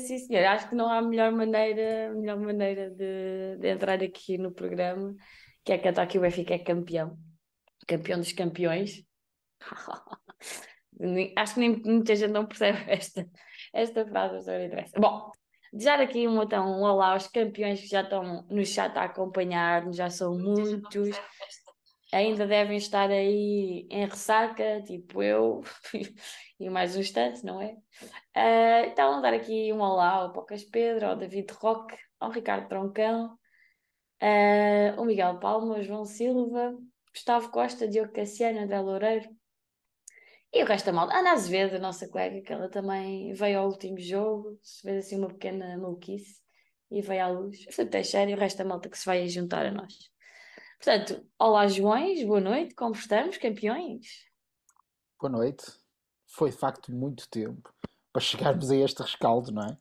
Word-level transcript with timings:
sim, 0.00 0.18
senhor, 0.18 0.44
acho 0.46 0.68
que 0.68 0.74
não 0.74 0.90
há 0.90 1.00
melhor 1.00 1.32
maneira, 1.32 2.12
melhor 2.14 2.38
maneira 2.38 2.90
de, 2.90 3.56
de 3.58 3.68
entrar 3.68 4.02
aqui 4.02 4.36
no 4.38 4.52
programa, 4.52 5.14
que 5.64 5.72
é 5.72 5.78
cantar 5.78 6.06
que 6.06 6.18
o 6.18 6.20
Benfica 6.20 6.54
é 6.54 6.58
campeão. 6.58 7.16
Campeão 7.86 8.18
dos 8.18 8.32
campeões. 8.32 9.04
Acho 11.36 11.54
que 11.54 11.60
nem 11.60 11.82
muita 11.82 12.14
gente 12.14 12.30
não 12.30 12.44
percebe 12.46 12.78
esta, 12.88 13.26
esta 13.72 14.06
frase, 14.06 14.34
mas 14.34 14.46
não 14.46 14.64
interessa. 14.64 15.00
Bom, 15.00 15.30
desejar 15.72 16.00
aqui 16.00 16.28
um, 16.28 16.42
então, 16.42 16.66
um 16.66 16.82
olá 16.82 17.12
aos 17.12 17.26
campeões 17.26 17.80
que 17.80 17.86
já 17.86 18.02
estão 18.02 18.46
no 18.50 18.64
chat 18.66 18.94
a 18.98 19.04
acompanhar-nos, 19.04 19.96
já 19.96 20.10
são 20.10 20.36
muitos. 20.36 21.16
Ainda 22.12 22.46
devem 22.46 22.76
estar 22.76 23.08
aí 23.08 23.86
em 23.88 24.04
ressaca, 24.04 24.82
tipo 24.82 25.22
eu, 25.22 25.62
e 26.60 26.68
mais 26.68 26.94
uns 26.94 27.10
tantos, 27.10 27.42
não 27.42 27.60
é? 27.60 27.76
Ah, 28.34 28.86
então, 28.86 29.20
dar 29.22 29.32
aqui 29.32 29.72
um 29.72 29.80
olá 29.80 30.10
ao 30.10 30.32
Pocas 30.32 30.62
Pedro, 30.62 31.06
ao 31.06 31.16
David 31.16 31.50
Roque, 31.54 31.96
ao 32.20 32.30
Ricardo 32.30 32.68
Troncão, 32.68 33.36
ah, 34.20 34.94
o 35.00 35.04
Miguel 35.06 35.40
Palma, 35.40 35.78
o 35.78 35.82
João 35.82 36.04
Silva, 36.04 36.76
Gustavo 37.12 37.50
Costa, 37.50 37.88
Diogo 37.88 38.12
Cassiano, 38.12 38.60
André 38.60 38.78
Loureiro 38.80 39.28
e 40.52 40.62
o 40.62 40.66
resto 40.66 40.86
da 40.86 40.92
malta. 40.92 41.16
Ana 41.16 41.32
Azevedo, 41.32 41.76
a 41.76 41.78
nossa 41.78 42.08
colega, 42.08 42.42
que 42.42 42.52
ela 42.52 42.68
também 42.68 43.32
veio 43.32 43.60
ao 43.60 43.68
último 43.68 43.98
jogo, 43.98 44.58
se 44.62 44.82
fez 44.82 45.06
assim 45.06 45.16
uma 45.16 45.28
pequena 45.28 45.78
maluquice 45.78 46.40
e 46.90 47.00
veio 47.00 47.24
à 47.24 47.28
luz. 47.28 47.64
Filipe 47.70 47.92
Teixeira 47.92 48.30
e 48.30 48.34
o 48.34 48.38
resto 48.38 48.58
da 48.58 48.64
malta 48.64 48.88
que 48.88 48.98
se 48.98 49.06
vai 49.06 49.26
juntar 49.28 49.64
a 49.64 49.70
nós. 49.70 49.94
Portanto, 50.82 51.26
olá 51.38 51.68
Joões, 51.68 52.22
boa 52.24 52.40
noite, 52.40 52.74
como 52.74 52.94
estamos, 52.94 53.38
campeões? 53.38 54.28
Boa 55.20 55.30
noite. 55.30 55.79
Foi 56.32 56.50
de 56.50 56.56
facto 56.56 56.92
muito 56.92 57.28
tempo 57.28 57.72
para 58.12 58.22
chegarmos 58.22 58.70
a 58.70 58.76
este 58.76 59.02
rescaldo, 59.02 59.50
não 59.52 59.64
é? 59.64 59.76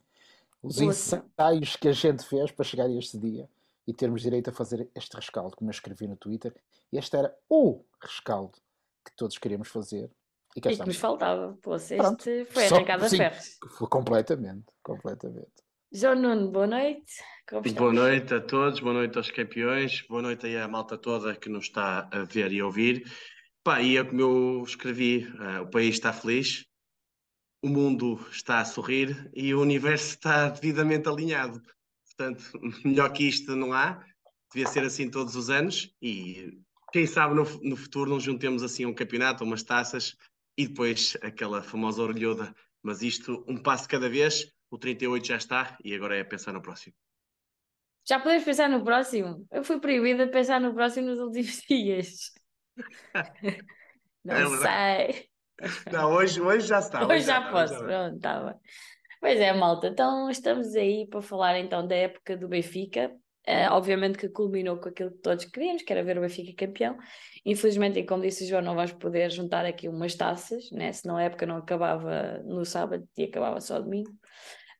Os 0.64 0.81
ensaios 0.81 1.75
que 1.75 1.88
a 1.88 1.92
gente 1.92 2.25
fez 2.25 2.52
para 2.52 2.66
chegar 2.66 2.86
a 2.86 2.92
este 2.92 3.17
dia 3.17 3.47
e 3.88 3.94
termos 3.94 4.22
direito 4.22 4.50
a 4.50 4.53
fazer 4.53 4.89
este 4.95 5.16
rescaldo, 5.16 5.55
como 5.55 5.70
eu 5.70 5.73
escrevi 5.73 6.08
no 6.08 6.16
Twitter. 6.17 6.53
Este 6.92 7.16
era 7.17 7.33
o 7.47 7.83
rescaldo 8.02 8.58
que 9.05 9.11
todos 9.16 9.38
queríamos 9.38 9.67
fazer. 9.67 10.09
E 10.55 10.59
cá 10.61 10.72
E 10.72 10.77
que 10.77 10.86
nos 10.86 10.97
faltava. 10.97 11.58
Poxa, 11.61 11.95
Pronto. 11.95 12.27
este 12.27 12.45
foi 12.52 12.67
Só- 12.67 12.75
arrancado 12.77 13.05
a 13.05 13.09
ferros. 13.09 13.59
Foi 13.77 13.88
completamente, 13.88 14.66
completamente. 14.81 15.52
João 15.92 16.16
Nuno, 16.16 16.50
boa 16.52 16.67
noite. 16.67 17.14
Como 17.47 17.61
estamos? 17.66 17.80
Boa 17.80 17.94
noite 17.94 18.33
a 18.33 18.42
todos, 18.42 18.80
boa 18.80 18.94
noite 18.94 19.17
aos 19.17 19.31
campeões, 19.31 20.02
boa 20.09 20.22
noite 20.23 20.45
aí 20.47 20.58
à 20.58 20.67
malta 20.67 20.97
toda 20.97 21.36
que 21.36 21.47
nos 21.50 21.66
está 21.66 22.09
a 22.11 22.23
ver 22.23 22.52
e 22.52 22.59
a 22.59 22.66
ouvir. 22.66 23.05
Pá, 23.70 23.84
e 23.84 23.98
é 23.98 24.03
como 24.03 24.20
eu 24.20 24.64
escrevi, 24.64 25.31
eh, 25.39 25.59
o 25.59 25.67
país 25.70 25.94
está 25.94 26.12
feliz, 26.12 26.66
o 27.64 27.70
mundo 27.70 28.20
está 28.32 28.61
a 28.61 28.66
sorrir 28.66 29.30
e 29.32 29.54
o 29.54 29.61
universo 29.61 30.16
está 30.16 30.49
devidamente 30.49 31.08
alinhado. 31.08 31.61
Portanto, 32.04 32.52
melhor 32.83 33.14
que 33.14 33.26
isto 33.27 33.55
não 33.55 33.71
há, 33.71 34.04
devia 34.52 34.67
ser 34.67 34.83
assim 34.83 35.08
todos 35.08 35.36
os 35.36 35.52
anos 35.52 35.95
e 36.02 36.60
quem 36.92 37.05
sabe 37.05 37.36
no, 37.36 37.43
no 37.61 37.77
futuro 37.77 38.10
não 38.10 38.20
juntemos 38.20 38.64
assim 38.64 38.88
um 38.88 38.93
campeonato, 38.95 39.43
umas 39.43 39.61
taças 39.61 40.17
e 40.58 40.67
depois 40.67 41.16
aquela 41.22 41.61
famosa 41.61 42.02
orelhuda. 42.02 42.55
Mas 42.82 43.04
isto, 43.04 43.45
um 43.48 43.61
passo 43.61 43.88
cada 43.88 44.10
vez, 44.10 44.52
o 44.72 44.80
38 44.80 45.27
já 45.27 45.36
está 45.36 45.77
e 45.83 45.93
agora 45.93 46.17
é 46.17 46.23
pensar 46.23 46.54
no 46.54 46.61
próximo. 46.64 46.95
Já 48.04 48.20
podemos 48.20 48.43
pensar 48.43 48.67
no 48.67 48.83
próximo? 48.83 49.45
Eu 49.52 49.64
fui 49.64 49.80
proibida 49.80 50.26
de 50.26 50.32
pensar 50.32 50.60
no 50.60 50.73
próximo 50.73 51.10
nos 51.10 51.20
últimos 51.20 51.61
dias. 51.70 52.32
Não 54.23 54.36
É 54.36 54.45
sei. 54.45 55.30
Não, 55.92 56.12
hoje, 56.14 56.42
hoje 56.42 56.67
já 56.67 56.80
está. 56.80 57.06
Hoje 57.06 57.22
já 57.26 57.38
está, 57.40 57.52
posso, 57.52 57.73
já 57.73 57.80
pronto, 57.80 58.16
está 58.16 58.44
bem. 58.44 58.56
Pois 59.20 59.40
é, 59.40 59.52
malta, 59.54 59.88
então 59.88 60.30
estamos 60.30 60.76
aí 60.76 61.08
para 61.08 61.22
falar 61.22 61.58
então 61.60 61.86
da 61.86 61.95
época 61.95 62.38
do 62.38 62.48
Benfica. 62.48 63.12
Eh, 63.45 63.67
obviamente 63.70 64.17
que 64.17 64.30
culminou 64.30 64.78
com 64.78 64.90
aquilo 64.90 65.12
que 65.12 65.17
todos 65.20 65.45
queríamos, 65.45 65.82
que 65.82 65.92
era 65.92 66.04
ver 66.04 66.17
o 66.17 66.22
Benfica 66.22 66.66
campeão. 66.67 66.98
Infelizmente, 67.45 68.00
e 68.00 68.06
como 68.06 68.22
disse 68.22 68.44
o 68.44 68.48
João, 68.48 68.62
não 68.62 68.76
vais 68.76 68.92
poder 68.94 69.30
juntar 69.32 69.66
aqui 69.66 69.90
umas 69.90 70.16
taças, 70.16 70.70
né? 70.72 70.92
Senão 70.94 71.17
a 71.17 71.23
época 71.23 71.46
não 71.46 71.58
acabava 71.58 72.40
no 72.46 72.64
sábado 72.66 73.08
e 73.17 73.23
acabava 73.23 73.60
só 73.60 73.80
domingo. 73.80 74.11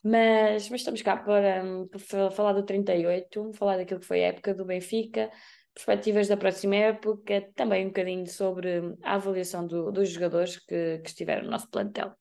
Mas, 0.04 0.70
mas 0.70 0.81
estamos 0.81 1.02
cá 1.02 1.18
para, 1.18 1.64
hum, 1.64 1.88
para 1.88 2.00
fa- 2.00 2.31
falar 2.31 2.54
do 2.54 2.64
38, 2.64 3.52
falar 3.54 3.78
daquilo 3.78 4.00
que 4.00 4.06
foi 4.06 4.24
a 4.24 4.28
época 4.28 4.54
do 4.54 4.66
Benfica, 4.66 5.30
perspectivas 5.74 6.28
da 6.28 6.38
próxima 6.38 6.75
época, 6.75 7.50
também 7.56 7.85
um 7.85 7.90
bocadinho 7.90 8.28
sobre 8.28 8.96
a 9.03 9.16
avaliação 9.16 9.66
do- 9.66 9.91
dos 9.91 10.09
jogadores 10.09 10.57
que, 10.57 11.00
que 11.00 11.07
estiveram 11.09 11.46
no 11.46 11.52
nosso 11.52 11.69
plantel. 11.69 12.13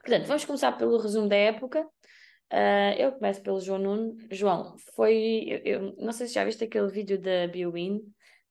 Portanto, 0.00 0.26
vamos 0.26 0.44
começar 0.44 0.72
pelo 0.72 0.98
resumo 0.98 1.28
da 1.28 1.36
época. 1.36 1.86
Ah, 2.50 2.94
eu 2.98 3.12
começo 3.12 3.42
pelo 3.42 3.60
João 3.60 3.78
Nuno. 3.78 4.16
João, 4.30 4.76
foi. 4.94 5.44
Eu, 5.48 5.58
eu 5.64 5.94
não 5.96 6.12
sei 6.12 6.26
se 6.26 6.34
já 6.34 6.44
viste 6.44 6.64
aquele 6.64 6.88
vídeo 6.88 7.18
da 7.20 7.46
Biwin, 7.48 8.00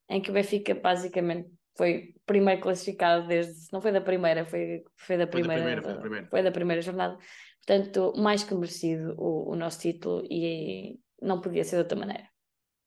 em 0.10 0.22
que 0.22 0.30
o 0.32 0.34
Benfica 0.34 0.74
basicamente 0.74 1.50
foi 1.78 2.16
primeiro 2.26 2.62
classificado 2.62 3.28
desde. 3.28 3.68
Não 3.72 3.82
foi 3.82 3.92
da 3.92 4.02
primeira, 4.02 4.46
foi, 4.46 4.84
foi 4.96 5.18
da 5.18 5.28
Foi 5.28 5.42
da 5.42 5.48
primeira. 5.50 5.82
primeira, 5.82 5.82
foi 5.84 5.94
da 5.94 6.00
primeira. 6.00 6.28
foi 6.30 6.44
da 6.44 6.52
primeira 6.52 6.82
jornada. 6.82 7.18
Portanto, 7.66 8.14
mais 8.18 8.44
que 8.44 8.56
merecido 8.56 9.14
o, 9.18 9.52
o 9.52 9.56
nosso 9.56 9.80
título 9.80 10.26
e 10.30 11.00
não 11.22 11.40
podia 11.40 11.64
ser 11.64 11.76
de 11.76 11.82
outra 11.84 11.98
maneira. 12.00 12.31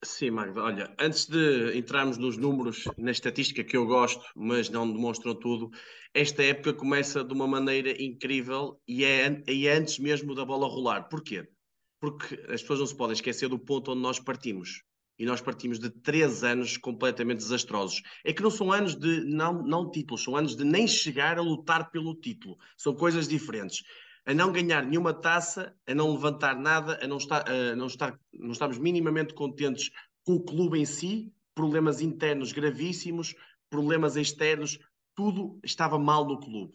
Sim, 0.04 0.32
Magda, 0.32 0.62
olha, 0.62 0.94
antes 1.00 1.26
de 1.26 1.78
entrarmos 1.78 2.18
nos 2.18 2.36
números, 2.36 2.84
na 2.98 3.10
estatística 3.10 3.64
que 3.64 3.74
eu 3.74 3.86
gosto, 3.86 4.22
mas 4.36 4.68
não 4.68 4.90
demonstram 4.90 5.34
tudo, 5.34 5.70
esta 6.12 6.42
época 6.42 6.74
começa 6.74 7.24
de 7.24 7.32
uma 7.32 7.46
maneira 7.46 7.90
incrível 8.02 8.78
e 8.86 9.02
é, 9.02 9.42
e 9.48 9.66
é 9.66 9.76
antes 9.76 9.98
mesmo 9.98 10.34
da 10.34 10.44
bola 10.44 10.68
rolar. 10.68 11.08
Porquê? 11.08 11.48
Porque 11.98 12.34
as 12.52 12.60
pessoas 12.60 12.80
não 12.80 12.86
se 12.86 12.96
podem 12.96 13.14
esquecer 13.14 13.48
do 13.48 13.58
ponto 13.58 13.92
onde 13.92 14.02
nós 14.02 14.20
partimos. 14.20 14.82
E 15.18 15.24
nós 15.24 15.40
partimos 15.40 15.78
de 15.78 15.88
três 15.88 16.44
anos 16.44 16.76
completamente 16.76 17.38
desastrosos. 17.38 18.02
É 18.24 18.32
que 18.32 18.42
não 18.42 18.50
são 18.50 18.72
anos 18.72 18.94
de 18.94 19.24
não, 19.24 19.62
não 19.62 19.90
títulos, 19.90 20.22
são 20.22 20.36
anos 20.36 20.54
de 20.54 20.64
nem 20.64 20.86
chegar 20.86 21.38
a 21.38 21.42
lutar 21.42 21.90
pelo 21.90 22.14
título. 22.14 22.56
São 22.76 22.94
coisas 22.94 23.26
diferentes. 23.26 23.82
A 24.26 24.32
não 24.32 24.52
ganhar 24.52 24.84
nenhuma 24.84 25.12
taça, 25.12 25.76
a 25.86 25.94
não 25.94 26.12
levantar 26.12 26.56
nada, 26.56 26.98
a 27.02 27.06
não 27.06 27.18
estar, 27.18 27.48
a 27.48 27.76
não 27.76 27.86
estar, 27.86 28.18
não 28.32 28.52
estamos 28.52 28.78
minimamente 28.78 29.34
contentes 29.34 29.90
com 30.24 30.34
o 30.34 30.42
clube 30.42 30.78
em 30.78 30.86
si, 30.86 31.32
problemas 31.54 32.00
internos 32.00 32.52
gravíssimos, 32.52 33.34
problemas 33.68 34.16
externos, 34.16 34.78
tudo 35.14 35.58
estava 35.62 35.98
mal 35.98 36.26
no 36.26 36.40
clube. 36.40 36.74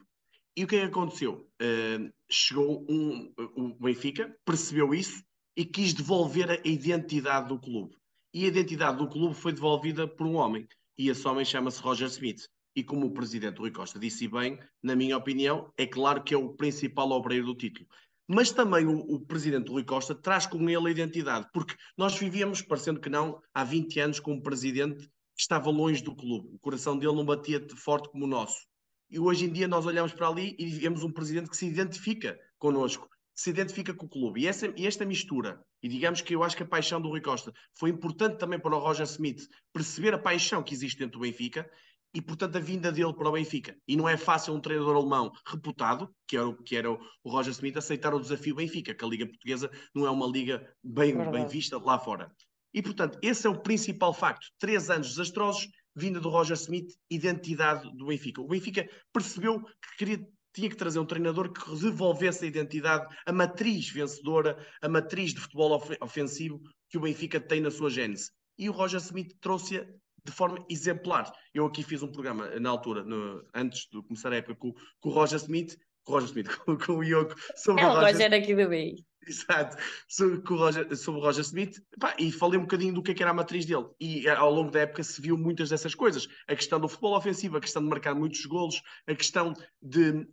E 0.55 0.63
o 0.63 0.67
que 0.67 0.75
é 0.75 0.79
que 0.81 0.87
aconteceu? 0.87 1.49
Uh, 1.61 2.11
chegou 2.29 2.85
um, 2.89 3.31
o 3.55 3.73
Benfica, 3.75 4.35
percebeu 4.45 4.93
isso 4.93 5.23
e 5.55 5.65
quis 5.65 5.93
devolver 5.93 6.51
a 6.51 6.67
identidade 6.67 7.47
do 7.47 7.59
clube. 7.59 7.95
E 8.33 8.45
a 8.45 8.47
identidade 8.47 8.97
do 8.97 9.09
clube 9.09 9.33
foi 9.33 9.51
devolvida 9.53 10.07
por 10.07 10.27
um 10.27 10.35
homem. 10.35 10.67
E 10.97 11.09
esse 11.09 11.27
homem 11.27 11.45
chama-se 11.45 11.81
Roger 11.81 12.07
Smith. 12.07 12.47
E 12.79 12.83
como 12.85 13.07
o 13.07 13.11
presidente 13.11 13.57
Rui 13.57 13.71
Costa 13.71 13.99
disse 13.99 14.25
bem, 14.29 14.57
na 14.81 14.95
minha 14.95 15.17
opinião, 15.17 15.69
é 15.77 15.85
claro 15.85 16.23
que 16.23 16.33
é 16.33 16.37
o 16.37 16.53
principal 16.53 17.11
obreiro 17.11 17.47
do 17.47 17.53
título. 17.53 17.85
Mas 18.25 18.51
também 18.51 18.85
o, 18.85 18.99
o 18.99 19.19
presidente 19.19 19.69
Rui 19.69 19.83
Costa 19.83 20.15
traz 20.15 20.47
com 20.47 20.69
ele 20.69 20.87
a 20.87 20.89
identidade, 20.89 21.45
porque 21.53 21.75
nós 21.97 22.17
vivíamos, 22.17 22.61
parecendo 22.61 23.01
que 23.01 23.09
não, 23.09 23.41
há 23.53 23.65
20 23.65 23.99
anos 23.99 24.19
com 24.21 24.31
um 24.31 24.41
presidente 24.41 25.09
que 25.35 25.41
estava 25.41 25.69
longe 25.69 26.01
do 26.01 26.15
clube. 26.15 26.47
O 26.53 26.59
coração 26.59 26.97
dele 26.97 27.15
não 27.15 27.25
batia 27.25 27.61
forte 27.75 28.09
como 28.09 28.23
o 28.23 28.29
nosso. 28.29 28.65
E 29.09 29.19
hoje 29.19 29.43
em 29.43 29.51
dia 29.51 29.67
nós 29.67 29.85
olhamos 29.85 30.13
para 30.13 30.29
ali 30.29 30.55
e 30.57 30.65
vemos 30.67 31.03
um 31.03 31.11
presidente 31.11 31.49
que 31.49 31.57
se 31.57 31.67
identifica 31.67 32.39
connosco, 32.57 33.09
que 33.35 33.41
se 33.41 33.49
identifica 33.49 33.93
com 33.93 34.05
o 34.05 34.09
clube. 34.09 34.39
E, 34.39 34.47
essa, 34.47 34.73
e 34.77 34.87
esta 34.87 35.03
mistura, 35.05 35.61
e 35.83 35.89
digamos 35.89 36.21
que 36.21 36.33
eu 36.33 36.43
acho 36.43 36.55
que 36.55 36.63
a 36.63 36.65
paixão 36.65 37.01
do 37.01 37.09
Rui 37.09 37.19
Costa 37.19 37.51
foi 37.77 37.89
importante 37.89 38.37
também 38.37 38.57
para 38.57 38.73
o 38.73 38.79
Roger 38.79 39.05
Smith 39.05 39.49
perceber 39.73 40.13
a 40.13 40.17
paixão 40.17 40.63
que 40.63 40.73
existe 40.73 40.99
dentro 40.99 41.19
do 41.19 41.23
Benfica 41.23 41.69
e, 42.13 42.21
portanto, 42.21 42.55
a 42.55 42.59
vinda 42.59 42.91
dele 42.91 43.13
para 43.13 43.29
o 43.29 43.31
Benfica. 43.31 43.75
E 43.87 43.95
não 43.95 44.09
é 44.09 44.17
fácil 44.17 44.53
um 44.53 44.59
treinador 44.59 44.95
alemão 44.95 45.31
reputado, 45.45 46.09
que 46.27 46.35
era, 46.35 46.47
o, 46.47 46.55
que 46.55 46.75
era 46.75 46.91
o 46.91 46.99
Roger 47.25 47.51
Smith, 47.51 47.77
aceitar 47.77 48.13
o 48.13 48.19
desafio 48.19 48.55
Benfica, 48.55 48.93
que 48.93 49.05
a 49.05 49.07
Liga 49.07 49.27
Portuguesa 49.27 49.69
não 49.93 50.07
é 50.07 50.11
uma 50.11 50.27
liga 50.27 50.67
bem, 50.83 51.15
bem 51.31 51.45
vista 51.47 51.77
lá 51.77 51.99
fora. 51.99 52.31
E, 52.73 52.81
portanto, 52.81 53.17
esse 53.21 53.45
é 53.45 53.49
o 53.49 53.61
principal 53.61 54.13
facto. 54.13 54.47
Três 54.59 54.89
anos 54.89 55.09
desastrosos, 55.09 55.67
vinda 55.95 56.19
do 56.19 56.29
Roger 56.29 56.55
Smith, 56.55 56.91
identidade 57.09 57.89
do 57.95 58.07
Benfica. 58.07 58.41
O 58.41 58.47
Benfica 58.47 58.87
percebeu 59.13 59.61
que 59.61 59.97
queria, 59.97 60.27
tinha 60.53 60.69
que 60.69 60.75
trazer 60.75 60.99
um 60.99 61.05
treinador 61.05 61.51
que 61.51 61.75
devolvesse 61.79 62.45
a 62.45 62.47
identidade, 62.47 63.07
a 63.25 63.31
matriz 63.31 63.89
vencedora, 63.89 64.57
a 64.81 64.89
matriz 64.89 65.33
de 65.33 65.39
futebol 65.39 65.73
of 65.73 65.95
ofensivo 66.01 66.59
que 66.89 66.97
o 66.97 67.01
Benfica 67.01 67.39
tem 67.39 67.61
na 67.61 67.69
sua 67.69 67.89
gênese. 67.89 68.31
e 68.57 68.67
o 68.67 68.73
Roger 68.73 68.99
Smith 68.99 69.33
trouxe-a 69.39 69.85
de 70.29 70.35
forma 70.35 70.63
exemplar. 70.69 71.31
Eu 71.53 71.65
aqui 71.65 71.83
fiz 71.83 72.03
um 72.03 72.11
programa 72.11 72.47
na 72.59 72.69
altura, 72.69 73.03
no, 73.03 73.43
antes 73.53 73.87
de 73.89 74.01
começar 74.03 74.31
a 74.31 74.35
época, 74.35 74.55
com, 74.55 74.73
com 74.99 75.09
o 75.09 75.11
Roger 75.11 75.37
Smith, 75.37 75.77
com 76.03 76.13
o 76.13 76.15
Roger 76.15 76.29
Smith, 76.29 76.47
com, 76.65 76.77
com 76.77 76.93
o 76.93 77.03
Yoko, 77.03 77.35
sobre 77.55 77.81
É 77.83 77.87
o 77.87 77.89
Roger 77.93 78.13
Roger 78.13 78.33
aqui 78.33 78.55
do 78.55 78.69
BI. 78.69 79.05
Exato, 79.27 79.77
sobre, 80.07 80.41
com 80.41 80.55
o 80.55 80.57
Roger, 80.57 80.97
sobre 80.97 81.21
o 81.21 81.23
Roger 81.23 81.43
Smith, 81.43 81.75
e 82.17 82.31
falei 82.31 82.57
um 82.57 82.63
bocadinho 82.63 82.93
do 82.95 83.03
que, 83.03 83.11
é 83.11 83.13
que 83.13 83.21
era 83.21 83.31
a 83.31 83.33
matriz 83.33 83.63
dele. 83.63 83.85
E 83.99 84.25
eh, 84.27 84.31
ao 84.31 84.51
longo 84.51 84.71
da 84.71 84.79
época 84.79 85.03
se 85.03 85.21
viu 85.21 85.37
muitas 85.37 85.69
dessas 85.69 85.93
coisas. 85.93 86.27
A 86.47 86.55
questão 86.55 86.79
do 86.79 86.87
futebol 86.87 87.15
ofensivo, 87.15 87.57
a 87.57 87.61
questão 87.61 87.83
de 87.83 87.89
marcar 87.89 88.15
muitos 88.15 88.43
golos, 88.45 88.81
a 89.05 89.13
questão 89.13 89.53
de 89.81 90.25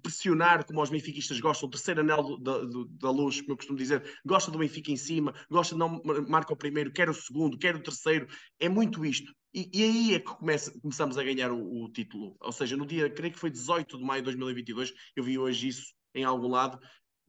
pressionar, 0.00 0.64
como 0.64 0.80
os 0.80 0.88
benfiquistas 0.88 1.38
gostam, 1.38 1.68
o 1.68 1.70
terceiro 1.70 2.00
anel 2.00 2.38
da, 2.38 2.60
da 2.88 3.10
luz, 3.10 3.40
como 3.40 3.52
eu 3.52 3.56
costumo 3.56 3.76
dizer, 3.78 4.02
gosta 4.24 4.50
do 4.50 4.58
Benfica 4.58 4.90
em 4.90 4.96
cima, 4.96 5.34
gosta 5.50 5.74
de 5.74 5.78
não 5.78 6.00
mar- 6.02 6.22
marca 6.26 6.52
o 6.52 6.56
primeiro, 6.56 6.92
quer 6.92 7.10
o 7.10 7.14
segundo, 7.14 7.58
quer 7.58 7.76
o 7.76 7.82
terceiro. 7.82 8.26
É 8.58 8.68
muito 8.70 9.04
isto. 9.04 9.34
E, 9.52 9.68
e 9.72 9.82
aí 9.82 10.14
é 10.14 10.18
que 10.20 10.26
começa- 10.26 10.72
começamos 10.80 11.18
a 11.18 11.24
ganhar 11.24 11.50
o, 11.50 11.84
o 11.84 11.92
título. 11.92 12.36
Ou 12.40 12.52
seja, 12.52 12.76
no 12.76 12.86
dia, 12.86 13.10
creio 13.10 13.32
que 13.32 13.38
foi 13.38 13.50
18 13.50 13.98
de 13.98 14.04
maio 14.04 14.22
de 14.22 14.26
2022, 14.26 14.92
eu 15.16 15.24
vi 15.24 15.38
hoje 15.38 15.68
isso 15.68 15.94
em 16.14 16.24
algum 16.24 16.48
lado, 16.48 16.78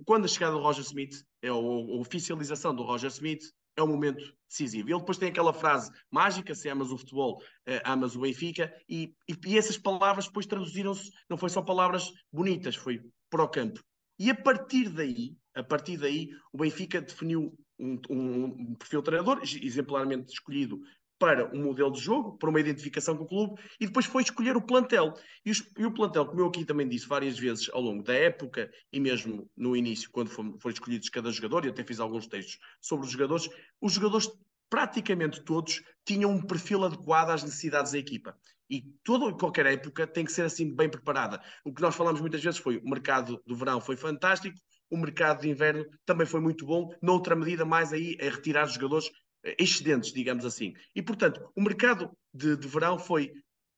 quando 0.06 0.26
a 0.26 0.28
chegada 0.28 0.54
do 0.54 0.62
Roger 0.62 0.84
Smith, 0.84 1.24
é 1.42 1.50
a, 1.50 1.54
a 1.54 1.56
oficialização 2.00 2.76
do 2.76 2.84
Roger 2.84 3.10
Smith, 3.10 3.44
é 3.76 3.84
um 3.84 3.88
momento 3.88 4.24
decisivo. 4.50 4.90
Ele 4.90 5.00
depois 5.00 5.18
tem 5.18 5.30
aquela 5.30 5.54
frase 5.54 5.92
mágica: 6.10 6.54
se 6.54 6.70
amas 6.70 6.92
o 6.92 6.98
futebol, 6.98 7.42
eh, 7.66 7.82
amas 7.86 8.16
o 8.16 8.22
Benfica, 8.22 8.74
e, 8.90 9.14
e, 9.30 9.36
e 9.48 9.58
essas 9.58 9.78
palavras 9.78 10.26
depois 10.26 10.46
traduziram-se, 10.46 11.12
não 11.30 11.38
foi 11.38 11.50
só 11.50 11.62
palavras 11.62 12.12
bonitas, 12.32 12.76
foi 12.76 13.02
para 13.30 13.44
o 13.44 13.50
campo. 13.50 13.82
E 14.20 14.30
a 14.30 14.36
partir 14.36 14.90
daí, 14.90 15.36
a 15.56 15.64
partir 15.64 15.98
daí, 15.98 16.30
o 16.52 16.58
Benfica 16.58 17.02
definiu 17.02 17.58
um, 17.80 18.00
um, 18.10 18.44
um 18.46 18.76
perfil 18.76 19.02
de 19.02 19.06
treinador, 19.06 19.42
exemplarmente 19.42 20.32
escolhido 20.32 20.80
para 21.22 21.56
um 21.56 21.66
modelo 21.66 21.92
de 21.92 22.00
jogo, 22.00 22.36
para 22.40 22.50
uma 22.50 22.60
identificação 22.60 23.16
com 23.16 23.26
o 23.26 23.28
clube, 23.28 23.62
e 23.80 23.86
depois 23.86 24.08
foi 24.08 24.24
escolher 24.24 24.58
o 24.58 24.62
plantel. 24.62 25.14
E, 25.46 25.52
os, 25.52 25.64
e 25.78 25.86
o 25.86 25.94
plantel, 25.94 26.26
como 26.26 26.42
eu 26.42 26.48
aqui 26.48 26.66
também 26.66 26.90
disse 26.90 27.08
várias 27.08 27.38
vezes 27.38 27.70
ao 27.72 27.80
longo 27.80 28.02
da 28.02 28.16
época, 28.16 28.72
e 28.92 29.00
mesmo 29.00 29.48
no 29.56 29.76
início, 29.76 30.10
quando 30.10 30.32
foram, 30.32 30.58
foram 30.58 30.74
escolhidos 30.74 31.10
cada 31.10 31.30
jogador, 31.32 31.64
e 31.64 31.70
até 31.70 31.84
fiz 31.84 32.00
alguns 32.00 32.26
textos 32.26 32.58
sobre 32.82 33.06
os 33.06 33.12
jogadores, 33.12 33.48
os 33.80 33.94
jogadores, 33.94 34.32
praticamente 34.68 35.44
todos, 35.44 35.84
tinham 36.04 36.32
um 36.32 36.42
perfil 36.42 36.84
adequado 36.86 37.30
às 37.30 37.44
necessidades 37.44 37.92
da 37.92 38.00
equipa. 38.00 38.36
E 38.68 38.82
toda 39.04 39.30
e 39.30 39.38
qualquer 39.38 39.68
época 39.68 40.08
tem 40.08 40.26
que 40.26 40.32
ser 40.32 40.42
assim 40.42 40.76
bem 40.76 40.90
preparada. 40.90 41.40
O 41.64 41.72
que 41.72 41.84
nós 41.84 41.96
falamos 41.96 42.20
muitas 42.20 42.42
vezes 42.42 42.60
foi 42.60 42.78
o 42.78 42.90
mercado 42.90 43.40
do 43.46 43.56
verão 43.56 43.80
foi 43.80 43.96
fantástico, 43.96 44.58
o 44.90 44.98
mercado 44.98 45.42
de 45.42 45.50
inverno 45.50 45.86
também 46.04 46.26
foi 46.26 46.42
muito 46.42 46.66
bom, 46.66 46.90
noutra 47.00 47.36
medida 47.36 47.64
mais 47.64 47.94
aí 47.94 48.18
é 48.20 48.28
retirar 48.28 48.66
os 48.66 48.74
jogadores 48.74 49.12
excedentes, 49.44 50.14
digamos 50.14 50.46
assim. 50.46 50.74
E, 50.96 51.02
portanto, 51.02 51.42
o 51.56 51.62
mercado 51.62 52.12
de, 52.34 52.56
de 52.56 52.68
verão 52.68 52.98
foi. 52.98 53.32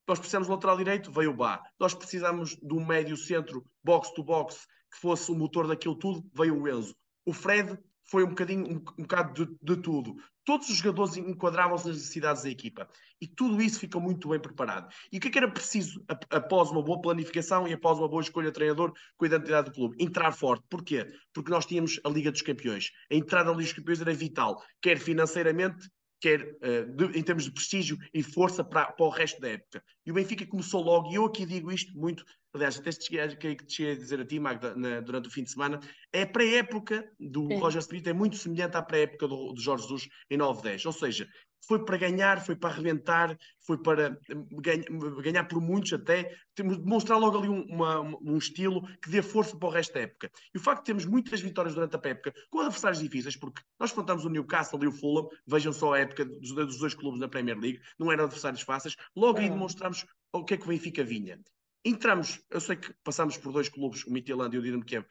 Nós 0.06 0.18
precisamos 0.18 0.48
de 0.48 0.54
lateral 0.54 0.76
direito, 0.76 1.10
veio 1.10 1.30
o 1.30 1.36
Bá. 1.36 1.62
Nós 1.80 1.94
precisamos 1.94 2.56
de 2.56 2.74
um 2.74 2.84
médio 2.84 3.16
centro, 3.16 3.64
box 3.82 4.12
to 4.12 4.22
box, 4.22 4.66
que 4.92 5.00
fosse 5.00 5.30
o 5.30 5.34
motor 5.34 5.66
daquilo 5.66 5.96
tudo, 5.96 6.22
veio 6.34 6.60
o 6.60 6.68
Enzo. 6.68 6.94
O 7.24 7.32
Fred 7.32 7.78
foi 8.04 8.24
um 8.24 8.28
bocadinho, 8.28 8.64
um, 8.66 8.84
um 8.98 9.02
bocado 9.02 9.46
de, 9.46 9.56
de 9.62 9.82
tudo. 9.82 10.14
Todos 10.44 10.68
os 10.68 10.76
jogadores 10.76 11.16
enquadravam-se 11.16 11.88
nas 11.88 11.96
necessidades 11.96 12.42
da 12.42 12.50
equipa. 12.50 12.86
E 13.20 13.26
tudo 13.26 13.62
isso 13.62 13.80
ficou 13.80 14.00
muito 14.00 14.28
bem 14.28 14.38
preparado. 14.38 14.92
E 15.10 15.16
o 15.16 15.20
que 15.20 15.28
é 15.28 15.30
que 15.30 15.38
era 15.38 15.50
preciso 15.50 16.04
após 16.30 16.70
uma 16.70 16.82
boa 16.82 17.00
planificação 17.00 17.66
e 17.66 17.72
após 17.72 17.98
uma 17.98 18.08
boa 18.08 18.20
escolha 18.20 18.48
de 18.48 18.54
treinador 18.54 18.92
com 19.16 19.24
a 19.24 19.28
identidade 19.28 19.70
do 19.70 19.74
clube? 19.74 19.96
Entrar 19.98 20.32
forte. 20.32 20.64
Porquê? 20.68 21.06
Porque 21.32 21.50
nós 21.50 21.64
tínhamos 21.64 21.98
a 22.04 22.10
Liga 22.10 22.30
dos 22.30 22.42
Campeões. 22.42 22.90
A 23.10 23.14
entrada 23.14 23.50
na 23.50 23.56
Liga 23.56 23.64
dos 23.64 23.72
Campeões 23.72 24.00
era 24.02 24.12
vital, 24.12 24.62
quer 24.82 24.98
financeiramente, 24.98 25.88
quer 26.24 26.40
uh, 26.40 26.86
de, 26.96 27.18
em 27.18 27.22
termos 27.22 27.44
de 27.44 27.50
prestígio 27.50 27.98
e 28.14 28.22
força 28.22 28.64
para, 28.64 28.86
para 28.86 29.04
o 29.04 29.10
resto 29.10 29.38
da 29.42 29.50
época. 29.50 29.84
E 30.06 30.10
o 30.10 30.14
Benfica 30.14 30.46
começou 30.46 30.82
logo, 30.82 31.12
e 31.12 31.16
eu 31.16 31.26
aqui 31.26 31.44
digo 31.44 31.70
isto 31.70 31.92
muito, 31.98 32.24
aliás, 32.54 32.78
até 32.78 32.90
te 32.90 33.04
cheguei, 33.04 33.56
te 33.56 33.74
cheguei 33.74 33.92
a 33.92 33.96
dizer 33.96 34.20
a 34.20 34.24
ti, 34.24 34.40
Magda, 34.40 34.74
na, 34.74 35.00
durante 35.00 35.28
o 35.28 35.30
fim 35.30 35.42
de 35.42 35.50
semana, 35.50 35.78
é 36.14 36.22
a 36.22 36.26
pré-época 36.26 37.06
do 37.20 37.46
Sim. 37.48 37.58
Roger 37.58 37.82
Smith, 37.82 38.06
é 38.06 38.14
muito 38.14 38.36
semelhante 38.36 38.74
à 38.74 38.82
pré-época 38.82 39.28
do, 39.28 39.52
do 39.52 39.60
Jorge 39.60 39.82
Jesus 39.82 40.08
em 40.30 40.38
9-10, 40.38 40.86
ou 40.86 40.92
seja, 40.92 41.28
foi 41.66 41.84
para 41.84 41.96
ganhar, 41.96 42.44
foi 42.44 42.56
para 42.56 42.70
arrebentar, 42.70 43.36
foi 43.66 43.78
para 43.78 44.18
ganha, 44.52 44.84
ganhar 45.22 45.44
por 45.44 45.60
muitos 45.60 45.92
até, 45.92 46.36
temos 46.54 46.78
demonstrar 46.78 47.18
logo 47.18 47.38
ali 47.38 47.48
um, 47.48 47.62
uma, 47.62 48.00
um, 48.00 48.36
estilo 48.36 48.86
que 48.98 49.10
dê 49.10 49.22
força 49.22 49.56
para 49.56 49.68
o 49.68 49.70
resto 49.70 49.94
da 49.94 50.00
época. 50.00 50.30
E 50.54 50.58
o 50.58 50.60
facto 50.60 50.80
de 50.80 50.86
termos 50.86 51.04
muitas 51.04 51.40
vitórias 51.40 51.74
durante 51.74 51.96
a 51.96 52.08
época 52.08 52.32
com 52.50 52.60
adversários 52.60 53.00
difíceis, 53.00 53.36
porque 53.36 53.62
nós 53.78 53.90
enfrentamos 53.90 54.24
o 54.24 54.28
Newcastle 54.28 54.82
e 54.84 54.86
o 54.86 54.92
Fulham, 54.92 55.28
vejam 55.46 55.72
só 55.72 55.94
a 55.94 56.00
época 56.00 56.24
dos, 56.24 56.52
dos 56.52 56.78
dois 56.78 56.94
clubes 56.94 57.20
na 57.20 57.28
Premier 57.28 57.58
League, 57.58 57.80
não 57.98 58.12
eram 58.12 58.24
adversários 58.24 58.62
fáceis, 58.62 58.96
logo 59.16 59.38
aí 59.38 59.48
demonstramos 59.48 60.04
o 60.32 60.44
que 60.44 60.54
é 60.54 60.56
que 60.56 60.64
o 60.64 60.68
Benfica 60.68 61.04
vinha. 61.04 61.38
Entramos, 61.86 62.40
eu 62.50 62.60
sei 62.60 62.76
que 62.76 62.94
passamos 63.04 63.36
por 63.36 63.52
dois 63.52 63.68
clubes, 63.68 64.04
o 64.06 64.10
Midtjylland 64.10 64.56
e 64.56 64.58
o 64.58 64.62
Dinamo 64.62 64.84
Kiev, 64.84 65.04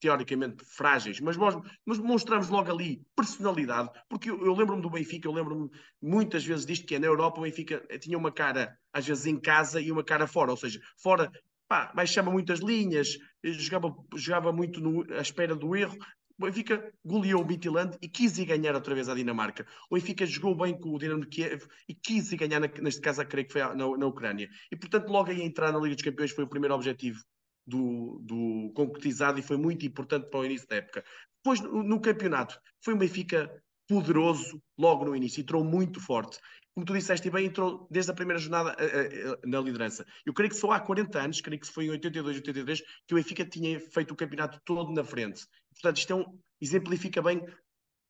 teoricamente 0.00 0.64
frágeis, 0.64 1.20
mas, 1.20 1.36
nós, 1.36 1.56
mostramos 1.98 2.48
logo 2.48 2.70
ali 2.70 3.02
personalidade, 3.14 3.90
porque 4.08 4.30
eu, 4.30 4.44
eu 4.44 4.54
lembro-me 4.54 4.82
do 4.82 4.90
Benfica, 4.90 5.28
eu 5.28 5.32
lembro-me 5.32 5.70
muitas 6.02 6.44
vezes 6.44 6.64
disto, 6.64 6.86
que 6.86 6.94
é 6.94 6.98
na 6.98 7.06
Europa 7.06 7.38
o 7.38 7.42
Benfica 7.42 7.86
tinha 8.00 8.16
uma 8.16 8.32
cara, 8.32 8.76
às 8.92 9.06
vezes 9.06 9.26
em 9.26 9.38
casa 9.38 9.80
e 9.80 9.92
uma 9.92 10.02
cara 10.02 10.26
fora, 10.26 10.50
ou 10.50 10.56
seja, 10.56 10.80
fora, 10.96 11.30
pá, 11.68 11.92
baixava 11.94 12.30
muitas 12.30 12.60
linhas, 12.60 13.16
jogava, 13.44 13.94
jogava 14.16 14.52
muito 14.52 14.80
no, 14.80 15.02
à 15.12 15.20
espera 15.20 15.54
do 15.54 15.76
erro, 15.76 15.96
o 16.40 16.46
Benfica 16.46 16.90
goleou 17.04 17.42
o 17.42 17.46
Midtjylland 17.46 17.98
e 18.00 18.08
quis 18.08 18.38
ir 18.38 18.46
ganhar 18.46 18.74
outra 18.74 18.94
vez 18.94 19.10
a 19.10 19.14
Dinamarca. 19.14 19.66
O 19.90 19.94
Benfica 19.94 20.24
jogou 20.24 20.54
bem 20.54 20.74
com 20.74 20.94
o 20.94 20.98
Dinamo 20.98 21.26
Kiev 21.26 21.66
e 21.86 21.94
quis 21.94 22.32
ir 22.32 22.38
ganhar, 22.38 22.60
neste 22.80 23.02
caso, 23.02 23.20
a 23.20 23.26
creio 23.26 23.46
que 23.46 23.52
foi 23.52 23.60
na, 23.60 23.74
na 23.74 24.06
Ucrânia. 24.06 24.48
E, 24.72 24.76
portanto, 24.76 25.10
logo 25.10 25.30
aí 25.30 25.42
entrar 25.42 25.70
na 25.70 25.78
Liga 25.78 25.94
dos 25.94 26.02
Campeões 26.02 26.30
foi 26.30 26.44
o 26.44 26.48
primeiro 26.48 26.74
objetivo 26.74 27.20
do, 27.66 28.18
do, 28.22 28.72
concretizado 28.74 29.38
e 29.38 29.42
foi 29.42 29.56
muito 29.56 29.86
importante 29.86 30.28
para 30.28 30.40
o 30.40 30.44
início 30.44 30.66
da 30.68 30.76
época. 30.76 31.04
Depois, 31.42 31.60
no, 31.60 31.82
no, 31.82 32.00
campeonato, 32.00 32.58
foi 32.82 32.94
um 32.94 32.98
Benfica 32.98 33.50
poderoso 33.88 34.62
logo 34.78 35.04
no 35.04 35.16
início, 35.16 35.40
entrou 35.40 35.64
muito 35.64 36.00
forte. 36.00 36.38
Como 36.74 36.86
tu 36.86 36.92
disseste 36.92 37.28
bem, 37.30 37.46
entrou 37.46 37.88
desde 37.90 38.12
a 38.12 38.14
primeira 38.14 38.38
jornada 38.38 38.70
a, 38.70 38.84
a, 38.84 39.32
a, 39.32 39.38
na 39.44 39.60
liderança. 39.60 40.06
Eu 40.24 40.32
creio 40.32 40.50
que 40.50 40.56
só 40.56 40.70
há 40.70 40.80
40 40.80 41.18
anos, 41.18 41.40
creio 41.40 41.60
que 41.60 41.66
foi 41.66 41.86
em 41.86 41.90
82, 41.90 42.36
83, 42.36 42.82
que 43.06 43.14
o 43.14 43.16
Benfica 43.16 43.44
tinha 43.44 43.80
feito 43.80 44.12
o 44.12 44.16
campeonato 44.16 44.60
todo 44.64 44.92
na 44.92 45.02
frente. 45.02 45.44
Portanto, 45.72 45.98
isto 45.98 46.12
é 46.12 46.16
um, 46.16 46.38
exemplifica 46.60 47.20
bem 47.20 47.44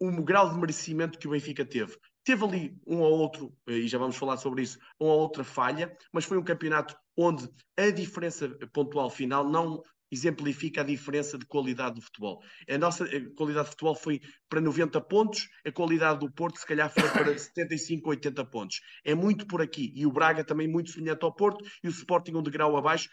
o 0.01 0.23
grau 0.23 0.51
de 0.51 0.59
merecimento 0.59 1.19
que 1.19 1.29
o 1.29 1.31
Benfica 1.31 1.65
teve. 1.65 1.97
Teve 2.25 2.45
ali 2.45 2.77
um 2.87 3.01
ou 3.01 3.13
outro, 3.19 3.55
e 3.67 3.87
já 3.87 3.99
vamos 3.99 4.17
falar 4.17 4.37
sobre 4.37 4.63
isso, 4.63 4.79
uma 4.99 5.13
ou 5.13 5.21
outra 5.21 5.45
falha, 5.45 5.95
mas 6.13 6.25
foi 6.25 6.39
um 6.39 6.45
campeonato 6.45 6.95
onde 7.21 7.49
a 7.77 7.91
diferença 7.91 8.49
pontual 8.73 9.11
final 9.11 9.49
não 9.49 9.83
exemplifica 10.11 10.81
a 10.81 10.85
diferença 10.85 11.39
de 11.39 11.47
qualidade 11.47 11.95
do 11.95 12.03
futebol. 12.03 12.43
A 12.69 12.79
nossa 12.79 13.07
qualidade 13.37 13.67
de 13.67 13.71
futebol 13.71 13.95
foi 13.95 14.21
para 14.49 14.61
90 14.61 15.01
pontos, 15.03 15.49
a 15.65 15.71
qualidade 15.71 16.19
do 16.19 16.33
Porto 16.33 16.59
se 16.59 16.67
calhar 16.67 16.91
foi 16.91 17.09
para 17.11 17.37
75, 17.39 18.09
80 18.11 18.45
pontos. 18.47 18.81
É 19.05 19.15
muito 19.15 19.47
por 19.47 19.63
aqui. 19.63 19.93
E 19.95 20.05
o 20.07 20.13
Braga 20.13 20.43
também 20.43 20.67
muito 20.67 20.91
semelhante 20.91 21.25
ao 21.25 21.33
Porto 21.33 21.65
e 21.85 21.87
o 21.87 21.91
Sporting 21.91 22.35
um 22.35 22.43
degrau 22.43 22.77
abaixo, 22.77 23.09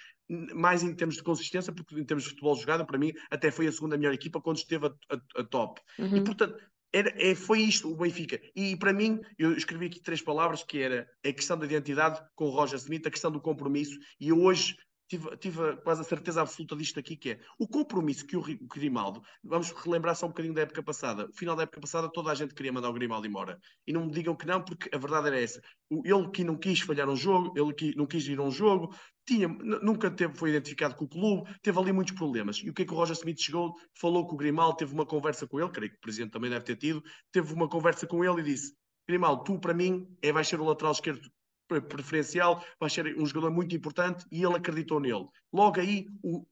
mais 0.56 0.82
em 0.82 0.94
termos 0.96 1.18
de 1.18 1.24
consistência, 1.24 1.72
porque 1.72 2.00
em 2.00 2.06
termos 2.06 2.24
de 2.24 2.32
futebol 2.32 2.56
jogado, 2.56 2.86
para 2.86 2.98
mim, 2.98 3.14
até 3.30 3.52
foi 3.52 3.68
a 3.68 3.72
segunda 3.72 3.98
melhor 3.98 4.14
equipa 4.14 4.42
quando 4.42 4.58
esteve 4.58 4.88
a, 4.88 4.90
a, 5.12 5.42
a 5.42 5.44
top. 5.44 5.80
Uhum. 6.00 6.18
E 6.18 6.24
portanto, 6.24 6.58
era, 6.94 7.14
é, 7.18 7.36
foi 7.36 7.62
isto 7.62 7.92
o 7.92 7.96
Benfica. 7.96 8.40
E 8.56 8.76
para 8.76 8.94
mim, 8.94 9.20
eu 9.38 9.54
escrevi 9.54 9.88
aqui 9.88 10.02
três 10.02 10.22
palavras, 10.22 10.64
que 10.64 10.80
era 10.80 11.08
a 11.26 11.34
questão 11.34 11.58
da 11.58 11.66
identidade 11.66 12.22
com 12.36 12.46
o 12.46 12.50
Roger 12.50 12.78
Smith, 12.78 13.06
a 13.06 13.12
questão 13.12 13.32
do 13.32 13.42
compromisso, 13.42 13.98
e 14.20 14.32
hoje 14.32 14.76
tive, 15.08 15.38
tive 15.38 15.78
quase 15.78 16.02
a 16.02 16.04
certeza 16.04 16.42
absoluta 16.42 16.76
disto 16.76 17.00
aqui, 17.00 17.16
que 17.16 17.32
é 17.32 17.40
o 17.58 17.68
compromisso 17.68 18.26
que 18.26 18.36
o, 18.36 18.42
o 18.42 18.68
Grimaldo, 18.68 19.22
vamos 19.44 19.72
relembrar 19.72 20.16
só 20.16 20.26
um 20.26 20.30
bocadinho 20.30 20.54
da 20.54 20.62
época 20.62 20.84
passada, 20.84 21.30
final 21.34 21.56
da 21.56 21.64
época 21.64 21.82
passada 21.82 22.12
toda 22.12 22.32
a 22.32 22.36
gente 22.36 22.54
queria 22.54 22.72
mandar 22.74 22.90
o 22.90 22.94
Grimaldo 22.94 23.28
embora, 23.28 23.60
e 23.86 23.94
não 23.94 24.06
me 24.06 24.12
digam 24.12 24.36
que 24.36 24.46
não, 24.46 24.62
porque 24.64 24.90
a 24.94 24.98
verdade 24.98 25.28
era 25.28 25.40
essa, 25.40 25.62
ele 25.90 26.30
que 26.32 26.44
não 26.44 26.58
quis 26.58 26.82
falhar 26.82 27.10
um 27.10 27.16
jogo, 27.16 27.54
ele 27.58 27.74
que 27.74 27.96
não 27.96 28.06
quis 28.06 28.28
ir 28.28 28.40
a 28.40 28.44
um 28.44 28.52
jogo, 28.52 28.94
tinha, 29.26 29.48
nunca 29.48 30.10
teve, 30.10 30.36
foi 30.36 30.50
identificado 30.52 30.96
com 30.96 31.06
o 31.06 31.08
clube, 31.08 31.54
teve 31.62 31.78
ali 31.78 31.92
muitos 31.92 32.16
problemas. 32.16 32.62
E 32.64 32.70
o 32.70 32.74
que 32.74 32.84
é 32.84 32.86
que 32.86 32.94
o 32.94 32.96
Roger 32.96 33.14
Smith 33.14 33.42
chegou, 33.42 33.74
falou 34.00 34.26
com 34.26 34.36
o 34.36 34.38
Grimaldo, 34.38 34.78
teve 34.78 34.94
uma 34.94 35.06
conversa 35.06 35.46
com 35.46 35.60
ele, 35.60 35.70
creio 35.70 35.92
que 35.92 35.98
o 35.98 36.02
presidente 36.02 36.32
também 36.32 36.50
deve 36.50 36.64
ter 36.64 36.78
tido, 36.78 37.04
teve 37.32 37.54
uma 37.54 37.68
conversa 37.68 38.08
com 38.08 38.24
ele 38.24 38.40
e 38.40 38.44
disse: 38.44 38.74
Grimaldo, 39.06 39.44
tu 39.44 39.60
para 39.60 39.74
mim 39.74 40.08
é, 40.22 40.32
vais 40.32 40.48
ser 40.48 40.62
o 40.62 40.64
lateral 40.64 40.94
esquerdo 40.94 41.30
preferencial, 41.68 42.64
vai 42.80 42.90
ser 42.90 43.18
um 43.18 43.26
jogador 43.26 43.52
muito 43.52 43.76
importante 43.76 44.26
e 44.32 44.44
ele 44.44 44.56
acreditou 44.56 45.00
nele. 45.00 45.28
Logo 45.52 45.80
aí, 45.80 46.08
o, 46.24 46.46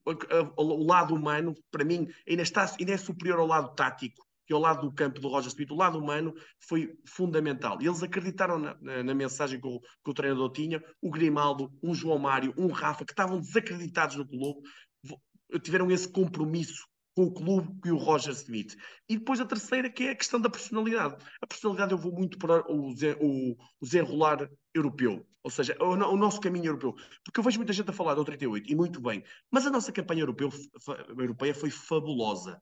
o 0.58 0.84
lado 0.86 1.16
humano, 1.16 1.56
para 1.72 1.86
mim, 1.86 2.08
ainda, 2.28 2.44
está, 2.44 2.74
ainda 2.80 2.92
é 2.92 2.98
superior 2.98 3.40
ao 3.40 3.48
lado 3.48 3.74
tático 3.76 4.26
que 4.46 4.54
ao 4.54 4.60
lado 4.60 4.88
do 4.88 4.94
campo 4.94 5.20
do 5.20 5.28
Roger 5.28 5.48
Smith, 5.48 5.72
o 5.72 5.76
lado 5.76 5.98
humano 5.98 6.34
foi 6.60 6.96
fundamental. 7.06 7.78
Eles 7.82 8.04
acreditaram 8.04 8.60
na, 8.60 8.78
na, 8.80 9.04
na 9.04 9.14
mensagem 9.16 9.60
que 9.60 9.68
o, 9.68 9.80
que 9.80 10.12
o, 10.12 10.14
treinador 10.14 10.52
tinha. 10.52 10.84
O 11.02 11.10
Grimaldo, 11.10 11.72
um 11.82 11.94
João 11.94 12.20
Mário, 12.20 12.54
um 12.58 12.68
Rafa, 12.68 13.06
que 13.06 13.12
estavam 13.12 13.40
desacreditados 13.40 14.16
no 14.16 14.28
clube, 14.28 14.62
tiveram 15.64 15.90
esse 15.92 16.08
compromisso 16.08 16.88
com 17.16 17.24
o 17.24 17.34
clube 17.34 17.74
e 17.86 17.92
o 17.92 17.98
Roger 17.98 18.34
Smith. 18.34 18.76
E 19.10 19.18
depois 19.18 19.40
a 19.40 19.46
terceira, 19.46 19.90
que 19.90 20.04
é 20.04 20.12
a 20.12 20.16
questão 20.16 20.40
da 20.40 20.50
personalidade. 20.50 21.16
A 21.42 21.48
personalidade 21.48 21.94
eu 21.94 21.98
vou 21.98 22.12
muito 22.12 22.38
para 22.38 22.60
o 22.72 22.94
desenrolar 23.82 24.50
europeu, 24.76 25.26
ou 25.44 25.50
seja, 25.50 25.76
o, 25.80 25.94
o, 25.94 26.18
nosso 26.18 26.40
caminho 26.40 26.66
europeu. 26.66 26.96
Porque 27.24 27.40
eu 27.40 27.44
vejo 27.44 27.58
muita 27.58 27.74
gente 27.74 27.90
a 27.90 27.94
falar 27.94 28.14
do 28.14 28.26
38, 28.26 28.72
e 28.72 28.76
muito 28.76 29.02
bem, 29.02 29.24
mas 29.50 29.66
a 29.66 29.70
nossa 29.70 29.92
campanha 29.92 30.22
europeu, 30.22 30.50
europeia 31.18 31.56
foi 31.56 31.70
fabulosa. 31.70 32.62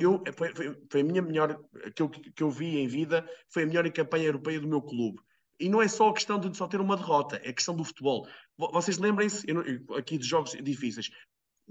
Eu, 0.00 0.22
foi, 0.34 0.54
foi, 0.54 0.82
foi, 0.90 1.00
a 1.00 1.04
minha 1.04 1.20
melhor, 1.20 1.60
que 1.94 2.02
eu, 2.02 2.08
que 2.08 2.42
eu 2.42 2.50
vi 2.50 2.78
em 2.78 2.86
vida, 2.86 3.28
foi 3.48 3.64
a 3.64 3.66
melhor 3.66 3.90
campanha 3.92 4.26
europeia 4.26 4.60
do 4.60 4.68
meu 4.68 4.80
clube. 4.80 5.20
E 5.60 5.68
não 5.68 5.80
é 5.80 5.88
só 5.88 6.08
a 6.08 6.14
questão 6.14 6.38
de 6.38 6.56
só 6.56 6.66
ter 6.66 6.80
uma 6.80 6.96
derrota, 6.96 7.36
é 7.36 7.50
a 7.50 7.52
questão 7.52 7.76
do 7.76 7.84
futebol. 7.84 8.26
Vocês 8.56 8.98
lembrem-se, 8.98 9.46
aqui 9.96 10.18
de 10.18 10.26
jogos 10.26 10.52
difíceis, 10.52 11.10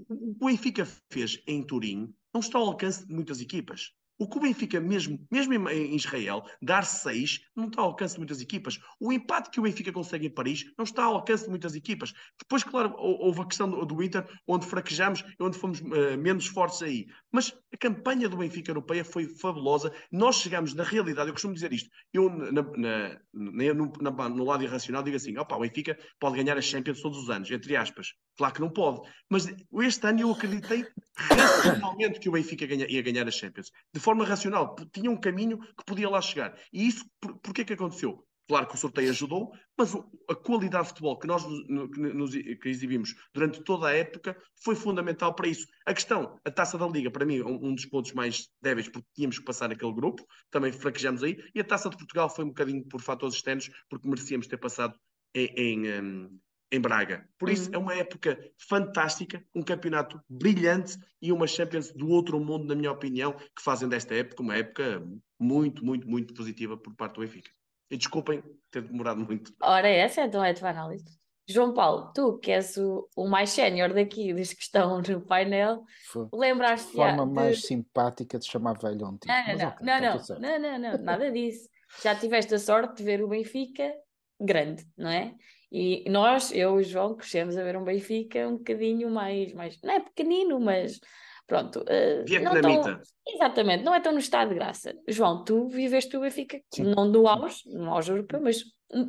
o 0.08 0.46
Benfica 0.46 0.86
fez 1.10 1.40
em 1.46 1.62
Turim 1.62 2.14
não 2.34 2.40
está 2.40 2.58
ao 2.58 2.66
alcance 2.66 3.06
de 3.06 3.14
muitas 3.14 3.40
equipas. 3.40 3.92
O 4.18 4.28
que 4.28 4.38
o 4.38 4.40
Benfica, 4.40 4.80
mesmo, 4.80 5.18
mesmo 5.30 5.68
em 5.68 5.96
Israel, 5.96 6.44
dar 6.62 6.84
6 6.84 7.40
não 7.56 7.66
está 7.66 7.82
ao 7.82 7.88
alcance 7.88 8.14
de 8.14 8.20
muitas 8.20 8.40
equipas. 8.40 8.78
O 9.00 9.12
empate 9.12 9.50
que 9.50 9.58
o 9.58 9.62
Benfica 9.62 9.92
consegue 9.92 10.26
em 10.26 10.30
Paris 10.30 10.64
não 10.78 10.84
está 10.84 11.04
ao 11.04 11.14
alcance 11.14 11.44
de 11.44 11.50
muitas 11.50 11.74
equipas. 11.74 12.12
Depois, 12.38 12.62
claro, 12.62 12.94
houve 12.96 13.40
a 13.40 13.46
questão 13.46 13.68
do, 13.68 13.84
do 13.84 14.02
Inter, 14.02 14.24
onde 14.46 14.66
fraquejamos 14.66 15.24
e 15.38 15.42
onde 15.42 15.58
fomos 15.58 15.80
uh, 15.80 16.16
menos 16.18 16.46
fortes 16.46 16.82
aí. 16.82 17.06
Mas 17.32 17.52
a 17.72 17.76
campanha 17.76 18.28
do 18.28 18.36
Benfica 18.36 18.70
europeia 18.70 19.04
foi 19.04 19.26
fabulosa. 19.26 19.92
Nós 20.12 20.36
chegamos, 20.36 20.74
na 20.74 20.84
realidade, 20.84 21.28
eu 21.28 21.34
costumo 21.34 21.54
dizer 21.54 21.72
isto, 21.72 21.90
eu 22.12 22.30
na, 22.30 22.62
na, 22.62 23.20
na, 23.32 23.74
na 24.00 24.28
no 24.28 24.44
lado 24.44 24.62
irracional 24.62 25.02
digo 25.02 25.16
assim, 25.16 25.36
opa, 25.36 25.56
o 25.56 25.60
Benfica 25.60 25.98
pode 26.20 26.36
ganhar 26.36 26.56
a 26.56 26.62
Champions 26.62 27.00
todos 27.00 27.18
os 27.18 27.30
anos, 27.30 27.50
entre 27.50 27.76
aspas. 27.76 28.14
Claro 28.36 28.54
que 28.54 28.60
não 28.60 28.70
pode. 28.70 29.00
Mas 29.28 29.46
este 29.82 30.06
ano 30.06 30.20
eu 30.20 30.30
acreditei 30.30 30.86
racionalmente 31.16 32.20
que 32.20 32.28
o 32.28 32.32
Benfica 32.32 32.66
ganha, 32.66 32.86
ia 32.88 33.02
ganhar 33.02 33.26
a 33.26 33.30
Champions. 33.30 33.70
De 33.92 34.00
forma 34.04 34.24
racional, 34.24 34.76
tinha 34.92 35.10
um 35.10 35.16
caminho 35.16 35.58
que 35.58 35.84
podia 35.86 36.08
lá 36.08 36.20
chegar. 36.20 36.56
E 36.72 36.86
isso, 36.86 37.04
por, 37.20 37.38
porquê 37.38 37.64
que 37.64 37.72
aconteceu? 37.72 38.24
Claro 38.46 38.66
que 38.66 38.74
o 38.74 38.78
sorteio 38.78 39.08
ajudou, 39.08 39.52
mas 39.76 39.94
a 40.28 40.34
qualidade 40.34 40.84
de 40.84 40.88
futebol 40.90 41.18
que 41.18 41.26
nós 41.26 41.42
nos, 41.46 42.32
que 42.32 42.68
exibimos 42.68 43.14
durante 43.32 43.62
toda 43.64 43.88
a 43.88 43.94
época 43.94 44.36
foi 44.62 44.76
fundamental 44.76 45.34
para 45.34 45.48
isso. 45.48 45.66
A 45.86 45.94
questão, 45.94 46.38
a 46.44 46.50
taça 46.50 46.76
da 46.76 46.86
Liga, 46.86 47.10
para 47.10 47.24
mim, 47.24 47.40
um, 47.40 47.68
um 47.68 47.74
dos 47.74 47.86
pontos 47.86 48.12
mais 48.12 48.50
débeis, 48.60 48.86
porque 48.86 49.08
tínhamos 49.14 49.38
que 49.38 49.44
passar 49.46 49.72
aquele 49.72 49.94
grupo, 49.94 50.26
também 50.50 50.72
fraquejamos 50.72 51.22
aí, 51.22 51.38
e 51.54 51.60
a 51.60 51.64
taça 51.64 51.88
de 51.88 51.96
Portugal 51.96 52.28
foi 52.28 52.44
um 52.44 52.48
bocadinho 52.48 52.84
por 52.86 53.00
fatores 53.00 53.34
externos, 53.34 53.70
porque 53.88 54.06
merecíamos 54.06 54.46
ter 54.46 54.58
passado 54.58 54.94
em, 55.34 55.48
em, 55.56 56.40
em 56.74 56.80
Braga. 56.80 57.24
Por 57.38 57.48
isso, 57.48 57.68
uhum. 57.70 57.76
é 57.76 57.78
uma 57.78 57.94
época 57.94 58.38
fantástica, 58.68 59.42
um 59.54 59.62
campeonato 59.62 60.20
brilhante 60.28 60.98
e 61.22 61.30
uma 61.30 61.46
Champions 61.46 61.92
do 61.92 62.08
outro 62.08 62.40
mundo, 62.40 62.66
na 62.66 62.74
minha 62.74 62.90
opinião, 62.90 63.32
que 63.32 63.62
fazem 63.62 63.88
desta 63.88 64.14
época 64.14 64.42
uma 64.42 64.56
época 64.56 65.06
muito, 65.38 65.84
muito, 65.84 66.08
muito 66.08 66.34
positiva 66.34 66.76
por 66.76 66.94
parte 66.94 67.14
do 67.14 67.20
Benfica. 67.20 67.50
E 67.90 67.96
desculpem 67.96 68.42
ter 68.70 68.82
demorado 68.82 69.20
muito. 69.20 69.52
Ora, 69.62 69.88
essa 69.88 70.22
então 70.22 70.44
é 70.44 70.50
a 70.50 70.54
tua 70.54 70.70
análise. 70.70 71.04
João 71.46 71.74
Paulo, 71.74 72.10
tu 72.14 72.38
que 72.38 72.50
és 72.50 72.76
o, 72.78 73.06
o 73.14 73.28
mais 73.28 73.50
sénior 73.50 73.92
daqui, 73.92 74.32
dos 74.32 74.54
que 74.54 74.62
estão 74.62 75.00
no 75.02 75.20
painel, 75.20 75.84
lembraste 76.32 76.88
De 76.88 76.94
forma 76.94 77.26
de... 77.26 77.32
mais 77.32 77.62
simpática 77.62 78.38
de 78.38 78.46
chamar 78.46 78.78
velho 78.78 79.06
ontem. 79.06 79.28
Não, 79.28 79.46
não, 79.46 79.56
não, 79.56 79.68
okay, 79.68 79.84
não, 79.84 80.18
tá 80.18 80.38
não, 80.38 80.58
não, 80.58 80.78
não, 80.78 80.92
não, 80.96 81.04
nada 81.04 81.30
disso. 81.30 81.68
Já 82.02 82.14
tiveste 82.16 82.54
a 82.54 82.58
sorte 82.58 82.96
de 82.96 83.04
ver 83.04 83.22
o 83.22 83.28
Benfica 83.28 83.92
grande, 84.40 84.86
não 84.96 85.10
é? 85.10 85.34
E 85.70 86.08
nós, 86.08 86.52
eu 86.52 86.78
e 86.78 86.82
o 86.82 86.84
João, 86.84 87.16
crescemos 87.16 87.56
a 87.56 87.62
ver 87.62 87.76
um 87.76 87.84
Benfica 87.84 88.46
um 88.48 88.56
bocadinho 88.56 89.10
mais, 89.10 89.52
mais 89.52 89.78
não 89.82 89.92
é 89.92 90.00
pequenino, 90.00 90.60
mas 90.60 91.00
pronto. 91.46 91.80
Uh, 91.80 92.24
Vietnamita. 92.26 92.82
Tão, 92.82 93.00
exatamente, 93.26 93.84
não 93.84 93.94
é 93.94 94.00
tão 94.00 94.12
no 94.12 94.18
estado 94.18 94.50
de 94.50 94.54
graça. 94.54 94.94
João, 95.08 95.44
tu 95.44 95.68
viveste 95.68 96.16
o 96.16 96.20
Benfica, 96.20 96.60
Sim. 96.72 96.84
não 96.84 97.10
do 97.10 97.26
auge, 97.26 97.62
no 97.66 97.92
auge 97.92 98.12
europeu, 98.12 98.40
mas 98.40 98.62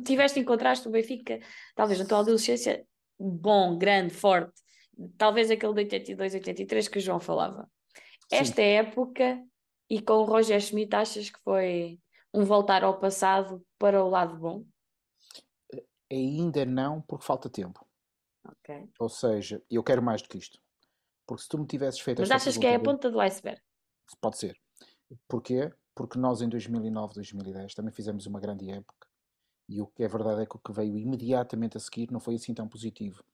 tiveste, 0.04 0.40
encontraste 0.40 0.88
o 0.88 0.90
Benfica, 0.90 1.38
talvez 1.74 1.98
na 1.98 2.06
tua 2.06 2.20
adolescência, 2.20 2.84
bom, 3.18 3.76
grande, 3.78 4.12
forte. 4.12 4.54
Talvez 5.18 5.50
aquele 5.50 5.74
de 5.74 5.80
82, 5.80 6.34
83 6.34 6.88
que 6.88 6.98
o 6.98 7.00
João 7.00 7.20
falava. 7.20 7.68
Sim. 8.28 8.36
Esta 8.36 8.62
época, 8.62 9.38
e 9.90 10.00
com 10.00 10.14
o 10.14 10.24
Roger 10.24 10.60
Schmidt, 10.60 10.94
achas 10.96 11.30
que 11.30 11.38
foi 11.44 11.98
um 12.32 12.44
voltar 12.44 12.82
ao 12.82 12.98
passado 12.98 13.62
para 13.78 14.02
o 14.02 14.08
lado 14.08 14.36
bom? 14.38 14.64
Ainda 16.10 16.64
não, 16.64 17.00
porque 17.02 17.24
falta 17.24 17.48
tempo. 17.48 17.86
Okay. 18.60 18.88
Ou 18.98 19.08
seja, 19.08 19.62
eu 19.70 19.82
quero 19.82 20.02
mais 20.02 20.22
do 20.22 20.28
que 20.28 20.38
isto. 20.38 20.60
Porque 21.26 21.42
se 21.42 21.48
tu 21.48 21.58
me 21.58 21.66
tivesses 21.66 22.00
feito 22.00 22.20
Mas 22.20 22.30
achas 22.30 22.56
que 22.56 22.66
é 22.66 22.76
a 22.76 22.80
ponta 22.80 23.10
do 23.10 23.20
iceberg? 23.20 23.60
Pode 24.20 24.38
ser. 24.38 24.56
Porquê? 25.26 25.72
Porque 25.94 26.18
nós 26.18 26.40
em 26.40 26.48
2009, 26.48 27.14
2010 27.14 27.74
também 27.74 27.92
fizemos 27.92 28.26
uma 28.26 28.38
grande 28.38 28.70
época 28.70 29.06
e 29.68 29.80
o 29.80 29.86
que 29.86 30.04
é 30.04 30.08
verdade 30.08 30.42
é 30.42 30.46
que 30.46 30.56
o 30.56 30.60
que 30.60 30.72
veio 30.72 30.96
imediatamente 30.96 31.76
a 31.76 31.80
seguir 31.80 32.10
não 32.12 32.20
foi 32.20 32.36
assim 32.36 32.54
tão 32.54 32.68
positivo. 32.68 33.24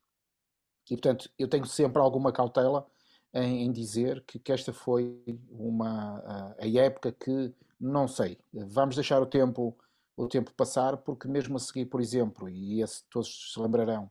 E 0.91 0.97
portanto, 0.97 1.31
eu 1.38 1.49
tenho 1.49 1.67
sempre 1.67 2.00
alguma 2.00 2.33
cautela 2.33 2.87
em, 3.35 3.64
em 3.64 3.73
dizer 3.73 4.25
que, 4.26 4.38
que, 4.38 4.52
esta 4.52 4.73
foi 4.73 5.23
uma 5.50 6.19
a, 6.21 6.64
a 6.64 6.69
época 6.69 7.12
que 7.12 7.55
não 7.79 8.09
sei. 8.09 8.38
Vamos 8.52 8.95
deixar 8.95 9.21
o 9.21 9.26
tempo 9.26 9.76
o 10.16 10.28
tempo 10.28 10.52
passar, 10.54 10.97
porque 10.99 11.26
mesmo 11.26 11.57
a 11.57 11.61
seguir, 11.61 11.87
por 11.87 12.00
exemplo, 12.00 12.49
e 12.49 12.83
esse 12.83 13.04
todos 13.09 13.52
se 13.52 13.61
lembrarão, 13.61 14.11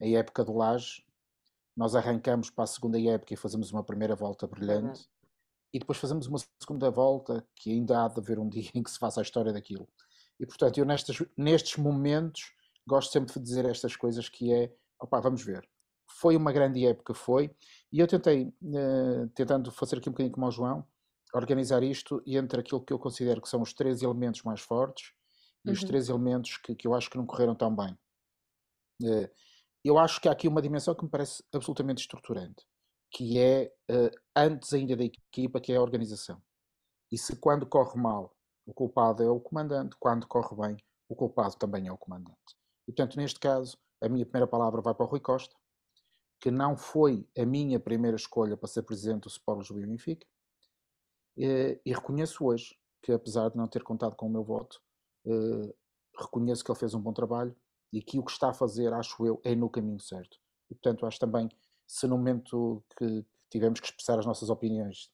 a 0.00 0.06
época 0.06 0.44
do 0.44 0.56
Laje, 0.56 1.04
nós 1.76 1.94
arrancamos 1.94 2.50
para 2.50 2.64
a 2.64 2.66
segunda 2.66 3.00
época 3.00 3.34
e 3.34 3.36
fazemos 3.36 3.70
uma 3.72 3.84
primeira 3.84 4.14
volta 4.14 4.46
brilhante, 4.46 5.00
uhum. 5.00 5.06
e 5.72 5.78
depois 5.78 5.98
fazemos 5.98 6.26
uma 6.26 6.38
segunda 6.60 6.90
volta 6.90 7.46
que 7.54 7.70
ainda 7.70 8.04
há 8.04 8.08
de 8.08 8.20
haver 8.20 8.38
um 8.38 8.48
dia 8.50 8.70
em 8.74 8.82
que 8.82 8.90
se 8.90 8.98
faça 8.98 9.20
a 9.20 9.22
história 9.22 9.52
daquilo. 9.52 9.88
E 10.38 10.46
portanto, 10.46 10.78
eu 10.78 10.84
nestes, 10.84 11.22
nestes 11.36 11.76
momentos 11.76 12.54
gosto 12.86 13.12
sempre 13.12 13.32
de 13.34 13.40
dizer 13.40 13.64
estas 13.66 13.94
coisas 13.94 14.28
que 14.28 14.52
é, 14.52 14.72
opá, 14.98 15.20
vamos 15.20 15.44
ver. 15.44 15.68
Foi 16.06 16.36
uma 16.36 16.50
grande 16.50 16.84
época, 16.86 17.14
foi, 17.14 17.54
e 17.92 18.00
eu 18.00 18.06
tentei, 18.06 18.46
uh, 18.46 19.28
tentando 19.34 19.70
fazer 19.70 19.98
aqui 19.98 20.08
um 20.08 20.12
bocadinho 20.12 20.32
como 20.34 20.46
o 20.46 20.50
João, 20.50 20.84
organizar 21.32 21.82
isto 21.82 22.22
entre 22.26 22.60
aquilo 22.60 22.80
que 22.80 22.92
eu 22.92 22.98
considero 22.98 23.40
que 23.40 23.48
são 23.48 23.62
os 23.62 23.72
três 23.72 24.02
elementos 24.02 24.42
mais 24.42 24.60
fortes, 24.60 25.12
e 25.64 25.70
os 25.70 25.82
uhum. 25.82 25.88
três 25.88 26.08
elementos 26.08 26.56
que, 26.56 26.74
que 26.74 26.86
eu 26.86 26.94
acho 26.94 27.10
que 27.10 27.16
não 27.16 27.26
correram 27.26 27.54
tão 27.54 27.74
bem. 27.74 27.98
Uh, 29.02 29.28
eu 29.84 29.98
acho 29.98 30.20
que 30.20 30.28
há 30.28 30.32
aqui 30.32 30.46
uma 30.46 30.62
dimensão 30.62 30.94
que 30.94 31.04
me 31.04 31.10
parece 31.10 31.42
absolutamente 31.52 32.02
estruturante, 32.02 32.66
que 33.10 33.38
é 33.38 33.72
uh, 33.90 34.10
antes 34.36 34.72
ainda 34.72 34.96
da 34.96 35.04
equipa, 35.04 35.60
que 35.60 35.72
é 35.72 35.76
a 35.76 35.82
organização. 35.82 36.42
E 37.10 37.18
se 37.18 37.36
quando 37.36 37.66
corre 37.66 38.00
mal, 38.00 38.36
o 38.66 38.72
culpado 38.72 39.22
é 39.22 39.28
o 39.28 39.40
comandante, 39.40 39.96
quando 39.98 40.26
corre 40.26 40.56
bem, 40.56 40.76
o 41.08 41.16
culpado 41.16 41.56
também 41.56 41.88
é 41.88 41.92
o 41.92 41.98
comandante. 41.98 42.36
E 42.86 42.92
portanto, 42.92 43.16
neste 43.16 43.40
caso, 43.40 43.76
a 44.02 44.08
minha 44.08 44.24
primeira 44.24 44.46
palavra 44.46 44.80
vai 44.80 44.94
para 44.94 45.04
o 45.04 45.08
Rui 45.08 45.20
Costa, 45.20 45.54
que 46.40 46.50
não 46.50 46.76
foi 46.76 47.28
a 47.36 47.44
minha 47.44 47.78
primeira 47.78 48.16
escolha 48.16 48.56
para 48.56 48.68
ser 48.68 48.82
presidente 48.82 49.22
do 49.22 49.28
Sport 49.28 49.60
Lisboa 49.60 49.82
e 49.82 49.86
Benfica, 49.86 50.26
e, 51.36 51.80
e 51.84 51.92
reconheço 51.92 52.44
hoje 52.44 52.78
que, 53.02 53.12
apesar 53.12 53.50
de 53.50 53.56
não 53.56 53.66
ter 53.66 53.82
contado 53.82 54.14
com 54.14 54.26
o 54.26 54.30
meu 54.30 54.44
voto, 54.44 54.80
reconheço 56.18 56.64
que 56.64 56.70
ele 56.70 56.78
fez 56.78 56.94
um 56.94 57.00
bom 57.00 57.12
trabalho 57.12 57.54
e 57.92 58.02
que 58.02 58.18
o 58.18 58.24
que 58.24 58.30
está 58.30 58.50
a 58.50 58.54
fazer, 58.54 58.92
acho 58.92 59.26
eu, 59.26 59.40
é 59.44 59.54
no 59.54 59.68
caminho 59.68 60.00
certo. 60.00 60.38
E, 60.70 60.74
portanto, 60.74 61.06
acho 61.06 61.18
também, 61.18 61.48
se 61.86 62.06
no 62.06 62.16
momento 62.16 62.84
que 62.96 63.24
tivemos 63.50 63.80
que 63.80 63.86
expressar 63.86 64.18
as 64.18 64.26
nossas 64.26 64.48
opiniões, 64.48 65.10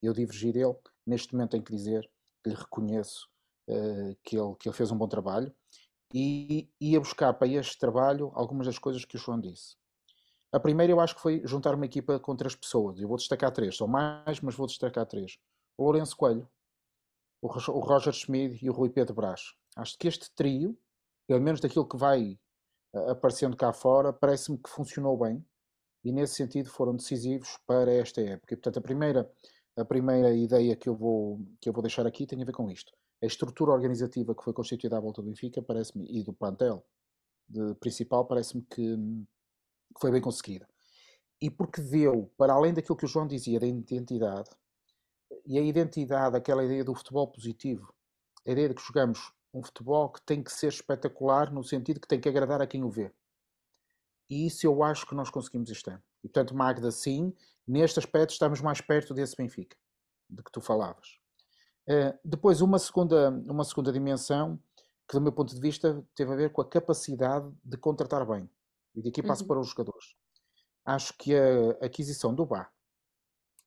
eu 0.00 0.12
divergir 0.12 0.52
dele, 0.52 0.76
neste 1.06 1.34
momento 1.34 1.50
tenho 1.50 1.64
que 1.64 1.74
dizer 1.74 2.08
que 2.42 2.50
lhe 2.50 2.56
reconheço 2.56 3.28
uh, 3.68 4.16
que, 4.24 4.36
ele, 4.38 4.54
que 4.58 4.68
ele 4.68 4.76
fez 4.76 4.90
um 4.90 4.96
bom 4.96 5.08
trabalho 5.08 5.52
e 6.14 6.70
ia 6.80 7.00
buscar 7.00 7.32
para 7.34 7.48
este 7.48 7.78
trabalho 7.78 8.30
algumas 8.34 8.66
das 8.66 8.78
coisas 8.78 9.04
que 9.04 9.16
o 9.16 9.18
João 9.18 9.40
disse. 9.40 9.76
A 10.52 10.60
primeira 10.60 10.92
eu 10.92 11.00
acho 11.00 11.14
que 11.14 11.22
foi 11.22 11.40
juntar 11.44 11.74
uma 11.74 11.86
equipa 11.86 12.20
com 12.20 12.36
três 12.36 12.54
pessoas. 12.54 13.00
Eu 13.00 13.08
vou 13.08 13.16
destacar 13.16 13.50
três, 13.50 13.76
são 13.76 13.88
mais, 13.88 14.40
mas 14.40 14.54
vou 14.54 14.66
destacar 14.66 15.06
três. 15.06 15.38
O 15.78 15.84
Lourenço 15.84 16.14
Coelho, 16.14 16.46
o 17.42 17.80
Roger 17.80 18.12
Schmid 18.12 18.58
e 18.62 18.70
o 18.70 18.72
Rui 18.72 18.90
Pedro 18.90 19.14
Brás. 19.14 19.54
Acho 19.76 19.98
que 19.98 20.06
este 20.06 20.30
trio, 20.34 20.78
pelo 21.26 21.40
menos 21.40 21.60
daquilo 21.60 21.88
que 21.88 21.96
vai 21.96 22.38
aparecendo 23.08 23.56
cá 23.56 23.72
fora, 23.72 24.12
parece-me 24.12 24.58
que 24.58 24.70
funcionou 24.70 25.16
bem 25.18 25.44
e 26.04 26.12
nesse 26.12 26.34
sentido 26.34 26.68
foram 26.68 26.94
decisivos 26.94 27.58
para 27.66 27.92
esta 27.92 28.20
época. 28.20 28.54
E, 28.54 28.56
portanto, 28.56 28.78
a 28.78 28.82
primeira, 28.82 29.30
a 29.76 29.84
primeira 29.84 30.34
ideia 30.34 30.76
que 30.76 30.88
eu, 30.88 30.94
vou, 30.94 31.40
que 31.60 31.68
eu 31.68 31.72
vou 31.72 31.82
deixar 31.82 32.06
aqui 32.06 32.26
tem 32.26 32.40
a 32.42 32.44
ver 32.44 32.52
com 32.52 32.70
isto. 32.70 32.92
A 33.22 33.26
estrutura 33.26 33.72
organizativa 33.72 34.34
que 34.34 34.42
foi 34.42 34.52
constituída 34.52 34.96
à 34.96 35.00
volta 35.00 35.22
do 35.22 35.28
Benfica 35.28 35.62
parece-me, 35.62 36.06
e 36.10 36.22
do 36.22 36.32
plantel 36.32 36.84
de, 37.48 37.74
principal, 37.76 38.26
parece-me 38.26 38.62
que, 38.62 38.96
que 38.96 40.00
foi 40.00 40.10
bem 40.10 40.20
conseguida. 40.20 40.68
E 41.40 41.50
porque 41.50 41.80
deu, 41.80 42.30
para 42.36 42.52
além 42.52 42.74
daquilo 42.74 42.96
que 42.96 43.04
o 43.04 43.08
João 43.08 43.26
dizia 43.26 43.58
da 43.58 43.66
identidade, 43.66 44.50
e 45.46 45.58
a 45.58 45.62
identidade, 45.62 46.36
aquela 46.36 46.64
ideia 46.64 46.84
do 46.84 46.94
futebol 46.94 47.28
positivo, 47.28 47.92
a 48.46 48.50
ideia 48.50 48.68
de 48.68 48.74
que 48.74 48.82
jogamos 48.82 49.32
um 49.52 49.62
futebol 49.62 50.10
que 50.10 50.22
tem 50.22 50.42
que 50.42 50.50
ser 50.50 50.68
espetacular 50.68 51.52
no 51.52 51.62
sentido 51.62 52.00
que 52.00 52.08
tem 52.08 52.20
que 52.20 52.28
agradar 52.28 52.62
a 52.62 52.66
quem 52.66 52.82
o 52.82 52.90
vê. 52.90 53.12
E 54.30 54.46
isso 54.46 54.66
eu 54.66 54.82
acho 54.82 55.06
que 55.06 55.14
nós 55.14 55.30
conseguimos 55.30 55.70
este 55.70 55.90
ano. 55.90 56.02
E 56.24 56.28
portanto, 56.28 56.54
Magda, 56.54 56.90
sim, 56.90 57.34
neste 57.66 57.98
aspecto 57.98 58.30
estamos 58.30 58.60
mais 58.60 58.80
perto 58.80 59.12
desse 59.12 59.36
Benfica, 59.36 59.76
de 60.30 60.42
que 60.42 60.50
tu 60.50 60.60
falavas. 60.60 61.18
Uh, 61.86 62.16
depois, 62.24 62.60
uma 62.60 62.78
segunda, 62.78 63.30
uma 63.30 63.64
segunda 63.64 63.92
dimensão, 63.92 64.58
que 65.08 65.14
do 65.14 65.20
meu 65.20 65.32
ponto 65.32 65.54
de 65.54 65.60
vista 65.60 66.02
teve 66.14 66.32
a 66.32 66.36
ver 66.36 66.50
com 66.50 66.62
a 66.62 66.68
capacidade 66.68 67.52
de 67.62 67.76
contratar 67.76 68.24
bem. 68.26 68.48
E 68.94 69.02
daqui 69.02 69.22
passo 69.22 69.42
uhum. 69.42 69.48
para 69.48 69.60
os 69.60 69.68
jogadores. 69.68 70.14
Acho 70.84 71.12
que 71.18 71.34
a 71.34 71.84
aquisição 71.84 72.34
do 72.34 72.46
Bá, 72.46 72.70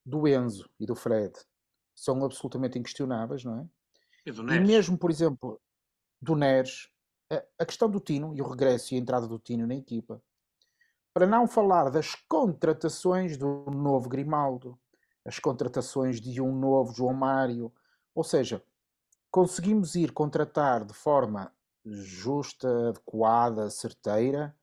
do 0.05 0.27
Enzo 0.27 0.69
e 0.79 0.85
do 0.85 0.95
Fred 0.95 1.33
são 1.95 2.23
absolutamente 2.23 2.77
inquestionáveis, 2.77 3.43
não 3.43 3.59
é? 3.59 3.65
E, 4.25 4.31
do 4.31 4.53
e 4.53 4.59
mesmo, 4.59 4.97
por 4.97 5.09
exemplo, 5.09 5.61
do 6.21 6.35
Neres, 6.35 6.89
a, 7.31 7.43
a 7.59 7.65
questão 7.65 7.89
do 7.89 7.99
Tino 7.99 8.35
e 8.35 8.41
o 8.41 8.47
regresso 8.47 8.93
e 8.93 8.97
a 8.97 8.99
entrada 8.99 9.27
do 9.27 9.39
Tino 9.39 9.65
na 9.65 9.75
equipa, 9.75 10.21
para 11.13 11.25
não 11.25 11.47
falar 11.47 11.89
das 11.89 12.13
contratações 12.27 13.37
do 13.37 13.65
novo 13.71 14.09
Grimaldo, 14.09 14.77
as 15.23 15.39
contratações 15.39 16.19
de 16.19 16.41
um 16.41 16.53
novo 16.53 16.93
João 16.93 17.13
Mário, 17.13 17.73
ou 18.13 18.23
seja, 18.23 18.61
conseguimos 19.31 19.95
ir 19.95 20.11
contratar 20.11 20.83
de 20.83 20.93
forma 20.93 21.51
justa, 21.85 22.89
adequada, 22.89 23.69
certeira, 23.69 24.55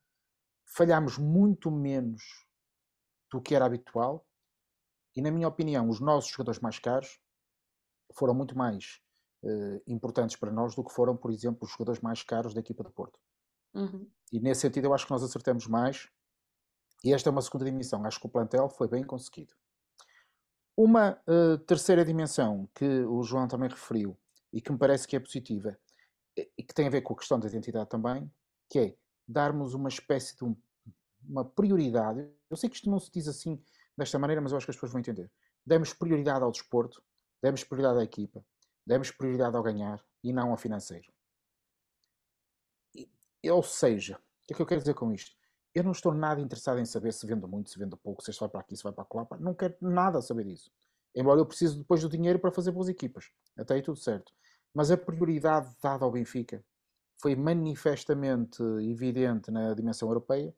falhamos 0.65 1.19
muito 1.19 1.71
menos 1.71 2.47
do 3.31 3.41
que 3.41 3.55
era 3.55 3.65
habitual 3.65 4.27
e, 5.15 5.23
na 5.23 5.31
minha 5.31 5.49
opinião, 5.49 5.89
os 5.89 6.01
nossos 6.01 6.31
jogadores 6.31 6.61
mais 6.61 6.79
caros 6.79 7.21
foram 8.17 8.35
muito 8.35 8.57
mais 8.57 9.01
uh, 9.43 9.83
importantes 9.87 10.37
para 10.37 10.53
nós 10.53 10.75
do 10.75 10.85
que 10.85 10.93
foram, 10.93 11.17
por 11.17 11.31
exemplo, 11.31 11.65
os 11.65 11.73
jogadores 11.73 12.01
mais 12.01 12.23
caros 12.23 12.55
da 12.55 12.61
equipa 12.61 12.83
do 12.83 12.91
Porto. 12.91 13.19
Uhum. 13.75 14.09
E 14.33 14.41
nesse 14.41 14.63
sentido 14.63 14.87
eu 14.87 14.95
acho 14.95 15.07
que 15.07 15.13
nós 15.13 15.23
acertamos 15.23 15.67
mais 15.67 16.09
e 17.05 17.13
esta 17.13 17.29
é 17.29 17.33
uma 17.33 17.43
segunda 17.43 17.65
dimensão. 17.65 18.05
Acho 18.05 18.21
que 18.21 18.27
o 18.27 18.31
plantel 18.31 18.69
foi 18.69 18.89
bem 18.89 19.05
conseguido. 19.05 19.53
Uma 20.77 21.21
uh, 21.29 21.59
terceira 21.59 22.05
dimensão 22.05 22.69
que 22.75 23.05
o 23.05 23.23
João 23.23 23.49
também 23.49 23.69
referiu 23.69 24.17
e 24.53 24.61
que 24.61 24.71
me 24.71 24.79
parece 24.79 25.07
que 25.07 25.17
é 25.17 25.21
positiva 25.21 25.77
e 26.37 26.63
que 26.63 26.75
tem 26.75 26.87
a 26.87 26.91
ver 26.91 27.03
com 27.03 27.13
a 27.13 27.17
questão 27.17 27.39
da 27.39 27.47
identidade 27.47 27.91
também, 27.91 28.31
que 28.71 28.79
é 28.79 28.97
darmos 29.29 29.75
uma 29.75 29.89
espécie 29.89 30.37
de 30.37 30.45
um, 30.45 30.57
uma 31.29 31.45
prioridade. 31.45 32.27
Eu 32.49 32.57
sei 32.57 32.71
que 32.71 32.77
isto 32.77 32.91
não 32.91 32.99
se 32.99 33.11
diz 33.11 33.29
assim 33.29 33.63
desta 33.97 34.19
maneira, 34.19 34.41
mas 34.41 34.53
eu 34.53 34.59
acho 34.59 34.67
que 34.67 34.71
as 34.71 34.77
pessoas 34.77 34.93
vão 34.93 35.01
entender. 35.01 35.31
Demos 35.65 35.93
prioridade 35.93 36.43
ao 36.43 36.51
desporto, 36.51 37.03
demos 37.43 37.65
prioridade 37.65 37.99
à 37.99 38.03
equipa, 38.05 38.45
demos 38.87 39.11
prioridade 39.11 39.57
ao 39.57 39.63
ganhar 39.63 40.03
e 40.23 40.33
não 40.33 40.51
ao 40.51 40.57
financeiro. 40.57 41.13
E, 42.95 43.51
ou 43.51 43.63
seja, 43.63 44.17
o 44.17 44.47
que 44.47 44.53
é 44.53 44.57
que 44.57 44.63
eu 44.63 44.67
quero 44.67 44.81
dizer 44.81 44.95
com 44.95 45.13
isto? 45.13 45.37
Eu 45.75 45.83
não 45.83 45.93
estou 45.93 46.15
nada 46.15 46.41
interessado 46.41 46.79
em 46.79 46.85
saber 46.85 47.13
se 47.13 47.27
vendo 47.27 47.49
muito, 47.49 47.71
se 47.71 47.79
vendo 47.79 47.97
pouco, 47.97 48.23
se 48.23 48.31
isto 48.31 48.41
vai 48.41 48.49
para 48.49 48.61
aqui, 48.61 48.77
se 48.77 48.83
vai 48.83 48.93
para 48.93 49.07
lá. 49.15 49.27
Não 49.41 49.55
quero 49.55 49.75
nada 49.81 50.21
saber 50.21 50.45
disso. 50.45 50.71
Embora 51.15 51.41
eu 51.41 51.47
precise 51.47 51.79
depois 51.79 52.03
do 52.03 52.09
dinheiro 52.09 52.39
para 52.39 52.53
fazer 52.53 52.71
boas 52.71 52.89
equipas. 52.89 53.31
Até 53.57 53.75
aí 53.75 53.83
tudo 53.83 53.99
certo. 53.99 54.33
Mas 54.75 54.91
a 54.91 54.97
prioridade 54.97 55.75
dada 55.83 56.05
ao 56.05 56.11
Benfica 56.11 56.65
foi 57.21 57.35
manifestamente 57.35 58.63
evidente 58.83 59.51
na 59.51 59.75
dimensão 59.75 60.09
europeia. 60.09 60.55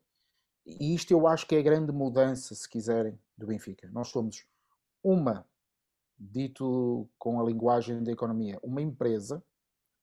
E 0.67 0.95
isto 0.95 1.13
eu 1.13 1.27
acho 1.27 1.47
que 1.47 1.55
é 1.55 1.59
a 1.59 1.63
grande 1.63 1.93
mudança, 1.93 2.55
se 2.55 2.69
quiserem, 2.69 3.19
do 3.37 3.47
Benfica. 3.47 3.89
Nós 3.93 4.09
somos 4.09 4.47
uma, 5.03 5.47
dito 6.19 7.09
com 7.19 7.41
a 7.41 7.45
linguagem 7.45 8.03
da 8.03 8.13
economia, 8.13 8.59
uma 8.63 8.81
empresa, 8.81 9.45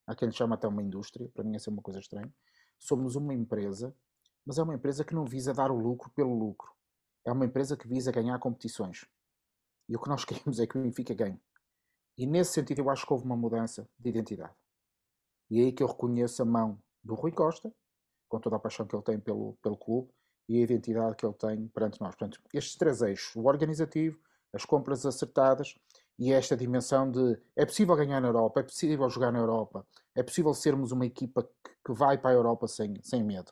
há 0.06 0.14
quem 0.14 0.30
chama 0.30 0.54
até 0.54 0.68
uma 0.68 0.82
indústria, 0.82 1.28
para 1.34 1.44
mim 1.44 1.56
é 1.56 1.70
uma 1.70 1.82
coisa 1.82 2.00
estranha. 2.00 2.32
Somos 2.78 3.16
uma 3.16 3.32
empresa 3.32 3.94
mas 4.44 4.58
é 4.58 4.62
uma 4.62 4.74
empresa 4.74 5.04
que 5.04 5.14
não 5.14 5.24
visa 5.24 5.54
dar 5.54 5.70
o 5.70 5.78
lucro 5.78 6.10
pelo 6.10 6.36
lucro. 6.36 6.70
É 7.24 7.32
uma 7.32 7.44
empresa 7.44 7.76
que 7.76 7.86
visa 7.86 8.10
ganhar 8.10 8.38
competições. 8.38 9.06
E 9.88 9.96
o 9.96 10.00
que 10.00 10.08
nós 10.08 10.24
queremos 10.26 10.58
é 10.58 10.66
que 10.66 10.76
o 10.76 10.82
Benfica 10.82 11.14
ganhe. 11.14 11.40
E 12.18 12.26
nesse 12.26 12.52
sentido 12.52 12.80
eu 12.80 12.90
acho 12.90 13.06
que 13.06 13.12
houve 13.12 13.24
uma 13.24 13.36
mudança 13.36 13.88
de 13.98 14.10
identidade. 14.10 14.54
E 15.50 15.60
é 15.60 15.64
aí 15.64 15.72
que 15.72 15.82
eu 15.82 15.86
reconheço 15.86 16.42
a 16.42 16.44
mão 16.44 16.82
do 17.02 17.14
Rui 17.14 17.32
Costa, 17.32 17.72
com 18.28 18.40
toda 18.40 18.56
a 18.56 18.58
paixão 18.58 18.86
que 18.86 18.94
ele 18.94 19.02
tem 19.02 19.20
pelo, 19.20 19.54
pelo 19.62 19.76
clube 19.76 20.10
e 20.48 20.58
a 20.58 20.62
identidade 20.62 21.16
que 21.16 21.24
ele 21.24 21.34
tem 21.34 21.68
perante 21.68 22.00
nós. 22.00 22.14
Portanto, 22.14 22.40
estes 22.52 22.76
três 22.76 23.02
eixos, 23.02 23.34
o 23.36 23.44
organizativo, 23.46 24.18
as 24.52 24.64
compras 24.64 25.06
acertadas 25.06 25.74
e 26.22 26.32
esta 26.32 26.56
dimensão 26.56 27.10
de 27.10 27.36
é 27.56 27.66
possível 27.66 27.96
ganhar 27.96 28.20
na 28.20 28.28
Europa, 28.28 28.60
é 28.60 28.62
possível 28.62 29.10
jogar 29.10 29.32
na 29.32 29.40
Europa, 29.40 29.84
é 30.14 30.22
possível 30.22 30.54
sermos 30.54 30.92
uma 30.92 31.04
equipa 31.04 31.42
que, 31.84 31.92
vai 31.92 32.16
para 32.16 32.30
a 32.30 32.34
Europa 32.34 32.68
sem, 32.68 32.94
sem 33.02 33.24
medo. 33.24 33.50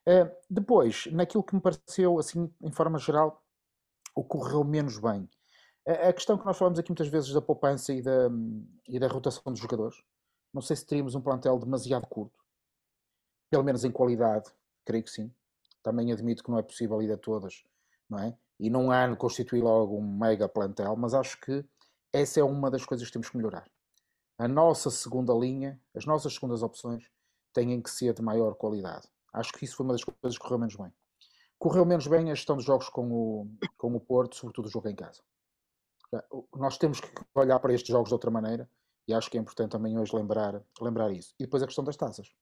Uh, 0.00 0.28
depois, 0.50 1.06
naquilo 1.12 1.44
que 1.44 1.54
me 1.54 1.60
pareceu, 1.60 2.18
assim, 2.18 2.52
em 2.60 2.72
forma 2.72 2.98
geral, 2.98 3.40
ocorreu 4.12 4.64
menos 4.64 4.98
bem. 4.98 5.30
A, 5.86 6.08
a 6.08 6.12
questão 6.12 6.36
que 6.36 6.44
nós 6.44 6.58
falamos 6.58 6.80
aqui 6.80 6.90
muitas 6.90 7.06
vezes 7.06 7.32
da 7.32 7.40
poupança 7.40 7.92
e 7.92 8.02
da, 8.02 8.28
e 8.88 8.98
da 8.98 9.06
rotação 9.06 9.52
dos 9.52 9.60
jogadores, 9.60 10.02
não 10.52 10.60
sei 10.60 10.74
se 10.74 10.84
teríamos 10.84 11.14
um 11.14 11.20
plantel 11.20 11.56
demasiado 11.60 12.08
curto, 12.08 12.44
pelo 13.48 13.62
menos 13.62 13.84
em 13.84 13.92
qualidade, 13.92 14.50
creio 14.84 15.04
que 15.04 15.10
sim. 15.10 15.32
Também 15.80 16.10
admito 16.10 16.42
que 16.42 16.50
não 16.50 16.58
é 16.58 16.62
possível 16.62 17.00
ir 17.00 17.12
a 17.12 17.16
todas, 17.16 17.62
não 18.08 18.18
é? 18.18 18.36
E 18.58 18.68
num 18.68 18.90
ano 18.90 19.16
constituir 19.16 19.62
logo 19.62 19.96
um 19.96 20.18
mega 20.18 20.48
plantel, 20.48 20.96
mas 20.96 21.14
acho 21.14 21.40
que 21.40 21.64
essa 22.12 22.40
é 22.40 22.44
uma 22.44 22.70
das 22.70 22.84
coisas 22.84 23.06
que 23.06 23.12
temos 23.12 23.28
que 23.28 23.36
melhorar. 23.36 23.70
A 24.38 24.48
nossa 24.48 24.90
segunda 24.90 25.32
linha, 25.34 25.80
as 25.94 26.06
nossas 26.06 26.34
segundas 26.34 26.62
opções, 26.62 27.10
têm 27.52 27.80
que 27.80 27.90
ser 27.90 28.14
de 28.14 28.22
maior 28.22 28.54
qualidade. 28.54 29.08
Acho 29.32 29.52
que 29.52 29.64
isso 29.64 29.76
foi 29.76 29.84
uma 29.84 29.92
das 29.92 30.02
coisas 30.02 30.38
que 30.38 30.42
correu 30.42 30.58
menos 30.58 30.76
bem. 30.76 30.92
Correu 31.58 31.84
menos 31.84 32.06
bem 32.06 32.30
a 32.30 32.34
gestão 32.34 32.56
dos 32.56 32.64
jogos 32.64 32.88
com 32.88 33.12
o, 33.12 33.50
com 33.76 33.94
o 33.94 34.00
Porto, 34.00 34.36
sobretudo 34.36 34.66
o 34.66 34.70
jogo 34.70 34.88
em 34.88 34.94
casa. 34.94 35.22
Nós 36.56 36.78
temos 36.78 37.00
que 37.00 37.08
olhar 37.34 37.60
para 37.60 37.72
estes 37.72 37.90
jogos 37.90 38.08
de 38.08 38.14
outra 38.14 38.30
maneira 38.30 38.68
e 39.06 39.14
acho 39.14 39.30
que 39.30 39.36
é 39.36 39.40
importante 39.40 39.72
também 39.72 39.98
hoje 39.98 40.14
lembrar, 40.16 40.62
lembrar 40.80 41.12
isso. 41.12 41.34
E 41.38 41.44
depois 41.44 41.62
a 41.62 41.66
questão 41.66 41.84
das 41.84 41.96
taças. 41.96 42.32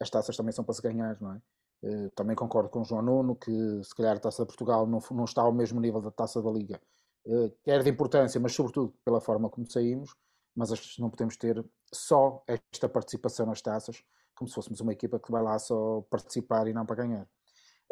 As 0.00 0.10
taças 0.10 0.36
também 0.36 0.52
são 0.52 0.64
para 0.64 0.74
se 0.74 0.82
ganhar, 0.82 1.20
não 1.20 1.32
é? 1.32 1.42
Eh, 1.82 2.10
também 2.14 2.34
concordo 2.34 2.68
com 2.68 2.80
o 2.80 2.84
João 2.84 3.02
Nuno 3.02 3.36
que 3.36 3.52
se 3.84 3.94
calhar 3.94 4.16
a 4.16 4.20
taça 4.20 4.42
de 4.42 4.48
Portugal 4.48 4.86
não, 4.86 4.98
não 5.12 5.24
está 5.24 5.42
ao 5.42 5.52
mesmo 5.52 5.80
nível 5.80 6.00
da 6.00 6.10
taça 6.10 6.42
da 6.42 6.50
Liga. 6.50 6.80
Eh, 7.28 7.52
quer 7.62 7.82
de 7.82 7.90
importância, 7.90 8.40
mas 8.40 8.54
sobretudo 8.54 8.94
pela 9.04 9.20
forma 9.20 9.50
como 9.50 9.70
saímos, 9.70 10.14
mas 10.56 10.70
não 10.98 11.10
podemos 11.10 11.36
ter 11.36 11.62
só 11.92 12.42
esta 12.46 12.88
participação 12.88 13.46
nas 13.46 13.60
taças, 13.60 14.02
como 14.34 14.48
se 14.48 14.54
fôssemos 14.54 14.80
uma 14.80 14.92
equipa 14.92 15.20
que 15.20 15.30
vai 15.30 15.42
lá 15.42 15.58
só 15.58 16.00
participar 16.10 16.66
e 16.66 16.72
não 16.72 16.86
para 16.86 16.96
ganhar. 16.96 17.28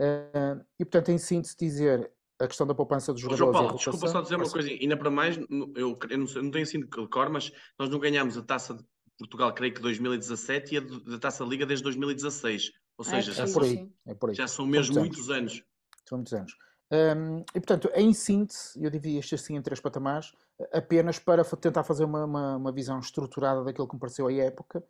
Uh, 0.01 0.65
e 0.79 0.85
portanto, 0.85 1.11
em 1.11 1.19
síntese, 1.19 1.57
dizer 1.59 2.11
a 2.39 2.47
questão 2.47 2.67
da 2.67 2.75
poupança 2.75 3.13
dos 3.13 3.21
jogadores. 3.21 3.39
João 3.39 3.53
Paulo, 3.53 3.77
desculpa 3.77 4.09
só 4.09 4.21
dizer 4.21 4.37
uma 4.37 4.51
coisa, 4.51 4.69
ainda 4.69 4.97
para 4.97 5.11
mais, 5.11 5.37
eu, 5.37 5.99
eu 6.09 6.19
não, 6.19 6.27
sei, 6.27 6.43
não 6.43 6.51
tenho 6.51 6.65
assim 6.65 6.81
de 6.81 6.87
cor, 6.87 7.31
mas 7.31 7.53
nós 7.79 7.89
não 7.89 7.99
ganhámos 7.99 8.37
a 8.37 8.43
taça 8.43 8.75
de 8.75 8.85
Portugal, 9.19 9.53
creio 9.55 9.73
que 9.73 9.81
2017 9.81 10.75
e 10.75 10.79
a 10.79 10.81
da 10.81 11.19
taça 11.19 11.45
Liga 11.45 11.65
desde 11.65 11.83
2016. 11.85 12.73
Ou 12.99 13.05
é 13.07 13.09
seja, 13.09 13.33
é, 13.33 13.35
já, 13.35 13.45
é 13.45 13.47
são, 13.47 13.63
aí, 13.63 13.91
é 14.07 14.15
por 14.15 14.31
aí. 14.31 14.37
já 14.37 14.47
são 14.47 14.67
mesmo 14.67 14.99
muitos 14.99 15.31
anos. 15.31 15.53
anos. 15.53 15.65
São 16.07 16.19
muitos 16.19 16.33
anos. 16.33 16.57
Um, 16.91 17.39
e 17.55 17.61
portanto, 17.61 17.91
em 17.95 18.13
síntese, 18.13 18.83
eu 18.83 18.91
dividi 18.91 19.19
isto 19.19 19.35
assim 19.35 19.57
em 19.57 19.63
três 19.63 19.81
patamares, 19.81 20.33
apenas 20.73 21.19
para 21.19 21.45
tentar 21.45 21.83
fazer 21.83 22.05
uma, 22.05 22.25
uma, 22.25 22.57
uma 22.57 22.73
visão 22.73 22.99
estruturada 22.99 23.65
daquilo 23.65 23.89
que 23.89 23.95
me 23.95 24.01
pareceu 24.01 24.29
a 24.29 24.33
época 24.33 24.85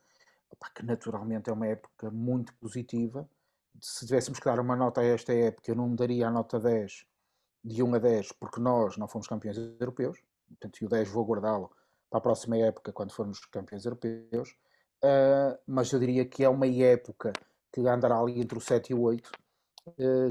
opa, 0.50 0.70
que 0.74 0.84
naturalmente 0.84 1.50
é 1.50 1.52
uma 1.52 1.66
época 1.66 2.10
muito 2.10 2.54
positiva. 2.54 3.28
Se 3.80 4.06
tivéssemos 4.06 4.38
que 4.38 4.44
dar 4.46 4.58
uma 4.58 4.76
nota 4.76 5.00
a 5.00 5.04
esta 5.04 5.32
época, 5.32 5.70
eu 5.70 5.74
não 5.74 5.94
daria 5.94 6.28
a 6.28 6.30
nota 6.30 6.58
10 6.58 7.06
de 7.64 7.82
1 7.82 7.94
a 7.94 7.98
10, 7.98 8.32
porque 8.32 8.60
nós 8.60 8.96
não 8.96 9.08
fomos 9.08 9.26
campeões 9.26 9.56
europeus, 9.56 10.18
portanto, 10.48 10.78
e 10.80 10.86
o 10.86 10.88
10 10.88 11.08
vou 11.08 11.24
guardá-lo 11.24 11.70
para 12.08 12.18
a 12.18 12.22
próxima 12.22 12.56
época, 12.56 12.92
quando 12.92 13.12
formos 13.12 13.44
campeões 13.46 13.84
europeus. 13.84 14.56
Uh, 15.04 15.58
mas 15.66 15.92
eu 15.92 16.00
diria 16.00 16.24
que 16.24 16.42
é 16.42 16.48
uma 16.48 16.66
época 16.66 17.32
que 17.72 17.80
andará 17.86 18.18
ali 18.18 18.40
entre 18.40 18.56
o 18.56 18.60
7 18.60 18.92
e 18.92 18.94
o 18.94 19.02
8, 19.02 19.26
uh, 19.26 19.30
ah, 19.30 19.38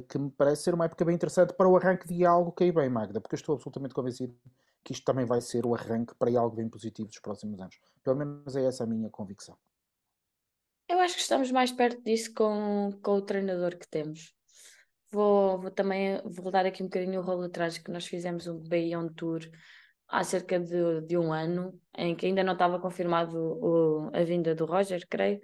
que 0.07 0.17
me 0.17 0.29
parece 0.31 0.63
ser 0.63 0.73
uma 0.73 0.85
época 0.85 1.05
bem 1.05 1.15
interessante 1.15 1.53
para 1.53 1.67
o 1.67 1.75
arranque 1.77 2.07
de 2.07 2.25
algo 2.25 2.51
que 2.51 2.63
aí 2.63 2.71
bem, 2.71 2.89
Magda, 2.89 3.21
porque 3.21 3.35
eu 3.35 3.37
estou 3.37 3.55
absolutamente 3.55 3.93
convencido 3.93 4.35
que 4.83 4.93
isto 4.93 5.03
também 5.03 5.25
vai 5.25 5.41
ser 5.41 5.65
o 5.65 5.73
arranque 5.73 6.13
para 6.15 6.37
algo 6.39 6.55
bem 6.55 6.69
positivo 6.69 7.07
dos 7.07 7.19
próximos 7.19 7.59
anos. 7.59 7.79
Pelo 8.03 8.17
menos 8.17 8.55
é 8.55 8.65
essa 8.65 8.83
a 8.83 8.87
minha 8.87 9.09
convicção. 9.09 9.57
Eu 10.87 10.99
acho 10.99 11.15
que 11.15 11.21
estamos 11.21 11.51
mais 11.51 11.71
perto 11.71 12.03
disso 12.03 12.31
com, 12.35 12.91
com 13.01 13.13
o 13.13 13.21
treinador 13.21 13.75
que 13.77 13.87
temos. 13.87 14.35
Vou, 15.11 15.59
vou 15.59 15.71
também 15.71 16.21
voltar 16.23 16.65
aqui 16.65 16.83
um 16.83 16.85
bocadinho 16.85 17.19
o 17.19 17.23
rolo 17.23 17.45
atrás, 17.45 17.77
que 17.77 17.89
nós 17.89 18.05
fizemos 18.05 18.45
um 18.45 18.59
Beyond 18.59 19.15
Tour 19.15 19.39
há 20.07 20.23
cerca 20.23 20.59
de, 20.59 21.01
de 21.01 21.17
um 21.17 21.33
ano, 21.33 21.79
em 21.97 22.15
que 22.15 22.27
ainda 22.27 22.43
não 22.43 22.53
estava 22.53 22.79
confirmado 22.79 23.35
o, 23.37 24.11
a 24.13 24.23
vinda 24.23 24.53
do 24.53 24.65
Roger, 24.65 25.05
creio. 25.09 25.41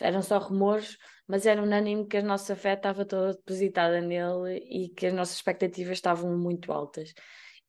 Eram 0.00 0.22
só 0.22 0.38
rumores, 0.38 0.96
mas 1.26 1.46
era 1.46 1.62
unânime 1.62 2.06
que 2.06 2.16
a 2.16 2.22
nossa 2.22 2.56
fé 2.56 2.74
estava 2.74 3.04
toda 3.04 3.34
depositada 3.34 4.00
nele 4.00 4.58
e 4.68 4.88
que 4.88 5.06
as 5.06 5.12
nossas 5.14 5.36
expectativas 5.36 5.98
estavam 5.98 6.36
muito 6.36 6.72
altas. 6.72 7.12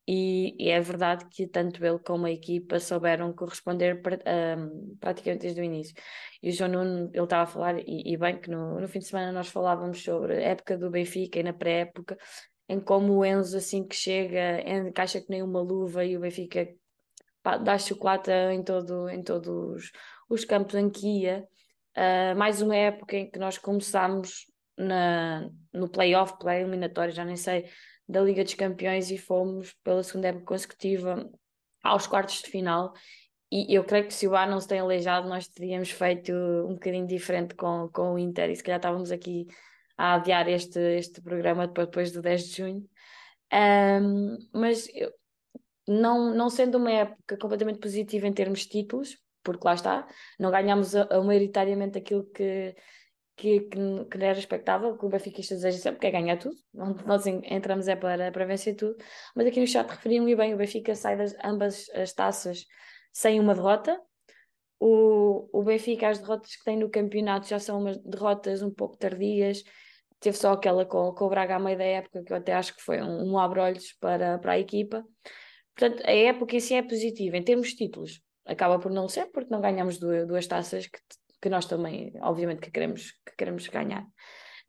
E, 0.06 0.56
e, 0.60 0.70
é 0.70 0.82
verdade 0.82 1.26
que 1.30 1.48
tanto 1.48 1.84
ele 1.86 1.98
como 2.00 2.26
a 2.26 2.32
equipa 2.32 2.78
souberam 2.80 3.34
corresponder 3.34 4.02
pra, 4.02 4.20
um, 4.58 4.98
praticamente 5.00 5.44
desde 5.44 5.62
o 5.62 5.64
início. 5.64 5.96
E 6.42 6.50
o 6.50 6.52
João 6.52 6.72
Nuno, 6.72 7.10
ele 7.14 7.24
estava 7.24 7.44
a 7.44 7.46
falar, 7.48 7.80
e, 7.80 8.14
e 8.14 8.18
bem 8.18 8.38
que 8.40 8.50
no, 8.50 8.82
no, 8.82 8.88
fim 8.88 9.00
de 9.00 9.06
semana 9.06 9.32
nós 9.32 9.48
falávamos 9.48 10.04
sobre 10.04 10.36
a 10.36 10.50
época 10.50 10.78
do 10.78 10.90
Benfica 10.90 11.40
e 11.40 11.44
na 11.44 11.54
pré-época, 11.54 12.18
em 12.68 12.82
como 12.82 13.14
o 13.14 13.26
Enzo, 13.26 13.58
assim 13.58 13.88
que 13.88 13.96
chega, 13.96 14.62
encaixa 14.70 15.22
que 15.22 15.30
nem 15.30 15.42
uma 15.42 15.62
luva 15.62 16.04
e 16.04 16.18
o 16.18 16.20
Benfica 16.20 16.68
pá, 17.42 17.58
dá 17.58 17.78
chocolate 17.78 18.32
em, 18.32 18.64
todo, 18.64 19.10
em 19.10 19.22
todos 19.24 19.92
os 20.30 20.46
campos 20.46 20.76
em. 20.76 20.92
Uh, 21.96 22.36
mais 22.36 22.62
uma 22.62 22.76
época 22.76 23.16
em 23.16 23.30
que 23.30 23.38
nós 23.38 23.58
começámos 23.58 24.46
na, 24.78 25.50
no 25.72 25.88
playoff, 25.88 26.38
play 26.40 26.62
eliminatório, 26.62 27.14
já 27.14 27.24
nem 27.24 27.36
sei, 27.36 27.70
da 28.08 28.22
Liga 28.22 28.44
dos 28.44 28.54
Campeões 28.56 29.12
e 29.12 29.18
fomos 29.18 29.74
pela 29.84 30.04
segunda 30.04 30.30
época 30.30 30.46
consecutiva 30.46 31.30
aos 31.84 32.08
quartos 32.08 32.42
de 32.42 32.50
final. 32.50 32.94
E 33.52 33.76
eu 33.76 33.84
creio 33.84 34.08
que 34.08 34.14
se 34.14 34.28
o 34.28 34.32
Bar 34.32 34.50
não 34.50 34.60
se 34.60 34.68
tem 34.68 34.80
aleijado, 34.80 35.30
nós 35.30 35.48
teríamos 35.48 35.92
feito 35.92 36.32
um 36.34 36.74
bocadinho 36.74 37.06
diferente 37.06 37.54
com, 37.54 37.88
com 37.94 38.14
o 38.14 38.20
Inter 38.20 38.50
e 38.50 38.56
se 38.56 38.64
calhar 38.64 38.80
estávamos 38.80 39.12
aqui 39.12 39.46
a 39.96 40.16
adiar 40.16 40.50
este, 40.50 40.80
este 40.80 41.22
programa 41.22 41.68
depois 41.68 42.12
do 42.12 42.22
10 42.22 42.48
de 42.48 42.58
junho. 42.58 42.90
Um, 43.54 44.38
mas 44.52 44.88
eu, 44.96 45.14
não, 45.88 46.34
não 46.34 46.50
sendo 46.50 46.80
uma 46.80 46.92
época 46.92 47.38
completamente 47.38 47.80
positiva 47.80 48.28
em 48.28 48.34
termos 48.34 48.62
de 48.62 48.70
títulos, 48.70 49.18
porque 49.44 49.68
lá 49.68 49.74
está, 49.74 50.08
não 50.40 50.52
ganhámos 50.52 50.96
a, 50.96 51.22
maioritariamente 51.22 51.98
aquilo 51.98 52.24
que, 52.32 52.76
que, 53.36 53.62
que, 53.62 54.06
que 54.06 54.24
era 54.24 54.38
expectável, 54.38 54.98
que 54.98 55.06
o 55.06 55.10
Benfica 55.10 55.38
deseja 55.38 55.78
sempre, 55.78 56.00
que 56.00 56.08
é 56.08 56.12
ganhar 56.12 56.38
tudo, 56.38 56.56
nós 57.06 57.26
entramos 57.28 57.88
é 57.88 57.96
para, 57.96 58.32
para 58.32 58.46
vencer 58.46 58.76
tudo, 58.76 58.96
mas 59.36 59.48
aqui 59.48 59.60
no 59.60 59.68
chat 59.68 59.88
referiam 59.90 60.28
e 60.30 60.36
bem, 60.36 60.54
o 60.54 60.58
Benfica 60.58 60.96
sai 60.96 61.18
das 61.18 61.36
ambas 61.44 61.90
as 61.94 62.14
taças 62.14 62.66
sem 63.12 63.40
uma 63.40 63.54
derrota, 63.54 64.00
o, 64.80 65.50
o 65.52 65.64
Benfica, 65.64 66.10
as 66.10 66.20
derrotas 66.20 66.56
que 66.56 66.64
tem 66.64 66.78
no 66.78 66.90
campeonato 66.90 67.48
já 67.48 67.60
são 67.60 67.80
umas 67.80 67.98
derrotas 68.00 68.62
um 68.62 68.72
pouco 68.72 68.98
tardias, 68.98 69.64
teve 70.20 70.38
só 70.38 70.54
aquela 70.54 70.86
com, 70.86 71.14
com 71.14 71.26
o 71.26 71.30
Braga 71.30 71.56
à 71.56 71.60
meio 71.60 71.78
da 71.78 71.84
época, 71.84 72.24
que 72.24 72.34
eu 72.34 72.38
até 72.38 72.54
acho 72.54 72.76
que 72.76 72.82
foi 72.82 73.02
um, 73.02 73.32
um 73.32 73.40
abre-olhos 73.40 73.94
para, 73.94 74.38
para 74.40 74.54
a 74.54 74.60
equipa, 74.60 75.06
portanto 75.76 76.04
a 76.06 76.12
época 76.12 76.56
em 76.56 76.60
si 76.60 76.74
é 76.76 76.82
positiva, 76.82 77.38
em 77.38 77.44
termos 77.44 77.70
de 77.70 77.76
títulos, 77.76 78.22
acaba 78.46 78.80
por 78.80 78.92
não 78.92 79.08
ser, 79.08 79.28
porque 79.32 79.52
não 79.52 79.62
ganhamos 79.62 79.98
duas, 79.98 80.28
duas 80.28 80.48
taças 80.48 80.88
que 80.88 81.00
que 81.44 81.50
nós 81.50 81.66
também, 81.66 82.14
obviamente, 82.22 82.62
que 82.62 82.72
queremos, 82.72 83.12
que 83.26 83.36
queremos 83.38 83.68
ganhar. 83.68 84.08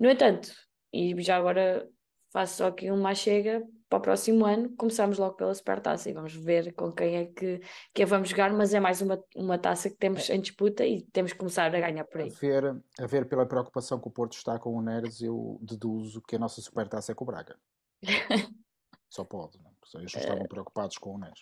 No 0.00 0.10
entanto, 0.10 0.52
e 0.92 1.14
já 1.22 1.36
agora 1.36 1.88
faço 2.32 2.56
só 2.56 2.66
aqui 2.66 2.90
uma 2.90 3.14
chega 3.14 3.62
para 3.88 3.98
o 3.98 4.02
próximo 4.02 4.44
ano, 4.44 4.74
começamos 4.76 5.18
logo 5.18 5.36
pela 5.36 5.54
Supertaça 5.54 6.10
e 6.10 6.12
vamos 6.12 6.34
ver 6.34 6.74
com 6.74 6.90
quem 6.90 7.16
é 7.16 7.26
que, 7.26 7.60
que 7.94 8.02
a 8.02 8.06
vamos 8.06 8.30
jogar, 8.30 8.52
mas 8.52 8.74
é 8.74 8.80
mais 8.80 9.00
uma, 9.00 9.22
uma 9.36 9.56
taça 9.56 9.88
que 9.88 9.96
temos 9.96 10.28
em 10.28 10.40
disputa 10.40 10.84
e 10.84 11.02
temos 11.12 11.32
que 11.32 11.38
começar 11.38 11.72
a 11.72 11.80
ganhar 11.80 12.04
por 12.06 12.22
aí. 12.22 12.28
A 12.28 12.40
ver, 12.40 12.76
a 12.98 13.06
ver 13.06 13.28
pela 13.28 13.46
preocupação 13.46 14.00
que 14.00 14.08
o 14.08 14.10
Porto 14.10 14.32
está 14.32 14.58
com 14.58 14.74
o 14.74 14.82
Neres, 14.82 15.22
eu 15.22 15.60
deduzo 15.62 16.20
que 16.22 16.34
a 16.34 16.40
nossa 16.40 16.60
Supertaça 16.60 17.12
é 17.12 17.14
com 17.14 17.22
o 17.22 17.26
Braga. 17.28 17.56
Só 19.08 19.22
pode, 19.22 19.60
não? 19.62 19.70
É? 19.70 19.98
Eles 19.98 20.12
estavam 20.12 20.42
preocupados 20.48 20.98
com 20.98 21.14
o 21.14 21.18
Neres. 21.18 21.40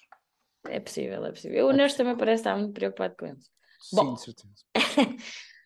É 0.69 0.81
possível, 0.81 1.25
é 1.25 1.31
possível. 1.31 1.67
O 1.69 1.73
Neres 1.73 1.95
também 1.95 2.17
parece 2.17 2.41
estar 2.41 2.57
muito 2.57 2.73
preocupado 2.73 3.15
com 3.19 3.27
eles. 3.27 3.51
Sim, 3.81 3.97
Bom, 3.97 4.15
de 4.15 4.21
certeza. 4.21 4.55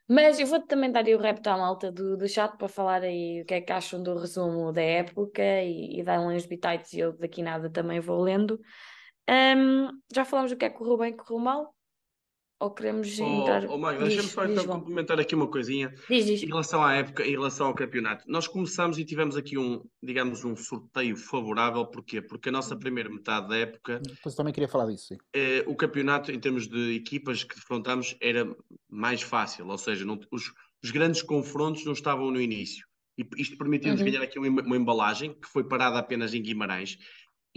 mas 0.09 0.41
eu 0.41 0.47
vou 0.47 0.61
também 0.67 0.91
dar 0.91 1.05
aí 1.05 1.15
o 1.15 1.19
repto 1.19 1.51
à 1.51 1.59
malta 1.59 1.93
do, 1.93 2.17
do 2.17 2.29
chat 2.29 2.57
para 2.57 2.69
falar 2.69 3.03
aí 3.03 3.43
o 3.43 3.45
que 3.45 3.55
é 3.55 3.61
que 3.61 3.73
acham 3.73 4.03
do 4.03 4.19
resumo 4.19 4.73
da 4.73 4.81
época 4.81 5.43
e, 5.43 6.01
e 6.01 6.03
dar 6.03 6.21
uns 6.21 6.47
bitites 6.47 6.95
e 6.95 7.01
eu 7.01 7.13
daqui 7.13 7.43
nada 7.43 7.69
também 7.69 8.01
vou 8.01 8.21
lendo. 8.23 8.59
Um, 9.29 9.89
já 10.15 10.25
falamos 10.25 10.53
do 10.53 10.57
que 10.57 10.65
é 10.65 10.71
que 10.71 10.79
correu 10.79 10.97
bem 10.97 11.11
e 11.11 11.17
correu 11.17 11.39
mal? 11.39 11.76
Ou 12.59 12.71
queremos 12.71 13.19
entrar... 13.19 13.67
Oh, 13.67 13.75
oh 13.75 13.79
Magda, 13.79 14.07
deixa-me 14.07 14.29
só 14.29 14.47
então 14.47 14.65
complementar 14.65 15.21
aqui 15.21 15.35
uma 15.35 15.47
coisinha 15.47 15.93
diz, 16.09 16.25
diz. 16.25 16.43
em 16.43 16.47
relação 16.47 16.83
à 16.83 16.95
época, 16.95 17.23
em 17.27 17.33
relação 17.33 17.67
ao 17.67 17.75
campeonato. 17.75 18.25
Nós 18.27 18.49
começamos 18.49 18.99
e 18.99 19.05
tivemos 19.05 19.37
aqui 19.37 19.59
um, 19.59 19.85
digamos, 20.03 20.43
um 20.43 20.57
sorteio 20.57 21.17
favorável, 21.17 21.85
porquê? 21.85 22.23
Porque 22.23 22.49
a 22.49 22.53
nossa 22.53 22.75
primeira 22.75 23.11
metade 23.11 23.49
da 23.49 23.59
época... 23.59 24.01
Pois 24.23 24.35
também 24.35 24.55
queria 24.55 24.69
falar 24.69 24.87
disso, 24.87 25.09
sim. 25.09 25.19
Eh, 25.35 25.65
o 25.67 25.77
campeonato, 25.77 26.33
em 26.33 26.41
termos 26.41 26.67
de 26.67 26.95
equipas 26.95 27.45
que 27.45 27.55
defrontamos, 27.55 28.17
era 28.23 28.51
mais 28.89 29.21
fácil, 29.21 29.69
ou 29.69 29.77
seja, 29.77 30.07
não, 30.07 30.19
os, 30.33 30.51
os 30.83 30.91
grandes 30.91 31.21
confrontos 31.21 31.85
não 31.85 31.93
estavam 31.93 32.31
no 32.31 32.41
início. 32.41 32.87
E 33.19 33.27
isto 33.39 33.57
permitiu-nos 33.57 34.01
uhum. 34.01 34.07
ganhar 34.07 34.23
aqui 34.23 34.39
uma, 34.39 34.63
uma 34.63 34.77
embalagem 34.77 35.35
que 35.35 35.49
foi 35.49 35.65
parada 35.65 35.99
apenas 35.99 36.35
em 36.35 36.43
Guimarães 36.43 36.99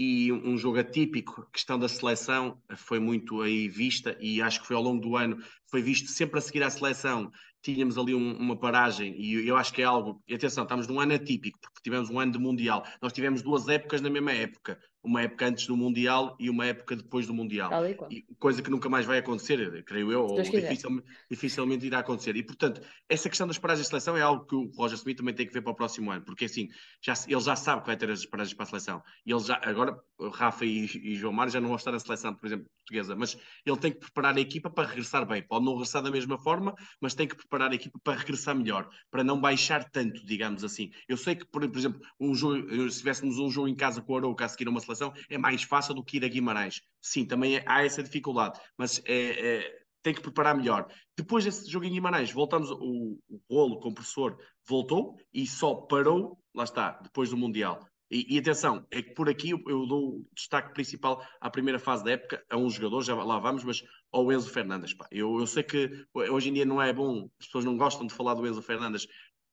e 0.02 0.32
um 0.32 0.58
jogo 0.58 0.80
atípico, 0.80 1.42
a 1.42 1.52
questão 1.52 1.78
da 1.78 1.90
seleção 1.90 2.58
foi 2.78 3.02
muito 3.02 3.42
aí 3.42 3.68
vista 3.68 4.16
e 4.22 4.42
acho 4.42 4.62
que 4.62 4.68
foi 4.68 4.78
ao 4.78 4.82
longo 4.82 5.02
do 5.02 5.18
ano, 5.18 5.38
foi 5.70 5.82
visto 5.82 6.08
sempre 6.08 6.40
a 6.40 6.42
seguir 6.42 6.64
à 6.64 6.70
seleção, 6.70 7.30
tínhamos 7.62 7.98
ali 7.98 8.16
um, 8.16 8.38
uma 8.38 8.58
paragem 8.58 9.14
e 9.20 9.46
eu 9.46 9.58
acho 9.58 9.74
que 9.74 9.82
é 9.82 9.86
algo, 9.86 10.24
e 10.26 10.34
atenção, 10.34 10.64
estamos 10.64 10.88
num 10.88 11.02
ano 11.02 11.16
atípico, 11.16 11.60
porque 11.60 11.82
tivemos 11.84 12.10
um 12.10 12.18
ano 12.18 12.32
de 12.32 12.40
Mundial, 12.40 12.86
nós 13.02 13.12
tivemos 13.12 13.42
duas 13.42 13.68
épocas 13.68 14.00
na 14.00 14.10
mesma 14.10 14.32
época, 14.32 14.80
uma 15.04 15.22
época 15.22 15.48
antes 15.48 15.66
do 15.66 15.78
Mundial 15.78 16.36
e 16.40 16.50
uma 16.50 16.66
época 16.66 16.96
depois 16.96 17.26
do 17.26 17.34
Mundial. 17.34 17.72
E, 18.10 18.24
coisa 18.38 18.62
que 18.62 18.70
nunca 18.70 18.90
mais 18.90 19.06
vai 19.06 19.20
acontecer, 19.20 19.84
creio 19.84 20.12
eu, 20.12 20.26
ou 20.26 20.42
dificilmente, 20.42 21.08
dificilmente, 21.30 21.86
irá 21.86 22.00
acontecer. 22.00 22.36
E, 22.36 22.44
portanto, 22.44 22.82
essa 23.08 23.30
questão 23.30 23.48
das 23.48 23.58
paragens 23.58 23.86
de 23.86 23.90
seleção 23.90 24.18
é 24.18 24.22
algo 24.22 24.46
que 24.46 24.56
o 24.56 24.70
Roger 24.76 24.98
Smith 24.98 25.18
também 25.18 25.34
tem 25.34 25.48
que 25.48 25.54
ver 25.54 25.62
para 25.62 25.72
o 25.72 25.76
próximo 25.76 26.12
ano, 26.12 26.24
porque 26.24 26.46
assim, 26.46 26.70
já, 27.02 27.14
ele 27.28 27.42
já 27.42 27.56
sabe 27.56 27.82
que 27.82 27.88
vai 27.88 27.98
ter 27.98 28.10
as 28.10 28.26
paragens 28.26 28.54
para 28.54 28.64
a 28.64 28.68
seleção. 28.68 29.02
E 29.26 29.32
ele 29.32 29.40
já, 29.40 29.60
agora, 29.64 29.98
Rafa 30.34 30.66
e, 30.66 30.86
e 30.86 31.16
João 31.16 31.34
Mário 31.34 31.52
já 31.52 31.62
não 31.62 31.68
vão 31.70 31.78
estar 31.78 31.92
na 31.92 32.00
seleção, 32.00 32.34
por 32.36 32.46
exemplo, 32.46 32.68
portuguesa, 32.90 33.16
mas 33.16 33.38
ele 33.66 33.78
tem 33.78 33.92
que 33.92 34.00
preparar 34.00 34.36
a 34.36 34.42
equipa 34.42 34.70
para 34.70 34.90
regressar 34.90 35.26
bem. 35.26 35.42
Pode 35.42 35.64
não 35.64 35.74
regressar 35.74 36.02
da 36.02 36.12
mesma 36.12 36.38
forma, 36.38 36.76
mas 37.00 37.14
tem 37.14 37.28
que 37.28 37.36
preparar 37.36 37.72
a 37.72 37.76
equipa 37.76 38.00
para 38.04 38.20
regressar 38.20 38.56
melhor, 38.56 38.90
para 39.10 39.24
não 39.24 39.40
baixar 39.40 39.90
tanto, 39.90 40.26
digamos 40.26 40.64
assim. 40.64 40.92
Eu 41.08 41.18
sei 41.18 41.36
que, 41.36 41.46
por, 41.46 41.68
por 41.70 41.78
exemplo, 41.78 42.02
um 42.20 42.34
jogo, 42.36 42.90
se 42.90 43.00
tivéssemos 43.00 43.38
um 43.40 43.50
jogo 43.50 43.68
em 43.68 43.76
casa 43.76 44.02
com 44.02 44.14
o 44.14 44.18
Arouca 44.18 44.46
a 44.46 44.50
seguir 44.50 44.68
uma 44.68 44.82
seleção, 44.96 45.14
é 45.30 45.38
mais 45.38 45.64
fácil 45.64 45.94
do 45.94 46.04
que 46.04 46.18
ir 46.18 46.26
a 46.26 46.28
Guimarães. 46.28 46.82
Sim, 47.02 47.26
também 47.26 47.62
há 47.66 47.84
essa 47.84 48.04
dificuldade, 48.04 48.60
mas 48.78 49.02
é, 49.06 49.58
é, 49.58 49.80
tem 50.02 50.14
que 50.14 50.22
preparar 50.22 50.56
melhor. 50.56 50.88
Depois 51.18 51.44
desse 51.44 51.70
jogo 51.70 51.86
em 51.86 51.92
Guimarães, 51.92 52.32
voltamos, 52.32 52.72
o, 52.72 53.20
o 53.30 53.42
rolo 53.50 53.80
compressor 53.80 54.38
voltou 54.68 55.16
e 55.34 55.46
só 55.46 55.76
parou, 55.76 56.38
lá 56.54 56.64
está, 56.64 56.92
depois 57.04 57.30
do 57.30 57.38
Mundial. 57.38 57.80
E, 58.12 58.36
e, 58.36 58.40
atenção, 58.40 58.86
é 58.90 59.04
que 59.04 59.14
por 59.14 59.30
aqui 59.30 59.52
eu, 59.52 59.62
eu 59.68 59.86
dou 59.86 60.26
destaque 60.34 60.74
principal 60.74 61.24
à 61.40 61.48
primeira 61.50 61.78
fase 61.78 62.04
da 62.04 62.12
época, 62.12 62.44
a 62.50 62.58
um 62.58 62.68
jogador, 62.68 63.04
já 63.04 63.14
lá 63.14 63.38
vamos, 63.38 63.64
mas 63.64 63.84
ao 64.12 64.32
Enzo 64.32 64.50
Fernandes. 64.50 64.96
Pá. 64.96 65.08
Eu, 65.12 65.40
eu 65.40 65.46
sei 65.46 65.62
que 65.62 66.06
hoje 66.16 66.50
em 66.50 66.54
dia 66.54 66.66
não 66.66 66.82
é 66.82 66.92
bom, 66.92 67.30
as 67.40 67.46
pessoas 67.46 67.66
não 67.66 67.78
gostam 67.78 68.08
de 68.08 68.14
falar 68.14 68.34
do 68.34 68.48
Enzo 68.48 68.64
Fernandes 68.64 69.08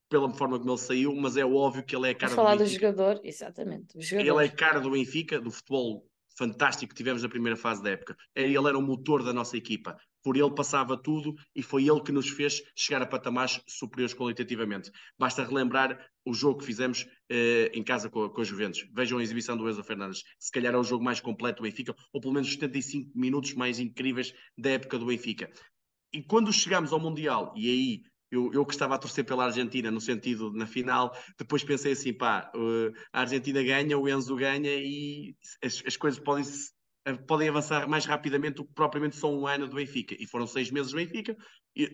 pela 0.09 0.33
forma 0.33 0.59
como 0.59 0.71
ele 0.71 0.79
saiu, 0.79 1.15
mas 1.15 1.37
é 1.37 1.45
óbvio 1.45 1.85
que 1.85 1.95
ele 1.95 2.09
é 2.09 2.11
a 2.11 2.15
cara 2.15 2.35
Vamos 2.35 2.45
falar 2.45 2.57
do, 2.57 2.65
do 2.65 2.71
jogador, 2.71 3.21
exatamente. 3.25 4.01
Jogador. 4.01 4.41
Ele 4.41 4.47
é 4.47 4.49
a 4.49 4.55
cara 4.55 4.81
do 4.81 4.91
Benfica, 4.91 5.41
do 5.41 5.51
futebol 5.51 6.07
fantástico 6.37 6.91
que 6.91 6.97
tivemos 6.97 7.23
na 7.23 7.29
primeira 7.29 7.57
fase 7.57 7.83
da 7.83 7.91
época. 7.91 8.17
Ele 8.35 8.57
era 8.57 8.79
o 8.79 8.83
motor 8.83 9.23
da 9.23 9.33
nossa 9.33 9.57
equipa. 9.57 9.97
Por 10.23 10.37
ele 10.37 10.51
passava 10.55 10.97
tudo 10.97 11.35
e 11.55 11.63
foi 11.63 11.89
ele 11.89 12.01
que 12.01 12.13
nos 12.13 12.29
fez 12.29 12.63
chegar 12.75 13.01
a 13.01 13.07
patamares 13.07 13.61
superiores 13.67 14.15
qualitativamente. 14.15 14.91
Basta 15.19 15.45
relembrar 15.45 15.99
o 16.25 16.35
jogo 16.35 16.59
que 16.59 16.67
fizemos 16.67 17.07
eh, 17.31 17.71
em 17.73 17.83
casa 17.83 18.11
com, 18.11 18.29
com 18.29 18.41
a 18.41 18.45
Juventus. 18.45 18.87
Vejam 18.93 19.19
a 19.19 19.23
exibição 19.23 19.57
do 19.57 19.69
Enzo 19.69 19.83
Fernandes. 19.85 20.25
Se 20.39 20.51
calhar 20.51 20.75
é 20.75 20.77
o 20.77 20.85
jogo 20.85 21.03
mais 21.03 21.21
completo 21.21 21.63
do 21.63 21.63
Benfica, 21.63 21.95
ou 22.13 22.21
pelo 22.21 22.35
menos 22.35 22.49
os 22.49 22.55
75 22.55 23.13
minutos 23.15 23.55
mais 23.55 23.79
incríveis 23.79 24.35
da 24.59 24.71
época 24.71 24.99
do 24.99 25.07
Benfica. 25.07 25.51
E 26.13 26.23
quando 26.23 26.53
chegamos 26.53 26.93
ao 26.93 27.01
Mundial, 27.01 27.55
e 27.57 27.71
aí 27.71 28.03
eu, 28.37 28.53
eu 28.53 28.67
que 28.67 28.75
estava 28.75 28.95
a 28.95 28.99
torcer 28.99 29.25
pela 29.25 29.45
Argentina, 29.47 29.91
no 29.91 30.01
sentido, 30.01 30.53
na 30.53 30.67
final, 30.67 31.17
depois 31.39 31.65
pensei 31.65 31.93
assim, 31.93 32.13
pá, 32.13 32.51
uh, 32.55 32.93
a 33.13 33.21
Argentina 33.21 33.63
ganha, 33.63 33.99
o 33.99 34.09
Enzo 34.09 34.37
ganha 34.37 34.75
e 34.75 35.35
as, 35.63 35.83
as 35.87 35.97
coisas 35.97 36.21
podem, 36.21 36.45
podem 37.27 37.49
avançar 37.49 37.89
mais 37.89 38.05
rapidamente 38.05 38.57
do 38.57 38.65
que 38.65 38.75
propriamente 38.75 39.17
só 39.17 39.33
um 39.33 39.47
ano 39.47 39.67
do 39.67 39.77
Benfica. 39.77 40.15
E 40.19 40.27
foram 40.27 40.47
seis 40.47 40.71
meses 40.71 40.93
do 40.93 40.97
Benfica, 40.97 41.37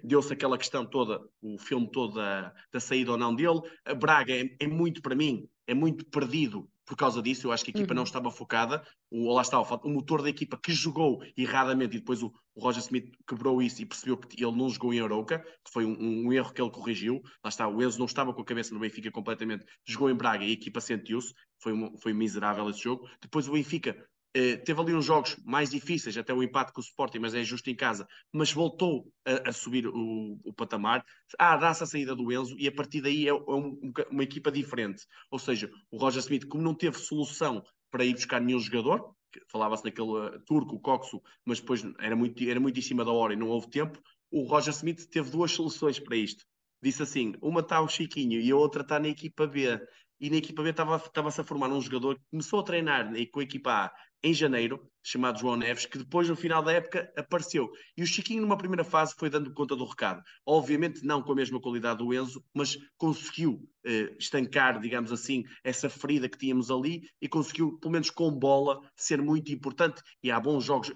deu-se 0.03 0.33
aquela 0.33 0.59
questão 0.59 0.85
toda, 0.85 1.21
o 1.41 1.59
filme 1.59 1.91
todo 1.91 2.15
da, 2.15 2.53
da 2.73 2.81
saída 2.81 3.13
ou 3.13 3.19
não 3.19 3.35
dele. 3.35 3.61
A 3.85 3.95
Braga 3.95 4.35
é, 4.35 4.45
é 4.61 4.67
muito, 4.67 5.01
para 5.01 5.15
mim, 5.15 5.49
é 5.67 5.75
muito 5.75 6.05
perdido 6.07 6.69
por 6.85 6.97
causa 6.97 7.23
disso, 7.23 7.47
eu 7.47 7.53
acho 7.53 7.65
que 7.65 7.71
a 7.71 7.75
equipa 7.75 7.93
uhum. 7.93 7.97
não 7.97 8.03
estava 8.03 8.31
focada. 8.31 8.83
O, 9.11 9.33
lá 9.33 9.43
está, 9.43 9.61
o, 9.61 9.65
o, 9.85 9.91
motor 9.91 10.23
da 10.23 10.29
equipa 10.29 10.59
que 10.61 10.73
jogou 10.73 11.23
erradamente 11.37 11.97
e 11.97 12.01
depois 12.01 12.23
o, 12.23 12.33
o, 12.55 12.63
Roger 12.63 12.83
Smith 12.83 13.11
quebrou 13.27 13.63
isso 13.63 13.81
e 13.81 13.87
percebeu 13.87 14.17
que 14.17 14.43
ele 14.43 14.57
não 14.57 14.69
jogou 14.69 14.93
em 14.93 15.01
Arouca, 15.01 15.39
que 15.39 15.73
foi 15.73 15.85
um, 15.85 15.97
um, 16.27 16.33
erro 16.33 16.53
que 16.53 16.61
ele 16.61 16.71
corrigiu. 16.71 17.21
Lá 17.45 17.49
está, 17.49 17.69
o 17.69 17.83
Enzo 17.83 17.99
não 17.99 18.07
estava 18.07 18.35
com 18.35 18.43
a 18.43 18.45
cabeça 18.45 18.75
no 18.75 18.81
Benfica 18.81 19.11
completamente, 19.11 19.65
jogou 19.87 20.11
em 20.11 20.15
Braga 20.15 20.45
e 20.45 20.49
a 20.49 20.53
equipa 20.53 20.81
sentiu-se. 20.81 21.33
Foi, 21.61 21.73
foi 22.01 22.13
miserável 22.13 22.69
esse 22.69 22.83
jogo. 22.83 23.09
Depois 23.21 23.49
o 23.49 23.53
Benfica 23.53 23.97
teve 24.33 24.81
ali 24.81 24.95
uns 24.95 25.05
jogos 25.05 25.37
mais 25.45 25.71
difíceis, 25.71 26.17
até 26.17 26.33
o 26.33 26.43
empate 26.43 26.73
com 26.73 26.81
o 26.81 26.85
Sporting, 26.85 27.19
mas 27.19 27.35
é 27.35 27.45
justo 27.45 27.69
em 27.69 27.75
casa, 27.75 28.09
mas 28.33 28.53
voltou 28.53 29.13
a, 29.27 29.51
a 29.51 29.53
subir 29.53 29.87
o, 29.87 30.41
o, 30.43 30.53
patamar. 30.53 31.05
Ah, 31.39 31.57
dá-se 31.57 31.83
a 31.83 31.87
saída 31.87 32.15
do 32.17 32.33
Enzo 32.33 32.57
e 32.59 32.67
a 32.67 32.73
partir 32.73 33.03
daí 33.03 33.27
é, 33.27 33.31
é 33.31 33.35
um, 33.35 33.93
uma 34.11 34.23
equipa 34.23 34.51
diferente. 34.51 35.05
Ou 35.31 35.39
seja, 35.39 35.71
o 35.91 35.99
Roger 35.99 36.21
Smith, 36.21 36.47
como 36.47 36.63
não 36.63 36.75
teve 36.75 36.99
solução 36.99 37.63
para 37.91 38.05
ir 38.05 38.15
buscar 38.15 38.41
nenhum 38.41 38.59
jogador, 38.59 39.15
falava-se 39.49 39.85
naquele 39.85 40.09
uh, 40.09 40.41
turco, 40.47 40.81
Coxo, 40.81 41.21
mas 41.45 41.61
depois 41.61 41.85
era 41.99 42.17
muito, 42.17 42.43
era 42.43 42.61
muito 42.61 42.79
em 42.79 42.83
cima 42.83 43.05
da 43.05 43.13
hora 43.13 43.35
e 43.35 43.37
não 43.37 43.49
houve 43.49 43.69
tempo. 43.69 44.01
O 44.31 44.45
Roger 44.45 44.73
Smith 44.73 45.07
teve 45.11 45.31
duas 45.31 45.53
soluções 45.53 45.99
para 45.99 46.17
isto. 46.17 46.45
Disse 46.83 47.03
assim: 47.03 47.35
uma 47.41 47.61
está 47.61 47.81
o 47.81 47.89
Chiquinho 47.89 48.41
e 48.41 48.51
a 48.51 48.57
outra 48.57 48.83
está 48.83 48.99
na 48.99 49.09
equipa 49.09 49.47
B 49.47 49.79
e 50.21 50.31
na 50.31 50.37
equipa 50.37 50.63
B 50.63 50.71
estava-se 50.71 51.41
a 51.41 51.45
formar 51.45 51.69
um 51.69 51.81
jogador 51.81 52.17
que 52.17 52.25
começou 52.31 52.61
a 52.61 52.63
treinar 52.63 53.13
com 53.31 53.41
a 53.41 53.43
equipa 53.43 53.71
A 53.73 53.93
em 54.23 54.33
janeiro, 54.33 54.81
chamado 55.03 55.41
João 55.41 55.57
Neves, 55.57 55.85
que 55.85 55.99
depois, 55.99 56.29
no 56.29 56.37
final 56.37 56.63
da 56.63 56.73
época, 56.73 57.13
apareceu. 57.17 57.71
E 57.97 58.03
o 58.03 58.07
Chiquinho, 58.07 58.43
numa 58.43 58.57
primeira 58.57 58.85
fase, 58.85 59.15
foi 59.17 59.29
dando 59.29 59.53
conta 59.53 59.75
do 59.75 59.85
recado. 59.85 60.23
Obviamente, 60.47 61.05
não 61.05 61.23
com 61.23 61.33
a 61.33 61.35
mesma 61.35 61.61
qualidade 61.61 61.99
do 61.99 62.15
Enzo, 62.15 62.45
mas 62.55 62.79
conseguiu 62.97 63.69
eh, 63.85 64.15
estancar, 64.19 64.79
digamos 64.79 65.11
assim, 65.11 65.45
essa 65.65 65.91
ferida 65.91 66.29
que 66.29 66.39
tínhamos 66.39 66.71
ali 66.71 67.03
e 67.21 67.29
conseguiu, 67.29 67.79
pelo 67.79 67.93
menos 67.93 68.11
com 68.11 68.31
bola, 68.31 68.81
ser 68.97 69.21
muito 69.21 69.53
importante. 69.53 70.01
E 70.23 70.31
há 70.31 70.39
bons 70.39 70.65
jogos. 70.65 70.93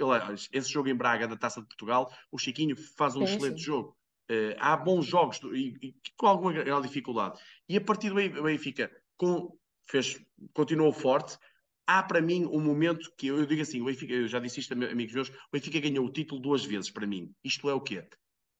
Esse 0.52 0.70
jogo 0.70 0.88
em 0.88 0.94
Braga, 0.94 1.26
da 1.26 1.36
Taça 1.36 1.60
de 1.60 1.66
Portugal, 1.66 2.12
o 2.30 2.38
Chiquinho 2.38 2.76
faz 2.96 3.16
um 3.16 3.26
sim, 3.26 3.34
excelente 3.34 3.58
sim. 3.58 3.64
jogo. 3.64 3.96
Uh, 4.30 4.54
há 4.58 4.76
bons 4.76 5.06
jogos 5.06 5.40
e, 5.52 5.76
e, 5.80 5.94
com 6.16 6.26
alguma 6.26 6.80
dificuldade. 6.80 7.40
E 7.68 7.76
a 7.76 7.80
partir 7.80 8.08
do 8.08 8.42
Benfica 8.42 8.90
com, 9.16 9.56
fez, 9.88 10.20
continuou 10.52 10.92
forte, 10.92 11.38
há 11.86 12.02
para 12.02 12.20
mim 12.20 12.46
um 12.46 12.60
momento 12.60 13.12
que 13.16 13.28
eu, 13.28 13.38
eu 13.38 13.46
digo 13.46 13.62
assim, 13.62 13.80
o 13.80 13.84
Benfica, 13.84 14.12
eu 14.12 14.28
já 14.28 14.40
disse 14.40 14.60
isto 14.60 14.72
a 14.72 14.90
amigos 14.90 15.14
meus, 15.14 15.28
o 15.28 15.34
Benfica 15.52 15.80
ganhou 15.80 16.04
o 16.04 16.12
título 16.12 16.40
duas 16.40 16.64
vezes 16.64 16.90
para 16.90 17.06
mim. 17.06 17.30
Isto 17.44 17.70
é 17.70 17.74
o 17.74 17.80
quê? 17.80 18.06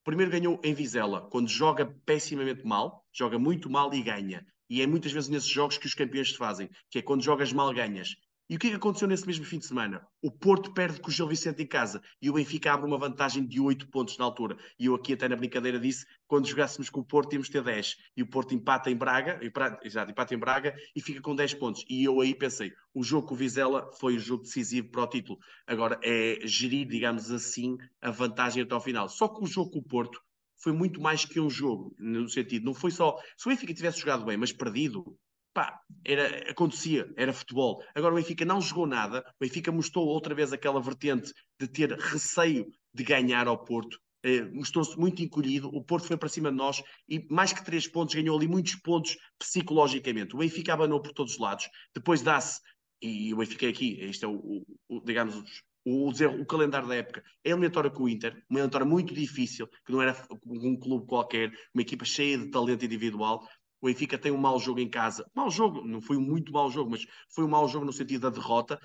Primeiro 0.04 0.30
ganhou 0.30 0.60
em 0.62 0.72
Vizela, 0.72 1.28
quando 1.30 1.48
joga 1.48 1.84
pessimamente 2.04 2.64
mal, 2.64 3.04
joga 3.12 3.38
muito 3.38 3.68
mal 3.68 3.92
e 3.92 4.02
ganha. 4.02 4.46
E 4.70 4.80
é 4.80 4.86
muitas 4.86 5.12
vezes 5.12 5.28
nesses 5.28 5.48
jogos 5.48 5.78
que 5.78 5.86
os 5.86 5.94
campeões 5.94 6.30
se 6.30 6.36
fazem, 6.36 6.68
que 6.90 6.98
é 6.98 7.02
quando 7.02 7.22
jogas 7.22 7.52
mal 7.52 7.72
ganhas. 7.72 8.16
E 8.48 8.54
o 8.54 8.58
que 8.60 8.68
é 8.68 8.70
que 8.70 8.76
aconteceu 8.76 9.08
nesse 9.08 9.26
mesmo 9.26 9.44
fim 9.44 9.58
de 9.58 9.66
semana? 9.66 10.06
O 10.22 10.30
Porto 10.30 10.72
perde 10.72 11.00
com 11.00 11.08
o 11.08 11.12
Gil 11.12 11.26
Vicente 11.26 11.64
em 11.64 11.66
casa 11.66 12.00
e 12.22 12.30
o 12.30 12.34
Benfica 12.34 12.72
abre 12.72 12.86
uma 12.86 12.96
vantagem 12.96 13.44
de 13.44 13.60
8 13.60 13.88
pontos 13.88 14.16
na 14.18 14.24
altura. 14.24 14.56
E 14.78 14.86
eu 14.86 14.94
aqui 14.94 15.14
até 15.14 15.28
na 15.28 15.34
brincadeira 15.34 15.80
disse, 15.80 16.06
quando 16.28 16.46
jogássemos 16.46 16.88
com 16.88 17.00
o 17.00 17.04
Porto 17.04 17.32
íamos 17.32 17.48
ter 17.48 17.60
10. 17.60 17.96
E 18.16 18.22
o 18.22 18.26
Porto 18.28 18.54
empata 18.54 18.88
em 18.88 18.96
Braga, 18.96 19.40
exato, 19.82 20.12
empata 20.12 20.32
em 20.32 20.38
Braga 20.38 20.76
e 20.94 21.00
fica 21.00 21.20
com 21.20 21.34
10 21.34 21.54
pontos. 21.54 21.84
E 21.88 22.04
eu 22.04 22.20
aí 22.20 22.36
pensei, 22.36 22.72
o 22.94 23.02
jogo 23.02 23.26
com 23.26 23.34
o 23.34 23.36
Vizela 23.36 23.90
foi 23.98 24.14
o 24.14 24.20
jogo 24.20 24.44
decisivo 24.44 24.92
para 24.92 25.02
o 25.02 25.08
título. 25.08 25.40
Agora 25.66 25.98
é 26.04 26.38
gerir, 26.44 26.86
digamos 26.86 27.32
assim, 27.32 27.76
a 28.00 28.12
vantagem 28.12 28.62
até 28.62 28.74
ao 28.74 28.80
final. 28.80 29.08
Só 29.08 29.26
que 29.26 29.42
o 29.42 29.46
jogo 29.46 29.72
com 29.72 29.78
o 29.80 29.84
Porto 29.84 30.20
foi 30.62 30.72
muito 30.72 31.00
mais 31.00 31.24
que 31.24 31.40
um 31.40 31.50
jogo, 31.50 31.94
no 31.98 32.28
sentido, 32.28 32.64
não 32.64 32.74
foi 32.74 32.92
só. 32.92 33.16
Se 33.36 33.46
o 33.46 33.50
Benfica 33.50 33.74
tivesse 33.74 33.98
jogado 33.98 34.24
bem, 34.24 34.36
mas 34.36 34.52
perdido, 34.52 35.18
pá, 35.56 35.80
era, 36.04 36.50
acontecia, 36.50 37.10
era 37.16 37.32
futebol. 37.32 37.82
Agora 37.94 38.12
o 38.12 38.16
Benfica 38.18 38.44
não 38.44 38.60
jogou 38.60 38.86
nada, 38.86 39.20
o 39.20 39.44
Benfica 39.44 39.72
mostrou 39.72 40.06
outra 40.06 40.34
vez 40.34 40.52
aquela 40.52 40.82
vertente 40.82 41.32
de 41.58 41.66
ter 41.66 41.92
receio 41.92 42.70
de 42.92 43.02
ganhar 43.02 43.48
ao 43.48 43.64
Porto. 43.64 43.98
Eh, 44.22 44.44
mostrou-se 44.52 44.98
muito 44.98 45.22
encolhido, 45.22 45.68
o 45.68 45.82
Porto 45.82 46.08
foi 46.08 46.18
para 46.18 46.28
cima 46.28 46.50
de 46.50 46.58
nós 46.58 46.82
e 47.08 47.26
mais 47.30 47.54
que 47.54 47.64
três 47.64 47.88
pontos, 47.88 48.14
ganhou 48.14 48.36
ali 48.36 48.46
muitos 48.46 48.74
pontos 48.74 49.16
psicologicamente. 49.38 50.34
O 50.34 50.38
Benfica 50.38 50.74
abanou 50.74 51.00
por 51.00 51.14
todos 51.14 51.32
os 51.32 51.38
lados, 51.38 51.66
depois 51.94 52.20
dá-se, 52.20 52.60
e 53.00 53.32
o 53.32 53.38
Benfica 53.38 53.66
aqui, 53.66 53.98
este 54.02 54.26
é 54.26 54.28
o, 54.28 54.34
o, 54.34 54.64
o 54.88 55.00
digamos, 55.06 55.42
o, 55.86 56.10
o, 56.10 56.46
calendário 56.46 56.88
da 56.88 56.96
época, 56.96 57.22
é 57.44 57.50
eliminatória 57.50 57.88
com 57.88 58.02
o 58.02 58.08
Inter, 58.08 58.32
uma 58.50 58.58
eliminatória 58.58 58.84
muito 58.84 59.14
difícil, 59.14 59.68
que 59.86 59.92
não 59.92 60.02
era 60.02 60.14
um 60.44 60.76
clube 60.76 61.06
qualquer, 61.06 61.50
uma 61.72 61.80
equipa 61.80 62.04
cheia 62.04 62.36
de 62.36 62.50
talento 62.50 62.84
individual, 62.84 63.48
o 63.80 63.86
Benfica 63.86 64.18
tem 64.18 64.32
um 64.32 64.38
mau 64.38 64.58
jogo 64.58 64.80
em 64.80 64.88
casa. 64.88 65.28
Mau 65.34 65.50
jogo, 65.50 65.86
não 65.86 66.00
foi 66.00 66.16
um 66.16 66.20
muito 66.20 66.52
mau 66.52 66.70
jogo, 66.70 66.90
mas 66.90 67.06
foi 67.30 67.44
um 67.44 67.48
mau 67.48 67.68
jogo 67.68 67.84
no 67.84 67.92
sentido 67.92 68.22
da 68.22 68.30
derrota. 68.30 68.80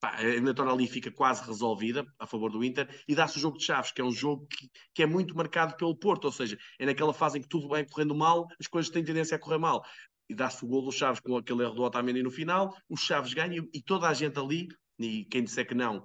Pá, 0.00 0.16
a 0.16 0.24
eliminatória 0.24 0.72
ali 0.72 0.86
fica 0.86 1.10
quase 1.10 1.46
resolvida 1.46 2.06
a 2.18 2.26
favor 2.26 2.50
do 2.50 2.64
Inter 2.64 2.88
e 3.06 3.14
dá-se 3.14 3.36
o 3.36 3.40
jogo 3.40 3.58
de 3.58 3.64
Chaves, 3.64 3.92
que 3.92 4.00
é 4.00 4.04
um 4.04 4.10
jogo 4.10 4.46
que, 4.46 4.70
que, 4.94 5.02
é 5.02 5.06
muito 5.06 5.36
marcado 5.36 5.76
pelo 5.76 5.94
Porto, 5.94 6.24
ou 6.24 6.32
seja, 6.32 6.56
é 6.78 6.86
naquela 6.86 7.12
fase 7.12 7.38
em 7.38 7.42
que 7.42 7.48
tudo 7.48 7.68
vai 7.68 7.84
correndo 7.84 8.14
mal, 8.14 8.46
as 8.58 8.66
coisas 8.66 8.90
têm 8.90 9.04
tendência 9.04 9.36
a 9.36 9.38
correr 9.38 9.58
mal. 9.58 9.84
E 10.26 10.34
dá-se 10.34 10.64
o 10.64 10.68
gol 10.68 10.82
do 10.82 10.92
Chaves 10.92 11.20
com 11.20 11.36
aquele 11.36 11.62
erro 11.62 11.74
do 11.74 11.82
Otamendi 11.82 12.22
no 12.22 12.30
final, 12.30 12.74
o 12.88 12.96
Chaves 12.96 13.34
ganha 13.34 13.62
e 13.74 13.82
toda 13.82 14.08
a 14.08 14.14
gente 14.14 14.38
ali, 14.38 14.68
e 14.98 15.26
quem 15.26 15.44
disser 15.44 15.66
que 15.66 15.74
não, 15.74 16.02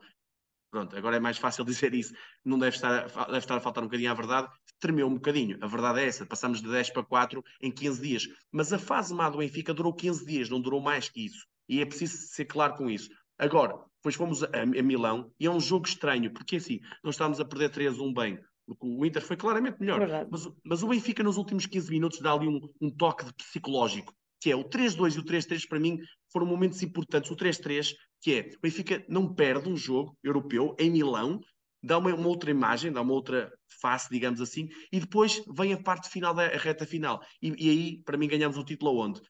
pronto, 0.75 0.93
agora 0.97 1.15
é 1.15 1.19
mais 1.21 1.37
fácil 1.37 1.63
dizer 1.63 1.93
isso, 1.93 2.13
não 2.43 2.59
deve 2.59 2.75
estar, 2.75 3.07
deve 3.07 3.37
estar 3.37 3.55
a 3.55 3.61
faltar 3.61 3.81
um 3.81 3.87
bocadinho 3.87 4.11
à 4.11 4.13
verdade, 4.13 4.49
tremeu 4.79 5.07
um 5.07 5.13
bocadinho. 5.13 5.57
A 5.61 5.67
verdade 5.67 6.01
é 6.01 6.07
essa, 6.07 6.25
passamos 6.25 6.61
de 6.61 6.69
10 6.69 6.89
para 6.89 7.03
4 7.03 7.41
em 7.61 7.71
15 7.71 8.01
dias. 8.01 8.27
Mas 8.51 8.73
a 8.73 8.79
fase 8.79 9.13
má 9.13 9.29
do 9.29 9.37
Benfica 9.37 9.73
durou 9.73 9.93
15 9.93 10.25
dias, 10.25 10.49
não 10.49 10.59
durou 10.59 10.81
mais 10.81 11.07
que 11.07 11.25
isso. 11.25 11.45
E 11.69 11.81
é 11.81 11.85
preciso 11.85 12.17
ser 12.17 12.45
claro 12.45 12.75
com 12.75 12.89
isso. 12.89 13.09
Agora, 13.39 13.73
depois 13.97 14.15
fomos 14.15 14.43
a, 14.43 14.49
a 14.53 14.83
Milão 14.83 15.31
e 15.39 15.45
é 15.45 15.49
um 15.49 15.59
jogo 15.59 15.87
estranho, 15.87 16.31
porque 16.31 16.57
assim, 16.57 16.79
nós 17.03 17.15
estávamos 17.15 17.39
a 17.39 17.45
perder 17.45 17.71
3-1 17.71 18.13
bem. 18.13 18.39
O 18.79 19.05
Inter 19.05 19.21
foi 19.21 19.37
claramente 19.37 19.79
melhor. 19.79 19.99
Mas, 20.29 20.47
mas, 20.63 20.83
o 20.83 20.87
Benfica 20.87 21.23
nos 21.23 21.37
últimos 21.37 21.67
15 21.67 21.89
minutos 21.91 22.19
dá 22.19 22.33
ali 22.33 22.47
um, 22.47 22.59
um 22.81 22.89
toque 22.89 23.31
psicológico, 23.33 24.13
que 24.39 24.51
é 24.51 24.55
o 24.55 24.63
3-2 24.63 25.15
e 25.15 25.19
o 25.19 25.23
3-3 25.23 25.67
para 25.67 25.79
mim 25.79 25.99
foram 26.31 26.45
momentos 26.45 26.81
importantes. 26.83 27.31
O 27.31 27.35
3-3, 27.35 27.93
que 28.21 28.33
é 28.33 28.49
o 28.55 28.59
Benfica 28.61 29.03
não 29.07 29.33
perde 29.33 29.69
um 29.69 29.77
jogo 29.77 30.17
europeu 30.23 30.75
em 30.79 30.89
Milão, 30.89 31.39
dá 31.81 31.97
uma, 31.97 32.13
uma, 32.13 32.27
outra 32.27 32.51
imagem, 32.51 32.91
dá 32.91 33.01
uma 33.01 33.13
outra 33.13 33.51
face, 33.81 34.09
digamos 34.09 34.41
assim, 34.41 34.67
e 34.91 34.99
depois 34.99 35.43
vem 35.55 35.73
a 35.73 35.81
parte 35.81 36.09
final 36.09 36.33
da 36.33 36.47
reta 36.47 36.85
final. 36.85 37.23
E, 37.41 37.53
e 37.57 37.69
aí, 37.69 38.03
para 38.03 38.17
mim, 38.17 38.27
ganhamos 38.27 38.57
o 38.57 38.63
título 38.63 38.91
aonde? 38.91 39.21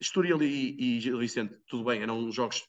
Estoril 0.00 0.42
e, 0.42 0.76
e 0.78 1.00
Gil 1.00 1.18
Vicente, 1.18 1.56
tudo 1.68 1.84
bem, 1.84 2.02
eram 2.02 2.30
jogos 2.30 2.64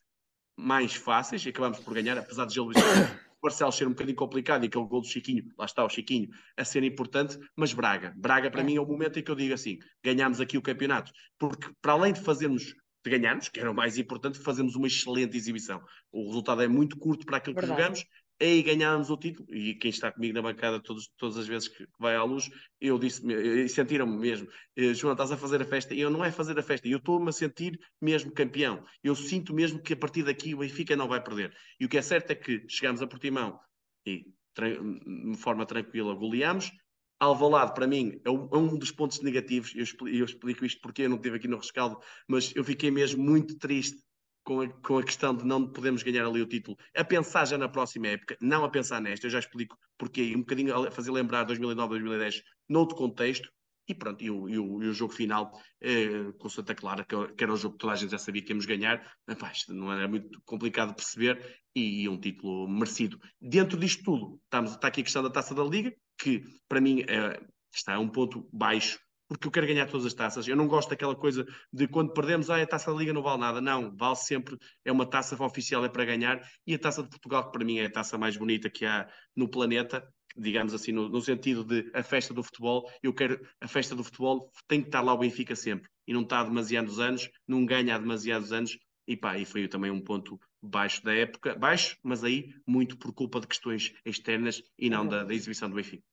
mais 0.56 0.94
fáceis 0.94 1.44
e 1.46 1.50
acabamos 1.50 1.80
por 1.80 1.94
ganhar, 1.94 2.18
apesar 2.18 2.46
de 2.46 2.54
Gil 2.54 2.68
Vicente 2.68 3.33
Barcelos 3.44 3.76
ser 3.76 3.86
um 3.86 3.92
bocadinho 3.92 4.16
complicado 4.16 4.64
e 4.64 4.68
aquele 4.68 4.86
gol 4.86 5.02
do 5.02 5.08
Chiquinho, 5.08 5.44
lá 5.58 5.66
está 5.66 5.84
o 5.84 5.90
Chiquinho, 5.90 6.30
a 6.58 6.64
ser 6.64 6.82
importante, 6.84 7.38
mas 7.56 7.74
Braga, 7.74 8.14
Braga 8.16 8.50
para 8.50 8.62
é. 8.62 8.64
mim 8.64 8.78
é 8.78 8.82
o 8.82 8.86
momento 8.86 9.20
em 9.20 9.24
que 9.24 9.30
eu 9.30 9.36
digo 9.36 9.54
assim, 9.54 9.80
ganhamos 10.02 10.40
aqui 10.40 10.58
o 10.58 10.62
campeonato, 10.62 11.12
porque 11.38 11.70
para 11.82 11.92
além 11.92 12.14
de 12.14 12.22
fazermos 12.22 12.74
de 13.06 13.12
ganharmos, 13.12 13.50
que 13.50 13.60
era 13.60 13.70
o 13.70 13.76
mais 13.76 13.98
importante, 13.98 14.40
fazemos 14.40 14.76
uma 14.76 14.88
excelente 14.88 15.36
exibição. 15.36 15.84
O 16.10 16.28
resultado 16.28 16.62
é 16.62 16.70
muito 16.70 16.98
curto 16.98 17.26
para 17.26 17.36
aquilo 17.36 17.56
Verdade. 17.56 17.76
que 17.76 17.82
jogamos 17.82 18.06
aí 18.44 18.62
ganhámos 18.62 19.10
o 19.10 19.18
título, 19.18 19.48
e 19.54 19.76
quem 19.76 19.90
está 19.90 20.12
comigo 20.12 20.34
na 20.34 20.42
bancada 20.42 20.80
todos, 20.80 21.10
todas 21.18 21.38
as 21.38 21.48
vezes 21.48 21.68
que 21.68 21.88
vai 22.00 22.16
à 22.16 22.24
luz, 22.24 22.50
eu 22.80 23.00
disse, 23.00 23.26
e 23.26 23.68
sentiram-me 23.70 24.18
mesmo, 24.18 24.48
eh, 24.76 24.94
João, 24.94 25.14
estás 25.14 25.32
a 25.32 25.38
fazer 25.38 25.62
a 25.62 25.66
festa, 25.66 25.94
e 25.94 26.02
eu 26.02 26.10
não 26.10 26.24
é 26.24 26.32
fazer 26.32 26.58
a 26.60 26.64
festa, 26.64 26.88
eu 26.88 26.98
estou-me 26.98 27.30
a 27.30 27.32
sentir 27.32 27.80
mesmo 28.02 28.32
campeão, 28.32 28.84
eu 29.04 29.16
sinto 29.16 29.54
mesmo 29.54 29.82
que 29.82 29.94
a 29.94 29.98
partir 29.98 30.24
daqui 30.24 30.54
o 30.54 30.60
Benfica 30.60 30.96
não 30.96 31.08
vai 31.08 31.22
perder, 31.24 31.56
e 31.80 31.86
o 31.86 31.90
que 31.90 31.98
é 31.98 32.02
certo 32.02 32.32
é 32.32 32.36
que 32.36 32.66
chegamos 32.68 33.02
a 33.02 33.08
Portimão, 33.08 33.60
e 34.06 34.26
de 34.56 35.38
forma 35.38 35.66
tranquila 35.66 36.14
goleamos, 36.14 36.72
Alvalade, 37.20 37.74
para 37.74 37.88
mim, 37.88 38.20
é 38.26 38.30
um, 38.30 38.76
é 38.76 38.78
dos 38.78 38.92
pontos 38.92 39.22
negativos. 39.22 39.74
Eu 39.74 39.84
explico, 39.84 40.18
eu 40.18 40.26
explico 40.26 40.66
isto 40.66 40.82
porque 40.82 41.04
eu 41.04 41.10
não 41.10 41.16
estive 41.16 41.38
aqui 41.38 41.48
no 41.48 41.58
rescaldo, 41.58 41.98
mas 42.28 42.54
eu 42.54 42.64
fiquei 42.66 42.92
mesmo 42.92 43.24
muito 43.24 43.58
triste 43.58 44.04
com 44.44 44.62
a, 44.62 44.68
com 44.68 44.98
a 44.98 45.04
questão 45.04 45.36
de 45.36 45.46
não 45.46 45.68
podemos 45.68 46.04
ganhar 46.04 46.26
ali 46.26 46.42
o 46.42 46.46
título, 46.46 46.78
a 46.96 47.04
pensar 47.04 47.46
já 47.46 47.58
na 47.58 47.70
próxima 47.70 48.08
época, 48.08 48.38
não 48.42 48.64
a 48.64 48.70
pensar 48.70 49.02
nesta, 49.02 49.26
eu 49.26 49.32
já 49.32 49.40
explico 49.40 49.78
porque, 49.98 50.36
um 50.36 50.40
bocadinho 50.40 50.88
a 50.88 50.92
fazer 50.92 51.12
lembrar 51.12 51.44
2009, 51.44 51.90
2010, 51.90 52.44
noutro 52.68 52.96
contexto, 52.96 53.50
e 53.88 53.94
pronto, 53.94 54.24
e 54.24 54.30
o, 54.30 54.48
e 54.48 54.58
o, 54.58 54.84
e 54.84 54.88
o 54.88 54.94
jogo 54.94 55.14
final 55.14 55.52
eh, 55.82 56.32
com 56.38 56.48
Santa 56.48 56.74
Clara, 56.74 57.04
que, 57.04 57.16
que, 57.34 57.44
era 57.44 57.52
o 57.52 57.58
jogo 57.58 57.74
que 57.74 57.80
toda 57.80 57.94
a 57.94 57.96
gente 57.96 58.12
já 58.12 58.18
sabia 58.18 58.42
que 58.42 58.52
íamos 58.52 58.66
ganhar, 58.66 59.06
mas 59.28 59.68
não 59.68 59.92
era 59.92 60.08
muito 60.08 60.42
complicado 60.46 60.96
perceber, 60.96 61.62
e, 61.76 62.04
e, 62.04 62.10
um 62.10 62.20
título 62.20 62.68
merecido. 62.68 63.20
Dentro 63.42 63.78
disto 63.78 64.04
tudo, 64.04 64.40
estamos, 64.46 64.72
está 64.72 64.88
aqui 64.88 65.02
a 65.02 65.04
questão 65.04 65.24
da 65.24 65.30
Taça 65.30 65.54
da 65.54 65.64
Liga, 65.64 65.94
que 66.18 66.44
para 66.70 66.80
mim 66.80 67.02
é, 67.02 67.42
está 67.74 67.96
a 67.96 68.00
um 68.00 68.08
ponto 68.08 68.48
baixo 68.54 69.00
porque 69.34 69.48
eu 69.48 69.52
quero 69.52 69.68
ganhar 69.68 69.88
todas 69.88 70.06
as 70.06 70.14
taças. 70.14 70.48
Eu 70.48 70.56
não 70.56 70.68
gosto 70.68 70.90
daquela 70.90 71.16
coisa 71.16 71.46
de 71.72 71.88
quando 71.88 72.14
perdemos, 72.14 72.50
ah, 72.50 72.62
a 72.62 72.68
taça 72.68 72.92
da 72.92 72.98
Liga 72.98 73.14
não 73.14 73.22
vale 73.22 73.40
nada. 73.40 73.60
Não, 73.60 73.96
vale 73.96 74.16
sempre, 74.16 74.58
é 74.86 74.92
uma 74.92 75.06
taça 75.06 75.42
oficial, 75.44 75.84
é 75.84 75.90
para 75.90 76.06
ganhar. 76.06 76.42
E 76.66 76.74
a 76.74 76.80
taça 76.80 77.04
de 77.04 77.10
Portugal, 77.10 77.46
que 77.46 77.52
para 77.52 77.66
mim 77.66 77.80
é 77.80 77.86
a 77.86 77.92
taça 77.92 78.18
mais 78.18 78.38
bonita 78.38 78.70
que 78.70 78.86
há 78.86 79.08
no 79.36 79.50
planeta, 79.50 80.08
digamos 80.36 80.74
assim, 80.74 80.92
no, 80.92 81.10
no, 81.10 81.22
sentido 81.22 81.64
de 81.64 81.90
a 81.94 82.04
festa 82.04 82.34
do 82.34 82.44
futebol, 82.44 82.90
eu 83.02 83.14
quero 83.14 83.40
a 83.62 83.68
festa 83.68 83.96
do 83.96 84.04
futebol 84.04 84.52
tem 84.68 84.82
que 84.82 84.88
estar 84.88 85.02
lá 85.02 85.14
o 85.14 85.18
Benfica 85.18 85.56
sempre. 85.56 85.90
E 86.08 86.14
não 86.14 86.22
está 86.22 86.40
há 86.40 86.44
demasiados 86.44 87.00
anos, 87.00 87.30
não 87.48 87.66
ganha 87.66 87.96
há 87.96 87.98
demasiados 87.98 88.52
anos. 88.52 88.78
E 89.08 89.18
pá, 89.18 89.38
e 89.38 89.46
foi 89.46 89.68
também 89.68 89.92
um 89.92 90.02
ponto 90.02 90.40
baixo 90.62 91.04
da 91.04 91.14
época, 91.14 91.56
baixo, 91.56 91.98
mas 92.02 92.24
aí 92.24 92.54
muito 92.66 92.98
por 92.98 93.14
culpa 93.14 93.42
de 93.42 93.48
questões 93.48 93.94
externas 94.06 94.62
e 94.80 94.90
não 94.90 95.06
da, 95.06 95.26
da 95.26 95.34
exibição 95.34 95.70
do 95.70 95.76
Benfica. 95.76 96.04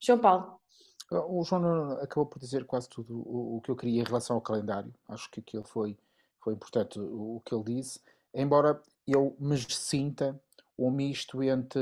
João 0.00 0.20
Paulo. 0.20 0.60
O 1.10 1.42
João 1.42 1.92
acabou 1.92 2.26
por 2.26 2.38
dizer 2.38 2.64
quase 2.66 2.88
tudo 2.88 3.16
o, 3.18 3.56
o 3.56 3.60
que 3.62 3.70
eu 3.70 3.76
queria 3.76 4.02
em 4.02 4.04
relação 4.04 4.36
ao 4.36 4.42
calendário. 4.42 4.92
Acho 5.08 5.30
que 5.30 5.40
aquilo 5.40 5.64
foi, 5.64 5.96
foi 6.40 6.52
importante 6.52 7.00
o, 7.00 7.36
o 7.36 7.42
que 7.44 7.54
ele 7.54 7.64
disse. 7.64 8.00
Embora 8.34 8.80
eu 9.06 9.34
me 9.40 9.56
sinta 9.58 10.38
um 10.78 10.90
misto 10.90 11.42
entre 11.42 11.80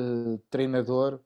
treinador 0.49 1.21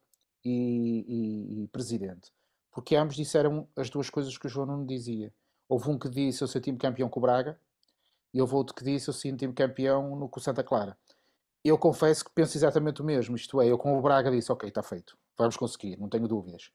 e, 0.45 1.05
e, 1.07 1.63
e, 1.63 1.69
presidente. 1.69 2.33
Porque 2.71 2.97
ambos 2.97 3.17
disseram 3.17 3.69
as 3.77 3.91
duas 3.91 4.09
coisas 4.09 4.37
que 4.37 4.47
o 4.47 4.49
João 4.49 4.67
não 4.67 4.87
dizia. 4.87 5.33
Houve 5.69 5.91
um 5.91 5.99
que 5.99 6.09
disse 6.09 6.43
eu 6.43 6.49
senti-me 6.49 6.79
campeão 6.79 7.09
com 7.09 7.21
o 7.21 7.23
Braga 7.23 7.61
e 8.33 8.41
houve 8.41 8.55
outro 8.55 8.75
que 8.75 8.83
disse 8.83 9.09
eu 9.09 9.15
senti-me 9.15 9.53
campeão 9.53 10.17
no 10.17 10.29
com 10.29 10.41
Santa 10.41 10.65
Clara. 10.65 10.97
Eu 11.63 11.77
confesso 11.77 12.25
que 12.25 12.31
penso 12.31 12.57
exatamente 12.57 13.03
o 13.03 13.05
mesmo. 13.05 13.37
Isto 13.37 13.61
é, 13.61 13.67
eu 13.67 13.77
com 13.77 13.97
o 13.99 14.03
Braga 14.03 14.31
disse 14.31 14.51
ok, 14.51 14.69
está 14.69 14.83
feito, 14.83 15.19
vamos 15.37 15.57
conseguir, 15.57 15.99
não 15.99 16.09
tenho 16.09 16.27
dúvidas. 16.27 16.73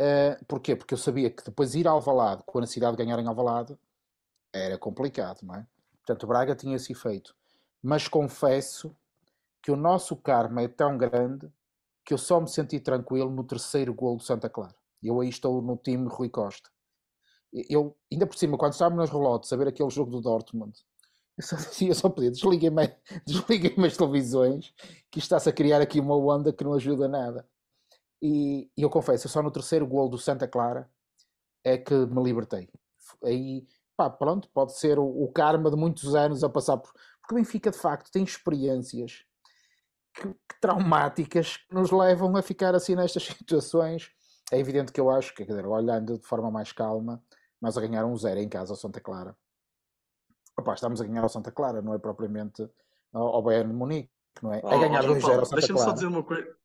Uh, 0.00 0.42
porquê? 0.46 0.74
Porque 0.74 0.94
eu 0.94 0.98
sabia 0.98 1.28
que 1.28 1.44
depois 1.44 1.74
ir 1.74 1.86
ao 1.86 1.96
Alvalade, 1.96 2.42
com 2.46 2.56
a 2.56 2.60
necessidade 2.62 2.96
de 2.96 3.04
ganhar 3.04 3.18
em 3.18 3.26
Alvalade, 3.26 3.78
era 4.50 4.78
complicado, 4.78 5.42
não 5.42 5.54
é? 5.54 5.66
Portanto, 5.98 6.26
Braga 6.26 6.56
tinha 6.56 6.76
esse 6.76 6.92
efeito. 6.92 7.36
Mas 7.82 8.08
confesso 8.08 8.96
que 9.62 9.70
o 9.70 9.76
nosso 9.76 10.16
karma 10.16 10.62
é 10.62 10.68
tão 10.68 10.96
grande 10.96 11.52
que 12.02 12.14
eu 12.14 12.18
só 12.18 12.40
me 12.40 12.48
senti 12.48 12.80
tranquilo 12.80 13.30
no 13.30 13.44
terceiro 13.44 13.92
gol 13.92 14.16
do 14.16 14.22
Santa 14.22 14.48
Clara. 14.48 14.74
Eu 15.02 15.20
aí 15.20 15.28
estou 15.28 15.60
no 15.60 15.76
time 15.76 16.08
Rui 16.08 16.30
Costa. 16.30 16.70
Eu, 17.52 17.94
ainda 18.10 18.26
por 18.26 18.36
cima, 18.36 18.56
quando 18.56 18.72
estávamos 18.72 18.98
nas 18.98 19.10
relotes 19.10 19.52
a 19.52 19.56
ver 19.56 19.68
aquele 19.68 19.90
jogo 19.90 20.10
do 20.10 20.20
Dortmund, 20.22 20.72
eu 21.36 21.44
só, 21.44 21.56
eu 21.84 21.94
só 21.94 22.08
podia, 22.08 22.30
desliguei-me 22.30 22.96
desliguei 23.26 23.74
as 23.84 23.96
televisões, 23.96 24.72
que 25.10 25.18
está-se 25.18 25.48
a 25.48 25.52
criar 25.52 25.80
aqui 25.82 26.00
uma 26.00 26.16
onda 26.16 26.52
que 26.52 26.64
não 26.64 26.72
ajuda 26.72 27.06
nada. 27.06 27.46
E, 28.22 28.70
e 28.76 28.82
eu 28.82 28.90
confesso, 28.90 29.28
só 29.28 29.42
no 29.42 29.50
terceiro 29.50 29.86
gol 29.86 30.08
do 30.08 30.18
Santa 30.18 30.46
Clara 30.46 30.90
é 31.64 31.78
que 31.78 31.94
me 31.94 32.22
libertei. 32.22 32.68
Aí, 33.24 33.66
pá, 33.96 34.10
pronto, 34.10 34.48
pode 34.52 34.76
ser 34.76 34.98
o, 34.98 35.04
o 35.04 35.32
karma 35.32 35.70
de 35.70 35.76
muitos 35.76 36.14
anos 36.14 36.44
a 36.44 36.48
passar 36.48 36.76
por. 36.76 36.92
Porque 37.20 37.34
o 37.34 37.36
Benfica, 37.36 37.70
de 37.70 37.78
facto, 37.78 38.10
tem 38.10 38.22
experiências 38.22 39.24
que, 40.14 40.28
que 40.28 40.60
traumáticas 40.60 41.56
que 41.56 41.74
nos 41.74 41.90
levam 41.90 42.36
a 42.36 42.42
ficar 42.42 42.74
assim 42.74 42.94
nestas 42.94 43.24
situações. 43.26 44.10
É 44.52 44.58
evidente 44.58 44.92
que 44.92 45.00
eu 45.00 45.10
acho 45.10 45.30
que, 45.30 45.44
quer 45.44 45.52
dizer, 45.52 45.66
olhando 45.66 46.18
de 46.18 46.26
forma 46.26 46.50
mais 46.50 46.72
calma, 46.72 47.22
nós 47.60 47.78
a 47.78 47.80
ganhar 47.80 48.04
um 48.04 48.16
zero 48.16 48.40
em 48.40 48.48
casa 48.48 48.72
ao 48.72 48.76
Santa 48.76 49.00
Clara. 49.00 49.36
Opa, 50.58 50.74
estamos 50.74 51.00
a 51.00 51.04
ganhar 51.04 51.22
ao 51.22 51.28
Santa 51.28 51.52
Clara, 51.52 51.80
não 51.80 51.94
é 51.94 51.98
propriamente 51.98 52.68
ao 53.12 53.42
Bayern 53.42 53.70
de 53.70 53.76
Munique, 53.76 54.10
não 54.42 54.52
é? 54.52 54.60
Oh, 54.62 54.68
a 54.68 54.78
ganhar 54.78 55.04
2-0 55.04 55.06
ao 55.06 55.20
Santa 55.20 55.20
Clara. 55.20 55.56
Deixa-me 55.56 55.78
só 55.78 55.92
dizer 55.92 56.06
uma 56.06 56.22
coisa. 56.22 56.59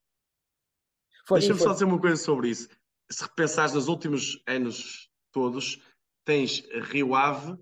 Deixa-me 1.30 1.60
só 1.60 1.74
dizer 1.74 1.86
uma 1.86 2.00
coisa 2.00 2.18
sobre 2.18 2.50
isso. 2.50 2.70
Se 3.10 3.24
repensares 3.24 3.74
nos 3.74 3.88
últimos 3.88 4.42
anos 4.48 5.10
todos, 5.32 5.80
tens 6.24 6.64
Rio 6.90 7.16
Ave 7.16 7.58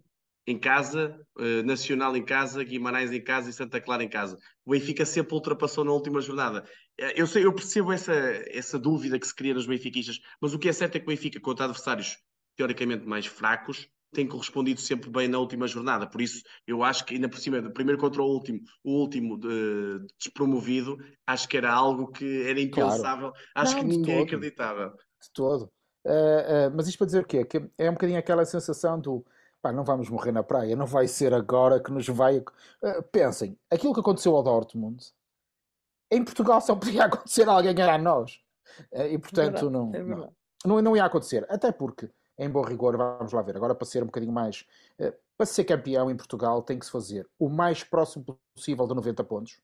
em 0.46 0.60
casa, 0.60 1.26
uh, 1.38 1.64
Nacional 1.64 2.16
em 2.18 2.24
casa, 2.24 2.64
Guimarães 2.64 3.12
em 3.12 3.24
casa 3.24 3.50
e 3.50 3.54
Santa 3.54 3.80
Clara 3.80 4.04
em 4.04 4.10
casa. 4.10 4.38
O 4.66 4.72
Benfica 4.72 5.06
sempre 5.06 5.34
ultrapassou 5.34 5.86
na 5.86 5.92
última 5.92 6.20
jornada. 6.20 6.66
Eh, 6.98 7.22
eu 7.22 7.26
sei, 7.26 7.46
eu 7.46 7.54
percebo 7.54 7.94
essa, 7.94 8.14
essa 8.48 8.78
dúvida 8.78 9.18
que 9.18 9.26
se 9.26 9.34
cria 9.34 9.54
nos 9.54 9.66
benfiquistas, 9.66 10.20
mas 10.42 10.54
o 10.54 10.60
que 10.60 10.68
é 10.68 10.74
certo 10.74 10.98
é 10.98 11.00
que 11.00 11.06
o 11.06 11.10
Benfica, 11.10 11.40
contra 11.40 11.66
adversários 11.66 12.18
teoricamente 12.58 13.06
mais 13.06 13.26
fracos, 13.26 13.88
tem 14.14 14.28
correspondido 14.28 14.80
sempre 14.80 15.10
bem 15.10 15.28
na 15.28 15.40
última 15.40 15.68
jornada. 15.68 16.08
Por 16.08 16.22
isso, 16.22 16.44
eu 16.66 16.84
acho 16.84 17.06
que 17.06 17.16
ainda 17.16 17.28
por 17.28 17.40
cima, 17.40 17.62
primeiro 17.72 18.00
contra 18.00 18.22
o 18.22 18.26
último, 18.26 18.62
o 18.84 18.92
último 18.92 19.38
de, 19.38 20.06
despromovido, 20.18 20.98
acho 21.26 21.48
que 21.48 21.58
era 21.58 21.72
algo 21.72 22.12
que 22.12 22.44
era 22.48 22.62
impensável. 22.62 23.32
Claro. 23.32 23.48
Acho 23.56 23.74
Não, 23.74 23.82
que 23.82 23.88
ninguém 23.88 24.18
todo. 24.18 24.26
acreditava. 24.26 24.96
De 25.22 25.32
todo. 25.34 25.72
Uh, 26.06 26.68
uh, 26.68 26.76
mas 26.76 26.88
isto 26.88 26.98
para 26.98 27.08
dizer 27.08 27.24
o 27.24 27.26
quê? 27.26 27.46
Que 27.46 27.70
é 27.78 27.90
um 27.90 27.94
bocadinho 27.94 28.20
aquela 28.20 28.46
sensação 28.46 29.00
do 29.00 29.26
pá, 29.62 29.72
não 29.72 29.86
vamos 29.86 30.10
morrer 30.10 30.34
na 30.34 30.44
praia, 30.44 30.76
não 30.76 30.86
vai 30.86 31.08
ser 31.08 31.34
agora 31.34 31.82
que 31.82 31.92
nos 31.92 32.08
vai. 32.08 32.40
Uh, 32.40 33.04
pensem, 33.12 33.58
aquilo 33.72 33.94
que 33.94 34.02
aconteceu 34.02 34.36
ao 34.36 34.44
Dortmund, 34.44 35.04
em 36.12 36.24
Portugal 36.24 36.60
só 36.62 36.76
podia 36.76 37.06
acontecer 37.06 37.48
alguém 37.48 37.82
a 37.82 37.98
nós. 37.98 38.40
e 39.10 39.18
portanto, 39.18 39.68
é 39.68 39.70
não, 39.70 39.92
é 39.94 40.04
não, 40.04 40.34
não, 40.66 40.82
não 40.82 40.96
ia 40.96 41.06
acontecer. 41.06 41.46
Até 41.50 41.72
porque 41.72 42.10
em 42.38 42.50
bom 42.50 42.62
rigor, 42.62 42.98
vamos 42.98 43.32
lá 43.32 43.42
ver. 43.42 43.56
Agora, 43.56 43.76
para 43.76 43.86
ser 43.86 44.04
um 44.04 44.08
bocadinho 44.08 44.34
mais. 44.34 44.66
Uh, 45.00 45.14
para 45.38 45.46
ser 45.46 45.64
campeão 45.64 46.10
em 46.10 46.16
Portugal, 46.16 46.62
tem 46.62 46.78
que 46.78 46.86
se 46.86 46.92
fazer 46.92 47.28
o 47.40 47.50
mais 47.50 47.84
próximo 47.84 48.40
possível 48.56 48.88
de 48.88 48.94
90 48.94 49.24
pontos. 49.24 49.60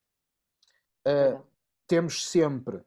Uh, 1.07 1.41
temos 1.87 2.27
sempre. 2.27 2.81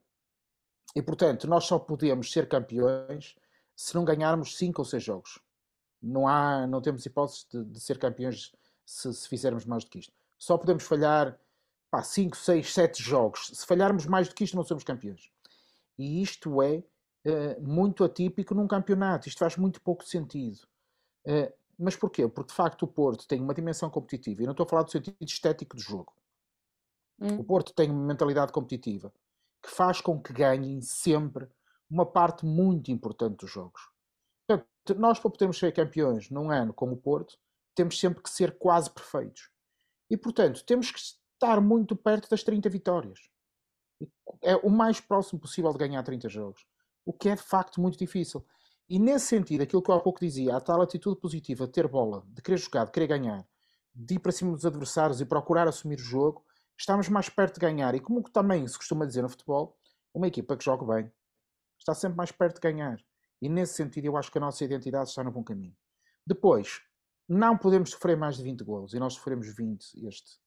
E, 0.95 1.03
portanto, 1.03 1.49
nós 1.49 1.65
só 1.65 1.79
podemos 1.79 2.31
ser 2.31 2.49
campeões 2.49 3.37
se 3.75 3.95
não 3.95 4.05
ganharmos 4.05 4.57
5 4.57 4.81
ou 4.81 4.85
6 4.85 5.03
jogos. 5.03 5.39
Não, 6.01 6.29
há, 6.29 6.67
não 6.67 6.81
temos 6.81 7.07
hipóteses 7.07 7.47
de, 7.51 7.65
de 7.65 7.81
ser 7.81 7.99
campeões 7.99 8.53
se, 8.85 9.13
se, 9.15 9.29
fizermos 9.29 9.65
mais 9.65 9.85
do 9.85 9.91
que 9.91 10.01
isto. 10.01 10.13
Só 10.39 10.59
podemos 10.59 10.85
falhar 10.85 11.39
5, 12.03 12.37
6, 12.37 12.73
7 12.73 13.03
jogos. 13.03 13.51
Se 13.55 13.67
falharmos 13.67 14.07
mais 14.07 14.29
do 14.29 14.35
que 14.35 14.45
isto, 14.45 14.57
não 14.57 14.65
somos 14.65 14.85
campeões. 14.85 15.31
E 15.99 16.23
isto 16.23 16.61
é 16.63 16.83
muito 17.61 18.05
atípico 18.05 18.55
num 18.55 18.67
campeonato. 18.67 19.29
Isto 19.29 19.39
faz 19.39 19.57
muito 19.57 19.81
pouco 19.81 20.05
sentido. 20.05 20.61
Uh, 21.27 21.53
mas 21.79 21.97
porquê? 21.97 22.27
Porque 22.29 22.51
de 22.51 22.57
facto 22.57 22.83
o 22.83 22.89
Porto 22.89 23.27
tem 23.27 23.41
uma 23.41 23.55
dimensão 23.55 23.91
competitiva. 23.91 24.43
E 24.43 24.47
não 24.47 24.53
estou 24.53 24.65
a 24.65 24.69
falar 24.69 24.83
do 24.83 24.91
sentido 24.91 25.17
estético 25.21 25.77
do 25.77 25.83
jogo. 25.83 26.13
Hum. 27.21 27.37
O 27.39 27.45
Porto 27.45 27.73
tem 27.73 27.91
uma 27.91 28.07
mentalidade 28.07 28.53
competitiva 28.53 29.13
que 29.63 29.71
faz 29.71 30.01
com 30.01 30.21
que 30.21 30.33
ganhem 30.33 30.81
sempre 30.81 31.49
uma 31.89 32.05
parte 32.05 32.45
muito 32.45 32.91
importante 32.91 33.37
dos 33.37 33.51
jogos. 33.51 33.81
Portanto, 34.47 34.99
nós, 34.99 35.21
para 35.21 35.31
podermos 35.31 35.59
ser 35.59 35.73
campeões 35.73 36.31
num 36.31 36.51
ano 36.51 36.75
como 36.75 36.95
o 36.95 36.97
Porto, 36.97 37.39
temos 37.75 37.99
sempre 37.99 38.23
que 38.23 38.31
ser 38.31 38.59
quase 38.59 38.91
perfeitos. 38.91 39.51
E, 40.11 40.17
portanto, 40.17 40.65
temos 40.65 40.91
que 40.91 40.99
estar 40.99 41.61
muito 41.61 41.95
perto 41.95 42.29
das 42.29 42.43
30 42.43 42.69
vitórias. 42.69 43.31
É 44.43 44.57
o 44.57 44.69
mais 44.69 45.01
próximo 45.01 45.41
possível 45.41 45.73
de 45.73 45.79
ganhar 45.79 46.03
30 46.03 46.29
jogos 46.29 46.67
o 47.05 47.13
que 47.13 47.29
é 47.29 47.35
de 47.35 47.43
facto 47.43 47.81
muito 47.81 47.99
difícil. 47.99 48.45
E 48.89 48.99
nesse 48.99 49.27
sentido, 49.27 49.63
aquilo 49.63 49.83
que 49.83 49.91
eu 49.91 49.95
há 49.95 50.01
pouco 50.01 50.21
dizia, 50.21 50.57
a 50.57 50.61
tal 50.61 50.83
atitude 50.83 51.19
positiva 51.19 51.67
de 51.67 51.73
ter 51.73 51.89
bola, 51.89 52.25
de 52.29 52.43
querer 52.43 52.59
jogar, 52.59 52.85
de 52.85 52.93
querer 52.93 53.07
ganhar, 53.07 53.47
de 53.95 54.15
ir 54.15 54.19
para 54.19 54.33
cima 54.33 54.53
dos 54.53 54.67
adversários 54.67 55.21
e 55.21 55.25
procurar 55.25 55.67
assumir 55.69 55.99
o 55.99 56.03
jogo, 56.03 56.45
estamos 56.79 57.09
mais 57.09 57.29
perto 57.29 57.55
de 57.55 57.61
ganhar. 57.61 57.95
E 57.95 58.01
como 58.01 58.23
também 58.23 58.67
se 58.67 58.77
costuma 58.77 59.07
dizer 59.07 59.23
no 59.23 59.29
futebol, 59.29 59.77
uma 60.15 60.27
equipa 60.27 60.57
que 60.57 60.65
joga 60.65 60.85
bem 60.85 61.13
está 61.79 61.95
sempre 61.95 62.17
mais 62.17 62.31
perto 62.31 62.57
de 62.57 62.61
ganhar. 62.61 62.99
E 63.41 63.49
nesse 63.49 63.75
sentido, 63.75 64.07
eu 64.07 64.17
acho 64.17 64.31
que 64.31 64.39
a 64.39 64.41
nossa 64.41 64.65
identidade 64.65 65.09
está 65.09 65.25
no 65.25 65.33
bom 65.33 65.43
caminho. 65.43 65.77
Depois, 66.27 66.81
não 67.29 67.57
podemos 67.57 67.91
sofrer 67.91 68.17
mais 68.17 68.37
de 68.37 68.43
20 68.43 68.63
golos, 68.63 68.95
e 68.95 68.99
nós 68.99 69.15
sofremos 69.15 69.49
20 69.55 70.07
este, 70.07 70.39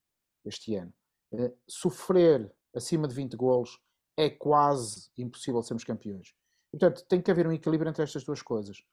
este 0.46 0.76
ano. 0.76 0.94
Uh, 1.32 1.54
sofrer 1.68 2.54
acima 2.74 3.08
de 3.08 3.15
20 3.15 3.36
golos 3.36 3.82
é 4.18 4.30
quase 4.30 5.10
impossível 5.18 5.62
sermos 5.62 5.84
campeões. 5.84 6.34
Portanto, 6.78 7.06
tem 7.08 7.22
que 7.22 7.32
haver 7.32 7.48
um 7.48 7.54
equilíbrio 7.54 7.90
entre 7.90 8.04
estas 8.04 8.24
duas 8.26 8.42
coisas. 8.42 8.84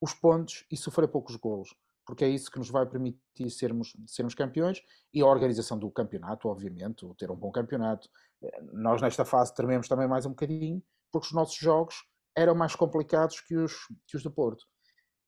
Os 0.00 0.12
pontos 0.12 0.66
e 0.70 0.76
sofrer 0.76 1.08
poucos 1.08 1.36
golos, 1.36 1.74
porque 2.04 2.24
é 2.24 2.28
isso 2.28 2.50
que 2.50 2.58
nos 2.58 2.68
vai 2.68 2.84
permitir 2.86 3.48
sermos, 3.50 3.96
sermos 4.06 4.34
campeões 4.34 4.82
e 5.14 5.22
a 5.22 5.26
organização 5.26 5.78
do 5.78 5.90
campeonato, 5.90 6.48
obviamente, 6.48 7.06
ter 7.16 7.30
um 7.30 7.36
bom 7.36 7.50
campeonato. 7.50 8.08
Nós 8.72 9.00
nesta 9.00 9.24
fase 9.24 9.54
trememos 9.54 9.88
também 9.88 10.06
mais 10.06 10.26
um 10.26 10.30
bocadinho, 10.30 10.82
porque 11.10 11.28
os 11.28 11.32
nossos 11.32 11.56
jogos 11.56 12.04
eram 12.36 12.54
mais 12.54 12.74
complicados 12.74 13.40
que 13.40 13.56
os, 13.56 13.72
que 14.06 14.16
os 14.16 14.22
do 14.22 14.30
Porto. 14.30 14.66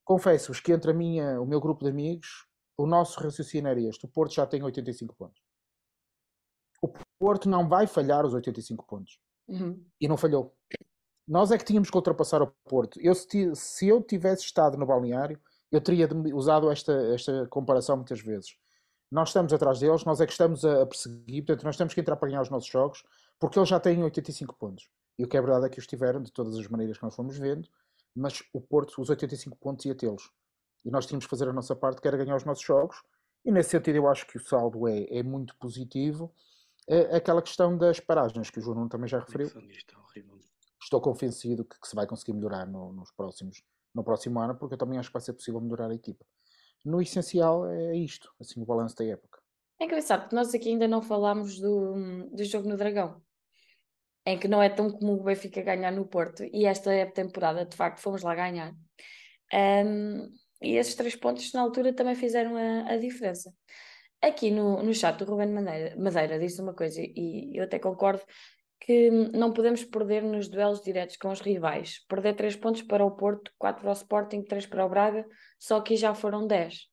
Confesso-vos 0.03 0.59
que 0.59 0.71
entre 0.71 0.91
a 0.91 0.93
minha, 0.93 1.41
o 1.41 1.45
meu 1.45 1.59
grupo 1.59 1.83
de 1.83 1.89
amigos, 1.89 2.45
o 2.77 2.85
nosso 2.85 3.19
raciocínio 3.19 3.69
era 3.69 3.81
este: 3.81 4.05
o 4.05 4.09
Porto 4.09 4.35
já 4.35 4.45
tem 4.45 4.61
85 4.61 5.15
pontos. 5.15 5.41
O 6.81 6.93
Porto 7.17 7.49
não 7.49 7.67
vai 7.67 7.87
falhar 7.87 8.25
os 8.25 8.33
85 8.35 8.85
pontos. 8.85 9.19
Uhum. 9.47 9.83
E 9.99 10.07
não 10.07 10.17
falhou. 10.17 10.55
Nós 11.27 11.51
é 11.51 11.57
que 11.57 11.65
tínhamos 11.65 11.89
que 11.89 11.97
ultrapassar 11.97 12.41
o 12.41 12.47
Porto. 12.65 12.99
Eu, 13.01 13.15
se, 13.15 13.55
se 13.55 13.87
eu 13.87 14.01
tivesse 14.01 14.43
estado 14.43 14.77
no 14.77 14.85
balneário, 14.85 15.39
eu 15.71 15.81
teria 15.81 16.07
usado 16.33 16.69
esta, 16.71 16.93
esta 17.13 17.47
comparação 17.47 17.97
muitas 17.97 18.21
vezes. 18.21 18.55
Nós 19.11 19.29
estamos 19.29 19.51
atrás 19.53 19.79
deles, 19.79 20.03
nós 20.03 20.21
é 20.21 20.25
que 20.25 20.31
estamos 20.31 20.63
a, 20.63 20.85
perseguir, 20.85 21.45
portanto, 21.45 21.63
nós 21.63 21.77
temos 21.77 21.93
que 21.93 22.01
entrar 22.01 22.15
para 22.15 22.29
ganhar 22.29 22.41
os 22.41 22.49
nossos 22.49 22.69
jogos, 22.69 23.03
porque 23.39 23.57
eles 23.57 23.69
já 23.69 23.79
têm 23.79 24.03
85 24.03 24.55
pontos. 24.55 24.89
E 25.17 25.23
o 25.23 25.27
que 25.27 25.37
é 25.37 25.41
verdade 25.41 25.65
é 25.65 25.69
que 25.69 25.79
os 25.79 25.87
tiveram, 25.87 26.21
de 26.21 26.31
todas 26.31 26.57
as 26.57 26.67
maneiras 26.67 26.97
que 26.97 27.03
nós 27.03 27.15
fomos 27.15 27.37
vendo, 27.37 27.67
mas 28.15 28.43
o 28.53 28.61
Porto, 28.61 29.01
os 29.01 29.09
85 29.09 29.57
pontos, 29.57 29.85
ia 29.85 29.95
tê-los. 29.95 30.31
E 30.83 30.91
nós 30.91 31.05
tínhamos 31.05 31.25
que 31.25 31.29
fazer 31.29 31.47
a 31.49 31.53
nossa 31.53 31.75
parte, 31.75 32.01
que 32.01 32.07
era 32.07 32.17
ganhar 32.17 32.35
os 32.35 32.45
nossos 32.45 32.63
jogos, 32.63 33.01
e 33.43 33.51
nesse 33.51 33.71
sentido 33.71 33.95
eu 33.95 34.07
acho 34.07 34.25
que 34.27 34.37
o 34.37 34.39
saldo 34.39 34.87
é, 34.87 35.05
é 35.09 35.23
muito 35.23 35.55
positivo. 35.57 36.33
É 36.87 37.15
aquela 37.15 37.41
questão 37.41 37.77
das 37.77 37.99
paragens, 37.99 38.49
que 38.49 38.59
o 38.59 38.61
João 38.61 38.87
também 38.87 39.07
já 39.07 39.19
referiu 39.19 39.49
estou 40.85 41.01
convencido 41.01 41.65
que, 41.65 41.79
que, 41.79 41.87
se 41.87 41.95
vai 41.95 42.07
conseguir 42.07 42.33
melhorar 42.33 42.65
no, 42.65 42.93
nos 42.93 43.11
próximos, 43.11 43.63
no 43.93 44.03
próximo 44.03 44.39
ano, 44.39 44.55
porque 44.55 44.75
eu 44.75 44.77
também 44.77 44.97
acho 44.97 45.09
que 45.09 45.13
vai 45.13 45.21
ser 45.21 45.33
possível 45.33 45.59
melhorar 45.59 45.89
a 45.89 45.95
equipa. 45.95 46.25
No 46.83 47.01
essencial 47.01 47.67
é 47.67 47.95
isto, 47.95 48.31
assim, 48.39 48.61
o 48.61 48.65
balanço 48.65 48.95
da 48.95 49.05
época. 49.05 49.39
É 49.79 49.85
engraçado, 49.85 50.21
porque 50.21 50.35
nós 50.35 50.53
aqui 50.53 50.69
ainda 50.69 50.87
não 50.87 51.01
falámos 51.01 51.59
do, 51.59 52.29
do 52.31 52.43
jogo 52.45 52.69
no 52.69 52.77
Dragão, 52.77 53.21
em 54.25 54.39
que 54.39 54.47
não 54.47 54.61
é 54.61 54.69
tão 54.69 54.89
comum 54.89 55.15
o 55.15 55.23
Benfica 55.23 55.61
ganhar 55.61 55.91
no 55.91 56.05
Porto, 56.05 56.43
e 56.43 56.65
esta 56.65 57.05
temporada, 57.07 57.65
de 57.65 57.75
facto, 57.75 57.99
fomos 57.99 58.21
lá 58.21 58.35
ganhar. 58.35 58.73
Um, 59.53 60.31
e 60.61 60.77
esses 60.77 60.95
três 60.95 61.15
pontos, 61.15 61.51
na 61.51 61.61
altura, 61.61 61.93
também 61.93 62.15
fizeram 62.15 62.55
a, 62.55 62.93
a 62.93 62.97
diferença. 62.97 63.53
Aqui 64.21 64.49
no, 64.49 64.81
no 64.81 64.93
chat, 64.93 65.21
o 65.21 65.25
Ruben 65.25 65.51
Madeira, 65.51 65.95
Madeira 65.97 66.39
disse 66.39 66.61
uma 66.61 66.73
coisa, 66.73 67.01
e 67.01 67.51
eu 67.55 67.63
até 67.63 67.77
concordo, 67.79 68.23
que 68.79 69.09
não 69.09 69.51
podemos 69.53 69.83
perder 69.83 70.21
nos 70.23 70.47
duelos 70.47 70.81
diretos 70.81 71.17
com 71.17 71.29
os 71.29 71.39
rivais. 71.39 72.05
Perder 72.07 72.35
3 72.35 72.55
pontos 72.55 72.81
para 72.81 73.05
o 73.05 73.11
Porto, 73.11 73.51
4 73.57 73.81
para 73.81 73.89
o 73.89 73.93
Sporting, 73.93 74.43
3 74.43 74.65
para 74.65 74.85
o 74.85 74.89
Braga, 74.89 75.25
só 75.57 75.81
que 75.81 75.95
já 75.95 76.13
foram 76.13 76.45
10. 76.45 76.87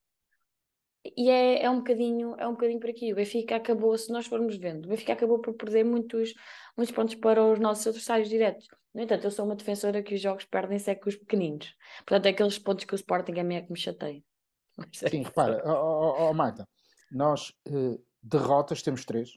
E 1.16 1.28
é, 1.28 1.64
é, 1.64 1.70
um 1.70 1.78
bocadinho, 1.78 2.36
é 2.38 2.46
um 2.46 2.52
bocadinho 2.52 2.78
por 2.78 2.88
aqui. 2.88 3.12
O 3.12 3.16
Benfica 3.16 3.56
acabou, 3.56 3.96
se 3.98 4.10
nós 4.12 4.26
formos 4.26 4.56
vendo, 4.56 4.86
o 4.86 4.88
Benfica 4.88 5.12
acabou 5.12 5.40
por 5.40 5.54
perder 5.54 5.84
muitos, 5.84 6.32
muitos 6.76 6.94
pontos 6.94 7.16
para 7.16 7.44
os 7.44 7.58
nossos 7.58 7.86
adversários 7.88 8.28
diretos. 8.28 8.68
No 8.94 9.02
entanto, 9.02 9.24
eu 9.24 9.30
sou 9.30 9.44
uma 9.44 9.56
defensora 9.56 10.02
que 10.02 10.14
os 10.14 10.20
jogos 10.20 10.44
perdem-se 10.44 10.90
é 10.90 10.94
com 10.94 11.08
os 11.08 11.16
pequeninos. 11.16 11.74
Portanto, 12.06 12.26
é 12.26 12.28
aqueles 12.28 12.58
pontos 12.58 12.84
que 12.84 12.94
o 12.94 12.96
Sporting 12.96 13.32
é 13.32 13.42
meio 13.42 13.64
que 13.66 13.72
me 13.72 13.78
chateia. 13.78 14.22
É 15.02 15.10
Sim, 15.10 15.22
repara, 15.22 15.60
ó 15.66 15.72
ó- 15.72 16.30
ó, 16.30 16.32
Magda, 16.32 16.66
nós 17.10 17.52
eh, 17.66 17.98
derrotas 18.22 18.80
temos 18.82 19.04
três. 19.04 19.30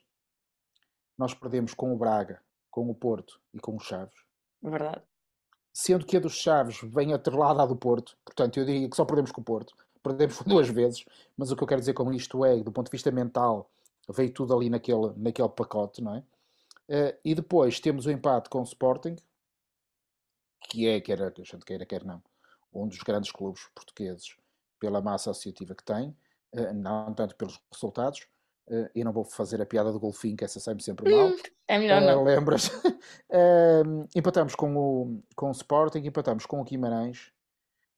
Nós 1.17 1.33
perdemos 1.33 1.73
com 1.73 1.93
o 1.93 1.97
Braga, 1.97 2.41
com 2.69 2.89
o 2.89 2.95
Porto 2.95 3.39
e 3.53 3.59
com 3.59 3.75
o 3.75 3.79
Chaves. 3.79 4.19
Verdade. 4.61 5.01
Sendo 5.73 6.05
que 6.05 6.17
a 6.17 6.19
dos 6.19 6.33
Chaves 6.33 6.79
vem 6.81 7.13
atrelada 7.13 7.63
à 7.63 7.65
do 7.65 7.75
Porto, 7.75 8.17
portanto, 8.23 8.57
eu 8.57 8.65
diria 8.65 8.89
que 8.89 8.95
só 8.95 9.05
perdemos 9.05 9.31
com 9.31 9.41
o 9.41 9.43
Porto. 9.43 9.75
Perdemos 10.01 10.41
duas 10.45 10.69
vezes, 10.69 11.05
mas 11.37 11.51
o 11.51 11.55
que 11.55 11.63
eu 11.63 11.67
quero 11.67 11.81
dizer 11.81 11.93
com 11.93 12.11
isto 12.13 12.43
é, 12.45 12.57
do 12.61 12.71
ponto 12.71 12.87
de 12.87 12.91
vista 12.91 13.11
mental, 13.11 13.69
veio 14.09 14.31
tudo 14.31 14.55
ali 14.55 14.69
naquele, 14.69 15.13
naquele 15.17 15.49
pacote, 15.49 16.01
não 16.01 16.15
é? 16.15 16.23
Eh, 16.87 17.17
e 17.25 17.35
depois 17.35 17.79
temos 17.79 18.05
o 18.05 18.11
empate 18.11 18.49
com 18.49 18.59
o 18.59 18.63
Sporting, 18.63 19.15
que 20.69 20.87
é, 20.87 21.01
quer 21.01 21.21
a 21.21 21.31
gente 21.37 21.65
queira, 21.65 21.85
quer 21.85 22.03
não, 22.03 22.21
um 22.73 22.87
dos 22.87 22.99
grandes 22.99 23.31
clubes 23.31 23.67
portugueses 23.73 24.37
pela 24.79 25.01
massa 25.01 25.31
associativa 25.31 25.73
que 25.73 25.83
tem, 25.83 26.15
eh, 26.51 26.73
não 26.73 27.13
tanto 27.13 27.35
pelos 27.35 27.59
resultados. 27.71 28.27
Eh, 28.67 28.91
eu 28.95 29.05
não 29.05 29.11
vou 29.13 29.23
fazer 29.23 29.61
a 29.61 29.65
piada 29.65 29.91
do 29.91 29.99
golfinho, 29.99 30.35
que 30.35 30.43
essa 30.43 30.59
sai-me 30.59 30.81
sempre 30.81 31.13
mal. 31.13 31.31
É 31.67 31.77
melhor 31.77 32.01
Eh, 32.01 32.05
não. 32.05 32.23
lembras? 32.23 32.69
Eh, 33.29 33.83
empatamos 34.15 34.55
com 34.55 34.75
o, 34.75 35.23
com 35.35 35.47
o 35.49 35.51
Sporting, 35.51 35.99
empatamos 35.99 36.45
com 36.45 36.59
o 36.59 36.63
Guimarães. 36.63 37.31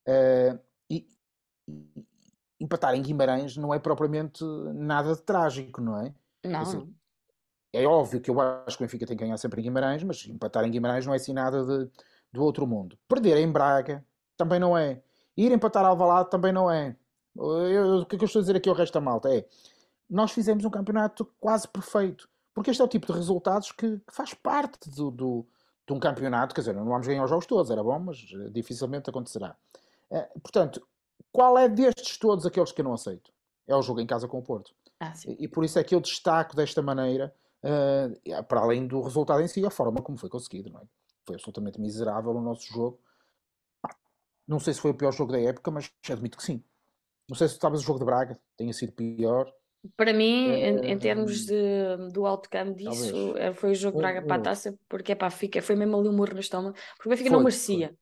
Eh, 0.07 0.57
e, 0.89 1.07
e 1.67 2.05
empatar 2.59 2.95
em 2.95 3.01
Guimarães 3.01 3.55
não 3.57 3.73
é 3.73 3.79
propriamente 3.79 4.43
nada 4.73 5.13
de 5.15 5.21
trágico, 5.21 5.81
não 5.81 5.99
é? 6.01 6.13
Não, 6.43 6.63
dizer. 6.63 6.87
É 7.73 7.85
óbvio 7.85 8.19
que 8.21 8.31
eu 8.31 8.39
acho 8.39 8.77
que 8.77 8.83
o 8.83 8.87
Benfica 8.87 9.05
tem 9.05 9.15
que 9.17 9.23
ganhar 9.23 9.37
sempre 9.37 9.59
em 9.61 9.63
Guimarães, 9.65 10.03
mas 10.03 10.25
empatar 10.27 10.65
em 10.65 10.71
Guimarães 10.71 11.05
não 11.05 11.13
é 11.13 11.17
assim 11.17 11.33
nada 11.33 11.63
de, 11.63 11.89
do 12.31 12.43
outro 12.43 12.65
mundo. 12.65 12.97
Perder 13.07 13.37
em 13.37 13.51
Braga 13.51 14.03
também 14.35 14.59
não 14.59 14.77
é. 14.77 15.01
Ir 15.35 15.51
empatar 15.51 15.83
ao 15.85 15.91
Alvalade 15.91 16.29
também 16.29 16.51
não 16.51 16.71
é. 16.71 16.95
O 17.35 18.05
que 18.05 18.15
é 18.15 18.17
que 18.17 18.23
eu 18.23 18.27
estou 18.27 18.39
a 18.39 18.43
dizer 18.43 18.55
aqui 18.55 18.69
ao 18.69 18.75
resto 18.75 18.93
da 18.95 19.01
malta 19.01 19.29
é 19.31 19.45
nós 20.09 20.31
fizemos 20.31 20.63
um 20.65 20.69
campeonato 20.69 21.25
quase 21.39 21.67
perfeito. 21.67 22.29
Porque 22.53 22.71
este 22.71 22.81
é 22.81 22.85
o 22.85 22.87
tipo 22.87 23.05
de 23.07 23.13
resultados 23.13 23.71
que, 23.71 23.97
que 23.99 24.13
faz 24.13 24.33
parte 24.33 24.89
do, 24.89 25.11
do- 25.11 25.47
de 25.87 25.93
um 25.93 25.99
campeonato. 25.99 26.55
Quer 26.55 26.61
dizer, 26.61 26.73
não 26.73 26.85
vamos 26.85 27.05
ganhar 27.07 27.23
os 27.23 27.29
jogos 27.29 27.45
todos, 27.45 27.69
era 27.69 27.83
bom, 27.83 27.99
mas 27.99 28.17
eh, 28.33 28.49
dificilmente 28.49 29.09
acontecerá. 29.09 29.55
Eh, 30.09 30.29
portanto, 30.41 30.85
qual 31.31 31.57
é 31.57 31.69
destes 31.69 32.17
todos 32.17 32.45
aqueles 32.45 32.71
que 32.71 32.81
eu 32.81 32.85
não 32.85 32.93
aceito? 32.93 33.31
É 33.67 33.75
o 33.75 33.81
jogo 33.81 33.99
em 34.01 34.07
casa 34.07 34.27
com 34.27 34.39
o 34.39 34.41
Porto. 34.41 34.73
Ah. 34.99 35.13
E, 35.27 35.43
e 35.45 35.47
por 35.47 35.63
isso 35.63 35.77
é 35.77 35.83
que 35.83 35.93
eu 35.93 35.99
destaco 36.01 36.55
desta 36.55 36.81
maneira, 36.81 37.33
eh, 37.61 38.41
para 38.47 38.61
além 38.61 38.87
do 38.87 39.01
resultado 39.01 39.41
em 39.41 39.47
si, 39.47 39.63
a 39.65 39.69
forma 39.69 40.01
como 40.01 40.17
foi 40.17 40.29
conseguido. 40.29 40.69
É? 40.77 40.81
Foi 41.25 41.35
absolutamente 41.35 41.79
miserável 41.79 42.31
o 42.31 42.41
nosso 42.41 42.65
jogo. 42.73 42.99
Não 44.47 44.59
sei 44.59 44.73
se 44.73 44.79
foi 44.81 44.91
o 44.91 44.95
pior 44.95 45.11
jogo 45.11 45.33
da 45.33 45.39
época, 45.41 45.69
mas 45.69 45.91
admito 46.09 46.37
que 46.37 46.43
sim. 46.43 46.63
Não 47.29 47.35
sei 47.35 47.47
se 47.49 47.55
estavas 47.55 47.81
o 47.81 47.83
jogo 47.83 47.99
de 47.99 48.05
Braga, 48.05 48.39
tenha 48.55 48.73
sido 48.73 48.93
pior. 48.93 49.53
Para 49.95 50.13
mim, 50.13 50.55
em, 50.55 50.79
em 50.91 50.97
Eh, 50.99 50.99
termos 50.99 51.45
de, 51.45 51.55
do 52.13 52.25
outcome 52.25 52.73
disso, 52.75 53.15
talvez. 53.15 53.37
eh, 53.37 53.53
foi 53.53 53.71
o 53.71 53.75
jogo 53.75 53.97
Braga 53.97 54.21
para 54.21 54.35
a 54.37 54.39
taça, 54.39 54.77
porque 54.89 55.15
pá, 55.15 55.29
fica, 55.29 55.61
foi 55.61 55.75
mesmo 55.75 55.97
ali 55.97 56.09
um 56.09 56.13
murro 56.15 56.33
no 56.33 56.39
estômago, 56.39 56.75
porque 56.95 57.09
o 57.09 57.11
Benfica 57.11 57.29
não 57.29 57.39
Foi, 57.39 57.43
merecia. 57.43 57.95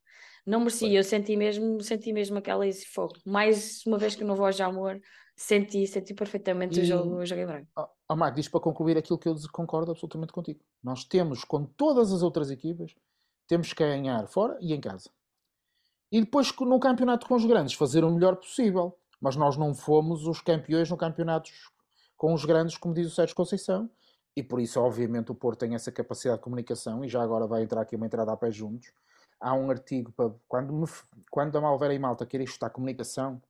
Não 0.46 0.60
merecia, 0.60 0.98
eu 1.00 1.04
senti 1.04 1.36
mesmo, 1.36 1.82
senti 1.82 2.14
mesmo 2.14 2.38
aquela 2.38 2.68
esse 2.68 2.86
fogo. 2.88 3.16
Mais 3.26 3.82
uma 3.86 3.98
vez 3.98 4.16
que 4.16 4.24
não 4.24 4.36
vou 4.36 4.46
ao 4.46 4.52
Jamor, 4.52 5.00
senti, 5.36 5.86
senti 5.88 6.14
perfeitamente 6.14 6.82
o 6.82 6.84
E- 6.84 6.86
jogo, 6.86 7.16
o 7.18 7.26
jogo 7.26 7.42
em 7.42 7.46
Braga. 7.48 7.68
Ah, 7.76 7.90
ah, 8.10 8.16
Marco, 8.16 8.36
diz 8.38 8.50
para 8.50 8.62
concluir 8.62 8.98
aquilo 8.98 9.20
que 9.20 9.28
eu 9.30 9.36
concordo 9.52 9.92
absolutamente 9.92 10.34
contigo. 10.34 10.62
Nós 10.84 11.04
temos, 11.06 11.44
com 11.44 11.66
todas 11.66 12.12
as 12.14 12.24
outras 12.24 12.52
equipas, 12.52 12.96
temos 13.48 13.74
que 13.74 13.84
ganhar 13.84 14.28
fora 14.28 14.58
e 14.62 14.74
em 14.74 14.82
casa. 14.82 15.10
E 16.12 16.20
depois, 16.22 16.52
no 16.62 16.80
campeonato 16.80 17.28
com 17.28 17.36
os 17.36 17.46
grandes, 17.46 17.74
fazer 17.74 18.04
o 18.04 18.12
melhor 18.12 18.36
possível. 18.38 18.98
Mas 19.20 19.36
nós 19.36 19.56
não 19.58 19.74
fomos 19.74 20.28
os 20.28 20.42
campeões 20.42 20.90
no 20.90 20.98
campeonato 20.98 21.50
com 22.18 22.34
os 22.34 22.46
grandes, 22.46 22.78
como 22.78 22.94
diz 22.94 23.08
o 23.08 23.16
Sérgio 23.16 23.36
Conceição. 23.36 23.90
E 24.36 24.44
por 24.44 24.60
isso, 24.60 24.80
obviamente, 24.82 25.32
o 25.32 25.36
Porto 25.36 25.60
tem 25.60 25.76
essa 25.76 25.92
capacidade 25.92 26.40
de 26.40 26.44
comunicação. 26.44 27.04
E 27.04 27.08
já 27.08 27.22
agora 27.22 27.48
vai 27.48 27.64
entrar 27.64 27.82
aqui 27.82 27.96
uma 27.96 28.06
entrada 28.06 28.32
a 28.32 28.38
pé 28.38 28.52
juntos. 28.52 28.92
Há 29.40 29.54
um 29.54 29.70
artigo 29.70 30.12
para. 30.12 30.34
Quando, 30.48 30.74
me, 30.74 30.88
quando 31.30 31.58
a 31.58 31.62
Malvera 31.62 31.94
e 31.94 32.00
Malta 32.00 32.26
querem 32.26 32.46
estudar 32.46 32.70
comunicação, 32.70 33.42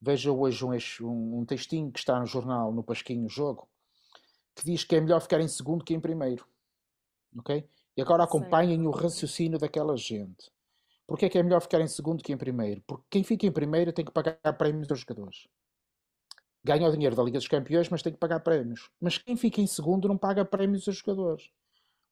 veja 0.00 0.30
hoje 0.30 0.64
um, 0.64 0.72
um, 1.02 1.38
um 1.38 1.44
textinho 1.44 1.90
que 1.90 1.98
está 1.98 2.18
no 2.20 2.26
jornal, 2.26 2.72
no 2.72 2.82
Pasquinho 2.82 3.28
Jogo, 3.28 3.68
que 4.54 4.64
diz 4.64 4.84
que 4.84 4.96
é 4.96 5.00
melhor 5.00 5.20
ficar 5.20 5.40
em 5.40 5.48
segundo 5.48 5.84
que 5.84 5.94
em 5.94 6.00
primeiro. 6.00 6.44
Ok? 7.38 7.66
E 7.96 8.02
agora 8.02 8.26
Sei. 8.26 8.28
acompanhem 8.28 8.86
o 8.86 8.90
raciocínio 8.90 9.58
daquela 9.58 9.96
gente. 9.96 10.50
Porquê 11.06 11.26
é 11.26 11.28
que 11.28 11.38
é 11.38 11.42
melhor 11.42 11.60
ficar 11.60 11.80
em 11.80 11.86
segundo 11.86 12.22
que 12.22 12.32
em 12.32 12.36
primeiro? 12.36 12.82
Porque 12.86 13.04
quem 13.08 13.24
fica 13.24 13.46
em 13.46 13.52
primeiro 13.52 13.92
tem 13.92 14.04
que 14.04 14.10
pagar 14.10 14.36
prémios 14.58 14.90
aos 14.90 15.00
jogadores. 15.00 15.46
Ganha 16.66 16.88
o 16.88 16.90
dinheiro 16.90 17.14
da 17.14 17.22
Liga 17.22 17.38
dos 17.38 17.46
Campeões, 17.46 17.88
mas 17.88 18.02
tem 18.02 18.12
que 18.12 18.18
pagar 18.18 18.40
prémios. 18.40 18.90
Mas 19.00 19.16
quem 19.16 19.36
fica 19.36 19.60
em 19.60 19.68
segundo 19.68 20.08
não 20.08 20.18
paga 20.18 20.44
prémios 20.44 20.88
aos 20.88 20.96
jogadores. 20.96 21.48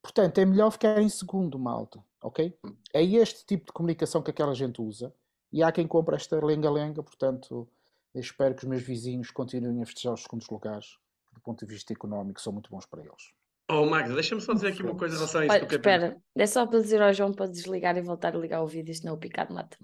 Portanto, 0.01 0.39
é 0.39 0.45
melhor 0.45 0.71
ficar 0.71 1.03
em 1.03 1.09
segundo, 1.09 1.59
malta. 1.59 1.99
Ok? 2.23 2.57
É 2.93 3.03
este 3.03 3.45
tipo 3.45 3.67
de 3.67 3.73
comunicação 3.73 4.23
que 4.23 4.31
aquela 4.31 4.55
gente 4.55 4.81
usa. 4.81 5.13
E 5.53 5.61
há 5.61 5.73
quem 5.73 5.89
compra 5.89 6.15
esta 6.15 6.39
lenga-lenga. 6.45 7.03
Portanto, 7.03 7.69
espero 8.15 8.55
que 8.55 8.63
os 8.63 8.69
meus 8.69 8.83
vizinhos 8.85 9.33
continuem 9.33 9.83
a 9.83 9.87
festejar 9.87 10.15
os 10.15 10.23
segundos 10.23 10.49
lugares. 10.49 10.99
Do 11.33 11.41
ponto 11.41 11.67
de 11.67 11.73
vista 11.73 11.93
económico, 11.93 12.41
são 12.41 12.53
muito 12.53 12.71
bons 12.71 12.87
para 12.87 13.01
eles. 13.01 13.33
Oh, 13.69 13.85
Magda, 13.87 14.15
deixa-me 14.15 14.41
só 14.41 14.55
dizer 14.55 14.69
aqui 14.69 14.85
uma 14.85 14.95
coisa 14.95 15.17
em 15.17 15.19
relação 15.19 15.41
a 15.41 15.47
isso 15.47 15.55
Olha, 15.57 15.65
espera, 15.65 16.23
é 16.37 16.47
só 16.47 16.65
para 16.65 16.81
dizer 16.81 17.03
ao 17.03 17.13
João 17.13 17.33
para 17.33 17.47
desligar 17.47 17.97
e 17.97 18.03
voltar 18.03 18.37
a 18.37 18.39
ligar 18.39 18.63
o 18.63 18.69
vídeo, 18.69 18.95
senão 18.95 19.15
o 19.15 19.19
picado 19.19 19.53
mata. 19.53 19.77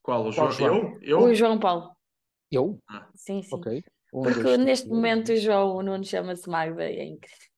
Qual? 0.00 0.28
O 0.28 0.32
Qual, 0.32 0.52
João? 0.52 0.52
João? 0.52 0.98
Eu? 1.00 1.20
Eu? 1.20 1.22
O 1.24 1.34
João 1.34 1.58
Paulo, 1.58 1.90
Eu? 2.48 2.78
sim, 3.16 3.42
sim. 3.42 3.56
Ok. 3.56 3.82
Um, 4.14 4.22
Porque 4.22 4.42
dois, 4.42 4.58
neste 4.60 4.84
quatro. 4.86 4.96
momento 4.96 5.32
o 5.32 5.36
João, 5.36 5.82
Nuno 5.82 6.04
chama-se 6.04 6.48
Magda 6.48 6.88
e 6.88 6.96
é 6.98 7.04
incrível. 7.04 7.48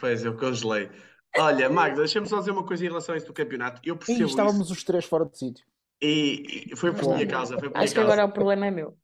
Pois, 0.00 0.24
eu 0.24 0.36
congelei. 0.36 0.90
Olha, 1.38 1.70
Magda, 1.70 1.98
deixa-me 2.00 2.26
só 2.26 2.40
dizer 2.40 2.50
uma 2.50 2.66
coisa 2.66 2.84
em 2.84 2.88
relação 2.88 3.14
a 3.14 3.18
isso 3.18 3.26
do 3.28 3.32
campeonato. 3.32 3.80
Eu 3.84 3.96
percebo 3.96 4.24
estávamos 4.24 4.64
isso 4.66 4.72
os 4.72 4.84
três 4.84 5.04
fora 5.04 5.24
de 5.26 5.38
sítio. 5.38 5.64
e, 6.02 6.64
e 6.72 6.76
foi 6.76 6.90
por 6.92 7.04
Mas 7.04 7.06
minha 7.14 7.24
não. 7.24 7.30
causa. 7.32 7.54
Foi 7.58 7.68
por 7.70 7.74
minha 7.76 7.84
Acho 7.84 7.94
que 7.94 8.00
causa. 8.00 8.12
agora 8.12 8.28
o 8.28 8.32
problema 8.34 8.66
é 8.66 8.70
meu. 8.70 8.98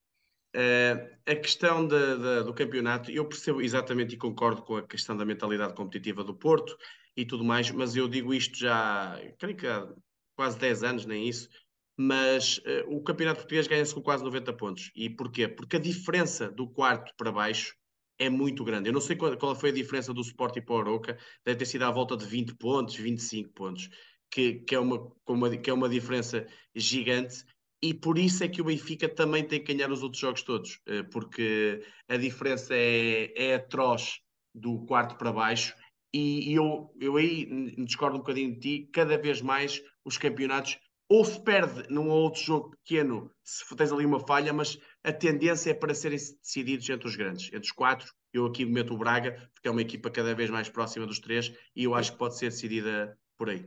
Eh, 0.55 1.17
a 1.27 1.37
questão 1.37 1.87
da- 1.87 2.17
da- 2.17 2.43
do 2.43 2.53
campeonato, 2.55 3.11
eu 3.11 3.25
percebo 3.29 3.61
exatamente 3.63 4.15
e 4.15 4.19
concordo 4.19 4.63
com 4.63 4.77
a 4.77 4.83
questão 4.87 5.17
da 5.17 5.25
mentalidade 5.25 5.75
competitiva 5.75 6.25
do 6.25 6.35
Porto 6.35 6.77
e 7.17 7.25
tudo 7.25 7.45
mais, 7.45 7.71
mas 7.71 7.95
eu 7.95 8.09
digo 8.09 8.35
isto 8.35 8.59
já, 8.59 9.21
creio 9.39 9.57
que 9.57 9.67
há 9.67 9.87
quase 10.35 10.59
10 10.59 10.83
anos, 10.83 11.05
nem 11.07 11.29
isso, 11.29 11.49
mas 11.99 12.61
eh, 12.65 12.85
o 12.87 13.03
campeonato 13.03 13.41
português 13.41 13.67
ganha-se 13.67 13.93
com 13.93 14.01
quase 14.01 14.23
90 14.23 14.53
pontos. 14.53 14.93
E 14.95 15.11
porquê? 15.11 15.49
Porque 15.49 15.77
a 15.77 15.81
diferença 15.81 16.49
do 16.49 16.69
quarto 16.69 17.13
para 17.17 17.33
baixo 17.33 17.75
é 18.21 18.31
muito 18.31 18.63
grande. 18.63 18.89
Eu 18.89 18.93
não 18.93 19.01
sei 19.01 19.17
qual, 19.17 19.37
qual 19.37 19.57
foi 19.57 19.71
a 19.71 19.75
diferença 19.75 20.15
do 20.15 20.21
Sporting 20.21 20.63
para 20.63 20.77
o 20.77 20.79
Arouca, 20.79 21.19
deve 21.45 21.59
ter 21.59 21.67
sido 21.67 21.83
à 21.83 21.91
volta 21.91 22.17
de 22.17 22.25
20 22.25 22.55
pontos, 22.55 22.95
25 22.95 23.51
pontos, 23.53 23.89
que, 24.31 24.61
que, 24.61 24.77
é, 24.77 24.79
uma, 24.79 25.13
uma, 25.27 25.57
que 25.57 25.69
é 25.69 25.73
uma 25.73 25.89
diferença 25.89 26.47
gigante. 26.73 27.45
E 27.83 27.93
por 27.93 28.17
isso 28.17 28.45
é 28.45 28.49
que 28.49 28.61
o 28.61 28.65
Benfica 28.65 29.09
também 29.09 29.45
tem 29.45 29.63
que 29.63 29.73
ganhar 29.75 29.91
os 29.91 30.03
outros 30.03 30.21
jogos 30.21 30.43
todos, 30.43 30.81
eh, 30.87 31.03
porque 31.05 31.83
a 32.09 32.17
diferença 32.17 32.75
é, 32.75 33.33
é 33.37 33.55
atroz 33.55 34.21
do 34.55 34.85
quarto 34.87 35.17
para 35.17 35.33
baixo. 35.33 35.75
E, 36.15 36.55
eu, 36.55 36.95
eu 37.01 37.17
aí 37.17 37.75
discordo 37.85 38.17
um 38.17 38.21
bocadinho 38.21 38.55
de 38.55 38.61
ti, 38.61 38.91
cada 38.93 39.19
vez 39.19 39.43
mais 39.43 39.83
os 40.05 40.17
campeonatos 40.17 40.79
ou 41.09 41.25
se 41.25 41.41
perde 41.41 41.85
num 41.93 42.09
ou 42.09 42.23
outro 42.23 42.41
jogo 42.43 42.71
pequeno, 42.85 43.31
se 43.43 43.65
tens 43.77 43.91
ali 43.93 44.05
uma 44.05 44.21
falha, 44.21 44.53
mas 44.53 44.79
a 45.03 45.13
tendência 45.13 45.71
é 45.71 45.75
para 45.75 45.95
serem 45.95 46.19
decididos 46.19 46.89
entre 46.89 47.09
os 47.09 47.17
grandes, 47.17 47.47
entre 47.49 47.61
os 47.61 47.73
quatro. 47.73 48.13
Eu 48.33 48.45
aqui 48.47 48.67
meto 48.67 48.93
o 48.95 48.99
Braga, 48.99 49.49
porque 49.55 49.69
é 49.69 49.71
uma 49.71 49.81
equipa 49.81 50.11
cada 50.11 50.35
vez 50.35 50.51
mais 50.51 50.69
próxima 50.69 51.07
dos 51.07 51.19
três, 51.19 51.51
e 51.75 51.85
eu 51.85 51.95
acho 51.95 52.13
que 52.13 52.19
pode 52.19 52.37
ser 52.37 52.51
decidida 52.51 53.19
por 53.39 53.49
aí. 53.49 53.61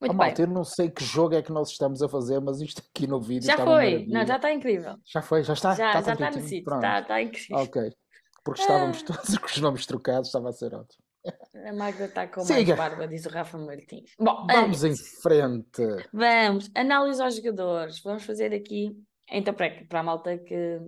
Muito 0.00 0.14
Oh, 0.14 0.16
bem. 0.16 0.28
malta, 0.28 0.40
eu 0.42 0.46
não 0.46 0.64
sei 0.64 0.90
que 0.90 1.04
jogo 1.04 1.34
é 1.34 1.42
que 1.42 1.52
nós 1.52 1.70
estamos 1.70 2.00
a 2.02 2.08
fazer, 2.08 2.40
mas 2.40 2.58
isto 2.62 2.80
aqui 2.94 3.06
no 3.06 3.20
vídeo 3.20 3.44
Já 3.46 3.58
foi. 3.58 4.06
Não, 4.06 4.24
já 4.26 4.36
está 4.36 4.50
incrível. 4.50 4.96
Já 5.04 5.20
foi, 5.20 5.44
já 5.44 5.52
está? 5.52 5.74
Já, 5.74 5.88
Está 5.98 6.00
já 6.02 6.12
está 6.14 6.40
no 6.40 6.48
sítio. 6.48 6.74
Está, 6.74 7.00
está 7.00 7.22
incrível. 7.22 7.56
Ok. 7.58 7.82
Porque 8.42 8.62
estávamos 8.62 9.02
Ah. 9.02 9.06
todos 9.06 9.36
com 9.38 9.46
os 9.46 9.58
nomes 9.58 9.84
trocados, 9.84 10.28
estava 10.28 10.48
a 10.48 10.52
ser 10.52 10.72
ótimo. 10.74 11.04
A 11.66 11.72
Magda 11.72 12.06
está 12.06 12.26
com 12.26 12.40
Siga. 12.42 12.74
mais 12.76 12.90
barba, 12.90 13.08
diz 13.08 13.26
o 13.26 13.28
Rafa 13.28 13.58
Martins. 13.58 14.12
Bom, 14.18 14.46
Vamos 14.46 14.82
em 14.84 14.94
frente. 15.22 15.82
vamos. 16.12 16.70
Análise 16.74 17.22
aos 17.22 17.36
jogadores. 17.36 18.00
Vamos 18.02 18.24
fazer 18.24 18.54
aqui, 18.54 18.96
então, 19.30 19.52
para, 19.52 19.84
para 19.88 20.00
a 20.00 20.02
malta 20.02 20.38
que, 20.38 20.78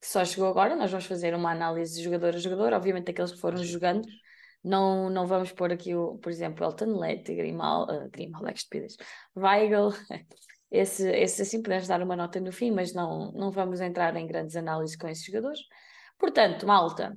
que 0.00 0.06
só 0.06 0.24
chegou 0.24 0.48
agora, 0.48 0.76
nós 0.76 0.90
vamos 0.90 1.06
fazer 1.06 1.34
uma 1.34 1.50
análise 1.50 1.96
de 1.96 2.04
jogador 2.04 2.34
a 2.34 2.38
jogador, 2.38 2.72
obviamente 2.72 3.10
aqueles 3.10 3.32
que 3.32 3.40
foram 3.40 3.62
jogando. 3.64 4.06
Não, 4.62 5.10
não 5.10 5.26
vamos 5.26 5.50
pôr 5.50 5.72
aqui, 5.72 5.94
o, 5.94 6.18
por 6.18 6.30
exemplo, 6.30 6.64
Elton 6.64 6.96
Leite, 6.98 7.34
Grimal, 7.34 7.84
uh, 7.84 8.08
Grimal, 8.10 8.46
é 8.46 8.52
que 8.52 8.58
estupidez, 8.58 8.96
Weigl, 9.36 9.88
esse, 10.70 11.08
esse 11.10 11.42
assim 11.42 11.60
podemos 11.62 11.88
dar 11.88 12.00
uma 12.00 12.14
nota 12.14 12.38
no 12.38 12.52
fim, 12.52 12.70
mas 12.70 12.94
não, 12.94 13.32
não 13.32 13.50
vamos 13.50 13.80
entrar 13.80 14.14
em 14.16 14.26
grandes 14.26 14.54
análises 14.54 14.96
com 14.96 15.08
esses 15.08 15.24
jogadores. 15.24 15.58
Portanto, 16.16 16.64
malta, 16.64 17.16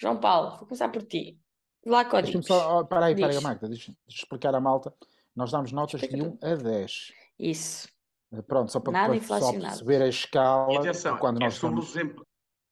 João 0.00 0.18
Paulo, 0.18 0.50
vou 0.58 0.66
começar 0.66 0.88
por 0.88 1.02
ti. 1.02 1.38
Lá 1.84 2.02
Deixa-me 2.02 2.22
códigos. 2.22 2.46
só. 2.46 2.80
oh, 2.80 2.86
Para 2.86 3.06
aí, 3.06 3.14
para 3.14 3.26
aí, 3.26 3.32
Diz. 3.32 3.42
Magda. 3.42 3.68
Deixa, 3.68 3.92
deixa 4.06 4.22
explicar 4.22 4.54
à 4.54 4.60
malta. 4.60 4.94
Nós 5.34 5.50
damos 5.50 5.72
notas 5.72 6.00
de 6.00 6.06
Explica 6.06 6.28
1 6.42 6.52
a 6.52 6.54
10. 6.54 6.92
Isso. 7.38 7.88
Pronto, 8.46 8.70
só 8.70 8.80
para, 8.80 8.92
Nada 8.92 9.20
para 9.20 9.40
só 9.40 9.52
perceber 9.52 10.02
a 10.02 10.08
escala 10.08 10.72
E 10.72 10.78
atenção, 10.78 11.16
quando 11.18 11.38
é 11.40 11.44
nós 11.44 11.54
sobre, 11.54 11.80
desempenho, 11.80 12.26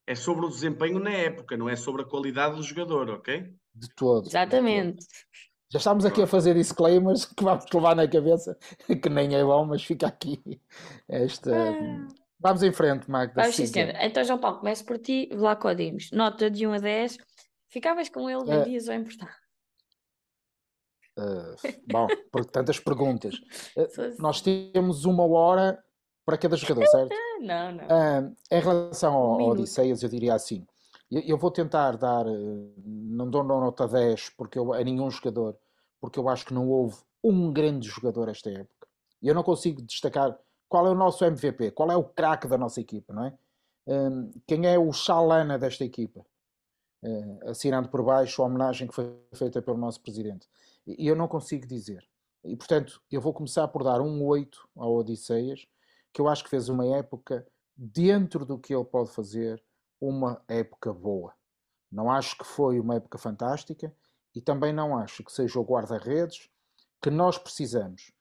é 0.07 0.15
sobre 0.15 0.47
o 0.47 0.49
desempenho 0.49 1.01
na 1.01 1.11
época, 1.11 1.57
não 1.57 1.69
é 1.69 1.75
sobre 1.75 2.03
a 2.03 2.05
qualidade 2.05 2.57
do 2.57 2.63
jogador, 2.63 3.11
ok? 3.11 3.41
de 3.41 3.49
todo. 3.49 3.57
de 3.75 3.95
todo. 3.95 4.27
Exatamente. 4.29 5.07
Já 5.71 5.79
estamos 5.79 6.05
aqui 6.05 6.23
a 6.23 6.27
fazer 6.27 6.55
disclaimers 6.55 7.25
que 7.37 7.43
vamos 7.45 7.65
levar 7.73 7.95
na 7.95 8.09
cabeça, 8.09 8.57
que 8.87 9.09
nem 9.09 9.35
é 9.35 9.45
bom, 9.45 9.67
mas 9.67 9.85
fica 9.85 10.07
aqui 10.07 10.41
esta. 11.09 11.53
Ah. 11.55 12.07
Vamos 12.41 12.63
em 12.63 12.73
frente, 12.73 13.11
Magda. 13.11 13.43
Vamos 13.43 13.57
sim, 13.57 13.67
senhora. 13.67 14.05
Então, 14.07 14.23
João 14.23 14.39
Paulo, 14.39 14.59
começo 14.59 14.85
por 14.85 14.99
ti. 14.99 15.29
Vlaco 15.35 15.75
Dimos. 15.75 16.11
Nota 16.13 16.51
de 16.51 16.67
1 16.67 16.73
a 16.75 16.79
10. 16.79 17.19
Ficavas 17.69 18.09
com 18.09 18.31
ele, 18.31 18.51
É. 18.51 18.59
vendias 18.59 18.89
ou 18.89 18.95
emprestavas? 18.95 19.35
Ah, 21.19 21.55
bom, 21.91 22.07
por 22.31 22.45
tantas 22.45 22.79
perguntas. 22.79 23.35
Sou 23.95 24.05
assim. 24.05 24.23
Nós 24.23 24.41
temos 24.41 25.05
uma 25.05 25.27
hora 25.27 25.83
para 26.25 26.39
cada 26.39 26.57
jogador, 26.57 26.87
certo? 26.87 27.15
Não, 27.41 27.73
não. 27.73 27.85
Ah, 27.91 28.31
em 28.51 28.61
relação 28.61 29.15
ao, 29.15 29.39
Um 29.39 29.43
ao. 29.43 29.49
Odisseias, 29.51 30.03
eu 30.03 30.09
diria 30.09 30.35
assim: 30.35 30.65
eu, 31.11 31.21
eu 31.23 31.39
vou 31.39 31.51
tentar 31.51 31.97
dar, 31.97 32.25
eh, 32.27 32.73
não 32.85 33.29
dou 33.29 33.43
nota 33.43 33.89
10 33.89 34.31
porque 34.37 34.59
eu, 34.59 34.73
a 34.73 34.83
nenhum 34.85 35.11
jogador, 35.11 35.59
porque 36.01 36.19
eu 36.19 36.29
acho 36.29 36.47
que 36.47 36.55
não 36.55 36.69
houve 36.69 36.97
um 37.25 37.53
grande 37.53 37.89
jogador 37.89 38.29
esta 38.29 38.51
época. 38.51 38.87
Eu 39.21 39.35
não 39.35 39.43
consigo 39.43 39.83
destacar 39.83 40.39
qual 40.69 40.87
é 40.87 40.91
o 40.91 40.95
nosso 40.95 41.25
MVP, 41.25 41.73
qual 41.73 41.91
é 41.91 41.97
o 41.97 42.05
craque 42.05 42.47
da 42.47 42.59
nossa 42.59 42.81
equipa, 42.81 43.13
não 43.13 43.25
é? 43.25 43.39
Hum, 43.87 44.31
quem 44.47 44.67
é 44.67 44.79
o 44.79 44.93
Chalana 44.93 45.59
desta 45.59 45.85
equipa? 45.85 46.25
Eh, 47.03 47.39
assinando 47.51 47.89
por 47.89 48.03
baixo 48.03 48.43
a 48.43 48.47
homenagem 48.47 48.89
que 48.89 48.95
foi 48.95 49.17
feita 49.35 49.63
pelo 49.63 49.79
nosso 49.79 50.01
presidente. 50.03 50.49
E 50.87 51.07
eu 51.07 51.15
não 51.17 51.29
consigo 51.29 51.67
dizer. 51.67 52.07
E 52.45 52.57
portanto, 52.57 53.01
eu 53.11 53.21
vou 53.21 53.33
começar 53.33 53.69
por 53.69 53.85
dar 53.85 54.01
um 54.01 54.25
8 54.25 54.69
ao 54.77 54.95
Odisseias, 54.97 55.67
que 56.13 56.21
eu 56.21 56.29
acho 56.29 56.45
que 56.45 56.51
fez 56.51 56.69
uma 56.69 56.87
época 56.97 57.47
dentro 57.77 58.45
do 58.45 58.59
que 58.59 58.75
ele 58.75 58.85
pode 58.85 59.11
fazer, 59.11 59.63
uma 60.01 60.43
época 60.49 60.93
boa. 60.93 61.33
Não 61.91 62.11
acho 62.11 62.37
que 62.37 62.45
foi 62.45 62.79
uma 62.81 62.97
época 62.97 63.19
fantástica 63.19 63.95
e 64.35 64.41
também 64.41 64.73
não 64.73 64.97
acho 64.97 65.25
que 65.25 65.33
seja 65.33 65.59
o 65.59 65.65
guarda-redes 65.65 66.51
que 67.01 67.11
nós 67.11 67.39
precisamos. 67.39 68.13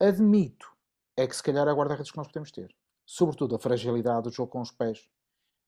Admito 0.00 0.70
é 1.18 1.26
que 1.26 1.34
se 1.34 1.42
calhar 1.42 1.66
é 1.66 1.70
a 1.70 1.74
guarda-redes 1.74 2.12
que 2.12 2.16
nós 2.16 2.28
podemos 2.28 2.52
ter. 2.52 2.72
Sobretudo 3.04 3.56
a 3.56 3.58
fragilidade 3.58 4.22
do 4.22 4.30
jogo 4.30 4.52
com 4.52 4.60
os 4.60 4.70
pés, 4.70 5.08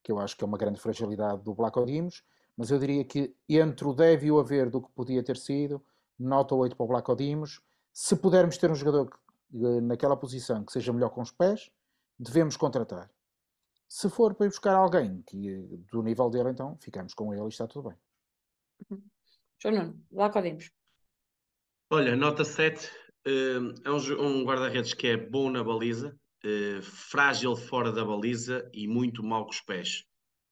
que 0.00 0.12
eu 0.12 0.20
acho 0.20 0.36
que 0.36 0.44
é 0.44 0.46
uma 0.46 0.56
grande 0.56 0.78
fragilidade 0.78 1.42
do 1.42 1.52
Black 1.52 1.76
Odimos, 1.76 2.22
mas 2.56 2.70
eu 2.70 2.78
diria 2.78 3.04
que 3.04 3.34
entre 3.48 3.84
o 3.84 3.92
deve 3.92 4.28
e 4.28 4.30
o 4.30 4.38
haver 4.38 4.70
do 4.70 4.80
que 4.80 4.92
podia 4.92 5.24
ter 5.24 5.36
sido, 5.36 5.84
nota 6.16 6.54
8 6.54 6.76
para 6.76 6.84
o 6.84 6.86
Black 6.86 7.10
Odimos. 7.10 7.60
Se 7.92 8.14
pudermos 8.14 8.56
ter 8.58 8.70
um 8.70 8.76
jogador 8.76 9.10
que, 9.10 9.66
eh, 9.66 9.80
naquela 9.80 10.16
posição 10.16 10.64
que 10.64 10.72
seja 10.72 10.92
melhor 10.92 11.10
com 11.10 11.20
os 11.20 11.32
pés, 11.32 11.68
devemos 12.16 12.56
contratar. 12.56 13.10
Se 13.88 14.08
for 14.08 14.34
para 14.34 14.46
ir 14.46 14.50
buscar 14.50 14.76
alguém 14.76 15.20
que, 15.22 15.48
eh, 15.48 15.76
do 15.90 16.00
nível 16.00 16.30
dele, 16.30 16.50
então 16.50 16.76
ficamos 16.78 17.12
com 17.12 17.34
ele 17.34 17.46
e 17.46 17.48
está 17.48 17.66
tudo 17.66 17.88
bem. 17.88 17.98
João 19.58 19.74
Nuno, 19.74 20.04
Vlaco 20.12 20.40
Dimos. 20.40 20.70
Olha, 21.90 22.14
nota 22.14 22.44
7, 22.44 22.86
eh, 22.86 23.09
é 23.26 23.90
um, 23.90 24.44
guarda-redes 24.44 24.94
que 24.94 25.08
é 25.08 25.16
bom 25.16 25.50
na 25.50 25.62
baliza, 25.62 26.18
eh, 26.44 26.80
frágil 26.82 27.54
fora 27.56 27.92
da 27.92 28.04
baliza 28.04 28.68
e 28.72 28.86
muito 28.88 29.22
mau 29.22 29.44
com 29.44 29.50
os 29.52 29.60
pés. 29.60 30.04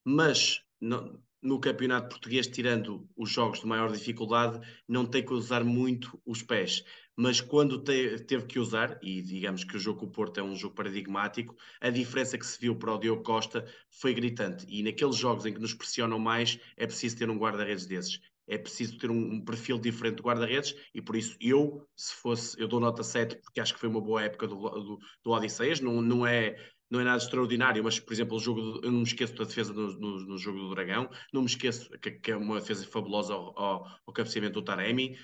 Mas 0.05 0.63
no, 0.81 1.23
no 1.43 1.61
campeonato 1.61 2.09
português, 2.09 2.47
tirando 2.47 3.09
os 3.17 3.31
jogos 3.31 3.61
de 3.61 3.67
maior 3.67 3.91
dificuldade, 3.91 4.61
não 4.87 5.07
tem 5.07 5.25
que 5.25 5.33
usar 5.33 5.65
muito 5.65 6.21
os 6.27 6.43
pés. 6.43 6.85
Mas 7.17 7.41
quando 7.41 7.83
te- 7.83 8.19
teve 8.27 8.47
que 8.47 8.59
usar, 8.59 8.99
e 9.03 9.23
digamos 9.23 9.65
que 9.65 9.77
o 9.77 9.81
jogo 9.81 10.01
com 10.01 10.07
o 10.07 10.13
Porto 10.13 10.39
é 10.39 10.43
um 10.43 10.55
jogo 10.55 10.75
paradigmático, 10.75 11.57
a 11.81 11.91
diferença 11.91 12.39
que 12.39 12.47
se 12.47 12.61
viu 12.61 12.77
para 12.77 12.95
o 12.95 12.99
Diogo 12.99 13.23
Costa 13.23 13.67
foi 13.91 14.15
gritante. 14.15 14.67
E 14.69 14.83
naqueles 14.83 15.17
jogos 15.17 15.47
em 15.47 15.53
que 15.55 15.61
nos 15.61 15.75
pressionam 15.75 16.19
mais, 16.19 16.59
é 16.77 16.87
preciso 16.87 17.17
ter 17.19 17.31
um 17.31 17.39
guarda-redes 17.39 17.87
desses 17.87 18.21
é 18.49 18.59
preciso 18.59 18.99
ter 18.99 19.11
um, 19.11 19.35
um 19.35 19.45
perfil 19.45 19.79
diferente 19.79 20.17
de 20.17 20.23
guarda-redes 20.23 20.75
e 20.95 21.03
por 21.03 21.15
isso 21.15 21.37
eu, 21.41 21.87
se 21.95 22.15
fosse, 22.15 22.61
eu 22.61 22.67
dou 22.67 22.81
nota 22.81 23.03
7 23.03 23.37
porque 23.37 23.61
acho 23.61 23.75
que 23.75 23.81
foi 23.81 23.89
uma 23.89 24.01
boa 24.01 24.23
época 24.23 24.47
do, 24.49 24.57
do, 24.57 24.99
do 25.23 25.31
Odisseias, 25.31 25.81
não, 25.81 26.01
não, 26.01 26.27
é, 26.27 26.57
não 26.91 27.01
é 27.01 27.05
nada 27.05 27.23
extraordinário, 27.23 27.85
mas 27.85 28.01
por 28.01 28.13
exemplo, 28.13 28.37
o 28.37 28.41
jogo 28.41 28.81
eu 28.83 28.91
não 28.91 29.01
me 29.01 29.05
esqueço 29.05 29.35
da 29.35 29.45
defesa 29.45 29.73
no, 29.73 29.93
no, 29.99 30.19
no 30.27 30.39
jogo 30.39 30.59
do 30.59 30.71
Dragão, 30.71 31.09
não 31.33 31.43
me 31.43 31.49
esqueço 31.49 31.91
que, 32.01 32.13
que 32.13 32.31
é 32.31 32.37
uma 32.37 32.61
defesa 32.61 32.87
fabulosa 32.87 33.35
ao, 33.35 33.59
ao, 33.59 33.87
ao 34.07 34.13
cabeceamento 34.13 34.55
do 34.55 34.65
Taremi, 34.65 35.17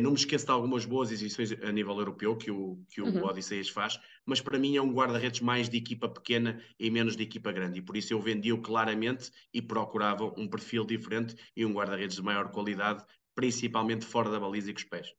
não 0.00 0.10
me 0.10 0.16
esqueço 0.16 0.46
de 0.46 0.52
algumas 0.52 0.84
boas 0.84 1.10
exibições 1.10 1.52
a 1.52 1.72
nível 1.72 1.98
europeu 1.98 2.36
que 2.36 2.50
o, 2.50 2.82
que 2.88 3.00
o 3.00 3.06
Uhum. 3.06 3.24
Odisseias 3.24 3.68
faz, 3.68 3.98
mas 4.24 4.40
para 4.40 4.58
mim 4.58 4.76
é 4.76 4.82
um 4.82 4.92
guarda-redes 4.92 5.40
mais 5.40 5.68
de 5.68 5.76
equipa 5.76 6.08
pequena 6.08 6.62
e 6.78 6.90
menos 6.90 7.16
de 7.16 7.22
equipa 7.22 7.50
grande, 7.52 7.78
e 7.80 7.82
por 7.82 7.96
isso 7.96 8.12
eu 8.12 8.20
vendia-o 8.20 8.62
claramente 8.62 9.30
e 9.52 9.60
procurava 9.60 10.32
um 10.36 10.48
perfil 10.48 10.84
diferente 10.84 11.34
e 11.56 11.64
um 11.64 11.72
guarda-redes 11.72 12.16
de 12.16 12.22
maior 12.22 12.50
qualidade, 12.50 13.04
principalmente 13.34 14.04
fora 14.04 14.30
da 14.30 14.38
baliza 14.38 14.70
e 14.70 14.74
com 14.74 14.78
os 14.78 14.84
pés. 14.84 15.14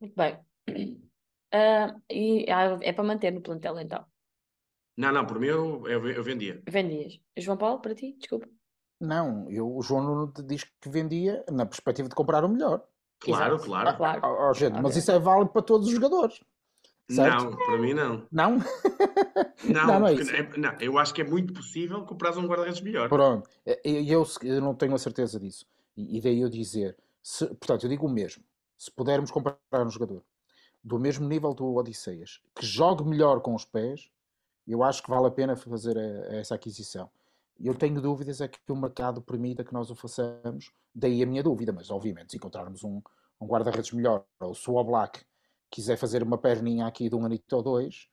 Muito 0.00 0.14
bem. 0.16 0.38
Ah, 1.52 1.96
e 2.08 2.46
ah, 2.48 2.78
é 2.80 2.92
para 2.92 3.02
manter 3.02 3.32
no 3.32 3.40
plantel, 3.40 3.76
então. 3.80 4.06
Não, 4.96 5.12
não, 5.12 5.26
por 5.26 5.40
mim 5.40 5.48
eu, 5.48 5.84
eu, 5.88 6.08
eu 6.08 6.22
vendia. 6.22 6.62
Vendias. 6.68 7.18
João 7.36 7.58
Paulo, 7.58 7.80
para 7.80 7.92
ti? 7.92 8.14
Desculpa. 8.16 8.48
Não, 9.00 9.50
eu, 9.50 9.66
o 9.74 9.82
João 9.82 10.04
Nuno 10.04 10.32
diz 10.46 10.62
que 10.62 10.88
vendia 10.88 11.44
na 11.50 11.66
perspectiva 11.66 12.08
de 12.08 12.14
comprar 12.14 12.44
o 12.44 12.48
melhor. 12.48 12.86
Claro, 13.20 13.54
Exato. 13.54 13.68
claro. 13.68 13.96
Claro. 13.96 14.20
Ó, 14.24 14.52
gente, 14.54 14.80
mas 14.80 14.96
isso 14.96 15.10
é 15.10 15.18
válido 15.18 15.50
para 15.50 15.62
todos 15.62 15.86
os 15.88 15.92
jogadores. 15.92 16.40
Certo? 17.08 17.44
Não, 17.44 17.56
para 17.56 17.78
mim 17.78 17.92
não. 17.92 18.26
Não? 18.30 18.58
Não, 19.64 19.86
Não, 19.86 20.00
não 20.00 20.06
é 20.06 20.14
é- 20.14 20.56
não, 20.56 20.72
eu 20.80 20.98
acho 20.98 21.12
que 21.12 21.20
é 21.20 21.24
muito 21.24 21.52
possível 21.52 22.02
comprar 22.06 22.36
um 22.38 22.46
guarda-redes 22.46 22.80
melhor. 22.80 23.08
Pronto, 23.10 23.48
eu, 23.84 24.24
eu 24.42 24.60
não 24.62 24.74
tenho 24.74 24.94
a 24.94 24.98
certeza 24.98 25.38
disso. 25.38 25.66
E, 25.94 26.16
e 26.16 26.20
daí 26.20 26.40
eu 26.40 26.48
dizer, 26.48 26.96
se- 27.22 27.46
portanto, 27.46 27.84
eu 27.84 27.90
digo 27.90 28.06
o 28.06 28.10
mesmo. 28.10 28.42
Se 28.78 28.90
pudermos 28.90 29.30
comprar 29.30 29.58
um 29.74 29.90
jogador 29.90 30.22
do 30.82 30.98
mesmo 30.98 31.28
nível 31.28 31.52
do 31.52 31.74
Odisseias, 31.74 32.40
que 32.54 32.64
jogue 32.64 33.04
melhor 33.04 33.40
com 33.42 33.54
os 33.54 33.66
pés, 33.66 34.10
eu 34.66 34.82
acho 34.82 35.02
que 35.02 35.10
vale 35.10 35.26
a 35.26 35.30
pena 35.30 35.54
fazer 35.56 35.98
a- 35.98 36.36
essa 36.36 36.54
aquisição. 36.54 37.10
Eu 37.62 37.74
tenho 37.74 38.00
dúvidas 38.00 38.40
é 38.40 38.48
que 38.48 38.58
o 38.70 38.76
mercado 38.76 39.20
permita 39.20 39.62
que 39.62 39.72
nós 39.72 39.90
o 39.90 39.94
façamos, 39.94 40.72
daí 40.94 41.22
a 41.22 41.26
minha 41.26 41.42
dúvida, 41.42 41.72
mas 41.72 41.90
obviamente 41.90 42.30
se 42.30 42.36
encontrarmos 42.38 42.82
um, 42.82 43.02
um 43.40 43.46
guarda-redes 43.46 43.92
melhor, 43.92 44.24
ou 44.40 44.54
se 44.54 44.70
o 44.70 44.76
Oblak 44.76 45.24
quiser 45.70 45.96
fazer 45.96 46.22
uma 46.22 46.38
perninha 46.38 46.86
aqui 46.86 47.08
de 47.08 47.14
um 47.14 47.24
anito 47.24 47.54
ou 47.54 47.62
dois, 47.62 48.08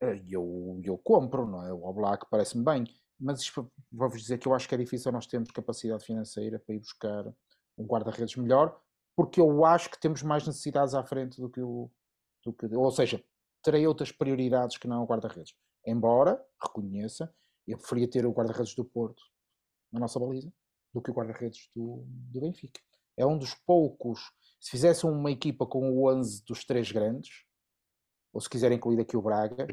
eh, 0.00 0.22
eu, 0.28 0.80
eu 0.84 0.96
compro, 0.98 1.46
não 1.46 1.66
é? 1.66 1.72
O 1.72 1.84
Oblak 1.84 2.26
parece-me 2.30 2.64
bem, 2.64 2.84
mas 3.18 3.50
vou-vos 3.90 4.22
dizer 4.22 4.38
que 4.38 4.46
eu 4.46 4.54
acho 4.54 4.68
que 4.68 4.74
é 4.74 4.78
difícil 4.78 5.10
nós 5.12 5.26
termos 5.26 5.50
capacidade 5.50 6.04
financeira 6.04 6.58
para 6.58 6.74
ir 6.74 6.78
buscar 6.78 7.26
um 7.76 7.84
guarda-redes 7.84 8.36
melhor, 8.36 8.80
porque 9.16 9.40
eu 9.40 9.64
acho 9.64 9.90
que 9.90 10.00
temos 10.00 10.22
mais 10.22 10.46
necessidades 10.46 10.94
à 10.94 11.02
frente 11.02 11.40
do 11.40 11.48
que 11.48 11.60
o. 11.60 11.90
Do 12.44 12.52
que, 12.52 12.66
ou 12.66 12.90
seja, 12.90 13.24
terei 13.62 13.86
outras 13.86 14.12
prioridades 14.12 14.76
que 14.76 14.86
não 14.86 15.02
o 15.02 15.06
guarda-redes. 15.06 15.54
Embora, 15.86 16.44
reconheça, 16.62 17.32
eu 17.66 17.78
preferia 17.78 18.08
ter 18.08 18.26
o 18.26 18.32
guarda-redes 18.32 18.74
do 18.74 18.84
Porto 18.84 19.22
na 19.92 20.00
nossa 20.00 20.18
baliza 20.18 20.52
do 20.92 21.02
que 21.02 21.10
o 21.10 21.14
guarda-redes 21.14 21.68
do, 21.74 22.04
do 22.06 22.40
Benfica. 22.40 22.80
É 23.16 23.26
um 23.26 23.36
dos 23.36 23.54
poucos. 23.54 24.20
Se 24.60 24.70
fizessem 24.70 25.10
uma 25.10 25.30
equipa 25.30 25.66
com 25.66 25.90
o 25.90 26.10
11 26.12 26.44
dos 26.44 26.64
três 26.64 26.90
grandes, 26.90 27.44
ou 28.32 28.40
se 28.40 28.48
quiserem 28.48 28.76
incluir 28.76 29.00
aqui 29.00 29.16
o 29.16 29.22
Braga, 29.22 29.66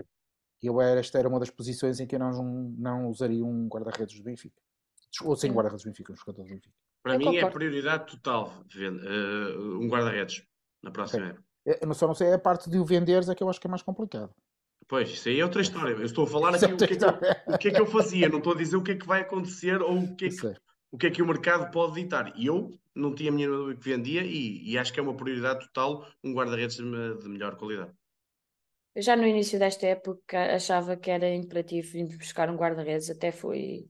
eu 0.62 0.80
era, 0.80 1.00
esta 1.00 1.18
era 1.18 1.28
uma 1.28 1.39
das 1.39 1.50
posições 1.50 2.00
em 2.00 2.08
que 2.08 2.16
eu 2.16 2.20
não, 2.20 2.44
não 2.78 3.10
usaria 3.10 3.44
um 3.44 3.68
guarda-redes 3.68 4.18
do 4.18 4.24
Benfica. 4.24 4.62
Ou 5.24 5.36
sem 5.36 5.52
guarda-redes 5.52 5.84
do 5.84 5.89
Benfica, 5.89 6.14
um 6.14 6.16
jogador 6.16 6.44
do 6.44 6.50
Benfica. 6.50 6.76
Para 7.04 7.16
Eu 7.16 7.20
mim 7.20 7.38
é 7.38 7.50
prioridade 7.50 8.12
total 8.12 8.54
eh, 8.76 9.58
um 9.58 9.88
guarda-redes 9.88 10.46
na 10.84 10.92
próxima 10.92 11.28
época. 11.28 11.44
Eu 11.66 11.88
não 11.88 11.94
só 11.94 12.08
não 12.08 12.14
sei, 12.14 12.32
a 12.34 12.39
parte 12.39 12.70
de 12.70 12.78
o 12.78 12.86
venderes 12.86 13.30
é 13.30 13.36
que 13.36 13.44
eu 13.44 13.50
acho 13.50 13.60
que 13.60 13.68
é 13.68 13.70
mais 13.70 13.84
complicado. 13.84 14.34
Pois, 14.92 15.10
isso 15.10 15.30
aí 15.30 15.39
é 15.39 15.44
outra 15.46 15.62
história. 15.62 15.94
Eu 15.94 16.04
estou 16.04 16.26
a 16.26 16.28
falar 16.28 16.52
Isso 16.58 16.66
aqui 16.66 16.74
é 16.74 16.76
o 16.76 16.78
que, 16.78 16.84
é 16.84 16.98
que 16.98 17.06
eu, 17.06 17.54
o 17.54 17.58
que 17.58 17.68
é 17.70 17.72
que 17.72 17.82
eu 17.82 17.86
fazia, 17.86 18.28
não 18.28 18.39
estou 18.39 18.52
a 18.52 18.58
dizer 18.58 18.76
o 18.76 18.84
que 18.84 18.92
é 18.92 18.98
que 18.98 19.08
vai 19.08 19.22
acontecer 19.22 19.82
ou 19.82 20.00
o 20.00 20.16
que 20.18 20.26
é 20.26 20.30
que, 20.30 20.48
o 20.92 20.98
que, 20.98 21.08
é 21.08 21.10
que 21.12 21.22
o 21.22 21.26
mercado 21.26 21.72
pode 21.72 21.94
ditar. 21.94 22.34
E 22.36 22.48
eu 22.48 22.78
não 22.94 23.16
tinha 23.16 23.32
a 23.32 23.34
minha 23.34 23.48
dúvida 23.48 23.80
que 23.80 23.89
vendia 23.89 24.22
e, 24.22 24.70
e 24.70 24.78
acho 24.78 24.92
que 24.92 25.00
é 25.00 25.04
uma 25.04 25.16
prioridade 25.16 25.62
total 25.68 26.06
um 26.22 26.34
guarda-redes 26.34 26.76
de, 26.76 26.84
de 26.84 27.30
melhor 27.30 27.56
qualidade. 27.56 27.94
Eu 28.94 29.02
já 29.02 29.16
no 29.16 29.26
início 29.26 29.58
desta 29.58 29.88
época 29.88 30.54
achava 30.54 30.98
que 30.98 31.10
era 31.10 31.34
imperativo 31.34 31.98
ir 31.98 32.18
buscar 32.18 32.50
um 32.50 32.58
guarda-redes, 32.58 33.10
até 33.10 33.32
fui 33.32 33.88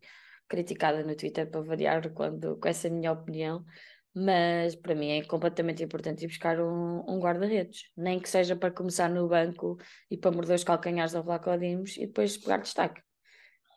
criticada 0.48 1.02
no 1.02 1.16
Twitter 1.16 1.50
para 1.50 1.62
variar 1.62 2.14
quando, 2.14 2.58
com 2.58 2.68
essa 2.68 2.88
minha 2.92 3.12
opinião, 3.12 3.66
mas 4.14 4.76
para 4.76 4.96
mim 4.96 5.10
é 5.12 5.24
completamente 5.24 5.84
importante 5.84 6.24
ir 6.26 6.28
buscar 6.28 6.60
um, 6.60 7.04
um 7.08 7.20
guarda-redes, 7.20 7.92
nem 7.96 8.20
que 8.20 8.30
seja 8.30 8.56
para 8.56 8.72
começar 8.72 9.10
no 9.10 9.28
banco 9.28 9.78
e 10.10 10.18
para 10.18 10.32
morder 10.32 10.56
os 10.56 10.64
calcanhares 10.64 11.14
da 11.14 11.22
Vlaco 11.22 11.58
Dimos 11.58 11.98
e 11.98 12.08
depois 12.08 12.38
pegar 12.38 12.58
destaque. 12.58 13.02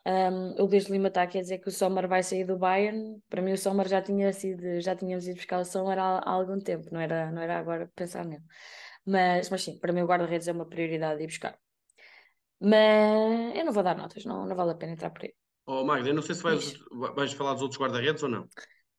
Um, 0.07 0.61
o 0.61 0.65
Luís 0.65 0.85
Lima 0.87 1.07
está 1.07 1.23
aqui 1.23 1.39
a 1.39 1.41
dizer 1.41 1.57
que 1.57 1.67
o 1.67 1.71
Sommer 1.71 2.07
vai 2.07 2.21
sair 2.21 2.45
do 2.45 2.57
Bayern. 2.57 3.19
Para 3.27 3.41
mim, 3.41 3.53
o 3.53 3.57
Sommer 3.57 3.87
já 3.87 4.01
tinha 4.01 4.31
sido, 4.31 4.79
já 4.79 4.95
tínhamos 4.95 5.27
ido 5.27 5.37
buscar 5.37 5.59
o 5.59 5.65
Sommer 5.65 5.97
há, 5.97 6.19
há 6.19 6.29
algum 6.29 6.59
tempo, 6.59 6.87
não 6.91 6.99
era, 6.99 7.31
não 7.31 7.41
era 7.41 7.57
agora 7.57 7.91
pensar 7.95 8.23
nele. 8.23 8.43
Mas, 9.03 9.49
mas 9.49 9.63
sim, 9.63 9.79
para 9.79 9.91
mim, 9.91 10.01
o 10.01 10.05
guarda-redes 10.05 10.47
é 10.47 10.51
uma 10.51 10.65
prioridade 10.67 11.17
de 11.17 11.23
ir 11.23 11.27
buscar. 11.27 11.57
Mas 12.59 13.55
eu 13.55 13.65
não 13.65 13.73
vou 13.73 13.83
dar 13.83 13.97
notas, 13.97 14.23
não, 14.25 14.45
não 14.45 14.55
vale 14.55 14.71
a 14.71 14.75
pena 14.75 14.93
entrar 14.93 15.09
por 15.09 15.23
aí. 15.23 15.33
Oh, 15.65 15.83
Magda, 15.83 16.09
eu 16.09 16.13
não 16.13 16.21
sei 16.21 16.35
se 16.35 16.43
vais, 16.43 16.73
vais 17.15 17.33
falar 17.33 17.53
dos 17.53 17.63
outros 17.63 17.79
guarda-redes 17.81 18.21
ou 18.21 18.29
não. 18.29 18.47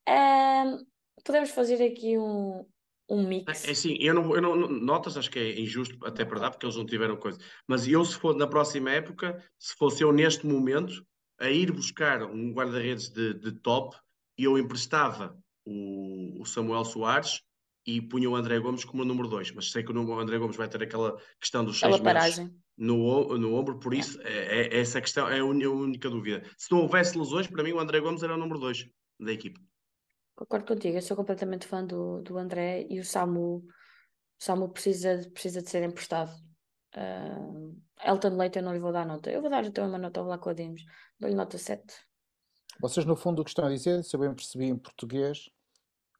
Ahm, 0.08 0.84
podemos 1.24 1.50
fazer 1.50 1.82
aqui 1.84 2.16
um, 2.18 2.66
um 3.08 3.22
É, 3.22 3.28
mix. 3.28 3.64
é 3.68 3.70
assim, 3.70 3.96
eu 4.00 4.14
não, 4.14 4.34
eu 4.34 4.40
não, 4.42 4.56
notas, 4.68 5.16
acho 5.16 5.30
que 5.30 5.38
é 5.38 5.60
injusto 5.60 5.96
até 6.04 6.24
para 6.24 6.40
dar, 6.40 6.50
porque 6.50 6.66
eles 6.66 6.76
não 6.76 6.86
tiveram 6.86 7.16
coisa. 7.16 7.38
Mas 7.66 7.86
eu, 7.86 8.04
se 8.04 8.16
for 8.16 8.34
na 8.36 8.46
próxima 8.46 8.90
época, 8.90 9.42
se 9.58 9.74
fosse 9.76 10.02
eu 10.02 10.12
neste 10.12 10.46
momento, 10.46 11.06
a 11.38 11.50
ir 11.50 11.70
buscar 11.72 12.22
um 12.22 12.52
guarda-redes 12.52 13.08
de, 13.08 13.34
de 13.34 13.52
top, 13.52 13.96
eu 14.36 14.58
emprestava 14.58 15.38
o, 15.64 16.40
o 16.42 16.46
Samuel 16.46 16.84
Soares 16.84 17.42
e 17.86 18.00
punha 18.00 18.28
o 18.28 18.34
André 18.34 18.58
Gomes 18.58 18.84
como 18.84 19.04
número 19.04 19.28
2. 19.28 19.52
Mas 19.52 19.70
sei 19.70 19.82
que 19.82 19.92
o 19.92 20.18
André 20.18 20.38
Gomes 20.38 20.56
vai 20.56 20.68
ter 20.68 20.82
aquela 20.82 21.16
questão 21.40 21.64
dos 21.64 21.78
seis 21.78 22.00
paragem. 22.00 22.50
no, 22.76 23.38
no 23.38 23.54
ombro, 23.54 23.78
por 23.78 23.94
isso 23.94 24.20
é, 24.22 24.76
é- 24.76 24.80
essa 24.80 25.00
questão 25.00 25.28
é 25.28 25.38
a 25.38 25.44
única 25.44 26.10
dúvida. 26.10 26.42
Se 26.58 26.70
não 26.70 26.80
houvesse 26.80 27.16
lesões, 27.16 27.46
para 27.46 27.62
mim 27.62 27.72
o 27.72 27.78
André 27.80 28.00
Gomes 28.00 28.22
era 28.22 28.34
o 28.34 28.38
número 28.38 28.58
2 28.58 28.88
da 29.20 29.32
equipa. 29.32 29.60
Concordo 30.36 30.66
contigo, 30.66 30.98
eu 30.98 31.02
sou 31.02 31.16
completamente 31.16 31.66
fã 31.66 31.84
do, 31.84 32.20
do 32.20 32.36
André 32.36 32.86
e 32.90 33.00
o 33.00 33.04
Samu, 33.04 33.56
o 33.56 33.64
Samu 34.38 34.68
precisa, 34.68 35.16
de- 35.16 35.30
precisa 35.30 35.62
de 35.62 35.70
ser 35.70 35.82
emprestado. 35.82 36.30
Ahm, 36.94 37.74
Elton 38.04 38.36
Leite 38.36 38.58
eu 38.58 38.62
não 38.62 38.74
lhe 38.74 38.78
vou 38.78 38.92
dar 38.92 39.06
nota. 39.06 39.30
Eu 39.30 39.40
vou 39.40 39.50
dar 39.50 39.64
então 39.64 39.88
uma 39.88 39.96
nota 39.96 40.20
ao 40.20 40.26
Vlaco 40.26 40.54
Dimos. 40.54 40.82
Dou-lhe 41.18 41.34
nota 41.34 41.56
7. 41.56 41.82
Vocês, 42.78 43.06
no 43.06 43.16
fundo, 43.16 43.40
o 43.40 43.44
que 43.44 43.50
estão 43.50 43.64
a 43.64 43.70
dizer, 43.70 44.04
se 44.04 44.14
eu 44.14 44.20
bem 44.20 44.34
percebi 44.34 44.66
em 44.66 44.76
português, 44.76 45.48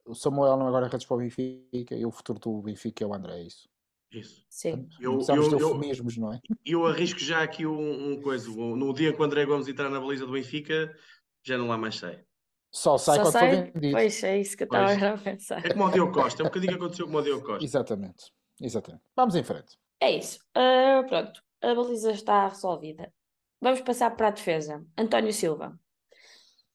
o 0.03 0.15
Samuel 0.15 0.57
não 0.57 0.67
agora 0.67 0.87
redes 0.87 1.05
para 1.05 1.15
o 1.15 1.19
Benfica 1.19 1.95
e 1.95 2.03
o 2.03 2.11
futuro 2.11 2.39
do 2.39 2.61
Benfica 2.63 3.03
é 3.03 3.07
o 3.07 3.13
André, 3.13 3.39
é 3.39 3.43
isso? 3.43 3.69
Isso. 4.11 4.45
Sim. 4.49 4.87
Eu, 4.99 5.13
eu, 5.13 5.19
de 5.19 5.53
eu, 5.53 5.59
eufemismos, 5.59 6.17
não 6.17 6.33
é? 6.33 6.39
eu 6.65 6.87
arrisco 6.87 7.19
já 7.19 7.43
aqui 7.43 7.67
um, 7.67 8.13
um 8.13 8.21
coisa. 8.21 8.49
No 8.49 8.93
dia 8.93 9.13
que 9.13 9.21
o 9.21 9.23
André 9.23 9.45
Gomes 9.45 9.67
entrar 9.67 9.89
na 9.89 9.99
baliza 9.99 10.25
do 10.25 10.31
Benfica, 10.31 10.91
já 11.43 11.57
não 11.57 11.67
lá 11.67 11.77
mais 11.77 11.97
sei. 11.97 12.25
Só 12.77 12.95
sai 12.95 13.15
Só 13.15 13.21
quando 13.23 13.33
for 13.33 13.39
sai? 13.39 13.71
vendido. 13.71 13.91
Pois 13.91 14.23
é 14.23 14.37
isso 14.37 14.55
que 14.55 14.63
eu 14.63 14.67
Pois. 14.67 14.91
estava 14.91 15.15
a 15.15 15.17
pensar. 15.17 15.65
É 15.65 15.69
como 15.73 15.85
o 15.85 15.91
Diogo 15.91 16.11
Costa, 16.13 16.43
é 16.43 16.45
um 16.45 16.47
bocadinho 16.47 16.73
que 16.73 16.77
aconteceu 16.77 17.05
como 17.07 17.17
o 17.17 17.21
Diogo 17.23 17.43
Costa. 17.43 17.63
Exatamente, 17.65 18.31
exatamente. 18.61 19.03
Vamos 19.15 19.35
em 19.35 19.43
frente. 19.43 19.79
É 19.99 20.11
isso. 20.11 20.37
Ah, 20.53 21.03
pronto, 21.07 21.41
a 21.63 21.73
baliza 21.73 22.11
está 22.11 22.47
resolvida. 22.47 23.11
Vamos 23.59 23.81
passar 23.81 24.11
para 24.15 24.27
a 24.27 24.31
defesa. 24.31 24.85
António 24.95 25.33
Silva. 25.33 25.75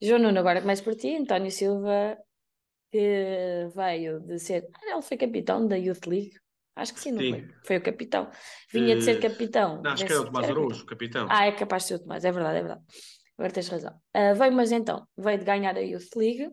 João 0.01 0.19
Nuno, 0.19 0.41
agora 0.41 0.61
começo 0.61 0.83
por 0.83 0.97
ti. 0.97 1.15
António 1.17 1.53
Silva, 1.53 2.19
que 2.91 3.69
veio 3.73 4.19
de 4.21 4.41
ser. 4.41 4.69
Ah, 4.75 4.91
Ele 4.95 5.03
foi 5.03 5.17
capitão 5.17 5.69
da 5.69 5.77
Youth 5.77 6.05
League. 6.09 6.33
Acho 6.75 6.95
que 6.95 7.01
sim, 7.01 7.13
não 7.13 7.21
Sim. 7.21 7.31
foi? 7.31 7.49
Foi 7.65 7.77
o 7.77 7.83
capitão. 7.83 8.29
Vinha 8.73 8.97
de 8.97 9.05
ser 9.05 9.19
Eh, 9.19 9.21
capitão. 9.29 9.81
Não, 9.83 9.93
acho 9.93 10.05
que 10.05 10.13
era 10.13 10.23
o 10.23 10.25
Tomás. 10.25 10.49
Araújo, 10.51 10.85
capitão. 10.85 11.29
Ah, 11.31 11.47
é 11.47 11.53
capaz 11.53 11.83
de 11.85 11.89
ser 11.91 11.95
o 11.95 11.99
Tomás, 12.01 12.25
é 12.25 12.33
verdade, 12.33 12.57
é 12.59 12.61
verdade. 12.63 12.83
Agora 13.39 13.53
tens 13.53 13.69
razão. 13.69 13.95
Ah, 14.15 14.35
veio, 14.35 14.53
mas 14.53 14.71
então, 14.73 15.07
veio 15.17 15.39
de 15.39 15.45
ganhar 15.45 15.77
a 15.77 15.81
Youth 15.81 16.15
League. 16.17 16.51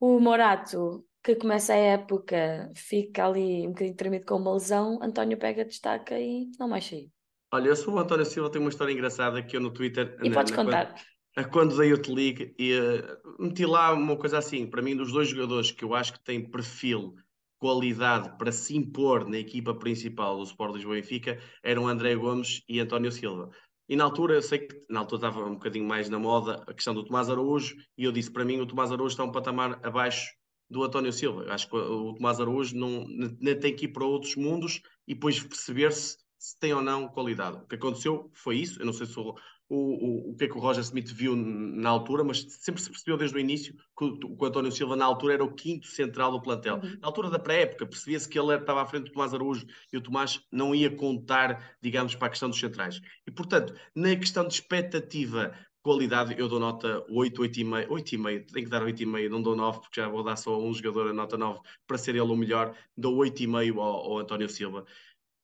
O 0.00 0.18
Morato, 0.20 1.06
que 1.22 1.34
começa 1.36 1.72
a 1.72 1.76
época, 1.76 2.70
fica 2.76 3.26
ali 3.26 3.66
um 3.66 3.70
bocadinho 3.70 3.96
tremido 3.96 4.26
com 4.26 4.36
uma 4.36 4.52
lesão. 4.52 4.98
António 5.02 5.38
pega, 5.38 5.64
destaca 5.64 6.18
e 6.18 6.50
não 6.58 6.68
mais 6.68 6.84
saiu. 6.86 7.10
Olha, 7.52 7.68
eu 7.68 7.76
sou 7.76 7.94
o 7.94 7.98
António 7.98 8.26
Silva, 8.26 8.50
tenho 8.50 8.64
uma 8.64 8.70
história 8.70 8.92
engraçada 8.92 9.42
que 9.42 9.56
eu 9.56 9.60
no 9.60 9.70
Twitter. 9.72 10.18
E 10.22 10.28
na- 10.28 10.34
podes 10.34 10.50
na- 10.50 10.56
quando- 10.56 10.66
contar. 10.66 10.94
a 11.36 11.44
quando 11.44 11.76
da 11.76 11.84
Youth 11.84 12.08
League 12.08 12.54
e 12.58 12.72
eh, 12.72 13.16
meti 13.38 13.64
lá 13.64 13.92
uma 13.92 14.16
coisa 14.16 14.38
assim, 14.38 14.66
para 14.68 14.82
mim, 14.82 14.96
dos 14.96 15.12
dois 15.12 15.28
jogadores 15.28 15.70
que 15.70 15.84
eu 15.84 15.94
acho 15.94 16.12
que 16.14 16.22
têm 16.24 16.48
perfil, 16.50 17.14
qualidade 17.58 18.36
para 18.36 18.52
se 18.52 18.76
impor 18.76 19.26
na 19.28 19.38
equipa 19.38 19.74
principal 19.74 20.36
do 20.36 20.42
Sport 20.44 20.74
Lisboa 20.74 20.98
e 20.98 21.00
Benfica, 21.00 21.38
eram 21.62 21.88
André 21.88 22.14
Gomes 22.14 22.62
e 22.68 22.78
António 22.80 23.10
Silva. 23.10 23.48
E 23.88 23.96
na 23.96 24.04
altura, 24.04 24.34
eu 24.34 24.42
sei 24.42 24.60
que 24.60 24.86
na 24.88 25.00
altura 25.00 25.28
estava 25.28 25.44
um 25.44 25.54
bocadinho 25.54 25.86
mais 25.86 26.08
na 26.08 26.18
moda 26.18 26.64
a 26.66 26.72
questão 26.72 26.94
do 26.94 27.04
Tomás 27.04 27.28
Araújo, 27.28 27.76
e 27.98 28.04
eu 28.04 28.12
disse 28.12 28.30
para 28.30 28.44
mim 28.44 28.60
o 28.60 28.66
Tomás 28.66 28.90
Araújo 28.90 29.12
está 29.12 29.24
um 29.24 29.32
patamar 29.32 29.78
abaixo 29.82 30.32
do 30.70 30.82
António 30.82 31.12
Silva. 31.12 31.52
Acho 31.52 31.68
que 31.68 31.76
o 31.76 32.10
o 32.10 32.14
Tomás 32.14 32.40
Araújo 32.40 32.76
não, 32.76 33.06
não 33.06 33.60
tem 33.60 33.74
que 33.74 33.84
ir 33.84 33.88
para 33.88 34.04
outros 34.04 34.36
mundos 34.36 34.80
e 35.06 35.14
depois 35.14 35.42
perceber-se 35.42 36.16
se 36.38 36.58
tem 36.58 36.74
ou 36.74 36.82
não 36.82 37.08
qualidade. 37.08 37.58
O 37.58 37.66
que 37.66 37.74
aconteceu 37.74 38.30
foi 38.34 38.56
isso. 38.58 38.80
Eu 38.80 38.86
não 38.86 38.92
sei 38.92 39.06
se 39.06 39.18
o, 39.18 39.34
o, 39.68 39.76
o, 39.76 40.30
o 40.32 40.36
que 40.36 40.44
é 40.44 40.48
que 40.48 40.56
o 40.56 40.60
Roger 40.60 40.82
Smith 40.82 41.10
viu 41.10 41.34
na 41.36 41.88
altura, 41.88 42.22
mas 42.22 42.42
sempre 42.60 42.82
se 42.82 42.90
percebeu 42.90 43.16
desde 43.16 43.36
o 43.36 43.40
início 43.40 43.74
que 43.96 44.04
o, 44.04 44.18
que 44.18 44.44
o 44.44 44.44
António 44.44 44.70
Silva 44.70 44.96
na 44.96 45.04
altura 45.04 45.34
era 45.34 45.44
o 45.44 45.54
quinto 45.54 45.86
central 45.86 46.32
do 46.32 46.42
plantel. 46.42 46.76
Uhum. 46.76 46.98
Na 47.00 47.08
altura 47.08 47.30
da 47.30 47.38
pré-época, 47.38 47.86
percebia-se 47.86 48.28
que 48.28 48.38
ele 48.38 48.52
era- 48.52 48.60
estava 48.60 48.82
à 48.82 48.86
frente 48.86 49.04
do 49.04 49.12
Tomás 49.12 49.32
Araújo 49.32 49.66
e 49.92 49.96
o 49.96 50.00
Tomás 50.00 50.40
não 50.52 50.74
ia 50.74 50.90
contar, 50.94 51.76
digamos, 51.82 52.14
para 52.14 52.26
a 52.26 52.30
questão 52.30 52.48
dos 52.50 52.58
centrais. 52.58 53.00
E, 53.26 53.30
portanto, 53.30 53.74
na 53.94 54.14
questão 54.16 54.46
de 54.46 54.54
expectativa, 54.54 55.54
qualidade, 55.82 56.34
eu 56.38 56.48
dou 56.48 56.58
nota 56.58 57.04
8, 57.10 57.42
8,5, 57.42 57.88
8,5, 57.88 58.46
tenho 58.52 58.64
que 58.64 58.70
dar 58.70 58.82
8,5, 58.82 59.28
não 59.28 59.42
dou 59.42 59.54
9, 59.54 59.80
porque 59.80 60.00
já 60.00 60.08
vou 60.08 60.22
dar 60.22 60.36
só 60.36 60.54
a 60.54 60.58
um 60.58 60.72
jogador 60.72 61.10
a 61.10 61.12
nota 61.12 61.36
9 61.36 61.60
para 61.86 61.98
ser 61.98 62.12
ele 62.14 62.22
o 62.22 62.36
melhor, 62.36 62.74
dou 62.96 63.16
8,5 63.18 63.78
ao, 63.78 64.12
ao 64.12 64.18
António 64.18 64.48
Silva 64.48 64.84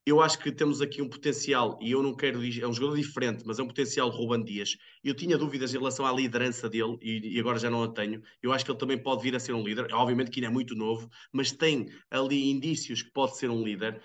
eu 0.07 0.20
acho 0.20 0.38
que 0.38 0.51
temos 0.51 0.80
aqui 0.80 1.03
um 1.03 1.09
potencial, 1.09 1.78
e 1.80 1.90
eu 1.90 2.03
não 2.03 2.14
quero 2.14 2.40
dizer, 2.40 2.62
é 2.62 2.68
um 2.68 2.72
jogador 2.72 2.96
diferente, 2.96 3.44
mas 3.46 3.59
é 3.59 3.62
um 3.62 3.66
potencial 3.66 4.09
Ruban 4.09 4.42
Dias. 4.42 4.76
Eu 5.05 5.14
tinha 5.14 5.36
dúvidas 5.36 5.74
em 5.74 5.78
relação 5.78 6.07
à 6.07 6.12
liderança 6.12 6.68
dele, 6.68 6.96
e, 7.03 7.36
e 7.36 7.40
agora 7.40 7.59
já 7.59 7.70
não 7.70 7.82
a 7.82 7.88
tenho. 7.88 8.22
Eu 8.42 8.53
acho 8.53 8.64
que 8.64 8.70
ele 8.70 8.78
também 8.78 8.98
pode 8.98 9.22
vir 9.22 9.36
a 9.36 9.40
ser 9.40 9.53
um 9.53 9.62
líder, 9.62 9.92
obviamente 9.92 10.30
que 10.30 10.40
ainda 10.40 10.51
é 10.51 10.53
muito 10.53 10.74
novo, 10.74 11.09
mas 11.32 11.53
tem 11.53 11.86
ali 12.11 12.51
indícios 12.51 13.03
que 13.03 13.12
pode 13.12 13.36
ser 13.36 13.51
um 13.51 13.62
líder. 13.62 14.03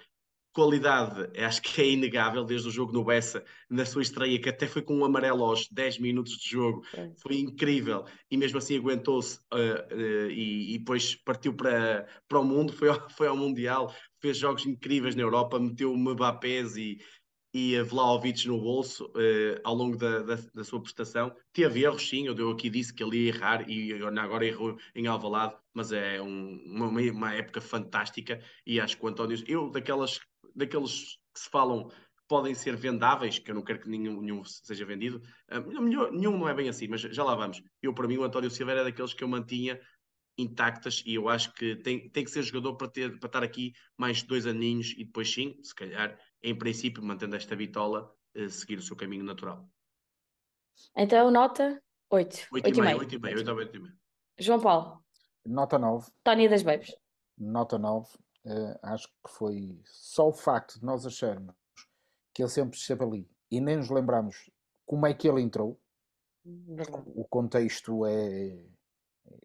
Qualidade, 0.54 1.38
acho 1.38 1.62
que 1.62 1.82
é 1.82 1.89
inegável, 1.89 2.46
desde 2.46 2.70
o 2.70 2.72
jogo 2.72 2.93
no 2.93 3.04
Bessa, 3.04 3.43
na 3.70 3.86
sua 3.86 4.02
estreia, 4.02 4.39
que 4.39 4.48
até 4.48 4.68
foi 4.68 4.82
com 4.82 4.96
um 4.96 5.04
amarelo 5.04 5.43
aos 5.43 5.68
10 5.70 6.00
minutos 6.00 6.38
de 6.38 6.50
jogo, 6.50 6.82
Foi. 6.86 7.12
foi 7.18 7.38
incrível 7.39 8.06
e 8.32 8.38
mesmo 8.38 8.58
assim 8.58 8.78
aguentou-se 8.78 9.38
uh, 9.54 9.93
uh, 9.93 10.32
e, 10.32 10.76
e, 10.76 10.78
depois 10.78 11.14
partiu 11.14 11.54
para, 11.54 12.08
para 12.26 12.39
o 12.39 12.46
mundo, 12.46 12.72
foi 12.72 12.88
ao, 12.88 13.10
foi 13.12 13.28
ao 13.28 13.36
Mundial, 13.36 13.93
fez 14.26 14.38
jogos 14.38 14.65
incríveis 14.65 15.15
na 15.15 15.21
Europa, 15.21 15.59
meteu 15.59 15.95
Mbappés 15.95 16.76
e, 16.78 16.99
e 17.53 17.80
Vlaovic 17.84 18.47
no 18.47 18.59
bolso 18.59 19.05
uh, 19.05 19.61
ao 19.63 19.76
longo 19.76 19.95
da, 19.97 20.23
da, 20.23 20.36
da, 20.51 20.63
sua 20.63 20.82
prestação. 20.82 21.32
Teve 21.53 21.84
erros, 21.84 22.09
sim, 22.09 22.26
eu 22.26 22.49
aqui 22.49 22.67
disse 22.67 22.91
que 22.91 23.03
ele 23.03 23.17
ia 23.17 23.28
errar 23.28 23.69
e 23.69 23.93
agora 23.93 24.45
errou 24.45 24.78
em 24.95 25.05
Alvalade, 25.05 25.55
mas 25.76 25.91
é 25.91 26.19
um, 26.19 26.59
uma, 26.65 26.88
uma 26.88 27.34
época 27.34 27.61
fantástica 27.61 28.41
e 28.65 28.80
acho 28.80 28.97
que 28.97 29.05
o 29.05 29.07
António, 29.07 29.38
eu 29.47 29.69
daquelas, 29.69 30.19
daqueles 30.55 31.19
que 31.32 31.39
se 31.39 31.49
falam 31.49 31.91
podem 32.28 32.55
ser 32.55 32.76
vendáveis, 32.76 33.38
que 33.38 33.51
eu 33.51 33.55
não 33.55 33.61
quero 33.61 33.80
que 33.82 33.88
nenhum, 33.88 34.19
nenhum 34.19 34.43
seja 34.43 34.84
vendido. 34.84 35.21
Uh, 35.51 35.82
melhor, 35.82 36.11
nenhum 36.11 36.36
não 36.36 36.49
é 36.49 36.53
bem 36.55 36.67
assim, 36.67 36.88
mas 36.88 37.01
já 37.01 37.23
lá 37.23 37.36
vamos. 37.36 37.61
Eu, 37.80 37.93
para 37.93 38.07
mim, 38.07 38.17
o 38.17 38.23
António 38.23 38.49
Silva 38.49 38.71
era 38.71 38.84
daqueles 38.84 39.13
que 39.13 39.23
eu 39.23 39.28
mantinha 39.28 39.80
intactas 40.38 41.02
e 41.06 41.16
eu 41.16 41.30
acho 41.30 41.54
que 41.54 41.76
tem, 41.78 42.10
tem 42.10 42.24
que 42.24 42.32
ser 42.32 42.44
jogador 42.44 42.76
para, 42.76 42.90
ter, 42.90 43.20
para 43.20 43.28
estar 43.28 43.44
aqui 43.44 43.74
mais 43.98 44.22
dois 44.24 44.46
aninhos 44.46 44.94
e 44.98 45.06
depois 45.06 45.32
sim, 45.32 45.58
se 45.64 45.74
calhar, 45.74 46.20
em 46.44 46.58
princípio, 46.58 47.04
mantendo 47.04 47.36
esta 47.36 47.56
bitola, 47.56 48.14
uh, 48.36 48.50
seguir 48.50 48.78
o 48.78 48.82
seu 48.82 48.96
caminho 48.96 49.24
natural. 49.24 49.68
Então, 50.96 51.32
nota 51.32 51.82
8. 52.10 52.48
8,5. 52.52 52.98
8,5. 53.00 53.20
8,5. 53.20 53.94
João 54.40 54.60
Paulo. 54.60 55.04
Nota 55.46 55.80
9. 55.80 56.12
Tony 56.24 56.50
das 56.50 56.64
Babes. 56.64 56.96
Nota 57.38 57.78
9. 57.78 58.08
Uh, 58.46 58.78
acho 58.84 59.08
que 59.08 59.32
foi 59.32 59.80
só 59.86 60.28
o 60.28 60.34
facto 60.34 60.80
de 60.80 60.86
nós 60.86 61.06
acharmos 61.06 61.56
que 62.34 62.44
ele 62.44 62.50
sempre 62.50 62.78
esteve 62.78 63.04
ali 63.04 63.30
e 63.50 63.60
nem 63.60 63.78
nos 63.78 63.90
lembramos 63.90 64.52
como 64.86 65.08
é 65.08 65.14
que 65.14 65.28
ele 65.28 65.42
entrou. 65.42 65.80
Verdade. 66.44 67.04
O 67.16 67.26
contexto 67.26 68.06
é, 68.06 68.66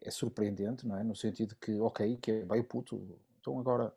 é 0.01 0.11
surpreendente, 0.11 0.87
não 0.87 0.97
é? 0.97 1.03
No 1.03 1.15
sentido 1.15 1.55
que, 1.55 1.79
ok, 1.79 2.17
que 2.17 2.31
é 2.31 2.45
bem 2.45 2.63
puto, 2.63 3.19
então 3.39 3.59
agora, 3.59 3.95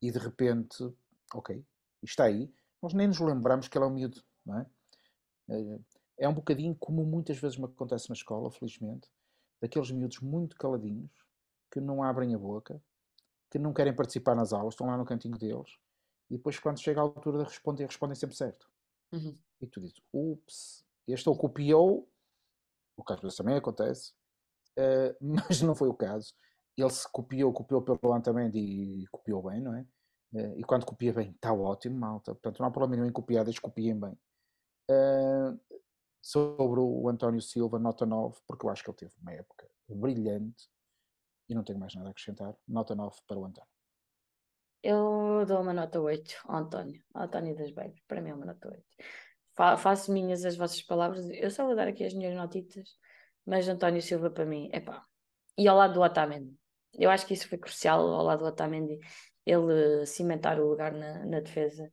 e 0.00 0.10
de 0.10 0.18
repente, 0.18 0.92
ok, 1.34 1.64
está 2.02 2.24
aí, 2.24 2.52
nós 2.80 2.94
nem 2.94 3.08
nos 3.08 3.20
lembramos 3.20 3.68
que 3.68 3.76
ele 3.76 3.84
é 3.84 3.88
um 3.88 3.92
miúdo, 3.92 4.22
não 4.44 4.58
é? 4.58 4.66
É 6.18 6.28
um 6.28 6.34
bocadinho 6.34 6.74
como 6.74 7.04
muitas 7.04 7.38
vezes 7.38 7.58
me 7.58 7.64
acontece 7.64 8.08
na 8.08 8.14
escola, 8.14 8.50
felizmente, 8.50 9.10
daqueles 9.60 9.90
miúdos 9.90 10.20
muito 10.20 10.56
caladinhos, 10.56 11.10
que 11.70 11.80
não 11.80 12.02
abrem 12.02 12.34
a 12.34 12.38
boca, 12.38 12.82
que 13.50 13.58
não 13.58 13.72
querem 13.72 13.94
participar 13.94 14.34
nas 14.34 14.52
aulas, 14.52 14.74
estão 14.74 14.86
lá 14.86 14.96
no 14.96 15.04
cantinho 15.04 15.36
deles, 15.36 15.78
e 16.30 16.36
depois 16.36 16.58
quando 16.58 16.80
chega 16.80 17.00
a 17.00 17.02
altura 17.02 17.38
de 17.38 17.44
responder, 17.44 17.84
respondem 17.84 18.14
sempre 18.14 18.36
certo. 18.36 18.70
Uhum. 19.12 19.36
E 19.60 19.66
tu 19.66 19.80
dizes, 19.80 20.00
ups, 20.12 20.84
este 21.06 21.28
ou 21.28 21.36
copiou, 21.36 22.08
o 22.96 23.04
que 23.04 23.12
às 23.12 23.20
vezes 23.20 23.36
também 23.36 23.56
acontece, 23.56 24.14
uh, 24.78 25.16
mas 25.48 25.62
não 25.62 25.74
foi 25.74 25.88
o 25.88 25.94
caso. 25.94 26.34
Ele 26.76 26.90
se 26.90 27.10
copiou, 27.10 27.52
copiou 27.52 27.82
pelo 27.82 28.12
Antamendi 28.12 28.58
e 28.58 29.06
copiou 29.08 29.42
bem, 29.42 29.60
não 29.60 29.74
é? 29.74 29.84
Uh, 30.32 30.58
e 30.58 30.64
quando 30.64 30.86
copia 30.86 31.12
bem, 31.12 31.30
está 31.30 31.52
ótimo, 31.52 31.98
malta. 31.98 32.32
Portanto, 32.32 32.60
não 32.60 32.66
há 32.66 32.70
problema 32.70 32.96
nenhum 32.96 33.10
em 33.10 33.12
copiar, 33.12 33.44
eles 33.44 33.58
copiem 33.58 33.98
bem. 33.98 34.18
Uh, 34.90 35.58
sobre 36.22 36.80
o 36.80 37.08
António 37.08 37.40
Silva, 37.40 37.78
nota 37.78 38.04
9, 38.04 38.38
porque 38.46 38.66
eu 38.66 38.70
acho 38.70 38.82
que 38.84 38.90
ele 38.90 38.96
teve 38.96 39.12
uma 39.20 39.32
época 39.32 39.68
brilhante 39.88 40.68
e 41.48 41.54
não 41.54 41.64
tenho 41.64 41.78
mais 41.78 41.94
nada 41.94 42.08
a 42.08 42.10
acrescentar. 42.10 42.54
Nota 42.66 42.94
9 42.94 43.16
para 43.26 43.38
o 43.38 43.44
António. 43.44 43.70
Eu 44.82 45.44
dou 45.46 45.60
uma 45.60 45.74
nota 45.74 46.00
8 46.00 46.42
ao 46.44 46.56
António, 46.56 47.02
ao 47.12 47.24
António 47.24 47.56
das 47.56 47.70
Beiras. 47.70 48.00
Para 48.06 48.20
mim 48.20 48.30
é 48.30 48.34
uma 48.34 48.46
nota 48.46 48.68
8. 48.68 48.84
Fa 49.54 49.76
faço 49.76 50.12
minhas 50.12 50.44
as 50.44 50.56
vossas 50.56 50.82
palavras. 50.82 51.28
Eu 51.30 51.50
só 51.50 51.66
vou 51.66 51.74
dar 51.74 51.88
aqui 51.88 52.04
as 52.04 52.14
minhas 52.14 52.34
notitas, 52.34 52.96
mas 53.46 53.68
António 53.68 54.02
Silva 54.02 54.30
para 54.30 54.44
mim, 54.44 54.68
é 54.72 54.80
pá. 54.80 55.04
E 55.56 55.68
ao 55.68 55.76
lado 55.76 55.94
do 55.94 56.00
Otamendi. 56.00 56.56
Eu 56.94 57.10
acho 57.10 57.26
que 57.26 57.34
isso 57.34 57.48
foi 57.48 57.58
crucial 57.58 58.00
ao 58.00 58.24
lado 58.24 58.40
do 58.40 58.46
Otamendi, 58.46 58.98
ele 59.46 60.06
cimentar 60.06 60.60
o 60.60 60.68
lugar 60.68 60.92
na, 60.92 61.24
na 61.24 61.40
defesa. 61.40 61.90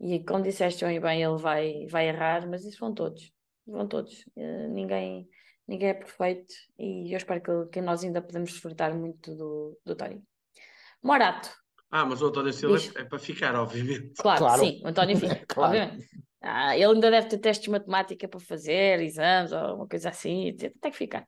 E 0.00 0.24
como 0.24 0.42
disseste 0.42 0.84
bem, 0.84 1.22
ele 1.22 1.36
vai, 1.38 1.86
vai 1.86 2.08
errar, 2.08 2.48
mas 2.48 2.64
isso 2.64 2.80
vão 2.80 2.92
todos. 2.92 3.32
Vão 3.66 3.86
todos. 3.86 4.26
Uh, 4.36 4.68
ninguém, 4.68 5.28
ninguém 5.66 5.90
é 5.90 5.94
perfeito 5.94 6.52
e 6.78 7.12
eu 7.12 7.16
espero 7.16 7.40
que, 7.40 7.70
que 7.72 7.80
nós 7.80 8.02
ainda 8.02 8.20
podemos 8.20 8.50
desfrutar 8.50 8.96
muito 8.96 9.34
do, 9.36 9.78
do 9.84 9.94
Tony. 9.94 10.22
Morato. 11.02 11.50
Ah, 11.90 12.06
mas 12.06 12.22
o 12.22 12.26
António 12.26 12.52
Silva 12.52 12.78
é, 12.96 13.02
é 13.02 13.04
para 13.04 13.18
ficar, 13.18 13.54
obviamente. 13.54 14.14
Claro, 14.16 14.38
claro. 14.38 14.60
sim, 14.60 14.80
o 14.82 14.88
António 14.88 15.16
fica, 15.16 15.44
claro. 15.46 15.76
obviamente. 15.76 16.08
Ah, 16.42 16.76
ele 16.76 16.84
ainda 16.84 17.10
deve 17.10 17.28
ter 17.28 17.38
testes 17.38 17.64
de 17.64 17.70
matemática 17.70 18.26
para 18.26 18.40
fazer, 18.40 19.00
exames 19.00 19.52
ou 19.52 19.76
uma 19.76 19.86
coisa 19.86 20.08
assim, 20.08 20.54
tem 20.56 20.90
que 20.90 20.96
ficar. 20.96 21.26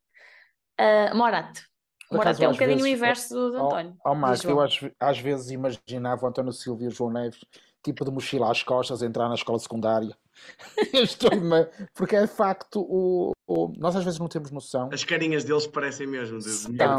Uh, 0.80 1.16
Morato. 1.16 1.62
Morato 2.10 2.42
é 2.42 2.48
um 2.48 2.52
bocadinho 2.52 2.78
vezes, 2.78 2.92
o 2.92 2.96
inverso 2.96 3.34
do, 3.34 3.50
do 3.52 3.58
António. 3.58 3.96
Ó, 4.04 4.12
oh, 4.12 4.14
Marco, 4.14 4.46
eu 4.46 4.60
às, 4.60 4.78
às, 5.00 5.18
vezes 5.18 5.50
imaginava 5.50 6.24
o 6.24 6.28
António 6.28 6.52
Silva 6.52 6.84
e 6.84 6.88
o 6.88 6.90
João 6.90 7.10
Neves 7.10 7.40
tipo 7.84 8.04
de 8.04 8.10
mochila 8.10 8.50
às 8.50 8.62
costas, 8.62 9.02
entrar 9.02 9.28
na 9.28 9.34
escola 9.34 9.58
secundária. 9.58 10.16
Estou-me. 10.92 11.66
Porque 11.94 12.16
é 12.16 12.22
de 12.22 12.26
facto 12.26 12.80
o, 12.80 13.32
o, 13.46 13.72
Nós 13.76 13.94
às 13.94 14.04
vezes 14.04 14.18
não 14.18 14.26
temos 14.26 14.50
noção. 14.50 14.88
As 14.92 15.04
carinhas 15.04 15.44
deles 15.44 15.66
parecem 15.66 16.06
mesmo. 16.06 16.38
De... 16.38 16.48
Então, 16.72 16.98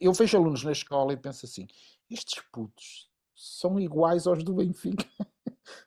eu 0.00 0.12
vejo 0.12 0.36
alunos 0.36 0.64
na 0.64 0.72
escola 0.72 1.12
e 1.12 1.16
penso 1.16 1.44
assim: 1.44 1.66
estes 2.10 2.42
putos 2.50 3.08
são 3.36 3.78
iguais 3.78 4.26
aos 4.26 4.42
do 4.42 4.54
Benfica. 4.54 5.06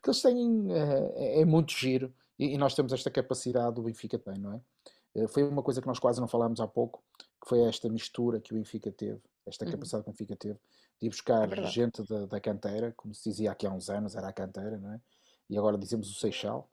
Que 0.01 0.09
eles 0.09 0.21
têm. 0.21 0.67
É, 0.71 1.41
é 1.41 1.45
muito 1.45 1.71
giro. 1.71 2.13
E, 2.38 2.53
e, 2.53 2.57
nós 2.57 2.74
temos 2.74 2.91
esta 2.93 3.11
capacidade, 3.11 3.80
o 3.80 3.84
Benfica 3.84 4.17
tem, 4.17 4.38
não 4.38 4.53
é? 4.53 4.61
Eh, 5.15 5.28
foi 5.28 5.43
uma 5.43 5.61
coisa 5.61 5.82
que 5.82 5.88
nós 5.88 5.99
quase 5.99 6.19
não 6.19 6.28
falámos 6.28 6.59
há 6.59 6.67
pouco, 6.67 7.03
que 7.19 7.47
foi 7.47 7.61
esta 7.61 7.89
mistura 7.89 8.39
que 8.39 8.51
o 8.53 8.55
Benfica 8.57 8.91
teve, 8.91 9.21
esta 9.45 9.65
uhum. 9.65 9.71
capacidade 9.71 10.03
que 10.03 10.09
o 10.09 10.13
Benfica 10.13 10.36
teve 10.36 10.59
de 10.99 11.07
ir 11.07 11.09
buscar 11.09 11.51
é 11.51 11.67
gente 11.67 12.01
da, 12.07 12.26
da 12.26 12.39
canteira, 12.39 12.93
como 12.95 13.13
se 13.13 13.30
dizia 13.30 13.51
aqui 13.51 13.67
há 13.67 13.71
uns 13.71 13.89
anos, 13.89 14.15
era 14.15 14.28
a 14.28 14.34
canteira, 14.34 14.78
não 14.78 14.93
é? 14.93 15.01
E 15.49 15.57
agora 15.57 15.78
dizemos 15.78 16.09
o 16.09 16.13
Seixal. 16.13 16.69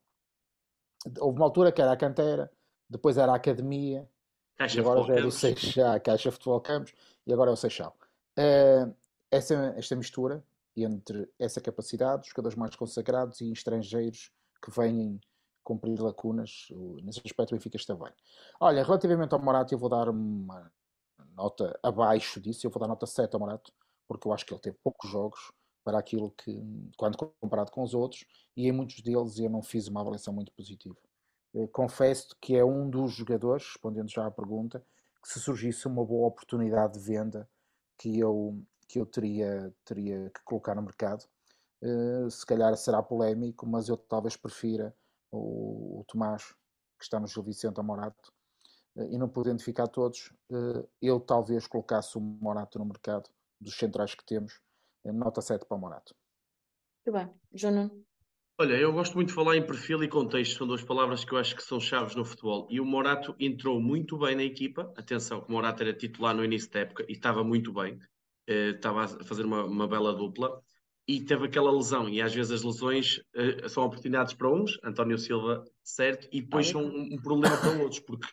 Houve 1.18 1.38
uma 1.38 1.46
altura 1.46 1.72
que 1.72 1.82
era 1.82 1.92
a 1.92 1.96
canteira, 1.96 2.50
depois 2.88 3.18
era 3.18 3.32
a 3.32 3.36
academia, 3.36 4.08
Caixa 4.56 4.80
agora 4.80 5.02
já 5.02 5.14
é 5.14 5.24
o 5.24 5.30
Seixal, 5.30 5.92
a 5.92 6.00
Caixa 6.00 6.30
Futebol 6.30 6.60
Campos, 6.60 6.94
e 7.26 7.32
agora 7.32 7.50
é 7.50 7.52
o 7.52 7.56
Seixal. 7.56 7.96
Uh, 8.38 8.94
essa, 9.30 9.74
esta 9.76 9.96
mistura 9.96 10.44
entre 10.84 11.30
essa 11.38 11.60
capacidade, 11.60 12.22
os 12.22 12.28
jogadores 12.28 12.56
mais 12.56 12.74
consagrados 12.76 13.40
e 13.40 13.52
estrangeiros 13.52 14.30
que 14.62 14.70
vêm 14.70 15.20
cumprir 15.62 16.00
lacunas, 16.00 16.68
nesse 17.02 17.20
aspecto 17.24 17.52
o 17.52 17.56
Benfica 17.56 17.76
está 17.76 17.94
bem. 17.94 18.12
Olha, 18.58 18.82
relativamente 18.82 19.32
ao 19.32 19.40
Morato, 19.40 19.72
eu 19.72 19.78
vou 19.78 19.88
dar 19.88 20.08
uma 20.08 20.72
nota 21.34 21.78
abaixo 21.82 22.40
disso, 22.40 22.66
eu 22.66 22.70
vou 22.70 22.80
dar 22.80 22.88
nota 22.88 23.06
7 23.06 23.32
ao 23.34 23.40
Morato, 23.40 23.72
porque 24.08 24.26
eu 24.26 24.32
acho 24.32 24.44
que 24.44 24.52
ele 24.52 24.60
teve 24.60 24.78
poucos 24.82 25.10
jogos 25.10 25.52
para 25.84 25.98
aquilo 25.98 26.30
que, 26.32 26.62
quando 26.96 27.16
comparado 27.40 27.70
com 27.70 27.82
os 27.82 27.94
outros, 27.94 28.24
e 28.56 28.66
em 28.68 28.72
muitos 28.72 29.00
deles 29.00 29.38
eu 29.38 29.48
não 29.48 29.62
fiz 29.62 29.86
uma 29.86 30.00
avaliação 30.00 30.34
muito 30.34 30.52
positiva. 30.52 30.96
Confesso 31.72 32.36
que 32.40 32.56
é 32.56 32.64
um 32.64 32.88
dos 32.88 33.12
jogadores, 33.12 33.64
respondendo 33.64 34.10
já 34.10 34.26
à 34.26 34.30
pergunta, 34.30 34.84
que 35.22 35.28
se 35.28 35.40
surgisse 35.40 35.86
uma 35.86 36.04
boa 36.04 36.28
oportunidade 36.28 36.94
de 36.94 37.00
venda 37.00 37.48
que 37.98 38.18
eu, 38.18 38.62
que 38.90 38.98
eu 38.98 39.06
teria, 39.06 39.72
teria 39.84 40.30
que 40.30 40.42
colocar 40.44 40.74
no 40.74 40.82
mercado. 40.82 41.24
Uh, 41.80 42.28
se 42.30 42.44
calhar 42.44 42.76
será 42.76 43.02
polémico, 43.02 43.66
mas 43.66 43.88
eu 43.88 43.96
talvez 43.96 44.36
prefira 44.36 44.94
o, 45.30 46.00
o 46.00 46.04
Tomás, 46.08 46.54
que 46.98 47.04
está 47.04 47.18
no 47.20 47.26
Gil 47.26 47.42
Vicente 47.42 47.78
ao 47.78 47.84
Morato, 47.84 48.32
uh, 48.96 49.04
e 49.10 49.16
não 49.16 49.28
podendo 49.28 49.62
ficar 49.62 49.86
todos, 49.86 50.32
uh, 50.50 50.86
eu 51.00 51.20
talvez 51.20 51.66
colocasse 51.66 52.18
o 52.18 52.20
Morato 52.20 52.78
no 52.78 52.84
mercado 52.84 53.30
dos 53.60 53.76
centrais 53.76 54.14
que 54.14 54.24
temos, 54.24 54.60
nota 55.04 55.40
7 55.40 55.64
para 55.64 55.76
o 55.76 55.80
Morato. 55.80 56.14
Muito 57.06 57.18
bem. 57.18 57.34
João 57.54 58.04
Olha, 58.58 58.74
eu 58.74 58.92
gosto 58.92 59.14
muito 59.14 59.28
de 59.28 59.34
falar 59.34 59.56
em 59.56 59.66
perfil 59.66 60.02
e 60.02 60.08
contexto, 60.08 60.58
são 60.58 60.66
duas 60.66 60.82
palavras 60.82 61.24
que 61.24 61.32
eu 61.32 61.38
acho 61.38 61.56
que 61.56 61.62
são 61.62 61.80
chaves 61.80 62.14
no 62.14 62.26
futebol. 62.26 62.66
E 62.70 62.78
o 62.78 62.84
Morato 62.84 63.34
entrou 63.40 63.80
muito 63.80 64.18
bem 64.18 64.36
na 64.36 64.42
equipa. 64.42 64.92
Atenção, 64.98 65.46
o 65.48 65.52
Morato 65.52 65.82
era 65.82 65.94
titular 65.94 66.34
no 66.34 66.44
início 66.44 66.70
da 66.70 66.80
época 66.80 67.06
e 67.08 67.12
estava 67.12 67.42
muito 67.42 67.72
bem, 67.72 67.98
estava 68.52 69.04
a 69.04 69.24
fazer 69.24 69.44
uma, 69.44 69.64
uma, 69.64 69.88
bela 69.88 70.14
dupla. 70.14 70.60
E 71.08 71.20
teve 71.20 71.46
aquela 71.46 71.72
lesão, 71.72 72.08
e 72.08 72.22
às 72.22 72.32
vezes 72.32 72.52
as 72.52 72.62
lesões 72.62 73.18
uh, 73.34 73.68
são 73.68 73.84
oportunidades 73.84 74.32
para 74.32 74.48
uns, 74.48 74.78
António 74.84 75.18
Silva, 75.18 75.64
certo, 75.82 76.28
e 76.30 76.40
depois 76.40 76.68
são 76.68 76.82
um, 76.84 77.14
um 77.14 77.16
problema 77.20 77.56
para 77.56 77.82
outros, 77.82 77.98
porque 77.98 78.28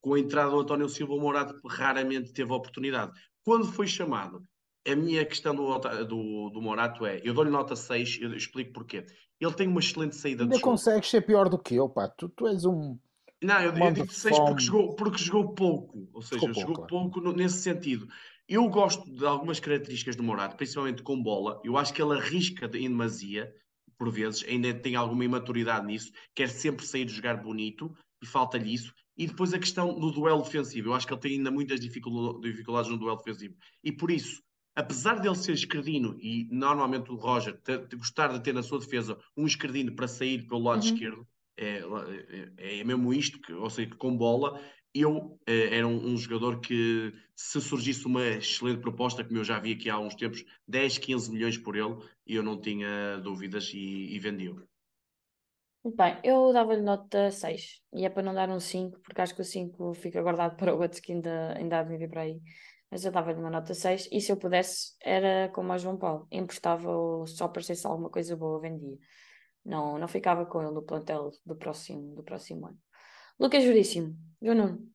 com 0.00 0.14
a 0.14 0.18
entrada 0.18 0.50
do 0.50 0.60
António 0.60 0.88
Silva, 0.88 1.14
o 1.14 1.20
Morato 1.20 1.54
raramente 1.66 2.32
teve 2.32 2.52
oportunidade. 2.52 3.12
Quando 3.44 3.66
foi 3.66 3.86
chamado, 3.86 4.42
a 4.86 4.96
minha 4.96 5.24
questão 5.24 5.54
do, 5.54 5.78
do, 5.78 6.50
do 6.50 6.60
Morato 6.60 7.06
é: 7.06 7.20
eu 7.22 7.32
dou-lhe 7.32 7.50
nota 7.50 7.76
6, 7.76 8.18
eu 8.20 8.34
explico 8.34 8.72
porquê. 8.72 9.06
Ele 9.40 9.54
tem 9.54 9.68
uma 9.68 9.80
excelente 9.80 10.16
saída 10.16 10.44
Ainda 10.44 10.56
de 10.56 10.62
consegues 10.62 11.08
ser 11.08 11.22
pior 11.22 11.48
do 11.48 11.58
que 11.58 11.74
eu, 11.74 11.88
pá. 11.88 12.08
Tu, 12.08 12.28
tu 12.28 12.46
és 12.46 12.64
um. 12.64 12.98
Não, 13.42 13.60
eu, 13.60 13.76
eu 13.76 13.92
digo 13.92 14.12
6 14.12 14.38
porque 14.38 14.62
jogou, 14.62 14.94
porque 14.94 15.18
jogou 15.18 15.54
pouco. 15.54 16.08
Ou 16.12 16.22
seja, 16.22 16.40
jogou, 16.40 16.60
jogou 16.60 16.86
pouco, 16.86 17.20
pouco 17.20 17.32
nesse 17.36 17.58
sentido. 17.58 18.06
Eu 18.52 18.68
gosto 18.68 19.10
de 19.10 19.24
algumas 19.24 19.58
características 19.58 20.14
do 20.14 20.22
Morato, 20.22 20.56
principalmente 20.56 21.02
com 21.02 21.22
bola. 21.22 21.58
Eu 21.64 21.78
acho 21.78 21.90
que 21.94 22.02
ele 22.02 22.12
arrisca 22.12 22.66
em 22.66 22.82
demasia, 22.82 23.50
por 23.96 24.10
vezes, 24.10 24.44
ainda 24.46 24.74
tem 24.74 24.94
alguma 24.94 25.24
imaturidade 25.24 25.86
nisso, 25.86 26.12
quer 26.34 26.50
sempre 26.50 26.84
sair 26.84 27.06
de 27.06 27.14
jogar 27.14 27.42
bonito 27.42 27.96
e 28.22 28.26
falta-lhe 28.26 28.74
isso. 28.74 28.92
E 29.16 29.26
depois 29.26 29.54
a 29.54 29.58
questão 29.58 29.98
do 29.98 30.10
duelo 30.10 30.42
defensivo. 30.42 30.90
Eu 30.90 30.94
acho 30.94 31.06
que 31.06 31.14
ele 31.14 31.20
tem 31.22 31.32
ainda 31.38 31.50
muitas 31.50 31.80
dificuldades 31.80 32.90
no 32.90 32.98
duelo 32.98 33.16
defensivo. 33.16 33.54
E 33.82 33.90
por 33.90 34.10
isso, 34.10 34.42
apesar 34.76 35.14
dele 35.14 35.34
ser 35.34 35.52
esquerdino, 35.52 36.14
e 36.20 36.46
normalmente 36.50 37.10
o 37.10 37.16
Roger 37.16 37.58
ter, 37.62 37.88
ter, 37.88 37.96
gostar 37.96 38.34
de 38.34 38.42
ter 38.42 38.52
na 38.52 38.62
sua 38.62 38.80
defesa 38.80 39.18
um 39.34 39.46
esquerdino 39.46 39.96
para 39.96 40.06
sair 40.06 40.46
pelo 40.46 40.64
lado 40.64 40.82
uhum. 40.82 40.92
esquerdo, 40.92 41.26
é, 41.56 41.82
é, 42.58 42.80
é, 42.80 42.84
mesmo 42.84 43.14
isto, 43.14 43.40
que, 43.40 43.54
ou 43.54 43.70
seja, 43.70 43.94
com 43.94 44.14
bola, 44.14 44.60
eu 44.94 45.38
é, 45.46 45.78
era 45.78 45.86
um, 45.86 46.12
um, 46.12 46.16
jogador 46.16 46.60
que, 46.60 47.12
se 47.34 47.60
surgisse 47.60 48.06
uma 48.06 48.24
excelente 48.26 48.80
proposta, 48.80 49.24
como 49.24 49.38
eu 49.38 49.44
já 49.44 49.58
vi 49.58 49.72
aqui 49.72 49.88
há 49.88 49.98
uns 49.98 50.14
tempos, 50.14 50.44
10, 50.68 50.98
15 50.98 51.32
milhões 51.32 51.58
por 51.58 51.76
ele, 51.76 51.96
eu 52.26 52.42
não 52.42 52.60
tinha 52.60 53.18
dúvidas 53.18 53.70
e, 53.74 54.14
e 54.14 54.18
vendi-o. 54.18 54.66
Bem, 55.96 56.18
eu 56.22 56.52
dava-lhe 56.52 56.82
nota 56.82 57.30
6, 57.30 57.82
e 57.92 58.04
é 58.04 58.08
para 58.08 58.22
não 58.22 58.32
dar 58.32 58.48
um 58.48 58.60
5, 58.60 59.00
porque 59.00 59.20
acho 59.20 59.34
que 59.34 59.40
o 59.40 59.44
5 59.44 59.94
fica 59.94 60.22
guardado 60.22 60.56
para 60.56 60.74
o 60.74 60.80
outro 60.80 61.02
que 61.02 61.12
ainda, 61.12 61.56
ainda 61.56 61.80
há 61.80 61.82
de 61.82 61.96
vir 61.96 62.08
para 62.08 62.22
aí 62.22 62.40
mas 62.92 63.06
eu 63.06 63.10
dava-lhe 63.10 63.40
uma 63.40 63.48
nota 63.48 63.72
6 63.72 64.06
e 64.12 64.20
se 64.20 64.30
eu 64.30 64.36
pudesse 64.36 64.94
era 65.00 65.48
como 65.48 65.72
a 65.72 65.78
João 65.78 65.96
Paulo, 65.96 66.28
emprestava 66.30 66.90
ou 66.94 67.26
só 67.26 67.46
aparecesse 67.46 67.86
alguma 67.86 68.10
coisa 68.10 68.36
boa, 68.36 68.60
vendia. 68.60 68.98
Não, 69.64 69.98
não 69.98 70.06
ficava 70.06 70.44
com 70.44 70.60
ele 70.60 70.72
no 70.72 70.82
plantel 70.82 71.30
do 71.46 71.56
próximo, 71.56 72.14
do 72.14 72.22
próximo 72.22 72.66
ano. 72.66 72.78
Lucas 73.42 73.64
Veríssimo, 73.64 74.16
João 74.40 74.54
Nuno. 74.56 74.92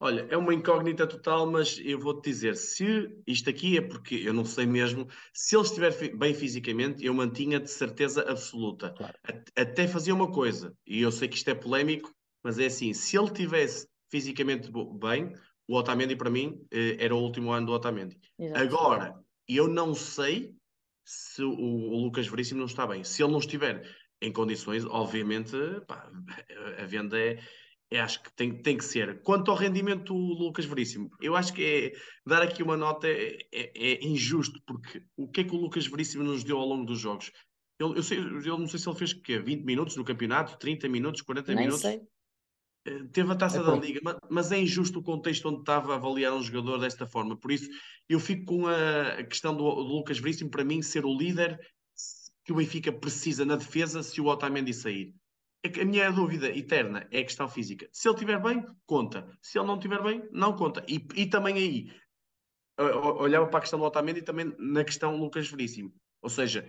Olha, 0.00 0.26
é 0.30 0.36
uma 0.38 0.54
incógnita 0.54 1.06
total, 1.06 1.50
mas 1.50 1.78
eu 1.84 1.98
vou-te 1.98 2.30
dizer, 2.30 2.56
se 2.56 3.14
isto 3.26 3.50
aqui 3.50 3.76
é 3.76 3.82
porque 3.82 4.14
eu 4.14 4.32
não 4.32 4.42
sei 4.46 4.64
mesmo, 4.64 5.06
se 5.34 5.54
ele 5.54 5.64
estiver 5.64 6.16
bem 6.16 6.32
fisicamente, 6.32 7.04
eu 7.04 7.12
mantinha 7.12 7.60
de 7.60 7.70
certeza 7.70 8.22
absoluta. 8.22 8.94
Claro. 8.96 9.14
Até 9.54 9.86
fazia 9.86 10.14
uma 10.14 10.32
coisa, 10.32 10.74
e 10.86 11.02
eu 11.02 11.12
sei 11.12 11.28
que 11.28 11.36
isto 11.36 11.50
é 11.50 11.54
polémico, 11.54 12.10
mas 12.42 12.58
é 12.58 12.64
assim, 12.64 12.94
se 12.94 13.18
ele 13.18 13.30
tivesse 13.30 13.86
fisicamente 14.10 14.70
bem, 14.98 15.34
o 15.68 15.76
Otamendi 15.76 16.16
para 16.16 16.30
mim 16.30 16.64
eh, 16.70 16.96
era 16.98 17.14
o 17.14 17.20
último 17.20 17.52
ano 17.52 17.66
do 17.66 17.72
Otamendi. 17.72 18.18
Exato. 18.38 18.62
Agora, 18.62 19.14
eu 19.46 19.68
não 19.68 19.94
sei 19.94 20.56
se 21.04 21.42
o, 21.42 21.50
o, 21.50 22.02
Lucas 22.02 22.26
Veríssimo 22.26 22.60
não 22.60 22.66
está 22.66 22.86
bem. 22.86 23.04
Se 23.04 23.22
ele 23.22 23.32
não 23.32 23.40
estiver 23.40 23.82
em 24.20 24.32
condições, 24.32 24.84
obviamente, 24.84 25.56
pá, 25.86 26.10
a 26.78 26.84
venda 26.84 27.18
é, 27.18 27.38
é, 27.90 28.00
acho 28.00 28.22
que 28.22 28.32
tem, 28.34 28.60
tem 28.60 28.76
que 28.76 28.84
ser. 28.84 29.22
Quanto 29.22 29.50
ao 29.50 29.56
rendimento 29.56 30.12
do 30.12 30.14
Lucas 30.14 30.64
Veríssimo, 30.64 31.10
eu 31.20 31.34
acho 31.36 31.52
que 31.52 31.64
é, 31.64 31.92
dar 32.26 32.42
aqui 32.42 32.62
uma 32.62 32.76
nota 32.76 33.08
é, 33.08 33.38
é, 33.52 33.72
é, 33.74 34.04
injusto, 34.04 34.60
porque 34.66 35.02
o 35.16 35.28
que 35.28 35.40
é 35.40 35.44
que 35.44 35.54
o 35.54 35.58
Lucas 35.58 35.86
Veríssimo 35.86 36.24
nos 36.24 36.44
deu 36.44 36.58
ao 36.58 36.66
longo 36.66 36.84
dos 36.84 36.98
jogos? 36.98 37.32
Eu, 37.78 37.94
eu, 37.94 38.02
sei, 38.02 38.18
eu 38.18 38.58
não 38.58 38.66
sei 38.66 38.78
se 38.78 38.88
ele 38.88 38.98
fez 38.98 39.12
que 39.12 39.38
20 39.38 39.64
minutos 39.64 39.96
no 39.96 40.04
campeonato, 40.04 40.58
30 40.58 40.88
minutos, 40.88 41.22
40 41.22 41.54
Nem 41.54 41.64
minutos. 41.64 41.82
Sei. 41.82 42.02
Eh, 42.84 43.04
teve 43.12 43.32
a 43.32 43.36
taça 43.36 43.58
é 43.58 43.62
da 43.62 43.74
Liga, 43.74 44.00
mas 44.28 44.50
é 44.50 44.58
injusto 44.58 44.98
o 44.98 45.02
contexto 45.02 45.48
onde 45.48 45.60
estava 45.60 45.92
a 45.92 45.96
avaliar 45.96 46.32
um 46.34 46.42
jogador 46.42 46.78
desta 46.78 47.06
forma. 47.06 47.36
Por 47.36 47.52
isso, 47.52 47.70
eu 48.08 48.18
fico 48.18 48.44
com 48.46 48.66
a 48.66 49.22
questão 49.24 49.54
do, 49.54 49.62
do 49.62 49.94
Lucas 49.94 50.18
Veríssimo, 50.18 50.50
para 50.50 50.64
mim, 50.64 50.82
ser 50.82 51.04
o 51.04 51.16
líder 51.16 51.58
que 52.48 52.52
o 52.54 52.56
Benfica 52.56 52.90
precisa 52.90 53.44
na 53.44 53.56
defesa 53.56 54.02
se 54.02 54.22
o 54.22 54.24
Otamendi 54.24 54.72
sair. 54.72 55.14
É 55.62 55.82
a 55.82 55.84
minha 55.84 56.10
dúvida 56.10 56.48
eterna 56.48 57.06
é 57.10 57.18
a 57.18 57.22
questão 57.22 57.46
física. 57.46 57.86
Se 57.92 58.08
ele 58.08 58.14
estiver 58.14 58.40
bem, 58.40 58.64
conta. 58.86 59.28
Se 59.42 59.58
ele 59.58 59.66
não 59.66 59.74
estiver 59.74 60.02
bem, 60.02 60.26
não 60.32 60.56
conta. 60.56 60.82
E, 60.88 61.06
e 61.14 61.26
também 61.26 61.56
aí, 61.56 61.92
olhava 63.18 63.48
para 63.48 63.58
a 63.58 63.60
questão 63.60 63.78
do 63.78 63.84
Otamendi 63.84 64.22
também 64.22 64.50
na 64.58 64.82
questão 64.82 65.14
Lucas 65.14 65.46
Veríssimo. 65.50 65.94
Ou 66.22 66.30
seja, 66.30 66.66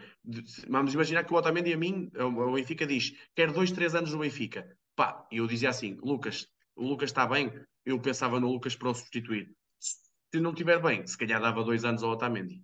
vamos 0.68 0.94
imaginar 0.94 1.24
que 1.24 1.32
o 1.32 1.38
Otamendi 1.38 1.72
a 1.72 1.78
mim, 1.78 2.12
o 2.14 2.52
Benfica 2.52 2.86
diz, 2.86 3.14
quer 3.34 3.50
dois, 3.50 3.72
três 3.72 3.96
anos 3.96 4.12
no 4.12 4.20
Benfica. 4.20 4.78
Pá, 4.98 5.26
eu 5.32 5.48
dizia 5.48 5.70
assim, 5.70 5.98
Lucas, 6.04 6.46
o 6.76 6.86
Lucas 6.86 7.10
está 7.10 7.26
bem, 7.26 7.54
eu 7.86 7.98
pensava 8.02 8.38
no 8.38 8.52
Lucas 8.52 8.76
para 8.76 8.90
o 8.90 8.94
substituir. 8.94 9.56
Se 9.80 10.42
não 10.42 10.52
estiver 10.52 10.82
bem, 10.82 11.08
se 11.08 11.18
calhar 11.18 11.40
dava 11.40 11.64
dois 11.64 11.86
anos 11.86 12.04
ao 12.04 12.12
Otamendi. 12.12 12.62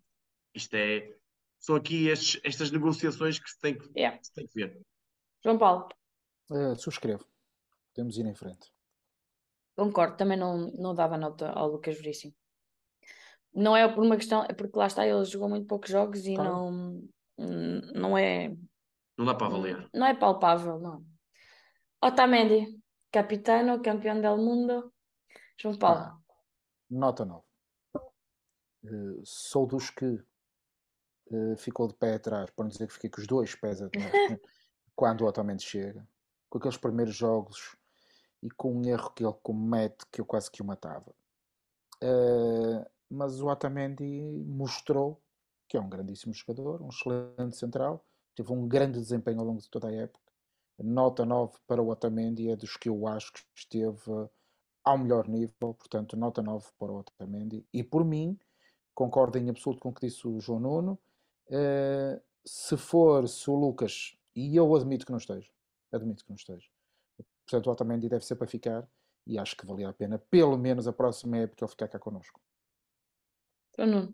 Isto 0.54 0.74
é, 0.74 1.16
são 1.66 1.76
aqui 1.76 2.08
estes, 2.08 2.40
estas 2.44 2.70
negociações 2.70 3.40
que 3.40 3.50
se 3.50 3.60
tem 3.60 3.76
que, 3.76 3.90
yeah. 3.98 4.20
se 4.22 4.32
tem 4.34 4.48
que 4.48 4.54
ver. 4.54 4.80
João 5.44 5.58
Paulo. 5.58 5.90
Uh, 6.52 6.76
subscrevo. 6.76 7.26
Temos 7.96 8.18
ir 8.18 8.26
em 8.26 8.36
frente. 8.36 8.72
Concordo, 9.76 10.16
também 10.16 10.38
não, 10.38 10.72
não 10.74 10.94
dava 10.94 11.18
nota 11.18 11.50
ao 11.50 11.68
Lucas 11.68 11.98
Veríssimo. 11.98 12.36
Não 13.52 13.76
é 13.76 13.92
por 13.92 14.04
uma 14.04 14.16
questão, 14.16 14.44
é 14.44 14.54
porque 14.54 14.78
lá 14.78 14.86
está, 14.86 15.08
ele 15.08 15.26
jogou 15.26 15.50
muito 15.50 15.66
poucos 15.66 15.90
jogos 15.90 16.26
e 16.28 16.36
não, 16.36 17.02
não 17.96 18.18
é. 18.18 18.56
Não 19.18 19.26
dá 19.26 19.34
para 19.34 19.48
avaliar. 19.48 19.90
Não 19.94 20.06
é 20.06 20.14
palpável, 20.14 20.78
não. 20.78 21.04
Otamendi, 22.04 22.80
capitano, 23.12 23.82
campeão 23.82 24.22
del 24.22 24.38
mundo. 24.38 24.94
João 25.60 25.76
Paulo. 25.78 26.00
Ah, 26.00 26.20
nota 26.92 27.26
9. 27.26 27.44
Uh, 27.96 28.00
eh, 28.84 29.22
sou 29.24 29.66
dos 29.66 29.90
que 29.90 30.22
ficou 31.58 31.88
de 31.88 31.96
pé 31.96 32.16
atrás, 32.16 32.50
para 32.52 32.64
não 32.64 32.70
dizer 32.70 32.88
que 32.88 32.94
fiquei 32.94 33.10
com 33.10 33.22
os 33.22 33.28
dois 33.28 33.56
pés 33.56 33.82
atrás, 33.82 34.12
quando 34.96 35.22
o 35.22 35.26
Otamendi 35.28 35.64
chega, 35.64 36.08
com 36.50 36.58
aqueles 36.58 36.78
primeiros 36.78 37.16
jogos 37.16 37.76
e 38.42 38.50
com 38.50 38.74
um 38.74 38.86
erro 38.86 39.12
que 39.12 39.24
ele 39.24 39.36
comete 39.42 40.06
que 40.12 40.22
eu 40.22 40.26
quase 40.26 40.52
que 40.52 40.62
o 40.62 40.66
matava. 40.66 41.14
Uh, 42.04 42.86
mas 43.10 43.42
o 43.42 43.48
Otamendi 43.48 44.44
mostrou 44.46 45.22
que 45.68 45.78
é 45.78 45.82
um 45.82 45.90
grandíssimo 45.90 46.34
jogador, 46.34 46.82
um 46.82 46.90
excelente 46.90 47.58
central, 47.58 48.06
teve 48.36 48.52
um 48.52 48.68
grande 48.68 49.00
desempenho 49.00 49.40
ao 49.40 49.46
longo 49.46 49.62
de 49.62 49.70
toda 49.70 49.88
a 49.88 49.94
época. 49.94 50.24
Nota 50.78 51.26
9 51.26 51.58
para 51.66 51.82
o 51.82 51.90
Otamendi 51.90 52.50
é 52.50 52.56
dos 52.56 52.76
que 52.78 52.90
eu 52.90 53.08
acho 53.08 53.32
que 53.34 53.40
esteve 53.56 54.30
ao 54.84 54.98
melhor 54.98 55.28
nível, 55.28 55.74
portanto, 55.74 56.16
nota 56.16 56.42
9 56.42 56.68
para 56.78 56.92
o 56.92 57.00
Otamendi. 57.00 57.66
E 57.74 57.84
por 57.84 58.04
mim, 58.06 58.38
concordo 58.94 59.38
em 59.38 59.50
absoluto 59.50 59.80
com 59.80 59.90
o 59.90 59.94
que 59.94 60.06
disse 60.08 60.28
o 60.28 60.40
João 60.40 60.60
Nuno. 60.60 61.00
Uh, 61.48 62.22
se 62.46 62.78
for, 62.78 63.28
se 63.28 63.50
o 63.50 63.56
Lucas, 63.56 64.18
e 64.36 64.56
eu 64.56 64.76
admito 64.76 65.06
que 65.06 65.12
não 65.12 65.18
esteja, 65.18 65.50
admito 65.92 66.24
que 66.24 66.30
não 66.30 66.36
esteja. 66.36 66.68
Portanto, 67.48 67.68
o 67.68 67.72
Otamendi 67.72 68.10
deve 68.10 68.26
ser 68.26 68.36
para 68.36 68.48
ficar 68.48 68.88
e 69.28 69.38
acho 69.38 69.56
que 69.56 69.66
valia 69.66 69.90
a 69.90 69.94
pena, 69.94 70.20
pelo 70.30 70.58
menos 70.58 70.88
a 70.88 70.94
próxima 70.94 71.38
época, 71.38 71.64
ele 71.64 71.72
ficar 71.72 71.88
cá 71.88 72.00
connosco. 72.00 72.40
Eu 73.78 73.88
não. 73.88 74.14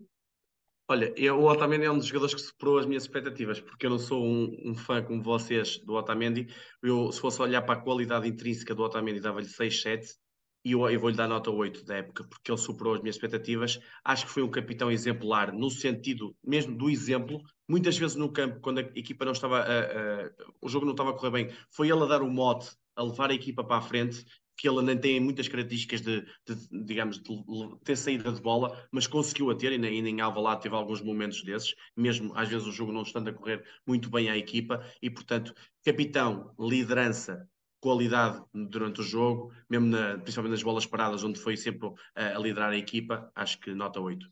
Olha, 0.88 1.12
eu, 1.16 1.38
o 1.38 1.44
Otamendi 1.44 1.84
é 1.84 1.90
um 1.90 1.96
dos 1.96 2.06
jogadores 2.06 2.34
que 2.34 2.40
superou 2.40 2.78
as 2.78 2.86
minhas 2.86 3.04
expectativas, 3.04 3.60
porque 3.60 3.86
eu 3.86 3.90
não 3.90 3.98
sou 3.98 4.22
um, 4.22 4.70
um 4.70 4.74
fã 4.74 5.02
como 5.02 5.22
vocês 5.22 5.78
do 5.78 5.94
Otamendi. 5.94 6.48
Eu, 6.82 7.10
se 7.12 7.20
fosse 7.20 7.40
olhar 7.40 7.62
para 7.62 7.78
a 7.78 7.82
qualidade 7.82 8.28
intrínseca 8.28 8.74
do 8.74 8.82
Otamendi, 8.82 9.20
dava-lhe 9.20 9.46
6, 9.46 9.80
7 9.80 10.21
e 10.64 10.72
eu, 10.72 10.88
eu 10.88 11.00
vou-lhe 11.00 11.16
dar 11.16 11.28
nota 11.28 11.50
8 11.50 11.84
da 11.84 11.96
época, 11.96 12.24
porque 12.24 12.50
ele 12.50 12.58
superou 12.58 12.94
as 12.94 13.00
minhas 13.00 13.16
expectativas. 13.16 13.80
Acho 14.04 14.26
que 14.26 14.32
foi 14.32 14.42
um 14.42 14.50
capitão 14.50 14.90
exemplar, 14.90 15.52
no 15.52 15.70
sentido 15.70 16.36
mesmo 16.44 16.76
do 16.76 16.88
exemplo. 16.88 17.42
Muitas 17.68 17.98
vezes 17.98 18.16
no 18.16 18.32
campo, 18.32 18.60
quando 18.60 18.78
a 18.78 18.82
equipa 18.94 19.24
não 19.24 19.32
estava, 19.32 19.60
a, 19.60 19.80
a, 19.80 20.30
o 20.60 20.68
jogo 20.68 20.84
não 20.84 20.92
estava 20.92 21.10
a 21.10 21.14
correr 21.14 21.30
bem, 21.30 21.56
foi 21.70 21.90
ele 21.90 22.02
a 22.02 22.06
dar 22.06 22.22
o 22.22 22.30
mote, 22.30 22.70
a 22.94 23.02
levar 23.02 23.30
a 23.30 23.34
equipa 23.34 23.64
para 23.64 23.78
a 23.78 23.82
frente 23.82 24.24
que 24.56 24.68
ele 24.68 24.82
nem 24.82 24.96
tem 24.96 25.18
muitas 25.18 25.48
características 25.48 26.00
de, 26.00 26.20
de 26.46 26.84
digamos, 26.84 27.18
de 27.18 27.44
ter 27.84 27.96
saída 27.96 28.30
de 28.32 28.40
bola, 28.40 28.86
mas 28.92 29.06
conseguiu 29.06 29.50
a 29.50 29.54
ter, 29.54 29.72
e 29.72 29.78
nem, 29.78 30.06
em 30.06 30.20
Alvalade 30.20 30.62
teve 30.62 30.74
alguns 30.74 31.00
momentos 31.00 31.42
desses, 31.42 31.74
mesmo 31.96 32.32
às 32.36 32.48
vezes 32.48 32.66
o 32.66 32.72
jogo 32.72 32.92
não 32.92 33.02
estando 33.02 33.28
a 33.28 33.32
correr 33.32 33.64
muito 33.86 34.10
bem 34.10 34.30
à 34.30 34.36
equipa, 34.36 34.84
e 35.00 35.10
portanto, 35.10 35.54
capitão, 35.84 36.54
liderança, 36.58 37.48
qualidade 37.82 38.42
durante 38.54 39.00
o 39.00 39.04
jogo, 39.04 39.52
mesmo 39.68 39.88
na, 39.88 40.16
principalmente 40.18 40.52
nas 40.52 40.62
bolas 40.62 40.86
paradas, 40.86 41.24
onde 41.24 41.38
foi 41.38 41.56
sempre 41.56 41.92
a, 42.14 42.36
a 42.36 42.38
liderar 42.38 42.70
a 42.70 42.76
equipa, 42.76 43.30
acho 43.34 43.58
que 43.60 43.74
nota 43.74 44.00
8. 44.00 44.24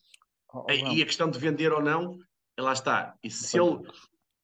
Oh, 0.52 0.64
oh, 0.66 0.72
e 0.72 1.02
a 1.02 1.06
questão 1.06 1.30
de 1.30 1.38
vender 1.38 1.72
ou 1.72 1.82
não, 1.82 2.18
lá 2.58 2.72
está. 2.72 3.14
E 3.22 3.30
se 3.30 3.58
ele 3.58 3.82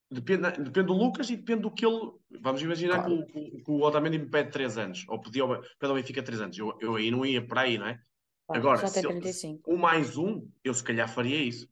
Depende, 0.09 0.53
depende 0.53 0.87
do 0.87 0.93
Lucas 0.93 1.29
e 1.31 1.37
depende 1.37 1.63
do 1.63 1.71
que 1.71 1.85
ele. 1.85 2.13
Vamos 2.41 2.63
imaginar 2.63 3.05
claro. 3.05 3.27
que, 3.27 3.39
o, 3.39 3.65
que 3.65 3.71
o 3.71 3.81
Otamendi 3.81 4.19
me 4.19 4.31
pede 4.31 4.53
3 4.53 4.79
anos, 4.79 5.05
ou 5.09 5.21
pediu, 5.21 5.49
pede 5.49 5.91
ao 5.91 5.95
Benfica 5.95 6.23
3 6.23 6.43
anos. 6.43 6.59
Eu, 6.59 6.79
eu 6.81 6.95
aí 6.95 7.11
não 7.11 7.27
ia 7.27 7.45
para 7.45 7.63
aí, 7.63 7.77
não 7.77 7.89
é? 7.89 8.01
Ah, 8.49 8.57
Agora, 8.57 8.87
se 8.87 9.01
ele, 9.01 9.61
um 9.67 9.77
mais 9.77 10.17
um, 10.17 10.49
eu 10.63 10.73
se 10.73 10.85
calhar 10.85 11.09
faria 11.09 11.43
isso. 11.43 11.69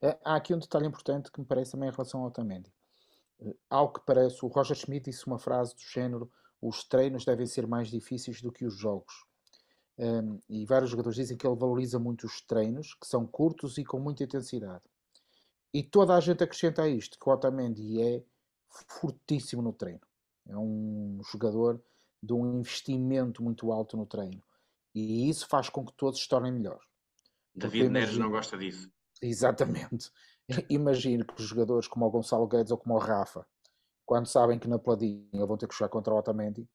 É, 0.00 0.18
há 0.24 0.36
aqui 0.36 0.54
um 0.54 0.58
detalhe 0.58 0.86
importante 0.86 1.30
que 1.30 1.40
me 1.40 1.46
parece 1.46 1.72
também 1.72 1.90
em 1.90 1.92
relação 1.92 2.20
ao 2.20 2.28
Otamendi. 2.28 2.72
Uh, 3.38 3.54
ao 3.68 3.92
que 3.92 4.00
parece, 4.06 4.42
o 4.42 4.48
Roger 4.48 4.76
Schmidt 4.76 5.10
disse 5.10 5.26
uma 5.26 5.38
frase 5.38 5.74
do 5.74 5.82
género: 5.82 6.30
os 6.62 6.84
treinos 6.84 7.24
devem 7.24 7.44
ser 7.44 7.66
mais 7.66 7.88
difíceis 7.88 8.40
do 8.40 8.52
que 8.52 8.64
os 8.64 8.76
jogos. 8.76 9.26
Um, 9.98 10.40
e 10.48 10.64
vários 10.64 10.90
jogadores 10.90 11.16
dizem 11.16 11.36
que 11.36 11.46
ele 11.46 11.56
valoriza 11.56 11.98
muito 11.98 12.24
os 12.24 12.40
treinos, 12.40 12.94
que 12.94 13.06
são 13.06 13.26
curtos 13.26 13.76
e 13.78 13.84
com 13.84 13.98
muita 13.98 14.22
intensidade. 14.22 14.84
E 15.74 15.82
toda 15.82 16.14
a 16.14 16.20
gente 16.20 16.44
acrescenta 16.44 16.82
a 16.82 16.88
isto 16.88 17.18
que 17.18 17.28
o 17.28 17.32
Otamendi 17.32 18.00
é 18.00 18.22
fortíssimo 18.88 19.60
no 19.60 19.72
treino. 19.72 20.00
É 20.48 20.56
um 20.56 21.20
jogador 21.30 21.82
de 22.22 22.32
um 22.32 22.60
investimento 22.60 23.42
muito 23.42 23.72
alto 23.72 23.96
no 23.96 24.06
treino. 24.06 24.42
E 24.94 25.28
isso 25.28 25.46
faz 25.48 25.68
com 25.68 25.84
que 25.84 25.92
todos 25.94 26.20
se 26.20 26.28
tornem 26.28 26.52
melhores. 26.52 26.86
David 27.54 27.88
Neres 27.88 28.16
não 28.16 28.30
gosta 28.30 28.56
disso. 28.56 28.90
Exatamente. 29.20 30.10
Imagino 30.68 31.24
que 31.24 31.40
os 31.40 31.48
jogadores 31.48 31.88
como 31.88 32.06
o 32.06 32.10
Gonçalo 32.10 32.46
Guedes 32.46 32.70
ou 32.70 32.78
como 32.78 32.94
o 32.94 32.98
Rafa, 32.98 33.46
quando 34.04 34.26
sabem 34.26 34.58
que 34.58 34.68
na 34.68 34.78
Pladinha 34.78 35.46
vão 35.46 35.56
ter 35.56 35.68
que 35.68 35.74
jogar 35.74 35.88
contra 35.88 36.12
o 36.12 36.18
Otamendi, 36.18 36.68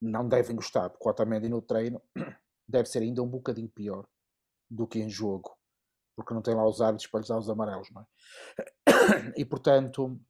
não 0.00 0.28
devem 0.28 0.56
gostar, 0.56 0.90
porque 0.90 1.06
o 1.06 1.10
Otamendi 1.10 1.48
no 1.48 1.60
treino 1.60 2.00
deve 2.66 2.88
ser 2.88 3.00
ainda 3.00 3.22
um 3.22 3.28
bocadinho 3.28 3.68
pior 3.68 4.06
do 4.70 4.86
que 4.86 4.98
em 4.98 5.08
jogo 5.08 5.56
porque 6.20 6.34
não 6.34 6.42
tem 6.42 6.54
lá 6.54 6.66
os 6.66 6.80
árbitros 6.80 7.10
para 7.10 7.20
lhes 7.20 7.28
dar 7.28 7.38
os 7.38 7.48
amarelos, 7.48 7.90
não 7.90 8.02
é? 8.02 8.06
E 9.36 9.44
portanto, 9.44 10.20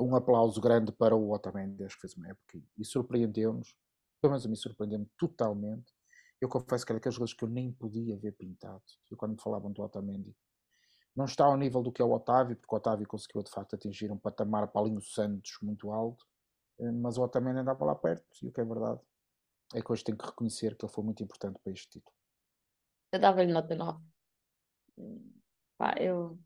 um 0.00 0.14
aplauso 0.16 0.60
grande 0.60 0.90
para 0.92 1.14
o 1.14 1.32
Otamendi, 1.32 1.84
acho 1.84 1.94
que 1.94 2.02
fez 2.02 2.16
uma 2.16 2.28
época 2.28 2.60
e 2.76 2.84
surpreendeu-nos, 2.84 3.76
pelo 4.20 4.32
menos 4.32 4.44
a 4.44 4.48
mim 4.48 4.56
surpreendeu-me 4.56 5.08
totalmente. 5.16 5.92
Eu 6.40 6.48
confesso 6.48 6.84
que 6.84 6.92
era 6.92 6.98
aqueles 6.98 7.14
jogadores 7.14 7.34
que 7.34 7.44
eu 7.44 7.48
nem 7.48 7.72
podia 7.72 8.18
ver 8.18 8.32
pintados. 8.32 8.98
Eu, 9.10 9.16
quando 9.16 9.32
me 9.32 9.40
falavam 9.40 9.70
do 9.70 9.82
Otamendi, 9.82 10.34
não 11.16 11.24
está 11.24 11.44
ao 11.44 11.56
nível 11.56 11.82
do 11.82 11.92
que 11.92 12.02
é 12.02 12.04
o 12.04 12.12
Otávio, 12.12 12.56
porque 12.56 12.74
o 12.74 12.78
Otávio 12.78 13.06
conseguiu 13.06 13.42
de 13.42 13.50
facto 13.50 13.74
atingir 13.74 14.10
um 14.10 14.18
patamar 14.18 14.66
Paulinho 14.68 15.00
Santos 15.00 15.58
muito 15.62 15.90
alto, 15.92 16.26
eh, 16.80 16.90
mas 16.90 17.16
o 17.16 17.22
Otamendi 17.22 17.60
andava 17.60 17.84
lá 17.84 17.94
perto, 17.94 18.24
e 18.42 18.48
o 18.48 18.52
que 18.52 18.60
é 18.60 18.64
verdade 18.64 19.00
é 19.74 19.80
que 19.80 19.92
hoje 19.92 20.04
tenho 20.04 20.18
que 20.18 20.26
reconhecer 20.26 20.76
que 20.76 20.84
ele 20.84 20.92
foi 20.92 21.04
muito 21.04 21.22
importante 21.22 21.58
para 21.62 21.72
este 21.72 21.88
título. 21.88 22.14
Eu 23.12 23.18
dava-lhe 23.20 23.52
nota 23.52 23.74
9. 23.74 24.02
Pá, 25.76 25.94
eu, 25.98 26.38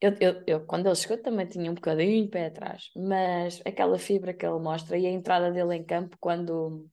eu, 0.00 0.16
eu, 0.20 0.42
eu, 0.46 0.66
quando 0.66 0.86
ele 0.86 0.94
chegou 0.94 1.18
também 1.18 1.46
tinha 1.46 1.70
um 1.70 1.74
bocadinho 1.74 2.24
de 2.24 2.30
pé 2.30 2.46
atrás, 2.46 2.90
mas 2.96 3.60
aquela 3.66 3.98
fibra 3.98 4.32
que 4.32 4.44
ele 4.44 4.58
mostra 4.58 4.96
e 4.98 5.06
a 5.06 5.10
entrada 5.10 5.50
dele 5.50 5.76
em 5.76 5.84
campo 5.84 6.16
quando, 6.18 6.88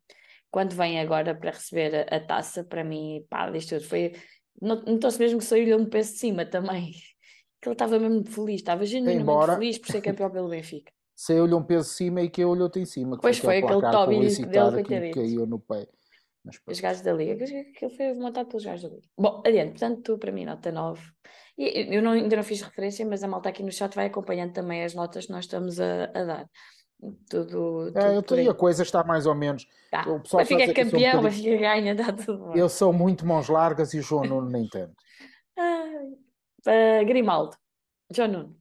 quando 0.52 0.74
vem 0.76 1.00
agora 1.00 1.36
para 1.36 1.52
receber 1.52 2.14
a, 2.14 2.20
taça, 2.20 2.64
para 2.64 2.84
mim, 2.84 3.26
pá, 3.30 3.50
disto 3.50 3.76
tudo 3.76 3.88
foi. 3.88 4.14
Notou-se 4.62 5.20
mesmo 5.20 5.40
que 5.40 5.46
saiu-lhe 5.46 5.76
um 5.76 5.90
peso 5.90 6.14
de 6.14 6.20
cima 6.20 6.46
também. 6.46 6.94
Que 7.62 7.70
ele 7.70 7.74
estava 7.74 8.00
mesmo 8.00 8.26
feliz, 8.26 8.56
estava 8.56 8.86
genuinamente 8.86 9.24
Embora... 9.24 9.54
feliz 9.54 9.78
por 9.78 9.88
ser 9.88 10.02
campeão 10.02 10.30
pelo 10.30 10.50
Benfica. 10.50 10.92
Saiu-lhe 11.16 11.54
um 11.56 11.64
peso 11.64 11.90
de 11.90 11.96
cima 11.96 12.22
e 12.22 12.30
que 12.30 12.46
olhou-te 12.46 12.80
em 12.80 12.86
cima. 12.86 13.18
Pois 13.20 13.40
foi, 13.40 13.58
aquele 13.58 13.82
Toby 13.82 14.20
dele, 14.46 14.84
que 14.84 15.12
caiu 15.12 15.48
no 15.48 15.60
pé. 15.60 15.88
Mas, 16.46 16.62
Os 16.66 16.80
gajos 16.80 17.02
da 17.02 17.12
Liga, 17.12 17.44
que 17.44 17.86
ele 17.86 17.96
foi 17.96 18.14
montado 18.14 18.48
pelos 18.48 18.64
gajos 18.64 18.84
da 18.84 18.96
Liga. 18.96 19.08
Bom, 19.18 19.42
adiante, 19.46 19.72
portanto, 19.72 20.18
para 20.20 20.32
mim, 20.32 20.46
nota 20.46 20.72
9. 20.72 21.02
E 21.58 21.96
eu 21.96 22.04
não, 22.04 22.12
ainda 22.12 22.36
não 22.36 22.44
fiz 22.44 22.62
referência, 22.62 23.04
mas 23.06 23.24
a 23.24 23.28
malta 23.28 23.50
aqui 23.50 23.64
no 23.64 23.72
chat 23.72 23.94
vai 23.96 24.06
acompanhando 24.06 24.54
também 24.54 24.84
as 24.84 24.94
notas 24.94 25.26
que 25.26 25.32
nós 25.32 25.46
estamos 25.46 25.80
a, 25.80 26.04
a 26.14 26.24
dar. 26.24 26.50
Tudo, 27.30 27.88
tudo 27.88 28.00
é, 28.00 28.16
eu 28.16 28.24
tenho, 28.24 28.50
a 28.50 28.56
coisa 28.56 28.84
está 28.84 29.04
mais 29.04 29.26
ou 29.26 29.36
menos. 29.36 29.68
Tá. 29.92 30.08
O 30.08 30.20
pessoal 30.20 30.46
fica 30.46 30.74
campeão, 30.74 31.26
um 31.26 31.32
fica 31.32 31.58
ganha, 31.58 31.96
dá 31.96 32.12
tudo 32.12 32.38
bom. 32.38 32.54
Eu 32.56 32.70
sou 32.70 32.94
muito 32.94 33.26
mãos 33.26 33.50
largas 33.50 33.94
e 33.94 34.00
o 34.00 34.04
João 34.04 34.24
Nuno 34.24 34.50
nem 34.50 34.68
tanto. 34.68 34.96
Uh, 36.68 37.06
Grimaldo, 37.06 37.56
João 38.12 38.28
Nuno. 38.28 38.58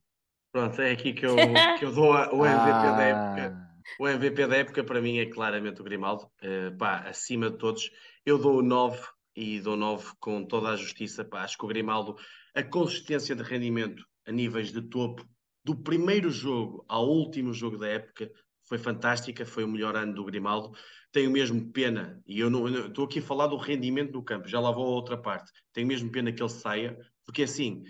Pronto, 0.52 0.80
é 0.80 0.92
aqui 0.92 1.12
que 1.12 1.26
eu, 1.26 1.36
que 1.78 1.84
eu 1.84 1.92
dou 1.92 2.12
o 2.12 2.46
MVP 2.46 2.70
ah. 2.70 2.96
da 2.96 3.02
época. 3.02 3.66
O 4.00 4.08
MVP 4.08 4.46
da 4.46 4.56
época 4.56 4.84
para 4.84 5.00
mim 5.00 5.18
é 5.18 5.26
claramente 5.26 5.80
o 5.80 5.84
Grimaldo, 5.84 6.24
uh, 6.24 6.76
pá, 6.78 7.00
acima 7.00 7.50
de 7.50 7.58
todos. 7.58 7.90
Eu 8.24 8.38
dou 8.38 8.62
9 8.62 8.98
e 9.36 9.60
dou 9.60 9.76
9 9.76 10.12
com 10.18 10.44
toda 10.44 10.70
a 10.70 10.76
justiça. 10.76 11.24
Pá, 11.24 11.42
acho 11.42 11.58
que 11.58 11.64
o 11.64 11.68
Grimaldo, 11.68 12.16
a 12.54 12.62
consistência 12.62 13.36
de 13.36 13.42
rendimento 13.42 14.04
a 14.26 14.32
níveis 14.32 14.72
de 14.72 14.82
topo, 14.82 15.24
do 15.64 15.74
primeiro 15.76 16.30
jogo 16.30 16.84
ao 16.88 17.08
último 17.08 17.52
jogo 17.52 17.76
da 17.76 17.88
época, 17.88 18.30
foi 18.68 18.78
fantástica, 18.78 19.46
foi 19.46 19.64
o 19.64 19.68
melhor 19.68 19.96
ano 19.96 20.14
do 20.14 20.24
Grimaldo. 20.24 20.72
Tenho 21.12 21.30
mesmo 21.30 21.72
pena, 21.72 22.20
e 22.26 22.40
eu 22.40 22.50
não 22.50 22.68
estou 22.68 23.04
aqui 23.04 23.20
a 23.20 23.22
falar 23.22 23.46
do 23.46 23.56
rendimento 23.56 24.12
do 24.12 24.22
campo, 24.22 24.48
já 24.48 24.60
lá 24.60 24.70
vou 24.70 24.86
a 24.86 24.90
outra 24.90 25.16
parte. 25.16 25.50
Tenho 25.72 25.86
mesmo 25.86 26.10
pena 26.10 26.32
que 26.32 26.42
ele 26.42 26.50
saia, 26.50 26.98
Porque 27.26 27.42
assim, 27.42 27.82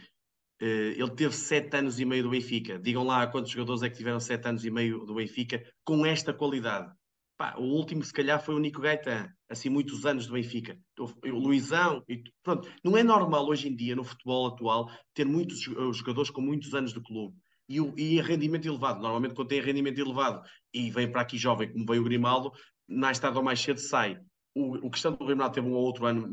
eh, 0.60 0.94
ele 0.96 1.10
teve 1.10 1.34
sete 1.34 1.76
anos 1.76 2.00
e 2.00 2.04
meio 2.04 2.24
do 2.24 2.30
Benfica. 2.30 2.78
Digam 2.78 3.04
lá 3.04 3.26
quantos 3.26 3.50
jogadores 3.50 3.82
é 3.82 3.90
que 3.90 3.96
tiveram 3.96 4.18
sete 4.18 4.48
anos 4.48 4.64
e 4.64 4.70
meio 4.70 5.04
do 5.04 5.14
Benfica 5.14 5.62
com 5.84 6.04
esta 6.04 6.32
qualidade. 6.32 6.92
Pá, 7.36 7.54
o 7.58 7.64
último, 7.64 8.02
se 8.02 8.12
calhar, 8.12 8.42
foi 8.42 8.54
o 8.54 8.58
Nico 8.58 8.80
Gaetan, 8.80 9.28
assim, 9.50 9.68
muitos 9.68 10.06
anos 10.06 10.26
do 10.26 10.32
Benfica. 10.32 10.78
O, 10.98 11.04
o 11.04 11.38
Luizão, 11.38 12.02
e, 12.08 12.22
pronto. 12.42 12.66
Não 12.82 12.96
é 12.96 13.02
normal 13.02 13.46
hoje 13.46 13.68
em 13.68 13.76
dia, 13.76 13.94
no 13.94 14.04
futebol 14.04 14.46
atual, 14.46 14.90
ter 15.12 15.26
muitos 15.26 15.60
jogadores 15.60 16.30
com 16.30 16.40
muitos 16.40 16.74
anos 16.74 16.94
de 16.94 17.00
clube. 17.00 17.36
E, 17.68 17.78
o, 17.78 17.92
e 17.98 18.20
rendimento 18.22 18.66
elevado. 18.66 19.02
Normalmente, 19.02 19.34
quando 19.34 19.48
tem 19.48 19.60
rendimento 19.60 19.98
elevado 19.98 20.40
e 20.72 20.90
vem 20.90 21.10
para 21.10 21.20
aqui 21.20 21.36
jovem, 21.36 21.70
como 21.70 21.84
veio 21.84 22.00
o 22.00 22.04
Grimaldo, 22.04 22.52
mais 22.88 23.18
tarde 23.18 23.36
ou 23.36 23.44
mais 23.44 23.60
cedo 23.60 23.80
sai. 23.80 24.18
O, 24.54 24.86
o 24.86 24.90
questão 24.90 25.12
do 25.12 25.26
Grimaldo 25.26 25.54
teve 25.54 25.66
um 25.66 25.74
ou 25.74 25.84
outro 25.84 26.06
ano 26.06 26.26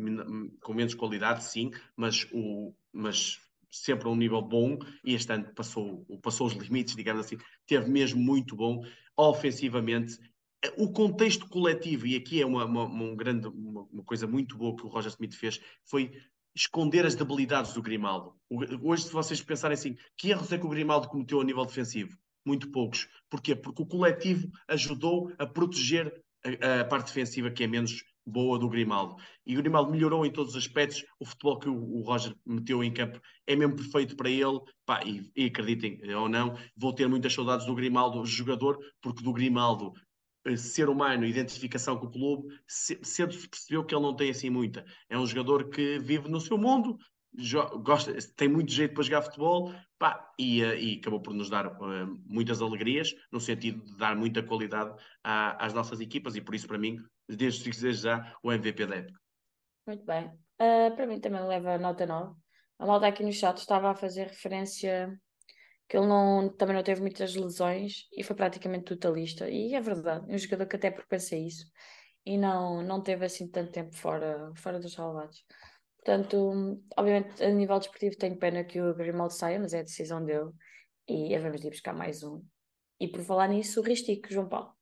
com 0.62 0.74
menos 0.74 0.94
qualidade, 0.94 1.44
sim, 1.44 1.72
mas, 1.98 2.26
o, 2.32 2.74
mas 2.94 3.40
sempre 3.74 4.08
a 4.08 4.12
um 4.12 4.16
nível 4.16 4.42
bom 4.42 4.78
e 5.04 5.16
este 5.16 5.32
ano 5.34 5.52
passou, 5.56 6.06
passou 6.22 6.48
os 6.48 6.54
limites, 6.54 6.96
digamos 6.96 7.26
assim, 7.26 7.38
teve 7.66 7.90
mesmo 7.90 8.22
muito 8.22 8.56
bom 8.56 8.86
ofensivamente. 9.18 10.18
O 10.78 10.92
contexto 10.92 11.48
coletivo, 11.50 12.08
e 12.08 12.16
aqui 12.16 12.42
é 12.42 12.46
uma, 12.46 12.66
uma, 12.66 12.86
uma 12.86 13.16
grande, 13.16 13.48
uma, 13.48 13.82
uma, 13.92 14.04
coisa 14.04 14.26
muito 14.28 14.58
boa 14.58 14.76
que 14.76 14.86
o 14.86 14.88
Roger 14.88 15.12
Smith 15.12 15.34
fez, 15.34 15.60
foi 15.84 16.12
esconder 16.56 17.06
as 17.06 17.16
debilidades 17.16 17.74
do 17.74 17.82
Grimaldo. 17.82 18.36
Hoje, 18.82 19.04
se 19.04 19.12
vocês 19.12 19.42
pensarem 19.42 19.74
assim, 19.74 19.98
que 20.16 20.30
erros 20.30 20.52
é 20.52 20.58
que 20.58 20.66
o 20.66 20.70
Grimaldo 20.70 21.10
cometeu 21.10 21.42
a 21.42 21.44
nível 21.44 21.66
defensivo? 21.66 22.16
Muito 22.46 22.72
poucos. 22.72 23.10
Porquê? 23.30 23.56
Porque 23.56 23.82
o 23.82 23.86
coletivo 23.86 24.48
ajudou 24.68 25.34
a 25.38 25.46
proteger 25.46 26.14
a, 26.62 26.82
a 26.82 26.86
parte 26.86 27.08
defensiva, 27.08 27.50
que 27.50 27.64
é 27.64 27.68
menos 27.68 28.04
boa 28.26 28.58
do 28.58 28.70
Grimaldo. 28.70 29.16
E 29.46 29.56
o 29.56 29.62
Grimaldo 29.62 29.92
melhorou 29.92 30.26
em 30.26 30.32
todos 30.32 30.56
os 30.56 30.58
aspectos. 30.58 31.04
O 31.20 31.26
futebol 31.26 31.60
que 31.60 31.70
o, 31.70 32.02
Roger 32.02 32.36
meteu 32.46 32.84
em 32.84 32.94
campo 32.94 33.20
é 33.46 33.56
mesmo 33.56 33.76
perfeito 33.76 34.16
para 34.16 34.30
ele. 34.30 34.60
Pá, 34.86 35.02
e, 35.06 35.32
e, 35.36 35.46
acreditem 35.46 36.00
ou 36.16 36.30
não, 36.30 36.58
vou 36.76 36.94
ter 36.94 37.08
muitas 37.08 37.34
saudades 37.34 37.66
do 37.66 37.76
Grimaldo, 37.76 38.26
jogador, 38.26 38.78
porque 39.02 39.24
do 39.24 39.34
Grimaldo, 39.34 39.94
eh, 40.46 40.58
ser 40.58 40.90
humano, 40.90 41.26
identificação 41.26 41.98
com 41.98 42.08
o 42.08 42.12
clube, 42.12 42.56
cedo 42.68 43.34
se 43.34 43.48
percebeu 43.48 43.86
que 43.86 43.96
ele 43.96 44.04
não 44.04 44.16
tem 44.16 44.30
assim 44.30 44.50
muita. 44.50 44.86
É 45.10 45.18
um 45.18 45.26
jogador 45.26 45.70
que 45.70 46.00
vive 46.00 46.30
no 46.30 46.42
seu 46.42 46.58
mundo, 46.58 46.98
gosta, 47.82 48.14
tem 48.36 48.48
muito 48.48 48.72
jeito 48.72 48.94
para 48.94 49.04
jogar 49.04 49.22
futebol 49.24 49.74
pá, 49.98 50.32
e, 50.38 50.62
eh, 50.62 50.82
e 50.82 50.98
acabou 51.00 51.22
por 51.22 51.34
nos 51.34 51.50
dar 51.50 51.68
uh, 51.68 52.22
muitas 52.26 52.62
alegrias, 52.62 53.16
no 53.32 53.40
sentido 53.40 53.84
de 53.84 53.98
dar 53.98 54.16
muita 54.16 54.44
qualidade 54.44 54.94
às 55.24 55.74
nossas 55.74 56.00
equipas, 56.00 56.36
e 56.36 56.42
por 56.42 56.54
isso, 56.54 56.68
para 56.68 56.78
mim, 56.78 56.98
desde, 57.28 57.70
desde 57.70 58.04
já, 58.04 58.38
o 58.44 58.52
MVP 58.52 58.86
da 58.86 58.96
época. 58.96 59.20
Muito 59.88 60.06
bem. 60.06 60.28
Uh, 60.62 60.96
para 60.96 61.08
mim 61.08 61.20
também 61.20 61.46
leva 61.46 61.78
nota 61.78 62.06
9. 62.06 62.36
A 62.80 62.86
malta 62.86 63.08
aqui 63.08 63.24
no 63.24 63.32
chat 63.32 63.58
estava 63.58 63.92
a 63.92 63.96
fazer 63.96 64.28
referência 64.28 65.18
que 65.88 65.98
ele 65.98 66.08
não, 66.08 66.50
também 66.56 66.76
não 66.76 66.84
teve 66.84 67.02
muitas 67.02 67.36
lesões 67.36 68.08
e 68.12 68.24
foi 68.24 68.36
praticamente 68.36 68.86
totalista. 68.86 69.50
E 69.50 69.76
é 69.76 69.82
verdade, 69.82 70.26
é 70.32 70.36
um 70.36 70.38
jogador 70.38 70.66
que 70.66 70.76
até 70.76 70.90
propensa 70.90 71.36
isso 71.36 71.66
e 72.26 72.38
não, 72.38 72.82
não 72.82 73.02
teve 73.02 73.26
assim 73.26 73.48
tanto 73.48 73.72
tempo 73.72 73.96
fora, 73.96 74.52
fora 74.56 74.80
dos 74.80 74.94
salvados. 74.94 75.46
Portanto, 75.98 76.82
obviamente, 76.98 77.44
a 77.44 77.50
nível 77.50 77.80
desportivo, 77.80 78.18
tenho 78.18 78.38
pena 78.38 78.64
que 78.64 78.82
o 78.82 78.94
Grimaldo 78.94 79.34
saia, 79.34 79.60
mas 79.60 79.74
é 79.74 79.80
a 79.80 79.84
decisão 79.84 80.24
dele. 80.24 80.52
E 81.08 81.38
vamos 81.38 81.64
ir 81.64 81.70
buscar 81.70 81.94
mais 81.94 82.24
um. 82.24 82.44
E 83.00 83.08
por 83.08 83.22
falar 83.22 83.48
nisso, 83.48 83.80
o 83.80 83.84
Ristico, 83.84 84.32
João 84.32 84.48
Paulo. 84.48 84.74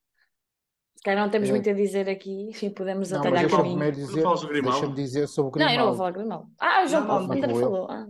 Se 1.02 1.06
calhar 1.06 1.24
não 1.24 1.32
temos 1.32 1.50
é. 1.50 1.52
muito 1.52 1.68
a 1.68 1.74
dizer 1.74 2.08
aqui, 2.08 2.50
enfim, 2.50 2.70
podemos 2.70 3.10
não, 3.10 3.22
atalhar 3.22 3.42
mas 3.42 3.52
caminho. 3.52 3.92
Dizer, 3.92 4.24
deixa-me 4.62 4.94
dizer 4.94 5.28
sobre 5.28 5.48
o 5.48 5.52
Grimaldo. 5.52 5.74
Não, 5.74 5.74
eu 5.74 5.80
não 5.80 5.88
vou 5.88 5.98
falar 5.98 6.12
Grimaldo. 6.12 6.52
Ah, 6.60 6.84
o 6.84 6.88
João 6.88 7.08
Paulo, 7.08 7.28
o 7.28 7.32
André 7.34 7.56
falou. 7.56 7.88
Ah. 7.90 8.08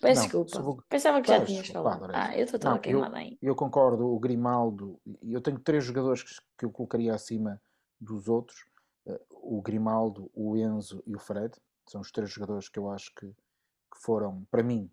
Peço 0.00 0.22
desculpa. 0.22 0.60
O... 0.62 0.82
Pensava 0.88 1.22
que 1.22 1.28
já 1.28 1.44
tinhas 1.44 1.68
falado. 1.68 2.10
Ah, 2.12 2.36
eu 2.36 2.44
estou 2.44 2.58
toda 2.58 2.76
queimada 2.80 3.18
aí. 3.18 3.38
Eu 3.40 3.54
concordo, 3.54 4.04
o 4.04 4.18
Grimaldo, 4.18 5.00
eu 5.22 5.40
tenho 5.40 5.60
três 5.60 5.84
jogadores 5.84 6.24
que, 6.24 6.34
que 6.58 6.64
eu 6.64 6.72
colocaria 6.72 7.14
acima 7.14 7.62
dos 8.00 8.26
outros. 8.26 8.66
Uh, 9.06 9.20
o 9.30 9.62
Grimaldo, 9.62 10.28
o 10.34 10.56
Enzo 10.56 11.04
e 11.06 11.14
o 11.14 11.20
Fred. 11.20 11.54
São 11.88 12.00
os 12.00 12.10
três 12.10 12.30
jogadores 12.30 12.68
que 12.68 12.80
eu 12.80 12.90
acho 12.90 13.14
que, 13.14 13.28
que 13.28 14.02
foram, 14.02 14.44
para 14.50 14.64
mim, 14.64 14.90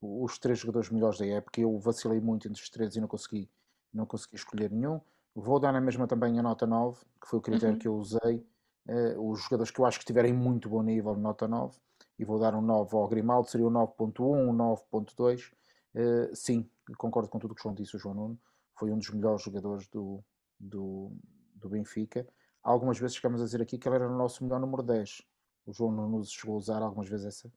os 0.00 0.38
três 0.38 0.58
jogadores 0.58 0.88
melhores 0.88 1.18
da 1.18 1.26
época. 1.26 1.60
Eu 1.60 1.78
vacilei 1.78 2.18
muito 2.18 2.48
entre 2.48 2.62
os 2.62 2.70
três 2.70 2.96
e 2.96 3.00
não 3.00 3.08
consegui, 3.08 3.50
não 3.92 4.06
consegui 4.06 4.36
escolher 4.36 4.70
nenhum. 4.70 5.02
Vou 5.38 5.60
dar 5.60 5.70
na 5.70 5.82
mesma 5.82 6.06
também 6.06 6.38
a 6.38 6.42
nota 6.42 6.66
9, 6.66 6.98
que 7.20 7.28
foi 7.28 7.38
o 7.38 7.42
critério 7.42 7.74
uhum. 7.74 7.78
que 7.78 7.86
eu 7.86 7.94
usei. 7.94 8.42
Uh, 8.88 9.30
os 9.30 9.42
jogadores 9.42 9.70
que 9.70 9.78
eu 9.78 9.84
acho 9.84 9.98
que 9.98 10.04
estiverem 10.04 10.32
muito 10.32 10.66
bom 10.66 10.82
nível, 10.82 11.14
nota 11.14 11.46
9. 11.46 11.78
E 12.18 12.24
vou 12.24 12.38
dar 12.38 12.54
um 12.54 12.62
9 12.62 12.96
ao 12.96 13.06
Grimaldo, 13.06 13.46
seria 13.46 13.66
o 13.66 13.70
9.1, 13.70 14.18
um 14.18 14.56
9.2. 14.56 15.52
Uh, 15.94 16.34
sim, 16.34 16.66
concordo 16.96 17.28
com 17.28 17.38
tudo 17.38 17.50
o 17.50 17.54
que 17.54 17.60
o 17.60 17.64
João 17.64 17.74
disse, 17.74 17.96
o 17.96 17.98
João 17.98 18.14
Nuno. 18.14 18.40
Foi 18.78 18.90
um 18.90 18.96
dos 18.96 19.10
melhores 19.10 19.42
jogadores 19.42 19.86
do, 19.88 20.24
do, 20.58 21.12
do 21.54 21.68
Benfica. 21.68 22.26
Algumas 22.62 22.98
vezes 22.98 23.16
chegamos 23.16 23.42
a 23.42 23.44
dizer 23.44 23.60
aqui 23.60 23.76
que 23.76 23.86
ele 23.86 23.96
era 23.96 24.08
o 24.08 24.16
nosso 24.16 24.42
melhor 24.42 24.58
número 24.58 24.82
10. 24.82 25.20
O 25.66 25.72
João 25.74 25.92
Nuno 25.92 26.24
chegou 26.24 26.54
a 26.54 26.58
usar 26.58 26.80
algumas 26.80 27.10
vezes 27.10 27.26
essa, 27.26 27.52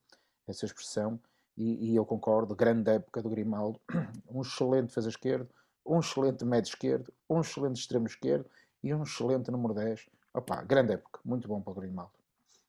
essa 0.46 0.66
expressão. 0.66 1.18
E, 1.56 1.92
e 1.92 1.96
eu 1.96 2.06
concordo, 2.06 2.54
grande 2.58 2.92
época 2.92 3.22
do 3.22 3.30
Grimaldo. 3.30 3.80
Um 4.30 4.42
excelente 4.42 4.88
defesa 4.88 5.08
esquerdo, 5.08 5.50
um 5.90 6.00
excelente 6.00 6.46
médio 6.46 6.70
esquerdo, 6.70 7.12
um 7.28 7.42
excelente 7.42 7.80
extremo 7.80 8.06
esquerdo 8.06 8.46
e 8.84 8.94
um 8.94 9.04
excelente 9.04 9.50
número 9.50 9.74
10. 9.74 10.08
Opa, 10.34 10.62
grande 10.62 10.94
época, 10.94 11.20
muito 11.26 11.48
bom 11.48 11.60
para 11.60 11.72
o 11.72 11.76
Grimaldo. 11.76 12.12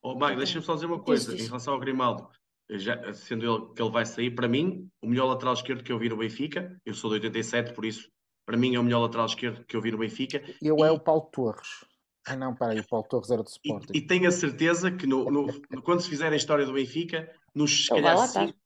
Oh, 0.03 0.15
Mag, 0.15 0.35
deixa-me 0.37 0.65
só 0.65 0.75
dizer 0.75 0.87
uma 0.87 1.01
coisa 1.01 1.35
em 1.35 1.45
relação 1.45 1.75
ao 1.75 1.81
Grimaldo. 1.81 2.27
Já, 2.71 3.13
sendo 3.13 3.45
ele 3.45 3.75
que 3.75 3.83
ele 3.83 3.91
vai 3.91 4.07
sair, 4.07 4.31
para 4.31 4.49
mim, 4.49 4.89
o 5.03 5.07
melhor 5.07 5.27
lateral 5.27 5.55
esquerdo 5.55 5.83
que 5.83 5.93
eu 5.93 5.99
vi 5.99 6.09
no 6.09 6.17
Benfica, 6.17 6.81
eu 6.87 6.95
sou 6.95 7.11
de 7.11 7.17
87, 7.17 7.75
por 7.75 7.85
isso, 7.85 8.09
para 8.47 8.57
mim 8.57 8.75
é 8.75 8.81
o 8.81 8.83
melhor 8.83 9.01
lateral 9.01 9.27
esquerdo 9.27 9.65
que 9.65 9.77
eu 9.77 9.83
vi 9.83 9.91
no 9.91 9.99
Benfica. 9.99 10.43
Eu 10.63 10.77
é 10.79 10.81
e... 10.81 10.85
é 10.89 10.91
o 10.91 10.99
Paulo 10.99 11.29
Torres. 11.33 11.85
Ah 12.27 12.37
não, 12.37 12.55
para 12.55 12.73
aí, 12.73 12.81
o 12.81 12.89
Paulo 12.89 13.07
Torres 13.09 13.31
era 13.31 13.43
do 13.43 13.49
Sporting. 13.49 13.93
E, 13.93 13.99
e 13.99 14.07
tenho 14.07 14.29
a 14.29 14.31
certeza 14.33 14.91
que 14.91 15.07
no, 15.07 15.31
no, 15.31 15.83
quando 15.83 16.01
se 16.01 16.09
fizer 16.09 16.33
a 16.33 16.37
história 16.37 16.65
do 16.65 16.73
Benfica, 16.73 17.31
nos 17.55 17.87
se 17.87 17.89
calhar 17.89 18.17
cinco, 18.29 18.59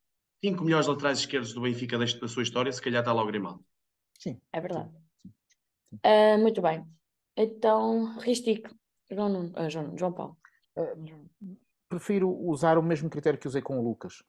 cinco 0.45 0.65
melhores 0.65 0.87
laterais 0.87 1.19
esquerdos 1.19 1.53
do 1.53 1.63
Benfica 1.63 1.99
da 1.99 2.29
sua 2.29 2.43
história, 2.43 2.71
se 2.71 2.83
calhar 2.83 3.01
está 3.01 3.13
lá 3.13 3.23
o 3.23 3.27
Grimaldo. 3.27 3.65
Sim. 4.19 4.41
É 4.53 4.61
verdade. 4.61 4.91
Sim. 4.91 5.33
Sim. 5.49 5.99
Uh, 6.05 6.39
muito 6.39 6.61
bem. 6.63 6.87
Então, 7.37 8.17
Ristico, 8.19 8.75
João, 9.11 9.47
uh, 9.47 9.71
João, 9.71 9.97
João 9.97 10.13
Paulo. 10.13 10.37
Uh, 10.77 11.57
prefiro 11.89 12.31
usar 12.31 12.79
o 12.79 12.83
mesmo 12.83 13.09
critério 13.11 13.39
que 13.39 13.49
usei 13.49 13.63
com 13.63 13.79
o 13.79 13.83
Lucas. 13.83 14.23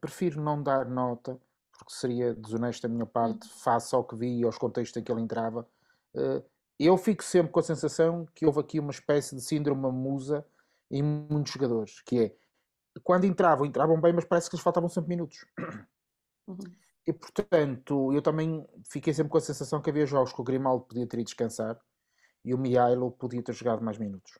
prefiro 0.00 0.40
não 0.40 0.62
dar 0.62 0.86
nota, 0.86 1.40
porque 1.78 1.92
seria 1.92 2.34
desonesto 2.34 2.82
da 2.82 2.92
minha 2.92 3.06
parte, 3.06 3.46
hum. 3.46 3.50
face 3.50 3.94
ao 3.94 4.04
que 4.04 4.16
vi 4.16 4.40
e 4.40 4.44
aos 4.44 4.58
contextos 4.58 5.00
em 5.00 5.04
que 5.04 5.10
ele 5.10 5.22
entrava. 5.22 5.66
eu 6.78 6.96
fico 6.98 7.22
sempre 7.22 7.52
com 7.52 7.60
a 7.60 7.62
sensação 7.62 8.26
que 8.34 8.44
houve 8.44 8.60
aqui 8.60 8.78
uma 8.78 8.90
espécie 8.90 9.34
de 9.34 9.40
síndrome 9.40 9.90
musa 9.90 10.44
em 10.90 11.02
muitos 11.02 11.52
jogadores, 11.52 12.00
que 12.02 12.18
é 12.18 12.34
quando 13.02 13.24
entravam, 13.24 13.66
entravam 13.66 14.00
bem, 14.00 14.12
mas 14.12 14.24
parece 14.24 14.48
que 14.48 14.56
lhes 14.56 14.62
faltavam 14.62 14.88
sempre 14.88 15.08
minutos. 15.08 15.44
Uhum. 16.46 16.58
E 17.06 17.12
portanto, 17.12 18.12
eu 18.12 18.22
também 18.22 18.66
fiquei 18.90 19.12
sempre 19.12 19.30
com 19.30 19.38
a 19.38 19.40
sensação 19.40 19.80
que 19.80 19.90
havia 19.90 20.06
jogos 20.06 20.32
que 20.32 20.40
o 20.40 20.44
Grimaldo 20.44 20.84
podia 20.84 21.06
ter 21.06 21.18
ido 21.18 21.26
descansar 21.26 21.78
e 22.44 22.54
o 22.54 22.58
Mihailo 22.58 23.12
podia 23.12 23.42
ter 23.42 23.52
jogado 23.52 23.82
mais 23.82 23.98
minutos. 23.98 24.38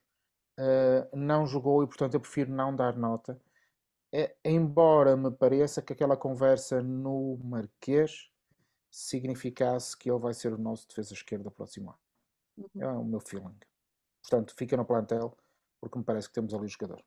Uh, 0.58 1.16
não 1.16 1.46
jogou 1.46 1.82
e 1.82 1.86
portanto 1.86 2.14
eu 2.14 2.20
prefiro 2.20 2.52
não 2.52 2.74
dar 2.74 2.96
nota. 2.96 3.38
É, 4.12 4.36
embora 4.44 5.16
me 5.16 5.30
pareça 5.30 5.82
que 5.82 5.92
aquela 5.92 6.16
conversa 6.16 6.80
no 6.80 7.38
Marquês 7.42 8.30
significasse 8.88 9.98
que 9.98 10.08
ele 10.08 10.20
vai 10.20 10.32
ser 10.32 10.52
o 10.52 10.58
nosso 10.58 10.86
defesa 10.88 11.12
esquerda 11.12 11.50
próximo 11.50 11.90
ano. 11.90 11.98
Uhum. 12.56 12.82
É 12.82 12.88
o 12.92 13.04
meu 13.04 13.20
feeling. 13.20 13.58
Portanto, 14.22 14.54
fica 14.56 14.76
no 14.76 14.84
plantel 14.84 15.36
porque 15.80 15.98
me 15.98 16.04
parece 16.04 16.28
que 16.28 16.34
temos 16.34 16.54
ali 16.54 16.64
o 16.64 16.68
jogador. 16.68 17.02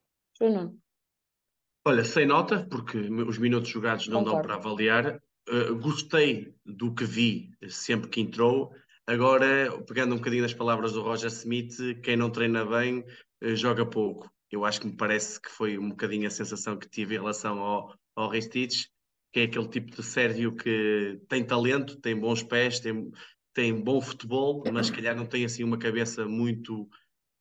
Olha, 1.85 2.03
sem 2.03 2.27
nota, 2.27 2.67
porque 2.69 2.97
os 2.99 3.37
minutos 3.37 3.69
jogados 3.69 4.07
não 4.09 4.19
Concordo. 4.19 4.39
dão 4.39 4.41
para 4.45 4.55
avaliar. 4.55 5.23
Eh, 5.49 5.71
gostei 5.71 6.53
do 6.65 6.93
que 6.93 7.05
vi 7.05 7.51
sempre 7.69 8.09
que 8.09 8.21
entrou. 8.21 8.71
Agora, 9.05 9.71
pegando 9.87 10.13
um 10.13 10.17
bocadinho 10.17 10.43
nas 10.43 10.53
palavras 10.53 10.93
do 10.93 11.01
Roger 11.01 11.29
Smith, 11.29 11.77
quem 12.03 12.17
não 12.17 12.29
treina 12.29 12.65
bem 12.65 13.05
uh, 13.43 13.55
joga 13.55 13.85
pouco. 13.85 14.29
Eu 14.51 14.65
acho 14.65 14.81
que 14.81 14.87
me 14.87 14.97
parece 14.97 15.41
que 15.41 15.49
foi 15.49 15.77
um 15.77 15.89
bocadinho 15.89 16.27
a 16.27 16.31
sensação 16.31 16.77
que 16.77 16.89
tive 16.89 17.15
em 17.15 17.19
relação 17.19 17.59
ao, 17.59 17.95
ao 18.15 18.29
Ristich, 18.29 18.89
que 19.31 19.41
é 19.41 19.43
aquele 19.43 19.67
tipo 19.69 19.95
de 19.95 20.03
sérvio 20.03 20.55
que 20.55 21.19
tem 21.29 21.45
talento, 21.45 21.99
tem 22.01 22.19
bons 22.19 22.43
pés, 22.43 22.81
tem, 22.81 23.09
tem 23.53 23.73
bom 23.73 24.01
futebol, 24.01 24.63
mas 24.71 24.87
se 24.87 24.93
calhar 24.93 25.15
não 25.15 25.25
tem 25.25 25.45
assim 25.45 25.63
uma 25.63 25.77
cabeça 25.77 26.25
muito 26.25 26.89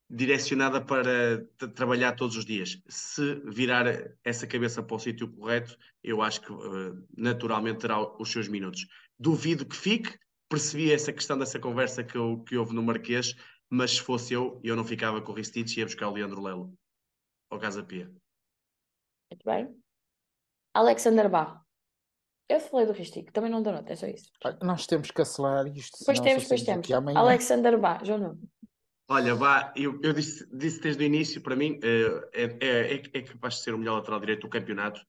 direcionada 0.09 0.81
para 0.81 1.45
trabalhar 1.75 2.13
todos 2.13 2.37
os 2.37 2.45
dias. 2.45 2.81
Se 2.89 3.35
virar 3.45 3.87
essa 4.25 4.47
cabeça 4.47 4.83
para 4.83 4.97
o 4.97 4.99
sítio 4.99 5.29
correto, 5.29 5.77
eu 6.03 6.23
acho 6.23 6.41
que 6.41 6.53
uh, 6.53 7.07
naturalmente 7.17 7.81
terá 7.81 8.01
os 8.01 8.31
seus 8.31 8.49
minutos. 8.49 8.87
Duvido 9.19 9.67
que 9.67 9.77
fique, 9.77 10.17
percebi 10.49 10.93
essa 10.93 11.13
questão 11.13 11.37
dessa 11.37 11.59
conversa 11.59 12.05
que, 12.05 12.17
eu, 12.17 12.43
que 12.45 12.57
houve 12.57 12.75
no 12.75 12.83
Marquês, 12.83 13.35
mas 13.69 13.93
se 13.93 14.01
fosse 14.01 14.33
eu, 14.35 14.61
eu 14.63 14.77
não 14.77 14.85
ficava 14.85 15.21
com 15.21 15.33
o 15.33 15.35
Ristich 15.35 15.77
e 15.77 15.81
ia 15.81 15.87
buscar 15.87 16.09
o 16.09 16.13
Leandro 16.13 16.41
Lelo 16.41 16.73
ao 17.51 17.59
Casa 17.59 17.83
Pia. 17.83 18.07
Muito 19.31 19.45
bem. 19.45 19.77
Alexander 20.73 21.29
Bá. 21.29 21.61
Eu 22.49 22.61
falei 22.61 22.87
do 22.87 22.93
Ristico, 22.93 23.33
também 23.33 23.51
não 23.51 23.61
dou 23.61 23.73
nota, 23.73 23.93
é 23.93 23.97
só 23.97 24.07
isso. 24.07 24.31
Nós 24.63 24.87
temos 24.87 25.11
que 25.11 25.21
acelerar 25.21 25.67
isto, 25.67 25.99
Pois 26.07 26.21
temos, 26.21 26.45
pois 26.45 26.63
temos. 26.63 26.89
amanhã. 26.93 27.19
Alexander 27.19 27.77
Bá, 27.77 27.99
João 28.05 28.19
Nuno. 28.21 28.41
Olha, 29.09 29.35
vá, 29.37 29.73
eu, 29.77 30.01
eu 30.03 30.13
disse, 30.13 30.45
disse 30.57 30.81
desde 30.81 31.03
o 31.05 31.07
início, 31.07 31.41
para 31.41 31.55
mim, 31.55 31.79
eh, 31.83 32.29
é, 32.33 32.45
é, 32.67 32.95
é, 32.95 33.23
capaz 33.23 33.55
de 33.55 33.61
ser 33.63 33.73
o 33.75 33.79
melhor 33.79 33.99
lateral 33.99 34.19
direito 34.19 34.43
do 34.43 34.49
campeonato. 34.49 35.01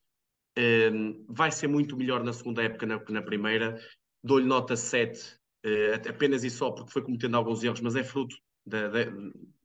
Eh, 0.55 0.91
vai 1.27 1.51
ser 1.51 1.67
muito 1.67 1.97
melhor 1.97 2.23
na 2.23 2.31
segunda 2.31 2.63
época 2.63 2.85
na- 2.85 2.99
que 2.99 3.11
na 3.11 3.21
primeira. 3.23 3.79
Dou-lhe 4.23 4.45
nota 4.45 4.75
7, 4.75 5.39
eh, 5.63 5.95
apenas 6.09 6.43
e 6.43 6.49
só 6.49 6.71
porque 6.71 6.91
foi 6.91 7.01
cometendo 7.03 7.35
alguns 7.37 7.63
erros, 7.63 7.81
mas 7.81 7.95
é 7.95 8.03
fruto 8.03 8.35
da, 8.65 8.87
da- 8.87 9.11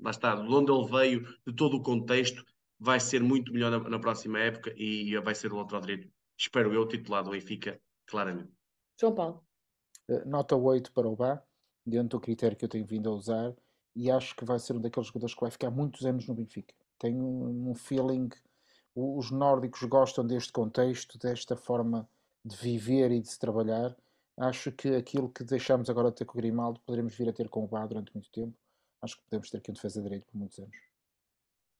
lá 0.00 0.10
está, 0.10 0.34
de 0.34 0.48
onde 0.48 0.72
ele 0.72 0.86
veio, 0.88 1.26
de 1.46 1.54
todo 1.54 1.76
o 1.76 1.82
contexto. 1.82 2.42
Vai 2.78 3.00
ser 3.00 3.22
muito 3.22 3.52
melhor 3.52 3.70
na, 3.70 3.78
na 3.88 3.98
próxima 3.98 4.38
época 4.40 4.72
e 4.76 5.16
vai 5.20 5.34
ser 5.34 5.52
o 5.52 5.56
lateral 5.56 5.82
direito, 5.82 6.10
espero 6.38 6.72
eu, 6.72 6.86
titular 6.88 7.22
do 7.22 7.30
Benfica, 7.30 7.80
claramente. 8.06 8.50
João 8.98 9.14
Paulo. 9.14 9.44
Eh, 10.08 10.24
Nota 10.24 10.56
8 10.56 10.90
para 10.92 11.06
o 11.08 11.14
Bá, 11.16 11.42
dentro 11.86 12.18
do 12.18 12.20
critério 12.20 12.56
que 12.56 12.64
eu 12.64 12.68
tenho 12.68 12.86
vindo 12.86 13.08
a 13.08 13.12
usar, 13.12 13.54
e 13.94 14.10
acho 14.10 14.34
que 14.36 14.44
vai 14.44 14.58
ser 14.58 14.74
um 14.74 14.80
daqueles 14.80 15.06
jogadores 15.08 15.34
que 15.34 15.40
vai 15.40 15.50
ficar 15.50 15.70
muitos 15.70 16.04
anos 16.04 16.26
no 16.26 16.34
Benfica. 16.34 16.74
Tenho 16.98 17.24
um, 17.24 17.70
um 17.70 17.74
feeling, 17.74 18.28
os 18.94 19.30
nórdicos 19.30 19.82
gostam 19.84 20.26
deste 20.26 20.52
contexto, 20.52 21.18
desta 21.18 21.56
forma 21.56 22.08
de 22.44 22.56
viver 22.56 23.10
e 23.10 23.20
de 23.20 23.28
se 23.28 23.38
trabalhar. 23.38 23.96
Acho 24.36 24.72
que 24.72 24.94
aquilo 24.94 25.28
que 25.28 25.44
deixamos 25.44 25.90
agora 25.90 26.10
de 26.10 26.16
ter 26.16 26.24
com 26.24 26.38
o 26.38 26.40
Grimaldo, 26.40 26.80
poderemos 26.80 27.14
vir 27.14 27.28
a 27.28 27.32
ter 27.32 27.48
com 27.48 27.64
o 27.64 27.68
Bá 27.68 27.84
durante 27.86 28.12
muito 28.14 28.30
tempo. 28.30 28.56
Acho 29.00 29.16
que 29.16 29.24
podemos 29.24 29.50
ter 29.50 29.58
aqui 29.58 29.70
um 29.70 29.74
defesa 29.74 30.00
direito 30.02 30.24
por 30.26 30.38
muitos 30.38 30.58
anos. 30.58 30.76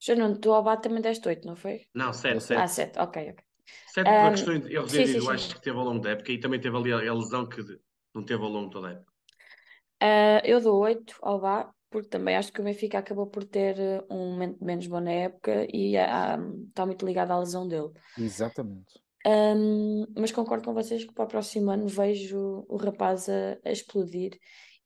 João 0.00 0.18
Nuno, 0.18 0.38
tu 0.38 0.52
ao 0.52 0.62
Bá 0.62 0.76
também 0.76 1.00
deste 1.00 1.26
8, 1.28 1.46
não 1.46 1.56
foi? 1.56 1.86
Não, 1.94 2.12
7, 2.12 2.34
Eu 2.34 2.40
7. 2.40 2.60
Ah, 2.60 2.66
7, 2.68 2.98
ok, 2.98 3.30
ok. 3.30 3.44
Sete 3.86 4.04
por 4.04 4.10
Ahm, 4.10 4.30
questões 4.32 4.62
de 4.64 4.74
erros 4.74 4.90
sim, 4.90 5.06
sim. 5.06 5.54
que 5.54 5.60
teve 5.60 5.78
ao 5.78 5.84
longo 5.84 6.00
da 6.00 6.10
época 6.10 6.32
e 6.32 6.40
também 6.40 6.60
teve 6.60 6.76
ali 6.76 6.92
a, 6.92 7.14
lesão 7.14 7.46
que 7.48 7.62
de- 7.62 7.80
não 8.14 8.24
teve 8.24 8.42
ao 8.42 8.48
longo 8.50 8.66
de 8.66 8.72
toda 8.72 8.88
a 8.88 8.92
época. 8.92 9.12
Ah, 10.00 10.42
eu 10.44 10.60
dou 10.60 10.80
8 10.80 11.14
ao 11.22 11.40
Bá, 11.40 11.72
porque 11.93 12.09
também 12.09 12.34
acho 12.34 12.53
que 12.53 12.61
o 12.61 12.64
Benfica 12.64 12.99
acabou 12.99 13.26
por 13.26 13.45
ter 13.45 13.78
eh, 13.78 14.05
um 14.11 14.32
momento 14.32 14.64
menos 14.64 14.86
bom 14.86 14.99
na 15.01 15.12
época 15.12 15.66
e 15.72 15.97
ah, 15.97 16.38
está 16.68 16.86
muito 16.86 17.07
ligado 17.07 17.30
à 17.30 17.38
lesão 17.38 17.68
dele. 17.68 17.90
Exatamente. 18.18 19.01
Ahm, 19.24 20.07
mas 20.16 20.32
concordo 20.32 20.64
com 20.64 20.74
vocês 20.74 21.05
que 21.05 21.12
para 21.12 21.24
o 21.24 21.28
próximo 21.28 21.70
ano 21.70 21.86
vejo 21.86 22.64
o 22.68 22.76
rapaz 22.76 23.28
a, 23.28 23.59
a 23.64 23.70
explodir 23.70 24.36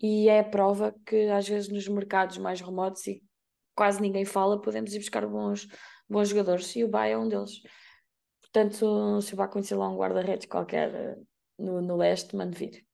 e 0.02 0.28
é 0.28 0.40
a 0.40 0.44
prova 0.44 0.94
que 1.07 1.28
às 1.28 1.48
vezes 1.48 1.70
nos 1.70 1.88
mercados 1.88 2.36
mais 2.36 2.61
remotos 2.61 3.07
e 3.07 3.22
quase 3.74 4.02
ninguém 4.02 4.24
fala, 4.24 4.61
podemos 4.61 4.92
ir 4.92 4.98
buscar 4.98 5.26
bons, 5.26 5.66
bons 6.09 6.28
jogadores 6.28 6.74
e 6.76 6.84
o 6.84 6.88
Bá 6.88 7.07
é 7.07 7.16
um 7.16 7.28
deles. 7.28 7.62
Portanto, 8.42 9.22
se 9.22 9.34
o 9.34 9.48
conhecer 9.48 9.76
lá 9.76 9.88
um 9.88 9.96
guarda-redes 9.96 10.46
qualquer 10.46 10.94
eh, 10.94 11.16
no, 11.59 11.80
no 11.80 11.96
leste, 11.96 12.34
mande 12.36 12.59
vir. 12.59 12.84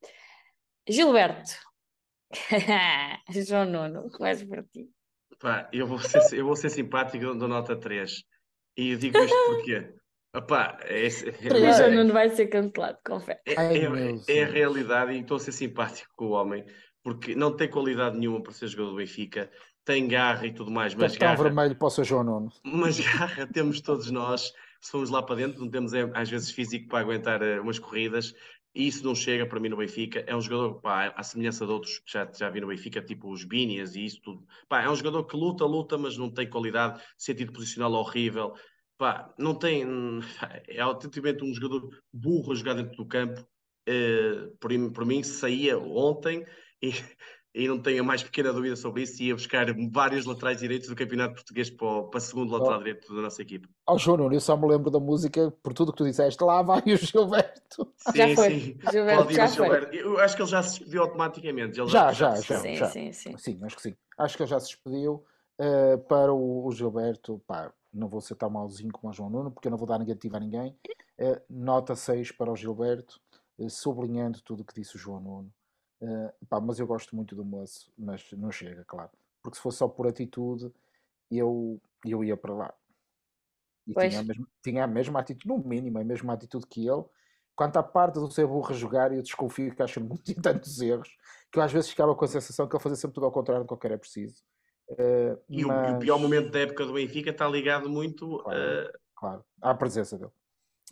Gilberto. 0.88 1.71
João 3.46 3.66
Nuno, 3.66 4.10
começo 4.10 4.46
por 4.46 4.62
ti. 4.64 4.88
Pá, 5.38 5.68
eu 5.72 5.86
vou 5.86 5.98
ser, 5.98 6.38
eu 6.38 6.46
vou 6.46 6.56
ser 6.56 6.70
simpático, 6.70 7.22
eu 7.24 7.34
dou 7.34 7.48
nota 7.48 7.76
3. 7.76 8.22
E 8.76 8.90
eu 8.90 8.98
digo 8.98 9.16
isto 9.18 9.36
porque, 9.46 9.92
opá, 10.34 10.78
é, 10.82 11.06
é, 11.06 11.08
O 11.08 11.10
João 11.10 11.90
é, 11.90 11.90
Nuno 11.90 12.12
vai 12.12 12.28
ser 12.30 12.46
cancelado, 12.46 12.98
confere. 13.04 13.40
é, 13.46 13.52
é- 13.52 14.38
é 14.40 14.44
a 14.44 14.48
realidade 14.48 15.12
e 15.12 15.20
estou 15.20 15.36
a 15.36 15.40
ser 15.40 15.52
simpático 15.52 16.10
com 16.16 16.26
o 16.26 16.30
homem, 16.30 16.64
porque 17.02 17.34
não 17.34 17.54
tem 17.54 17.68
qualidade 17.68 18.18
nenhuma 18.18 18.42
para 18.42 18.52
ser 18.52 18.68
jogador 18.68 18.90
do 18.92 18.96
Benfica, 18.96 19.50
tem 19.84 20.06
garra 20.06 20.46
e 20.46 20.54
tudo 20.54 20.70
mais, 20.70 20.94
mas 20.94 21.16
Cartão 21.16 21.28
garra, 21.28 21.42
vermelho 21.42 21.76
para 21.76 21.86
o 21.88 21.90
seu 21.90 22.04
João 22.04 22.22
Nuno. 22.24 22.50
mas 22.64 23.00
garra 23.00 23.46
temos 23.46 23.80
todos 23.80 24.10
nós, 24.10 24.52
se 24.80 24.90
formos 24.90 25.10
lá 25.10 25.22
para 25.22 25.36
dentro, 25.36 25.60
não 25.60 25.70
temos 25.70 25.92
é, 25.92 26.08
às 26.14 26.30
vezes 26.30 26.50
físico 26.52 26.88
para 26.88 27.00
aguentar 27.00 27.42
eh, 27.42 27.60
umas 27.60 27.78
corridas, 27.78 28.32
e 28.74 28.86
isso 28.86 29.04
não 29.04 29.14
chega 29.14 29.46
para 29.46 29.60
mim 29.60 29.68
no 29.68 29.76
Benfica. 29.76 30.20
É 30.26 30.34
um 30.34 30.40
jogador, 30.40 30.80
pá, 30.80 31.12
à 31.16 31.22
semelhança 31.22 31.66
de 31.66 31.72
outros 31.72 31.98
que 31.98 32.12
já, 32.12 32.30
já 32.32 32.48
vi 32.50 32.60
no 32.60 32.68
Benfica, 32.68 33.02
tipo 33.02 33.30
os 33.30 33.44
Binias 33.44 33.94
e 33.94 34.04
isso 34.04 34.20
tudo. 34.22 34.46
Pá, 34.68 34.82
é 34.82 34.90
um 34.90 34.96
jogador 34.96 35.24
que 35.24 35.36
luta, 35.36 35.64
luta, 35.64 35.98
mas 35.98 36.16
não 36.16 36.30
tem 36.30 36.48
qualidade, 36.48 37.02
sentido 37.16 37.52
posicional 37.52 37.92
horrível. 37.92 38.54
Pá, 38.96 39.34
não 39.38 39.54
tem. 39.54 39.84
É 40.68 40.80
autenticamente 40.80 41.44
um 41.44 41.54
jogador 41.54 42.02
burro 42.12 42.52
a 42.52 42.54
jogar 42.54 42.74
dentro 42.74 42.96
do 42.96 43.06
campo. 43.06 43.46
Eh, 43.86 44.50
por, 44.60 44.70
por 44.92 45.04
mim, 45.04 45.22
saía 45.22 45.78
ontem 45.78 46.46
e, 46.80 46.92
e 47.55 47.68
não 47.68 47.78
tenho 47.80 48.03
a 48.03 48.07
mais 48.07 48.22
pequena 48.22 48.53
dúvida 48.53 48.74
sobre 48.76 49.03
isso. 49.03 49.22
Ia 49.22 49.34
buscar 49.34 49.66
vários 49.90 50.24
laterais 50.24 50.59
direitos 50.61 50.88
do 50.88 50.96
Campeonato 50.96 51.34
Português 51.34 51.68
para, 51.70 51.86
o- 51.86 52.05
para 52.09 52.20
segundo 52.20 52.53
lateral 52.53 52.78
direito 52.78 53.14
da 53.14 53.22
nossa 53.22 53.42
equipa. 53.42 53.68
Ao 53.86 53.98
João 53.98 54.16
Nuno, 54.16 54.34
eu 54.34 54.40
só 54.40 54.57
me 54.57 54.66
lembro 54.66 54.90
da 54.90 54.98
música, 54.98 55.50
por 55.62 55.74
tudo 55.74 55.92
que 55.92 55.98
tu 55.98 56.05
disseste, 56.05 56.42
lá 56.42 56.62
vai 56.62 56.80
o 56.86 56.96
Gilberto. 56.96 57.92
Já 58.14 58.28
Sim, 58.28 58.34
foi. 58.34 58.50
sim. 58.50 58.78
Gilberto, 58.90 59.22
Pode 59.22 59.32
ir 59.32 59.36
já 59.36 59.44
o 59.44 59.48
foi. 59.48 59.66
Gilberto. 59.66 59.96
Eu 59.96 60.18
acho 60.20 60.36
que 60.36 60.42
ele 60.42 60.50
já 60.50 60.62
se 60.62 60.70
despediu 60.78 61.03
automaticamente. 61.03 61.80
Ele 61.80 61.88
Já, 61.90 62.12
já, 62.12 62.34
já. 62.40 62.59
Sim, 62.59 62.76
sim, 62.86 63.12
sim. 63.12 63.36
Sim, 63.38 63.61
acho 63.62 63.76
que 63.76 63.82
sim. 63.82 63.96
Acho 64.18 64.36
que 64.36 64.42
ele 64.42 64.50
já 64.50 64.61
se 64.61 64.68
despediu. 64.68 65.24
Uh, 65.59 65.98
para 66.09 66.32
o, 66.32 66.66
o 66.66 66.72
Gilberto, 66.72 67.40
pá, 67.46 67.72
não 67.92 68.09
vou 68.09 68.20
ser 68.20 68.34
tão 68.34 68.48
malzinho 68.50 68.90
como 68.90 69.11
o 69.12 69.14
João 69.14 69.28
Nuno, 69.30 69.50
porque 69.50 69.68
eu 69.68 69.70
não 69.70 69.78
vou 69.78 69.86
dar 69.86 69.98
negativa 69.98 70.38
a 70.38 70.40
ninguém. 70.40 70.74
Uh, 71.20 71.40
nota 71.48 71.94
6 71.94 72.32
para 72.32 72.50
o 72.50 72.57
Gilberto, 72.57 73.20
uh, 73.59 73.70
sublinhando 73.70 74.40
tudo 74.42 74.61
o 74.62 74.64
que 74.64 74.74
disse 74.74 74.96
o 74.96 74.98
João 74.98 75.20
Nuno. 75.20 75.53
Uh, 76.03 76.46
pá, 76.48 76.61
mas 76.61 76.80
eu 76.80 76.86
gosto 76.86 77.14
muito 77.14 77.36
do 77.36 77.44
moço, 77.44 77.92
mas 77.96 78.28
não 78.32 78.50
chega, 78.50 78.84
claro. 78.84 79.11
Porque 79.40 79.57
se 79.57 79.62
fosse 79.62 79.78
só 79.78 79.86
por 79.86 80.09
atitude, 80.09 80.72
eu, 81.30 81.80
eu 82.05 82.24
ia 82.24 82.36
para 82.36 82.53
lá. 82.53 82.74
E 83.86 83.94
tinha 83.94 84.20
a, 84.20 84.22
mesma, 84.22 84.48
tinha 84.62 84.84
a 84.84 84.86
mesma 84.86 85.20
atitude, 85.20 85.46
no 85.46 85.59
mínimo, 85.59 85.98
a 85.98 86.05
mesma 86.05 86.32
atitude 86.32 86.66
que 86.66 86.86
ele. 86.86 87.05
Quanto 87.55 87.76
à 87.76 87.82
parte 87.82 88.14
do 88.14 88.30
ser 88.30 88.46
burro 88.46 88.70
a 88.70 88.74
jogar, 88.74 89.12
eu 89.12 89.22
desconfio 89.22 89.74
que 89.74 89.82
acho 89.82 90.00
muito 90.00 90.34
tantos 90.42 90.80
erros, 90.80 91.16
que 91.53 91.59
eu 91.59 91.62
às 91.62 91.72
vezes 91.72 91.90
ficava 91.90 92.14
com 92.16 92.24
a 92.24 92.28
sensação 92.28 92.66
que 92.66 92.74
ele 92.74 92.82
fazia 92.82 92.96
sempre 92.96 93.14
tudo 93.14 93.26
ao 93.26 93.32
contrário 93.32 93.64
do 93.64 93.76
que 93.76 93.86
eu 93.86 93.92
é 93.92 93.96
preciso. 93.96 94.42
Uh, 94.88 95.38
E, 95.48 95.59
o, 95.59 95.61
e 95.61 95.64
o 95.64 95.68
mas, 95.68 95.98
pior 95.98 96.18
momento 96.18 96.50
da 96.50 96.61
época 96.61 96.84
do 96.84 96.94
Benfica 96.94 97.30
está 97.30 97.48
ligado 97.48 97.88
muito 97.88 98.38
Claro. 98.38 98.59
eh, 98.59 98.92
claro, 99.14 99.44
à 99.61 99.74
presença 99.74 100.18
dele. 100.18 100.32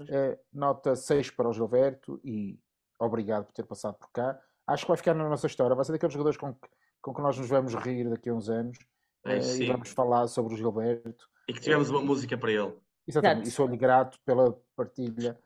Uh, 0.01 0.39
nota 0.53 0.95
6 0.95 1.31
para 1.31 1.49
o 1.49 1.53
Gilberto 1.53 2.21
e 2.25 2.59
obrigado 2.99 3.47
por 3.47 3.53
ter 3.53 3.65
passado 3.65 3.95
por 3.99 4.11
cá. 4.13 4.41
Acho 4.71 4.85
que 4.85 4.89
vai 4.89 4.97
ficar 4.97 5.15
na 5.15 5.29
nossa 5.29 5.47
história. 5.47 5.75
Vai 5.75 5.85
ser 5.85 5.93
daqueles 5.93 6.13
jogadores 6.13 6.39
com 6.39 6.55
que, 6.55 6.69
com 7.03 7.13
que 7.13 7.21
nós 7.21 7.37
nos 7.37 7.49
vamos 7.49 7.75
rir 7.75 8.09
daqui 8.09 8.29
a 8.29 8.35
uns 8.35 8.49
anos 8.49 8.79
Ai, 9.25 9.41
uh, 9.41 9.63
e 9.63 9.67
vamos 9.67 9.91
falar 9.91 10.29
sobre 10.29 10.55
o 10.55 10.57
Gilberto. 10.57 11.29
e 11.49 11.53
que 11.53 11.61
tivemos 11.61 11.91
uma 11.91 12.01
música 12.01 12.39
para 12.39 12.53
ele. 12.53 12.73
Exatamente. 13.07 13.49
E 13.49 13.51
sou-lhe 13.51 13.77
grato 13.77 14.19
pela 14.25 14.57
partilha, 14.77 15.37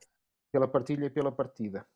pela 0.52 0.68
partilha 0.68 1.06
e 1.06 1.10
pela 1.10 1.32
partida. 1.32 1.86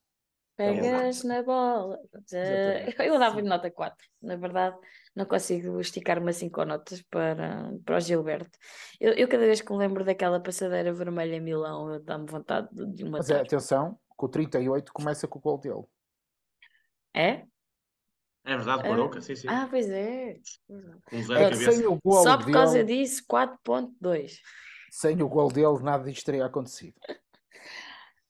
Pegas 0.57 1.23
na 1.23 1.43
bola. 1.43 2.01
Exatamente. 2.15 2.97
Eu 2.99 3.19
dava-lhe 3.19 3.47
nota 3.47 3.71
4. 3.71 3.97
Na 4.23 4.35
verdade, 4.35 4.77
não 5.15 5.27
consigo 5.27 5.79
esticar-me 5.81 6.31
assim 6.31 6.49
com 6.49 6.65
notas 6.65 7.03
para, 7.03 7.71
para 7.85 7.97
o 7.97 8.01
Gilberto. 8.01 8.59
Eu, 8.99 9.13
eu 9.13 9.29
cada 9.29 9.45
vez 9.45 9.61
que 9.61 9.71
me 9.71 9.79
lembro 9.79 10.03
daquela 10.03 10.41
passadeira 10.41 10.93
vermelha 10.93 11.37
em 11.37 11.41
Milão, 11.41 11.93
eu 11.93 12.01
dá-me 12.01 12.27
vontade 12.27 12.69
de, 12.73 12.87
de 12.87 13.05
o 13.05 13.11
Mas 13.11 13.29
é, 13.29 13.41
atenção, 13.41 13.99
que 14.19 14.25
o 14.25 14.29
38 14.29 14.93
começa 14.93 15.29
com 15.29 15.39
o 15.39 15.43
gol 15.43 15.59
dele. 15.59 15.85
É? 17.15 17.45
É 18.45 18.57
verdade, 18.57 18.87
Ah. 18.89 18.93
Aroca, 18.93 19.21
sim, 19.21 19.35
sim. 19.37 19.49
Ah, 19.49 19.67
pois 19.69 19.89
é. 19.91 20.39
Com 21.11 21.23
zero 21.23 21.41
É 21.41 21.51
cabeça. 21.51 21.73
sem 21.73 21.87
o 21.87 21.99
gol 22.03 22.23
Só 22.23 22.39
por 22.39 22.51
causa 22.53 22.83
dele, 22.85 23.03
disso, 23.03 23.23
4.2. 23.29 24.41
sem 24.91 25.21
o 25.23 25.29
gol 25.29 25.49
dele, 25.53 25.83
nada 25.83 26.05
disto 26.05 26.25
teria 26.25 26.47
acontecido. 26.47 26.95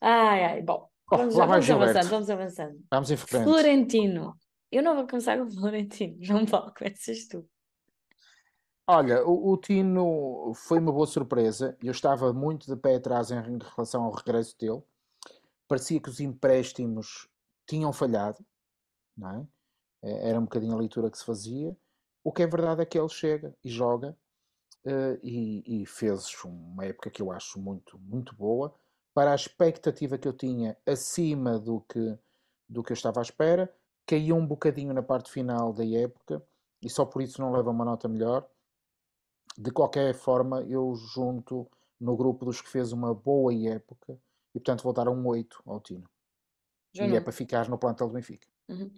Ai, 0.01 0.45
ai, 0.45 0.63
bom. 0.63 0.89
Oh, 1.11 1.17
Vamos, 1.17 1.35
lá 1.37 1.47
vai 1.47 1.61
vamos 1.61 1.67
Gilberto. 1.67 1.91
avançando, 1.99 2.11
vamos 2.11 2.31
avançando. 2.31 2.85
Vamos 2.91 3.11
em 3.11 3.17
frente. 3.17 3.45
Florentino. 3.45 4.37
Eu 4.71 4.83
não 4.83 4.95
vou 4.97 5.07
começar 5.07 5.39
com 5.39 5.45
o 5.45 5.51
Florentino. 5.51 6.17
João 6.21 6.45
Paulo, 6.45 6.73
começas 6.77 7.27
tu. 7.29 7.49
Olha, 8.87 9.25
o, 9.27 9.53
o 9.53 9.57
Tino 9.59 10.53
foi 10.55 10.79
uma 10.79 10.93
boa 10.93 11.07
surpresa. 11.07 11.77
Eu 11.83 11.93
estava 11.93 12.33
muito 12.33 12.67
de 12.67 12.77
pé 12.81 12.97
atrás 12.97 13.31
em 13.31 13.41
relação 13.75 14.03
ao 14.05 14.13
regresso 14.13 14.57
dele. 14.59 14.83
Parecia 15.67 16.01
que 16.01 16.09
os 16.09 16.21
empréstimos 16.21 17.29
tinham 17.67 17.93
falhado, 17.93 18.43
não 19.19 19.31
é? 19.31 19.47
Eh, 20.05 20.31
Era 20.31 20.39
um 20.39 20.45
bocadinho 20.45 20.75
a 20.75 20.79
leitura 20.79 21.11
que 21.11 21.19
se 21.19 21.25
fazia. 21.25 21.77
O 22.25 22.33
que 22.33 22.43
é 22.43 22.47
verdade 22.47 22.83
é 22.83 22.87
que 22.87 22.99
ele 22.99 23.09
chega 23.09 23.55
e 23.65 23.69
joga 23.71 24.17
eh, 24.85 25.19
e, 25.23 25.83
e 25.83 25.87
fez 25.87 26.33
uma 26.45 26.85
época 26.87 27.11
que 27.11 27.23
eu 27.23 27.33
acho 27.33 27.61
muito, 27.61 27.99
muito 27.99 28.35
boa 28.35 28.75
para 29.15 29.33
a 29.33 29.35
expectativa 29.35 30.19
que 30.19 30.29
eu 30.29 30.33
tinha 30.33 30.77
acima 30.87 31.59
do 31.59 31.81
que, 31.83 32.19
do 32.69 32.83
que 32.83 32.93
eu 32.93 32.95
estava 32.95 33.21
à 33.21 33.23
espera. 33.23 33.73
Caiu 34.07 34.37
um 34.37 34.47
bocadinho 34.47 34.95
na 34.95 35.03
parte 35.03 35.31
final 35.31 35.73
da 35.73 35.85
época 35.87 36.43
e 36.83 36.89
só 36.89 37.05
por 37.05 37.23
isso 37.23 37.41
não 37.41 37.53
leva 37.53 37.71
uma 37.71 37.85
nota 37.85 38.09
melhor. 38.09 38.49
De 39.59 39.71
qualquer 39.71 40.15
forma, 40.15 40.63
eu 40.63 40.95
junto 40.95 41.71
no 42.01 42.17
grupo 42.17 42.45
dos 42.47 42.61
que 42.63 42.69
fez 42.71 42.93
uma 42.93 43.13
boa 43.13 43.53
época 43.55 44.19
e, 44.55 44.61
portanto, 44.61 44.83
vou 44.85 44.93
dar 44.93 45.09
um 45.09 45.27
8 45.27 45.63
ao 45.67 45.81
Tino. 45.81 46.09
João 46.95 47.09
E 47.09 47.17
é 47.17 47.21
Nuno. 47.21 47.25
para 47.25 47.33
ficar 47.33 47.69
no 47.69 47.79
plantel 47.79 48.09
do 48.09 48.15
Benfica. 48.15 48.47
Uhum. 48.69 48.91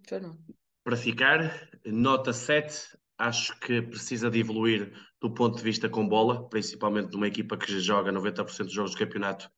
Para 0.85 0.97
ficar, 0.97 1.69
nota 1.87 2.33
7. 2.33 2.99
Acho 3.19 3.59
que 3.61 3.83
precisa 3.83 4.31
de 4.31 4.41
evoluir 4.41 4.93
do 5.21 5.33
ponto 5.33 5.59
de 5.59 5.63
vista 5.63 5.89
com 5.89 6.09
bola, 6.09 6.49
principalmente 6.49 7.13
numa 7.13 7.29
equipa 7.29 7.57
que 7.57 7.79
joga 7.79 8.11
90% 8.11 8.65
dos 8.65 8.73
jogos 8.73 8.93
do 8.93 8.99
campeonato 8.99 9.51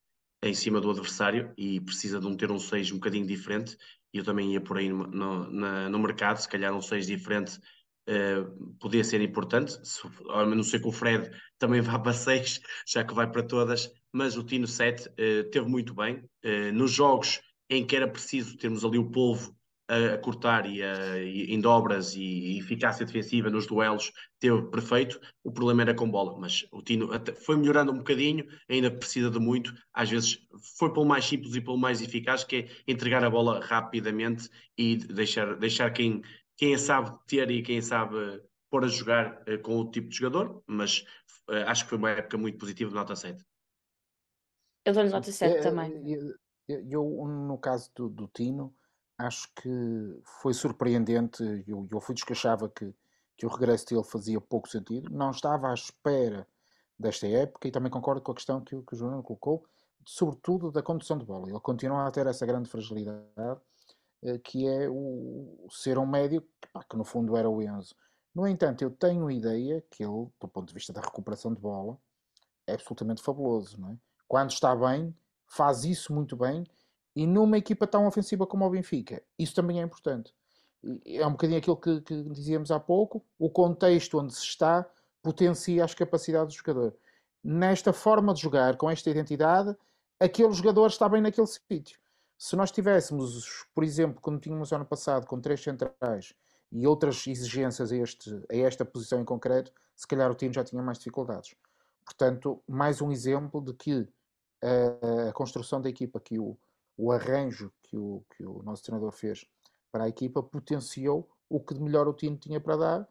em 0.43 0.53
cima 0.53 0.81
do 0.81 0.91
adversário 0.91 1.55
e 1.57 1.81
precisa 1.81 2.19
de 2.19 2.27
um 2.27 2.37
ter 2.37 2.51
um 2.51 2.59
6 2.59 2.91
um 2.91 2.97
bocadinho 2.97 3.27
diferente. 3.27 3.77
Eu 4.13 4.25
também 4.25 4.53
ia 4.53 4.61
por 4.61 4.77
aí 4.77 4.89
no, 4.89 5.07
no, 5.07 5.51
na, 5.51 5.89
no 5.89 5.99
mercado, 6.01 6.39
se 6.39 6.49
calhar 6.49 6.75
um 6.75 6.83
6 6.83 7.07
diferente 7.07 7.59
uh, 8.09 8.75
podia 8.81 9.05
ser 9.05 9.21
importante. 9.21 9.79
Se, 9.87 10.03
a 10.31 10.45
não 10.45 10.65
ser 10.65 10.81
que 10.81 10.89
o 10.89 10.93
Fred 10.93 11.31
também 11.59 11.81
vá 11.83 11.99
para 11.99 12.13
6, 12.13 12.61
já 12.87 13.05
que 13.05 13.15
vai 13.15 13.31
para 13.31 13.45
todas, 13.45 13.89
mas 14.13 14.37
o 14.37 14.43
Tino 14.43 14.67
7 14.67 15.09
uh, 15.09 15.51
teve 15.51 15.69
muito 15.69 15.95
bem. 15.95 16.25
Uh, 16.45 16.73
nos 16.73 16.91
jogos 16.91 17.41
em 17.71 17.87
que 17.87 17.95
era 17.95 18.09
preciso 18.09 18.57
termos 18.59 18.85
ali 18.85 18.99
o 18.99 19.11
polvo 19.11 19.57
a, 19.89 20.19
cortar 20.19 20.67
e, 20.67 20.83
a, 20.83 21.19
e, 21.19 21.53
em 21.53 21.61
dobras 21.61 22.15
e, 22.15 22.21
e, 22.21 22.59
eficácia 22.59 23.05
defensiva 23.05 23.51
nos 23.51 23.67
duelos 23.67 24.13
teve 24.39 24.63
perfeito. 24.71 25.21
O 25.43 25.53
problema 25.53 25.83
era 25.83 25.95
com 25.95 26.11
bola, 26.11 26.39
mas 26.39 26.67
o 26.73 26.83
Tino 26.83 27.09
foi 27.45 27.57
melhorando 27.57 27.93
um 27.93 27.99
bocadinho, 27.99 28.47
ainda 28.69 28.91
precisa 28.91 29.31
de 29.31 29.39
muito. 29.39 29.73
Às 29.93 30.11
vezes 30.11 30.39
foi 30.79 30.93
pelo 30.93 31.07
mais 31.07 31.25
simples 31.25 31.55
e 31.55 31.61
pelo 31.61 31.79
mais 31.79 32.01
eficaz, 32.01 32.45
que 32.45 32.57
é 32.57 32.69
entregar 32.87 33.25
a 33.25 33.31
bola 33.31 33.61
rapidamente 33.65 34.49
e 34.77 34.97
deixar, 34.97 35.57
deixar 35.57 35.91
quem, 35.91 36.23
quem 36.57 36.75
a 36.75 36.79
sabe 36.79 37.17
ter 37.27 37.51
e 37.51 37.63
quem 37.63 37.81
sabe 37.81 38.43
pôr 38.73 38.85
a 38.85 38.89
jogar 38.89 39.43
uh, 39.43 39.61
com 39.61 39.77
o 39.79 39.91
tipo 39.91 40.09
de 40.09 40.17
jogador, 40.17 40.63
mas 40.67 41.05
uh, 41.51 41.67
acho 41.67 41.85
que 41.85 41.91
foi 41.91 41.99
uma 41.99 42.11
época 42.11 42.39
muito 42.39 42.57
positiva 42.57 42.89
de 42.89 42.97
nota 42.97 43.15
7. 43.15 43.45
Eu 44.85 44.95
dou-lhe 44.95 45.11
nota 45.11 45.31
7 45.31 45.59
é, 45.59 45.61
também. 45.61 46.11
Eu, 46.11 46.35
eu, 46.91 47.27
no 47.27 47.59
caso 47.59 47.93
do, 47.95 48.09
do 48.09 48.27
Tino, 48.29 48.75
acho 49.27 49.49
que 49.55 50.21
foi 50.41 50.55
surpreendente. 50.55 51.43
Eu, 51.67 51.87
eu 51.91 52.01
fui 52.01 52.15
que 52.15 52.33
achava 52.33 52.69
que, 52.69 52.95
que 53.37 53.47
o 53.47 53.49
regresso 53.49 53.87
dele 53.87 54.05
fazia 54.05 54.41
pouco 54.41 54.69
sentido. 54.69 55.11
Não 55.11 55.31
estava 55.31 55.71
à 55.71 55.75
espera 55.75 56.47
desta 56.99 57.27
época 57.27 57.69
e 57.69 57.71
também 57.71 57.91
concordo 57.91 58.21
com 58.21 58.33
a 58.33 58.35
questão 58.35 58.61
que, 58.61 58.81
que 58.83 58.95
o 58.95 58.97
João 58.97 59.23
colocou, 59.23 59.65
sobretudo 60.07 60.71
da 60.71 60.83
condução 60.83 61.19
de 61.19 61.25
bola. 61.25 61.49
Ele 61.49 61.61
continua 61.61 62.07
a 62.07 62.11
ter 62.11 62.27
essa 62.27 62.47
grande 62.47 62.69
fragilidade, 62.69 63.61
eh, 64.23 64.39
que 64.39 64.67
é 64.67 64.89
o, 64.89 65.67
ser 65.71 65.99
um 65.99 66.07
médio 66.07 66.43
que, 66.61 66.69
pá, 66.73 66.85
que 66.85 66.97
no 66.97 67.05
fundo 67.05 67.37
era 67.37 67.49
o 67.49 67.61
Enzo. 67.61 67.95
No 68.35 68.47
entanto, 68.47 68.83
eu 68.83 68.91
tenho 68.91 69.27
a 69.27 69.33
ideia 69.33 69.85
que 69.91 70.03
ele, 70.03 70.29
do 70.41 70.49
ponto 70.49 70.69
de 70.69 70.75
vista 70.75 70.93
da 70.93 71.01
recuperação 71.01 71.53
de 71.53 71.61
bola, 71.61 71.99
é 72.67 72.75
absolutamente 72.75 73.23
fabuloso. 73.23 73.81
Não 73.81 73.91
é? 73.91 73.97
Quando 74.27 74.51
está 74.51 74.75
bem, 74.75 75.15
faz 75.47 75.85
isso 75.85 76.15
muito 76.15 76.37
bem 76.37 76.65
e 77.15 77.27
numa 77.27 77.59
equipa 77.59 77.87
tão 77.87 78.07
ofensiva 78.07 78.47
como 78.47 78.65
o 78.65 78.71
Benfica, 78.71 79.23
isso 79.39 79.55
também 79.55 79.81
é 79.81 79.85
importante. 79.85 80.35
É 81.05 81.27
um 81.27 81.33
bocadinho 81.33 81.59
aquilo 81.59 81.77
que, 81.77 82.01
que 82.01 82.23
dizíamos 82.31 82.71
há 82.71 82.81
pouco, 82.81 83.25
o 83.39 83.49
contexto 83.49 84.19
onde 84.19 84.35
se 84.35 84.43
está 84.43 84.89
potencia 85.23 85.85
as 85.85 85.95
capacidades 85.95 86.55
do 86.55 86.59
jogador. 86.59 86.97
Nesta 87.43 87.93
forma 87.93 88.35
de 88.35 88.41
jogar, 88.41 88.77
com 88.77 88.91
esta 88.91 89.09
identidade, 89.09 89.77
aquele 90.19 90.53
jogador 90.53 90.89
está 90.89 91.09
bem 91.09 91.23
naquele 91.23 91.47
sítio. 91.47 91.99
Se 92.37 92.57
nós 92.57 92.73
tivéssemos, 92.73 93.67
por 93.73 93.85
exemplo, 93.85 94.21
como 94.21 94.39
tínhamos 94.39 94.73
ano 94.73 94.85
passado, 94.85 95.27
com 95.27 95.41
três 95.41 95.63
centrais 95.63 96.35
e 96.73 96.87
outras 96.87 97.25
exigências 97.27 97.93
a, 97.93 97.97
este, 97.97 98.31
a 98.51 98.57
esta 98.57 98.85
posição 98.85 99.21
em 99.21 99.25
concreto, 99.25 99.73
se 99.95 100.07
calhar 100.07 100.31
o 100.31 100.35
time 100.35 100.53
já 100.53 100.65
tinha 100.65 100.83
mais 100.83 100.99
dificuldades. 100.99 101.55
Portanto, 102.05 102.61
mais 102.67 103.01
um 103.01 103.13
exemplo 103.13 103.61
de 103.61 103.73
que 103.75 104.09
a, 104.61 105.29
a 105.29 105.33
construção 105.33 105.81
da 105.81 105.89
equipa 105.89 106.19
que 106.19 106.39
o, 106.39 106.59
o 107.03 107.11
arranjo 107.11 107.73
que 107.83 107.97
o, 107.97 108.25
que 108.37 108.47
o 108.47 108.63
nosso 108.63 108.85
treinador 108.85 109.11
fez 109.11 109.45
para 109.91 110.05
a 110.05 110.09
equipa 110.09 110.41
potenciou 110.41 111.29
o 111.49 111.59
que 111.59 111.75
de 111.75 111.81
melhor 111.81 112.07
o 112.07 112.15
time 112.15 112.37
tinha 112.37 112.61
para 112.61 112.77
dar 112.77 113.09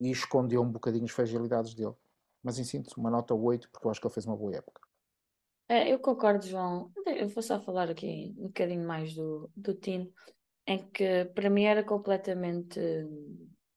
e 0.00 0.12
escondeu 0.12 0.62
um 0.62 0.70
bocadinho 0.70 1.04
as 1.04 1.10
fragilidades 1.10 1.74
dele. 1.74 1.94
Mas 2.40 2.60
em 2.60 2.64
síntese, 2.64 2.96
uma 2.96 3.10
nota 3.10 3.34
8, 3.34 3.68
porque 3.68 3.84
eu 3.84 3.90
acho 3.90 4.00
que 4.00 4.06
ele 4.06 4.14
fez 4.14 4.26
uma 4.26 4.36
boa 4.36 4.54
época. 4.54 4.80
É, 5.68 5.92
eu 5.92 5.98
concordo, 5.98 6.46
João. 6.46 6.92
Eu 7.04 7.28
vou 7.28 7.42
só 7.42 7.60
falar 7.60 7.90
aqui 7.90 8.32
um 8.38 8.46
bocadinho 8.46 8.86
mais 8.86 9.12
do, 9.12 9.50
do 9.56 9.74
Tino, 9.74 10.12
em 10.64 10.78
que 10.90 11.24
para 11.34 11.50
mim 11.50 11.64
era 11.64 11.82
completamente. 11.82 12.78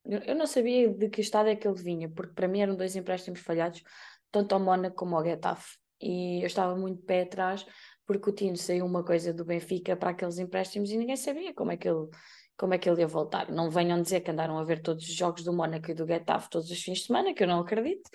Eu 0.03 0.35
não 0.35 0.45
sabia 0.45 0.93
de 0.93 1.09
que 1.09 1.21
estado 1.21 1.49
é 1.49 1.55
que 1.55 1.67
ele 1.67 1.81
vinha, 1.81 2.07
porque 2.07 2.33
para 2.33 2.47
mim 2.47 2.59
eram 2.59 2.75
dois 2.75 2.95
empréstimos 2.95 3.39
falhados, 3.39 3.83
tanto 4.31 4.53
ao 4.53 4.61
Mónaco 4.61 4.95
como 4.95 5.15
ao 5.15 5.25
Getafe. 5.25 5.77
E 5.99 6.41
eu 6.41 6.47
estava 6.47 6.75
muito 6.75 7.01
pé 7.01 7.23
atrás, 7.23 7.65
porque 8.05 8.29
o 8.29 8.33
Tino 8.33 8.57
saiu 8.57 8.85
uma 8.85 9.03
coisa 9.03 9.33
do 9.33 9.43
Benfica 9.43 9.95
para 9.95 10.11
aqueles 10.11 10.37
empréstimos 10.37 10.91
e 10.91 10.97
ninguém 10.97 11.15
sabia 11.15 11.53
como 11.53 11.71
é 11.71 11.77
que 11.77 11.87
ele, 11.87 12.07
como 12.57 12.73
é 12.73 12.77
que 12.77 12.89
ele 12.89 13.01
ia 13.01 13.07
voltar. 13.07 13.51
Não 13.51 13.69
venham 13.69 14.01
dizer 14.01 14.21
que 14.21 14.31
andaram 14.31 14.57
a 14.57 14.63
ver 14.63 14.81
todos 14.81 15.03
os 15.03 15.13
jogos 15.13 15.43
do 15.43 15.53
Mónaco 15.53 15.91
e 15.91 15.93
do 15.93 16.05
Getafe 16.05 16.49
todos 16.49 16.69
os 16.69 16.81
fins 16.81 16.99
de 16.99 17.05
semana, 17.05 17.33
que 17.33 17.43
eu 17.43 17.47
não 17.47 17.59
acredito, 17.59 18.09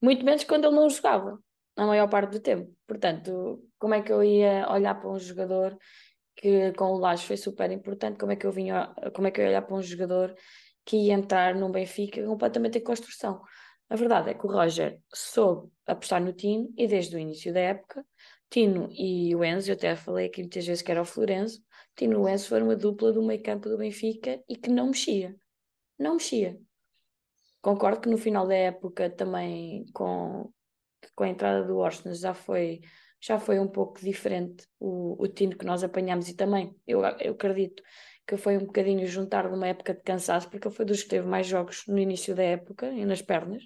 muito 0.00 0.24
menos 0.24 0.44
quando 0.44 0.66
ele 0.66 0.76
não 0.76 0.88
jogava, 0.88 1.38
na 1.76 1.86
maior 1.86 2.08
parte 2.08 2.32
do 2.32 2.40
tempo. 2.40 2.72
Portanto, 2.86 3.62
como 3.78 3.94
é 3.94 4.02
que 4.02 4.12
eu 4.12 4.22
ia 4.22 4.70
olhar 4.70 4.94
para 4.94 5.10
um 5.10 5.18
jogador 5.18 5.76
que 6.36 6.72
com 6.72 6.86
o 6.86 6.98
Lage 6.98 7.26
foi 7.26 7.36
super 7.36 7.70
importante, 7.70 8.18
como 8.18 8.32
é 8.32 8.36
que 8.36 8.46
eu 8.46 8.52
vinha, 8.52 8.92
como 9.14 9.26
é 9.26 9.30
que 9.30 9.40
eu 9.40 9.44
ia 9.44 9.50
olhar 9.50 9.62
para 9.62 9.76
um 9.76 9.82
jogador 9.82 10.34
que 10.84 10.96
ia 10.96 11.14
entrar 11.14 11.54
num 11.54 11.70
Benfica 11.70 12.24
completamente 12.24 12.78
em 12.78 12.82
construção. 12.82 13.40
A 13.88 13.96
verdade 13.96 14.30
é 14.30 14.34
que 14.34 14.46
o 14.46 14.50
Roger 14.50 14.98
soube 15.12 15.70
apostar 15.86 16.20
no 16.20 16.32
Tino 16.32 16.72
e 16.76 16.86
desde 16.86 17.16
o 17.16 17.18
início 17.18 17.52
da 17.52 17.60
época 17.60 18.04
Tino 18.50 18.88
e 18.92 19.34
o 19.34 19.44
Enzo, 19.44 19.70
eu 19.70 19.74
até 19.74 19.96
falei 19.96 20.26
aqui 20.26 20.42
muitas 20.42 20.66
vezes 20.66 20.82
que 20.82 20.90
era 20.90 21.02
o 21.02 21.04
Florenzo, 21.04 21.62
Tino 21.96 22.14
e 22.14 22.16
o 22.16 22.28
Enzo 22.28 22.48
foram 22.48 22.66
uma 22.66 22.76
dupla 22.76 23.12
do 23.12 23.22
meio 23.22 23.42
campo 23.42 23.68
do 23.68 23.78
Benfica 23.78 24.42
e 24.48 24.56
que 24.56 24.70
não 24.70 24.88
mexia. 24.88 25.34
Não 25.98 26.14
mexia. 26.14 26.58
Concordo 27.60 28.00
que 28.00 28.08
no 28.08 28.18
final 28.18 28.46
da 28.46 28.54
época 28.54 29.10
também 29.10 29.84
com, 29.92 30.52
com 31.14 31.24
a 31.24 31.28
entrada 31.28 31.64
do 31.66 31.78
Orsnes 31.78 32.20
já 32.20 32.34
foi, 32.34 32.80
já 33.20 33.38
foi 33.38 33.58
um 33.58 33.68
pouco 33.68 34.00
diferente 34.00 34.66
o, 34.78 35.22
o 35.22 35.26
Tino 35.28 35.56
que 35.56 35.64
nós 35.64 35.82
apanhamos 35.82 36.28
e 36.28 36.34
também 36.34 36.76
eu, 36.86 37.00
eu 37.20 37.32
acredito 37.32 37.82
que 38.26 38.36
foi 38.36 38.56
um 38.56 38.66
bocadinho 38.66 39.06
juntar 39.06 39.48
de 39.48 39.54
uma 39.54 39.68
época 39.68 39.94
de 39.94 40.02
cansaço, 40.02 40.48
porque 40.48 40.66
ele 40.66 40.74
foi 40.74 40.84
dos 40.84 41.02
que 41.02 41.10
teve 41.10 41.26
mais 41.26 41.46
jogos 41.46 41.84
no 41.86 41.98
início 41.98 42.34
da 42.34 42.42
época 42.42 42.90
e 42.90 43.04
nas 43.04 43.20
pernas 43.20 43.64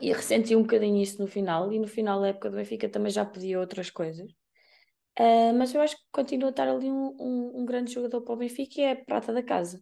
e 0.00 0.12
ressenti 0.12 0.56
um 0.56 0.62
bocadinho 0.62 1.02
isso 1.02 1.20
no 1.20 1.26
final, 1.26 1.72
e 1.72 1.78
no 1.78 1.86
final 1.86 2.20
da 2.20 2.28
época 2.28 2.50
do 2.50 2.56
Benfica 2.56 2.88
também 2.88 3.10
já 3.10 3.24
pedia 3.24 3.60
outras 3.60 3.90
coisas. 3.90 4.30
Uh, 5.18 5.54
mas 5.56 5.72
eu 5.72 5.80
acho 5.80 5.96
que 5.96 6.02
continua 6.10 6.48
a 6.48 6.50
estar 6.50 6.68
ali 6.68 6.90
um, 6.90 7.16
um, 7.20 7.60
um, 7.60 7.64
grande 7.64 7.92
jogador 7.92 8.20
para 8.22 8.34
o 8.34 8.36
Benfica 8.36 8.80
e 8.80 8.84
é 8.84 8.94
prata 8.96 9.32
da 9.32 9.42
casa. 9.42 9.80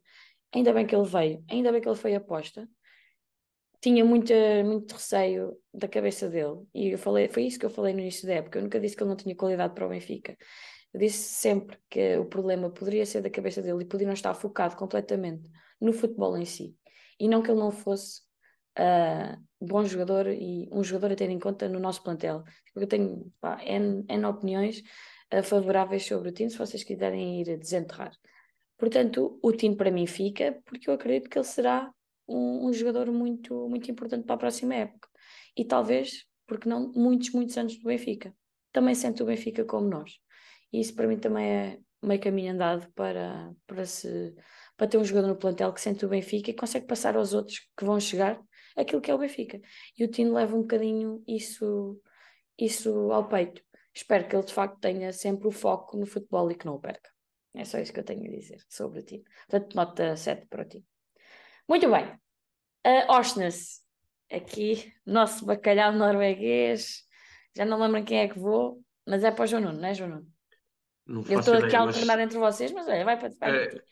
Ainda 0.55 0.73
bem 0.75 0.87
que 0.87 0.95
ele 0.95 1.07
veio, 1.07 1.43
ainda 1.51 1.73
bem 1.73 1.81
que 1.81 1.89
ele 1.89 1.97
foi 1.97 2.15
aposta. 2.15 2.69
Tinha 3.81 4.05
muita, 4.05 4.35
muito 4.65 4.93
receio 4.93 5.59
da 5.75 5.89
cabeça 5.89 6.29
dele, 6.29 6.61
e 6.75 6.91
eu 6.91 6.99
falei, 6.99 7.29
foi 7.29 7.45
isso 7.45 7.59
que 7.59 7.67
eu 7.67 7.71
falei 7.71 7.93
no 7.95 8.01
início 8.01 8.27
da 8.29 8.35
época. 8.35 8.59
Eu 8.59 8.63
nunca 8.63 8.79
disse 8.79 8.95
que 8.95 9.03
ele 9.03 9.11
não 9.11 9.17
tinha 9.17 9.35
qualidade 9.35 9.75
para 9.75 9.87
o 9.87 9.89
Benfica. 9.89 10.37
Eu 10.93 11.01
disse 11.01 11.19
sempre 11.19 11.79
que 11.89 12.19
o 12.19 12.27
problema 12.27 12.71
poderia 12.71 13.07
ser 13.07 13.23
da 13.23 13.31
cabeça 13.31 13.63
dele 13.63 13.83
e 13.83 13.87
podia 13.87 14.07
não 14.07 14.15
estar 14.15 14.35
focado 14.35 14.77
completamente 14.77 15.49
no 15.81 15.93
futebol 15.93 16.37
em 16.37 16.45
si. 16.45 16.77
E 17.19 17.27
não 17.29 17.43
que 17.43 17.51
ele 17.51 17.59
não 17.59 17.73
fosse 17.73 18.21
uh, 18.79 19.41
bom 19.61 19.85
jogador 19.85 20.29
e 20.29 20.69
um 20.73 20.83
jogador 20.83 21.13
a 21.13 21.17
ter 21.17 21.31
em 21.31 21.39
conta 21.39 21.69
no 21.69 21.79
nosso 21.79 22.03
plantel. 22.03 22.45
Eu 22.75 22.87
tenho 22.87 23.33
pá, 23.41 23.63
N, 23.65 24.05
N 24.09 24.25
opiniões 24.27 24.83
uh, 25.33 25.43
favoráveis 25.43 26.07
sobre 26.07 26.29
o 26.29 26.33
Tino, 26.33 26.51
se 26.51 26.59
vocês 26.59 26.83
quiserem 26.83 27.41
ir 27.41 27.59
desenterrar. 27.59 28.13
Portanto, 28.79 29.39
o 29.43 29.53
Tino 29.53 29.77
para 29.77 29.91
mim 29.91 30.07
fica, 30.07 30.61
porque 30.65 30.91
eu 30.91 30.95
acredito 30.95 31.31
que 31.31 31.39
ele 31.39 31.45
será 31.45 31.93
um, 32.27 32.69
um, 32.69 32.73
jogador 32.73 33.11
muito, 33.13 33.69
muito 33.69 33.91
importante 33.91 34.25
para 34.25 34.35
a 34.35 34.39
próxima 34.39 34.75
época. 34.75 35.09
E 35.57 35.65
talvez, 35.65 36.25
porque 36.47 36.69
não, 36.69 36.91
muitos, 36.93 37.31
muitos 37.31 37.57
anos 37.57 37.77
do 37.79 37.85
Benfica. 37.85 38.35
Também 38.73 38.95
sente 38.95 39.23
o 39.23 39.27
Benfica 39.27 39.65
como 39.65 39.89
nós. 39.89 40.19
E 40.73 40.81
isso 40.81 40.95
para 40.95 41.07
mim 41.07 41.19
também 41.19 41.47
é 41.47 41.79
meio 42.03 42.21
caminho 42.21 42.53
andado 42.53 42.91
para, 42.95 43.53
para, 43.67 43.85
se, 43.85 44.35
para 44.77 44.89
ter 44.89 44.99
um 44.99 45.05
jogador 45.05 45.29
no 45.29 45.37
plantel 45.37 45.73
que 45.73 45.81
sente 45.81 46.05
o 46.05 46.09
Benfica 46.09 46.51
e 46.51 46.55
consegue 46.55 46.87
passar 46.87 47.17
aos 47.17 47.33
outros 47.35 47.61
que 47.77 47.85
vão 47.85 48.01
chegar 48.01 48.41
aquilo 48.77 49.01
que 49.01 49.11
é 49.11 49.15
o 49.15 49.19
Benfica. 49.19 49.61
E 49.99 50.05
o 50.05 50.09
Tino 50.09 50.35
leva 50.35 50.57
um 50.57 50.63
bocadinho 50.63 51.23
isso, 51.27 52.01
isso 52.59 53.13
ao 53.13 53.29
peito. 53.29 53.63
Espero 53.95 54.27
que 54.27 54.35
ele 54.35 54.45
de 54.45 54.55
facto 54.55 54.81
tenha 54.81 55.13
sempre 55.13 55.47
o 55.49 55.53
foco 55.53 55.97
no 55.97 56.07
futebol 56.07 56.51
e 56.51 56.55
que 56.55 56.67
não 56.67 56.75
o 56.75 56.81
perca. 56.81 57.11
É 57.55 57.65
só 57.65 57.79
isso 57.79 57.93
que 57.93 58.01
eu 58.01 58.05
tenho 58.05 58.25
a 58.25 58.35
dizer 58.35 58.65
sobre 58.69 59.01
o 59.01 59.03
Tino. 59.03 59.25
Portanto, 59.49 59.75
nota 59.75 60.17
7 60.17 60.47
para 60.47 60.63
o 60.63 60.65
Tino. 60.65 60.85
Muito 61.69 61.91
bem. 61.91 62.07
Uh, 62.87 63.13
Orsnes, 63.13 63.81
aqui, 64.31 64.93
nosso 65.05 65.45
bacalhau 65.45 65.93
norueguês. 65.93 67.03
Já 67.55 67.65
não 67.65 67.79
lembro 67.79 68.05
quem 68.05 68.21
é 68.21 68.29
que 68.29 68.39
vou, 68.39 68.83
mas 69.07 69.23
é 69.25 69.31
para 69.31 69.45
o 69.45 69.47
João 69.47 69.63
Nuno, 69.63 69.81
não 69.81 69.89
é, 69.89 69.95
João 69.95 70.11
Nuno? 70.11 70.33
Não 71.07 71.23
eu 71.29 71.41
estou 71.41 71.55
aqui 71.55 71.77
a 71.77 71.81
alternar 71.81 72.17
mas... 72.17 72.25
entre 72.25 72.39
vocês, 72.39 72.73
mas 72.73 72.89
olha, 72.89 73.05
vai 73.05 73.19
para, 73.19 73.29
vai 73.39 73.65
é, 73.65 73.69
para 73.69 73.83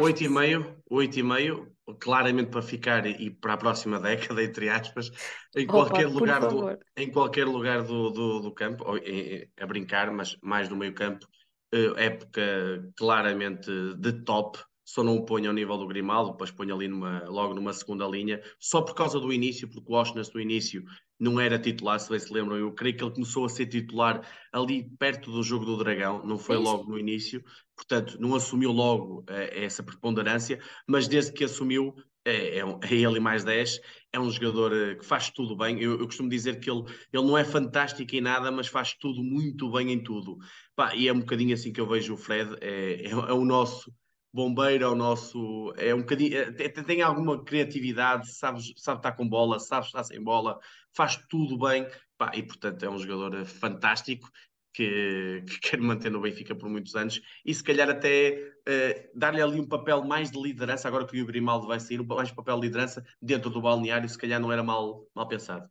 8,5, 0.00 0.82
8,5, 0.90 1.72
claramente 1.98 2.50
para 2.50 2.62
ficar 2.62 3.06
e 3.06 3.30
para 3.30 3.54
a 3.54 3.56
próxima 3.56 3.98
década, 3.98 4.42
entre 4.42 4.68
aspas, 4.68 5.10
em 5.56 5.64
Opa, 5.64 5.72
qualquer 5.72 6.06
lugar, 6.06 6.40
do, 6.40 6.78
em 6.96 7.10
qualquer 7.10 7.46
lugar 7.46 7.82
do, 7.82 8.10
do, 8.10 8.40
do 8.40 8.52
campo, 8.52 8.84
ou, 8.86 8.98
em, 8.98 9.48
a 9.58 9.66
brincar, 9.66 10.10
mas 10.10 10.36
mais 10.42 10.68
no 10.68 10.76
meio 10.76 10.94
campo, 10.94 11.26
eh, 11.72 11.92
época 11.96 12.90
claramente 12.96 13.70
de 13.96 14.12
top, 14.24 14.58
só 14.84 15.04
não 15.04 15.16
o 15.16 15.24
ponho 15.24 15.48
ao 15.48 15.54
nível 15.54 15.78
do 15.78 15.86
Grimaldo, 15.86 16.32
depois 16.32 16.50
ponho 16.50 16.74
ali 16.74 16.88
numa, 16.88 17.24
logo 17.28 17.54
numa 17.54 17.72
segunda 17.72 18.06
linha, 18.06 18.42
só 18.58 18.82
por 18.82 18.94
causa 18.94 19.20
do 19.20 19.32
início, 19.32 19.68
porque 19.68 19.92
o 19.92 19.94
Oshness 19.94 20.32
no 20.32 20.40
início 20.40 20.84
não 21.20 21.38
era 21.38 21.58
titular, 21.58 22.00
se 22.00 22.08
bem 22.08 22.18
se 22.18 22.32
lembram, 22.32 22.56
eu 22.56 22.72
creio 22.72 22.96
que 22.96 23.04
ele 23.04 23.12
começou 23.12 23.44
a 23.44 23.48
ser 23.48 23.66
titular 23.66 24.26
ali 24.50 24.90
perto 24.98 25.30
do 25.30 25.42
jogo 25.42 25.66
do 25.66 25.76
Dragão, 25.76 26.24
não 26.24 26.38
foi 26.38 26.56
logo 26.56 26.90
no 26.90 26.98
início, 26.98 27.44
portanto 27.76 28.18
não 28.18 28.34
assumiu 28.34 28.72
logo 28.72 29.22
eh, 29.28 29.64
essa 29.64 29.82
preponderância, 29.82 30.58
mas 30.88 31.06
desde 31.06 31.32
que 31.32 31.44
assumiu 31.44 31.94
é, 32.24 32.58
é, 32.58 32.60
é, 32.90 32.94
ele 32.94 33.20
mais 33.20 33.44
10, 33.44 33.80
é 34.12 34.18
um 34.20 34.30
jogador 34.30 34.72
eh, 34.72 34.94
que 34.94 35.04
faz 35.04 35.30
tudo 35.30 35.56
bem. 35.56 35.80
Eu, 35.80 35.98
eu, 35.98 36.06
costumo 36.06 36.28
dizer 36.28 36.60
que 36.60 36.70
ele, 36.70 36.84
ele 37.12 37.26
não 37.26 37.36
é 37.36 37.44
fantástico 37.44 38.14
em 38.14 38.20
nada, 38.20 38.50
mas 38.50 38.66
faz 38.66 38.94
tudo 38.94 39.22
muito 39.22 39.70
bem 39.70 39.92
em 39.92 40.02
tudo. 40.02 40.38
Pá, 40.74 40.94
e 40.94 41.08
é 41.08 41.12
um 41.12 41.20
bocadinho 41.20 41.54
assim 41.54 41.72
que 41.72 41.80
eu 41.80 41.86
vejo 41.86 42.14
o 42.14 42.16
Fred, 42.16 42.56
é, 42.60 43.06
é, 43.08 43.10
é 43.10 43.32
o 43.32 43.44
nosso 43.44 43.92
bombeiro, 44.32 44.84
é 44.84 44.88
o 44.88 44.94
nosso. 44.94 45.72
É 45.76 45.94
um 45.94 46.00
bocadinho. 46.00 46.38
É, 46.38 46.68
tem, 46.68 47.02
alguma 47.02 47.42
criatividade, 47.44 48.32
sabe, 48.32 48.60
sabe 48.76 48.98
estar 48.98 49.12
com 49.12 49.28
bola, 49.28 49.58
sabe 49.58 49.86
estar 49.86 50.04
sem 50.04 50.22
bola, 50.22 50.58
faz 50.94 51.16
tudo 51.28 51.58
bem. 51.58 51.86
Pá, 52.16 52.32
e 52.34 52.42
portanto 52.42 52.84
é 52.84 52.90
um 52.90 52.98
jogador 52.98 53.40
eh, 53.40 53.44
fantástico 53.46 54.30
que, 54.74 55.42
que 55.48 55.60
quer 55.60 55.80
manter 55.80 56.10
no 56.10 56.20
Benfica 56.20 56.54
por 56.54 56.68
muitos 56.68 56.94
anos 56.94 57.20
e 57.44 57.54
se 57.54 57.64
calhar 57.64 57.88
até 57.88 58.52
uh, 58.68 59.18
dar-lhe 59.18 59.40
ali 59.40 59.58
um 59.58 59.66
papel 59.66 60.04
mais 60.04 60.30
de 60.30 60.40
liderança, 60.40 60.86
agora 60.86 61.06
que 61.06 61.20
o 61.20 61.26
Grimaldo 61.26 61.66
vai 61.66 61.80
sair, 61.80 62.02
mais 62.04 62.30
papel 62.30 62.60
de 62.60 62.66
liderança 62.66 63.04
dentro 63.22 63.50
do 63.50 63.60
balneário, 63.60 64.08
se 64.08 64.18
calhar 64.18 64.38
não 64.38 64.52
era 64.52 64.62
mal, 64.62 65.06
mal 65.14 65.26
pensado. 65.26 65.68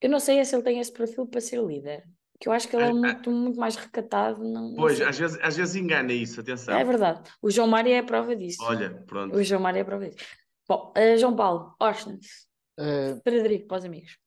Eu 0.00 0.10
não 0.10 0.18
sei 0.18 0.44
se 0.44 0.54
ele 0.54 0.64
tem 0.64 0.80
esse 0.80 0.92
perfil 0.92 1.26
para 1.26 1.40
ser 1.40 1.62
líder. 1.62 2.02
Que 2.42 2.48
eu 2.48 2.52
acho 2.52 2.66
que 2.66 2.74
ele 2.74 2.86
é 2.86 2.92
muito, 2.92 3.30
muito 3.30 3.56
mais 3.56 3.76
recatado. 3.76 4.42
Não, 4.42 4.74
pois, 4.74 5.00
às 5.00 5.16
vezes, 5.16 5.38
às 5.40 5.56
vezes 5.56 5.76
engana 5.76 6.12
isso, 6.12 6.40
atenção. 6.40 6.74
É 6.74 6.82
verdade. 6.82 7.30
O 7.40 7.48
João 7.48 7.68
Mário 7.68 7.92
é 7.92 7.98
a 7.98 8.02
prova 8.02 8.34
disso. 8.34 8.58
Olha, 8.62 9.00
pronto. 9.06 9.36
O 9.36 9.44
João 9.44 9.62
Mário 9.62 9.78
é 9.78 9.82
a 9.82 9.84
prova 9.84 10.10
disso. 10.10 10.26
Bom, 10.68 10.92
uh, 10.98 11.18
João 11.18 11.36
Paulo, 11.36 11.72
Orsnes, 11.78 12.48
uh, 12.80 13.20
Frederico, 13.22 13.68
para 13.68 13.78
os 13.78 13.84
amigos. 13.84 14.18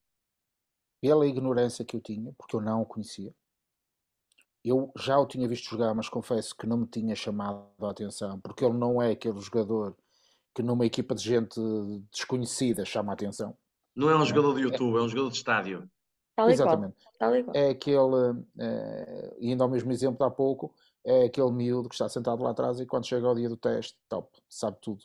Pela 1.02 1.28
ignorância 1.28 1.84
que 1.84 1.98
eu 1.98 2.00
tinha, 2.00 2.32
porque 2.38 2.56
eu 2.56 2.62
não 2.62 2.84
o 2.84 2.86
conhecia, 2.86 3.36
eu 4.64 4.94
já 4.96 5.20
o 5.20 5.28
tinha 5.28 5.46
visto 5.46 5.70
jogar, 5.70 5.94
mas 5.94 6.08
confesso 6.08 6.56
que 6.56 6.66
não 6.66 6.78
me 6.78 6.88
tinha 6.88 7.18
chamado 7.18 7.68
a 7.82 7.90
atenção, 7.90 8.40
porque 8.40 8.64
ele 8.64 8.78
não 8.78 9.02
é 9.02 9.12
aquele 9.12 9.42
jogador 9.42 9.94
que 10.56 10.64
numa 10.64 10.86
equipa 10.86 11.14
de 11.14 11.22
gente 11.22 11.60
desconhecida 12.14 12.86
chama 12.86 13.12
a 13.12 13.14
atenção. 13.14 13.58
Não 13.94 14.10
é 14.10 14.16
um 14.16 14.26
jogador 14.26 14.56
de 14.56 14.62
YouTube, 14.62 14.96
é, 14.96 15.00
é 15.00 15.02
um 15.02 15.10
jogador 15.10 15.32
de 15.32 15.36
estádio. 15.36 15.90
Tal 16.36 16.50
Exatamente. 16.50 16.96
Tal 17.18 17.34
é 17.34 17.70
aquele, 17.70 18.44
é, 18.60 19.38
indo 19.40 19.64
ao 19.64 19.70
mesmo 19.70 19.92
exemplo 19.92 20.26
há 20.26 20.32
pouco, 20.32 20.74
é 21.04 21.26
aquele 21.26 21.52
miúdo 21.52 21.88
que 21.88 21.96
está 21.96 22.10
sentado 22.10 22.44
lá 22.44 22.52
atrás 22.52 22.80
e 22.80 22.86
quando 22.86 23.08
chega 23.08 23.26
ao 23.26 23.36
dia 23.36 23.48
do 23.48 23.56
teste, 23.56 23.98
top, 24.10 24.30
sabe 24.50 24.78
tudo, 24.82 25.04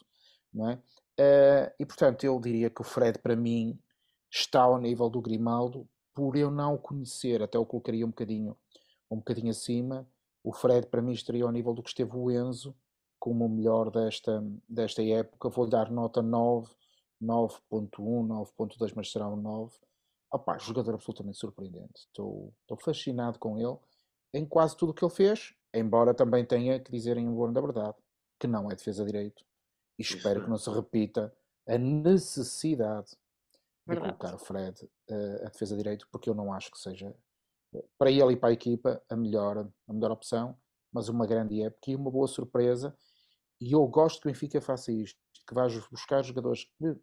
não 0.52 0.70
é? 0.70 0.78
é 1.18 1.74
e 1.78 1.86
portanto 1.86 2.24
eu 2.24 2.40
diria 2.40 2.68
que 2.68 2.80
o 2.80 2.84
Fred 2.84 3.18
para 3.18 3.36
mim 3.36 3.78
está 4.30 4.62
ao 4.62 4.78
nível 4.78 5.08
do 5.08 5.20
Grimaldo, 5.20 5.88
por 6.14 6.36
eu 6.36 6.50
não 6.50 6.74
o 6.74 6.78
conhecer, 6.78 7.42
até 7.42 7.58
o 7.58 7.66
colocaria 7.66 8.04
um 8.04 8.10
bocadinho 8.10 8.56
um 9.10 9.16
bocadinho 9.16 9.50
acima. 9.50 10.08
O 10.44 10.52
Fred, 10.52 10.86
para 10.86 11.02
mim, 11.02 11.12
estaria 11.12 11.44
ao 11.44 11.50
nível 11.50 11.74
do 11.74 11.82
que 11.82 11.90
esteve 11.90 12.12
o 12.14 12.30
Enzo, 12.30 12.74
como 13.18 13.44
o 13.44 13.48
melhor 13.48 13.90
desta, 13.90 14.42
desta 14.68 15.02
época. 15.02 15.50
Vou 15.50 15.66
dar 15.66 15.90
nota 15.90 16.22
9, 16.22 16.70
9.1, 17.20 17.90
9.2, 17.98 18.92
mas 18.94 19.10
será 19.10 19.28
um 19.28 19.36
9. 19.36 19.74
Opa, 20.32 20.58
jogador 20.58 20.94
absolutamente 20.94 21.38
surpreendente. 21.38 22.06
Estou, 22.06 22.54
estou 22.60 22.76
fascinado 22.76 23.38
com 23.38 23.58
ele 23.58 23.76
em 24.32 24.46
quase 24.46 24.76
tudo 24.76 24.90
o 24.90 24.94
que 24.94 25.04
ele 25.04 25.12
fez, 25.12 25.54
embora 25.74 26.14
também 26.14 26.44
tenha 26.44 26.78
que 26.78 26.90
dizer 26.90 27.16
em 27.16 27.28
um 27.28 27.52
da 27.52 27.60
verdade 27.60 27.96
que 28.38 28.46
não 28.46 28.70
é 28.70 28.74
defesa 28.74 29.04
direito. 29.04 29.44
E 29.98 30.02
espero 30.02 30.44
que 30.44 30.48
não 30.48 30.56
se 30.56 30.70
repita 30.70 31.34
a 31.68 31.76
necessidade 31.76 33.10
de 33.86 33.96
colocar 33.96 34.34
o 34.34 34.38
Fred 34.38 34.84
uh, 35.10 35.46
a 35.46 35.48
defesa 35.50 35.76
direito, 35.76 36.08
porque 36.10 36.30
eu 36.30 36.34
não 36.34 36.52
acho 36.52 36.70
que 36.70 36.78
seja 36.78 37.14
para 37.98 38.10
ele 38.10 38.32
e 38.32 38.36
para 38.36 38.50
a 38.50 38.52
equipa 38.52 39.02
a 39.08 39.16
melhor, 39.16 39.68
a 39.88 39.92
melhor 39.92 40.12
opção, 40.12 40.56
mas 40.92 41.08
uma 41.08 41.26
grande 41.26 41.62
época 41.62 41.90
e 41.90 41.96
uma 41.96 42.10
boa 42.10 42.26
surpresa. 42.26 42.96
E 43.60 43.72
eu 43.72 43.86
gosto 43.86 44.22
que 44.22 44.28
o 44.28 44.32
Benfica 44.32 44.60
faça 44.60 44.90
isto, 44.90 45.20
que 45.46 45.54
vá 45.54 45.66
buscar 45.90 46.22
jogadores 46.22 46.64
que 46.64 46.96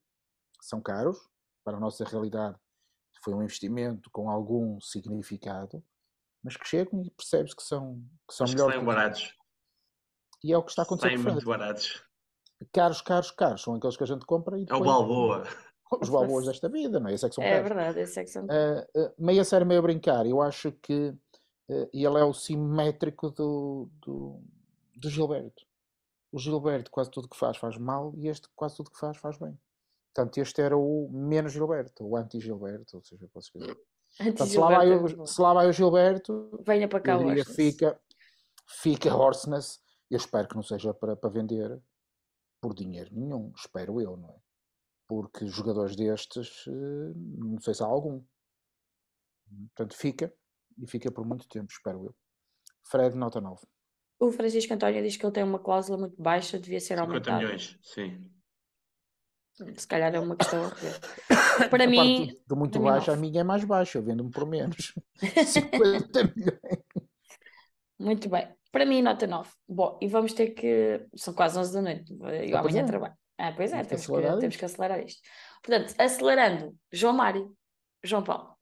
são 0.61 0.81
caros, 0.81 1.19
para 1.63 1.77
a 1.77 1.79
nossa 1.79 2.03
realidade 2.05 2.57
foi 3.27 3.33
um 3.33 3.43
investimento 3.43 4.09
com 4.09 4.29
algum 4.29 4.79
significado, 4.79 5.83
mas 6.41 6.55
que 6.55 6.65
chegam 6.65 7.03
e 7.03 7.09
percebes 7.09 7.53
que 7.53 7.61
são, 7.61 8.01
que 8.25 8.33
são 8.33 8.47
melhores. 8.47 8.79
Que 8.79 8.85
baratos. 8.85 9.35
E 10.41 10.53
é 10.53 10.57
o 10.57 10.63
que 10.63 10.69
está 10.69 10.83
acontecendo. 10.83 11.21
Saem 11.21 11.33
muito 11.33 11.45
baratos. 11.45 12.01
Caros, 12.71 13.01
caros, 13.01 13.31
caros, 13.31 13.61
são 13.63 13.75
aqueles 13.75 13.97
que 13.97 14.03
a 14.03 14.07
gente 14.07 14.25
compra 14.25 14.57
e 14.57 14.61
depois... 14.61 14.79
É 14.79 14.81
o 14.81 14.85
Balboa 14.85 15.43
os 15.99 16.07
valores 16.07 16.47
desta 16.47 16.69
vida, 16.69 17.01
não 17.01 17.09
é? 17.09 17.13
Esse 17.13 17.25
é 17.25 17.29
que 17.29 17.35
são 17.35 17.43
É 17.43 17.61
verdade, 17.61 17.99
esse 17.99 18.17
é 18.17 18.23
que 18.23 18.29
são 18.29 18.45
uh, 18.45 18.47
uh, 18.47 19.13
Meio 19.17 19.41
a 19.41 19.43
sério, 19.43 19.67
meio 19.67 19.79
a 19.79 19.83
brincar, 19.83 20.25
eu 20.25 20.41
acho 20.41 20.71
que 20.71 21.09
uh, 21.09 21.89
ele 21.93 22.17
é 22.17 22.23
o 22.23 22.33
simétrico 22.33 23.29
do, 23.29 23.89
do, 23.99 24.41
do 24.95 25.09
Gilberto. 25.09 25.65
O 26.31 26.39
Gilberto, 26.39 26.91
quase 26.91 27.11
tudo 27.11 27.27
que 27.27 27.37
faz, 27.37 27.57
faz 27.57 27.77
mal, 27.77 28.13
e 28.15 28.29
este, 28.29 28.47
quase 28.55 28.77
tudo 28.77 28.89
que 28.89 28.99
faz, 28.99 29.17
faz 29.17 29.37
bem. 29.37 29.59
Portanto, 30.17 30.39
este 30.39 30.61
era 30.63 30.75
o 30.75 31.07
menos 31.11 31.53
Gilberto, 31.53 32.03
o 32.03 32.17
anti-Gilberto, 32.17 32.97
ou 32.97 33.03
seja, 33.03 33.27
posso 33.31 33.51
dizer. 33.53 33.77
Portanto, 34.17 34.47
se, 34.47 34.57
lá 34.57 34.69
vai 34.69 34.91
o, 34.91 35.27
se 35.27 35.41
lá 35.41 35.53
vai 35.53 35.67
o 35.67 35.71
Gilberto, 35.71 36.63
venha 36.65 36.87
para 36.87 36.99
cá 36.99 37.19
o 37.19 37.45
fica, 37.45 38.01
fica 38.81 39.15
Horseness. 39.15 39.79
Eu 40.09 40.17
espero 40.17 40.47
que 40.47 40.55
não 40.55 40.63
seja 40.63 40.91
para, 40.91 41.15
para 41.15 41.29
vender 41.29 41.79
por 42.59 42.73
dinheiro 42.73 43.11
nenhum, 43.13 43.51
espero 43.55 44.01
eu, 44.01 44.17
não 44.17 44.29
é? 44.29 44.35
porque 45.07 45.45
jogadores 45.45 45.95
destes, 45.95 46.65
eh, 46.67 47.13
não 47.37 47.59
sei 47.61 47.75
se 47.75 47.83
há 47.83 47.85
algum. 47.85 48.23
Portanto, 49.75 49.95
fica, 49.95 50.33
e 50.79 50.87
fica 50.87 51.11
por 51.11 51.27
muito 51.27 51.47
tempo, 51.47 51.71
espero 51.71 52.05
eu. 52.05 52.15
Fred, 52.89 53.15
nota 53.15 53.39
9. 53.39 53.61
O 54.19 54.31
Francisco 54.31 54.73
António 54.73 55.03
diz 55.03 55.15
que 55.15 55.23
ele 55.23 55.33
tem 55.33 55.43
uma 55.43 55.59
cláusula 55.59 55.95
muito 55.95 56.19
baixa, 56.19 56.59
devia 56.59 56.79
ser 56.79 56.97
50 56.97 57.03
aumentada. 57.03 57.37
milhões, 57.37 57.77
sim. 57.83 58.35
Se 59.75 59.87
calhar 59.87 60.13
é 60.13 60.19
uma 60.19 60.35
questão 60.35 60.65
a 60.65 60.69
rever. 60.69 60.99
Para 61.69 61.85
a 61.85 61.87
mim. 61.87 62.37
De 62.47 62.55
muito 62.55 62.79
baixo, 62.79 63.11
a 63.11 63.15
minha 63.15 63.41
é 63.41 63.43
mais 63.43 63.63
baixa, 63.63 63.97
eu 63.97 64.03
vendo-me 64.03 64.29
por 64.29 64.45
menos. 64.45 64.93
50 65.17 66.33
milhões. 66.35 66.83
Muito 67.99 68.29
bem. 68.29 68.47
Para 68.71 68.85
mim, 68.85 69.01
nota 69.01 69.25
9. 69.25 69.49
Bom, 69.67 69.97
e 69.99 70.07
vamos 70.07 70.33
ter 70.33 70.51
que. 70.51 71.07
São 71.15 71.33
quase 71.33 71.57
11 71.57 71.73
da 71.73 71.81
noite. 71.81 72.13
Eu 72.47 72.57
amanhã 72.57 72.81
é. 72.81 72.85
trabalho. 72.85 73.15
Ah, 73.39 73.51
pois 73.55 73.71
é, 73.71 73.83
temos 73.83 74.05
que, 74.05 74.39
temos 74.39 74.55
que 74.55 74.65
acelerar 74.65 74.99
isto. 74.99 75.21
Portanto, 75.63 75.93
acelerando, 75.99 76.75
João 76.91 77.13
Mário, 77.13 77.55
João 78.03 78.23
Paulo. 78.23 78.55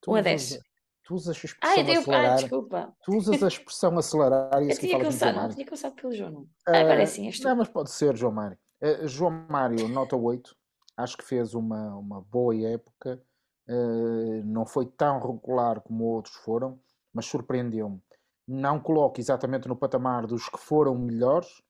Tu 0.00 0.10
1 0.10 0.14
a 0.14 0.20
10. 0.22 0.58
Tu 1.04 1.14
usas 1.14 1.28
a 1.28 1.32
expressão 1.32 1.82
ah, 1.82 1.84
tenho... 1.84 2.00
acelerar. 2.00 2.32
Ah, 2.32 2.36
desculpa. 2.36 2.96
Tu 3.04 3.16
usas 3.16 3.42
a 3.42 3.48
expressão 3.48 3.98
acelerar 3.98 4.62
e 4.62 4.70
eu 4.72 4.76
falas 4.76 4.90
começado, 4.90 5.36
não, 5.36 5.48
tinha 5.50 5.66
começado 5.66 5.94
pelo 5.94 6.12
João. 6.14 6.30
Não. 6.30 6.40
Uh, 6.40 6.76
agora 6.76 7.02
é 7.02 7.06
sim, 7.06 7.30
Não, 7.42 7.56
mas 7.56 7.68
pode 7.68 7.90
ser 7.90 8.16
João 8.16 8.32
Mário. 8.32 8.58
Uh, 8.84 9.08
João 9.08 9.46
Mário, 9.48 9.88
nota 9.88 10.14
8. 10.14 10.54
Acho 10.96 11.16
que 11.16 11.24
fez 11.24 11.54
uma, 11.54 11.96
uma 11.96 12.20
boa 12.20 12.54
época. 12.54 13.18
Uh, 13.66 14.44
não 14.44 14.66
foi 14.66 14.84
tão 14.84 15.18
regular 15.18 15.80
como 15.80 16.04
outros 16.04 16.34
foram, 16.36 16.78
mas 17.12 17.24
surpreendeu-me. 17.24 17.98
Não 18.46 18.78
coloco 18.78 19.18
exatamente 19.18 19.66
no 19.66 19.74
patamar 19.74 20.26
dos 20.26 20.48
que 20.50 20.58
foram 20.58 20.94
melhores, 20.94 21.62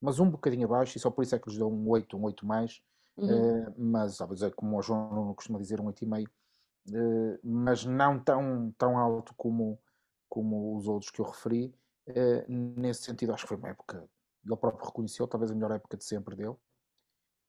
mas 0.00 0.20
um 0.20 0.30
bocadinho 0.30 0.66
abaixo, 0.66 0.96
e 0.96 1.00
só 1.00 1.10
por 1.10 1.22
isso 1.22 1.34
é 1.34 1.38
que 1.38 1.48
lhes 1.50 1.58
dou 1.58 1.72
um 1.72 1.88
8, 1.88 2.16
um 2.16 2.24
8 2.24 2.46
mais, 2.46 2.80
uhum. 3.16 3.64
uh, 3.66 3.74
mas, 3.76 4.18
como 4.54 4.78
o 4.78 4.82
João 4.82 5.26
não 5.26 5.34
costuma 5.34 5.58
dizer, 5.58 5.80
um 5.80 5.86
8,5, 5.86 6.28
uh, 6.28 7.38
mas 7.42 7.84
não 7.84 8.18
tão, 8.18 8.72
tão 8.78 8.96
alto 8.96 9.34
como, 9.36 9.76
como 10.28 10.76
os 10.76 10.86
outros 10.86 11.10
que 11.10 11.20
eu 11.20 11.26
referi. 11.26 11.74
Uh, 12.08 12.44
nesse 12.48 13.02
sentido, 13.02 13.34
acho 13.34 13.42
que 13.42 13.48
foi 13.48 13.56
uma 13.56 13.68
época, 13.70 14.08
ele 14.44 14.56
próprio 14.56 14.86
reconheceu, 14.86 15.26
talvez 15.28 15.50
a 15.50 15.54
melhor 15.54 15.72
época 15.72 15.96
de 15.96 16.04
sempre 16.04 16.36
dele, 16.36 16.56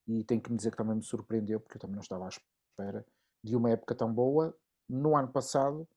e 0.07 0.23
tenho 0.23 0.41
que 0.41 0.51
me 0.51 0.57
dizer 0.57 0.71
que 0.71 0.77
também 0.77 0.95
me 0.95 1.03
surpreendeu, 1.03 1.59
porque 1.59 1.77
eu 1.77 1.81
também 1.81 1.95
não 1.95 2.01
estava 2.01 2.25
à 2.25 2.29
espera 2.29 3.05
de 3.43 3.55
uma 3.55 3.69
época 3.69 3.95
tão 3.95 4.13
boa. 4.13 4.55
No 4.89 5.15
ano 5.15 5.31
passado, 5.31 5.87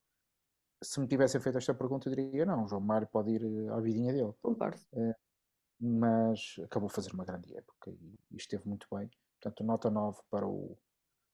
se 0.83 0.99
me 0.99 1.07
tivessem 1.07 1.41
feito 1.41 1.57
esta 1.57 1.73
pergunta, 1.73 2.09
eu 2.09 2.15
diria: 2.15 2.45
não, 2.45 2.67
João 2.67 2.81
Mário 2.81 3.07
pode 3.07 3.31
ir 3.31 3.69
à 3.71 3.79
vidinha 3.79 4.13
dele. 4.13 4.33
Concordo. 4.41 4.79
Uh, 4.93 5.13
mas 5.79 6.55
acabou 6.63 6.87
a 6.87 6.91
fazer 6.91 7.11
uma 7.13 7.25
grande 7.25 7.55
época 7.55 7.91
e, 7.91 8.19
e, 8.31 8.37
esteve 8.37 8.67
muito 8.67 8.87
bem. 8.93 9.09
Portanto, 9.41 9.63
nota 9.63 9.89
9 9.89 10.21
para 10.29 10.47
o, 10.47 10.77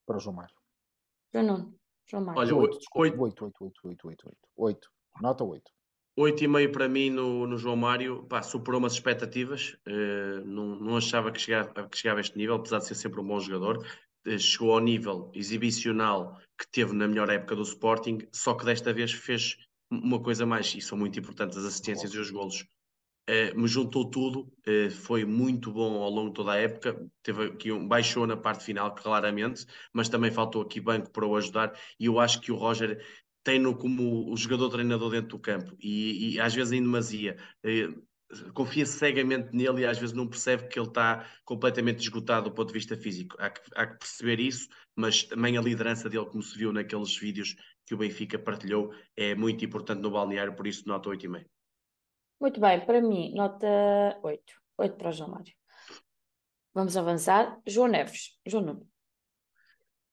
para 0.05 0.17
o 0.17 0.19
João 0.19 0.35
Mário. 0.37 0.55
João 1.31 1.45
Nuno. 1.45 1.79
João 2.07 2.25
Mário. 2.25 2.41
Olha, 2.41 2.55
8, 2.55 2.79
8, 2.95 3.21
8, 3.21 3.45
8, 3.45 3.63
8, 3.63 3.87
8, 3.87 4.07
8, 4.07 4.27
8, 4.27 4.37
8. 4.57 4.91
Nota 5.21 5.43
8. 5.43 5.71
8,5 6.21 6.71
para 6.71 6.87
mim 6.87 7.09
no, 7.09 7.47
no 7.47 7.57
João 7.57 7.75
Mário, 7.75 8.23
pá, 8.23 8.41
superou 8.43 8.79
umas 8.79 8.93
expectativas, 8.93 9.75
uh, 9.87 10.45
não, 10.45 10.75
não 10.75 10.97
achava 10.97 11.31
que 11.31 11.41
chegava, 11.41 11.87
que 11.87 11.97
chegava 11.97 12.19
a 12.19 12.21
este 12.21 12.37
nível, 12.37 12.55
apesar 12.55 12.79
de 12.79 12.87
ser 12.87 12.95
sempre 12.95 13.19
um 13.19 13.25
bom 13.25 13.39
jogador, 13.39 13.85
uh, 14.27 14.39
chegou 14.39 14.73
ao 14.73 14.79
nível 14.79 15.31
exibicional 15.33 16.37
que 16.57 16.67
teve 16.71 16.93
na 16.93 17.07
melhor 17.07 17.29
época 17.29 17.55
do 17.55 17.63
Sporting, 17.63 18.19
só 18.31 18.53
que 18.53 18.65
desta 18.65 18.93
vez 18.93 19.11
fez 19.11 19.57
uma 19.89 20.21
coisa 20.21 20.45
mais, 20.45 20.73
e 20.75 20.81
são 20.81 20.97
muito 20.97 21.19
importantes 21.19 21.57
as 21.57 21.65
assistências 21.65 22.13
oh. 22.13 22.17
e 22.17 22.19
os 22.19 22.31
golos, 22.31 22.65
Uh, 23.29 23.57
me 23.57 23.67
juntou 23.67 24.09
tudo, 24.09 24.51
foi 25.03 25.23
muito 25.23 25.71
bom 25.71 26.01
ao 26.01 26.09
longo 26.09 26.29
de 26.29 26.33
toda 26.33 26.53
a 26.53 26.57
época. 26.57 27.07
Teve 27.21 27.45
aqui 27.45 27.71
um 27.71 27.87
baixou 27.87 28.25
na 28.25 28.35
parte 28.35 28.63
final, 28.63 28.93
claramente, 28.95 29.65
mas 29.93 30.09
também 30.09 30.31
faltou 30.31 30.63
aqui 30.63 30.81
banco 30.81 31.11
para 31.11 31.25
o 31.25 31.35
ajudar. 31.37 31.71
E 31.99 32.07
eu 32.07 32.19
acho 32.19 32.41
que 32.41 32.51
o 32.51 32.55
Roger 32.55 32.99
tem-no 33.43 33.75
como 33.75 34.31
o 34.31 34.37
jogador-treinador 34.37 35.11
dentro 35.11 35.29
do 35.29 35.39
campo 35.39 35.75
e, 35.79 36.35
e, 36.35 36.39
às 36.39 36.53
vezes 36.53 36.73
em 36.73 36.81
demasia. 36.81 37.37
Uh, 37.65 38.01
confia 38.53 38.85
cegamente 38.85 39.53
nele 39.53 39.81
e 39.81 39.85
às 39.85 39.97
vezes 39.97 40.15
não 40.15 40.27
percebe 40.27 40.67
que 40.67 40.79
ele 40.79 40.87
está 40.87 41.27
completamente 41.43 41.99
esgotado 41.99 42.49
do 42.49 42.55
ponto 42.55 42.67
de 42.67 42.73
vista 42.73 42.95
físico. 42.95 43.35
Há 43.39 43.49
que, 43.49 43.61
há 43.75 43.87
que 43.87 43.99
perceber 43.99 44.39
isso, 44.39 44.69
mas 44.95 45.23
também 45.23 45.57
a 45.57 45.61
liderança 45.61 46.09
dele, 46.09 46.25
como 46.25 46.41
se 46.41 46.57
viu 46.57 46.71
naqueles 46.71 47.15
vídeos 47.17 47.55
que 47.85 47.93
o 47.93 47.97
Benfica 47.97 48.39
partilhou, 48.39 48.93
é 49.17 49.35
muito 49.35 49.65
importante 49.65 50.01
no 50.01 50.11
balneário, 50.11 50.55
por 50.55 50.65
isso 50.65 50.87
nota 50.87 51.09
8,5. 51.09 51.45
Muito 52.39 52.59
bem, 52.59 52.85
para 52.85 53.01
mim, 53.01 53.33
nota 53.35 53.67
8. 54.23 54.61
8 54.77 54.95
para 54.95 55.09
o 55.09 55.11
João 55.11 55.31
Mário. 55.31 55.53
Vamos 56.73 56.95
avançar. 56.95 57.59
João 57.67 57.87
Neves. 57.87 58.39
João 58.45 58.63
Nuno. 58.63 58.89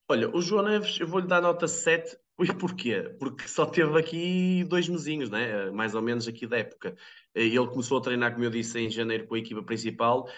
Olha, 0.09 0.29
o 0.35 0.41
João 0.41 0.65
Neves, 0.65 0.99
eu 0.99 1.07
vou-lhe 1.07 1.27
dar 1.27 1.41
nota 1.41 1.69
7. 1.69 2.19
E 2.41 2.55
porquê? 2.55 3.03
Porque 3.19 3.49
só 3.49 3.67
teve 3.67 3.99
aqui 3.99 4.65
dois 4.65 4.89
mesinhos, 4.89 5.29
né? 5.29 5.71
mais 5.71 5.95
ou 5.95 6.03
menos 6.03 6.29
aqui 6.29 6.47
da 6.47 6.59
época. 6.59 6.97
Ele 7.35 7.67
começou 7.67 7.99
a 7.99 8.01
treinar, 8.01 8.33
como 8.33 8.45
eu 8.45 8.51
disse, 8.51 8.79
em 8.79 8.91
janeiro 8.91 9.27
com 9.27 9.35
a 9.35 9.39
equipa 9.39 9.63
principal. 9.63 10.29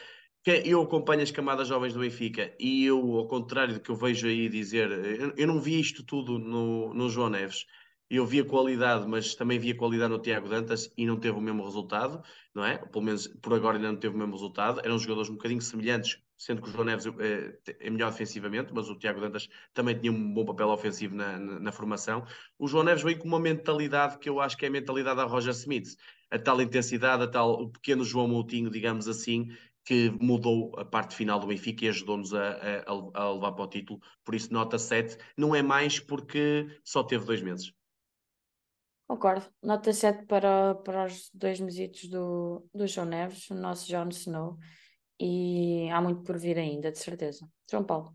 Eu 0.47 0.81
acompanho 0.81 1.23
as 1.23 1.31
camadas 1.31 1.69
jovens 1.69 1.93
do 1.93 2.01
Benfica 2.01 2.55
e 2.59 2.87
eu, 2.87 2.99
ao 3.17 3.29
contrário 3.29 3.75
do 3.75 3.81
que 3.81 3.91
eu 3.91 3.97
vejo 3.97 4.27
aí 4.27 4.49
dizer, 4.49 4.91
eu 5.37 5.47
não 5.47 5.61
vi 5.61 5.79
isto 5.79 6.03
tudo 6.03 6.39
no, 6.39 6.95
no 6.95 7.11
João 7.11 7.29
Neves 7.29 7.67
eu 8.11 8.27
via 8.27 8.45
qualidade, 8.45 9.07
mas 9.07 9.35
também 9.37 9.59
via 9.59 9.77
qualidade 9.77 10.13
no 10.13 10.19
Tiago 10.21 10.49
Dantas 10.49 10.93
e 10.99 11.07
não 11.07 11.19
teve 11.19 11.39
o 11.39 11.41
mesmo 11.41 11.65
resultado, 11.65 12.23
não 12.53 12.65
é? 12.65 12.77
Pelo 12.77 13.05
menos 13.05 13.29
por 13.29 13.55
agora 13.55 13.77
ainda 13.77 13.93
não 13.93 14.01
teve 14.01 14.17
o 14.17 14.19
mesmo 14.19 14.33
resultado. 14.33 14.81
Eram 14.85 14.99
jogadores 14.99 15.31
um 15.31 15.35
bocadinho 15.35 15.61
semelhantes, 15.63 16.21
sendo 16.41 16.63
que 16.63 16.71
o 16.71 16.73
João 16.73 16.85
Neves 16.85 17.05
é, 17.07 17.59
é 17.81 17.91
melhor 17.91 18.11
defensivamente, 18.11 18.73
mas 18.73 18.89
o 18.89 18.99
Tiago 18.99 19.21
Dantas 19.21 19.47
também 19.75 19.99
tinha 19.99 20.11
um 20.11 20.33
bom 20.33 20.43
papel 20.47 20.69
ofensivo 20.71 21.15
na, 21.15 21.39
na, 21.39 21.61
na, 21.61 21.71
formação. 21.71 22.25
O 22.59 22.67
João 22.67 22.83
Neves 22.83 23.03
veio 23.03 23.19
com 23.19 23.29
uma 23.29 23.39
mentalidade 23.39 24.19
que 24.19 24.27
eu 24.27 24.41
acho 24.41 24.57
que 24.57 24.65
é 24.65 24.69
a 24.69 24.71
mentalidade 24.71 25.19
da 25.19 25.25
Roger 25.25 25.53
Smith. 25.53 25.97
A 26.31 26.39
tal 26.39 26.63
intensidade, 26.63 27.25
a 27.25 27.29
tal, 27.29 27.53
o 27.61 27.69
pequeno 27.69 28.03
João 28.05 28.27
Moutinho, 28.27 28.71
digamos 28.71 29.07
assim, 29.07 29.55
que 29.85 30.09
mudou 30.19 30.73
a 30.79 30.85
parte 30.85 31.15
final 31.15 31.39
do 31.39 31.47
Benfica 31.47 31.85
e 31.85 31.89
ajudou-nos 31.89 32.33
a, 32.33 32.53
a, 32.87 33.23
a 33.23 33.33
levar 33.35 33.53
para 33.53 33.65
o 33.65 33.69
título. 33.69 34.01
Por 34.25 34.35
isso, 34.35 34.51
nota 34.51 34.79
7. 34.79 35.19
Não 35.37 35.55
é 35.55 35.63
mais 35.63 36.01
porque 36.01 36.67
só 36.83 37.03
teve 37.03 37.27
dois 37.27 37.43
meses. 37.43 37.71
Concordo. 39.07 39.45
Nota 39.63 39.93
7 39.93 40.25
para, 40.25 40.75
para 40.77 41.05
os 41.05 41.31
dois 41.35 41.61
mesitos 41.61 42.09
do, 42.09 42.65
do 42.73 42.87
João 42.87 43.09
Neves, 43.09 43.51
o 43.51 43.55
nosso 43.55 43.87
Jon 43.87 44.09
Snow. 44.09 44.57
E 45.21 45.91
há 45.91 46.01
muito 46.01 46.23
por 46.23 46.39
vir 46.39 46.59
ainda, 46.59 46.91
de 46.91 46.99
certeza. 46.99 47.47
João 47.71 47.85
Paulo. 47.85 48.15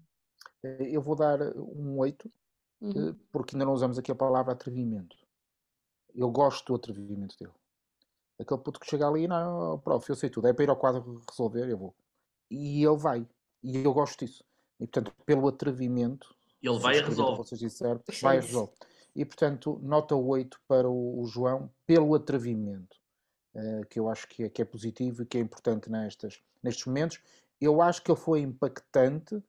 Eh, 0.64 0.90
eu 0.90 1.02
vou 1.02 1.15
dar 1.15 1.40
um 1.56 1.99
8, 1.99 2.32
uhum. 2.82 3.10
Eh, 3.10 3.15
porque 3.32 3.56
ainda 3.56 3.65
não 3.65 3.73
usamos 3.73 3.99
aqui 3.99 4.11
a 4.11 4.15
palavra 4.15 4.53
atrevimento. 4.53 5.15
Eu 6.14 6.32
gosto 6.32 6.65
do 6.65 6.76
atrevimento 6.76 7.38
dele. 7.38 7.53
Aquele 8.40 8.60
puto 8.60 8.80
que 8.80 8.90
chega 8.90 9.07
ali, 9.07 9.27
não, 9.27 9.80
prof, 9.80 10.10
eu 10.10 10.15
sei 10.15 10.30
tudo, 10.30 10.48
é 10.48 10.53
para 10.53 10.64
ir 10.64 10.69
ao 10.69 10.76
quadro 10.76 11.22
resolver, 11.30 11.69
eu 11.69 11.77
vou. 11.77 11.95
E 12.49 12.84
ele 12.84 12.98
vai. 12.98 13.27
E 13.61 13.77
eu 13.77 13.94
gosto 13.94 14.26
disso. 14.26 14.44
E 14.80 14.88
portanto, 14.88 15.14
pelo 15.26 15.48
atrevimento. 15.48 16.36
Ele 16.61 16.80
vai 16.80 16.98
e 16.98 17.02
resolve. 17.02 17.38
Vocês 17.38 17.60
disseram, 17.60 18.02
vai 18.22 18.38
e 18.38 18.41
resolve 18.41 18.73
e, 19.15 19.23
portanto, 19.23 19.80
nota 19.82 20.15
8 20.15 20.60
para 20.68 20.90
o, 20.90 21.26
João 21.26 21.72
pelo 21.88 22.14
atrevimento, 22.14 22.98
que 23.90 23.99
eu 23.99 24.10
acho 24.10 24.27
que 24.27 24.44
é, 24.44 24.49
que 24.49 24.61
é, 24.61 24.65
positivo 24.65 25.23
e 25.23 25.26
que 25.26 25.38
é 25.38 25.41
importante 25.41 25.90
nestas, 25.90 26.41
nestes 26.61 26.86
momentos. 26.86 27.19
Eu 27.60 27.82
acho 27.82 28.02
que 28.02 28.11
ele 28.11 28.19
foi 28.19 28.41
impactante, 28.41 29.41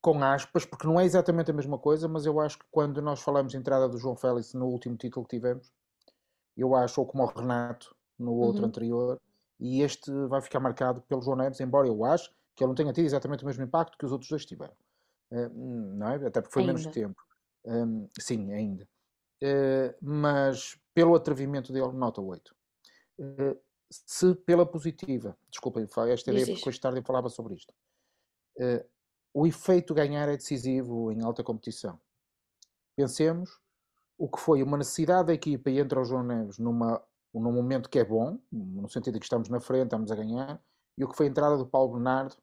com 0.00 0.22
aspas, 0.22 0.64
porque 0.64 0.86
não 0.86 0.98
é 1.00 1.04
exatamente 1.04 1.50
a 1.50 1.54
mesma 1.54 1.78
coisa, 1.78 2.08
mas 2.08 2.26
eu 2.26 2.40
acho 2.40 2.58
que 2.58 2.64
quando 2.70 3.00
nós 3.00 3.20
falamos 3.20 3.52
de 3.52 3.58
entrada 3.58 3.88
do 3.88 3.98
João 3.98 4.16
Félix 4.16 4.54
no 4.54 4.66
último 4.66 4.96
título 4.96 5.26
que 5.26 5.36
tivemos, 5.36 5.72
eu 6.56 6.74
acho, 6.74 7.00
ou 7.00 7.06
como 7.06 7.22
o 7.22 7.26
Renato 7.26 7.94
no 8.18 8.34
outro 8.34 8.62
uhum. 8.62 8.68
anterior, 8.68 9.20
e 9.58 9.82
este 9.82 10.10
vai 10.28 10.40
ficar 10.40 10.60
marcado 10.60 11.00
pelo 11.02 11.22
João 11.22 11.36
Neves, 11.36 11.60
embora 11.60 11.86
eu 11.86 12.04
acho 12.04 12.30
que 12.54 12.64
ele 12.64 12.68
não 12.68 12.74
tenha 12.74 12.92
tido 12.92 13.04
exatamente 13.04 13.44
o 13.44 13.46
mesmo 13.46 13.64
impacto 13.64 13.98
que 13.98 14.06
os 14.06 14.12
outros 14.12 14.30
dois 14.30 14.46
tiveram. 14.46 14.74
Uh, 15.30 15.48
não 15.94 16.08
é? 16.08 16.14
Até 16.26 16.40
porque 16.40 16.54
foi 16.54 16.62
Ainda. 16.62 16.74
menos 16.74 16.86
tempo. 16.92 17.22
Um, 17.64 18.08
sim, 18.18 18.52
ainda. 18.52 18.88
Uh, 19.42 19.94
mas 20.00 20.78
pelo 20.96 21.14
atrevimento 21.14 21.74
dele, 21.74 21.92
nota 21.92 22.22
8. 22.22 22.56
Uh, 23.18 23.60
se 23.90 24.34
pela 24.34 24.64
positiva, 24.64 25.36
desculpem, 25.50 25.84
esta 25.84 26.30
ideia 26.30 26.46
porque 26.46 26.70
hoje 26.70 26.80
tarde 26.80 27.00
eu 27.00 27.04
falava 27.04 27.28
sobre 27.28 27.54
isto. 27.54 27.70
Uh, 28.56 28.82
o 29.34 29.46
efeito 29.46 29.92
ganhar 29.92 30.26
é 30.26 30.38
decisivo 30.38 31.12
em 31.12 31.22
alta 31.22 31.44
competição. 31.44 32.00
Pensemos 32.96 33.60
o 34.16 34.26
que 34.26 34.40
foi 34.40 34.62
uma 34.62 34.78
necessidade 34.78 35.26
da 35.26 35.34
equipa 35.34 35.68
e 35.68 35.78
entra 35.78 36.00
o 36.00 36.04
João 36.04 36.22
Neves 36.22 36.58
numa, 36.58 37.06
num 37.34 37.52
momento 37.52 37.90
que 37.90 37.98
é 37.98 38.04
bom, 38.04 38.40
no 38.50 38.88
sentido 38.88 39.12
de 39.12 39.20
que 39.20 39.26
estamos 39.26 39.50
na 39.50 39.60
frente, 39.60 39.88
estamos 39.88 40.10
a 40.10 40.16
ganhar, 40.16 40.64
e 40.96 41.04
o 41.04 41.08
que 41.10 41.14
foi 41.14 41.26
a 41.26 41.28
entrada 41.28 41.58
do 41.58 41.66
Paulo 41.66 41.92
Bernardo 41.92 42.34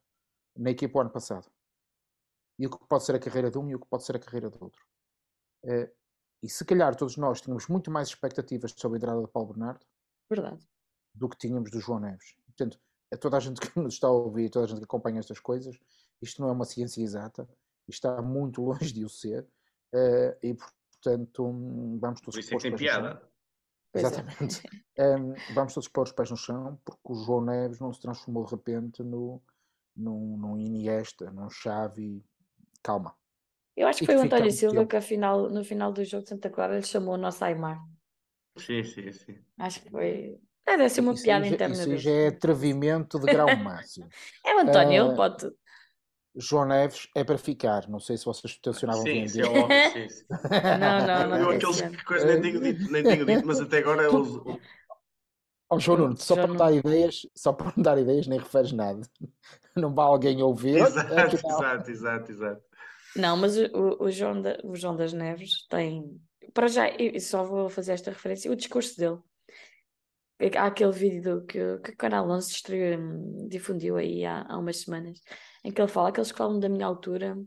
na 0.55 0.69
equipa 0.69 0.99
o 0.99 1.01
ano 1.01 1.09
passado. 1.09 1.49
E 2.59 2.67
o 2.67 2.69
que 2.69 2.77
pode 2.87 3.03
ser 3.03 3.15
a 3.15 3.19
carreira 3.19 3.49
de 3.49 3.57
um 3.57 3.67
e 3.67 3.73
o 3.73 3.79
que 3.79 3.87
pode 3.87 4.03
ser 4.03 4.15
a 4.15 4.19
carreira 4.19 4.47
do 4.47 4.63
outro. 4.63 4.85
Uh, 5.63 6.02
e 6.43 6.49
se 6.49 6.65
calhar 6.65 6.93
todos 6.93 7.15
nós 7.15 7.39
tínhamos 7.39 7.67
muito 7.69 7.89
mais 7.89 8.09
expectativas 8.09 8.73
sobre 8.75 8.97
a 8.97 8.99
entrada 8.99 9.21
de 9.21 9.27
Paulo 9.29 9.53
Bernardo 9.53 9.85
Verdade. 10.29 10.67
do 11.15 11.29
que 11.29 11.37
tínhamos 11.37 11.71
do 11.71 11.79
João 11.79 12.01
Neves. 12.01 12.35
Portanto, 12.45 12.77
a 13.11 13.17
toda 13.17 13.37
a 13.37 13.39
gente 13.39 13.61
que 13.61 13.79
nos 13.79 13.93
está 13.93 14.07
a 14.07 14.11
ouvir, 14.11 14.49
toda 14.49 14.65
a 14.65 14.67
gente 14.67 14.79
que 14.79 14.83
acompanha 14.83 15.19
estas 15.19 15.39
coisas, 15.39 15.79
isto 16.21 16.41
não 16.41 16.49
é 16.49 16.51
uma 16.51 16.65
ciência 16.65 17.01
exata, 17.01 17.47
está 17.87 18.21
muito 18.21 18.61
longe 18.65 18.91
de 18.93 19.05
o 19.05 19.09
ser, 19.09 19.43
uh, 19.95 20.37
e 20.43 20.53
portanto 20.53 21.43
vamos 21.99 22.19
todos 22.19 22.35
Por 22.35 22.39
isso 22.39 22.53
é 22.53 22.57
que 22.57 22.63
tem 22.63 22.75
piada. 22.75 23.21
É. 23.93 23.99
Exatamente. 23.99 24.67
É. 24.67 24.83
Um, 24.95 25.33
vamos 25.55 25.73
todos 25.73 25.89
pôr 25.89 26.03
os 26.03 26.11
pés 26.11 26.29
no 26.29 26.37
chão, 26.37 26.79
porque 26.85 27.01
o 27.03 27.15
João 27.15 27.41
Neves 27.41 27.79
não 27.79 27.91
se 27.91 27.99
transformou 27.99 28.45
de 28.45 28.51
repente 28.51 29.01
no, 29.01 29.41
num, 29.95 30.37
num 30.37 30.55
Iniesta, 30.55 31.31
num 31.31 31.49
Xavi. 31.49 32.23
Calma. 32.83 33.15
Eu 33.75 33.87
acho 33.87 33.99
que 33.99 34.05
foi 34.05 34.15
o 34.15 34.21
António 34.21 34.51
Silva 34.51 34.85
que 34.85 34.95
afinal, 34.95 35.49
no 35.49 35.63
final 35.63 35.91
do 35.91 36.03
jogo 36.03 36.23
de 36.23 36.29
Santa 36.29 36.49
Clara 36.49 36.75
ele 36.75 36.85
chamou 36.85 37.15
o 37.15 37.17
nosso 37.17 37.43
Aymar. 37.43 37.79
Sim, 38.57 38.83
sim, 38.83 39.11
sim. 39.11 39.35
Acho 39.57 39.81
que 39.81 39.89
foi. 39.89 40.37
É, 40.65 40.77
deve 40.77 40.89
ser 40.89 41.01
uma 41.01 41.13
isso 41.13 41.23
piada 41.23 41.45
já, 41.45 41.51
interna. 41.51 41.75
Isso 41.75 41.97
já 41.97 42.11
é 42.11 42.27
atrevimento 42.27 43.19
de 43.19 43.25
grau 43.25 43.47
máximo. 43.57 44.07
é 44.45 44.55
o 44.55 44.59
António, 44.59 45.03
uh, 45.03 45.07
ele 45.07 45.15
pode 45.15 45.37
tudo. 45.37 45.55
João 46.35 46.65
Neves 46.65 47.07
é 47.15 47.23
para 47.23 47.37
ficar. 47.37 47.87
Não 47.87 47.99
sei 47.99 48.17
se 48.17 48.25
vocês 48.25 48.57
tensionavam 48.57 49.03
sim, 49.03 49.27
sim, 49.27 49.43
sim, 49.43 50.09
sim. 50.09 50.25
Não, 50.79 51.07
não, 51.07 51.29
não. 51.29 51.37
Eu 51.37 51.49
aqueles 51.49 51.81
que 51.81 52.05
coisa 52.05 52.25
nem 52.25 52.41
tenho 52.41 52.59
dito, 52.61 52.91
nem 52.91 53.03
tenho 53.03 53.25
dito, 53.25 53.45
mas 53.45 53.59
até 53.59 53.79
agora 53.79 54.03
eu 54.03 54.15
uso. 54.15 54.43
Oh, 55.69 55.79
João 55.79 55.97
Nuno, 55.97 56.17
só 56.17 56.35
João 56.35 56.45
para 56.47 56.53
me 56.53 56.59
dar 56.59 56.73
ideias, 56.73 57.27
só 57.35 57.51
para 57.53 57.73
me 57.75 57.83
dar 57.83 57.97
ideias, 57.97 58.27
nem 58.27 58.39
referes 58.39 58.71
nada. 58.71 59.01
Não 59.75 59.93
vai 59.93 60.05
alguém 60.05 60.41
ouvir. 60.41 60.77
Exato, 60.77 61.13
exato, 61.35 61.91
exato, 61.91 62.31
exato. 62.31 62.63
Não, 63.15 63.37
mas 63.37 63.57
o, 63.57 64.03
o, 64.03 64.11
João 64.11 64.41
da, 64.41 64.57
o 64.63 64.75
João 64.75 64.95
das 64.95 65.13
Neves 65.13 65.65
tem. 65.67 66.19
Para 66.53 66.67
já, 66.67 66.89
eu 66.89 67.19
só 67.19 67.43
vou 67.43 67.69
fazer 67.69 67.93
esta 67.93 68.11
referência, 68.11 68.51
o 68.51 68.55
discurso 68.55 68.97
dele. 68.97 69.19
Há 70.57 70.65
aquele 70.65 70.91
vídeo 70.91 71.45
que, 71.45 71.77
que 71.79 71.91
o 71.91 71.97
canal 71.97 72.29
11 72.29 72.49
distribuiu, 72.49 73.47
difundiu 73.47 73.97
aí 73.97 74.25
há, 74.25 74.45
há 74.47 74.57
umas 74.57 74.77
semanas, 74.77 75.21
em 75.63 75.71
que 75.71 75.79
ele 75.79 75.87
fala: 75.87 76.09
aqueles 76.09 76.31
que 76.31 76.37
falam 76.37 76.59
da 76.59 76.67
minha 76.67 76.85
altura 76.85 77.37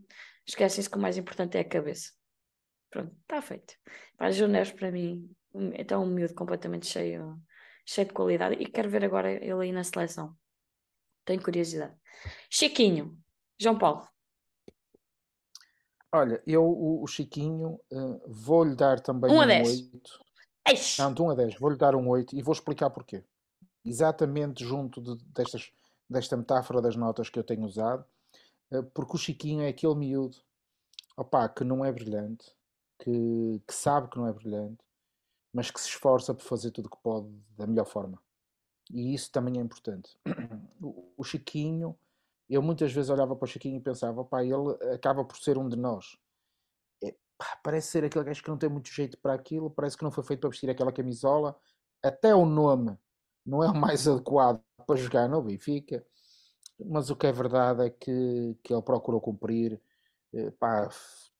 esquecem-se 0.47 0.89
que 0.89 0.97
o 0.97 1.01
mais 1.01 1.17
importante 1.17 1.57
é 1.57 1.61
a 1.61 1.67
cabeça. 1.67 2.11
Pronto, 2.89 3.15
está 3.21 3.41
feito. 3.41 3.75
Para 4.17 4.31
João 4.31 4.49
Neves, 4.49 4.71
para 4.71 4.91
mim, 4.91 5.29
é 5.73 5.83
tão 5.83 6.05
miúdo 6.05 6.33
completamente 6.33 6.87
cheio, 6.87 7.37
cheio 7.85 8.07
de 8.07 8.13
qualidade 8.13 8.55
e 8.55 8.65
quero 8.65 8.89
ver 8.89 9.03
agora 9.03 9.31
ele 9.31 9.51
aí 9.51 9.71
na 9.71 9.83
seleção. 9.83 10.35
Tenho 11.25 11.43
curiosidade. 11.43 11.93
Chiquinho, 12.49 13.17
João 13.59 13.77
Paulo. 13.77 14.07
Olha, 16.11 16.41
eu, 16.47 16.63
o, 16.63 17.03
o 17.03 17.07
Chiquinho, 17.07 17.79
uh, 17.91 18.21
vou-lhe 18.27 18.75
dar 18.75 18.99
também 18.99 19.31
um, 19.31 19.41
um 19.41 19.47
10. 19.47 19.89
8. 19.91 20.27
Não, 20.99 21.13
de 21.13 21.21
1 21.21 21.29
a 21.29 21.35
10, 21.35 21.59
vou-lhe 21.59 21.77
dar 21.77 21.95
um 21.95 22.07
8 22.07 22.35
e 22.35 22.41
vou 22.41 22.53
explicar 22.53 22.89
porquê. 22.89 23.23
Exatamente 23.85 24.65
junto 24.65 25.01
de, 25.01 25.23
destas, 25.33 25.71
desta 26.09 26.35
metáfora 26.35 26.81
das 26.81 26.95
notas 26.95 27.29
que 27.29 27.39
eu 27.39 27.43
tenho 27.43 27.63
usado, 27.63 28.05
uh, 28.71 28.83
porque 28.93 29.15
o 29.15 29.19
Chiquinho 29.19 29.61
é 29.61 29.69
aquele 29.69 29.95
miúdo 29.95 30.37
opa, 31.17 31.49
que 31.49 31.63
não 31.63 31.83
é 31.83 31.91
brilhante, 31.91 32.53
que, 32.99 33.61
que 33.67 33.73
sabe 33.73 34.09
que 34.09 34.17
não 34.17 34.27
é 34.27 34.31
brilhante, 34.31 34.77
mas 35.51 35.71
que 35.71 35.81
se 35.81 35.89
esforça 35.89 36.33
por 36.33 36.43
fazer 36.43 36.69
tudo 36.69 36.85
o 36.85 36.89
que 36.89 37.01
pode 37.01 37.27
da 37.57 37.65
melhor 37.65 37.85
forma. 37.85 38.21
E 38.91 39.13
isso 39.13 39.31
também 39.31 39.57
é 39.57 39.61
importante. 39.61 40.15
O, 40.79 41.11
o 41.17 41.23
Chiquinho 41.23 41.97
eu 42.49 42.61
muitas 42.61 42.91
vezes 42.93 43.09
olhava 43.09 43.35
para 43.35 43.45
o 43.45 43.47
Chiquinho 43.47 43.77
e 43.77 43.81
pensava, 43.81 44.23
pá, 44.23 44.43
ele 44.43 44.71
acaba 44.93 45.23
por 45.25 45.37
ser 45.37 45.57
um 45.57 45.67
de 45.67 45.75
nós. 45.75 46.17
É, 47.03 47.13
pá, 47.37 47.59
parece 47.63 47.89
ser 47.89 48.05
aquele 48.05 48.23
gajo 48.23 48.41
que 48.41 48.49
não 48.49 48.57
tem 48.57 48.69
muito 48.69 48.89
jeito 48.89 49.17
para 49.17 49.33
aquilo, 49.33 49.69
parece 49.69 49.97
que 49.97 50.03
não 50.03 50.11
foi 50.11 50.23
feito 50.23 50.41
para 50.41 50.49
vestir 50.49 50.69
aquela 50.69 50.91
camisola. 50.91 51.59
Até 52.01 52.33
o 52.33 52.45
nome 52.45 52.97
não 53.45 53.63
é 53.63 53.69
o 53.69 53.75
mais 53.75 54.07
adequado 54.07 54.61
para 54.85 54.95
jogar 54.95 55.27
no 55.27 55.41
Benfica, 55.41 56.05
mas 56.85 57.09
o 57.09 57.15
que 57.15 57.27
é 57.27 57.31
verdade 57.31 57.85
é 57.85 57.89
que, 57.89 58.57
que 58.63 58.73
ele 58.73 58.81
procurou 58.81 59.19
cumprir, 59.19 59.81
eh, 60.33 60.51
pá, 60.51 60.87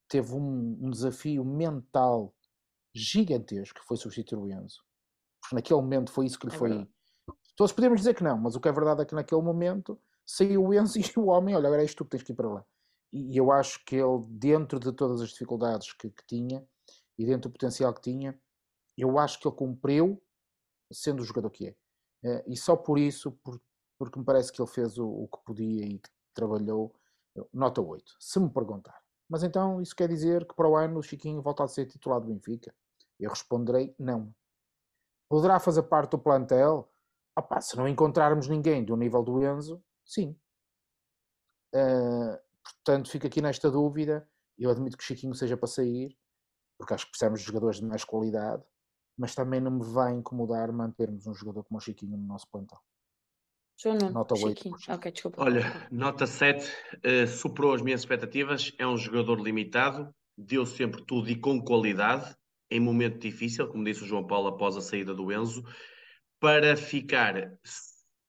teve 0.10 0.34
um, 0.34 0.78
um, 0.82 0.90
desafio 0.90 1.46
mental 1.46 2.34
gigantesco, 2.94 3.80
que 3.80 3.86
foi 3.86 3.98
substituir 3.98 4.38
o 4.38 4.48
Enzo. 4.50 4.84
Porque 5.40 5.56
naquele 5.56 5.80
momento 5.80 6.12
foi 6.12 6.26
isso 6.26 6.40
que 6.40 6.48
lhe 6.48 6.56
é 6.56 6.58
foi... 6.58 6.70
Verdade. 6.70 6.92
Todos 7.56 7.72
podemos 7.72 8.00
dizer 8.00 8.14
que 8.14 8.24
não, 8.24 8.38
mas 8.38 8.56
o 8.56 8.60
que 8.60 8.68
é 8.68 8.72
verdade 8.72 9.02
é 9.02 9.06
que 9.06 9.16
naquele 9.16 9.42
momento 9.42 10.00
saiu 10.28 10.66
o 10.66 10.74
Enzo 10.74 11.00
e 11.00 11.20
o 11.20 11.28
homem, 11.28 11.56
olha, 11.56 11.68
agora 11.68 11.82
é 11.82 11.86
isto 11.86 12.04
que 12.04 12.12
tens 12.12 12.24
que 12.24 12.34
ir 12.34 12.36
para 12.36 12.50
lá. 12.50 12.66
E 13.14 13.38
eu 13.38 13.52
acho 13.52 13.84
que 13.86 13.96
ele, 13.96 14.26
dentro 14.28 14.80
de 14.80 14.92
todas 14.92 15.22
as 15.22 15.30
dificuldades 15.30 15.94
que, 15.94 16.10
que 16.10 16.26
tinha 16.28 16.68
e 17.18 17.26
dentro 17.26 17.50
do 17.50 17.54
potencial 17.54 17.94
que 17.94 18.02
tinha, 18.02 18.40
eu 18.98 19.18
acho 19.18 19.40
que 19.40 19.48
ele 19.48 19.56
cumpriu 19.56 20.22
sendo 20.92 21.22
o 21.22 21.26
jogador 21.26 21.50
que 21.50 21.68
é. 21.68 21.76
Eh, 22.24 22.44
e 22.48 22.58
só 22.58 22.76
por 22.76 23.00
isso, 23.00 23.32
por, 23.44 23.62
porque 23.98 24.20
me 24.20 24.26
parece 24.26 24.52
que 24.52 24.62
ele 24.62 24.70
fez 24.70 24.98
o, 24.98 25.08
o, 25.08 25.28
que 25.28 25.38
podia 25.46 25.86
e 25.86 26.00
que 26.00 26.10
trabalhou, 26.34 26.94
nota 27.54 27.82
8, 27.82 28.16
se 28.20 28.40
me 28.40 28.50
perguntar. 28.50 29.02
Mas 29.30 29.44
então 29.44 29.82
isso 29.82 29.96
quer 29.96 30.08
dizer 30.10 30.46
que 30.46 30.56
para 30.56 30.68
o 30.68 30.76
ano 30.76 31.00
o 31.00 31.04
Chiquinho 31.04 31.42
volta 31.42 31.64
a 31.64 31.68
ser 31.68 31.86
titular 31.86 32.20
do 32.20 32.28
Benfica? 32.28 32.74
Eu 33.20 33.30
responderei 33.30 33.96
não. 33.98 34.34
Poderá 35.30 35.60
fazer 35.60 35.84
parte 35.84 36.12
do 36.12 36.20
plantel? 36.20 36.90
Opa, 37.38 37.60
se 37.62 37.76
não 37.76 37.88
encontrarmos 37.88 38.48
ninguém 38.48 38.84
do 38.84 38.96
nível 38.96 39.24
do 39.24 39.44
Enzo, 39.44 39.84
sim. 40.08 40.36
Uh, 41.76 42.40
portanto, 42.64 43.12
fico 43.12 43.28
aqui 43.28 43.42
nesta 43.42 43.70
dúvida. 43.70 44.28
Eu 44.58 44.72
admito 44.72 44.98
que 44.98 45.04
o 45.04 45.06
Chiquinho 45.06 45.36
seja 45.36 45.56
para 45.56 45.68
sair, 45.68 46.18
porque 46.78 46.94
acho 46.94 47.06
que 47.06 47.12
precisamos 47.12 47.42
de 47.42 47.46
jogadores 47.46 47.80
de 47.80 47.86
mais 47.86 48.04
qualidade, 48.04 48.64
mas 49.18 49.36
também 49.36 49.60
não 49.60 49.72
me 49.72 49.84
vai 49.84 50.14
incomodar 50.14 50.72
mantermos 50.72 51.28
um 51.28 51.34
jogador 51.34 51.64
como 51.66 51.78
o 51.78 51.82
Chiquinho 51.82 52.18
no 52.18 52.26
nosso 52.26 52.50
plantel. 52.50 52.80
João 53.80 53.96
Nuno, 53.96 54.12
nota 54.12 54.34
8. 54.34 54.72
Ok, 54.90 55.12
desculpa. 55.12 55.44
Olha, 55.44 55.88
nota 55.92 56.26
7, 56.26 56.66
uh, 56.66 57.00
eh, 57.04 57.28
superou 57.28 57.74
as 57.74 57.82
minhas 57.82 58.02
expectativas, 58.02 58.74
é 58.80 58.88
um 58.88 58.98
jogador 58.98 59.40
limitado, 59.40 60.12
deu 60.36 60.66
sempre 60.66 61.04
tudo 61.06 61.30
e 61.30 61.36
com 61.36 61.62
qualidade, 61.62 62.36
em 62.72 62.80
momento 62.80 63.20
difícil, 63.20 63.68
como 63.68 63.84
disse 63.84 64.04
o 64.04 64.08
João 64.08 64.26
Paulo 64.26 64.48
após 64.48 64.76
a 64.76 64.82
saída 64.82 65.14
do 65.14 65.32
Enzo, 65.32 65.64
para 66.40 66.76
ficar 66.76 67.58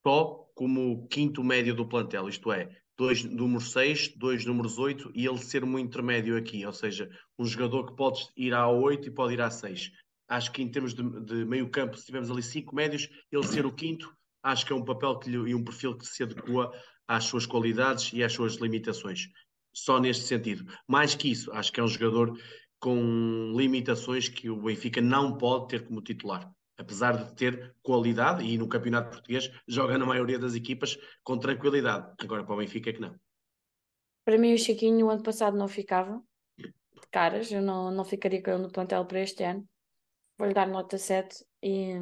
só 0.09 0.49
como 0.55 1.07
quinto 1.09 1.45
médio 1.45 1.75
do 1.75 1.87
plantel, 1.87 2.31
isto 2.31 2.51
é, 2.51 2.75
dois 2.97 3.23
números 3.25 3.73
6, 3.73 4.17
dois 4.17 4.43
números 4.47 4.79
8 4.79 5.13
e 5.15 5.27
ele 5.27 5.37
ser 5.37 5.63
um 5.63 5.79
intermédio 5.79 6.35
aqui, 6.35 6.65
ou 6.65 6.73
seja, 6.73 7.11
um 7.39 7.45
jogador 7.45 7.85
que 7.85 7.95
pode 7.95 8.27
ir 8.35 8.55
a 8.55 8.67
8 8.71 9.07
e 9.07 9.11
pode 9.11 9.35
ir 9.35 9.43
a 9.43 9.51
6. 9.51 9.93
Acho 10.27 10.51
que 10.51 10.63
em 10.63 10.71
termos 10.71 10.95
de, 10.95 11.03
de 11.27 11.45
meio 11.45 11.69
campo, 11.69 11.95
se 11.95 12.07
tivermos 12.07 12.31
ali 12.31 12.43
cinco 12.43 12.75
médios, 12.75 13.07
ele 13.31 13.47
ser 13.47 13.67
o 13.67 13.73
quinto, 13.73 14.11
acho 14.43 14.65
que 14.65 14.73
é 14.73 14.77
um 14.77 14.83
papel 14.83 15.19
que 15.19 15.29
lhe, 15.29 15.51
e 15.51 15.55
um 15.55 15.63
perfil 15.63 15.95
que 15.95 16.07
se 16.07 16.23
adequa 16.23 16.73
às 17.07 17.25
suas 17.25 17.45
qualidades 17.45 18.11
e 18.15 18.25
às 18.25 18.33
suas 18.33 18.55
limitações. 18.55 19.29
Só 19.75 20.01
neste 20.01 20.25
sentido. 20.25 20.65
Mais 20.89 21.15
que 21.15 21.31
isso, 21.31 21.53
acho 21.53 21.71
que 21.71 21.81
é 21.81 21.85
um 21.85 21.89
jogador 21.89 22.35
com 22.81 23.53
limitações 23.55 24.27
que 24.27 24.49
o 24.49 24.63
Benfica 24.63 25.03
não 25.03 25.37
pode 25.37 25.69
ter 25.69 25.87
como 25.87 26.01
titular. 26.01 26.51
Apesar 26.79 27.17
de 27.17 27.35
ter 27.35 27.75
qualidade, 27.83 28.45
e 28.45 28.57
no 28.57 28.69
Campeonato 28.69 29.11
Português 29.11 29.51
joga 29.67 29.99
na 29.99 30.07
maioria 30.07 30.39
das 30.39 30.55
equipas 30.55 30.97
com 31.23 31.37
tranquilidade. 31.37 32.15
Agora 32.21 32.45
para 32.45 32.55
o 32.55 32.59
Benfica 32.59 32.91
é 32.91 32.93
que 32.93 33.01
não. 33.01 33.15
Para 34.25 34.39
mim, 34.39 34.55
o 34.55 34.59
Chiquinho, 34.59 35.07
o 35.07 35.11
ano 35.11 35.23
passado 35.23 35.57
não 35.57 35.67
ficava 35.67 36.23
caras, 37.11 37.51
eu 37.51 37.63
não, 37.63 37.91
não 37.91 38.05
ficaria 38.05 38.43
com 38.43 38.51
ele 38.51 38.63
no 38.63 38.71
plantel 38.71 39.05
para 39.07 39.21
este 39.21 39.43
ano. 39.45 39.67
Vou-lhe 40.37 40.55
dar 40.55 40.69
nota 40.69 40.99
7 40.99 41.45
e, 41.63 41.95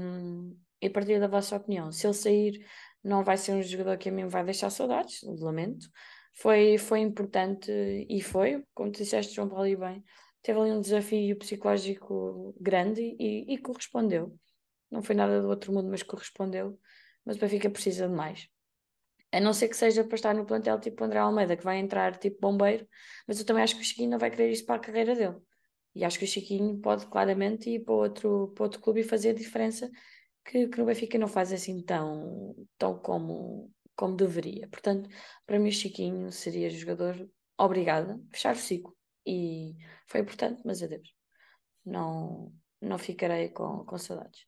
e 0.81 0.91
partir 0.91 1.21
da 1.21 1.29
vossa 1.29 1.57
opinião. 1.57 1.91
Se 1.91 2.07
ele 2.07 2.15
sair, 2.15 2.67
não 3.03 3.25
vai 3.25 3.37
ser 3.37 3.53
um 3.53 3.63
jogador 3.63 3.97
que 3.97 4.09
a 4.09 4.13
mim 4.13 4.29
vai 4.29 4.45
deixar 4.45 4.71
saudades, 4.71 5.21
lamento. 5.23 5.89
Foi, 6.35 6.77
foi 6.77 7.01
importante 7.01 7.71
e 8.09 8.21
foi, 8.21 8.63
como 8.75 8.93
tu 8.93 8.99
disseste, 8.99 9.35
João 9.35 9.49
Paulo, 9.49 9.67
e 9.67 9.77
bem, 9.77 10.05
teve 10.43 10.61
ali 10.61 10.71
um 10.71 10.81
desafio 10.81 11.39
psicológico 11.39 12.55
grande 12.61 13.01
e, 13.19 13.55
e 13.55 13.59
correspondeu. 13.59 14.39
Não 14.91 15.03
foi 15.03 15.15
nada 15.15 15.41
do 15.41 15.49
outro 15.49 15.73
mundo, 15.73 15.89
mas 15.91 16.03
correspondeu. 16.03 16.79
Mas 17.25 17.37
o 17.37 17.41
Benfica 17.41 17.69
precisa 17.71 18.09
de 18.09 18.15
mais. 18.15 18.49
A 19.33 19.41
não 19.41 19.53
ser 19.53 19.69
que 19.69 19.77
seja 19.77 20.05
para 20.05 20.15
estar 20.15 20.35
no 20.35 20.47
plantel 20.47 20.81
tipo 20.81 21.03
André 21.05 21.19
Almeida, 21.19 21.57
que 21.57 21.65
vai 21.65 21.79
entrar 21.79 22.17
tipo 22.17 22.41
bombeiro, 22.41 22.89
mas 23.27 23.39
eu 23.39 23.45
também 23.45 23.63
acho 23.63 23.75
que 23.75 23.83
o 23.83 23.85
Chiquinho 23.85 24.11
não 24.11 24.19
vai 24.19 24.31
querer 24.31 24.51
isso 24.51 24.65
para 24.65 24.77
a 24.77 24.79
carreira 24.79 25.15
dele. 25.15 25.37
E 25.95 26.05
acho 26.05 26.19
que 26.19 26.25
o 26.25 26.29
Chiquinho 26.29 26.79
pode 26.81 27.07
claramente 27.07 27.71
ir 27.71 27.85
para 27.85 27.95
outro, 27.95 28.53
para 28.55 28.65
outro 28.65 28.81
clube 28.81 29.01
e 29.01 29.05
fazer 29.05 29.31
a 29.31 29.35
diferença 29.35 29.91
que, 30.45 30.69
que 30.69 30.79
no 30.79 30.87
Benfica 30.87 31.19
não 31.19 31.29
faz 31.29 31.53
assim 31.53 31.83
tão, 31.83 32.55
tão 32.79 32.99
como, 32.99 33.73
como 33.97 34.17
deveria. 34.17 34.69
Portanto, 34.69 35.09
para 35.45 35.59
mim 35.59 35.69
o 35.69 35.73
Chiquinho 35.73 36.31
seria 36.31 36.71
jogador 36.71 37.29
obrigada, 37.59 38.21
fechar 38.31 38.55
o 38.55 38.59
ciclo. 38.59 38.97
E 39.27 39.75
foi 40.07 40.21
importante, 40.21 40.63
mas 40.65 40.83
adeus. 40.83 41.13
Não, 41.85 42.53
não 42.81 42.99
ficarei 42.99 43.49
com, 43.49 43.85
com 43.85 43.99
saudades. 43.99 44.47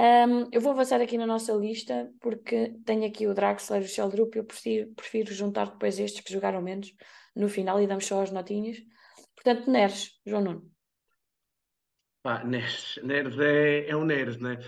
Um, 0.00 0.48
eu 0.52 0.60
vou 0.60 0.70
avançar 0.70 1.00
aqui 1.00 1.18
na 1.18 1.26
nossa 1.26 1.52
lista 1.52 2.08
porque 2.20 2.72
tenho 2.84 3.04
aqui 3.04 3.26
o 3.26 3.34
Draxler 3.34 3.82
e 3.82 3.84
o 3.84 3.88
Sheldrup. 3.88 4.36
Eu 4.36 4.44
prefiro, 4.44 4.92
prefiro 4.94 5.34
juntar 5.34 5.72
depois 5.72 5.98
estes 5.98 6.22
que 6.22 6.32
jogaram 6.32 6.62
menos 6.62 6.94
no 7.34 7.48
final 7.48 7.82
e 7.82 7.86
damos 7.86 8.06
só 8.06 8.22
as 8.22 8.30
notinhas. 8.30 8.78
Portanto, 9.34 9.68
Neres, 9.68 10.12
João 10.24 10.42
Nuno. 10.42 10.70
Pá, 12.22 12.44
Neres, 12.44 13.00
Neres 13.02 13.38
é, 13.40 13.88
é 13.88 13.96
um 13.96 14.04
Neres, 14.04 14.36
né? 14.38 14.58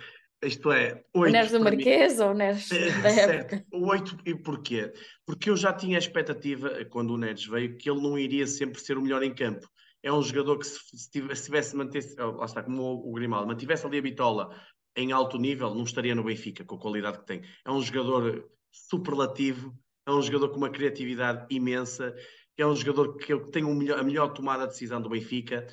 Isto 0.42 0.72
é, 0.72 1.04
8. 1.14 1.28
O 1.28 1.32
Neres 1.32 1.50
do 1.52 1.60
Marquês 1.60 2.16
mim... 2.16 2.22
ou 2.22 2.30
o 2.30 2.34
Neres 2.34 2.68
da 2.68 3.10
época? 3.10 3.66
O 3.72 3.86
8, 3.88 4.18
e 4.24 4.34
porquê? 4.34 4.92
Porque 5.24 5.50
eu 5.50 5.56
já 5.56 5.72
tinha 5.72 5.96
a 5.96 6.00
expectativa, 6.00 6.84
quando 6.86 7.10
o 7.10 7.18
Neres 7.18 7.46
veio, 7.46 7.76
que 7.76 7.88
ele 7.88 8.00
não 8.00 8.18
iria 8.18 8.46
sempre 8.46 8.80
ser 8.80 8.96
o 8.96 9.02
melhor 9.02 9.22
em 9.22 9.34
campo. 9.34 9.68
É 10.02 10.10
um 10.10 10.22
jogador 10.22 10.58
que, 10.58 10.66
se, 10.66 10.78
se 10.96 11.44
tivesse 11.44 11.76
manter 11.76 12.02
oh, 12.18 12.30
lá 12.32 12.46
está, 12.46 12.62
como 12.62 12.82
o, 12.82 13.10
o 13.10 13.12
Grimaldo, 13.12 13.46
mantivesse 13.46 13.86
ali 13.86 13.98
a 13.98 14.02
bitola 14.02 14.56
em 14.96 15.12
alto 15.12 15.38
nível, 15.38 15.74
não 15.74 15.84
estaria 15.84 16.14
no 16.14 16.24
Benfica 16.24 16.64
com 16.64 16.74
a 16.74 16.80
qualidade 16.80 17.18
que 17.18 17.26
tem. 17.26 17.42
É 17.64 17.70
um 17.70 17.82
jogador 17.82 18.50
superlativo, 18.70 19.76
é 20.06 20.10
um 20.10 20.22
jogador 20.22 20.50
com 20.50 20.56
uma 20.56 20.70
criatividade 20.70 21.46
imensa, 21.54 22.14
é 22.56 22.66
um 22.66 22.74
jogador 22.74 23.16
que 23.16 23.38
tem 23.50 23.64
um 23.64 23.74
melhor, 23.74 23.98
a 23.98 24.02
melhor 24.02 24.32
tomada 24.32 24.64
de 24.66 24.72
decisão 24.72 25.00
do 25.00 25.08
Benfica, 25.08 25.66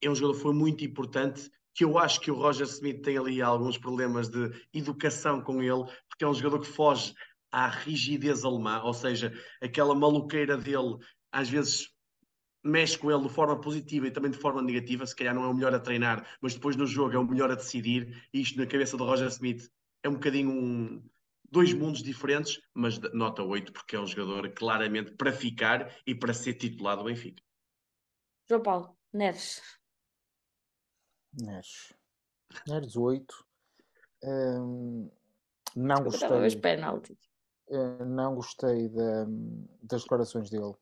é 0.00 0.10
um 0.10 0.14
jogador 0.14 0.36
que 0.36 0.42
foi 0.42 0.54
muito 0.54 0.84
importante, 0.84 1.50
que 1.74 1.84
eu 1.84 1.98
acho 1.98 2.20
que 2.20 2.30
o 2.30 2.34
Roger 2.34 2.66
Smith 2.66 3.02
tem 3.02 3.16
ali 3.16 3.40
alguns 3.40 3.78
problemas 3.78 4.28
de 4.28 4.50
educação 4.74 5.40
com 5.40 5.62
ele, 5.62 5.84
porque 6.08 6.24
é 6.24 6.28
um 6.28 6.34
jogador 6.34 6.60
que 6.60 6.66
foge 6.66 7.14
à 7.50 7.68
rigidez 7.68 8.44
alemã, 8.44 8.82
ou 8.82 8.92
seja, 8.92 9.32
aquela 9.60 9.94
maluqueira 9.94 10.56
dele, 10.56 10.96
às 11.30 11.48
vezes 11.48 11.88
mexe 12.62 12.98
com 12.98 13.10
ele 13.10 13.22
de 13.22 13.28
forma 13.28 13.60
positiva 13.60 14.06
e 14.06 14.10
também 14.10 14.30
de 14.30 14.38
forma 14.38 14.62
negativa, 14.62 15.06
se 15.06 15.16
calhar 15.16 15.34
não 15.34 15.44
é 15.44 15.48
o 15.48 15.54
melhor 15.54 15.74
a 15.74 15.80
treinar, 15.80 16.26
mas 16.40 16.54
depois 16.54 16.76
no 16.76 16.86
jogo 16.86 17.14
é 17.14 17.18
o 17.18 17.26
melhor 17.26 17.50
a 17.50 17.56
decidir, 17.56 18.28
e 18.32 18.40
isto 18.40 18.58
na 18.58 18.66
cabeça 18.66 18.96
do 18.96 19.04
Roger 19.04 19.28
Smith 19.28 19.70
é 20.02 20.08
um 20.08 20.14
bocadinho 20.14 20.50
um, 20.50 21.02
dois 21.50 21.72
mundos 21.74 22.02
diferentes, 22.02 22.60
mas 22.74 22.98
nota 23.12 23.42
8 23.42 23.72
porque 23.72 23.96
é 23.96 24.00
um 24.00 24.06
jogador 24.06 24.50
claramente 24.52 25.12
para 25.12 25.32
ficar 25.32 25.94
e 26.06 26.14
para 26.14 26.32
ser 26.32 26.54
titulado 26.54 27.02
do 27.02 27.08
Benfica. 27.08 27.42
João 28.48 28.62
Paulo, 28.62 28.96
Neres. 29.12 29.60
Neres. 31.40 31.92
Neres 32.66 32.96
8. 32.96 33.46
Um, 34.24 35.10
não 35.76 36.04
gostei. 36.04 36.60
penaltis. 36.60 37.18
Uh, 37.68 38.04
não 38.04 38.34
gostei 38.34 38.88
da, 38.88 39.26
das 39.82 40.02
declarações 40.02 40.50
dele. 40.50 40.74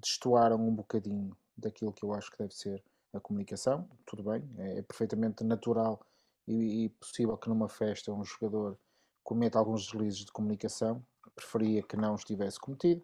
Destoaram 0.00 0.56
um 0.56 0.74
bocadinho 0.74 1.36
daquilo 1.56 1.92
que 1.92 2.04
eu 2.04 2.12
acho 2.12 2.30
que 2.30 2.38
deve 2.38 2.54
ser 2.54 2.82
a 3.12 3.20
comunicação. 3.20 3.88
Tudo 4.06 4.22
bem, 4.22 4.42
é, 4.58 4.78
é 4.78 4.82
perfeitamente 4.82 5.44
natural 5.44 6.00
e, 6.46 6.84
e, 6.84 6.88
possível 6.90 7.36
que 7.36 7.48
numa 7.48 7.68
festa 7.68 8.12
um 8.12 8.24
jogador 8.24 8.78
cometa 9.22 9.58
alguns 9.58 9.86
deslizes 9.86 10.24
de 10.24 10.32
comunicação. 10.32 11.04
Preferia 11.34 11.82
que 11.82 11.96
não 11.96 12.14
estivesse 12.14 12.58
cometido. 12.58 13.02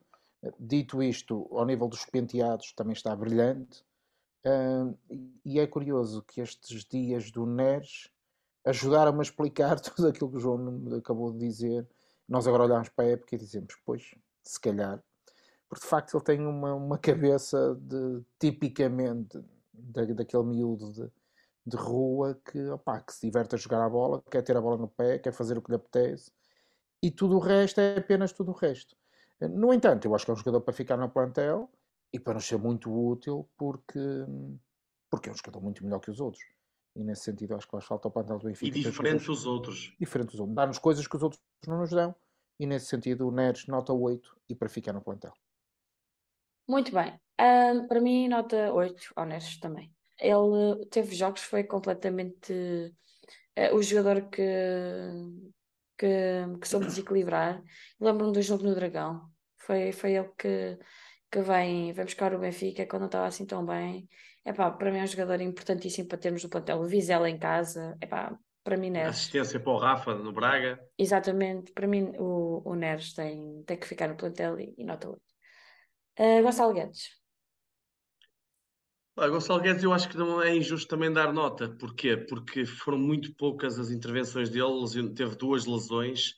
Dito 0.58 1.02
isto, 1.02 1.48
ao 1.52 1.64
nível 1.64 1.88
dos 1.88 2.04
penteados 2.04 2.72
também 2.72 2.92
está 2.92 3.14
brilhante. 3.14 3.84
Uh, 4.44 4.96
e 5.44 5.58
é 5.58 5.66
curioso 5.66 6.22
que 6.22 6.40
estes 6.40 6.84
dias 6.84 7.30
do 7.30 7.46
NERS 7.46 8.10
ajudaram-me 8.64 9.20
a 9.20 9.22
explicar 9.22 9.80
tudo 9.80 10.08
aquilo 10.08 10.30
que 10.30 10.36
o 10.36 10.40
João 10.40 10.96
acabou 10.96 11.32
de 11.32 11.38
dizer. 11.38 11.88
Nós 12.28 12.46
agora 12.46 12.64
olhamos 12.64 12.88
para 12.90 13.04
a 13.04 13.08
época 13.08 13.34
e 13.34 13.38
dizemos, 13.38 13.74
pois, 13.84 14.14
se 14.42 14.60
calhar. 14.60 15.02
Porque 15.74 15.86
de 15.86 15.90
facto 15.90 16.16
ele 16.16 16.22
tem 16.22 16.46
uma, 16.46 16.72
uma 16.72 16.96
cabeça 16.96 17.74
de 17.80 18.22
tipicamente 18.38 19.44
da, 19.72 20.04
daquele 20.04 20.44
miúdo 20.44 20.92
de, 20.92 21.10
de 21.66 21.76
rua 21.76 22.40
que, 22.44 22.68
opá, 22.68 23.00
que 23.00 23.12
se 23.12 23.26
diverte 23.26 23.56
a 23.56 23.58
jogar 23.58 23.84
a 23.84 23.88
bola, 23.88 24.22
quer 24.30 24.42
ter 24.42 24.56
a 24.56 24.60
bola 24.60 24.76
no 24.76 24.86
pé, 24.86 25.18
quer 25.18 25.32
fazer 25.32 25.58
o 25.58 25.62
que 25.62 25.72
lhe 25.72 25.76
apetece. 25.76 26.30
E 27.02 27.10
tudo 27.10 27.34
o 27.34 27.40
resto 27.40 27.80
é 27.80 27.98
apenas 27.98 28.32
tudo 28.32 28.52
o 28.52 28.54
resto. 28.54 28.96
No 29.40 29.74
entanto, 29.74 30.06
eu 30.06 30.14
acho 30.14 30.24
que 30.24 30.30
é 30.30 30.34
um 30.34 30.36
jogador 30.36 30.60
para 30.60 30.72
ficar 30.72 30.96
no 30.96 31.10
plantel 31.10 31.68
e 32.12 32.20
para 32.20 32.34
nos 32.34 32.46
ser 32.46 32.56
muito 32.56 32.88
útil 32.88 33.48
porque, 33.56 33.98
porque 35.10 35.28
é 35.28 35.32
um 35.32 35.36
jogador 35.36 35.60
muito 35.60 35.82
melhor 35.82 35.98
que 35.98 36.10
os 36.12 36.20
outros. 36.20 36.44
E 36.94 37.02
nesse 37.02 37.24
sentido 37.24 37.56
acho 37.56 37.66
que 37.66 37.72
faz 37.72 37.84
falta 37.84 38.06
ao 38.06 38.12
plantel 38.12 38.38
do 38.38 38.46
Benfica. 38.46 38.78
E 38.78 38.80
diferente 38.80 39.26
dos 39.26 39.44
outros. 39.44 39.92
diferentes 39.98 40.34
dos 40.34 40.40
outros. 40.40 40.54
Dar-nos 40.54 40.78
coisas 40.78 41.04
que 41.08 41.16
os 41.16 41.22
outros 41.24 41.42
não 41.66 41.80
nos 41.80 41.90
dão. 41.90 42.14
E 42.60 42.64
nesse 42.64 42.86
sentido 42.86 43.26
o 43.26 43.32
Neres 43.32 43.66
nota 43.66 43.92
8 43.92 44.36
e 44.48 44.54
para 44.54 44.68
ficar 44.68 44.92
no 44.92 45.00
plantel. 45.00 45.34
Muito 46.68 46.92
bem. 46.92 47.18
Para 47.88 48.00
mim, 48.00 48.28
nota 48.28 48.72
8, 48.72 49.12
honestos 49.16 49.58
também. 49.58 49.92
Ele 50.18 50.86
teve 50.90 51.14
jogos, 51.14 51.42
foi 51.42 51.64
completamente 51.64 52.94
eh, 53.56 53.72
o 53.72 53.82
jogador 53.82 54.28
que, 54.28 54.42
que, 55.98 56.58
que 56.60 56.68
soube 56.68 56.86
desequilibrar. 56.86 57.62
Lembro-me 58.00 58.32
do 58.32 58.42
jogo 58.42 58.64
no 58.64 58.74
Dragão. 58.74 59.28
Foi, 59.58 59.92
foi 59.92 60.14
ele 60.14 60.30
que, 60.38 60.78
que 61.30 61.40
vem, 61.40 61.92
vem 61.92 62.04
buscar 62.04 62.34
o 62.34 62.38
Benfica 62.38 62.86
quando 62.86 63.02
não 63.02 63.06
estava 63.06 63.26
assim 63.26 63.46
tão 63.46 63.64
bem. 63.64 64.08
Epá, 64.44 64.70
para 64.70 64.90
mim 64.90 64.98
é 64.98 65.02
um 65.02 65.06
jogador 65.06 65.40
importantíssimo 65.40 66.06
para 66.06 66.18
termos 66.18 66.44
no 66.44 66.50
plantel. 66.50 66.78
O 66.78 66.86
Vizela 66.86 67.30
em 67.30 67.38
casa, 67.38 67.96
epá, 68.00 68.36
para 68.62 68.76
mim 68.76 68.90
Neres. 68.90 69.16
Assistência 69.16 69.58
para 69.58 69.72
o 69.72 69.78
Rafa 69.78 70.14
no 70.14 70.32
Braga. 70.32 70.78
Exatamente, 70.98 71.72
para 71.72 71.86
mim 71.86 72.12
o, 72.18 72.62
o 72.64 72.74
Neres 72.74 73.14
tem, 73.14 73.62
tem 73.64 73.76
que 73.78 73.86
ficar 73.86 74.08
no 74.08 74.16
plantel 74.16 74.58
e, 74.60 74.74
e 74.76 74.84
nota 74.84 75.08
8. 75.08 75.23
Uh, 76.18 76.42
Gonçalo 76.42 76.72
Guedes. 76.72 77.10
Ah, 79.16 79.28
Gonçalo 79.28 79.60
Guedes, 79.60 79.82
eu 79.82 79.92
acho 79.92 80.08
que 80.08 80.16
não 80.16 80.42
é 80.42 80.56
injusto 80.56 80.88
também 80.88 81.12
dar 81.12 81.32
nota. 81.32 81.68
Porquê? 81.68 82.16
Porque 82.16 82.66
foram 82.66 82.98
muito 82.98 83.34
poucas 83.36 83.78
as 83.78 83.90
intervenções 83.90 84.50
dele, 84.50 85.14
teve 85.14 85.36
duas 85.36 85.66
lesões. 85.66 86.34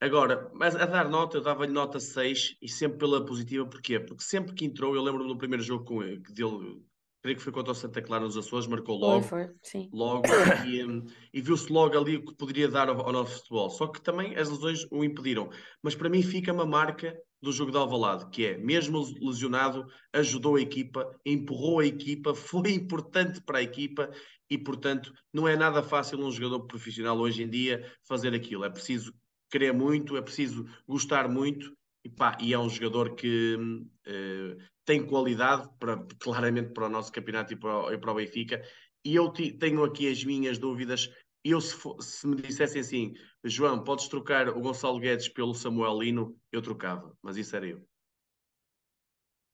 Agora, 0.00 0.50
mas 0.54 0.74
a 0.76 0.86
dar 0.86 1.08
nota, 1.08 1.36
eu 1.36 1.42
dava-lhe 1.42 1.72
nota 1.72 2.00
6 2.00 2.56
e 2.62 2.68
sempre 2.68 2.98
pela 2.98 3.24
positiva. 3.24 3.66
Porquê? 3.66 3.98
Porque 4.00 4.22
sempre 4.22 4.54
que 4.54 4.64
entrou, 4.64 4.94
eu 4.94 5.02
lembro-me 5.02 5.28
do 5.28 5.36
primeiro 5.36 5.62
jogo 5.62 5.84
com 5.84 6.02
ele, 6.02 6.20
que 6.20 6.32
dele, 6.32 6.80
creio 7.20 7.36
que 7.36 7.42
foi 7.42 7.52
contra 7.52 7.72
o 7.72 7.74
Santa 7.74 8.00
Clara 8.00 8.24
nos 8.24 8.36
Açores, 8.36 8.66
marcou 8.66 8.96
logo. 8.96 9.22
foi, 9.22 9.50
sim. 9.62 9.90
logo 9.92 10.22
e, 10.66 10.84
hum, 10.84 11.04
e 11.34 11.40
viu-se 11.40 11.70
logo 11.70 11.98
ali 11.98 12.16
o 12.16 12.24
que 12.24 12.34
poderia 12.34 12.68
dar 12.68 12.88
ao, 12.88 13.00
ao 13.00 13.12
nosso 13.12 13.38
futebol. 13.38 13.68
Só 13.70 13.88
que 13.88 14.00
também 14.00 14.36
as 14.36 14.48
lesões 14.48 14.86
o 14.90 15.04
impediram. 15.04 15.50
Mas 15.82 15.94
para 15.94 16.08
mim 16.08 16.22
fica 16.22 16.52
uma 16.52 16.64
marca 16.64 17.14
do 17.42 17.52
jogo 17.52 17.70
de 17.70 17.78
Alvalade, 17.78 18.28
que 18.30 18.44
é, 18.44 18.58
mesmo 18.58 19.02
lesionado, 19.20 19.86
ajudou 20.12 20.56
a 20.56 20.60
equipa, 20.60 21.10
empurrou 21.24 21.80
a 21.80 21.86
equipa, 21.86 22.34
foi 22.34 22.72
importante 22.72 23.40
para 23.40 23.58
a 23.58 23.62
equipa 23.62 24.10
e, 24.48 24.58
portanto, 24.58 25.12
não 25.32 25.46
é 25.48 25.56
nada 25.56 25.82
fácil 25.82 26.18
um 26.18 26.30
jogador 26.30 26.66
profissional 26.66 27.18
hoje 27.18 27.42
em 27.42 27.48
dia 27.48 27.90
fazer 28.06 28.34
aquilo. 28.34 28.64
É 28.64 28.70
preciso 28.70 29.14
querer 29.50 29.72
muito, 29.72 30.16
é 30.16 30.22
preciso 30.22 30.66
gostar 30.86 31.28
muito 31.28 31.72
e, 32.04 32.08
pá, 32.08 32.36
e 32.40 32.52
é 32.52 32.58
um 32.58 32.68
jogador 32.68 33.14
que 33.14 33.58
eh, 34.06 34.56
tem 34.84 35.06
qualidade 35.06 35.68
para, 35.78 35.96
claramente 36.18 36.72
para 36.72 36.86
o 36.86 36.88
nosso 36.88 37.12
campeonato 37.12 37.52
e 37.52 37.56
para 37.56 37.86
o, 37.86 37.92
e 37.92 37.98
para 37.98 38.12
o 38.12 38.14
Benfica. 38.14 38.62
E 39.04 39.14
eu 39.14 39.30
tenho 39.30 39.82
aqui 39.84 40.10
as 40.10 40.22
minhas 40.24 40.58
dúvidas. 40.58 41.10
Eu, 41.42 41.60
se, 41.60 41.74
fo- 41.74 42.00
se 42.02 42.26
me 42.26 42.36
dissessem 42.36 42.80
assim, 42.80 43.14
João, 43.44 43.82
podes 43.82 44.08
trocar 44.08 44.48
o 44.48 44.60
Gonçalo 44.60 44.98
Guedes 45.00 45.28
pelo 45.28 45.54
Samuel 45.54 45.98
Lino, 45.98 46.38
eu 46.52 46.60
trocava, 46.60 47.16
mas 47.22 47.36
isso 47.36 47.56
era 47.56 47.66
eu. 47.66 47.82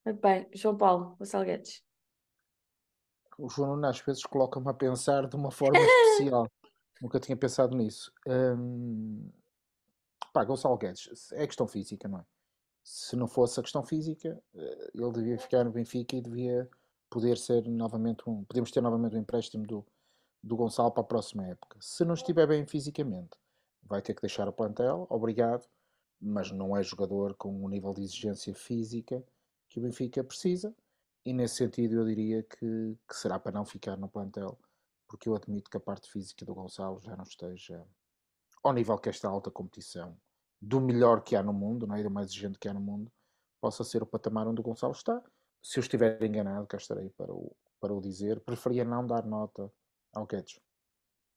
Muito 0.04 0.20
bem, 0.20 0.48
João 0.52 0.76
Paulo, 0.76 1.16
Gonçalo 1.16 1.44
Guedes. 1.44 1.84
O 3.38 3.48
João 3.48 3.70
Nuno 3.74 3.86
às 3.86 4.00
vezes 4.00 4.22
coloca-me 4.22 4.68
a 4.68 4.74
pensar 4.74 5.28
de 5.28 5.36
uma 5.36 5.50
forma 5.50 5.78
especial. 5.78 6.50
Nunca 7.00 7.20
tinha 7.20 7.36
pensado 7.36 7.76
nisso. 7.76 8.12
Hum, 8.26 9.30
pá, 10.32 10.42
Gonçalo 10.44 10.76
Guedes, 10.78 11.30
é 11.32 11.46
questão 11.46 11.68
física, 11.68 12.08
não 12.08 12.20
é? 12.20 12.24
Se 12.82 13.14
não 13.16 13.26
fosse 13.28 13.58
a 13.60 13.62
questão 13.62 13.84
física, 13.84 14.40
eh, 14.54 14.90
ele 14.94 15.12
devia 15.12 15.38
ficar 15.38 15.64
no 15.64 15.72
Benfica 15.72 16.16
e 16.16 16.20
devia 16.22 16.68
poder 17.10 17.36
ser 17.36 17.66
novamente 17.68 18.22
um. 18.28 18.44
Podemos 18.44 18.70
ter 18.70 18.80
novamente 18.80 19.16
um 19.16 19.18
empréstimo 19.20 19.66
do, 19.66 19.84
do 20.42 20.56
Gonçalo 20.56 20.90
para 20.92 21.02
a 21.02 21.06
próxima 21.06 21.46
época. 21.46 21.78
Se 21.80 22.04
não 22.04 22.14
estiver 22.14 22.46
bem 22.46 22.66
fisicamente, 22.66 23.36
vai 23.82 24.02
ter 24.02 24.14
que 24.14 24.22
deixar 24.22 24.48
o 24.48 24.52
plantel, 24.52 25.06
obrigado, 25.10 25.66
mas 26.20 26.50
não 26.50 26.76
é 26.76 26.82
jogador 26.82 27.34
com 27.34 27.52
um 27.64 27.68
nível 27.68 27.92
de 27.92 28.02
exigência 28.02 28.54
física 28.54 29.24
que 29.68 29.78
o 29.78 29.82
Benfica 29.82 30.22
precisa. 30.24 30.74
E 31.24 31.32
nesse 31.32 31.56
sentido 31.56 31.96
eu 31.96 32.04
diria 32.04 32.42
que, 32.42 32.96
que 33.08 33.16
será 33.16 33.38
para 33.38 33.52
não 33.52 33.64
ficar 33.64 33.96
no 33.96 34.08
plantel, 34.08 34.58
porque 35.08 35.28
eu 35.28 35.34
admito 35.34 35.70
que 35.70 35.76
a 35.76 35.80
parte 35.80 36.10
física 36.10 36.44
do 36.44 36.54
Gonçalo 36.54 37.00
já 37.00 37.16
não 37.16 37.24
esteja 37.24 37.84
ao 38.62 38.72
nível 38.72 38.98
que 38.98 39.08
esta 39.08 39.28
alta 39.28 39.50
competição, 39.50 40.16
do 40.60 40.80
melhor 40.80 41.22
que 41.22 41.36
há 41.36 41.42
no 41.42 41.52
mundo, 41.52 41.86
não 41.86 41.94
é? 41.94 42.02
do 42.02 42.10
mais 42.10 42.28
exigente 42.28 42.58
que 42.58 42.68
há 42.68 42.74
no 42.74 42.80
mundo, 42.80 43.10
possa 43.60 43.84
ser 43.84 44.02
o 44.02 44.06
patamar 44.06 44.46
onde 44.46 44.60
o 44.60 44.64
Gonçalo 44.64 44.92
está. 44.92 45.22
Se 45.62 45.78
eu 45.78 45.82
estiver 45.82 46.22
enganado, 46.22 46.66
cá 46.66 46.76
estarei 46.76 47.10
para 47.10 47.32
o, 47.32 47.54
para 47.80 47.94
o 47.94 48.00
dizer. 48.00 48.40
Preferia 48.40 48.84
não 48.84 49.06
dar 49.06 49.24
nota 49.24 49.72
ao 50.16 50.26
Guedes. 50.26 50.60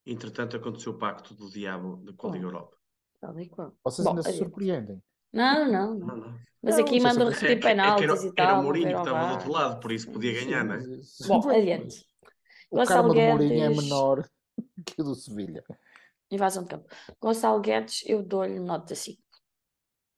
Entretanto, 0.05 0.55
aconteceu 0.57 0.93
o 0.93 0.97
pacto 0.97 1.33
do 1.33 1.49
diabo 1.49 1.97
da 1.97 2.13
com 2.13 2.27
a 2.27 2.31
Liga 2.31 2.45
Bom. 2.45 2.47
Europa. 2.47 2.77
Tal 3.19 3.39
e 3.39 3.49
qual. 3.49 3.75
Vocês 3.83 4.05
Bom, 4.05 4.11
ainda 4.11 4.23
se 4.23 4.37
surpreendem. 4.37 5.03
Não, 5.33 5.69
não, 5.69 5.95
não. 5.95 6.07
Não, 6.07 6.17
não. 6.17 6.39
Mas 6.61 6.77
Não, 6.77 6.83
aqui 6.83 6.97
é 6.97 7.01
mandam 7.01 7.27
É 7.27 7.31
repetir 7.31 7.47
é 7.49 7.51
era, 7.51 7.61
penaltis 7.61 8.23
e 8.23 8.31
era 8.37 8.45
tal, 8.45 8.59
o 8.59 8.63
vão 8.63 8.63
Mourinho 8.63 8.93
que 8.93 8.97
estava 8.97 9.27
do 9.27 9.33
outro 9.33 9.51
lado, 9.51 9.79
por 9.79 9.91
isso 9.91 10.11
podia 10.11 10.33
ganhar, 10.33 10.63
não 10.63 10.75
é? 10.75 10.79
Bom, 11.27 11.49
adiante. 11.49 12.05
O 12.71 12.77
Gonçalo 12.77 13.13
do 13.13 13.21
Mourinho 13.21 13.63
é 13.63 13.69
Guedes. 13.69 13.83
menor 13.83 14.29
que 14.85 15.01
o 15.01 15.03
do 15.03 15.15
Sevilha. 15.15 15.63
Invasão 16.31 16.63
de 16.63 16.69
campo. 16.69 16.87
Gonçalo 17.21 17.61
Guedes, 17.61 18.03
eu 18.05 18.23
dou-lhe 18.23 18.59
nota 18.59 18.95
5. 18.95 19.21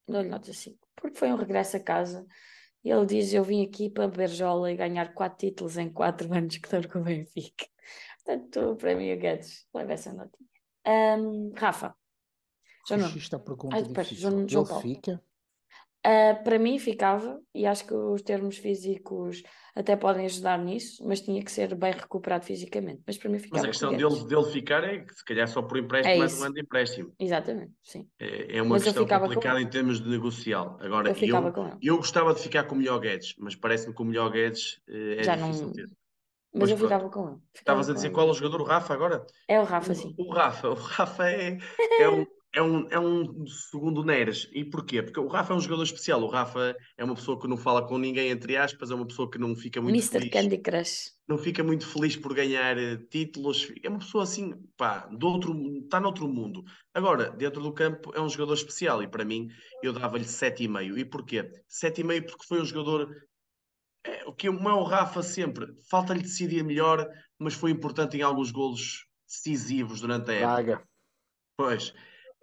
Dou-lhe 0.07 0.29
nota 0.29 0.53
5. 0.53 0.77
Porque 0.95 1.17
foi 1.17 1.31
um 1.31 1.35
regresso 1.37 1.77
a 1.77 1.79
casa. 1.79 2.25
E 2.83 2.89
ele 2.89 3.05
diz: 3.05 3.33
Eu 3.33 3.43
vim 3.43 3.65
aqui 3.65 3.89
para 3.89 4.07
Berjola 4.07 4.71
e 4.71 4.75
ganhar 4.75 5.13
4 5.13 5.37
títulos 5.37 5.77
em 5.77 5.91
4 5.91 6.31
anos 6.33 6.57
que 6.57 6.67
estou 6.67 6.91
com 6.91 6.99
o 6.99 7.03
Benfica. 7.03 7.65
Portanto, 8.23 8.75
para 8.77 8.95
mim, 8.95 9.11
o 9.13 9.17
Guedes 9.17 9.67
leva 9.73 9.93
essa 9.93 10.13
notinha. 10.13 10.49
Ahm, 10.85 11.51
Rafa, 11.55 11.95
Nuno. 12.89 13.05
Isto 13.17 13.35
uma 13.35 13.43
pergunta 13.43 13.75
Ai, 13.75 13.81
espera, 13.81 14.03
difícil. 14.03 14.29
João- 14.31 14.47
João 14.49 14.63
Ele 14.63 14.69
Paulo. 14.69 14.81
fica? 14.81 15.23
Ah, 16.03 16.35
para 16.43 16.57
mim 16.57 16.79
ficava, 16.79 17.39
e 17.53 17.65
acho 17.65 17.85
que 17.85 17.93
os 17.93 18.21
termos 18.23 18.57
físicos 18.57 19.43
até 19.75 19.95
podem 19.95 20.25
ajudar 20.25 20.57
nisso, 20.57 21.03
mas 21.07 21.21
tinha 21.21 21.43
que 21.43 21.51
ser 21.51 21.75
bem 21.75 21.91
recuperado 21.93 22.43
fisicamente. 22.43 23.03
Mas 23.05 23.17
para 23.19 23.29
mim 23.29 23.37
Mas 23.37 23.43
ficava 23.43 23.59
a 23.61 23.61
com 23.61 23.67
o 23.69 23.71
questão 23.71 23.91
dele, 23.95 24.25
dele 24.27 24.51
ficar 24.51 24.83
é 24.83 24.99
que 25.05 25.13
se 25.13 25.23
calhar 25.23 25.47
só 25.47 25.61
por 25.61 25.77
empréstimo, 25.77 26.15
É 26.15 26.17
mais 26.17 26.33
um 26.39 26.43
ano 26.43 26.53
de 26.55 26.61
empréstimo. 26.61 27.13
Exatamente, 27.19 27.73
sim. 27.83 28.07
É, 28.19 28.57
é 28.57 28.61
uma 28.61 28.69
Mas 28.71 28.83
questão 28.83 29.05
complicada 29.07 29.61
em 29.61 29.69
termos 29.69 30.01
de 30.01 30.09
negocial. 30.09 30.77
Agora, 30.81 31.09
Eu 31.09 31.15
ficava 31.15 31.47
eu, 31.49 31.53
com 31.53 31.67
ele. 31.67 31.77
eu 31.83 31.97
gostava 31.97 32.33
de 32.33 32.41
ficar 32.41 32.63
com 32.63 32.73
o 32.75 32.77
melhor 32.79 32.99
Guedes, 32.99 33.35
mas 33.37 33.55
parece-me 33.55 33.93
que 33.93 34.01
o 34.01 34.05
melhor 34.05 34.31
Guedes 34.31 34.81
eh, 34.87 35.17
é 35.19 35.21
Já 35.23 35.35
difícil 35.35 35.67
não. 35.67 35.73
ter. 35.73 35.89
Mas 36.53 36.69
Mas 36.69 36.71
eu 36.71 36.77
ficava 36.77 37.09
com 37.09 37.29
ele. 37.29 37.37
Estavas 37.55 37.89
a 37.89 37.93
dizer 37.93 38.09
qual 38.09 38.27
é 38.27 38.31
o 38.31 38.33
jogador? 38.33 38.61
O 38.61 38.65
Rafa 38.65 38.93
agora? 38.93 39.25
É 39.47 39.59
o 39.59 39.63
Rafa, 39.63 39.95
sim. 39.95 40.13
O, 40.17 40.29
o 40.29 40.33
Rafa, 40.33 40.69
o 40.69 40.73
Rafa 40.73 41.29
é, 41.29 41.57
é, 41.99 42.09
um, 42.09 42.25
é, 42.53 42.61
um, 42.61 42.87
é 42.89 42.99
um 42.99 43.47
segundo 43.47 44.03
Neres. 44.03 44.49
E 44.51 44.65
porquê? 44.65 45.01
Porque 45.01 45.19
o 45.19 45.27
Rafa 45.27 45.53
é 45.53 45.55
um 45.55 45.61
jogador 45.61 45.83
especial. 45.83 46.21
O 46.21 46.27
Rafa 46.27 46.75
é 46.97 47.05
uma 47.05 47.15
pessoa 47.15 47.39
que 47.39 47.47
não 47.47 47.55
fala 47.55 47.87
com 47.87 47.97
ninguém, 47.97 48.29
entre 48.29 48.57
aspas, 48.57 48.91
é 48.91 48.95
uma 48.95 49.07
pessoa 49.07 49.31
que 49.31 49.37
não 49.37 49.55
fica 49.55 49.81
muito 49.81 49.95
Mr. 49.95 50.19
feliz. 50.19 50.31
Candy 50.31 50.57
Crush. 50.57 51.11
Não 51.25 51.37
fica 51.37 51.63
muito 51.63 51.87
feliz 51.87 52.17
por 52.17 52.33
ganhar 52.33 52.77
eh, 52.77 52.97
títulos. 53.09 53.71
É 53.81 53.87
uma 53.87 53.99
pessoa 53.99 54.25
assim, 54.25 54.53
pá, 54.75 55.07
do 55.07 55.27
outro, 55.27 55.57
está 55.77 56.01
noutro 56.01 56.27
mundo. 56.27 56.65
Agora, 56.93 57.29
dentro 57.31 57.61
do 57.61 57.71
campo, 57.73 58.11
é 58.13 58.19
um 58.19 58.27
jogador 58.27 58.55
especial. 58.55 59.01
E 59.01 59.07
para 59.07 59.23
mim, 59.23 59.47
eu 59.81 59.93
dava-lhe 59.93 60.25
7,5. 60.25 60.97
E 60.97 61.05
porquê? 61.05 61.49
7,5 61.69 62.25
porque 62.25 62.45
foi 62.45 62.61
um 62.61 62.65
jogador 62.65 63.09
é, 64.03 64.23
o 64.25 64.33
que 64.33 64.49
o 64.49 64.53
meu 64.53 64.83
Rafa 64.83 65.21
sempre, 65.21 65.73
falta-lhe 65.89 66.21
decidir 66.21 66.63
melhor, 66.63 67.07
mas 67.39 67.53
foi 67.53 67.71
importante 67.71 68.17
em 68.17 68.21
alguns 68.21 68.51
golos 68.51 69.05
decisivos 69.27 70.01
durante 70.01 70.31
a 70.31 70.33
época. 70.33 70.63
Braga. 70.63 70.83
Pois, 71.57 71.93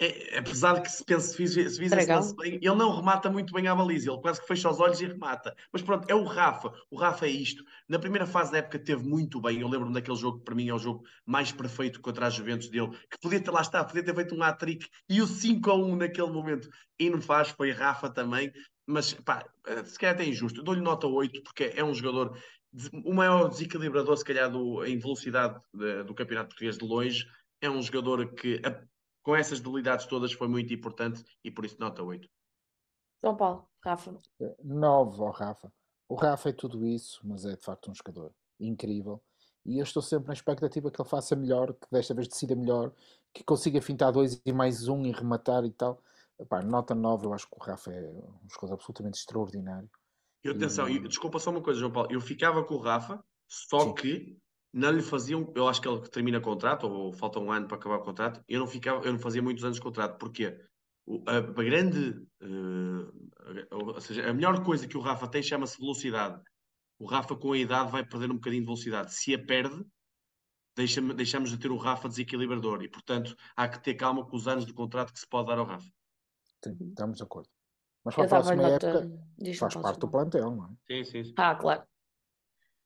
é, 0.00 0.38
apesar 0.38 0.74
de 0.74 0.82
que 0.82 0.90
se 0.92 1.04
pense, 1.04 1.32
se 1.32 1.36
vise- 1.36 1.68
se 1.70 1.80
lance 2.12 2.36
bem, 2.36 2.54
ele 2.54 2.74
não 2.76 2.94
remata 2.94 3.28
muito 3.28 3.52
bem 3.52 3.66
à 3.66 3.74
baliza, 3.74 4.12
ele 4.12 4.20
quase 4.20 4.40
que 4.40 4.46
fecha 4.46 4.70
os 4.70 4.78
olhos 4.78 5.00
e 5.00 5.06
remata. 5.06 5.56
Mas 5.72 5.82
pronto, 5.82 6.08
é 6.08 6.14
o 6.14 6.22
Rafa, 6.22 6.72
o 6.88 6.96
Rafa 6.96 7.26
é 7.26 7.30
isto. 7.30 7.64
Na 7.88 7.98
primeira 7.98 8.24
fase 8.24 8.52
da 8.52 8.58
época 8.58 8.78
teve 8.78 9.02
muito 9.02 9.40
bem, 9.40 9.60
eu 9.60 9.68
lembro-me 9.68 9.92
daquele 9.94 10.16
jogo 10.16 10.38
que 10.38 10.44
para 10.44 10.54
mim 10.54 10.68
é 10.68 10.74
o 10.74 10.78
jogo 10.78 11.02
mais 11.26 11.50
perfeito 11.50 12.00
contra 12.00 12.26
a 12.26 12.30
Juventus 12.30 12.68
dele, 12.68 12.90
que 13.10 13.18
podia 13.20 13.40
ter, 13.40 13.50
lá 13.50 13.60
está, 13.60 13.82
podia 13.82 14.04
ter 14.04 14.14
feito 14.14 14.36
um 14.36 14.42
hat-trick 14.42 14.86
e 15.08 15.20
o 15.20 15.26
5 15.26 15.68
a 15.68 15.74
1 15.74 15.96
naquele 15.96 16.30
momento, 16.30 16.68
e 16.96 17.10
não 17.10 17.20
faz, 17.20 17.48
foi 17.48 17.72
Rafa 17.72 18.08
também, 18.08 18.52
mas 18.88 19.12
pá, 19.12 19.46
se 19.84 19.98
calhar 19.98 20.14
até 20.14 20.24
injusto, 20.24 20.60
eu 20.60 20.64
dou-lhe 20.64 20.80
nota 20.80 21.06
8 21.06 21.42
porque 21.42 21.72
é 21.76 21.84
um 21.84 21.92
jogador, 21.94 22.36
de- 22.72 22.90
o 23.04 23.12
maior 23.12 23.48
desequilibrador 23.48 24.16
se 24.16 24.24
calhar 24.24 24.50
do, 24.50 24.82
em 24.84 24.98
velocidade 24.98 25.60
de- 25.74 26.02
do 26.04 26.14
campeonato 26.14 26.48
português 26.48 26.78
de 26.78 26.84
longe, 26.86 27.26
é 27.60 27.68
um 27.68 27.82
jogador 27.82 28.32
que 28.34 28.60
a- 28.64 28.82
com 29.22 29.36
essas 29.36 29.60
debilidades 29.60 30.06
todas 30.06 30.32
foi 30.32 30.48
muito 30.48 30.72
importante 30.72 31.22
e 31.44 31.50
por 31.50 31.66
isso 31.66 31.76
nota 31.78 32.02
8. 32.02 32.26
São 33.20 33.36
Paulo, 33.36 33.68
Rafa. 33.84 34.16
9 34.64 35.20
ao 35.22 35.30
Rafa. 35.32 35.70
O 36.08 36.14
Rafa 36.14 36.48
é 36.48 36.52
tudo 36.52 36.86
isso, 36.86 37.20
mas 37.22 37.44
é 37.44 37.54
de 37.56 37.62
facto 37.62 37.90
um 37.90 37.94
jogador 37.94 38.32
incrível. 38.58 39.22
E 39.66 39.78
eu 39.78 39.82
estou 39.82 40.00
sempre 40.00 40.28
na 40.28 40.32
expectativa 40.32 40.90
que 40.90 40.98
ele 40.98 41.08
faça 41.08 41.36
melhor, 41.36 41.74
que 41.74 41.86
desta 41.92 42.14
vez 42.14 42.26
decida 42.26 42.56
melhor, 42.56 42.90
que 43.34 43.44
consiga 43.44 43.82
fintar 43.82 44.10
dois 44.12 44.40
e 44.46 44.52
mais 44.52 44.88
um 44.88 45.04
e 45.04 45.12
rematar 45.12 45.62
e 45.66 45.70
tal. 45.70 46.02
Epá, 46.40 46.62
nota 46.62 46.94
9, 46.94 47.26
eu 47.26 47.32
acho 47.32 47.48
que 47.48 47.56
o 47.56 47.62
Rafa 47.62 47.90
é 47.92 48.00
um 48.00 48.48
jogador 48.48 48.74
absolutamente 48.74 49.18
extraordinário. 49.18 49.90
E 50.44 50.48
atenção, 50.48 50.88
E- 50.88 51.00
desculpa 51.00 51.38
só 51.38 51.50
uma 51.50 51.60
coisa, 51.62 51.80
João 51.80 51.92
Paulo, 51.92 52.08
eu 52.12 52.20
ficava 52.20 52.64
com 52.64 52.74
o 52.74 52.80
Rafa, 52.80 53.22
só 53.48 53.80
Sim. 53.80 53.94
que 53.94 54.38
não 54.72 54.90
lhe 54.90 55.02
faziam, 55.02 55.52
eu 55.56 55.66
acho 55.66 55.80
que 55.80 55.88
ele 55.88 56.00
termina 56.08 56.40
contrato, 56.40 56.84
ou 56.86 57.12
falta 57.12 57.40
um 57.40 57.50
ano 57.50 57.66
para 57.66 57.76
acabar 57.76 57.96
o 57.96 58.02
contrato, 58.04 58.40
eu 58.48 58.60
não 58.60 58.66
ficava, 58.66 59.04
eu 59.04 59.12
não 59.12 59.18
fazia 59.18 59.42
muitos 59.42 59.64
anos 59.64 59.78
de 59.78 59.82
contrato, 59.82 60.16
porquê? 60.18 60.56
O- 61.06 61.24
A, 61.26 61.38
a 61.38 61.40
grande, 61.64 62.24
eh, 62.40 63.66
ou 63.72 64.00
seja, 64.00 64.28
a 64.28 64.32
melhor 64.32 64.62
coisa 64.62 64.86
que 64.86 64.96
o 64.96 65.00
Rafa 65.00 65.26
tem 65.26 65.42
chama-se 65.42 65.78
velocidade. 65.78 66.40
O 67.00 67.06
Rafa 67.06 67.34
com 67.34 67.52
a 67.52 67.58
idade 67.58 67.90
vai 67.90 68.04
perder 68.06 68.30
um 68.30 68.34
bocadinho 68.34 68.62
de 68.62 68.66
velocidade. 68.66 69.12
Se 69.14 69.34
a 69.34 69.44
perde, 69.44 69.84
deixa 70.76 71.00
deixamos 71.14 71.50
de 71.50 71.58
ter 71.58 71.70
o 71.70 71.76
Rafa 71.76 72.08
desequilibrador 72.08 72.82
e, 72.82 72.88
portanto, 72.88 73.34
há 73.56 73.66
que 73.68 73.82
ter 73.82 73.94
calma 73.94 74.24
com 74.24 74.36
os 74.36 74.46
anos 74.46 74.66
de 74.66 74.72
contrato 74.72 75.12
que 75.12 75.18
se 75.18 75.26
pode 75.28 75.48
dar 75.48 75.58
ao 75.58 75.66
Rafa. 75.66 75.88
Sim, 76.62 76.76
estamos 76.88 77.16
de 77.16 77.22
acordo. 77.22 77.48
Mas 78.04 78.14
para 78.14 78.24
Eu 78.24 78.26
a 78.26 78.28
próxima 78.28 78.62
nota. 78.70 78.88
época 78.88 79.10
Diz, 79.38 79.58
faz 79.58 79.74
parte 79.74 80.00
do 80.00 80.10
plantel, 80.10 80.50
não 80.50 80.64
é? 80.64 80.68
Sim, 80.86 81.04
sim, 81.04 81.24
sim. 81.24 81.34
Ah, 81.36 81.54
claro. 81.54 81.82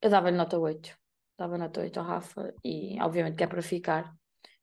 Eu 0.01 0.11
dava-lhe 0.11 0.37
nota 0.37 0.59
8. 0.59 0.97
Dava 1.39 1.57
nota 1.59 1.81
8 1.81 1.99
ao 1.99 2.07
Rafa 2.07 2.55
e, 2.65 3.01
obviamente, 3.01 3.37
que 3.37 3.45
é 3.45 3.47
para 3.47 3.63
ficar. 3.63 4.15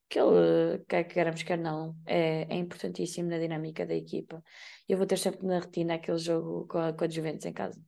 Que 0.07 0.19
ele, 0.19 0.83
quer 0.87 1.03
queremos, 1.03 1.43
quer 1.43 1.57
não, 1.57 1.95
é, 2.05 2.41
é 2.43 2.55
importantíssimo 2.55 3.29
na 3.29 3.37
dinâmica 3.37 3.85
da 3.85 3.93
equipa. 3.93 4.43
Eu 4.87 4.97
vou 4.97 5.05
ter 5.05 5.17
sempre 5.17 5.45
na 5.45 5.59
retina 5.59 5.95
aquele 5.95 6.17
jogo 6.17 6.67
com 6.67 6.79
a, 6.79 6.93
com 6.93 7.03
a 7.03 7.07
Juventus 7.07 7.45
em 7.45 7.53
casa. 7.53 7.79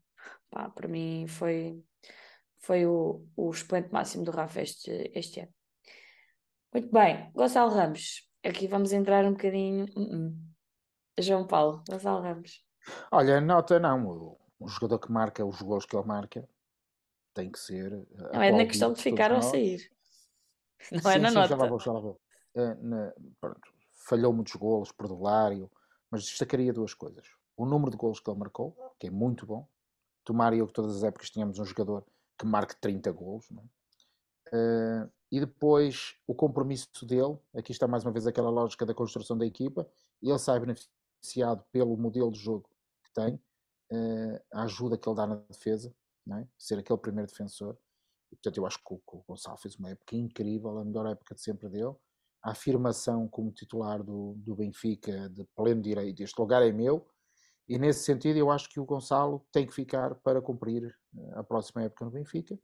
Pá, 0.49 0.69
para 0.69 0.88
mim 0.88 1.26
foi, 1.27 1.84
foi 2.60 2.85
o, 2.85 3.26
o 3.35 3.49
expoente 3.49 3.91
máximo 3.91 4.23
do 4.23 4.31
Rafa 4.31 4.61
este, 4.61 5.11
este 5.15 5.39
ano. 5.39 5.53
Muito 6.72 6.91
bem, 6.91 7.31
Gonçalo 7.34 7.72
Ramos. 7.72 8.30
Aqui 8.45 8.68
vamos 8.68 8.93
entrar 8.93 9.26
um 9.26 9.31
bocadinho. 9.31 9.85
Uh 9.95 10.30
-uh. 10.30 10.51
João 11.22 11.45
Paulo, 11.45 11.84
Gonçalo 11.89 12.22
Ramos. 12.22 12.64
Olha, 13.11 13.39
nota 13.39 13.80
não. 13.80 14.38
O, 14.60 14.68
jogador 14.68 14.99
que 14.99 15.11
marca 15.11 15.45
os 15.45 15.61
gols 15.61 15.85
que 15.85 15.95
ele 15.95 16.06
marca 16.06 16.48
tem 17.34 17.52
que 17.52 17.60
ser. 17.60 17.91
Não 18.34 18.41
é 18.41 18.52
na 18.52 18.65
questão 18.65 18.93
de 18.93 19.02
ficar 19.02 19.31
ou 19.31 19.41
sair. 19.41 19.91
Não 20.91 20.99
sim, 20.99 21.10
é 21.10 21.18
na 21.19 21.30
sim, 21.30 21.35
nota. 21.35 21.48
Já 21.48 21.56
lá 21.56 21.68
vou, 21.68 21.80
já 21.80 21.91
lá 21.91 21.99
vou. 21.99 22.22
É, 22.56 22.76
na, 22.76 23.14
pronto, 23.39 23.61
falhou 23.93 24.34
muitos 24.34 24.56
golos, 24.56 24.91
perdulário, 24.91 25.72
mas 26.10 26.23
destacaria 26.23 26.73
duas 26.73 26.93
coisas. 26.93 27.27
O 27.56 27.65
número 27.65 27.91
de 27.91 27.98
golos 27.98 28.19
que 28.19 28.30
ele 28.30 28.39
marcou, 28.39 28.76
que 28.99 29.07
é 29.07 29.10
muito 29.11 29.45
bom. 29.45 29.68
Tomaria 30.23 30.65
que 30.65 30.73
todas 30.73 30.98
as 30.98 31.03
épocas 31.03 31.30
tínhamos 31.30 31.60
um 31.60 31.65
jogador 31.65 32.06
que 32.38 32.45
marque 32.45 32.76
30 32.80 33.11
golos. 33.11 33.49
Não 33.49 33.64
é? 33.64 33.65
Uh, 34.53 35.11
e 35.31 35.39
depois 35.39 36.15
o 36.27 36.35
compromisso 36.35 37.06
dele, 37.06 37.38
aqui 37.56 37.72
está 37.72 37.88
mais 37.88 38.03
uma 38.03 38.11
vez 38.11 38.27
aquela 38.27 38.49
lógica 38.49 38.85
da 38.85 38.93
construção 38.93 39.38
da 39.38 39.45
equipa, 39.45 39.88
ele 40.22 40.38
sai 40.38 40.60
beneficiado 41.22 41.64
pelo 41.72 41.95
modelo 41.95 42.31
de 42.31 42.39
jogo 42.39 42.68
que 43.06 43.14
tem, 43.14 43.35
uh, 43.35 44.43
a 44.53 44.64
ajuda 44.64 44.98
que 44.98 45.07
ele 45.07 45.15
dá 45.15 45.27
na 45.27 45.35
defesa, 45.35 45.93
é? 46.31 46.48
ser 46.57 46.80
aquele 46.80 46.99
primeiro 46.99 47.30
defensor. 47.30 47.77
E, 48.31 48.35
portanto, 48.35 48.57
eu 48.57 48.65
acho 48.65 48.77
que 48.77 48.93
o, 48.93 49.02
o 49.07 49.23
Gonçalo 49.27 49.57
fez 49.57 49.76
uma 49.76 49.89
época 49.89 50.15
incrível, 50.15 50.77
a 50.80 50.85
melhor 50.85 51.06
época 51.06 51.35
de 51.35 51.41
sempre 51.41 51.69
dele. 51.69 51.95
A 52.43 52.52
afirmação 52.52 53.27
como 53.27 53.52
titular 53.52 54.03
do, 54.03 54.34
do 54.38 54.56
Benfica 54.56 55.30
de 55.30 55.45
pleno 55.56 55.81
direito, 55.81 56.23
este 56.23 56.39
lugar 56.39 56.64
é 56.64 56.72
meu, 56.72 57.07
e 57.68 57.77
nesse 57.77 58.03
sentido 58.03 58.38
eu 58.38 58.49
acho 58.49 58.69
que 58.69 58.80
o 58.80 58.85
Gonçalo 58.85 59.45
tem 59.52 59.65
que 59.65 59.73
ficar 59.73 60.15
para 60.15 60.41
cumprir 60.41 60.84
eh, 61.18 61.31
a 61.35 61.43
próxima 61.43 61.84
época 61.84 62.03
no 62.03 62.11
Benfica 62.11 62.60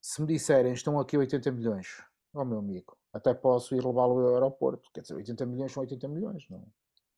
se 0.00 0.20
me 0.20 0.26
disserem 0.26 0.72
estão 0.72 0.98
aqui 1.00 1.16
80 1.16 1.50
milhões, 1.52 2.02
ó 2.34 2.42
oh, 2.42 2.44
meu 2.44 2.58
amigo, 2.58 2.96
até 3.10 3.32
posso 3.32 3.74
ir 3.74 3.84
levá-lo 3.84 4.18
ao 4.18 4.34
aeroporto. 4.34 4.90
Quer 4.92 5.00
dizer, 5.00 5.14
80 5.14 5.46
milhões 5.46 5.72
são 5.72 5.82
80 5.82 6.08
milhões, 6.08 6.46
não, 6.50 6.66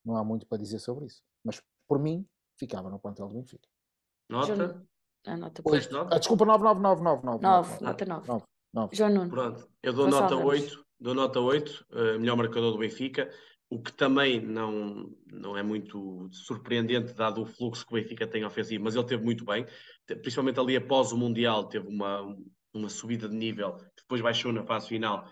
não 0.06 0.16
há 0.16 0.24
muito 0.24 0.46
para 0.46 0.58
dizer 0.58 0.78
sobre 0.78 1.06
isso. 1.06 1.20
Mas 1.44 1.60
por 1.88 1.98
mim, 1.98 2.26
ficava 2.56 2.88
no 2.88 2.98
plantel 2.98 3.28
do 3.28 3.34
Benfica. 3.34 3.68
Nota? 4.30 4.86
A 5.26 5.36
nota? 5.36 5.62
Ah, 6.10 6.18
desculpa, 6.18 6.44
99999. 6.46 7.42
9, 7.42 7.84
nota 7.84 8.06
9. 8.06 8.28
9, 8.28 8.44
9. 8.72 8.96
João 8.96 9.10
Nuno. 9.10 9.30
Pronto, 9.30 9.68
eu 9.82 9.92
dou 9.92 10.04
Gonçalo 10.04 10.22
nota 10.22 10.34
Ramos. 10.36 10.52
8, 10.52 10.86
dou 11.00 11.14
nota 11.14 11.40
8, 11.40 11.86
uh, 11.90 12.20
melhor 12.20 12.36
marcador 12.36 12.72
do 12.72 12.78
Benfica, 12.78 13.28
o 13.68 13.82
que 13.82 13.92
também 13.92 14.40
não, 14.40 15.12
não 15.32 15.56
é 15.56 15.62
muito 15.62 16.28
surpreendente, 16.30 17.12
dado 17.12 17.42
o 17.42 17.46
fluxo 17.46 17.84
que 17.84 17.92
o 17.92 18.00
Benfica 18.00 18.26
tem 18.26 18.44
ofensivo, 18.44 18.84
mas 18.84 18.94
ele 18.94 19.04
teve 19.04 19.24
muito 19.24 19.44
bem, 19.44 19.66
principalmente 20.06 20.60
ali 20.60 20.76
após 20.76 21.10
o 21.10 21.18
Mundial, 21.18 21.64
teve 21.68 21.88
uma, 21.88 22.36
uma 22.72 22.88
subida 22.88 23.28
de 23.28 23.34
nível, 23.34 23.74
que 23.76 24.02
depois 24.02 24.20
baixou 24.20 24.52
na 24.52 24.62
fase 24.62 24.86
final, 24.86 25.28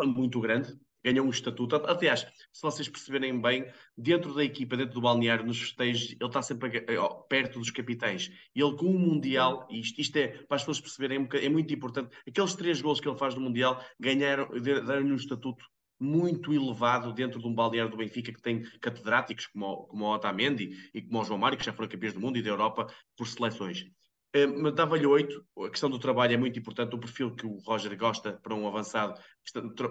muito 0.00 0.40
grande, 0.40 0.78
ganhou 1.04 1.26
um 1.26 1.30
estatuto. 1.30 1.76
Aliás, 1.76 2.26
se 2.52 2.62
vocês 2.62 2.88
perceberem 2.88 3.38
bem, 3.38 3.66
dentro 3.96 4.34
da 4.34 4.42
equipa, 4.42 4.76
dentro 4.76 4.94
do 4.94 5.00
balneário, 5.02 5.44
nos 5.44 5.60
festejos, 5.60 6.12
ele 6.12 6.24
está 6.24 6.40
sempre 6.40 6.84
perto 7.28 7.58
dos 7.58 7.70
capitães. 7.70 8.30
Ele 8.54 8.76
com 8.76 8.86
o 8.86 8.98
Mundial, 8.98 9.68
isto, 9.70 10.00
isto 10.00 10.16
é, 10.16 10.28
para 10.28 10.56
as 10.56 10.62
pessoas 10.62 10.80
perceberem, 10.80 11.28
é 11.34 11.48
muito 11.48 11.72
importante, 11.74 12.16
aqueles 12.26 12.54
três 12.54 12.80
gols 12.80 13.00
que 13.00 13.08
ele 13.08 13.18
faz 13.18 13.34
no 13.34 13.42
Mundial, 13.42 13.84
ganharam, 14.00 14.48
deram-lhe 14.60 15.12
um 15.12 15.16
estatuto 15.16 15.64
muito 16.00 16.52
elevado 16.52 17.12
dentro 17.12 17.40
de 17.40 17.46
um 17.46 17.54
balneário 17.54 17.90
do 17.90 17.96
Benfica 17.96 18.32
que 18.32 18.42
tem 18.42 18.62
catedráticos 18.80 19.46
como 19.46 19.66
o, 19.66 19.76
como 19.86 20.04
o 20.04 20.14
Otamendi 20.14 20.90
e 20.92 21.00
como 21.00 21.20
o 21.20 21.24
João 21.24 21.38
Mário, 21.38 21.56
que 21.56 21.64
já 21.64 21.72
foram 21.72 21.88
campeões 21.88 22.14
do 22.14 22.20
mundo 22.20 22.36
e 22.36 22.42
da 22.42 22.50
Europa 22.50 22.86
por 23.16 23.26
seleções. 23.26 23.86
Uh, 24.34 24.70
Dava-lhe 24.72 25.06
8. 25.06 25.46
A 25.64 25.70
questão 25.70 25.88
do 25.88 25.98
trabalho 25.98 26.34
é 26.34 26.36
muito 26.36 26.58
importante. 26.58 26.94
O 26.94 26.98
perfil 26.98 27.34
que 27.34 27.46
o 27.46 27.58
Roger 27.58 27.96
gosta 27.96 28.32
para 28.32 28.54
um 28.54 28.66
avançado, 28.66 29.20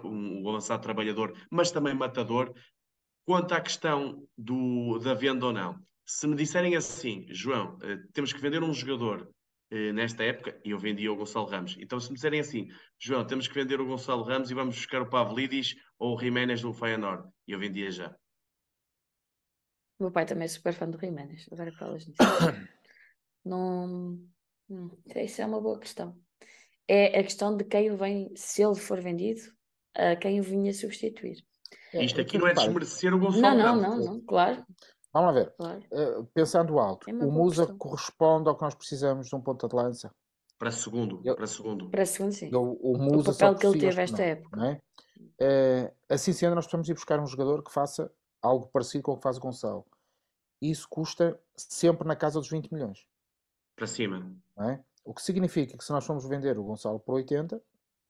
um 0.03 0.49
avançado 0.49 0.83
trabalhador, 0.83 1.33
mas 1.49 1.71
também 1.71 1.93
matador. 1.93 2.53
Quanto 3.25 3.53
à 3.53 3.61
questão 3.61 4.27
do, 4.37 4.99
da 4.99 5.13
venda 5.13 5.45
ou 5.45 5.53
não, 5.53 5.79
se 6.05 6.27
me 6.27 6.35
disserem 6.35 6.75
assim, 6.75 7.25
João, 7.29 7.75
uh, 7.77 8.11
temos 8.11 8.33
que 8.33 8.41
vender 8.41 8.61
um 8.61 8.73
jogador 8.73 9.31
uh, 9.71 9.93
nesta 9.93 10.23
época, 10.23 10.59
e 10.65 10.71
eu 10.71 10.77
vendia 10.77 11.11
o 11.11 11.15
Gonçalo 11.15 11.45
Ramos. 11.45 11.77
Então, 11.79 11.99
se 12.01 12.09
me 12.09 12.15
disserem 12.15 12.41
assim, 12.41 12.67
João, 12.99 13.25
temos 13.25 13.47
que 13.47 13.53
vender 13.53 13.79
o 13.79 13.85
Gonçalo 13.85 14.23
Ramos 14.23 14.51
e 14.51 14.53
vamos 14.53 14.75
buscar 14.75 15.01
o 15.01 15.09
Pavlidis 15.09 15.75
ou 15.97 16.17
o 16.17 16.19
Jiménez 16.19 16.61
do 16.61 16.73
Feyenoord, 16.73 17.29
e 17.47 17.53
eu 17.53 17.59
vendia 17.59 17.89
já. 17.89 18.13
O 19.99 20.03
meu 20.03 20.11
pai 20.11 20.25
também 20.25 20.45
é 20.45 20.49
super 20.49 20.73
fã 20.73 20.89
do 20.89 20.99
Jiménez. 20.99 21.47
Agora 21.49 21.71
que 21.71 21.77
falas 21.77 22.05
nisso. 22.05 22.17
Não. 23.45 24.19
Hum, 24.69 24.89
isso 25.15 25.41
é 25.41 25.45
uma 25.45 25.61
boa 25.61 25.79
questão. 25.79 26.15
É 26.87 27.19
a 27.19 27.23
questão 27.23 27.55
de 27.55 27.63
quem 27.63 27.91
o 27.91 27.97
vem, 27.97 28.31
se 28.35 28.61
ele 28.63 28.75
for 28.75 28.99
vendido, 29.01 29.41
a 29.95 30.15
quem 30.15 30.39
o 30.39 30.43
vinha 30.43 30.73
substituir. 30.73 31.37
É, 31.93 32.03
Isto 32.03 32.21
aqui 32.21 32.37
não 32.37 32.47
é 32.47 32.53
desmerecer 32.53 33.13
o 33.13 33.19
Gonçalo 33.19 33.41
Não, 33.41 33.55
não, 33.57 33.81
não, 33.81 33.97
não, 34.05 34.21
claro, 34.21 34.65
Vamos 35.13 35.27
lá 35.35 35.41
ver. 35.43 35.53
claro. 35.55 35.83
Uh, 35.91 36.25
pensando 36.33 36.79
alto, 36.79 37.07
É 37.09 37.13
o 37.13 37.31
Musa 37.31 37.63
questão. 37.63 37.77
corresponde 37.77 38.49
ao 38.49 38.55
que 38.55 38.63
nós 38.63 38.73
precisamos 38.73 39.27
de 39.27 39.35
um 39.35 39.41
ponta 39.41 39.67
de 39.67 39.75
lança. 39.75 40.11
Para 40.57 40.71
segundo, 40.71 41.21
Eu- 41.23 41.35
para 41.35 41.45
segundo. 41.45 41.89
Para 41.91 42.05
segundo, 42.05 42.31
sim. 42.31 42.49
Eu- 42.51 42.79
o 42.81 42.97
Musa 42.97 43.31
papel 43.31 43.53
só 43.53 43.59
que 43.59 43.67
ele 43.67 43.79
teve 43.79 44.01
esta 44.01 44.17
não, 44.17 44.23
época. 44.25 44.57
não 44.57 44.65
é? 44.65 44.81
Eh, 45.39 45.93
assim 46.09 46.33
sendo, 46.33 46.55
nós 46.55 46.65
precisamos 46.65 46.89
ir 46.89 46.93
buscar 46.95 47.19
um 47.19 47.27
jogador 47.27 47.63
que 47.63 47.71
faça 47.71 48.11
algo 48.41 48.67
parecido 48.67 49.03
com 49.03 49.11
o 49.13 49.17
que 49.17 49.23
faz 49.23 49.37
o 49.37 49.41
Gonçalo. 49.41 49.85
Isso 50.61 50.87
custa 50.89 51.39
sempre 51.55 52.07
na 52.07 52.15
casa 52.15 52.39
dos 52.39 52.49
20 52.49 52.71
milhões. 52.73 53.05
Para 53.83 53.87
cima. 53.87 54.31
não 54.55 54.69
é? 54.69 54.83
O 55.03 55.13
que 55.13 55.21
significa 55.21 55.77
que 55.77 55.83
se 55.83 55.91
nós 55.91 56.05
formos 56.05 56.25
vender 56.25 56.57
o 56.57 56.63
Gonçalo 56.63 56.99
por 56.99 57.15
80, 57.15 57.61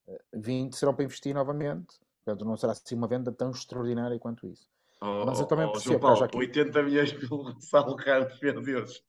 eh, 0.08 0.22
20 0.34 0.76
serão 0.76 0.94
para 0.94 1.04
investir 1.04 1.34
novamente. 1.34 1.98
Portanto, 2.24 2.46
não 2.46 2.56
será 2.56 2.74
assim 2.74 2.96
uma 2.96 3.08
venda 3.08 3.32
tão 3.32 3.50
extraordinária 3.50 4.20
quanto 4.20 4.46
isso. 4.48 4.70
Oh, 5.02 5.26
Mas 5.26 5.40
eu 5.40 5.46
oh, 5.46 5.48
também 5.48 5.66
oh, 5.66 5.72
percebo 5.72 6.00
que 6.00 6.06
haja 6.06 6.16
Paulo, 6.16 6.26
aqui- 6.26 6.38
80 6.38 6.84
milhões 6.84 7.12
pelo 7.18 7.44
Gonçalo 7.44 7.96
Ramos, 7.96 8.40
meu 8.40 8.62
Deus. 8.62 9.04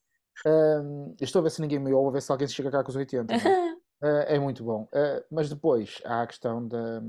Eu 0.46 1.14
estou 1.20 1.40
a 1.40 1.42
ver 1.42 1.50
se 1.50 1.60
ninguém 1.60 1.78
me 1.78 1.92
ouve, 1.92 2.08
a 2.08 2.12
ver 2.12 2.22
se 2.22 2.32
alguém 2.32 2.48
se 2.48 2.54
chega 2.54 2.70
cá 2.70 2.82
com 2.82 2.88
os 2.90 2.96
80. 2.96 3.36
não 3.36 3.40
é? 3.50 3.74
Ah, 4.02 4.24
é 4.26 4.38
muito 4.38 4.62
bom. 4.64 4.86
Ah, 4.92 5.24
mas 5.30 5.48
depois 5.48 6.02
há 6.04 6.22
a 6.22 6.26
questão 6.26 6.66
da, 6.66 7.00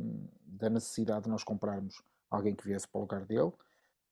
da 0.45 0.69
necessidade 0.69 1.23
de 1.23 1.29
nós 1.29 1.43
comprarmos 1.43 2.01
alguém 2.29 2.55
que 2.55 2.63
viesse 2.63 2.87
para 2.87 2.99
o 2.99 3.01
lugar 3.01 3.25
dele. 3.25 3.51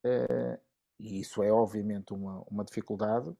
Ah, 0.06 0.60
e 0.99 1.20
isso 1.22 1.41
é 1.44 1.52
obviamente 1.52 2.14
uma, 2.14 2.44
uma 2.49 2.64
dificuldade, 2.65 3.34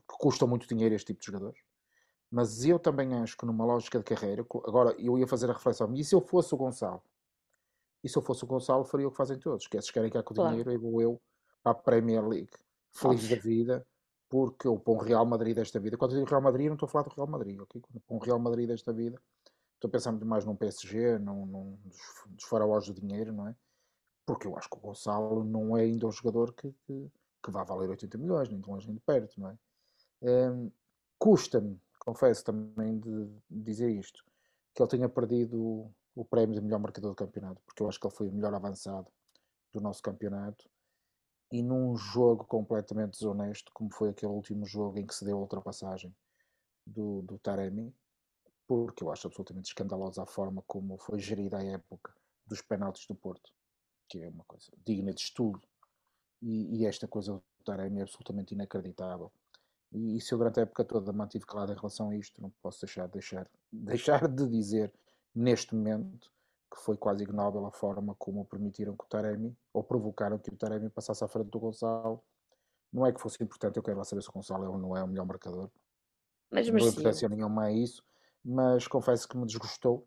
porque 0.00 0.22
custa 0.22 0.46
muito 0.46 0.66
dinheiro 0.66 0.94
este 0.94 1.06
tipo 1.08 1.20
de 1.20 1.26
jogadores. 1.26 1.60
Mas 2.30 2.64
eu 2.64 2.78
também 2.78 3.14
acho 3.14 3.36
que 3.36 3.44
numa 3.44 3.64
lógica 3.64 3.98
de 3.98 4.04
carreira, 4.04 4.42
agora 4.66 4.94
eu 4.98 5.18
ia 5.18 5.26
fazer 5.26 5.50
a 5.50 5.52
reflexão, 5.52 5.92
e 5.94 6.02
se 6.02 6.14
eu 6.14 6.20
fosse 6.20 6.54
o 6.54 6.56
Gonçalo? 6.56 7.02
E 8.02 8.08
se 8.08 8.16
eu 8.16 8.22
fosse 8.22 8.42
o 8.42 8.46
Gonçalo, 8.46 8.84
faria 8.84 9.06
o 9.06 9.10
que 9.10 9.16
fazem 9.16 9.38
todos, 9.38 9.66
que 9.66 9.80
se 9.80 9.92
querem 9.92 10.10
cá 10.10 10.22
com 10.22 10.32
o 10.32 10.36
Claro. 10.36 10.50
dinheiro, 10.50 10.70
aí 10.70 10.76
vou 10.76 11.00
eu 11.00 11.20
para 11.62 11.72
a 11.72 11.74
Premier 11.74 12.26
League, 12.26 12.50
feliz 12.90 13.28
da 13.28 13.36
vida, 13.36 13.86
porque 14.28 14.66
eu 14.66 14.78
para 14.78 14.94
um 14.94 14.96
Real 14.96 15.26
Madrid 15.26 15.54
desta 15.54 15.78
vida, 15.78 15.96
quando 15.96 16.12
eu 16.12 16.18
digo 16.18 16.30
Real 16.30 16.40
Madrid, 16.42 16.66
não 16.66 16.74
estou 16.74 16.86
a 16.86 16.90
falar 16.90 17.04
do 17.04 17.14
Real 17.14 17.28
Madrid, 17.28 17.60
ok? 17.60 17.80
Quando 17.80 18.00
para 18.00 18.16
um 18.16 18.18
Real 18.18 18.38
Madrid 18.38 18.66
desta 18.66 18.92
vida, 18.92 19.20
estou 19.74 19.88
a 19.88 19.90
pensar 19.90 20.10
muito 20.10 20.26
mais 20.26 20.44
num 20.44 20.56
PSG, 20.56 21.18
num, 21.18 21.44
num 21.44 21.76
dos, 21.84 21.98
dos 22.28 22.44
faraós 22.44 22.86
do 22.86 22.94
dinheiro, 22.94 23.32
não 23.32 23.48
é? 23.48 23.54
Porque 24.24 24.46
eu 24.46 24.56
acho 24.56 24.70
que 24.70 24.76
o 24.78 24.80
Gonçalo 24.80 25.44
não 25.44 25.76
é 25.76 25.82
ainda 25.82 26.06
um 26.06 26.12
jogador 26.12 26.54
que, 26.54 26.72
que, 26.86 27.12
que 27.44 27.50
vá 27.50 27.62
valer 27.62 27.90
80 27.90 28.16
milhões, 28.16 28.48
nem 28.48 28.60
de 28.60 28.68
longe 28.68 28.86
nem 28.86 28.96
de 28.96 29.02
perto, 29.02 29.38
não 29.38 29.50
é? 29.50 29.58
Hum, 30.22 30.70
Custa-me, 31.18 31.80
confesso 32.00 32.44
também 32.44 32.98
de 32.98 33.28
dizer 33.50 33.90
isto, 33.90 34.24
que 34.74 34.82
ele 34.82 34.90
tenha 34.90 35.08
perdido 35.08 35.88
o 36.16 36.24
prémio 36.24 36.54
de 36.56 36.60
melhor 36.60 36.80
marcador 36.80 37.10
do 37.12 37.16
campeonato, 37.16 37.60
porque 37.64 37.82
eu 37.82 37.88
acho 37.88 38.00
que 38.00 38.06
ele 38.06 38.14
foi 38.14 38.28
o 38.28 38.32
melhor 38.32 38.52
avançado 38.54 39.06
do 39.72 39.80
nosso 39.80 40.02
campeonato 40.02 40.68
e 41.52 41.62
num 41.62 41.96
jogo 41.96 42.44
completamente 42.46 43.12
desonesto, 43.12 43.72
como 43.74 43.92
foi 43.94 44.10
aquele 44.10 44.32
último 44.32 44.66
jogo 44.66 44.98
em 44.98 45.06
que 45.06 45.14
se 45.14 45.24
deu 45.24 45.38
a 45.38 45.40
ultrapassagem 45.42 46.14
do, 46.86 47.22
do 47.22 47.38
Taremi, 47.38 47.94
porque 48.66 49.04
eu 49.04 49.12
acho 49.12 49.26
absolutamente 49.28 49.68
escandalosa 49.68 50.22
a 50.22 50.26
forma 50.26 50.62
como 50.66 50.98
foi 50.98 51.20
gerida 51.20 51.58
a 51.58 51.64
época 51.64 52.14
dos 52.46 52.62
penaltis 52.62 53.06
do 53.06 53.14
Porto, 53.14 53.52
que 54.08 54.22
é 54.22 54.28
uma 54.30 54.44
coisa 54.44 54.72
digna 54.86 55.12
de 55.14 55.22
estudo. 55.22 55.62
E, 56.42 56.78
e 56.82 56.86
esta 56.86 57.08
coisa 57.08 57.34
do 57.34 57.42
Taremi 57.64 58.00
é 58.00 58.02
absolutamente 58.02 58.54
inacreditável. 58.54 59.32
E, 59.94 60.20
se 60.20 60.32
eu 60.32 60.38
durante 60.38 60.58
a 60.58 60.62
época 60.62 60.84
toda 60.84 61.12
mantive 61.12 61.44
calado 61.44 61.72
em 61.72 61.76
relação 61.76 62.10
a 62.10 62.16
isto, 62.16 62.40
não 62.40 62.50
posso 62.62 62.80
deixar, 62.80 63.06
deixar, 63.08 63.48
deixar 63.72 64.26
de 64.28 64.48
dizer 64.48 64.92
neste 65.34 65.74
momento 65.74 66.30
que 66.74 66.80
foi 66.80 66.96
quase 66.96 67.22
ignóbil 67.22 67.66
a 67.66 67.70
forma 67.70 68.14
como 68.14 68.44
permitiram 68.46 68.96
que 68.96 69.04
o 69.04 69.08
Taremi, 69.08 69.54
ou 69.72 69.84
provocaram 69.84 70.38
que 70.38 70.48
o 70.50 70.56
Taremi 70.56 70.88
passasse 70.88 71.22
à 71.22 71.28
frente 71.28 71.50
do 71.50 71.58
Gonçalo. 71.60 72.22
Não 72.90 73.06
é 73.06 73.12
que 73.12 73.20
fosse 73.20 73.42
importante, 73.42 73.76
eu 73.76 73.82
quero 73.82 73.98
lá 73.98 74.04
saber 74.04 74.22
se 74.22 74.30
o 74.30 74.32
Gonçalo 74.32 74.64
é 74.64 74.68
ou 74.68 74.78
não 74.78 74.96
é 74.96 75.02
o 75.02 75.08
melhor 75.08 75.26
marcador. 75.26 75.70
Mas 76.50 76.66
não 76.66 76.74
merecia. 76.74 76.90
importância 77.00 77.28
nenhuma 77.28 77.64
a 77.64 77.72
isso, 77.72 78.02
mas 78.44 78.86
confesso 78.86 79.28
que 79.28 79.36
me 79.36 79.46
desgostou, 79.46 80.06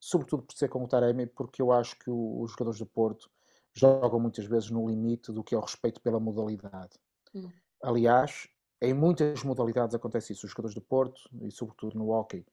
sobretudo 0.00 0.42
por 0.44 0.54
ser 0.56 0.68
com 0.68 0.82
o 0.84 0.88
Taremi, 0.88 1.26
porque 1.26 1.62
eu 1.62 1.70
acho 1.72 1.96
que 1.98 2.10
o- 2.10 2.40
os 2.42 2.50
jogadores 2.52 2.78
do 2.78 2.86
Porto 2.86 3.30
jogam 3.72 4.18
muitas 4.18 4.44
vezes 4.46 4.70
no 4.70 4.88
limite 4.88 5.32
do 5.32 5.44
que 5.44 5.54
é 5.54 5.58
o 5.58 5.60
respeito 5.60 6.00
pela 6.00 6.18
modalidade. 6.18 6.98
Hum. 7.34 7.48
Aliás, 7.82 8.48
em 8.80 8.94
muitas 8.94 9.42
modalidades 9.42 9.94
acontece 9.94 10.32
isso. 10.32 10.46
Os 10.46 10.52
jogadores 10.52 10.74
do 10.74 10.80
Porto, 10.80 11.20
e 11.42 11.50
sobretudo 11.50 11.98
no 11.98 12.10
hóquei 12.10 12.44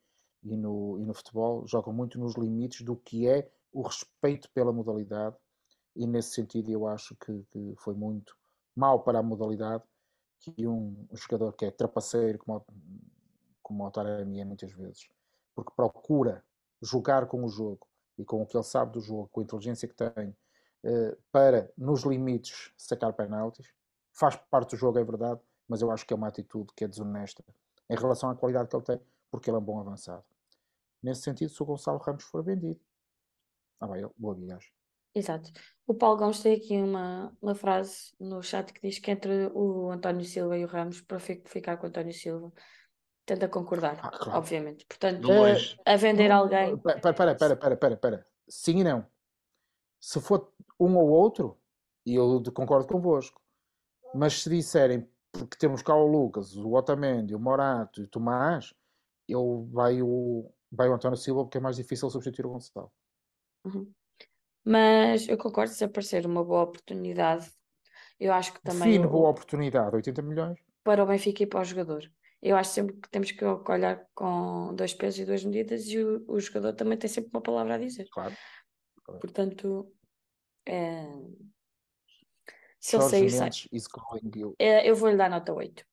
e 0.42 0.56
no, 0.56 0.98
e 0.98 1.06
no 1.06 1.14
futebol, 1.14 1.66
jogam 1.66 1.92
muito 1.92 2.18
nos 2.18 2.36
limites 2.36 2.82
do 2.82 2.96
que 2.96 3.26
é 3.26 3.50
o 3.72 3.82
respeito 3.82 4.50
pela 4.50 4.72
modalidade, 4.72 5.36
e 5.94 6.06
nesse 6.06 6.34
sentido 6.34 6.70
eu 6.70 6.86
acho 6.86 7.16
que, 7.16 7.44
que 7.50 7.74
foi 7.78 7.94
muito 7.94 8.36
mal 8.74 9.02
para 9.02 9.18
a 9.18 9.22
modalidade 9.22 9.82
que 10.40 10.66
um, 10.66 11.06
um 11.10 11.16
jogador 11.16 11.52
que 11.52 11.64
é 11.64 11.70
trapaceiro, 11.70 12.38
como, 12.38 12.64
como 13.62 13.84
o 13.84 13.92
é 14.00 14.44
muitas 14.44 14.72
vezes, 14.72 15.08
porque 15.54 15.72
procura 15.74 16.44
jogar 16.80 17.26
com 17.26 17.44
o 17.44 17.48
jogo 17.48 17.86
e 18.16 18.24
com 18.24 18.42
o 18.42 18.46
que 18.46 18.56
ele 18.56 18.64
sabe 18.64 18.92
do 18.92 19.00
jogo, 19.00 19.28
com 19.32 19.40
a 19.40 19.42
inteligência 19.42 19.88
que 19.88 19.94
tem, 19.94 20.36
eh, 20.84 21.16
para, 21.32 21.72
nos 21.76 22.04
limites, 22.04 22.72
sacar 22.76 23.12
penaltis. 23.12 23.72
Faz 24.12 24.36
parte 24.36 24.70
do 24.70 24.76
jogo, 24.76 24.98
é 24.98 25.04
verdade, 25.04 25.40
mas 25.68 25.82
eu 25.82 25.90
acho 25.90 26.06
que 26.06 26.12
é 26.12 26.16
uma 26.16 26.28
atitude 26.28 26.72
que 26.74 26.84
é 26.84 26.88
desonesta 26.88 27.44
em 27.90 27.96
relação 27.96 28.30
à 28.30 28.34
qualidade 28.34 28.68
que 28.68 28.76
ele 28.76 28.84
tem, 28.84 29.00
porque 29.30 29.50
ele 29.50 29.56
é 29.56 29.60
um 29.60 29.64
bom 29.64 29.78
avançado. 29.80 30.24
Nesse 31.02 31.22
sentido, 31.22 31.50
se 31.50 31.62
o 31.62 31.66
Gonçalo 31.66 31.98
Ramos 31.98 32.24
for 32.24 32.42
vendido, 32.42 32.80
ah, 33.80 33.86
bem, 33.86 34.08
boa 34.16 34.34
viagem. 34.34 34.70
Exato. 35.14 35.50
O 35.86 35.94
Paulo 35.94 36.18
Gomes 36.18 36.40
tem 36.42 36.56
aqui 36.56 36.76
uma, 36.76 37.34
uma 37.40 37.54
frase 37.54 38.12
no 38.20 38.42
chat 38.42 38.72
que 38.72 38.80
diz 38.80 38.98
que 38.98 39.10
entre 39.10 39.46
o 39.54 39.90
António 39.90 40.24
Silva 40.24 40.56
e 40.58 40.64
o 40.64 40.68
Ramos, 40.68 41.00
prefiro 41.00 41.42
ficar 41.46 41.76
com 41.76 41.86
o 41.86 41.88
António 41.88 42.12
Silva. 42.12 42.52
Tenta 43.24 43.48
concordar, 43.48 43.98
Ah, 44.02 44.10
claro. 44.10 44.38
obviamente. 44.38 44.86
Portanto, 44.86 45.20
De 45.20 45.26
longe. 45.26 45.78
a 45.84 45.96
vender 45.96 46.30
alguém. 46.30 46.74
Espera, 46.74 46.98
espera, 46.98 47.32
espera, 47.32 47.52
espera, 47.54 47.74
espera, 47.74 47.94
espera. 47.94 48.26
Sim 48.48 48.80
e 48.80 48.84
não. 48.84 49.06
Se 50.00 50.20
for 50.20 50.52
um 50.78 50.96
ou 50.96 51.08
outro, 51.08 51.58
e 52.06 52.14
eu 52.14 52.42
concordo 52.54 52.86
convosco, 52.86 53.40
mas 54.14 54.42
se 54.42 54.48
disserem 54.50 55.08
porque 55.32 55.56
temos 55.58 55.82
cá 55.82 55.94
o 55.94 56.06
Lucas, 56.06 56.56
o 56.56 56.72
Otamendi, 56.74 57.34
o 57.34 57.40
Morato 57.40 58.00
e 58.00 58.04
o 58.04 58.08
Tomás, 58.08 58.74
eu 59.28 59.68
vai 59.72 60.00
o, 60.02 60.52
vai 60.70 60.88
o 60.88 60.94
António 60.94 61.16
Silva 61.16 61.44
porque 61.44 61.58
é 61.58 61.60
mais 61.60 61.76
difícil 61.76 62.08
substituir 62.10 62.46
o 62.46 62.50
Gonçalo. 62.50 62.92
Uhum. 63.64 63.92
Mas 64.64 65.28
eu 65.28 65.38
concordo 65.38 65.72
se 65.72 65.84
aparecer 65.84 66.26
uma 66.26 66.44
boa 66.44 66.62
oportunidade. 66.62 67.50
Eu 68.18 68.32
acho 68.32 68.52
que 68.52 68.60
também 68.62 68.98
o- 68.98 69.08
boa 69.08 69.30
oportunidade, 69.30 69.94
80 69.96 70.22
milhões. 70.22 70.58
para 70.82 71.02
o 71.02 71.06
Benfica 71.06 71.42
e 71.42 71.46
para 71.46 71.60
o 71.60 71.64
jogador. 71.64 72.10
Eu 72.40 72.56
acho 72.56 72.70
sempre 72.70 72.96
que 72.96 73.10
temos 73.10 73.30
que 73.32 73.44
olhar 73.44 74.06
com 74.14 74.74
dois 74.74 74.94
pesos 74.94 75.20
e 75.20 75.24
duas 75.24 75.44
medidas 75.44 75.86
e 75.88 75.98
o, 76.02 76.24
o 76.28 76.40
jogador 76.40 76.72
também 76.74 76.96
tem 76.96 77.08
sempre 77.08 77.30
uma 77.32 77.42
palavra 77.42 77.74
a 77.74 77.78
dizer. 77.78 78.06
Claro. 78.12 78.34
Portanto, 79.20 79.92
é, 80.66 81.04
se 82.78 82.96
ele 82.96 83.04
sair, 83.04 83.30
sai. 83.30 83.50
É, 84.58 84.88
eu 84.88 84.94
vou-lhe 84.94 85.16
dar 85.16 85.30
nota 85.30 85.52
8. 85.52 85.84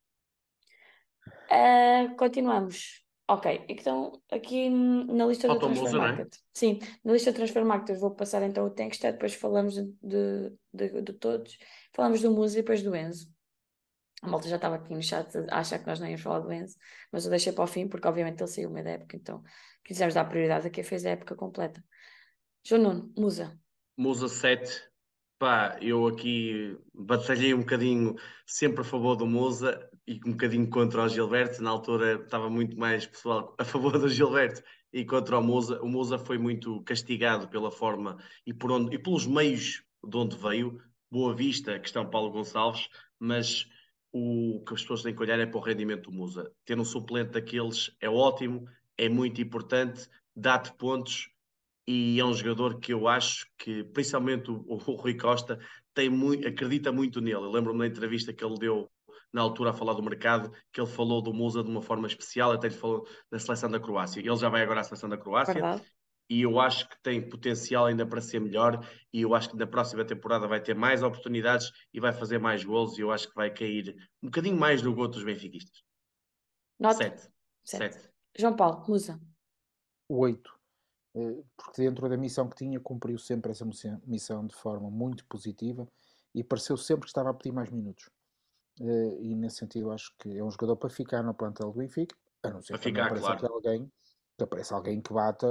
Ah, 1.50 2.14
continuamos. 2.18 3.06
Ok, 3.28 3.66
então 3.68 4.22
aqui 4.32 4.70
na 4.70 5.26
lista 5.26 5.48
do 5.48 5.60
Falta 5.60 5.66
o 5.66 5.74
Transfer 5.74 5.96
é? 5.96 5.98
Market. 5.98 6.36
Sim, 6.54 6.80
na 7.04 7.14
lista 7.14 7.32
do 7.32 7.36
Transfer 7.36 7.66
Market 7.66 7.90
eu 7.90 8.00
vou 8.00 8.12
passar 8.12 8.44
então 8.44 8.66
o 8.68 8.70
Tankstead, 8.70 9.14
depois 9.14 9.34
falamos 9.34 9.74
de, 9.74 9.92
de, 10.04 10.54
de, 10.72 11.02
de 11.02 11.14
todos. 11.14 11.58
Falamos 11.92 12.22
do 12.22 12.32
Musa 12.32 12.60
e 12.60 12.62
depois 12.62 12.84
do 12.84 12.96
Enzo. 12.96 13.34
A 14.22 14.28
malta 14.28 14.48
já 14.48 14.58
estava 14.58 14.76
aqui 14.76 14.94
no 14.94 15.02
chat 15.02 15.28
a 15.50 15.60
achar 15.60 15.80
que 15.80 15.88
nós 15.88 16.00
não 16.00 16.08
íamos 16.08 16.22
falar 16.22 16.40
do 16.40 16.54
Enzo, 16.54 16.78
mas 17.12 17.26
eu 17.26 17.32
deixei 17.32 17.52
para 17.52 17.64
o 17.64 17.68
fim 17.68 17.88
porque 17.88 18.08
obviamente 18.08 18.42
ele 18.42 18.48
saiu 18.50 18.70
meio 18.70 18.86
da 18.86 18.92
época, 18.92 19.18
então 19.18 19.44
quisemos 19.84 20.14
dar 20.14 20.26
prioridade 20.26 20.68
a 20.68 20.70
quem 20.70 20.84
fez 20.84 21.04
a 21.04 21.12
época 21.12 21.36
completa. 21.36 21.84
João 22.64 22.82
Nuno, 22.82 23.14
Musa. 23.18 23.60
Musa 23.98 24.28
7. 24.28 24.95
Pá, 25.38 25.78
eu 25.82 26.08
aqui 26.08 26.78
batalhei 26.94 27.54
um 27.54 27.60
bocadinho 27.60 28.16
sempre 28.46 28.82
a 28.82 28.84
favor 28.86 29.18
do 29.18 29.28
Musa 29.28 29.90
e 30.08 30.16
um 30.26 30.32
bocadinho 30.32 30.70
contra 30.70 31.04
o 31.04 31.10
Gilberto. 31.10 31.62
Na 31.62 31.72
altura 31.72 32.24
estava 32.24 32.50
muito 32.50 32.78
mais 32.78 33.06
pessoal 33.06 33.54
a 33.58 33.66
favor 33.66 34.00
do 34.00 34.08
Gilberto 34.08 34.64
e 34.94 35.04
contra 35.04 35.38
o 35.38 35.44
Musa. 35.44 35.82
O 35.82 35.90
Musa 35.90 36.18
foi 36.18 36.38
muito 36.38 36.82
castigado 36.84 37.50
pela 37.50 37.70
forma 37.70 38.18
e, 38.48 38.54
por 38.54 38.72
onde, 38.72 38.96
e 38.96 39.00
pelos 39.00 39.28
meios 39.28 39.84
de 40.02 40.18
onde 40.18 40.38
veio. 40.38 40.82
Boa 41.12 41.36
Vista, 41.36 41.80
questão 41.80 42.10
Paulo 42.10 42.32
Gonçalves, 42.32 42.88
mas 43.20 43.68
o 44.14 44.64
que 44.66 44.74
as 44.74 44.82
pessoas 44.82 45.04
têm 45.04 45.14
que 45.14 45.22
olhar 45.22 45.38
é 45.38 45.46
para 45.46 45.58
o 45.58 45.62
rendimento 45.62 46.10
do 46.10 46.16
Musa. 46.16 46.50
Ter 46.64 46.80
um 46.80 46.86
suplente 46.86 47.32
daqueles 47.32 47.94
é 48.00 48.10
ótimo, 48.10 48.70
é 48.98 49.10
muito 49.10 49.42
importante, 49.42 50.08
dá-te 50.34 50.72
pontos 50.78 51.30
e 51.88 52.20
é 52.20 52.26
um 52.26 52.34
jogador 52.34 52.80
que 52.80 52.94
eu 52.94 53.08
acho 53.08 53.46
que, 53.58 53.84
principalmente 53.84 54.50
o, 54.50 54.66
o 54.68 54.76
Rui 54.76 55.16
Costa, 55.16 55.60
tem 55.94 56.10
muito, 56.10 56.48
acredita 56.48 56.92
muito 56.92 57.22
nele. 57.22 57.38
Eu 57.38 57.52
lembro-me 57.52 57.80
da 57.80 57.88
entrevista 57.88 58.34
que 58.34 58.44
ele 58.44 58.58
deu 58.58 58.90
na 59.32 59.42
altura 59.42 59.72
a 59.72 59.74
falar 59.74 59.94
do 59.94 60.04
mercado, 60.04 60.52
que 60.72 60.80
ele 60.80 60.90
falou 60.90 61.22
do 61.22 61.34
Musa 61.34 61.64
de 61.64 61.70
uma 61.70 61.82
forma 61.82 62.08
especial, 62.08 62.52
até 62.52 62.70
lhe 62.70 62.74
falou 62.74 63.08
da 63.30 63.38
seleção 63.38 63.70
da 63.70 63.80
Croácia. 63.80 64.20
Ele 64.20 64.36
já 64.36 64.50
vai 64.50 64.64
agora 64.64 64.80
à 64.80 64.84
seleção 64.84 65.10
da 65.10 65.18
Croácia 65.18 65.54
Verdade? 65.54 65.84
e 66.30 66.42
eu 66.42 66.60
acho 66.60 66.90
que 66.90 66.96
tem 67.04 67.28
potencial 67.30 67.86
ainda 67.86 68.06
para 68.06 68.22
ser 68.22 68.40
melhor 68.40 68.88
e 69.14 69.22
eu 69.22 69.36
acho 69.36 69.50
que 69.50 69.58
na 69.58 69.68
próxima 69.68 70.04
temporada 70.04 70.48
vai 70.48 70.62
ter 70.62 70.74
mais 70.74 71.04
oportunidades 71.04 71.72
e 71.94 72.00
vai 72.00 72.12
fazer 72.12 72.40
mais 72.40 72.64
gols 72.64 72.98
e 72.98 73.02
eu 73.02 73.12
acho 73.12 73.30
que 73.30 73.36
vai 73.36 73.54
cair 73.54 73.96
um 74.24 74.28
bocadinho 74.28 74.58
mais 74.58 74.82
no 74.82 74.94
gol 74.94 75.08
dos 75.08 75.24
benfiquistas. 75.24 75.84
Nota? 76.80 76.96
Sete. 76.96 77.30
Sete. 77.64 77.94
Sete. 77.94 78.10
João 78.38 78.56
Paulo, 78.56 78.84
Musa. 78.88 79.20
8. 80.10 80.55
Eh, 81.16 81.44
Porque 81.58 81.82
dentro 81.84 82.10
da 82.10 82.18
missão 82.18 82.50
que 82.50 82.56
tinha, 82.58 82.80
cumpriu 82.80 83.18
sempre 83.18 83.52
essa 83.52 83.66
missão- 84.06 84.46
de 84.48 84.56
forma 84.56 84.90
muito 84.92 85.26
positiva 85.28 85.88
e 86.34 86.44
pareceu 86.44 86.78
sempre 86.78 87.04
que 87.06 87.10
estava 87.10 87.30
a 87.32 87.34
pedir 87.34 87.52
mais 87.54 87.70
minutos. 87.72 88.10
Eh, 88.82 89.18
E 89.22 89.36
nesse 89.36 89.58
sentido, 89.58 89.92
acho 89.92 90.14
que 90.20 90.38
é 90.38 90.44
um 90.44 90.52
jogador 90.52 90.78
para 90.78 90.90
ficar 90.90 91.24
no 91.24 91.34
plantel 91.36 91.72
do 91.72 91.80
Benfica, 91.80 92.16
a 92.44 92.50
não 92.52 92.62
ser 92.62 92.74
Para 92.74 92.80
que 92.80 92.84
ficar, 92.90 93.06
apareça 93.08 93.28
claro. 93.38 93.48
alguém, 93.54 93.92
que 94.38 94.44
apareça 94.44 94.76
alguém 94.76 95.02
que 95.02 95.14
bata 95.14 95.48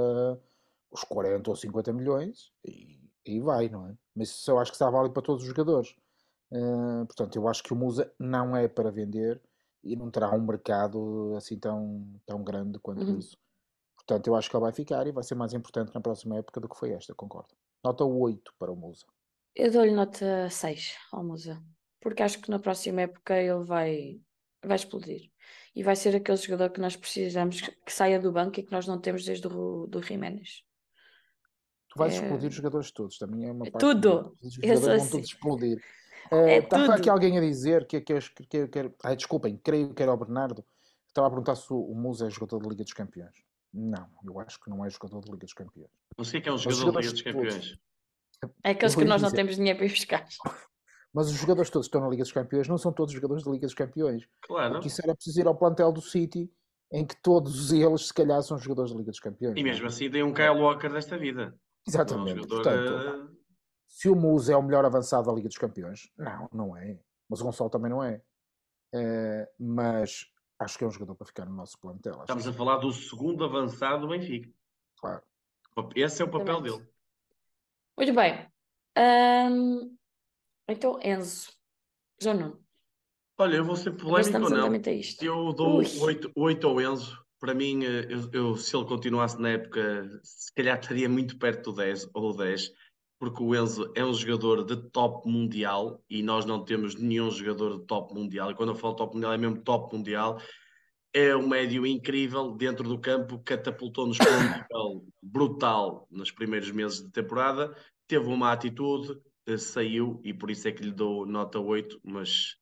os 0.91 1.03
40 1.03 1.49
ou 1.49 1.55
50 1.55 1.91
milhões 1.93 2.51
e 2.65 2.99
aí 3.27 3.39
vai, 3.41 3.69
não 3.69 3.87
é? 3.87 3.97
Mas 4.15 4.29
isso 4.29 4.51
eu 4.51 4.59
acho 4.59 4.71
que 4.71 4.75
está 4.75 4.89
válido 4.89 5.13
para 5.13 5.23
todos 5.23 5.43
os 5.43 5.49
jogadores. 5.49 5.95
Eh, 6.53 7.05
portanto, 7.07 7.35
eu 7.37 7.47
acho 7.49 7.63
que 7.63 7.73
o 7.73 7.75
Musa 7.77 8.13
não 8.19 8.55
é 8.57 8.67
para 8.69 8.91
vender 8.91 9.41
e 9.83 9.95
não 9.95 10.11
terá 10.11 10.31
um 10.35 10.41
mercado 10.45 11.35
assim 11.37 11.59
tão, 11.59 12.19
tão 12.25 12.43
grande 12.43 12.79
quanto 12.79 13.01
Uhum. 13.01 13.19
isso. 13.19 13.37
Portanto, 14.07 14.27
eu 14.27 14.35
acho 14.35 14.49
que 14.49 14.55
ele 14.55 14.61
vai 14.61 14.71
ficar 14.71 15.07
e 15.07 15.11
vai 15.11 15.23
ser 15.23 15.35
mais 15.35 15.53
importante 15.53 15.91
na 15.93 15.99
próxima 16.01 16.37
época 16.37 16.59
do 16.59 16.69
que 16.69 16.77
foi 16.77 16.91
esta, 16.91 17.13
concordo. 17.15 17.55
Nota 17.83 18.03
8 18.05 18.53
para 18.59 18.71
o 18.71 18.75
Musa. 18.75 19.05
Eu 19.55 19.71
dou-lhe 19.71 19.91
nota 19.91 20.47
6 20.49 20.95
ao 21.11 21.23
Musa, 21.23 21.63
porque 22.01 22.21
acho 22.21 22.39
que 22.39 22.51
na 22.51 22.59
próxima 22.59 23.01
época 23.01 23.35
ele 23.35 23.63
vai, 23.63 24.21
vai 24.63 24.75
explodir. 24.75 25.31
E 25.75 25.81
vai 25.83 25.95
ser 25.95 26.15
aquele 26.15 26.37
jogador 26.37 26.69
que 26.71 26.79
nós 26.79 26.95
precisamos 26.95 27.61
que 27.61 27.91
saia 27.91 28.19
do 28.19 28.31
banco 28.31 28.59
e 28.59 28.63
que 28.63 28.71
nós 28.71 28.85
não 28.85 28.99
temos 29.01 29.25
desde 29.25 29.47
o 29.47 29.87
do 29.87 30.01
Jiménez. 30.03 30.63
Tu 31.89 31.97
vais 31.97 32.13
É- 32.13 32.17
explodir 32.21 32.49
os 32.49 32.55
jogadores 32.55 32.91
todos, 32.91 33.17
também 33.17 33.47
é 33.47 33.51
uma 33.51 33.65
É 33.67 33.71
parte 33.71 33.85
tudo. 33.85 34.37
Os 34.41 34.53
jogadores 34.53 34.81
vão 34.85 34.95
assim. 34.95 35.09
todos 35.11 35.27
explodir. 35.29 35.77
É 36.31 36.55
Eh, 36.55 36.57
Estava 36.57 36.85
aqui 36.93 37.01
tudo. 37.03 37.11
alguém 37.11 37.37
a 37.37 37.41
dizer 37.41 37.85
que, 37.85 38.01
que, 38.01 38.19
que, 38.19 38.47
que, 38.47 38.67
que 38.67 38.91
ai, 39.03 39.15
desculpem, 39.15 39.57
creio 39.57 39.93
que 39.93 40.01
era 40.01 40.11
o 40.11 40.17
Bernardo. 40.17 40.65
Estava 41.07 41.27
a 41.27 41.29
perguntar 41.29 41.55
se 41.55 41.71
o 41.71 41.93
Musa 41.93 42.25
é 42.25 42.29
jogador 42.31 42.63
da 42.63 42.67
Liga 42.69 42.83
dos 42.83 42.93
Campeões. 42.93 43.44
Não, 43.77 44.07
eu 44.23 44.39
acho 44.39 44.57
que 44.61 44.69
não 44.69 44.85
é 44.85 44.89
jogador 44.89 45.19
da 45.19 45.33
Liga 45.33 45.45
dos 45.45 45.53
Campeões. 45.53 45.91
Não 46.17 46.23
sei 46.23 46.39
que 46.39 46.47
é 46.47 46.51
um 46.51 46.55
Os 46.55 46.61
jogador 46.61 46.93
da 46.93 46.99
Liga 47.01 47.11
dos 47.11 47.21
Campeões. 47.21 47.77
É 48.63 48.69
aqueles 48.69 48.95
que 48.95 49.03
nós 49.03 49.21
não 49.21 49.27
dizer. 49.27 49.35
temos 49.35 49.55
dinheiro 49.57 49.77
para 49.77 49.85
ir 49.85 49.89
buscar. 49.89 50.25
Mas 51.13 51.27
os 51.27 51.33
jogadores 51.33 51.69
todos 51.69 51.87
que 51.87 51.89
estão 51.89 52.01
na 52.01 52.09
Liga 52.09 52.23
dos 52.23 52.31
Campeões 52.31 52.69
não 52.69 52.77
são 52.77 52.93
todos 52.93 53.13
jogadores 53.13 53.43
da 53.43 53.51
Liga 53.51 53.67
dos 53.67 53.73
Campeões. 53.73 54.25
Claro. 54.41 54.73
Porque 54.73 54.87
isso 54.87 55.01
era 55.03 55.13
preciso 55.13 55.41
ir 55.41 55.47
ao 55.47 55.55
plantel 55.57 55.91
do 55.91 56.01
City, 56.01 56.49
em 56.91 57.05
que 57.05 57.15
todos 57.21 57.73
eles, 57.73 58.07
se 58.07 58.13
calhar, 58.13 58.41
são 58.43 58.57
jogadores 58.57 58.91
da 58.91 58.97
Liga 58.97 59.11
dos 59.11 59.19
Campeões. 59.19 59.57
E 59.57 59.61
não 59.61 59.69
é? 59.69 59.71
mesmo 59.73 59.87
assim 59.87 60.09
tem 60.09 60.23
um 60.23 60.33
Kyle 60.33 60.61
Walker 60.61 60.89
desta 60.89 61.17
vida. 61.17 61.41
Não 61.41 61.49
é 61.49 61.51
um 61.51 61.89
Exatamente. 61.89 62.35
jogador. 62.35 62.63
Portanto, 62.63 62.93
eh, 62.93 63.35
se 63.87 64.09
o 64.09 64.15
Musa 64.15 64.53
é 64.53 64.55
o 64.55 64.63
melhor 64.63 64.85
avançado 64.85 65.27
da 65.27 65.33
Liga 65.33 65.49
dos 65.49 65.57
Campeões, 65.57 66.09
não, 66.17 66.49
não 66.53 66.77
é. 66.77 66.97
Mas 67.29 67.41
o 67.41 67.43
Gonçalo 67.43 67.69
também 67.69 67.91
não 67.91 68.01
é. 68.01 68.21
Eh, 68.93 69.49
mas 69.59 70.31
acho 70.59 70.77
que 70.77 70.83
é 70.83 70.87
um 70.87 70.91
jogador 70.91 71.15
para 71.15 71.27
ficar 71.27 71.45
no 71.45 71.55
nosso 71.55 71.77
plantel. 71.79 72.19
Estamos 72.21 72.47
a 72.47 72.53
falar 72.53 72.77
do 72.77 72.91
segundo 72.91 73.43
avançado 73.43 74.01
do 74.01 74.07
Benfica. 74.09 74.49
claro. 74.97 75.21
Esse 75.93 76.21
é 76.21 76.25
o 76.25 76.29
papel 76.29 76.55
Exatamente. 76.59 76.77
dele. 76.77 76.89
Muito 77.97 78.13
bem. 78.13 78.47
Então, 80.67 80.99
Enzo. 81.03 81.51
João 82.21 82.37
Nuno. 82.37 82.65
Olha, 83.37 83.57
eu 83.57 83.65
vou 83.65 83.75
ser 83.75 83.91
polémico 83.91 84.37
ou 84.37 84.49
não. 84.49 84.73
Eu 85.21 85.53
dou 85.53 85.79
Ui. 85.79 85.85
8, 85.99 86.31
8 86.35 86.67
ao 86.67 86.79
Enzo. 86.79 87.21
Para 87.37 87.53
mim, 87.53 87.83
eh, 87.83 88.07
eu, 88.09 88.29
eu- 88.31 88.55
se 88.55 88.73
ele 88.75 88.85
continuasse 88.85 89.39
na 89.39 89.49
época, 89.49 90.09
se 90.23 90.53
calhar 90.53 90.79
estaria 90.79 91.09
muito 91.09 91.37
perto 91.37 91.71
do 91.71 91.75
10 91.75 92.09
ou 92.13 92.35
10, 92.35 92.71
porque 93.17 93.41
o 93.41 93.55
Enzo 93.55 93.91
é 93.95 94.03
um 94.03 94.13
jogador 94.13 94.63
de 94.65 94.75
top 94.89 95.27
mundial 95.29 96.03
e 96.09 96.21
nós 96.21 96.45
não 96.45 96.63
temos 96.63 96.95
nenhum 96.95 97.31
jogador 97.31 97.79
de 97.79 97.85
top 97.85 98.13
mundial. 98.13 98.51
E 98.51 98.55
quando 98.55 98.69
eu 98.69 98.75
falo 98.75 98.95
top 98.95 99.15
mundial, 99.15 99.33
é 99.33 99.37
mesmo 99.37 99.61
top 99.61 99.95
mundial. 99.95 100.39
É 101.13 101.35
um 101.35 101.47
médio 101.47 101.85
incrível 101.85 102.51
dentro 102.51 102.87
do 102.87 102.99
campo, 102.99 103.39
catapultou-nos 103.39 104.17
para 104.17 104.31
um 104.31 104.43
nível 104.59 105.07
brutal 105.23 106.07
nos 106.11 106.29
primeiros 106.29 106.69
meses 106.71 107.01
de 107.01 107.09
temporada. 107.09 107.75
Teve 108.05 108.27
uma 108.27 108.51
atitude, 108.51 109.17
eh, 109.47 109.57
saiu 109.57 110.19
e 110.23 110.33
por 110.33 110.51
isso 110.51 110.67
é 110.67 110.71
que 110.73 110.83
lhe 110.83 110.91
dou 110.91 111.25
nota 111.25 111.57
8, 111.57 112.01
mas 112.03 112.57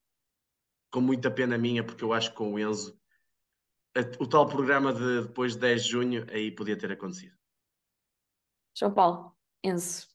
com 0.91 1.01
muita 1.01 1.31
pena 1.31 1.57
minha, 1.57 1.83
porque 1.83 2.03
eu 2.03 2.13
acho 2.13 2.29
que 2.29 2.35
com 2.35 2.53
o 2.53 2.59
Enzo, 2.59 2.95
o 4.19 4.27
tal 4.27 4.47
programa 4.47 4.93
de 4.93 5.23
depois 5.23 5.53
de 5.53 5.59
10 5.59 5.83
de 5.83 5.89
junho, 5.89 6.25
aí 6.29 6.51
podia 6.51 6.77
ter 6.77 6.91
acontecido. 6.91 7.35
João 8.77 8.93
Paulo. 8.93 9.35
Enzo. 9.63 10.12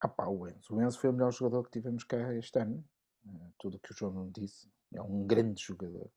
Ah 0.00 0.08
pá, 0.08 0.26
o 0.26 0.48
Enzo. 0.48 0.74
O 0.74 0.82
Enzo 0.82 0.98
foi 0.98 1.10
o 1.10 1.12
melhor 1.12 1.32
jogador 1.32 1.64
que 1.64 1.70
tivemos 1.70 2.04
cá 2.04 2.34
este 2.34 2.58
ano. 2.58 2.84
Eh, 3.26 3.50
tudo 3.58 3.76
o 3.76 3.80
que 3.80 3.92
o 3.92 3.96
João 3.96 4.12
não 4.12 4.30
disse. 4.30 4.68
É 4.92 5.02
um 5.02 5.26
grande 5.26 5.62
jogador. 5.62 6.10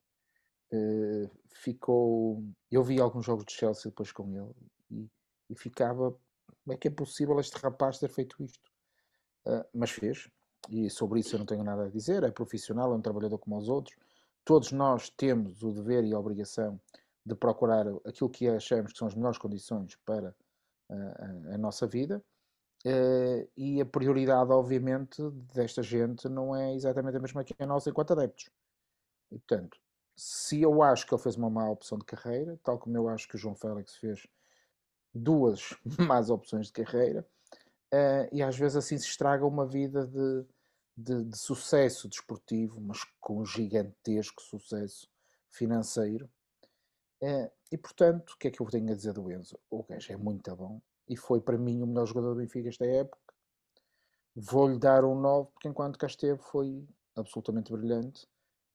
Eh, 0.71 1.29
ficou. 1.53 2.43
Eu 2.71 2.83
vi 2.83 2.99
alguns 2.99 3.25
jogos 3.25 3.45
de 3.45 3.53
Chelsea 3.53 3.91
depois 3.91 4.11
com 4.11 4.33
ele 4.35 4.53
e, 4.89 5.09
e 5.49 5.55
ficava. 5.55 6.11
Como 6.63 6.73
é 6.73 6.77
que 6.77 6.87
é 6.87 6.91
possível 6.91 7.39
este 7.39 7.57
rapaz 7.57 7.99
ter 7.99 8.09
feito 8.09 8.41
isto? 8.41 8.71
Eh, 9.45 9.65
mas 9.73 9.91
fez. 9.91 10.29
E 10.69 10.89
sobre 10.89 11.19
isso 11.19 11.35
eu 11.35 11.39
não 11.39 11.45
tenho 11.45 11.63
nada 11.63 11.85
a 11.85 11.89
dizer. 11.89 12.23
É 12.23 12.31
profissional, 12.31 12.91
é 12.93 12.95
um 12.95 13.01
trabalhador 13.01 13.37
como 13.37 13.57
os 13.57 13.67
outros. 13.69 13.97
Todos 14.45 14.71
nós 14.71 15.09
temos 15.09 15.61
o 15.63 15.71
dever 15.71 16.03
e 16.05 16.13
a 16.13 16.19
obrigação 16.19 16.79
de 17.25 17.35
procurar 17.35 17.85
aquilo 18.05 18.29
que 18.29 18.47
achamos 18.47 18.91
que 18.91 18.97
são 18.97 19.07
as 19.07 19.15
melhores 19.15 19.37
condições 19.37 19.95
para 20.05 20.35
eh, 20.89 21.51
a, 21.51 21.55
a 21.55 21.57
nossa 21.57 21.87
vida. 21.87 22.23
Eh, 22.85 23.47
e 23.55 23.81
a 23.81 23.85
prioridade, 23.85 24.51
obviamente, 24.51 25.21
desta 25.53 25.81
gente 25.81 26.27
não 26.27 26.55
é 26.55 26.73
exatamente 26.75 27.15
a 27.17 27.19
mesma 27.19 27.43
que 27.43 27.55
a 27.57 27.65
nossa 27.65 27.89
enquanto 27.89 28.11
adeptos. 28.11 28.49
E, 29.31 29.39
portanto, 29.39 29.79
se 30.15 30.61
eu 30.61 30.83
acho 30.83 31.07
que 31.07 31.13
ele 31.13 31.21
fez 31.21 31.37
uma 31.37 31.49
má 31.49 31.69
opção 31.69 31.97
de 31.97 32.05
carreira, 32.05 32.59
tal 32.63 32.77
como 32.79 32.97
eu 32.97 33.07
acho 33.09 33.27
que 33.27 33.35
o 33.35 33.37
João 33.39 33.55
Félix 33.55 33.95
fez 33.95 34.27
duas 35.13 35.75
más 35.99 36.29
opções 36.29 36.67
de 36.67 36.73
carreira, 36.73 37.27
eh, 37.91 38.29
e 38.33 38.43
às 38.43 38.57
vezes 38.57 38.77
assim 38.77 38.97
se 38.97 39.07
estraga 39.07 39.45
uma 39.45 39.65
vida 39.65 40.05
de, 40.07 40.45
de, 40.97 41.23
de 41.25 41.37
sucesso 41.37 42.09
desportivo, 42.09 42.81
mas 42.81 43.03
com 43.21 43.39
um 43.41 43.45
gigantesco 43.45 44.41
sucesso 44.41 45.09
financeiro. 45.49 46.29
Eh, 47.21 47.51
e 47.71 47.77
portanto, 47.77 48.31
o 48.31 48.37
que 48.37 48.49
é 48.49 48.51
que 48.51 48.61
eu 48.61 48.67
tenho 48.67 48.91
a 48.91 48.95
dizer 48.95 49.13
do 49.13 49.31
Enzo? 49.31 49.59
O 49.69 49.83
gajo 49.83 50.11
é 50.13 50.17
muito 50.17 50.55
bom 50.55 50.81
e 51.07 51.17
foi 51.17 51.41
para 51.41 51.57
mim 51.57 51.81
o 51.81 51.87
melhor 51.87 52.05
jogador 52.05 52.33
do 52.33 52.39
Benfica 52.39 52.69
esta 52.69 52.85
época. 52.85 53.33
Vou-lhe 54.35 54.79
dar 54.79 55.05
um 55.05 55.19
9, 55.19 55.51
porque 55.51 55.67
enquanto 55.67 55.97
cá 55.97 56.07
esteve 56.07 56.41
foi 56.41 56.87
absolutamente 57.15 57.71
brilhante. 57.71 58.27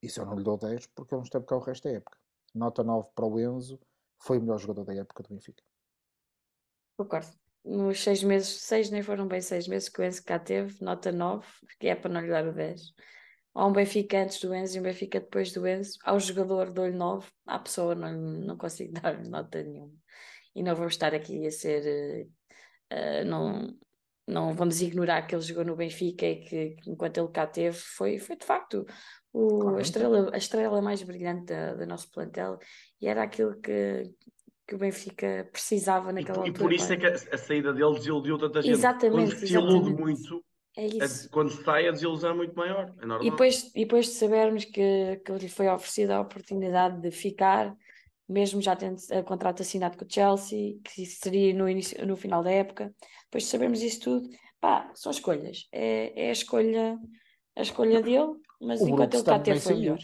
Isso 0.02 0.20
eu 0.20 0.26
não 0.26 0.36
lhe 0.36 0.44
dou 0.44 0.56
10, 0.56 0.86
porque 0.88 1.14
ele 1.14 1.18
não 1.18 1.24
esteve 1.24 1.44
cá 1.46 1.56
o 1.56 1.60
resto 1.60 1.88
da 1.88 1.94
época. 1.96 2.16
Nota 2.54 2.84
9 2.84 3.08
para 3.14 3.26
o 3.26 3.40
Enzo, 3.40 3.80
foi 4.18 4.38
o 4.38 4.40
melhor 4.40 4.58
jogador 4.58 4.84
da 4.84 4.94
época 4.94 5.22
do 5.22 5.30
Benfica. 5.30 5.62
Concordo. 6.96 7.28
Nos 7.64 8.02
seis 8.02 8.22
meses, 8.22 8.48
seis 8.62 8.88
nem 8.90 9.02
foram 9.02 9.26
bem 9.26 9.40
seis 9.40 9.68
meses 9.68 9.88
que 9.88 10.00
o 10.00 10.04
Enzo 10.04 10.24
cá 10.24 10.38
teve, 10.38 10.82
nota 10.82 11.12
9, 11.12 11.46
que 11.78 11.88
é 11.88 11.94
para 11.94 12.10
não 12.10 12.20
lhe 12.20 12.28
dar 12.28 12.46
o 12.46 12.52
10. 12.52 12.94
Há 13.54 13.66
um 13.66 13.72
Benfica 13.72 14.22
antes 14.22 14.40
do 14.40 14.54
Enzo 14.54 14.76
e 14.76 14.80
um 14.80 14.84
Benfica 14.84 15.20
depois 15.20 15.52
do 15.52 15.66
Enzo. 15.66 15.98
Ao 16.04 16.18
jogador 16.20 16.72
dou-lhe 16.72 16.96
9, 16.96 17.28
à 17.46 17.58
pessoa 17.58 17.94
não, 17.94 18.12
não 18.12 18.56
consigo 18.56 18.92
dar 19.00 19.22
nota 19.24 19.62
nenhuma. 19.62 19.92
E 20.58 20.62
não 20.62 20.74
vamos 20.74 20.94
estar 20.94 21.14
aqui 21.14 21.46
a 21.46 21.50
ser. 21.50 22.28
eh, 22.90 23.24
não, 23.24 23.76
não 24.26 24.54
vamos 24.54 24.80
ignorar 24.82 25.22
que 25.26 25.34
ele 25.34 25.42
jogou 25.42 25.64
no 25.64 25.76
Benfica 25.76 26.26
e 26.26 26.36
que, 26.40 26.70
que 26.76 26.90
enquanto 26.90 27.18
ele 27.18 27.28
cá 27.28 27.46
teve, 27.46 27.76
foi, 27.76 28.18
foi 28.18 28.36
de 28.36 28.44
facto 28.44 28.84
o, 29.32 29.68
a, 29.76 29.80
estrela, 29.80 30.30
a 30.34 30.36
estrela 30.38 30.82
mais 30.82 31.02
brilhante 31.02 31.46
da, 31.46 31.74
do 31.74 31.86
nosso 31.86 32.10
plantel 32.10 32.58
e 33.00 33.06
era 33.08 33.22
aquilo 33.22 33.58
que, 33.60 34.10
que 34.66 34.74
o 34.74 34.78
Benfica 34.78 35.48
precisava 35.50 36.10
E, 36.10 36.14
naquela 36.14 36.38
e 36.40 36.40
altura. 36.48 36.64
por 36.64 36.72
isso 36.72 36.88
pá. 36.88 36.94
é 36.94 36.96
que 36.98 37.06
a, 37.06 37.34
a 37.34 37.38
saída 37.38 37.72
dele 37.72 37.94
desiludiu 37.94 38.38
tanta 38.38 38.60
gente. 38.60 38.70
Exatamente, 38.72 39.10
Quando 39.10 39.46
se 39.46 39.54
ilude 39.54 39.90
muito, 40.02 40.44
É 40.76 40.86
a- 41.04 41.28
quando 41.32 41.50
sai, 41.50 41.88
a 41.88 41.92
desilusão 41.92 42.30
é 42.30 42.34
muito 42.34 42.54
maior. 42.54 42.94
É 43.00 43.26
E 43.26 43.30
depois, 43.30 43.70
e 43.74 43.80
depois 43.84 44.06
de 44.06 44.12
sabermos 44.12 44.64
que, 44.64 45.16
que 45.24 45.32
lhe 45.32 45.48
foi 45.48 45.68
oferecida 45.68 46.16
a 46.16 46.20
oportunidade 46.20 47.00
de 47.00 47.10
ficar, 47.10 47.74
mesmo 48.28 48.60
já 48.60 48.76
tendo 48.76 48.98
a 49.10 49.22
contrato 49.22 49.62
assinado 49.62 49.96
com 49.96 50.04
o 50.04 50.08
Chelsea, 50.10 50.78
que 50.84 51.02
isso 51.02 51.18
seria 51.22 51.54
no 51.54 51.68
início, 51.68 52.06
no 52.06 52.16
final 52.16 52.42
da 52.42 52.50
época, 52.50 52.94
depois 53.24 53.44
de 53.44 53.50
sabermos 53.50 53.82
isso 53.82 54.00
tudo, 54.00 54.28
pá, 54.60 54.90
são 54.94 55.10
escolhas. 55.10 55.66
É, 55.72 56.26
é 56.26 56.28
a 56.28 56.32
escolha, 56.32 56.98
a 57.56 57.62
escolha 57.62 58.02
dele, 58.02 58.34
mas 58.60 58.80
O 58.80 58.88
enquanto 58.88 59.10
Brooks 59.12 59.14
ele 59.20 59.24
cá 59.24 59.38
também 59.38 59.42
teve 59.44 59.60
foi 59.60 59.72
saiu. 59.74 59.80
melhor. 59.80 59.98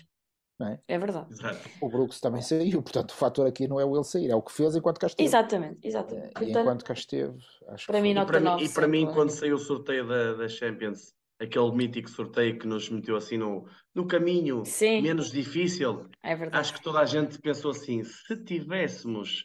é? 0.62 0.78
É 0.88 0.98
verdade. 0.98 1.26
Exato. 1.32 1.68
O 1.80 1.88
Brooks 1.88 2.20
também 2.20 2.40
saiu, 2.42 2.82
portanto 2.82 3.10
o 3.10 3.14
fator 3.14 3.46
aqui 3.46 3.66
não 3.68 3.78
é 3.80 3.84
o 3.84 3.94
ele 3.94 4.04
sair, 4.04 4.30
é 4.30 4.36
o 4.36 4.42
que 4.42 4.52
fez 4.52 4.74
enquanto 4.76 4.98
cá 4.98 5.06
esteve. 5.08 5.26
Exatamente, 5.28 5.78
Eh, 5.82 5.88
exatamente. 5.88 6.28
E 6.28 6.32
Portanto, 6.32 6.58
enquanto 6.60 6.84
cá 6.84 6.92
esteve, 6.94 7.36
acho 7.68 7.86
que 7.86 7.92
para 7.92 8.00
mim, 8.00 8.14
foi. 8.14 8.22
E 8.22 8.26
para 8.26 8.40
nota 8.40 8.40
mim, 8.40 8.44
9 8.44 8.64
e 8.64 8.68
para 8.72 8.88
mim 8.88 9.06
quando 9.12 9.30
saiu 9.30 9.56
o 9.56 9.58
sorteio 9.58 10.06
da, 10.06 10.34
da 10.34 10.48
Champions, 10.48 11.12
aquele 11.44 11.70
mítico 11.72 12.08
sorteio 12.10 12.58
que 12.58 12.66
nos 12.66 12.88
meteu 12.90 13.16
assim 13.16 13.36
no, 13.38 13.66
no 13.94 14.06
caminho 14.06 14.76
Sim, 14.78 14.98
menos 14.98 15.30
difícil, 15.30 16.10
é 16.22 16.34
verdade. 16.36 16.68
acho 16.68 16.74
que 16.74 16.82
toda 16.82 17.00
a 17.00 17.04
gente 17.06 17.38
pensou 17.40 17.70
assim: 17.72 18.02
se 18.04 18.36
tivéssemos 18.44 19.44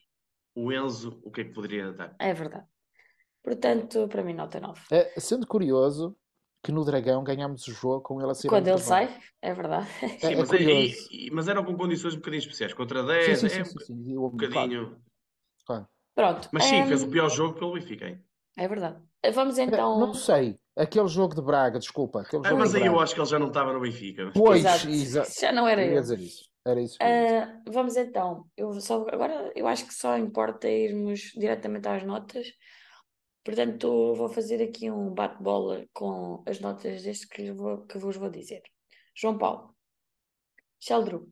o 0.56 0.72
Enzo, 0.72 1.20
o 1.24 1.32
que 1.32 1.42
é 1.42 1.44
que 1.46 1.54
poderia 1.54 1.92
dar? 1.94 2.20
É 2.30 2.32
verdade. 2.42 2.68
Portanto, 3.46 3.98
para 4.12 4.24
mim, 4.26 4.36
nota 4.42 4.60
9. 4.68 4.84
Eh, 4.92 5.20
sendo 5.20 5.46
curioso 5.48 6.18
que 6.64 6.72
no 6.72 6.84
Dragão 6.84 7.24
ganhámos 7.24 7.68
o 7.68 7.74
jogo 7.74 8.02
com 8.02 8.16
ele 8.22 8.26
a 8.26 8.34
ao 8.34 8.36
Quando 8.48 8.68
ele 8.68 8.80
sai, 8.80 9.08
é 9.42 9.54
verdade. 9.54 9.88
Sim, 10.18 10.36
É, 10.36 10.36
é 10.36 10.38
mas, 10.38 10.52
e- 11.12 11.30
mas 11.32 11.48
eram 11.48 11.64
com 11.66 11.76
condições 11.78 12.14
um 12.14 12.18
bocadinho 12.18 12.40
especiais. 12.42 12.74
Contra 12.74 13.04
Sim, 13.20 13.36
10, 13.36 13.36
sim, 13.36 13.50
é 13.50 13.50
sim, 13.50 13.64
um 13.64 13.66
sim, 13.66 13.80
sim. 13.80 14.18
um 14.18 14.30
Claro, 14.52 14.72
bocadinho. 14.72 15.02
claro. 15.66 15.88
Pronto, 16.16 16.50
Mas 16.52 16.66
sim, 16.66 16.84
fez 16.84 17.04
o 17.04 17.10
hum, 17.10 17.12
pior 17.12 17.30
jogo 17.30 17.58
pelo 17.60 17.74
Benfica. 17.74 18.08
hein? 18.10 18.24
É 18.60 18.68
verdade. 18.68 19.02
Vamos 19.34 19.58
então. 19.58 20.00
Não 20.00 20.14
sei, 20.14 20.60
aquele 20.76 21.08
jogo 21.08 21.36
de 21.36 21.42
Braga, 21.42 21.80
desculpa, 21.80 22.22
aquele 22.22 22.44
Ah, 22.46 22.54
mas 22.56 22.72
de 22.72 22.78
aí 22.78 22.86
eu 22.86 23.00
acho 23.00 23.14
que 23.14 23.20
ele 23.20 23.28
já 23.30 23.40
não 23.40 23.48
estava 23.48 23.74
no 23.74 23.82
Benfica. 23.82 24.32
Pois, 24.34 24.60
Exato, 24.66 24.90
exato. 24.90 25.32
já 25.40 25.52
não 25.52 25.68
era 25.68 25.84
Eu 25.84 26.02
dizer 26.02 26.20
isso. 26.20 26.50
Era 26.66 26.82
isso. 26.82 26.98
Ah, 27.02 27.62
vamos 27.68 27.96
então. 27.96 28.46
Eu 28.56 28.80
só, 28.82 29.06
agora 29.10 29.52
eu 29.56 29.68
acho 29.68 29.86
que 29.88 29.94
só 29.94 30.18
importa 30.18 30.68
irmos 30.70 31.32
diretamente 31.36 31.88
às 31.88 32.04
notas. 32.04 32.48
Portanto, 33.44 34.14
vou 34.16 34.30
fazer 34.30 34.62
aqui 34.62 34.92
um 34.92 35.14
bate-bola 35.14 35.86
com 35.94 36.44
as 36.46 36.60
notas 36.60 37.02
deste 37.04 37.28
que, 37.28 37.52
vou- 37.52 37.86
que 37.88 37.98
vos 37.98 38.16
vou 38.18 38.30
dizer. 38.30 38.62
João 39.16 39.38
Paulo, 39.38 39.76
Sheldrup, 40.80 41.28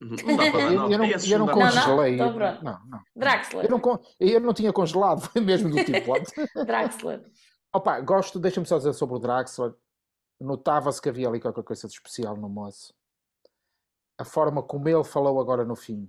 Não 0.00 0.36
dá 0.36 0.50
para 0.50 0.60
dar 0.60 0.72
Eu, 0.92 0.98
não, 0.98 1.04
Esses 1.04 1.30
eu 1.30 1.38
não 1.38 1.46
não 1.46 1.58
dar. 1.58 1.74
Não, 1.74 1.74
não? 1.74 1.96
congelei. 1.96 2.16
Não, 2.16 2.32
não. 2.62 2.86
não. 2.86 3.02
Draxler, 3.16 3.64
Eu 3.64 3.70
não, 3.70 4.00
eu 4.20 4.40
não 4.40 4.54
tinha 4.54 4.72
congelado, 4.72 5.20
foi 5.26 5.40
mesmo 5.42 5.70
do 5.70 5.84
tipo. 5.84 6.12
Draxler. 6.64 7.24
Opa, 7.74 8.00
gosto, 8.00 8.38
deixa-me 8.38 8.66
só 8.66 8.78
dizer 8.78 8.92
sobre 8.94 9.16
o 9.16 9.18
Draxler. 9.18 9.74
Notava-se 10.40 11.02
que 11.02 11.08
havia 11.08 11.28
ali 11.28 11.40
qualquer 11.40 11.64
coisa 11.64 11.88
de 11.88 11.94
especial 11.94 12.36
no 12.36 12.48
moço. 12.48 12.94
A 14.16 14.24
forma 14.24 14.62
como 14.62 14.88
ele 14.88 15.04
falou 15.04 15.40
agora 15.40 15.64
no 15.64 15.74
fim, 15.76 16.08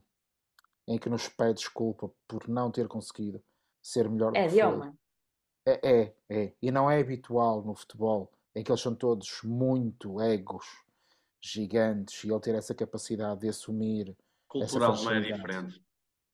em 0.88 0.98
que 0.98 1.10
nos 1.10 1.28
pede 1.28 1.56
desculpa 1.56 2.12
por 2.28 2.48
não 2.48 2.72
ter 2.72 2.88
conseguido 2.88 3.44
ser 3.82 4.10
melhor 4.10 4.32
do 4.32 4.38
É 4.38 4.44
que 4.44 4.54
de 4.54 4.62
foi. 4.62 4.64
homem. 4.72 4.94
É, 5.68 5.92
é, 6.02 6.16
é. 6.30 6.54
E 6.62 6.72
não 6.72 6.90
é 6.90 7.00
habitual 7.00 7.62
no 7.64 7.76
futebol, 7.76 8.32
em 8.56 8.64
que 8.64 8.72
eles 8.72 8.82
são 8.82 8.96
todos 8.96 9.42
muito 9.44 10.20
egos 10.22 10.66
gigantes 11.42 12.24
e 12.24 12.30
ele 12.30 12.40
ter 12.40 12.56
essa 12.56 12.74
capacidade 12.76 13.42
de 13.42 13.50
assumir 13.50 14.10
essa 14.10 14.18
Cultural 14.48 14.94
é 15.14 15.20
diferente. 15.22 15.84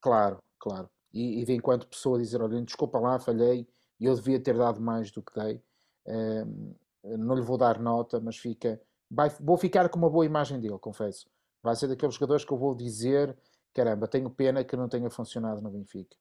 Claro, 0.02 0.42
claro. 0.60 0.90
E, 1.14 1.42
e 1.42 1.46
de 1.46 1.54
enquanto 1.54 1.88
pessoa 1.88 2.20
dizer, 2.20 2.42
olha, 2.42 2.62
desculpa 2.62 3.00
lá, 3.00 3.20
falhei, 3.20 3.68
e 4.00 4.06
eu 4.06 4.16
devia 4.16 4.40
ter 4.40 4.58
dado 4.58 4.82
mais 4.82 5.12
do 5.12 5.22
que 5.22 5.34
dei. 5.40 5.62
Ehm, 6.08 6.76
não 7.04 7.36
lhe 7.36 7.42
vou 7.42 7.58
dar 7.58 7.80
nota, 7.80 8.20
mas 8.20 8.38
fica. 8.38 8.82
vai- 9.10 9.30
vou 9.40 9.58
ficar 9.58 9.88
com 9.90 9.98
uma 9.98 10.10
boa 10.10 10.26
imagem 10.26 10.60
dele, 10.60 10.78
confesso. 10.80 11.30
Vai 11.62 11.76
ser 11.76 11.88
daqueles 11.88 12.16
jogadores 12.16 12.44
que 12.44 12.52
eu 12.52 12.58
vou 12.58 12.76
dizer, 12.76 13.36
caramba, 13.74 14.08
tenho 14.08 14.30
pena 14.30 14.64
que 14.64 14.76
não 14.76 14.90
tenha 14.90 15.10
funcionado 15.10 15.62
no 15.62 15.70
Benfica. 15.70 16.16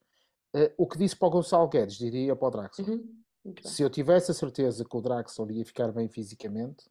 Eh, 0.54 0.72
o 0.76 0.86
que 0.86 0.96
disse 0.98 1.16
para 1.16 1.28
o 1.28 1.30
Gonçalo 1.30 1.68
Guedes, 1.68 1.96
diria 1.96 2.36
para 2.36 2.48
o 2.48 2.50
Draxler. 2.50 2.88
Uhum, 2.88 3.22
bem. 3.44 3.64
Se 3.64 3.82
eu 3.82 3.90
tivesse 3.90 4.30
a 4.30 4.34
certeza 4.34 4.84
que 4.84 4.96
o 4.96 5.00
Draxler 5.00 5.50
ia 5.50 5.64
ficar 5.64 5.90
bem 5.92 6.08
fisicamente, 6.08 6.84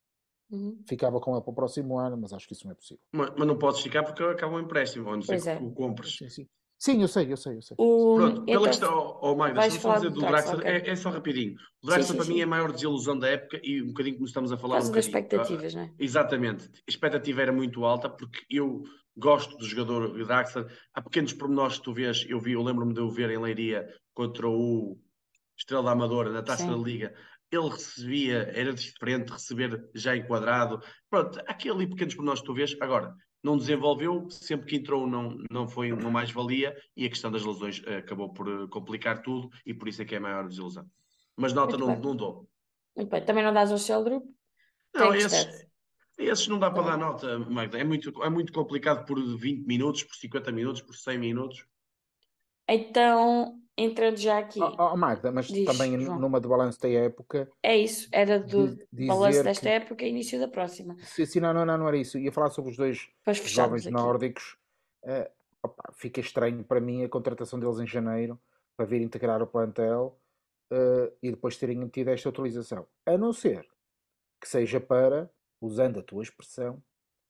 Uhum. 0.54 0.78
ficava 0.88 1.20
com 1.20 1.34
ele 1.34 1.42
para 1.42 1.52
o 1.52 1.56
próximo 1.56 1.98
ano, 1.98 2.16
mas 2.16 2.32
acho 2.32 2.48
que 2.48 2.54
isso 2.54 2.66
não 2.66 2.74
é 2.74 2.76
possível. 2.76 3.02
Mas, 3.12 3.32
mas 3.36 3.48
não 3.48 3.58
podes 3.58 3.82
ficar 3.82 4.04
porque 4.04 4.22
acaba 4.24 4.56
o 4.56 4.60
empréstimo, 4.60 5.10
a 5.10 5.16
não 5.16 5.22
ser 5.24 5.28
Pois 5.34 5.44
que 5.44 5.50
é. 5.50 5.56
tu 5.56 5.66
o 5.66 5.74
compres. 5.74 6.16
Sim, 6.16 6.30
sim. 6.30 6.48
Sim, 6.78 7.02
eu 7.02 7.08
sei, 7.08 7.32
eu 7.32 7.38
sei, 7.38 7.56
eu 7.56 7.62
sei. 7.62 7.76
O... 7.80 8.16
Pronto, 8.18 8.44
pela 8.44 8.58
então, 8.58 8.64
questão, 8.66 9.20
oh, 9.22 9.36
Magda, 9.36 9.62
deixa-me 9.62 9.82
só 9.82 9.96
dizer 9.96 10.10
do 10.12 10.20
Draxler, 10.20 10.58
Draxler, 10.58 10.82
ok. 10.82 10.90
é, 10.90 10.94
é 10.94 10.96
só 10.96 11.10
rapidinho. 11.10 11.56
O 11.82 11.88
Draxler 11.88 12.12
sim, 12.12 12.18
para 12.18 12.26
mim 12.26 12.34
sim. 12.34 12.42
é 12.42 12.44
a 12.44 12.48
maior 12.48 12.72
desilusão 12.72 13.18
da 13.18 13.30
época 13.30 13.60
e 13.64 13.82
um 13.82 13.88
bocadinho 13.88 14.16
como 14.16 14.28
estamos 14.28 14.52
a 14.52 14.58
Por 14.58 14.62
falar 14.64 14.84
um 14.84 14.92
das 14.92 15.06
expectativas, 15.06 15.74
não 15.74 15.84
é? 15.84 15.94
Exatamente, 15.98 16.66
a 16.66 16.90
expectativa 16.90 17.42
era 17.42 17.54
muito 17.54 17.86
alta 17.86 18.10
porque 18.10 18.40
eu 18.50 18.84
gosto 19.16 19.58
do 19.58 19.66
jogador 19.66 20.26
Draxler. 20.26 20.68
Há 20.94 21.02
pequenos 21.02 21.34
pormenores 21.34 21.78
que 21.78 21.84
tu 21.84 21.94
vês, 21.94 22.26
eu 22.28 22.40
vi, 22.40 22.52
eu 22.52 22.62
lembro-me 22.62 22.94
de 22.94 23.00
eu 23.00 23.10
ver 23.10 23.30
em 23.30 23.40
Leiria 23.40 23.88
contra 24.14 24.48
o 24.48 25.00
Estrela 25.58 25.84
da 25.84 25.92
Amadora 25.92 26.32
na 26.32 26.42
Taça 26.42 26.64
Sim. 26.64 26.70
da 26.70 26.76
Liga. 26.76 27.14
Ele 27.54 27.70
recebia, 27.70 28.52
era 28.56 28.74
diferente 28.74 29.32
receber 29.32 29.90
já 29.94 30.16
enquadrado. 30.16 30.82
Pronto, 31.10 31.40
ali 31.48 31.88
pequenos 31.88 32.16
pormenores 32.16 32.42
que 32.42 32.48
tu 32.48 32.54
vês. 32.54 32.76
Agora, 32.82 33.16
não 33.44 33.58
desenvolveu, 33.58 34.28
sempre 34.30 34.68
que 34.68 34.76
entrou 34.78 35.06
não, 35.06 35.38
não 35.52 35.68
foi 35.68 35.92
uma 35.92 36.10
mais-valia 36.10 36.76
e 36.96 37.06
a 37.06 37.10
questão 37.10 37.30
das 37.30 37.44
lesões 37.44 37.84
eh, 37.86 37.98
acabou 37.98 38.34
por 38.34 38.48
eh, 38.48 38.68
complicar 38.70 39.22
tudo 39.22 39.50
e 39.66 39.74
por 39.74 39.88
isso 39.88 40.02
é 40.02 40.06
que 40.06 40.16
é 40.16 40.18
a 40.18 40.22
maior 40.22 40.48
desilusão. 40.48 40.90
Mas 41.36 41.52
nota 41.52 41.78
Muito 41.78 41.86
não, 41.86 41.94
bem. 41.94 42.04
não 42.04 42.16
dou. 42.16 42.50
Muito 42.96 43.10
bem. 43.10 43.26
Também 43.26 43.44
não 43.44 43.54
dás 43.54 43.72
ao 43.72 43.78
Sheldrup? 43.78 44.24
Não, 44.96 45.14
esses, 45.14 45.68
esses 46.18 46.48
não 46.48 46.58
dá 46.58 46.72
para 46.72 46.92
dar 46.92 46.98
nota, 46.98 47.38
Magda. 47.40 47.78
É 47.78 47.84
muito, 47.84 48.24
é 48.24 48.30
muito 48.30 48.54
complicado 48.54 49.06
por 49.06 49.20
20 49.22 49.66
minutos, 49.66 50.04
por 50.04 50.16
50 50.16 50.52
minutos, 50.52 50.82
por 50.82 50.96
100 50.96 51.18
minutos. 51.18 51.66
Então, 52.68 53.60
entrando 53.78 54.18
já 54.18 54.38
aqui, 54.40 54.60
Oh, 54.62 54.76
oh, 54.78 54.98
Magda, 54.98 55.32
mas 55.32 55.48
Diz, 55.48 55.66
também 55.66 56.00
João. 56.00 56.20
numa 56.20 56.40
de 56.40 56.48
balanço 56.48 56.80
da 56.80 56.90
época, 56.90 57.50
é 57.62 57.78
isso. 57.78 58.08
Era 58.12 58.40
do 58.40 58.78
balanço 58.91 59.44
desta 59.44 59.62
que. 59.64 59.70
época 59.70 60.06
e 60.06 60.10
início 60.10 60.40
da 60.40 60.48
próxima. 60.48 60.95
Sim, 61.00 61.26
sim, 61.26 61.40
não, 61.40 61.54
não, 61.54 61.66
não, 61.66 61.78
não 61.78 61.88
era 61.88 61.98
isso. 61.98 62.18
Ia 62.18 62.32
falar 62.32 62.50
sobre 62.50 62.72
os 62.72 62.78
dois 62.78 63.10
jovens 63.44 63.86
aqui. 63.86 63.94
nórdicos. 63.94 64.58
Eh, 65.04 65.32
opa, 65.62 65.91
fica 65.94 66.20
estranho 66.22 66.64
para 66.64 66.80
mim 66.80 67.04
a 67.04 67.10
contratação 67.10 67.60
deles 67.60 67.80
em 67.80 67.88
janeiro 67.88 68.40
para 68.78 68.86
vir 68.86 69.02
integrar 69.02 69.41
o 69.41 69.48
plantel 69.48 70.20
eh, 70.72 71.12
e 71.22 71.32
depois 71.32 71.58
terem 71.58 71.88
tido 71.90 72.10
esta 72.10 72.30
utilização. 72.30 72.88
A 73.06 73.18
não 73.18 73.34
ser 73.34 73.68
que 74.41 74.48
seja 74.48 74.80
para, 74.80 75.30
usando 75.62 76.00
a 76.00 76.04
tua 76.04 76.22
expressão, 76.22 76.82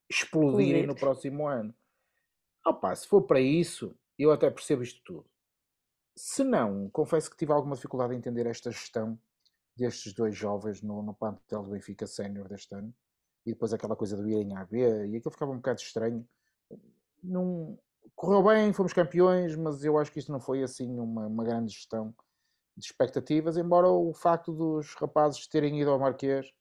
explodirem 0.10 0.86
no 0.88 0.95
próximo 0.95 1.48
ano. 1.48 1.74
Opa, 2.65 2.95
se 2.95 3.07
for 3.07 3.22
para 3.24 3.40
isso, 3.40 3.95
eu 4.18 4.32
até 4.32 4.49
percebo 4.49 4.84
isto 4.84 5.02
tudo. 5.03 5.26
Se 6.15 6.44
não, 6.44 6.90
confesso 6.90 7.30
que 7.30 7.38
tive 7.38 7.52
alguma 7.52 7.76
dificuldade 7.76 8.14
em 8.14 8.18
entender 8.18 8.45
esta 8.45 8.72
gestão 8.72 9.19
destes 9.76 10.14
dois 10.14 10.35
jovens 10.35 10.81
no, 10.81 11.02
no 11.02 11.14
plantel 11.14 11.64
do 11.64 11.72
Benfica 11.72 12.06
Sénior 12.06 12.48
deste 12.48 12.73
ano 12.76 12.94
e 13.45 13.52
depois 13.52 13.73
aquela 13.73 13.95
coisa 13.95 14.15
do 14.15 14.27
irem 14.30 14.56
à 14.56 14.64
B 14.64 15.07
e 15.07 15.18
aquilo 15.18 15.31
ficava 15.31 15.52
um 15.52 15.57
bocado 15.57 15.81
estranho. 15.81 16.27
Não, 17.23 17.77
correu 18.15 18.44
bem, 18.44 18.72
fomos 18.73 18.94
campeões, 18.94 19.56
mas 19.56 19.84
eu 19.84 19.98
acho 19.98 20.11
que 20.11 20.19
isto 20.19 20.31
não 20.31 20.40
foi 20.40 20.64
assim 20.64 20.99
uma, 20.99 21.27
uma 21.27 21.44
grande 21.44 21.73
gestão 21.73 22.14
de 22.77 22.85
expectativas, 22.85 23.57
embora 23.57 23.88
o 23.88 24.14
facto 24.14 24.52
dos 24.52 24.94
rapazes 24.95 25.48
terem 25.48 25.80
ido 25.80 25.91
ao 25.91 25.99
Marquês 25.99 26.52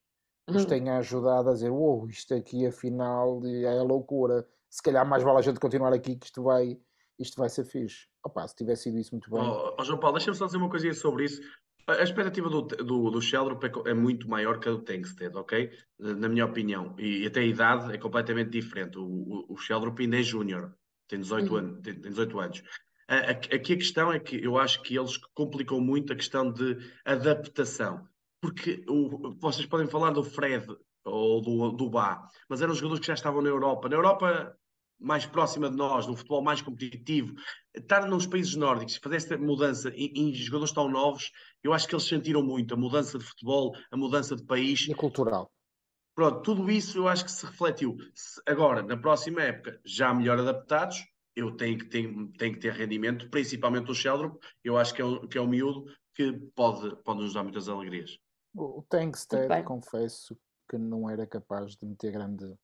nos 0.49 0.65
Hum. 0.65 0.69
tenha 0.69 0.99
ajudado 0.99 1.51
a 1.51 1.53
dizer, 1.53 1.71
uou, 1.71 2.09
isto 2.09 2.35
aqui 2.35 2.67
afinal 2.67 3.41
é 3.47 3.81
loucura, 3.83 4.47
se 4.69 4.83
calhar 4.83 5.07
mais 5.07 5.23
vale 5.23 5.39
a 5.39 5.43
gente 5.43 5.61
continuar 5.61 5.93
aqui 5.93 6.17
que 6.17 6.27
isto 6.27 6.43
vai, 6.43 6.79
isto 7.19 7.37
vai 7.37 7.49
ser 7.49 7.65
fixe. 7.65 8.07
Opa, 8.25 8.47
se 8.49 8.55
tivesse 8.57 8.85
sido 8.85 8.99
isso 8.99 9.11
muito 9.13 9.31
bem. 9.31 9.41
Oh, 9.41 9.75
oh, 9.79 9.85
João 9.85 9.99
Paulo, 9.99 10.17
deixa-me 10.17 10.37
só 10.37 10.47
dizer 10.47 10.59
uma 10.59 10.69
coisinha 10.71 10.95
sobre 10.95 11.25
isso. 11.25 11.41
A 11.87 12.03
expectativa 12.03 12.49
do, 12.49 12.63
do, 12.63 13.11
do 13.11 13.21
Sheldrup 13.21 13.65
é, 13.65 13.91
é 13.91 13.95
muito 13.95 14.29
maior 14.29 14.61
que 14.61 14.69
a 14.69 14.73
do 14.73 14.83
Tankstead, 14.83 15.37
ok? 15.37 15.71
Na 15.99 16.29
minha 16.29 16.47
opinião. 16.47 16.95
E 16.99 17.27
até 17.27 17.41
a 17.41 17.45
idade 17.45 17.93
é 17.93 17.99
completamente 17.99 18.51
diferente. 18.51 18.99
O, 18.99 19.03
o, 19.05 19.55
o 19.55 19.57
Sheldrup 19.57 19.99
ainda 20.01 20.19
é 20.21 20.23
júnior, 20.23 20.75
tem 21.09 21.21
18 21.21 21.51
Uhum. 21.51 21.57
anos. 21.59 21.81
Tem, 21.83 21.95
tem 21.95 22.11
18 22.11 22.39
anos. 22.39 22.63
A- 23.09 23.17
a- 23.17 23.31
Aqui 23.31 23.73
a 23.73 23.77
questão 23.77 24.13
é 24.13 24.21
que 24.21 24.37
eu 24.43 24.57
acho 24.59 24.81
que 24.83 24.97
eles 24.97 25.17
complicam 25.35 25.81
muito 25.81 26.13
a 26.13 26.17
questão 26.17 26.53
de 26.53 26.79
adaptação. 27.05 28.07
Porque 28.41 28.85
o- 28.89 29.35
vocês 29.41 29.67
podem 29.67 29.87
falar 29.89 30.11
do 30.11 30.23
Fred 30.25 30.67
ou 31.05 31.41
do, 31.41 31.73
do 31.73 31.91
Bá, 31.91 32.29
mas 32.49 32.63
eram 32.63 32.75
jogadores 32.75 33.01
que 33.01 33.07
já 33.09 33.15
estavam 33.15 33.43
na 33.43 33.49
Europa. 33.49 33.89
Na 33.89 33.97
Europa 33.97 34.57
mais 35.03 35.27
próxima 35.27 35.69
de 35.69 35.77
nós, 35.77 36.07
num 36.07 36.17
futebol 36.17 36.43
mais 36.43 36.63
competitivo, 36.63 37.35
estar 37.75 38.09
nos 38.09 38.27
países 38.27 38.55
nórdicos, 38.55 38.97
fazer 38.97 39.17
esta 39.17 39.39
mudança 39.39 39.91
em, 39.91 40.13
em 40.15 40.35
jogadores 40.35 40.73
tão 40.73 40.89
novos, 40.89 41.31
eu 41.63 41.73
acho 41.73 41.87
que 41.87 41.95
eles 41.95 42.07
sentiram 42.07 42.43
muito 42.43 42.75
a 42.75 42.77
mudança 42.77 43.19
de 43.19 43.25
futebol, 43.25 43.75
a 43.91 43.97
mudança 43.97 44.37
de 44.37 44.45
país. 44.45 44.89
E 44.89 44.95
cultural. 44.95 45.51
Pronto, 46.15 46.43
tudo 46.43 46.71
isso 46.71 46.99
eu 46.99 47.09
acho 47.09 47.25
que 47.25 47.33
se 47.33 47.47
refletiu. 47.47 47.97
Se 48.15 48.41
agora, 48.47 48.83
na 48.83 48.97
próxima 48.97 49.43
época, 49.43 49.81
já 49.85 50.13
melhor 50.13 50.39
adaptados, 50.39 51.03
eu 51.35 51.57
tenho 51.57 51.79
que, 51.79 51.87
tenho, 51.87 52.31
tenho 52.33 52.55
que 52.55 52.61
ter 52.61 52.73
rendimento, 52.73 53.31
principalmente 53.31 53.91
o 53.91 53.95
Sheldrup, 53.95 54.39
eu 54.63 54.77
acho 54.77 54.95
que 54.95 55.01
é 55.01 55.05
um, 55.05 55.27
que 55.27 55.39
é 55.39 55.41
um 55.41 55.47
miúdo 55.47 55.87
que 56.15 56.33
pode, 56.55 56.95
pode 57.03 57.21
nos 57.21 57.33
dar 57.33 57.43
muitas 57.43 57.69
alegrias. 57.69 58.19
O 58.55 58.81
o 58.81 58.83
Tankstead, 58.83 59.63
confesso 59.65 60.39
que 60.69 60.77
não 60.77 61.09
era 61.09 61.27
capaz 61.27 61.77
de 61.77 61.87
meter 61.87 62.13
grande. 62.13 62.55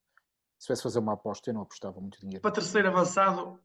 Se 0.59 0.67
tivesse 0.67 0.83
fazer 0.83 0.99
uma 0.99 1.13
aposta, 1.15 1.51
eu 1.51 1.55
não 1.55 1.63
apostava 1.63 2.01
muito 2.01 2.19
dinheiro. 2.21 2.41
Para 2.41 2.51
terceiro 2.51 2.89
avançado, 2.89 3.61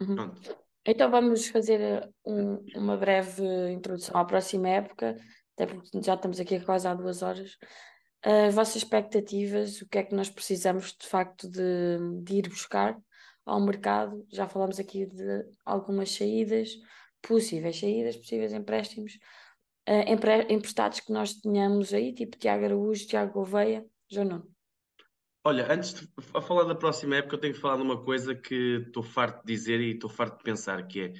Uhum. 0.00 0.14
pronto. 0.16 0.40
Então 0.86 1.10
vamos 1.10 1.46
fazer 1.48 2.02
uh, 2.24 2.32
um- 2.32 2.64
uma 2.74 2.96
breve 2.96 3.44
introdução 3.70 4.16
à 4.16 4.24
próxima 4.24 4.68
época, 4.68 5.14
até 5.54 5.66
porque 5.66 6.00
já 6.02 6.14
estamos 6.14 6.40
aqui 6.40 6.58
quase 6.60 6.88
há 6.88 6.94
duas 6.94 7.20
horas. 7.22 7.58
As 8.22 8.54
vossas 8.54 8.76
expectativas, 8.76 9.82
o 9.82 9.88
que 9.88 9.98
é 9.98 10.02
que 10.04 10.14
nós 10.14 10.30
precisamos 10.30 10.94
de 10.98 11.06
facto 11.06 11.48
de, 11.50 11.98
de 12.22 12.36
ir 12.38 12.48
buscar 12.48 12.98
ao 13.44 13.60
mercado? 13.60 14.26
Já 14.30 14.48
falamos 14.48 14.78
aqui 14.78 15.04
de 15.06 15.44
algumas 15.66 16.10
saídas, 16.12 16.70
possíveis 17.20 17.78
saídas, 17.78 18.16
possíveis 18.16 18.52
empréstimos, 18.54 19.18
eh, 19.86 20.10
empre- 20.12 20.46
emprestados 20.50 21.00
que 21.00 21.12
nós 21.12 21.34
tenhamos 21.34 21.92
aí, 21.92 22.14
tipo 22.14 22.38
Tiago 22.38 22.64
Araújo, 22.64 23.06
Tiago 23.06 23.32
Gouveia, 23.34 23.86
João 24.10 24.26
Nuno. 24.26 24.49
Olha, 25.50 25.66
antes 25.68 25.94
de 25.94 26.08
a 26.32 26.40
falar 26.40 26.62
da 26.62 26.76
próxima 26.76 27.16
época, 27.16 27.34
eu 27.34 27.40
tenho 27.40 27.54
que 27.54 27.58
falar 27.58 27.74
de 27.74 27.82
uma 27.82 28.00
coisa 28.00 28.36
que 28.36 28.84
estou 28.86 29.02
farto 29.02 29.44
de 29.44 29.52
dizer 29.52 29.80
e 29.80 29.94
estou 29.94 30.08
farto 30.08 30.38
de 30.38 30.44
pensar, 30.44 30.86
que 30.86 31.00
é, 31.00 31.12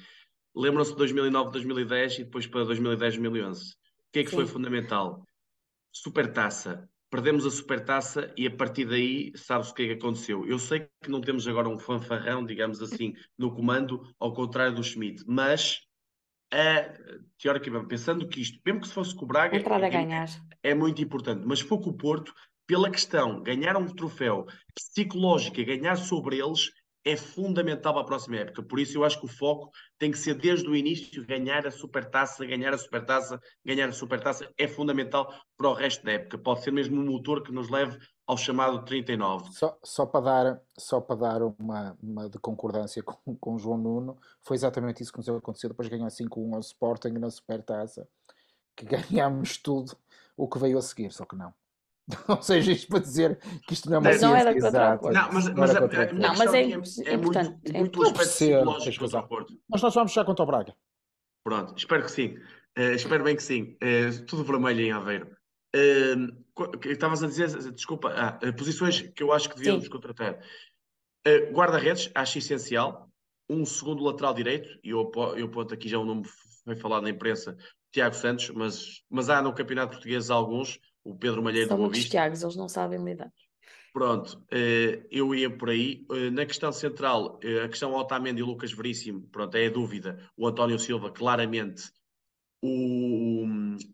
lembram-se 0.55 0.91
de 0.91 0.97
2009, 0.99 1.51
2010 1.51 2.19
e 2.19 2.23
depois 2.23 2.47
para 2.47 2.63
2010, 2.63 3.17
2011. 3.17 3.73
O 3.73 3.75
que 4.13 4.19
é 4.19 4.23
que 4.23 4.31
foi 4.31 4.45
Sim. 4.45 4.53
fundamental? 4.53 5.27
Supertaça. 5.91 6.89
Perdemos 7.09 7.45
a 7.45 7.51
Supertaça 7.51 8.33
e 8.37 8.47
a 8.47 8.55
partir 8.55 8.85
daí 8.85 9.33
sabe-se 9.35 9.71
o 9.73 9.75
que 9.75 9.83
é 9.83 9.87
que 9.87 9.93
aconteceu. 9.95 10.47
Eu 10.47 10.57
sei 10.57 10.87
que 11.03 11.11
não 11.11 11.19
temos 11.19 11.45
agora 11.45 11.67
um 11.67 11.77
fanfarrão, 11.77 12.45
digamos 12.45 12.81
assim, 12.81 13.13
no 13.37 13.53
comando, 13.53 14.01
ao 14.17 14.33
contrário 14.33 14.73
do 14.73 14.81
Schmidt, 14.81 15.25
mas 15.27 15.81
é, 16.53 16.97
teoricamente, 17.37 17.87
pensando 17.87 18.25
que 18.29 18.39
isto, 18.39 18.61
mesmo 18.65 18.79
que 18.79 18.87
se 18.87 18.93
fosse 18.93 19.13
com 19.13 19.25
o 19.25 19.27
Braga, 19.27 19.57
a 19.57 19.59
é- 19.89 20.71
é 20.71 20.73
muito 20.73 21.01
importante. 21.01 21.45
Mas 21.45 21.59
se 21.59 21.65
for 21.65 21.81
com 21.81 21.89
o 21.89 21.97
Porto, 21.97 22.33
pela 22.71 22.89
questão, 22.89 23.43
ganhar 23.43 23.75
um 23.75 23.85
troféu 23.85 24.45
psicológico 24.73 25.59
e 25.59 25.65
ganhar 25.65 25.97
sobre 25.97 26.39
eles 26.39 26.71
é 27.03 27.17
fundamental 27.17 27.91
para 27.91 28.01
a 28.01 28.05
próxima 28.05 28.37
época. 28.37 28.63
Por 28.63 28.79
isso 28.79 28.97
eu 28.97 29.03
acho 29.03 29.19
que 29.19 29.25
o 29.25 29.27
foco 29.27 29.69
tem 29.99 30.09
que 30.09 30.17
ser 30.17 30.35
desde 30.35 30.69
o 30.69 30.73
início 30.73 31.27
ganhar 31.27 31.67
a 31.67 31.71
supertaça, 31.71 32.45
ganhar 32.45 32.73
a 32.73 32.77
supertaça, 32.77 33.41
ganhar 33.65 33.89
a 33.89 33.91
supertaça 33.91 34.49
é 34.57 34.69
fundamental 34.69 35.33
para 35.57 35.67
o 35.67 35.73
resto 35.73 36.05
da 36.05 36.13
época. 36.13 36.37
Pode 36.37 36.63
ser 36.63 36.71
mesmo 36.71 37.01
um 37.01 37.05
motor 37.05 37.43
que 37.43 37.51
nos 37.51 37.69
leve 37.69 37.99
ao 38.25 38.37
chamado 38.37 38.85
39. 38.85 39.51
Só, 39.51 39.77
só 39.83 40.05
para 40.05 40.21
dar, 40.21 40.61
só 40.77 41.01
para 41.01 41.15
dar 41.17 41.43
uma, 41.43 41.97
uma 42.01 42.29
de 42.29 42.39
concordância 42.39 43.03
com, 43.03 43.35
com 43.35 43.55
o 43.55 43.59
João 43.59 43.79
Nuno, 43.79 44.17
foi 44.39 44.55
exatamente 44.55 45.03
isso 45.03 45.11
que 45.11 45.17
nos 45.17 45.27
aconteceu 45.27 45.69
depois 45.71 45.89
de 45.89 45.97
ganhar 45.97 46.07
5-1 46.07 46.53
ao 46.53 46.61
Sporting 46.61 47.19
na 47.19 47.29
Supertaça, 47.29 48.07
que 48.77 48.85
ganhámos 48.87 49.57
tudo 49.57 49.91
o 50.37 50.47
que 50.47 50.57
veio 50.57 50.77
a 50.77 50.81
seguir, 50.81 51.11
só 51.11 51.25
que 51.25 51.35
não. 51.35 51.53
Ou 52.27 52.41
seja, 52.41 52.71
isto 52.71 52.87
para 52.87 52.99
dizer 52.99 53.39
que 53.67 53.73
isto 53.73 53.89
não 53.89 53.97
é 53.97 53.99
uma 53.99 54.09
Mas 54.09 54.21
não 54.21 54.31
ciência 54.31 54.51
o 54.51 54.57
exata. 54.57 54.97
Porto. 54.97 55.13
Não, 55.13 55.31
mas, 55.31 55.45
Não 55.45 55.53
mas 55.55 55.69
era 55.69 55.79
a, 55.79 55.81
contra 55.81 55.99
o 55.99 56.09
a 56.09 56.13
Não, 56.13 56.35
mas 56.37 56.53
é 56.53 56.61
é, 56.61 56.77
muito, 56.77 57.13
importante, 57.13 57.59
é 57.65 57.79
muito 57.79 57.99
o 57.99 58.03
Eu 58.03 58.07
aspecto 58.07 58.17
percebo, 58.17 58.73
psicológico 58.73 58.83
tens 58.83 58.97
contra 58.97 59.17
o 59.17 59.21
razão. 59.21 59.27
Porto. 59.27 59.53
Mas 59.69 59.81
nós 59.81 59.93
vamos 59.93 60.11
já 60.11 60.25
contra 60.25 60.43
o 60.43 60.45
Braga. 60.45 60.75
Pronto, 61.43 61.73
espero 61.77 62.03
que 62.03 62.11
sim. 62.11 62.35
Eh, 62.77 62.93
espero 62.95 63.23
bem 63.23 63.35
que 63.35 63.43
sim. 63.43 63.75
Eh, 63.81 64.09
tudo 64.27 64.43
vermelho 64.43 64.81
em 64.81 64.91
Aveiro. 64.91 65.35
Que 66.81 66.89
estavas 66.89 67.23
a 67.23 67.27
dizer, 67.27 67.47
desculpa, 67.71 68.13
ah, 68.13 68.39
posições 68.53 69.01
que 69.01 69.23
eu 69.23 69.31
acho 69.31 69.49
que 69.49 69.55
devíamos 69.55 69.85
Sim. 69.85 69.89
contratar. 69.89 70.39
Eh, 71.25 71.51
Guarda-redes, 71.51 72.11
acho 72.13 72.37
essencial. 72.37 73.09
Um 73.49 73.65
segundo 73.65 74.03
lateral 74.03 74.33
direito, 74.33 74.79
e 74.83 74.89
eu, 74.91 75.11
eu 75.35 75.45
aponto 75.47 75.73
aqui 75.73 75.89
já 75.89 75.97
um 75.97 76.05
nome 76.05 76.25
foi 76.63 76.75
falado 76.75 77.03
na 77.03 77.09
imprensa, 77.09 77.57
Tiago 77.91 78.15
Santos, 78.15 78.49
mas, 78.51 79.03
mas 79.09 79.29
há 79.29 79.41
no 79.41 79.53
Campeonato 79.53 79.93
Português 79.93 80.29
alguns, 80.29 80.79
o 81.03 81.15
Pedro 81.15 81.41
Malheiro 81.43 81.67
São 81.67 81.77
do 81.77 81.79
Boa 81.79 81.87
muitos 81.87 82.03
Vista. 82.03 82.17
Tiagos, 82.17 82.43
eles 82.43 82.55
não 82.55 82.69
sabem 82.69 83.03
lidar. 83.03 83.31
Pronto, 83.93 84.41
eh, 84.51 85.05
eu 85.11 85.35
ia 85.35 85.49
por 85.49 85.69
aí. 85.69 86.05
Eh, 86.11 86.29
na 86.29 86.45
questão 86.45 86.71
central, 86.71 87.39
eh, 87.43 87.63
a 87.63 87.67
questão 87.67 87.93
Otamendi 87.93 88.39
e 88.39 88.43
Lucas 88.43 88.71
Veríssimo, 88.71 89.27
pronto, 89.29 89.55
é 89.55 89.67
a 89.67 89.69
dúvida. 89.69 90.29
O 90.37 90.47
António 90.47 90.79
Silva, 90.79 91.11
claramente. 91.11 91.91
O, 92.63 93.45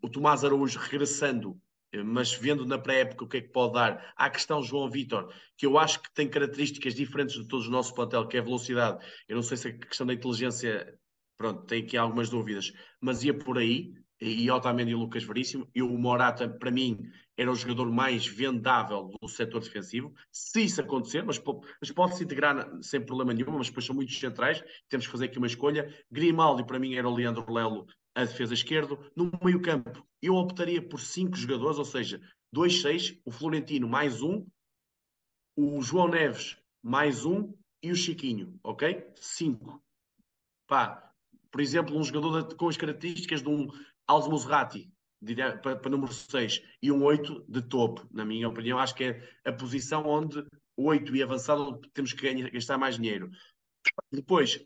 o 0.02 0.10
Tomás 0.10 0.44
Araújo 0.44 0.78
regressando 0.78 1.60
mas 2.06 2.34
vendo 2.34 2.66
na 2.66 2.78
pré-época 2.78 3.24
o 3.24 3.28
que 3.28 3.38
é 3.38 3.42
que 3.42 3.50
pode 3.50 3.74
dar, 3.74 4.14
à 4.16 4.30
questão 4.30 4.62
João 4.62 4.90
Vitor, 4.90 5.34
que 5.56 5.66
eu 5.66 5.78
acho 5.78 6.02
que 6.02 6.14
tem 6.14 6.30
características 6.30 6.94
diferentes 6.94 7.36
de 7.36 7.48
todos 7.48 7.68
o 7.68 7.72
nosso 7.72 7.94
plantel, 7.94 8.28
que 8.28 8.38
é 8.38 8.40
a 8.40 8.44
velocidade. 8.44 9.06
Eu 9.28 9.36
não 9.36 9.44
sei 9.44 9.58
se 9.58 9.70
a 9.70 9.78
questão 9.78 10.06
da 10.06 10.14
inteligência, 10.14 10.98
pronto, 11.38 11.66
tem 11.66 11.84
aqui 11.84 11.98
algumas 11.98 12.30
dúvidas, 12.30 12.74
mas 13.00 13.24
ia 13.24 13.34
por 13.34 13.58
aí, 13.58 13.94
e 14.20 14.50
Otamendi 14.50 14.92
e 14.92 14.96
Lucas 14.96 15.24
Veríssimo, 15.24 15.70
e 15.74 15.82
o 15.82 15.98
Morata, 15.98 16.50
para 16.50 16.72
mim, 16.72 17.10
era 17.38 17.52
o 17.52 17.56
jogador 17.56 17.92
mais 17.92 18.26
vendável 18.26 19.12
do 19.22 19.28
setor 19.28 19.62
defensivo, 19.62 20.14
se 20.32 20.64
isso 20.64 20.82
acontecer, 20.82 21.24
mas, 21.24 21.42
mas 21.80 21.92
pode-se 21.92 22.24
integrar 22.24 22.68
sem 22.82 23.00
problema 23.00 23.34
nenhum, 23.34 23.58
mas 23.58 23.68
depois 23.68 23.86
são 23.86 23.96
muitos 23.96 24.20
centrais, 24.20 24.64
temos 24.90 25.06
que 25.06 25.12
fazer 25.12 25.26
aqui 25.26 25.38
uma 25.38 25.48
escolha. 25.48 25.94
Grimaldi, 26.12 26.66
para 26.66 26.80
mim, 26.80 26.96
era 26.96 27.08
o 27.08 27.14
Leandro 27.14 27.52
Lelo 27.52 27.86
a 28.16 28.26
defesa 28.26 28.56
esquerdo. 28.56 29.00
No 29.16 29.32
meio 29.44 29.62
campo, 29.62 30.04
eu 30.20 30.34
optaria 30.34 30.82
por 30.82 31.00
cinco 31.00 31.38
jogadores, 31.38 31.78
ou 31.78 31.86
seja, 31.86 32.20
2-6, 32.56 33.22
o 33.24 33.30
Florentino 33.30 33.88
mais 33.88 34.24
um, 34.24 34.44
o 35.56 35.82
João 35.82 36.08
Neves 36.08 36.58
mais 36.82 37.26
um 37.26 37.54
e 37.84 37.92
o 37.92 37.96
Chiquinho, 37.96 38.60
ok? 38.64 39.06
Cinco. 39.16 39.84
Pá, 40.68 41.12
por 41.52 41.62
exemplo, 41.62 41.98
um 41.98 42.04
jogador 42.04 42.56
com 42.56 42.68
as 42.70 42.78
características 42.78 43.42
de 43.42 43.50
um 43.50 43.68
Aldo 44.08 44.30
Muserati, 44.30 44.90
para, 45.62 45.76
para 45.76 45.92
número 45.92 46.14
6, 46.14 46.62
e 46.82 46.92
um 46.92 47.04
8 47.04 47.46
de 47.48 47.62
topo, 47.62 48.08
na 48.12 48.24
minha 48.24 48.48
opinião. 48.48 48.80
Acho 48.80 48.96
que 48.96 49.04
é 49.04 49.30
a 49.46 49.52
posição 49.52 50.06
onde 50.06 50.46
8 50.78 51.16
e 51.16 51.24
avançado 51.24 51.80
temos 51.94 52.14
que 52.14 52.22
ganhar, 52.22 52.50
gastar 52.50 52.78
mais 52.78 52.96
dinheiro. 52.96 53.30
Depois, 54.12 54.64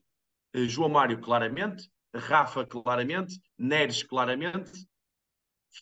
eh, 0.54 0.68
João 0.68 0.90
Mário, 0.90 1.20
claramente. 1.20 1.90
Rafa, 2.14 2.66
claramente. 2.66 3.40
Neres, 3.58 4.04
claramente. 4.04 4.72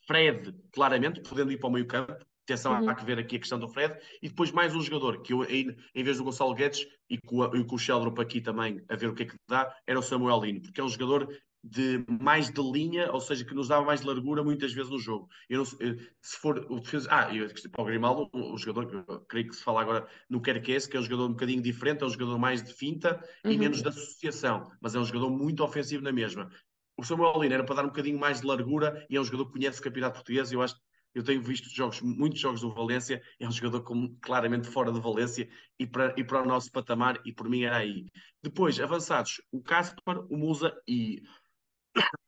Fred, 0.06 0.56
claramente, 0.72 1.22
podendo 1.22 1.52
ir 1.52 1.58
para 1.58 1.70
o 1.70 1.72
meio 1.72 1.88
campo. 1.88 2.26
Atenção, 2.44 2.80
uhum. 2.80 2.90
há 2.90 2.96
que 2.96 3.06
ver 3.06 3.20
aqui 3.20 3.36
a 3.36 3.40
questão 3.40 3.60
do 3.60 3.68
Fred. 3.68 3.96
E 4.22 4.30
depois 4.30 4.52
mais 4.52 4.76
um 4.76 4.82
jogador, 4.82 5.22
que 5.22 5.34
eu, 5.34 5.44
em, 5.44 5.76
em 5.94 6.04
vez 6.04 6.18
do 6.18 6.24
Gonçalo 6.24 6.54
Guedes 6.54 6.86
e 7.10 7.18
com, 7.20 7.44
e 7.56 7.64
com 7.64 7.76
o 7.76 7.80
Sheldrop 7.80 8.20
aqui 8.20 8.42
também, 8.42 8.84
a 8.90 8.96
ver 8.96 9.10
o 9.10 9.14
que 9.14 9.24
é 9.24 9.26
que 9.28 9.36
dá, 9.48 9.76
era 9.86 10.00
o 10.00 10.04
Samuel 10.04 10.42
Lino, 10.42 10.62
porque 10.62 10.82
é 10.82 10.84
um 10.84 10.90
jogador 10.90 11.28
de 11.64 12.06
mais 12.22 12.50
de 12.50 12.62
linha, 12.62 13.12
ou 13.12 13.20
seja, 13.20 13.44
que 13.44 13.54
nos 13.54 13.68
dava 13.68 13.86
mais 13.86 14.02
largura 14.02 14.44
muitas 14.44 14.72
vezes 14.72 14.90
no 14.90 15.00
jogo. 15.00 15.28
Eu 15.50 15.60
não, 15.60 15.66
se 15.66 16.38
for 16.38 16.66
o 16.70 16.80
defesa. 16.80 17.10
Ah, 17.12 17.36
eu, 17.36 17.48
para 17.72 17.82
o 17.82 17.86
Grimaldo, 17.86 18.30
o, 18.34 18.58
jogador 18.58 18.88
que 18.88 19.26
creio 19.28 19.50
que 19.50 19.56
se 19.56 19.64
fala 19.64 19.82
agora 19.82 20.08
no 20.30 20.42
Querquese, 20.42 20.90
que 20.90 20.96
é 20.96 21.00
um 21.00 21.04
jogador 21.04 21.26
um 21.26 21.34
bocadinho 21.34 21.62
diferente, 21.62 22.04
é 22.04 22.06
um 22.08 22.10
jogador 22.10 22.38
mais 22.38 22.64
de 22.64 22.74
finta 22.74 23.22
uhum. 23.44 23.52
e 23.52 23.58
menos 23.58 23.82
de 23.82 23.90
associação, 23.90 24.72
mas 24.82 24.96
é 24.96 25.00
um 25.00 25.06
jogador 25.06 25.30
muito 25.30 25.64
ofensivo 25.64 26.04
na 26.04 26.12
mesma. 26.12 26.50
O 26.98 27.04
Samuel 27.04 27.42
Lino 27.42 27.54
era 27.54 27.64
para 27.64 27.76
dar 27.76 27.84
um 27.84 27.88
bocadinho 27.88 28.20
mais 28.20 28.42
de 28.42 28.48
largura 28.48 29.06
e 29.10 29.16
é 29.16 29.22
um 29.22 29.24
jogador 29.24 29.46
que 29.46 29.54
conhece 29.54 29.80
o 29.80 29.84
campeonato 29.84 30.16
português 30.16 30.52
eu 30.52 30.62
acho 30.62 30.76
eu 31.14 31.24
tenho 31.24 31.42
visto 31.42 31.70
jogos, 31.70 32.02
muitos 32.02 32.40
jogos 32.40 32.62
do 32.62 32.74
Valência, 32.74 33.22
é 33.40 33.48
um 33.48 33.52
jogador 33.52 33.82
com, 33.82 34.16
claramente 34.22 34.68
fora 34.68 34.92
de 34.92 35.00
Valência 35.00 35.50
e 35.78 35.88
para, 35.88 36.14
e 36.18 36.24
para 36.24 36.44
o 36.44 36.46
nosso 36.46 36.72
patamar, 36.72 37.20
e 37.26 37.34
por 37.34 37.50
mim 37.50 37.64
era 37.64 37.78
aí. 37.78 38.06
Depois, 38.44 38.80
avançados, 38.80 39.42
o 39.52 39.62
Casper, 39.62 40.20
o 40.30 40.38
Musa 40.38 40.74
e 40.88 41.22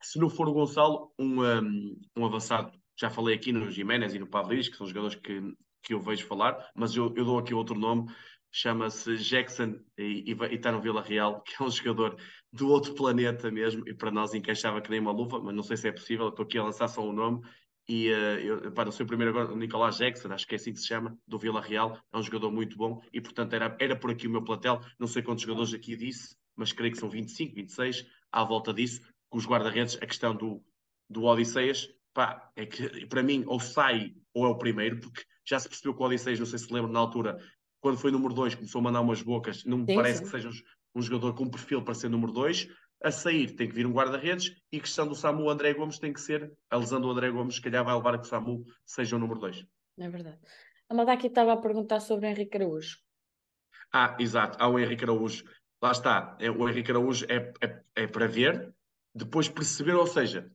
se 0.02 0.18
não 0.18 0.28
for 0.28 0.48
o 0.48 0.52
Gonçalo, 0.52 1.12
um, 1.18 1.42
um, 1.42 2.00
um 2.16 2.26
avançado, 2.26 2.72
já 2.98 3.10
falei 3.10 3.34
aqui 3.34 3.52
no 3.52 3.70
Jiménez 3.70 4.14
e 4.14 4.18
no 4.18 4.26
Pavlis, 4.26 4.68
que 4.68 4.76
são 4.76 4.86
jogadores 4.86 5.16
que, 5.16 5.40
que 5.82 5.94
eu 5.94 6.00
vejo 6.00 6.26
falar, 6.26 6.70
mas 6.74 6.94
eu, 6.94 7.12
eu 7.16 7.24
dou 7.24 7.38
aqui 7.38 7.54
outro 7.54 7.78
nome, 7.78 8.10
chama-se 8.50 9.16
Jackson 9.16 9.80
e, 9.96 10.36
está 10.50 10.70
no 10.70 10.80
Vila 10.80 11.02
Real, 11.02 11.40
que 11.42 11.54
é 11.60 11.64
um 11.64 11.70
jogador 11.70 12.16
do 12.52 12.68
outro 12.68 12.94
planeta 12.94 13.50
mesmo, 13.50 13.88
e 13.88 13.94
para 13.94 14.10
nós 14.10 14.34
encaixava 14.34 14.80
que 14.80 14.90
nem 14.90 15.00
uma 15.00 15.12
luva, 15.12 15.40
mas 15.40 15.54
não 15.54 15.62
sei 15.62 15.76
se 15.76 15.88
é 15.88 15.92
possível, 15.92 16.28
estou 16.28 16.44
aqui 16.44 16.58
a 16.58 16.64
lançar 16.64 16.86
só 16.88 17.02
o 17.02 17.12
nome, 17.12 17.40
e 17.88 18.10
uh, 18.10 18.38
eu, 18.38 18.72
para 18.72 18.90
o 18.90 18.92
seu 18.92 19.06
primeiro 19.06 19.30
agora, 19.30 19.52
o 19.52 19.56
Nicolás 19.56 19.96
Jackson, 19.96 20.32
acho 20.32 20.46
que 20.46 20.54
é 20.54 20.56
assim 20.56 20.72
que 20.72 20.80
se 20.80 20.86
chama, 20.86 21.18
do 21.26 21.38
Vila 21.38 21.60
Real, 21.60 21.98
é 22.12 22.18
um 22.18 22.22
jogador 22.22 22.52
muito 22.52 22.76
bom, 22.76 23.00
e 23.12 23.20
portanto 23.20 23.54
era, 23.54 23.74
era 23.80 23.96
por 23.96 24.10
aqui 24.10 24.26
o 24.26 24.30
meu 24.30 24.44
plantel, 24.44 24.80
não 24.98 25.06
sei 25.06 25.22
quantos 25.22 25.42
jogadores 25.42 25.72
aqui 25.72 25.96
disse, 25.96 26.36
mas 26.54 26.72
creio 26.72 26.92
que 26.92 26.98
são 26.98 27.08
25, 27.08 27.54
26, 27.54 28.06
à 28.30 28.44
volta 28.44 28.72
disso, 28.72 29.00
com 29.32 29.38
os 29.38 29.46
guarda-redes, 29.46 29.96
a 29.96 30.06
questão 30.06 30.36
do, 30.36 30.62
do 31.08 31.24
Odisseias, 31.24 31.88
pá, 32.12 32.52
é 32.54 32.66
que 32.66 33.06
para 33.06 33.22
mim 33.22 33.44
ou 33.46 33.58
sai 33.58 34.14
ou 34.34 34.44
é 34.44 34.48
o 34.50 34.58
primeiro, 34.58 35.00
porque 35.00 35.22
já 35.42 35.58
se 35.58 35.66
percebeu 35.66 35.94
que 35.94 36.02
o 36.02 36.04
Odisseias, 36.04 36.38
não 36.38 36.44
sei 36.44 36.58
se 36.58 36.70
lembra 36.70 36.92
na 36.92 36.98
altura, 36.98 37.38
quando 37.80 37.96
foi 37.96 38.10
número 38.10 38.34
2, 38.34 38.56
começou 38.56 38.80
a 38.80 38.82
mandar 38.82 39.00
umas 39.00 39.22
bocas, 39.22 39.64
não 39.64 39.78
me 39.78 39.86
sim, 39.86 39.94
parece 39.94 40.18
sim. 40.18 40.24
que 40.24 40.30
seja 40.30 40.50
um, 40.94 41.00
jogador 41.00 41.34
com 41.34 41.44
um 41.44 41.50
perfil 41.50 41.82
para 41.82 41.94
ser 41.94 42.10
número 42.10 42.30
2. 42.30 42.68
A 43.02 43.10
sair 43.10 43.56
tem 43.56 43.66
que 43.66 43.74
vir 43.74 43.86
um 43.86 43.92
guarda-redes 43.92 44.54
e 44.70 44.76
a 44.76 44.80
questão 44.80 45.08
do 45.08 45.14
Samu 45.14 45.48
André 45.48 45.72
Gomes 45.72 45.98
tem 45.98 46.12
que 46.12 46.20
ser, 46.20 46.52
a 46.70 46.76
lesão 46.76 47.00
do 47.00 47.10
André 47.10 47.30
Gomes, 47.30 47.54
se 47.54 47.62
calhar 47.62 47.82
vai 47.82 47.94
levar 47.96 48.14
a 48.14 48.18
que 48.18 48.26
o 48.26 48.28
Samu 48.28 48.64
seja 48.84 49.16
o 49.16 49.18
número 49.18 49.40
2. 49.40 49.66
É 49.98 50.08
verdade. 50.10 50.38
A 50.90 50.94
Madaki 50.94 51.28
estava 51.28 51.54
a 51.54 51.56
perguntar 51.56 52.00
sobre 52.00 52.26
o 52.26 52.28
Henrique 52.28 52.58
Araújo. 52.58 52.98
Ah, 53.92 54.14
exato, 54.20 54.58
há 54.60 54.68
o 54.68 54.78
Henrique 54.78 55.04
Araújo. 55.04 55.42
Lá 55.82 55.90
está, 55.90 56.36
é, 56.38 56.50
o 56.50 56.68
Henrique 56.68 56.90
Araújo 56.90 57.26
é, 57.28 57.52
é, 57.60 57.82
é 57.96 58.06
para 58.06 58.28
ver, 58.28 58.72
depois 59.14 59.48
perceber, 59.48 59.94
ou 59.94 60.06
seja, 60.06 60.50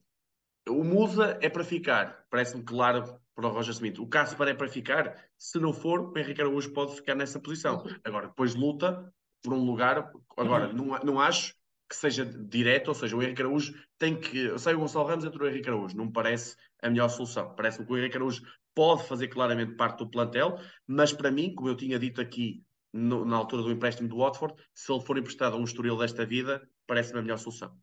o 0.68 0.84
Musa 0.84 1.38
é 1.40 1.48
para 1.48 1.64
ficar, 1.64 2.26
parece-me 2.30 2.62
claro 2.62 3.18
para 3.34 3.46
o 3.46 3.50
Roger 3.50 3.72
Smith. 3.72 3.98
O 3.98 4.06
Casper 4.06 4.48
é 4.48 4.54
para 4.54 4.68
ficar, 4.68 5.16
se 5.38 5.58
não 5.58 5.72
for, 5.72 6.12
o 6.12 6.18
Henrique 6.18 6.40
Araújo 6.40 6.72
pode 6.72 6.96
ficar 6.96 7.14
nessa 7.14 7.38
posição. 7.38 7.84
Agora, 8.04 8.28
depois 8.28 8.54
luta 8.54 9.12
por 9.42 9.52
um 9.52 9.64
lugar. 9.64 10.12
Agora, 10.36 10.72
não, 10.72 10.86
não 11.04 11.20
acho 11.20 11.54
que 11.88 11.96
seja 11.96 12.24
direto, 12.24 12.88
ou 12.88 12.94
seja, 12.94 13.16
o 13.16 13.22
Henrique 13.22 13.40
Araújo 13.40 13.74
tem 13.96 14.20
que. 14.20 14.58
Sei 14.58 14.74
o 14.74 14.80
Gonçalo 14.80 15.06
Ramos 15.06 15.24
entre 15.24 15.42
o 15.42 15.48
Henrique 15.48 15.68
Araújo, 15.68 15.96
não 15.96 16.06
me 16.06 16.12
parece 16.12 16.56
a 16.82 16.90
melhor 16.90 17.08
solução. 17.08 17.54
Parece-me 17.54 17.86
que 17.86 17.92
o 17.92 17.96
Henrique 17.96 18.16
Araújo 18.16 18.42
pode 18.74 19.04
fazer 19.04 19.28
claramente 19.28 19.74
parte 19.74 19.98
do 19.98 20.10
plantel, 20.10 20.58
mas 20.86 21.12
para 21.12 21.30
mim, 21.30 21.54
como 21.54 21.68
eu 21.68 21.76
tinha 21.76 21.98
dito 21.98 22.20
aqui 22.20 22.62
no, 22.92 23.24
na 23.24 23.36
altura 23.36 23.62
do 23.62 23.70
empréstimo 23.70 24.08
do 24.08 24.18
Watford, 24.18 24.54
se 24.74 24.92
ele 24.92 25.00
for 25.00 25.16
emprestado 25.18 25.56
a 25.56 25.58
um 25.58 25.64
Estoril 25.64 25.96
desta 25.96 26.26
vida, 26.26 26.68
parece-me 26.86 27.20
a 27.20 27.22
melhor 27.22 27.38
solução. 27.38 27.76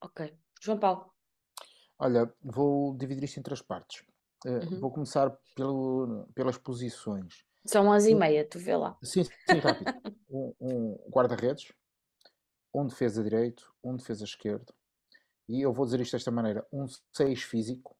Ok. 0.00 0.34
João 0.60 0.78
Paulo. 0.78 1.10
Olha, 1.98 2.32
vou 2.42 2.96
dividir 2.96 3.24
isto 3.24 3.38
em 3.38 3.42
três 3.42 3.60
partes. 3.60 4.02
Uh, 4.44 4.50
uhum. 4.50 4.80
Vou 4.80 4.90
começar 4.90 5.30
pelo, 5.54 6.26
pelas 6.34 6.56
posições. 6.56 7.44
São 7.66 7.88
11 7.88 8.10
e 8.10 8.14
meia, 8.14 8.48
tu 8.48 8.58
vê 8.58 8.74
lá. 8.74 8.96
Sim, 9.02 9.24
sim, 9.24 9.58
rápido. 9.62 9.84
um, 10.30 10.54
um 10.58 11.10
guarda-redes, 11.10 11.72
um 12.74 12.86
defesa 12.86 13.22
direito, 13.22 13.70
um 13.84 13.96
defesa 13.96 14.24
esquerdo. 14.24 14.72
E 15.46 15.60
eu 15.60 15.72
vou 15.72 15.84
dizer 15.84 16.00
isto 16.00 16.12
desta 16.12 16.30
maneira: 16.30 16.66
um 16.72 16.86
6 17.12 17.42
físico, 17.42 17.94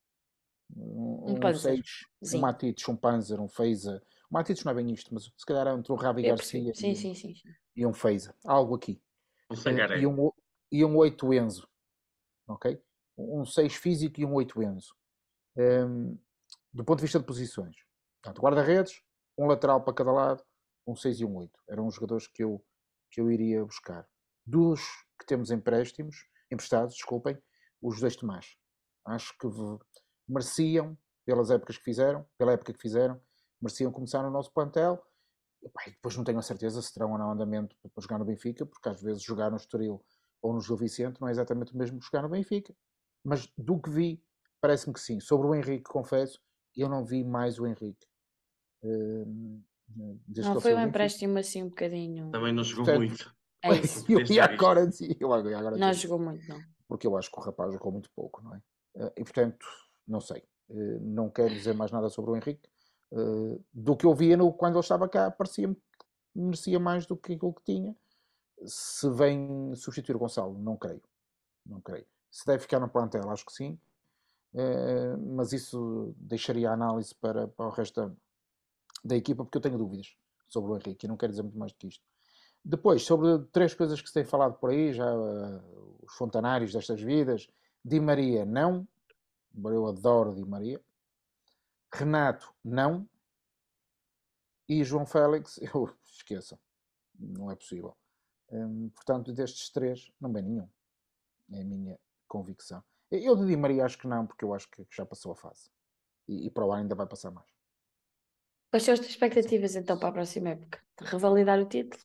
um 0.75 1.37
6, 1.53 2.07
um, 2.21 2.37
um 2.37 2.39
Matites, 2.39 2.89
um 2.89 2.95
Panzer, 2.95 3.39
um 3.39 3.47
Feiza. 3.47 4.01
O 4.31 4.33
Matites 4.33 4.63
não 4.63 4.71
é 4.71 4.75
bem 4.75 4.91
isto, 4.91 5.13
mas 5.13 5.25
se 5.25 5.45
calhar 5.45 5.67
é 5.67 5.73
entre 5.73 5.91
o 5.91 5.95
Ravi 5.95 6.23
Garcia 6.23 6.73
sim, 6.73 6.91
e, 6.91 6.95
sim, 6.95 7.13
sim, 7.13 7.35
e 7.75 7.85
um 7.85 7.93
Feiza. 7.93 8.33
Algo 8.43 8.75
aqui. 8.75 8.99
Um 9.51 9.55
uh, 9.55 9.97
e, 9.97 10.07
um, 10.07 10.31
e 10.71 10.85
um 10.85 10.97
8 10.97 11.33
Enzo 11.33 11.70
ok? 12.53 12.81
Um 13.17 13.45
6 13.45 13.75
físico 13.75 14.19
e 14.19 14.25
um 14.25 14.33
8 14.33 14.63
Enzo. 14.63 14.95
Um, 15.57 16.17
do 16.73 16.83
ponto 16.83 16.99
de 16.99 17.03
vista 17.03 17.19
de 17.19 17.25
posições. 17.25 17.75
Portanto, 18.21 18.41
guarda-redes, 18.41 19.01
um 19.37 19.47
lateral 19.47 19.83
para 19.83 19.93
cada 19.93 20.11
lado, 20.11 20.43
um 20.87 20.95
6 20.95 21.19
e 21.19 21.25
um 21.25 21.35
8. 21.37 21.51
Eram 21.69 21.87
os 21.87 21.95
jogadores 21.95 22.27
que 22.27 22.43
eu, 22.43 22.63
que 23.09 23.19
eu 23.19 23.31
iria 23.31 23.63
buscar. 23.65 24.07
Dos 24.45 24.81
que 25.19 25.25
temos 25.25 25.51
empréstimos, 25.51 26.27
emprestados, 26.51 26.95
desculpem, 26.95 27.37
os 27.81 27.99
dois 27.99 28.15
Tomás. 28.15 28.57
Acho 29.05 29.35
que 29.37 29.47
mereciam, 30.27 30.97
pelas 31.25 31.49
épocas 31.49 31.77
que 31.77 31.83
fizeram, 31.83 32.25
pela 32.37 32.53
época 32.53 32.73
que 32.73 32.81
fizeram, 32.81 33.19
mereciam 33.61 33.91
começar 33.91 34.23
no 34.23 34.31
nosso 34.31 34.51
plantel. 34.51 35.01
E 35.63 35.91
depois 35.91 36.17
não 36.17 36.23
tenho 36.23 36.39
a 36.39 36.43
certeza 36.43 36.81
se 36.81 36.93
terão 36.93 37.11
ou 37.11 37.17
não 37.17 37.31
andamento 37.31 37.75
para 37.81 38.01
jogar 38.01 38.17
no 38.17 38.25
Benfica, 38.25 38.65
porque 38.65 38.89
às 38.89 39.01
vezes 39.01 39.21
jogar 39.21 39.51
no 39.51 39.57
Estoril 39.57 40.03
ou 40.41 40.53
no 40.53 40.61
Gil 40.61 40.75
Vicente 40.75 41.21
não 41.21 41.27
é 41.27 41.31
exatamente 41.31 41.73
o 41.73 41.77
mesmo 41.77 41.99
que 41.99 42.05
jogar 42.05 42.23
no 42.23 42.29
Benfica. 42.29 42.73
Mas 43.23 43.51
do 43.57 43.79
que 43.79 43.89
vi, 43.89 44.23
parece-me 44.59 44.93
que 44.93 44.99
sim. 44.99 45.19
Sobre 45.19 45.47
o 45.47 45.55
Henrique, 45.55 45.83
confesso, 45.83 46.39
eu 46.75 46.89
não 46.89 47.05
vi 47.05 47.23
mais 47.23 47.59
o 47.59 47.67
Henrique. 47.67 48.07
Uh, 48.83 49.61
não 50.37 50.59
foi 50.59 50.73
um 50.73 50.81
empréstimo 50.81 51.37
assim 51.37 51.63
um 51.63 51.69
bocadinho. 51.69 52.31
Também 52.31 52.53
não 52.53 52.63
jogou 52.63 52.85
Portanto, 52.85 53.07
muito. 53.07 53.35
É 53.63 53.75
isso. 53.77 54.11
eu, 54.11 54.21
e 54.21 54.39
agora, 54.39 54.89
eu 55.19 55.33
agora 55.33 55.77
não 55.77 55.93
jogou 55.93 56.19
muito, 56.19 56.47
não. 56.47 56.59
Porque 56.87 57.05
eu 57.05 57.15
acho 57.15 57.31
que 57.31 57.39
o 57.39 57.43
rapaz 57.43 57.73
jogou 57.73 57.91
muito 57.91 58.09
pouco, 58.15 58.41
não 58.41 58.55
é? 58.55 58.61
Uh, 58.95 59.11
e 59.17 59.23
portanto, 59.23 59.65
não 60.07 60.19
sei. 60.19 60.43
Uh, 60.69 60.99
não 61.01 61.29
quero 61.29 61.53
dizer 61.53 61.73
mais 61.75 61.91
nada 61.91 62.09
sobre 62.09 62.31
o 62.31 62.35
Henrique. 62.35 62.69
Do 63.73 63.97
que 63.97 64.05
eu 64.05 64.15
via 64.15 64.37
no, 64.37 64.53
quando 64.53 64.75
ele 64.75 64.79
estava 64.79 65.07
cá, 65.09 65.29
parecia-me 65.29 65.75
que 65.75 65.81
merecia 66.33 66.79
mais 66.79 67.05
do 67.05 67.17
que 67.17 67.33
aquilo 67.33 67.53
que 67.53 67.63
tinha. 67.63 67.93
Se 68.65 69.09
vem 69.09 69.73
substituir 69.75 70.15
o 70.15 70.19
Gonçalo, 70.19 70.57
não 70.57 70.77
creio. 70.77 71.01
Não 71.65 71.81
creio. 71.81 72.05
Se 72.29 72.45
deve 72.45 72.59
ficar 72.59 72.79
no 72.79 72.89
plantel, 72.89 73.29
acho 73.29 73.45
que 73.45 73.53
sim. 73.53 73.79
Uh, 74.53 75.17
mas 75.35 75.53
isso 75.53 76.13
deixaria 76.17 76.69
a 76.69 76.73
análise 76.73 77.15
para, 77.15 77.47
para 77.47 77.67
o 77.67 77.69
resto 77.69 78.01
da, 78.01 78.15
da, 79.03 79.15
equipa, 79.15 79.45
porque 79.45 79.57
eu 79.57 79.61
tenho 79.61 79.77
dúvidas 79.77 80.13
sobre 80.49 80.71
o 80.71 80.75
Henrique 80.75 81.07
não 81.07 81.15
quero 81.15 81.31
dizer 81.31 81.43
muito 81.43 81.57
mais 81.57 81.71
do 81.71 81.77
que 81.77 81.87
isto. 81.87 82.03
Depois, 82.63 83.03
sobre 83.03 83.39
três 83.51 83.73
coisas 83.73 84.01
que 84.01 84.07
se 84.07 84.13
tem 84.13 84.25
falado 84.25 84.55
por 84.55 84.69
aí, 84.69 84.93
já 84.93 85.05
uh, 85.15 85.95
os 86.03 86.13
fontanários 86.13 86.73
destas 86.73 87.01
vidas, 87.01 87.47
Di 87.83 87.99
Maria 87.99 88.45
não, 88.45 88.87
eu 89.55 89.87
adoro 89.87 90.35
Di 90.35 90.45
Maria. 90.45 90.81
Renato, 91.93 92.53
não. 92.63 93.07
E 94.67 94.83
João 94.83 95.05
Félix, 95.05 95.59
eu 95.73 95.89
esqueçam. 96.05 96.59
Não 97.17 97.49
é 97.51 97.55
possível. 97.55 97.95
Hum, 98.51 98.89
portanto, 98.93 99.31
destes 99.31 99.69
três, 99.69 100.11
não 100.19 100.31
vem 100.31 100.43
nenhum. 100.43 100.67
É 101.51 101.61
a 101.61 101.65
minha 101.65 101.99
convicção. 102.27 102.83
Eu 103.09 103.35
de 103.35 103.45
Di 103.45 103.57
Maria 103.57 103.85
acho 103.85 103.97
que 103.97 104.07
não, 104.07 104.25
porque 104.25 104.45
eu 104.45 104.53
acho 104.53 104.69
que 104.69 104.85
já 104.89 105.05
passou 105.05 105.31
a 105.31 105.35
fase. 105.35 105.69
E, 106.27 106.47
e 106.47 106.49
para 106.49 106.65
o 106.65 106.71
ar 106.71 106.79
ainda 106.79 106.95
vai 106.95 107.05
passar 107.05 107.31
mais. 107.31 107.47
Quais 108.69 108.83
são 108.83 108.93
as 108.93 108.99
tuas 108.99 109.11
expectativas 109.11 109.75
então 109.75 109.97
para 109.97 110.09
a 110.09 110.13
próxima 110.13 110.49
época? 110.49 110.79
De 110.99 111.05
revalidar 111.05 111.59
o 111.59 111.65
título 111.65 112.01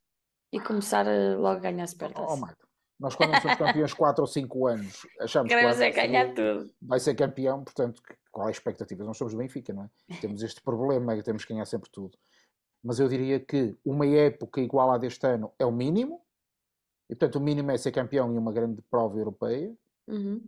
e 0.52 0.60
começar 0.60 1.06
a, 1.06 1.36
logo 1.36 1.58
a 1.58 1.60
ganhar 1.60 1.84
Oh, 1.84 1.88
supertaça? 1.88 2.36
Marco, 2.40 2.66
nós 2.98 3.14
quando 3.14 3.32
não 3.34 3.40
somos 3.40 3.56
campeões 3.58 3.94
4 3.94 4.22
ou 4.22 4.26
5 4.26 4.66
anos, 4.66 5.06
achamos 5.20 5.52
que 5.52 5.56
Queremos 5.58 5.78
vai- 5.78 5.88
é 5.88 5.92
ganhar 5.92 6.34
tudo. 6.34 6.74
vai 6.82 6.98
ser 6.98 7.14
campeão, 7.14 7.62
portanto, 7.62 8.02
que- 8.02 8.16
qual 8.32 8.48
é 8.48 8.50
a 8.50 8.52
expectativa? 8.52 9.04
Nós 9.04 9.16
somos 9.16 9.32
do 9.32 9.38
Benfica, 9.38 9.72
não 9.72 9.84
é? 9.84 9.90
Temos 10.20 10.42
este 10.42 10.60
problema, 10.60 11.14
que 11.14 11.22
temos 11.22 11.44
que 11.44 11.52
ganhar 11.52 11.66
sempre 11.66 11.88
tudo. 11.90 12.18
Mas 12.82 12.98
eu 12.98 13.08
diria 13.08 13.38
que 13.38 13.76
uma 13.84 14.06
época 14.06 14.60
igual 14.60 14.90
à 14.90 14.98
deste 14.98 15.24
ano 15.26 15.52
é 15.58 15.64
o 15.64 15.72
mínimo, 15.72 16.20
e 17.08 17.14
portanto 17.14 17.36
o 17.36 17.40
mínimo 17.40 17.70
é 17.70 17.78
ser 17.78 17.92
campeão 17.92 18.32
em 18.32 18.38
uma 18.38 18.52
grande 18.52 18.82
prova 18.82 19.18
europeia, 19.18 19.76
Uhum. 20.08 20.40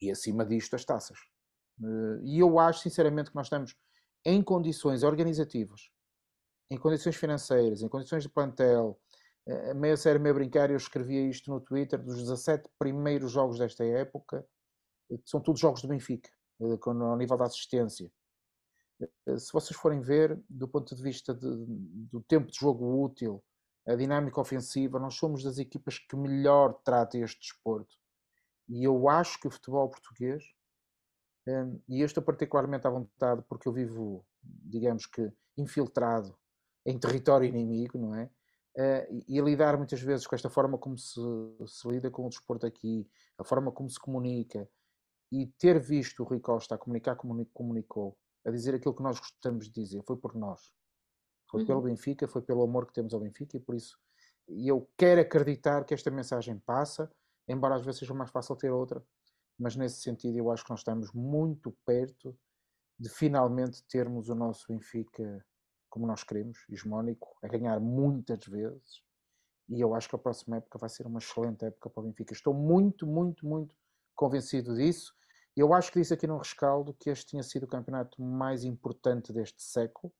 e 0.00 0.10
acima 0.10 0.44
disto 0.44 0.74
as 0.74 0.84
taças. 0.84 1.18
Eh, 1.82 2.20
E 2.24 2.38
eu 2.38 2.58
acho, 2.58 2.80
sinceramente, 2.80 3.30
que 3.30 3.36
nós 3.36 3.46
estamos 3.46 3.76
em 4.24 4.42
condições 4.42 5.02
organizativas, 5.02 5.90
em 6.70 6.78
condições 6.78 7.16
financeiras, 7.16 7.82
em 7.82 7.88
condições 7.88 8.22
de 8.22 8.28
plantel. 8.28 8.98
eh, 9.46 9.74
Meio 9.74 9.94
a 9.94 9.96
sério, 9.96 10.20
meio 10.20 10.34
a 10.34 10.38
brincar, 10.38 10.70
eu 10.70 10.76
escrevia 10.76 11.28
isto 11.28 11.50
no 11.50 11.60
Twitter, 11.60 12.00
dos 12.02 12.16
17 12.18 12.68
primeiros 12.78 13.32
jogos 13.32 13.58
desta 13.58 13.84
época, 13.84 14.46
eh, 15.10 15.18
são 15.24 15.40
todos 15.40 15.60
jogos 15.60 15.82
do 15.82 15.88
Benfica, 15.88 16.30
ao 16.60 17.16
nível 17.16 17.36
da 17.36 17.46
assistência. 17.46 18.10
Se 19.36 19.52
vocês 19.52 19.76
forem 19.78 20.00
ver, 20.00 20.40
do 20.48 20.68
ponto 20.68 20.94
de 20.94 21.02
vista 21.02 21.34
de- 21.34 21.64
do 22.12 22.20
tempo 22.22 22.50
de 22.52 22.56
jogo 22.58 23.02
útil, 23.02 23.42
a 23.86 23.94
dinâmica 23.94 24.40
ofensiva, 24.40 24.98
nós 24.98 25.14
somos 25.14 25.42
das 25.42 25.58
equipas 25.58 25.98
que 25.98 26.16
melhor 26.16 26.74
trata 26.84 27.18
este 27.18 27.40
desporto. 27.40 27.96
E 28.68 28.84
eu 28.84 29.08
acho 29.08 29.40
que 29.40 29.48
o 29.48 29.50
futebol 29.50 29.88
português, 29.88 30.44
hum, 31.46 31.80
e 31.88 32.00
eu 32.00 32.06
estou 32.06 32.22
particularmente 32.22 32.86
à 32.86 32.90
vontade 32.90 33.42
porque 33.48 33.68
eu 33.68 33.72
vivo, 33.72 34.24
digamos 34.42 35.06
que, 35.06 35.32
infiltrado 35.56 36.36
em 36.86 36.98
território 36.98 37.48
inimigo, 37.48 37.98
não 37.98 38.14
é? 38.14 38.30
Eh, 38.76 39.08
e, 39.28 39.38
a 39.38 39.42
lidar 39.44 39.76
muitas 39.76 40.00
vezes 40.00 40.26
com 40.26 40.34
esta 40.34 40.48
forma 40.48 40.78
como 40.78 40.96
se, 40.96 41.20
se 41.66 41.86
lida 41.88 42.10
com 42.10 42.26
o 42.26 42.28
desporto 42.28 42.66
aqui, 42.66 43.06
a 43.38 43.44
forma 43.44 43.70
como 43.70 43.90
se 43.90 44.00
comunica, 44.00 44.68
e 45.30 45.46
ter 45.46 45.78
visto 45.80 46.22
o 46.22 46.26
Rui 46.26 46.40
Costa 46.40 46.74
a 46.74 46.78
comunicar 46.78 47.16
como 47.16 47.32
comuni- 47.32 47.50
comunicou, 47.52 48.16
a 48.46 48.50
dizer 48.50 48.74
aquilo 48.74 48.94
que 48.94 49.02
nós 49.02 49.18
gostamos 49.18 49.66
de 49.66 49.72
dizer, 49.72 50.02
foi 50.06 50.16
por 50.16 50.34
nós. 50.34 50.72
Foi 51.52 51.64
pelo 51.66 51.80
Uhum. 51.80 51.84
Benfica, 51.84 52.26
foi 52.26 52.42
pelo 52.42 52.62
amor 52.62 52.86
que 52.86 52.94
temos 52.94 53.14
ao 53.14 53.20
Benfica, 53.20 53.56
e 53.56 53.60
por 53.60 53.74
isso 53.74 53.96
e 54.48 54.68
eu 54.68 54.90
quero 54.98 55.20
acreditar 55.20 55.84
que 55.84 55.94
esta 55.94 56.10
mensagem 56.10 56.58
passa, 56.58 57.10
embora 57.48 57.76
às 57.76 57.84
vezes 57.84 58.00
seja 58.00 58.12
mais 58.12 58.30
fácil 58.30 58.56
ter 58.56 58.70
outra, 58.70 59.04
mas 59.58 59.76
nesse 59.76 60.00
sentido 60.00 60.36
eu 60.36 60.50
acho 60.50 60.64
que 60.64 60.70
nós 60.70 60.80
estamos 60.80 61.12
muito 61.12 61.70
perto 61.84 62.36
de 62.98 63.08
finalmente 63.08 63.84
termos 63.84 64.28
o 64.28 64.34
nosso 64.34 64.66
Benfica 64.68 65.44
como 65.88 66.06
nós 66.06 66.24
queremos, 66.24 66.64
hegemónico, 66.70 67.36
a 67.42 67.48
ganhar 67.48 67.78
muitas 67.78 68.46
vezes. 68.46 69.02
E 69.68 69.80
eu 69.80 69.94
acho 69.94 70.08
que 70.08 70.16
a 70.16 70.18
próxima 70.18 70.56
época 70.56 70.78
vai 70.78 70.88
ser 70.88 71.06
uma 71.06 71.18
excelente 71.18 71.66
época 71.66 71.90
para 71.90 72.00
o 72.00 72.04
Benfica. 72.06 72.32
Estou 72.32 72.54
muito, 72.54 73.06
muito, 73.06 73.46
muito 73.46 73.76
convencido 74.14 74.74
disso. 74.74 75.14
Eu 75.54 75.74
acho 75.74 75.92
que 75.92 76.00
disse 76.00 76.14
aqui 76.14 76.26
no 76.26 76.38
rescaldo 76.38 76.94
que 76.94 77.10
este 77.10 77.26
tinha 77.26 77.42
sido 77.42 77.64
o 77.64 77.68
campeonato 77.68 78.22
mais 78.22 78.64
importante 78.64 79.34
deste 79.34 79.62
século. 79.62 80.10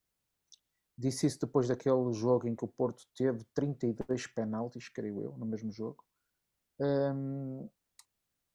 Disse 1.03 1.27
isso 1.27 1.41
depois 1.41 1.67
daquele 1.67 2.13
jogo 2.13 2.47
em 2.47 2.55
que 2.55 2.65
o 2.65 2.69
Porto 2.69 3.05
teve 3.17 3.43
32 3.55 4.29
penaltis, 4.29 4.89
creio 4.89 5.21
eu, 5.21 5.37
no 5.37 5.45
mesmo 5.45 5.73
jogo. 5.73 6.05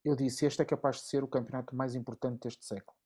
Eu 0.01 0.15
disse: 0.15 0.45
Este 0.45 0.61
é 0.61 0.65
capaz 0.65 0.95
de 0.95 1.07
ser 1.07 1.25
o 1.25 1.27
campeonato 1.27 1.75
mais 1.75 1.93
importante 1.93 2.39
deste 2.39 2.65
século. 2.65 2.97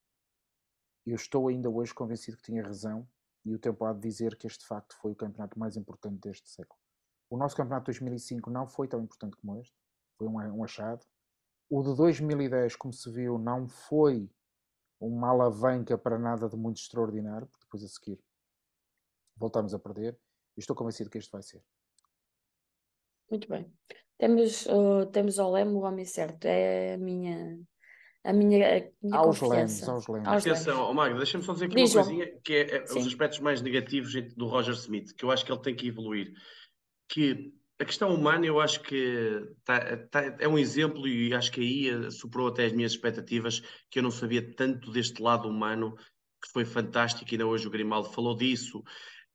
Eu 1.07 1.15
estou 1.15 1.47
ainda 1.47 1.67
hoje 1.71 1.91
convencido 1.91 2.37
que 2.37 2.43
tinha 2.43 2.61
razão, 2.61 3.09
e 3.43 3.55
o 3.55 3.57
tempo 3.57 3.83
há 3.83 3.93
de 3.93 4.01
dizer 4.01 4.35
que 4.35 4.45
este 4.45 4.59
de 4.59 4.67
facto 4.67 4.95
foi 5.01 5.13
o 5.13 5.15
campeonato 5.15 5.57
mais 5.57 5.75
importante 5.75 6.19
deste 6.19 6.47
século. 6.47 6.79
O 7.27 7.35
nosso 7.35 7.55
campeonato 7.55 7.85
de 7.85 7.97
2005 7.97 8.47
não 8.51 8.67
foi 8.67 8.87
tão 8.87 9.01
importante 9.01 9.35
como 9.37 9.59
este, 9.59 9.75
foi 10.19 10.27
um, 10.27 10.37
um 10.37 10.63
achado. 10.63 11.03
O 11.67 11.81
de 11.81 11.95
2010, 11.95 12.75
como 12.75 12.93
se 12.93 13.09
viu, 13.09 13.39
não 13.39 13.67
foi 13.67 14.29
uma 14.99 15.29
alavanca 15.29 15.97
para 15.97 16.19
nada 16.19 16.47
de 16.47 16.55
muito 16.55 16.77
extraordinário, 16.77 17.47
porque 17.47 17.65
depois 17.65 17.83
a 17.83 17.87
seguir 17.87 18.19
voltámos 19.35 19.73
a 19.73 19.79
perder. 19.79 20.17
E 20.57 20.59
estou 20.59 20.75
convencido 20.75 21.09
que 21.09 21.17
este 21.17 21.31
vai 21.31 21.41
ser. 21.41 21.61
Muito 23.29 23.47
bem. 23.47 23.71
Temos, 24.17 24.65
uh, 24.67 25.05
temos 25.11 25.39
ao 25.39 25.51
Leme 25.51 25.71
o 25.73 25.79
homem 25.81 26.05
certo. 26.05 26.45
É 26.45 26.93
a 26.95 26.97
minha, 26.97 27.59
a 28.23 28.33
minha, 28.33 28.77
a 28.77 28.81
minha 29.01 29.17
Aos 29.17 29.39
confiança. 29.39 29.55
lemes, 29.85 29.89
aos 29.89 30.07
lemes. 30.07 30.27
Atenção, 30.27 30.89
oh, 30.89 30.93
Magda, 30.93 31.17
deixa-me 31.17 31.43
só 31.43 31.53
dizer 31.53 31.65
aqui 31.65 31.75
Diz, 31.75 31.95
uma 31.95 32.03
João. 32.03 32.15
coisinha 32.17 32.39
que 32.43 32.53
é, 32.53 32.77
é 32.77 32.83
os 32.83 33.07
aspectos 33.07 33.39
mais 33.39 33.61
negativos 33.61 34.13
do 34.35 34.47
Roger 34.47 34.73
Smith, 34.73 35.15
que 35.15 35.23
eu 35.25 35.31
acho 35.31 35.45
que 35.45 35.51
ele 35.51 35.61
tem 35.61 35.75
que 35.75 35.87
evoluir. 35.87 36.31
Que 37.09 37.53
a 37.79 37.85
questão 37.85 38.13
humana, 38.13 38.45
eu 38.45 38.59
acho 38.59 38.81
que 38.83 39.41
tá- 39.63 39.97
tá- 40.11 40.35
é 40.39 40.47
um 40.47 40.59
exemplo 40.59 41.07
e 41.07 41.33
acho 41.33 41.51
que 41.51 41.61
aí 41.61 41.89
eh, 41.89 42.11
superou 42.11 42.47
até 42.49 42.65
as 42.65 42.73
minhas 42.73 42.91
expectativas, 42.91 43.61
que 43.89 43.97
eu 43.97 44.03
não 44.03 44.11
sabia 44.11 44.53
tanto 44.55 44.91
deste 44.91 45.19
lado 45.21 45.47
humano, 45.49 45.95
que 46.43 46.51
foi 46.51 46.63
fantástico, 46.63 47.27
e 47.27 47.33
ainda 47.33 47.47
hoje 47.47 47.65
o 47.65 47.71
Grimaldo 47.71 48.09
falou 48.11 48.35
disso. 48.35 48.83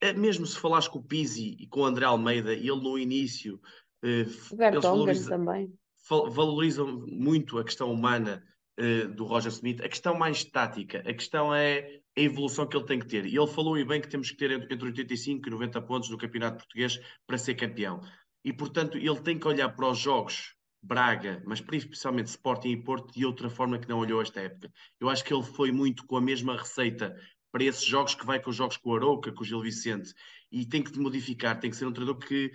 Eh, 0.01 0.12
Mesmo 0.12 0.47
se 0.47 0.59
falares 0.59 0.89
com 0.89 0.98
o 0.98 1.02
Pizzi 1.05 1.56
e 1.59 1.66
com 1.66 1.81
o 1.81 1.85
André 1.85 2.05
Almeida, 2.05 2.52
ele 2.52 2.70
no 2.81 2.98
início, 2.98 3.60
O 4.05 4.62
eles 4.62 4.82
valorizam, 4.82 5.39
também. 5.39 5.73
val- 6.09 6.31
valorizam 6.31 7.05
muito 7.06 7.59
a 7.59 7.64
questão 7.64 7.90
humana 7.93 8.43
eh, 8.78 9.06
do 9.06 9.24
Roger 9.24 9.51
Smith, 9.51 9.81
a 9.81 9.89
questão 9.89 10.14
mais 10.14 10.44
tática, 10.44 10.98
a 11.01 11.14
questão 11.14 11.55
é 11.55 12.01
a 12.16 12.20
evolução 12.20 12.66
que 12.66 12.77
ele 12.77 12.86
tem 12.86 12.98
que 12.98 13.06
ter. 13.06 13.27
E 13.27 13.36
ele 13.36 13.47
falou 13.47 13.77
e 13.78 13.85
bem 13.85 14.01
que 14.01 14.09
temos 14.09 14.31
que 14.31 14.36
ter 14.36 14.51
entre 14.51 14.74
entre 14.74 14.86
85 14.89 15.48
e 15.48 15.51
90 15.51 15.81
pontos 15.82 16.10
no 16.10 16.18
Campeonato 16.18 16.59
Português 16.59 16.98
para 17.27 17.39
ser 17.39 17.55
campeão. 17.55 18.01
E 18.44 18.52
portanto, 18.52 18.97
ele 18.97 19.20
tem 19.20 19.39
que 19.39 19.48
olhar 19.48 19.70
para 19.70 19.90
os 19.90 19.98
jogos 19.98 20.55
Braga, 20.82 21.43
mas 21.47 21.60
principalmente 21.60 22.28
Sporting 22.28 22.68
e 22.70 22.82
Porto, 22.85 23.12
de 23.12 23.27
outra 23.27 23.51
forma 23.51 23.77
que 23.78 23.89
não 23.89 23.98
olhou 23.98 24.23
esta 24.23 24.40
época. 24.40 24.70
Eu 25.01 25.09
acho 25.09 25.24
que 25.24 25.35
ele 25.35 25.43
foi 25.43 25.73
muito 25.73 26.06
com 26.06 26.16
a 26.16 26.20
mesma 26.20 26.56
receita 26.56 27.16
para 27.57 27.65
esses 27.65 27.87
jogos 27.87 28.15
que 28.15 28.27
vai 28.27 28.39
com 28.39 28.51
os 28.51 28.57
jogos 28.57 28.77
com 28.77 28.91
o 28.91 28.97
Arouca, 28.97 29.33
com 29.33 29.41
o 29.41 29.45
Gil 29.45 29.62
Vicente, 29.62 30.12
e 30.53 30.66
tem 30.66 30.83
que 30.83 30.99
modificar, 30.99 31.59
tem 31.59 31.70
que 31.70 31.77
ser 31.78 31.87
um 31.87 31.93
treinador 31.93 32.20
que 32.20 32.53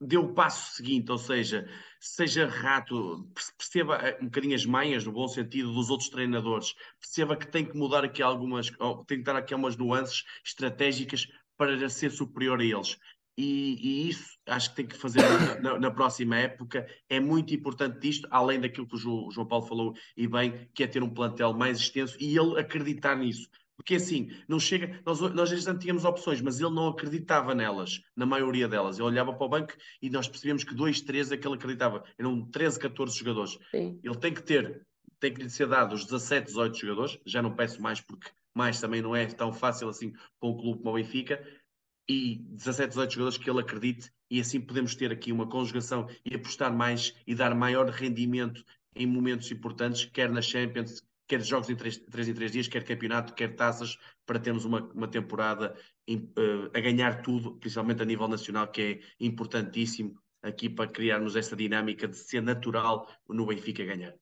dê 0.00 0.16
o 0.16 0.32
passo 0.32 0.76
seguinte, 0.76 1.12
ou 1.12 1.18
seja, 1.18 1.68
seja 2.00 2.46
rato, 2.46 3.30
perceba 3.58 3.96
eh, 3.96 4.18
um 4.22 4.24
bocadinho 4.24 4.54
as 4.54 4.64
manhas, 4.64 5.04
no 5.04 5.12
bom 5.12 5.28
sentido, 5.28 5.74
dos 5.74 5.90
outros 5.90 6.08
treinadores, 6.08 6.74
perceba 6.98 7.36
que 7.36 7.46
tem 7.46 7.66
que 7.66 7.76
mudar 7.76 8.02
aqui 8.02 8.22
algumas, 8.22 8.70
tem 9.06 9.18
que 9.18 9.24
dar 9.24 9.36
aqui 9.36 9.52
algumas 9.52 9.76
nuances 9.76 10.24
estratégicas 10.42 11.28
para 11.58 11.86
ser 11.90 12.10
superior 12.10 12.58
a 12.60 12.64
eles. 12.64 12.98
E, 13.36 13.76
e 14.06 14.08
isso 14.08 14.38
acho 14.46 14.70
que 14.70 14.76
tem 14.76 14.86
que 14.86 14.96
fazer 14.96 15.20
na, 15.60 15.78
na- 15.78 15.90
próxima 15.90 16.38
época. 16.38 16.86
É 17.10 17.20
muito 17.20 17.52
importante 17.52 18.08
isto, 18.08 18.26
além 18.30 18.58
daquilo 18.58 18.86
que 18.86 18.96
o 18.96 19.30
João 19.30 19.46
Paulo 19.46 19.66
falou 19.66 19.94
e 20.16 20.26
bem, 20.26 20.66
que 20.72 20.82
é 20.82 20.86
ter 20.86 21.02
um 21.02 21.12
plantel 21.12 21.52
mais 21.52 21.78
extenso 21.78 22.16
e 22.18 22.38
ele 22.38 22.58
acreditar 22.58 23.16
nisso. 23.16 23.50
Porque 23.76 23.96
assim, 23.96 24.30
não 24.48 24.58
chega. 24.58 25.00
Nós, 25.04 25.20
nós 25.20 25.40
às 25.40 25.64
vezes 25.64 25.78
tínhamos 25.80 26.04
opções, 26.04 26.40
mas 26.40 26.60
ele 26.60 26.70
não 26.70 26.88
acreditava 26.88 27.54
nelas, 27.54 28.00
na 28.16 28.24
maioria 28.24 28.68
delas. 28.68 28.98
Ele 28.98 29.08
olhava 29.08 29.32
para 29.32 29.46
o 29.46 29.48
banco 29.48 29.72
e 30.00 30.08
nós 30.08 30.28
percebemos 30.28 30.64
que 30.64 30.74
dois, 30.74 31.00
três 31.00 31.32
é 31.32 31.36
que 31.36 31.46
ele 31.46 31.56
acreditava. 31.56 32.04
Eram 32.18 32.44
13, 32.50 32.78
14 32.78 33.18
jogadores. 33.18 33.58
Sim. 33.70 33.98
Ele 34.02 34.16
tem 34.16 34.32
que 34.32 34.42
ter, 34.42 34.86
tem 35.18 35.34
que 35.34 35.42
lhe 35.42 35.50
ser 35.50 35.66
dado 35.66 35.94
os 35.94 36.04
17, 36.04 36.46
18 36.46 36.78
jogadores. 36.78 37.18
Já 37.26 37.42
não 37.42 37.54
peço 37.54 37.82
mais, 37.82 38.00
porque 38.00 38.30
mais 38.54 38.80
também 38.80 39.02
não 39.02 39.14
é 39.14 39.26
tão 39.26 39.52
fácil 39.52 39.88
assim 39.88 40.12
para 40.12 40.48
um 40.48 40.56
clube 40.56 40.78
como 40.78 40.90
o 40.90 40.94
Benfica. 40.94 41.44
E 42.08 42.36
17, 42.50 42.90
18 42.90 43.12
jogadores 43.12 43.38
que 43.38 43.48
ele 43.48 43.60
acredite, 43.60 44.12
e 44.30 44.38
assim 44.38 44.60
podemos 44.60 44.94
ter 44.94 45.10
aqui 45.10 45.32
uma 45.32 45.48
conjugação 45.48 46.06
e 46.22 46.34
apostar 46.34 46.70
mais 46.70 47.14
e 47.26 47.34
dar 47.34 47.54
maior 47.54 47.88
rendimento 47.88 48.62
em 48.94 49.06
momentos 49.06 49.50
importantes, 49.50 50.04
quer 50.04 50.30
na 50.30 50.42
Champions, 50.42 51.02
quer 51.26 51.40
jogos 51.40 51.70
em 51.70 51.76
3, 51.76 51.96
em 51.96 52.34
3 52.34 52.52
dias, 52.52 52.68
quer 52.68 52.84
campeonato, 52.84 53.34
quer 53.34 53.54
taças, 53.54 53.98
para 54.26 54.38
termos 54.38 54.64
uma, 54.64 54.82
uma 54.92 55.08
temporada 55.08 55.74
em, 56.06 56.30
eh, 56.36 56.78
a 56.78 56.80
ganhar 56.80 57.22
tudo, 57.22 57.56
principalmente 57.58 58.02
a 58.02 58.04
nível 58.04 58.28
nacional, 58.28 58.68
que 58.68 58.82
é 58.82 59.24
importantíssimo 59.24 60.18
aqui 60.42 60.68
para 60.68 60.90
criarmos 60.90 61.36
essa 61.36 61.56
dinâmica 61.56 62.06
de 62.06 62.16
ser 62.16 62.42
natural 62.42 63.08
no 63.28 63.46
Benfica 63.46 63.84
ganhar. 63.84 64.14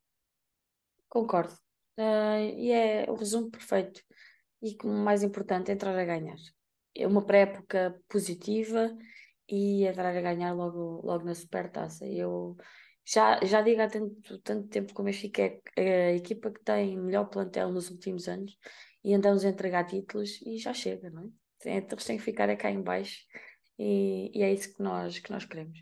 Concordo. 1.09 1.55
Ah, 1.99 2.41
e 2.41 2.70
é 2.70 3.11
o 3.11 3.15
resumo 3.15 3.51
perfeito. 3.51 4.03
E 4.62 4.77
como 4.77 4.95
mais 4.95 5.23
importante, 5.23 5.73
entrar 5.73 5.99
a 5.99 6.05
ganhar. 6.05 6.39
É 6.95 7.07
uma 7.07 7.24
pré-época 7.24 8.01
positiva 8.09 8.97
e 9.49 9.85
entrar 9.85 10.16
a 10.16 10.20
ganhar 10.20 10.53
logo, 10.55 11.05
logo 11.05 11.24
na 11.24 11.35
Supertaça. 11.35 12.07
Eu 12.07 12.57
já, 13.05 13.41
já 13.45 13.62
digo 13.62 13.83
há 13.83 13.89
tanto, 13.89 14.39
tanto 14.39 14.69
tempo 14.69 14.95
como 14.95 15.09
eu 15.09 15.12
fico, 15.12 15.41
é 15.41 15.61
a 15.77 16.15
equipa 16.15 16.51
que 16.51 16.62
tem 16.62 16.97
melhor 16.97 17.24
plantel 17.24 17.70
nos 17.70 17.91
últimos 17.91 18.29
anos 18.29 18.57
e 19.05 19.15
andamos 19.15 19.45
a 19.45 19.49
entregar 19.49 19.85
títulos 19.85 20.41
e 20.43 20.59
já 20.59 20.73
chega, 20.73 21.11
não 21.11 21.24
é? 21.65 21.77
Eles 21.79 22.05
têm 22.05 22.16
que 22.16 22.23
ficar 22.23 22.49
é 22.49 22.57
cá 22.57 22.70
em 22.70 22.83
baixo 22.83 23.19
e, 23.79 24.31
e 24.37 24.43
é 24.43 24.53
isso 24.53 24.74
que 24.74 24.83
nós, 24.83 25.19
que 25.19 25.31
nós 25.31 25.45
queremos. 25.45 25.79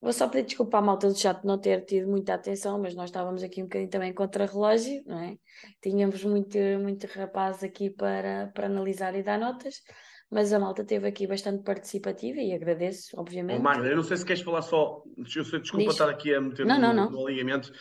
Vou 0.00 0.12
só 0.12 0.28
pedir 0.28 0.46
desculpa 0.46 0.78
à 0.78 0.82
malta 0.82 1.08
do 1.08 1.18
chat 1.18 1.42
não 1.44 1.58
ter 1.58 1.84
tido 1.84 2.08
muita 2.08 2.34
atenção, 2.34 2.80
mas 2.80 2.94
nós 2.94 3.10
estávamos 3.10 3.42
aqui 3.42 3.62
um 3.62 3.64
bocadinho 3.64 3.90
também 3.90 4.12
contra 4.12 4.46
relógio, 4.46 5.02
não 5.06 5.18
é? 5.18 5.36
Tínhamos 5.82 6.22
muito, 6.22 6.58
muito 6.80 7.06
rapaz 7.06 7.64
aqui 7.64 7.90
para, 7.90 8.48
para 8.54 8.66
analisar 8.66 9.14
e 9.14 9.22
dar 9.22 9.38
notas, 9.38 9.82
mas 10.30 10.52
a 10.52 10.58
malta 10.58 10.82
esteve 10.82 11.06
aqui 11.06 11.26
bastante 11.26 11.62
participativa 11.62 12.40
e 12.40 12.52
agradeço, 12.52 13.18
obviamente. 13.18 13.58
Ô, 13.60 13.62
Magda, 13.62 13.86
eu 13.88 13.96
não 13.96 14.02
sei 14.02 14.16
se 14.16 14.24
queres 14.24 14.42
falar 14.42 14.62
só. 14.62 15.02
Desculpa 15.18 15.78
Diz. 15.78 15.92
estar 15.92 16.08
aqui 16.08 16.34
a 16.34 16.40
meter 16.40 16.66
Não, 16.66 16.76
no, 16.76 16.80
não, 16.80 16.94
não. 16.94 17.10
no 17.10 17.26
alinhamento. 17.26 17.72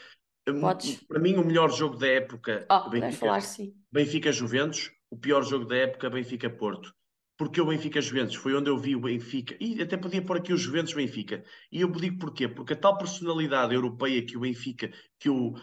Hum, 0.47 0.61
Podes. 0.61 1.03
Para 1.07 1.19
mim, 1.19 1.35
o 1.35 1.45
melhor 1.45 1.71
jogo 1.71 1.97
da 1.97 2.07
época, 2.07 2.65
Oh, 2.71 2.89
Benfica, 2.89 3.17
falar 3.17 3.41
sim. 3.41 3.73
Benfica 3.91 4.31
Juventus, 4.31 4.91
o 5.09 5.17
pior 5.17 5.41
jogo 5.43 5.65
da 5.65 5.75
época, 5.75 6.09
Benfica 6.09 6.49
Porto. 6.49 6.93
Porque 7.37 7.59
o 7.59 7.65
Benfica 7.65 7.99
Juventus 7.99 8.35
foi 8.35 8.55
onde 8.55 8.69
eu 8.69 8.77
vi 8.77 8.95
o 8.95 9.01
Benfica, 9.01 9.57
e 9.59 9.81
até 9.81 9.97
podia 9.97 10.21
pôr 10.21 10.37
aqui 10.37 10.53
o 10.53 10.57
Juventus 10.57 10.93
Benfica. 10.93 11.43
E 11.69 11.81
eu 11.81 11.91
digo 11.91 12.17
porquê? 12.19 12.47
Porque 12.47 12.71
a 12.73 12.77
tal 12.77 12.97
personalidade 12.97 13.73
europeia 13.73 14.25
que 14.25 14.37
o 14.37 14.39
Benfica, 14.41 14.89
que 15.19 15.27
eu, 15.27 15.53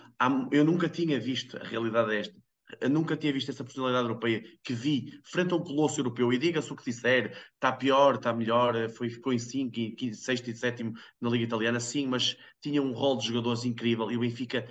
eu 0.50 0.64
nunca 0.64 0.88
tinha 0.88 1.18
visto, 1.18 1.56
a 1.56 1.64
realidade 1.64 2.12
é 2.14 2.18
esta, 2.20 2.41
nunca 2.90 3.16
tinha 3.16 3.32
visto 3.32 3.50
essa 3.50 3.64
personalidade 3.64 4.04
europeia 4.04 4.42
que 4.62 4.72
vi 4.72 5.20
frente 5.24 5.52
a 5.52 5.56
um 5.56 5.62
colosso 5.62 6.00
europeu. 6.00 6.32
E 6.32 6.38
diga-se 6.38 6.72
o 6.72 6.76
que 6.76 6.84
disser, 6.84 7.36
está 7.54 7.72
pior, 7.72 8.16
está 8.16 8.32
melhor, 8.32 8.74
eh, 8.76 8.88
foi, 8.88 9.10
ficou 9.10 9.32
em 9.32 9.38
5, 9.38 9.74
6 10.14 10.48
e 10.48 10.56
7 10.56 10.92
na 11.20 11.30
Liga 11.30 11.44
Italiana, 11.44 11.80
sim, 11.80 12.06
mas 12.06 12.36
tinha 12.60 12.82
um 12.82 12.92
rol 12.92 13.16
de 13.16 13.26
jogadores 13.26 13.64
incrível 13.64 14.10
e 14.10 14.16
o 14.16 14.20
Benfica 14.20 14.66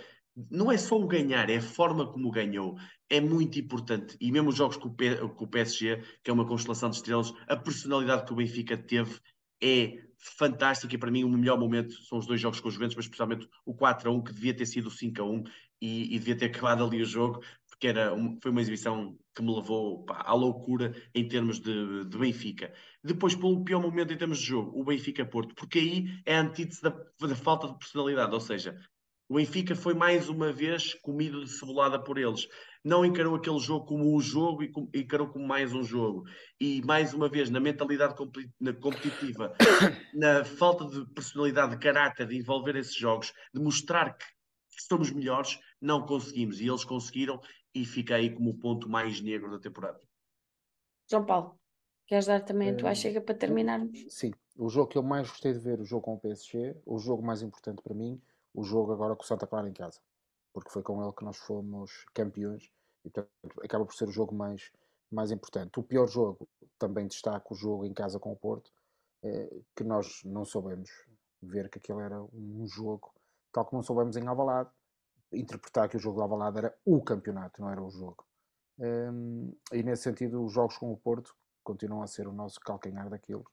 não 0.49 0.72
é 0.72 0.78
só 0.78 0.98
o 0.98 1.07
ganhar, 1.07 1.49
é 1.49 1.57
a 1.57 1.61
forma 1.61 2.11
como 2.11 2.32
ganhou. 2.32 2.78
É 3.10 3.19
muito 3.19 3.60
importante. 3.60 4.15
E 4.19 4.32
mesmo 4.32 4.49
os 4.49 4.56
jogos 4.56 4.78
com 4.78 4.88
o, 4.88 5.48
PSG, 5.48 6.02
que 6.23 6.30
é 6.30 6.34
uma 6.34 6.48
constelação 6.48 6.90
de 6.90 6.95
estrelas, 6.95 7.34
a 7.48 7.56
personalidade 7.56 8.26
que 8.26 8.34
o 8.34 8.36
Benfica 8.36 8.78
teve 8.78 9.19
é 9.61 9.99
fantástica. 10.18 10.95
E 10.95 10.98
para 10.98 11.11
mim, 11.11 11.23
o 11.23 11.30
melhor 11.30 11.60
momento 11.60 11.94
são 12.03 12.18
os 12.18 12.26
dois 12.26 12.40
jogos 12.40 12.60
com 12.60 12.69
os 12.69 12.73
Juventus, 12.73 12.95
mas 12.95 13.06
especialmente 13.06 13.48
o 13.65 13.73
4 13.73 14.10
a 14.10 14.14
1, 14.14 14.23
que 14.23 14.34
devia 14.34 14.53
ter 14.53 14.65
sido 14.65 14.88
o 14.88 14.91
5 14.91 15.22
a 15.22 15.26
1 15.26 15.44
e, 15.82 16.15
e 16.15 16.19
devia 16.19 16.38
ter 16.38 16.45
acabado 16.56 16.84
ali 16.84 17.02
o 17.02 17.06
jogo, 17.06 17.44
porque 17.81 17.87
era 17.87 18.15
foi 18.39 18.51
uma 18.51 18.61
exibição 18.61 19.17
que 19.35 19.41
me 19.41 19.55
levou 19.55 20.05
pá, 20.05 20.21
à 20.23 20.35
loucura 20.35 20.93
em 21.15 21.27
termos 21.27 21.59
de, 21.59 22.05
de 22.05 22.15
Benfica. 22.15 22.71
Depois, 23.03 23.33
pelo 23.33 23.63
pior 23.63 23.81
momento 23.81 24.13
em 24.13 24.17
termos 24.17 24.37
de 24.37 24.45
jogo, 24.45 24.79
o 24.79 24.85
Benfica-Porto, 24.85 25.55
porque 25.55 25.79
aí 25.79 26.05
é 26.23 26.35
a 26.35 26.41
antítese 26.41 26.83
da, 26.83 26.91
da 27.19 27.35
falta 27.35 27.67
de 27.67 27.79
personalidade, 27.79 28.31
ou 28.31 28.39
seja, 28.39 28.77
o 29.27 29.35
Benfica 29.35 29.75
foi 29.75 29.95
mais 29.95 30.29
uma 30.29 30.53
vez 30.53 30.93
comido 31.01 31.43
de 31.43 31.49
cebolada 31.49 31.97
por 31.97 32.19
eles. 32.19 32.47
Não 32.85 33.03
encarou 33.03 33.33
aquele 33.35 33.59
jogo 33.59 33.85
como 33.85 34.15
um 34.15 34.19
jogo 34.21 34.61
e 34.61 34.69
com- 34.71 34.89
encarou 34.93 35.29
como 35.29 35.47
mais 35.47 35.73
um 35.73 35.83
jogo. 35.83 36.23
E 36.59 36.83
mais 36.85 37.15
uma 37.15 37.29
vez, 37.29 37.49
na 37.49 37.59
mentalidade 37.59 38.15
competi- 38.15 38.51
na 38.59 38.73
competitiva, 38.73 39.55
na 40.13 40.45
falta 40.45 40.85
de 40.85 41.03
personalidade, 41.15 41.71
de 41.71 41.79
caráter, 41.79 42.27
de 42.27 42.37
envolver 42.37 42.75
esses 42.75 42.95
jogos, 42.95 43.33
de 43.51 43.59
mostrar 43.59 44.15
que 44.17 44.25
somos 44.87 45.11
melhores, 45.11 45.57
não 45.81 46.05
conseguimos. 46.05 46.59
E 46.59 46.67
eles 46.67 46.83
conseguiram 46.83 47.39
e 47.73 47.85
fica 47.85 48.15
aí 48.15 48.34
como 48.34 48.49
o 48.52 48.57
ponto 48.60 48.89
mais 48.89 49.22
negro 49.22 49.52
da 49.52 49.60
temporada. 49.60 49.99
João 51.10 51.26
Paulo, 51.26 51.60
queres 52.07 52.26
dar 52.26 52.41
também 52.41 52.69
a 52.69 52.76
tua 52.76 52.91
Eh, 52.91 52.95
chega 52.95 53.22
para 53.22 53.35
terminarmos? 53.38 54.07
Sim, 54.07 54.31
o 54.57 54.69
jogo 54.69 54.89
que 54.89 54.98
eu 54.98 55.03
mais 55.03 55.30
gostei 55.30 55.53
de 55.53 55.60
ver, 55.60 55.80
o 55.80 55.85
jogo 55.85 56.03
com 56.03 56.14
o 56.15 56.19
PSG, 56.19 56.81
o 56.85 56.98
jogo 56.99 57.23
mais 57.23 57.41
importante 57.41 57.81
para 57.81 57.93
mim, 57.93 58.22
o 58.53 58.64
jogo 58.64 58.91
agora 58.91 59.15
com 59.15 59.23
o 59.23 59.26
Santa 59.26 59.48
Clara 59.48 59.69
em 59.69 59.73
casa, 59.73 59.99
porque 60.53 60.69
foi 60.72 60.84
com 60.84 61.02
ele 61.03 61.14
que 61.14 61.23
nós 61.23 61.38
fomos 61.38 62.06
campeões 62.14 62.72
e 63.06 63.10
portanto 63.10 63.30
acaba 63.64 63.85
por 63.85 63.93
ser 63.95 64.07
o 64.10 64.11
jogo 64.11 64.35
mais, 64.35 64.72
mais 65.11 65.31
importante. 65.31 65.80
O 65.80 65.84
pior 65.84 66.07
jogo, 66.07 66.48
também 66.77 67.07
destaco 67.07 67.53
o 67.53 67.57
jogo 67.57 67.85
em 67.85 67.93
casa 67.93 68.19
com 68.19 68.31
o 68.31 68.35
Porto, 68.35 68.72
eh, 69.23 69.61
que 69.76 69.84
nós 69.84 70.22
não 70.26 70.45
soubemos 70.45 70.89
ver 71.41 71.69
que 71.69 71.80
aquele 71.80 72.02
era 72.02 72.22
um 72.34 72.65
jogo, 72.68 73.14
tal 73.52 73.65
como 73.65 73.80
não 73.80 73.84
soubemos 73.84 74.15
em 74.18 74.27
Alvalade, 74.27 74.69
interpretar 75.31 75.89
que 75.89 75.97
o 75.97 75.99
jogo 75.99 76.17
de 76.17 76.23
Alvalade 76.23 76.57
era 76.59 76.77
o 76.85 77.01
campeonato, 77.01 77.61
não 77.61 77.69
era 77.69 77.81
o 77.81 77.89
jogo. 77.89 78.25
Hum, 78.79 79.55
e 79.71 79.83
nesse 79.83 80.03
sentido, 80.03 80.43
os 80.43 80.53
jogos 80.53 80.77
com 80.77 80.91
o 80.91 80.97
Porto 80.97 81.35
continuam 81.63 82.01
a 82.01 82.07
ser 82.07 82.27
o 82.27 82.33
nosso 82.33 82.59
calcanhar 82.59 83.09
daquilo 83.09 83.45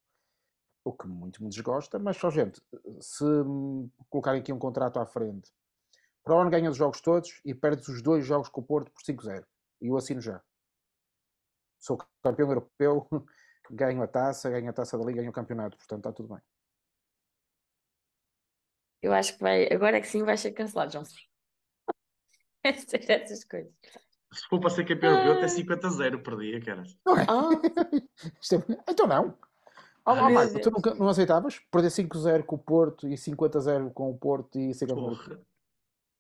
o 0.85 0.93
que 0.93 1.07
muito 1.07 1.43
me 1.43 1.51
desgosta, 1.51 1.99
mas 1.99 2.17
só 2.17 2.31
gente, 2.31 2.63
se 3.01 3.25
colocarem 4.09 4.41
aqui 4.41 4.53
um 4.53 4.59
contrato 4.59 4.99
à 4.99 5.07
frente, 5.07 5.53
para 6.25 6.35
o 6.35 6.41
ano 6.41 6.51
ganhas 6.51 6.73
os 6.73 6.79
jogos 6.79 7.01
todos 7.01 7.41
e 7.45 7.55
perdes 7.55 7.89
os 7.89 8.03
dois 8.03 8.25
jogos 8.25 8.49
com 8.49 8.61
o 8.61 8.65
Porto 8.65 8.91
por 8.91 9.03
5-0. 9.03 9.45
E 9.81 9.89
eu 9.89 9.97
assino 9.97 10.21
já. 10.21 10.43
Sou 11.79 11.99
campeão 12.23 12.49
europeu, 12.49 13.07
ganho 13.71 14.03
a 14.03 14.09
taça, 14.09 14.51
ganho 14.51 14.71
a 14.71 14.73
taça 14.73 14.97
da 14.99 15.05
Liga, 15.05 15.21
ganho 15.21 15.31
o 15.31 15.35
campeonato, 15.35 15.77
portanto 15.77 16.01
está 16.01 16.13
tudo 16.13 16.35
bem. 16.35 16.43
Eu 19.01 19.13
acho 19.13 19.35
que 19.37 19.41
vai, 19.41 19.73
agora 19.73 19.99
é 19.99 20.01
que 20.01 20.09
sim 20.09 20.25
vai 20.25 20.37
ser 20.37 20.53
cancelado, 20.53 20.93
João. 20.93 21.05
Essas, 22.65 23.09
essas 23.09 23.45
coisas. 23.45 23.73
Se 24.33 24.47
for 24.49 24.61
para 24.61 24.71
ser 24.71 24.85
campeão 24.85 25.13
europeu, 25.13 25.33
até 25.35 25.45
Ah. 25.45 25.49
50-0 25.49 26.23
perdia, 26.23 26.61
cara. 26.61 26.83
Não 27.07 27.17
é? 27.17 27.27
Ah, 27.29 27.51
é- 27.97 28.91
Então 28.91 29.07
não. 29.07 29.35
Oh, 30.05 30.13
oh, 30.13 30.15
meu 30.15 30.31
Marco, 30.31 30.61
tu 30.61 30.71
nunca, 30.71 30.95
não 30.95 31.09
aceitavas? 31.09 31.59
Perder 31.71 31.91
5-0 31.91 32.43
com 32.45 32.57
o 32.57 32.59
Porto 32.59 33.07
e 33.09 33.15
50-0 33.17 33.91
com 33.93 34.11
o 34.11 34.19
Porto 34.19 34.59
e 34.59 34.75
ser 34.75 34.87
campeão 34.87 35.05
europeu. 35.07 35.37
Porra, 35.37 35.43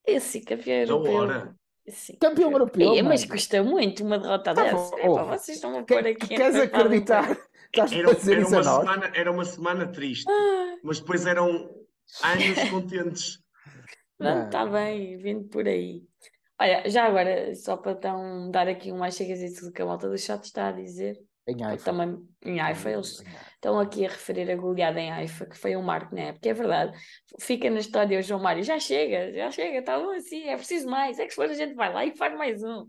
esse 0.07 0.41
campeão 0.41 0.77
europeu. 0.81 1.13
hora. 1.15 1.57
Sim. 1.89 2.17
Campeão 2.21 2.53
europeu, 2.53 2.95
Ei, 2.95 3.03
mas 3.03 3.25
custa 3.25 3.63
muito 3.63 4.05
uma 4.05 4.19
derrota 4.19 4.53
Tá 4.55 4.63
dessa. 4.63 4.95
Epá, 4.97 5.09
ouve. 5.09 5.25
vocês 5.39 5.57
estão 5.57 5.79
a 5.79 5.83
pôr 5.83 6.07
aqui. 6.07 6.29
queres 6.29 6.55
a 6.57 6.63
acreditar? 6.65 7.31
Estás 7.73 7.93
Era, 7.93 8.11
a 8.11 8.15
dizer 8.15 8.33
era 8.33 8.43
isso 8.43 8.55
a 8.55 8.59
uma 8.59 8.65
semana, 8.81 9.13
era 9.15 9.33
uma 9.33 9.45
semana 9.45 9.87
triste, 9.93 10.31
Ah, 10.31 10.77
mas 10.83 11.01
depois 11.01 11.25
eram 11.27 11.47
anos 12.23 12.71
contentes. 12.71 13.43
Pronto, 14.19 14.47
está 14.47 14.65
Não. 14.67 14.73
bem, 14.73 15.17
vindo 15.19 15.49
por 15.49 15.67
aí. 15.67 16.07
Olha, 16.61 16.89
já 16.89 17.05
agora, 17.05 17.55
só 17.55 17.77
para 17.77 17.93
então 17.93 18.51
dar 18.51 18.67
aqui 18.69 18.91
um 18.91 18.99
mais 18.99 19.15
chegas 19.15 19.41
do 19.61 19.73
que 19.73 19.81
a 19.81 19.87
malta 19.87 20.09
do 20.09 20.19
chat 20.19 20.43
está 20.45 20.69
a 20.69 20.73
dizer, 20.73 21.17
Em 21.47 21.63
Haifa. 21.65 21.85
também 21.85 22.19
em 22.45 22.61
Haifa, 22.61 22.91
eles 22.91 23.23
estão 23.55 23.79
aqui 23.79 24.05
a 24.05 24.09
referir 24.09 24.51
a 24.51 24.57
goleada 24.57 25.01
em 25.01 25.11
Haifa, 25.11 25.47
que 25.47 25.57
foi 25.57 25.77
um 25.77 25.83
marco 25.83 26.15
na 26.15 26.23
época, 26.23 26.49
é 26.49 26.53
verdade. 26.55 26.99
Fica 27.41 27.71
na 27.71 27.79
história 27.79 28.19
o 28.19 28.23
João 28.23 28.43
Mário, 28.43 28.63
já 28.65 28.79
chega, 28.79 29.33
já 29.33 29.51
chega, 29.51 29.79
está 29.79 29.99
bom 29.99 30.11
assim, 30.11 30.49
é 30.49 30.57
preciso 30.57 30.89
mais, 30.89 31.19
é 31.19 31.25
que 31.25 31.31
depois 31.31 31.51
a 31.53 31.55
gente 31.55 31.75
vai 31.75 31.93
lá 31.93 32.05
e 32.05 32.17
faz 32.17 32.37
mais 32.37 32.63
um. 32.63 32.87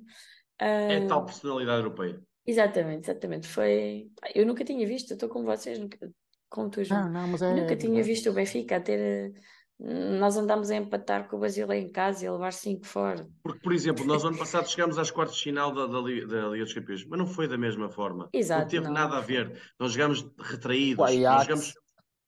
É 0.57 0.99
Ah, 0.99 1.07
tal 1.07 1.25
personalidade 1.25 1.79
europeia. 1.79 2.19
exatamente, 2.45 3.05
exatamente, 3.05 3.47
foi... 3.47 4.09
Eu 4.33 4.45
nunca 4.45 4.63
tinha 4.65 4.85
visto, 4.87 5.11
eu 5.11 5.15
estou 5.15 5.29
com 5.29 5.43
vocês, 5.43 5.77
nunca- 5.77 6.09
como 6.49 6.69
tu, 6.69 6.83
João. 6.83 7.03
Não, 7.03 7.11
não, 7.11 7.27
mas 7.27 7.41
é. 7.43 7.55
Nunca 7.55 7.75
tinha 7.75 8.01
visto 8.01 8.29
o 8.31 8.33
Benfica 8.33 8.77
a 8.77 8.81
ter... 8.81 9.31
Nós 9.79 10.35
andámos 10.35 10.69
a 10.69 10.75
empatar 10.75 11.29
com 11.29 11.37
o 11.37 11.39
Basileia 11.39 11.81
em 11.81 11.89
casa 11.89 12.25
e 12.25 12.27
a 12.27 12.33
levar 12.33 12.51
cinco 12.51 12.85
fora. 12.85 13.25
Porque, 13.41 13.61
por 13.61 13.71
exemplo, 13.71 14.05
nós 14.05 14.25
ano 14.25 14.37
passado 14.37 14.69
chegámos 14.69 14.97
às 14.97 15.09
quartas 15.09 15.37
de 15.37 15.43
final 15.43 15.73
da, 15.73 15.87
da, 15.87 15.99
Liga, 15.99 16.27
da 16.27 16.49
Liga 16.49 16.65
dos 16.65 16.73
Campeões, 16.73 17.05
mas 17.05 17.17
não 17.17 17.25
foi 17.25 17.47
da 17.47 17.57
mesma 17.57 17.89
forma. 17.89 18.29
Não 18.33 18.39
Exato, 18.39 18.67
teve 18.67 18.85
não, 18.85 18.93
nada 18.93 19.11
não 19.11 19.17
a 19.17 19.21
ver. 19.21 19.57
Nós 19.79 19.93
jogámos 19.93 20.29
retraídos, 20.37 20.97
nós 20.97 21.15
Ajax. 21.15 21.43
jogamos, 21.43 21.73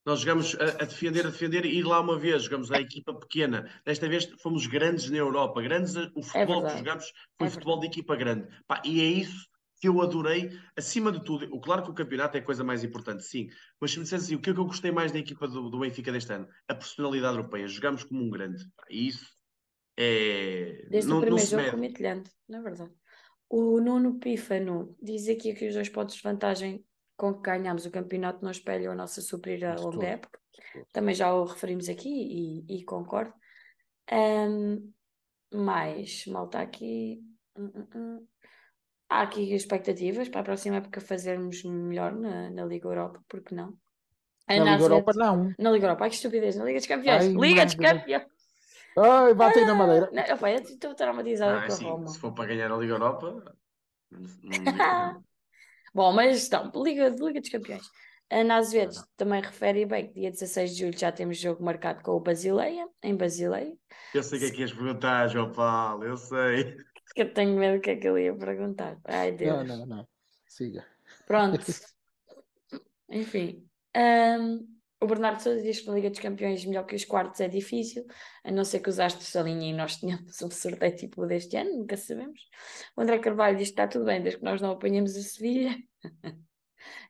nós 0.06 0.19
jogamos 0.22 0.56
a, 0.56 0.64
a 0.84 0.86
defender, 0.86 1.28
a 1.28 1.30
defender 1.30 1.65
e 1.65 1.78
ir 1.78 1.84
lá 1.84 1.99
uma 1.99 2.18
vez, 2.18 2.44
jogamos 2.44 2.72
a 2.72 2.80
equipa 2.80 3.14
pequena. 3.14 3.69
Desta 3.86 4.07
vez 4.07 4.32
fomos 4.41 4.65
grandes 4.65 5.10
na 5.10 5.18
Europa, 5.18 5.61
grandes, 5.61 5.94
o 6.15 6.23
futebol 6.23 6.61
que 6.61 6.68
verdade, 6.68 6.78
jogamos 6.80 7.11
foi 7.38 7.48
é 7.48 7.49
futebol 7.49 7.80
de 7.82 7.88
equipa 7.88 8.15
grande. 8.15 8.48
Pá, 8.65 8.82
e 8.86 9.02
é 9.02 9.06
isso 9.06 9.51
que 9.82 9.88
eu 9.88 9.99
adorei, 9.99 10.52
acima 10.78 11.12
de 11.12 11.24
tudo. 11.24 11.48
O, 11.52 11.60
claro 11.60 11.82
que 11.82 11.90
o 11.90 11.94
campeonato 11.94 12.38
é 12.38 12.40
a 12.40 12.44
coisa 12.44 12.64
mais 12.64 12.84
importante, 12.84 13.24
sim, 13.24 13.49
mas 13.80 13.91
se 13.91 13.98
me 13.98 14.03
dissesse 14.03 14.26
assim, 14.26 14.36
o 14.36 14.40
que 14.40 14.52
é 14.52 14.53
que 14.53 14.60
eu 14.60 14.66
gostei 14.66 14.91
mais 14.91 15.12
da 15.12 15.18
equipa 15.18 15.48
do, 15.48 15.72
do 15.72 15.80
Benfica 15.80 16.12
deste 16.12 16.32
ano? 16.32 16.48
A 16.68 16.76
personalidade 16.76 17.36
europeia. 17.36 17.68
Jogamos 17.68 18.03
como 18.03 18.24
um 18.24 18.30
grande. 18.30 18.64
E 18.91 19.08
isso 19.08 19.26
é. 19.98 20.86
Desde 20.88 21.10
o 21.10 21.16
não, 21.16 21.16
não 21.16 21.22
primeiro 21.22 21.49
jogo 21.49 21.64
mede. 21.64 21.72
com 21.72 21.78
o 21.78 21.80
Midland, 21.80 22.30
não 22.48 22.60
é 22.60 22.62
verdade. 22.62 22.91
O 23.49 23.82
Nuno 23.82 24.20
Pífano 24.20 24.95
diz 25.02 25.28
aqui 25.28 25.53
que 25.56 25.68
os 25.68 25.74
dois 25.74 25.90
pontos 25.90 26.16
de 26.16 26.22
vantagem 26.22 26.86
com 27.18 27.34
que 27.34 27.41
ganhámos 27.41 27.86
o 27.86 27.91
campeonato 27.91 28.44
não 28.44 28.52
espelham 28.52 28.91
a 28.91 28.95
nossa 28.95 29.20
superioridade 29.20 29.78
De 29.78 29.82
ao 29.84 29.90
longo 29.90 30.02
da 30.02 30.10
época. 30.10 30.40
Também 30.94 31.16
já 31.16 31.34
o 31.34 31.44
referimos 31.44 31.90
aqui 31.90 32.10
e, 32.10 32.78
e 32.78 32.84
concordo. 32.84 33.34
Ahm, 34.12 34.91
mais, 35.52 36.26
malta 36.28 36.60
aqui. 36.60 37.22
Hum, 37.58 37.72
hum. 37.95 38.28
Há 39.12 39.22
aqui 39.24 39.54
expectativas 39.54 40.30
para 40.30 40.40
a 40.42 40.44
próxima 40.44 40.78
época 40.78 41.02
fazermos 41.02 41.62
melhor 41.64 42.14
na, 42.14 42.50
na 42.50 42.64
Liga 42.66 42.88
Europa, 42.88 43.20
porque 43.28 43.54
não? 43.54 43.78
A 44.48 44.56
Na 44.56 44.64
Liga 44.64 44.84
Europa, 44.84 45.12
não. 45.16 45.54
Na 45.60 45.70
Liga 45.72 45.86
Europa, 45.86 46.04
ai 46.06 46.10
que 46.10 46.16
estupidez, 46.16 46.56
na 46.56 46.64
Liga 46.64 46.80
dos 46.80 46.88
Campeões, 46.88 47.24
Ai, 47.26 47.34
Liga 47.34 47.66
dos. 47.66 47.76
Campeões. 47.76 48.26
Ai, 48.98 49.34
batem 49.34 49.66
na 49.66 49.76
madeira. 49.76 50.10
Não, 50.12 50.24
opa, 50.36 50.52
eu 50.52 50.60
estou 50.60 50.96
traumatizada 50.96 51.58
Ah, 51.60 51.68
com 51.68 51.74
a 51.74 51.76
sim, 51.76 51.86
Roma. 51.86 52.08
se 52.08 52.20
for 52.20 52.34
para 52.34 52.46
ganhar 52.48 52.72
a 52.72 52.78
Liga 52.78 52.94
Europa, 52.94 53.32
não. 53.32 53.54
Bom, 55.94 56.14
mas 56.14 56.48
então, 56.48 56.72
Liga, 56.76 57.10
Liga 57.10 57.42
dos 57.42 57.50
Campeões. 57.50 57.84
A 58.30 58.38
Ana 58.38 58.56
Azevedo 58.58 58.96
também 59.18 59.42
refere 59.42 59.86
bem 59.86 60.08
que 60.08 60.14
dia 60.14 60.32
16 60.32 60.72
de 60.72 60.80
julho 60.86 60.98
já 60.98 61.12
temos 61.12 61.38
jogo 61.38 61.64
marcado 61.64 62.02
com 62.02 62.12
o 62.12 62.20
Basileia, 62.20 62.88
em 63.04 63.16
Basileia. 63.16 63.74
Eu 64.14 64.24
sei 64.24 64.38
o 64.38 64.42
que 64.42 64.48
é 64.48 64.52
que 64.52 64.62
ias 64.62 64.74
perguntar, 64.74 65.28
João 65.28 65.52
Paulo, 65.52 66.04
eu 66.06 66.16
sei. 66.18 66.78
Porque 67.12 67.24
eu 67.24 67.34
tenho 67.34 67.60
medo 67.60 67.76
do 67.78 67.82
que 67.82 67.90
é 67.92 67.96
que 67.98 68.08
ele 68.08 68.24
ia 68.24 68.36
perguntar. 68.36 68.98
Ai, 69.04 69.32
Não, 69.32 69.38
Deus. 69.38 69.68
não, 69.68 69.86
não. 69.86 70.08
Siga. 70.48 70.86
Pronto. 71.28 71.60
Enfim. 73.10 73.68
Ahm, 73.94 74.60
o 75.02 75.06
Bernardo 75.08 75.42
Souza 75.42 75.62
diz 75.62 75.82
que 75.82 75.88
na 75.88 75.96
Liga 75.96 76.10
dos 76.10 76.20
Campeões 76.20 76.64
melhor 76.64 76.86
que 76.86 76.96
os 76.96 77.04
quartos 77.04 77.42
é 77.42 77.50
difícil, 77.50 78.06
a 78.46 78.52
não 78.52 78.64
ser 78.64 78.80
que 78.80 78.90
os 78.90 79.00
astros 79.00 79.36
alinhem 79.36 79.72
e 79.72 79.74
nós 79.74 79.98
tenhamos 79.98 80.42
um 80.42 80.50
sorteio 80.50 80.96
tipo 80.96 81.26
deste 81.26 81.58
ano, 81.58 81.80
nunca 81.80 81.98
sabemos. 81.98 82.40
O 82.96 83.02
André 83.02 83.20
Carvalho 83.20 83.58
diz 83.58 83.68
que 83.70 83.74
está 83.74 83.88
tudo 83.88 84.06
bem, 84.06 84.22
desde 84.22 84.40
que 84.40 84.46
nós 84.46 84.62
não 84.62 84.72
apanhemos 84.72 85.16
a 85.16 85.22
Sevilha. 85.22 85.78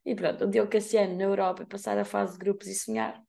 E 0.03 0.13
pronto, 0.15 0.43
o 0.43 0.49
Diogo 0.49 0.69
Cassiano 0.69 1.15
na 1.15 1.23
Europa 1.23 1.65
passar 1.65 1.97
a 1.97 2.03
fase 2.03 2.33
de 2.33 2.39
grupos 2.39 2.67
e 2.67 2.75
sonhar. 2.75 3.21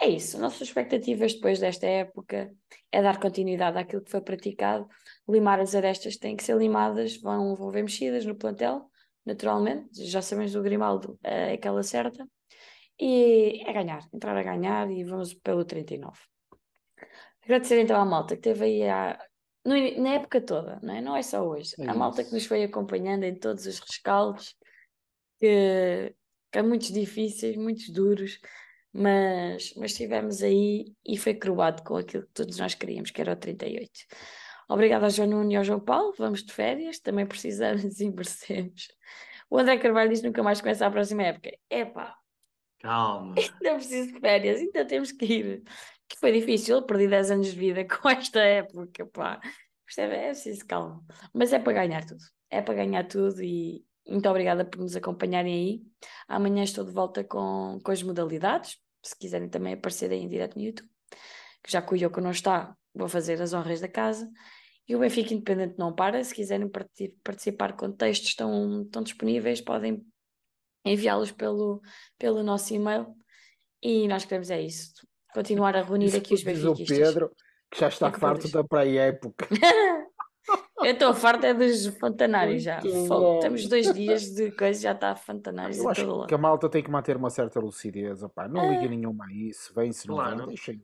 É 0.00 0.08
isso, 0.08 0.38
nossas 0.38 0.68
expectativas 0.68 1.34
depois 1.34 1.58
desta 1.58 1.86
época 1.86 2.52
é 2.92 3.02
dar 3.02 3.18
continuidade 3.18 3.78
àquilo 3.78 4.02
que 4.02 4.10
foi 4.10 4.20
praticado, 4.20 4.88
limar 5.28 5.60
as 5.60 5.74
arestas 5.74 6.16
têm 6.16 6.36
que 6.36 6.44
ser 6.44 6.56
limadas, 6.56 7.16
vão, 7.16 7.54
vão 7.56 7.68
haver 7.68 7.82
mexidas 7.82 8.24
no 8.24 8.34
plantel, 8.34 8.88
naturalmente, 9.24 10.04
já 10.04 10.22
sabemos 10.22 10.52
do 10.52 10.62
Grimaldo, 10.62 11.18
é 11.22 11.54
aquela 11.54 11.82
certa, 11.82 12.26
e 12.98 13.62
é 13.66 13.72
ganhar, 13.72 14.06
entrar 14.12 14.36
a 14.36 14.42
ganhar 14.42 14.90
e 14.90 15.04
vamos 15.04 15.34
pelo 15.34 15.64
39. 15.64 16.18
Agradecer 17.42 17.80
então 17.80 18.00
à 18.00 18.04
malta 18.04 18.36
que 18.36 18.42
teve 18.42 18.64
aí 18.64 18.88
a, 18.88 19.18
no 19.64 19.74
na 20.02 20.10
época 20.14 20.40
toda, 20.40 20.78
não 20.82 20.94
é? 20.94 21.00
Não 21.00 21.16
é 21.16 21.22
só 21.22 21.42
hoje. 21.42 21.74
É 21.78 21.88
a 21.88 21.94
malta 21.94 22.22
que 22.24 22.32
nos 22.32 22.46
foi 22.46 22.62
acompanhando 22.64 23.24
em 23.24 23.34
todos 23.34 23.66
os 23.66 23.80
rescaldos, 23.80 24.54
que, 25.38 26.14
que 26.50 26.58
há 26.58 26.62
muitos 26.62 26.92
difíceis, 26.92 27.56
muitos 27.56 27.90
duros, 27.90 28.38
mas, 28.94 29.74
mas 29.76 29.90
estivemos 29.90 30.42
aí 30.42 30.94
e 31.04 31.18
foi 31.18 31.34
coroado 31.34 31.82
com 31.82 31.96
aquilo 31.96 32.22
que 32.22 32.32
todos 32.32 32.56
nós 32.58 32.74
queríamos, 32.74 33.10
que 33.10 33.20
era 33.20 33.32
o 33.32 33.36
38. 33.36 33.90
Obrigada 34.68 35.06
ao 35.06 35.10
João 35.10 35.28
Nuno 35.28 35.52
e 35.52 35.56
ao 35.56 35.64
João 35.64 35.80
Paulo, 35.80 36.14
vamos 36.16 36.44
de 36.44 36.52
férias, 36.52 37.00
também 37.00 37.26
precisamos 37.26 37.82
e 38.00 38.10
merecemos. 38.10 38.88
O 39.50 39.58
André 39.58 39.78
Carvalho 39.78 40.10
diz 40.10 40.22
nunca 40.22 40.42
mais 40.42 40.60
começa 40.60 40.86
a 40.86 40.90
próxima 40.90 41.24
época. 41.24 41.50
Epá, 41.68 42.16
Calma. 42.84 43.34
ainda 43.38 43.74
preciso 43.74 44.12
de 44.12 44.20
férias, 44.20 44.60
ainda 44.60 44.84
temos 44.84 45.10
que 45.10 45.24
ir. 45.24 45.62
Que 46.06 46.18
foi 46.18 46.32
difícil, 46.32 46.82
perdi 46.82 47.08
10 47.08 47.30
anos 47.30 47.46
de 47.48 47.58
vida 47.58 47.84
com 47.88 48.08
esta 48.08 48.40
época, 48.40 49.06
pá. 49.06 49.40
É, 49.98 50.02
é 50.02 50.26
preciso 50.26 50.66
calma. 50.66 51.04
Mas 51.32 51.52
é 51.52 51.58
para 51.58 51.72
ganhar 51.72 52.04
tudo. 52.04 52.22
É 52.50 52.60
para 52.60 52.74
ganhar 52.74 53.04
tudo 53.04 53.42
e 53.42 53.84
muito 54.06 54.28
obrigada 54.28 54.64
por 54.64 54.80
nos 54.80 54.94
acompanharem 54.94 55.54
aí. 55.54 55.82
Amanhã 56.28 56.62
estou 56.62 56.84
de 56.84 56.92
volta 56.92 57.24
com, 57.24 57.78
com 57.82 57.90
as 57.90 58.02
modalidades. 58.02 58.78
Se 59.04 59.16
quiserem 59.18 59.48
também 59.48 59.74
aparecer 59.74 60.10
aí 60.10 60.20
em 60.20 60.28
direto 60.28 60.56
no 60.56 60.64
YouTube. 60.64 60.88
Que 61.62 61.70
já 61.70 61.82
que 61.82 61.92
o 61.94 61.96
Yoko 61.96 62.20
não 62.20 62.30
está, 62.30 62.74
vou 62.94 63.08
fazer 63.08 63.40
as 63.40 63.52
honras 63.52 63.80
da 63.80 63.88
casa. 63.88 64.30
E 64.88 64.94
o 64.94 64.98
Benfica 64.98 65.32
Independente 65.32 65.76
não 65.78 65.94
para. 65.94 66.22
Se 66.24 66.34
quiserem 66.34 66.68
parti- 66.68 67.14
participar 67.22 67.74
com 67.74 67.90
textos, 67.92 68.28
estão, 68.30 68.82
estão 68.82 69.02
disponíveis. 69.02 69.60
Podem 69.60 70.04
enviá-los 70.84 71.32
pelo, 71.32 71.80
pelo 72.18 72.42
nosso 72.42 72.74
e-mail. 72.74 73.14
E 73.82 74.06
nós 74.08 74.24
queremos 74.24 74.50
é 74.50 74.60
isso. 74.60 74.92
Continuar 75.32 75.74
a 75.76 75.82
reunir 75.82 76.06
Isso 76.06 76.16
aqui 76.18 76.34
os 76.34 76.40
diz 76.44 76.64
o 76.64 76.68
benfiquistas. 76.74 76.98
Pedro, 77.08 77.30
que 77.70 77.80
já 77.80 77.88
está 77.88 78.08
É 78.08 78.12
farto 78.12 78.48
da 78.50 78.62
pré-época. 78.64 79.48
Eu 80.84 80.92
estou 80.92 81.14
farta 81.14 81.46
é 81.48 81.54
dos 81.54 81.86
fontanários 81.98 82.62
já. 82.62 82.80
Fogo. 82.80 83.40
Temos 83.40 83.66
dois 83.68 83.92
dias 83.94 84.22
de 84.34 84.50
coisa, 84.52 84.80
já 84.80 84.92
está 84.92 85.14
fontanários 85.16 85.78
Eu 85.78 85.84
em 85.84 85.88
acho 85.88 86.06
lado. 86.06 86.26
que 86.28 86.34
a 86.34 86.38
malta 86.38 86.68
tem 86.68 86.82
que 86.82 86.90
manter 86.90 87.16
uma 87.16 87.30
certa 87.30 87.58
lucidez. 87.60 88.22
opá. 88.22 88.46
Não 88.48 88.60
Ah. 88.60 88.68
liguem 88.72 88.90
nenhuma 88.98 89.26
a 89.26 89.32
isso. 89.32 89.72
Vem-se, 89.74 90.06
não 90.08 90.16
Claro. 90.16 90.36
vem. 90.38 90.46
Deixem, 90.48 90.82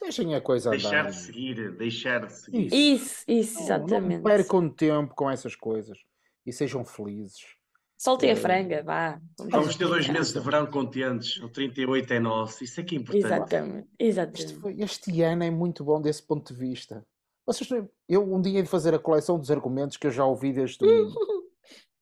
deixem 0.00 0.34
a 0.34 0.40
coisa 0.40 0.70
Deixar 0.70 1.00
andar. 1.00 1.10
de 1.10 1.16
seguir, 1.16 1.72
deixar 1.76 2.26
de 2.26 2.32
seguir. 2.32 2.66
Isso. 2.66 2.74
Isso, 2.76 3.24
isso, 3.28 3.54
Não- 3.58 3.64
exatamente. 3.64 4.16
Não 4.16 4.22
percam 4.22 4.68
tempo 4.68 5.14
com 5.14 5.30
essas 5.30 5.54
coisas 5.56 5.98
e 6.46 6.52
sejam 6.52 6.84
felizes. 6.84 7.58
Soltem 7.98 8.30
a 8.30 8.32
Eh, 8.32 8.36
franga, 8.36 8.82
vá. 8.82 9.20
Vamos 9.38 9.52
Vamos 9.52 9.76
ter 9.76 9.86
dois 9.86 10.08
meses 10.08 10.32
de 10.32 10.40
verão 10.40 10.64
contentes. 10.66 11.36
O 11.42 11.50
38 11.50 12.10
é 12.14 12.18
nosso. 12.18 12.64
Isso 12.64 12.80
é 12.80 12.82
que 12.82 12.96
é 12.96 12.98
importante. 12.98 13.26
Exatamente, 13.26 13.88
Este, 13.98 14.04
exatamente. 14.08 14.54
foi- 14.54 14.76
este 14.80 15.20
ano 15.22 15.44
é 15.44 15.50
muito 15.50 15.84
bom 15.84 16.00
desse 16.00 16.26
ponto 16.26 16.54
de 16.54 16.58
vista. 16.58 17.04
Vocês, 17.52 17.68
eu 18.08 18.22
um 18.32 18.40
dia 18.40 18.58
hei 18.58 18.62
de 18.62 18.68
fazer 18.68 18.94
a 18.94 18.98
coleção 18.98 19.38
dos 19.38 19.50
argumentos 19.50 19.96
que 19.96 20.06
eu 20.06 20.10
já 20.10 20.24
ouvi 20.24 20.52
desde 20.52 20.78
domingo. 20.78 21.12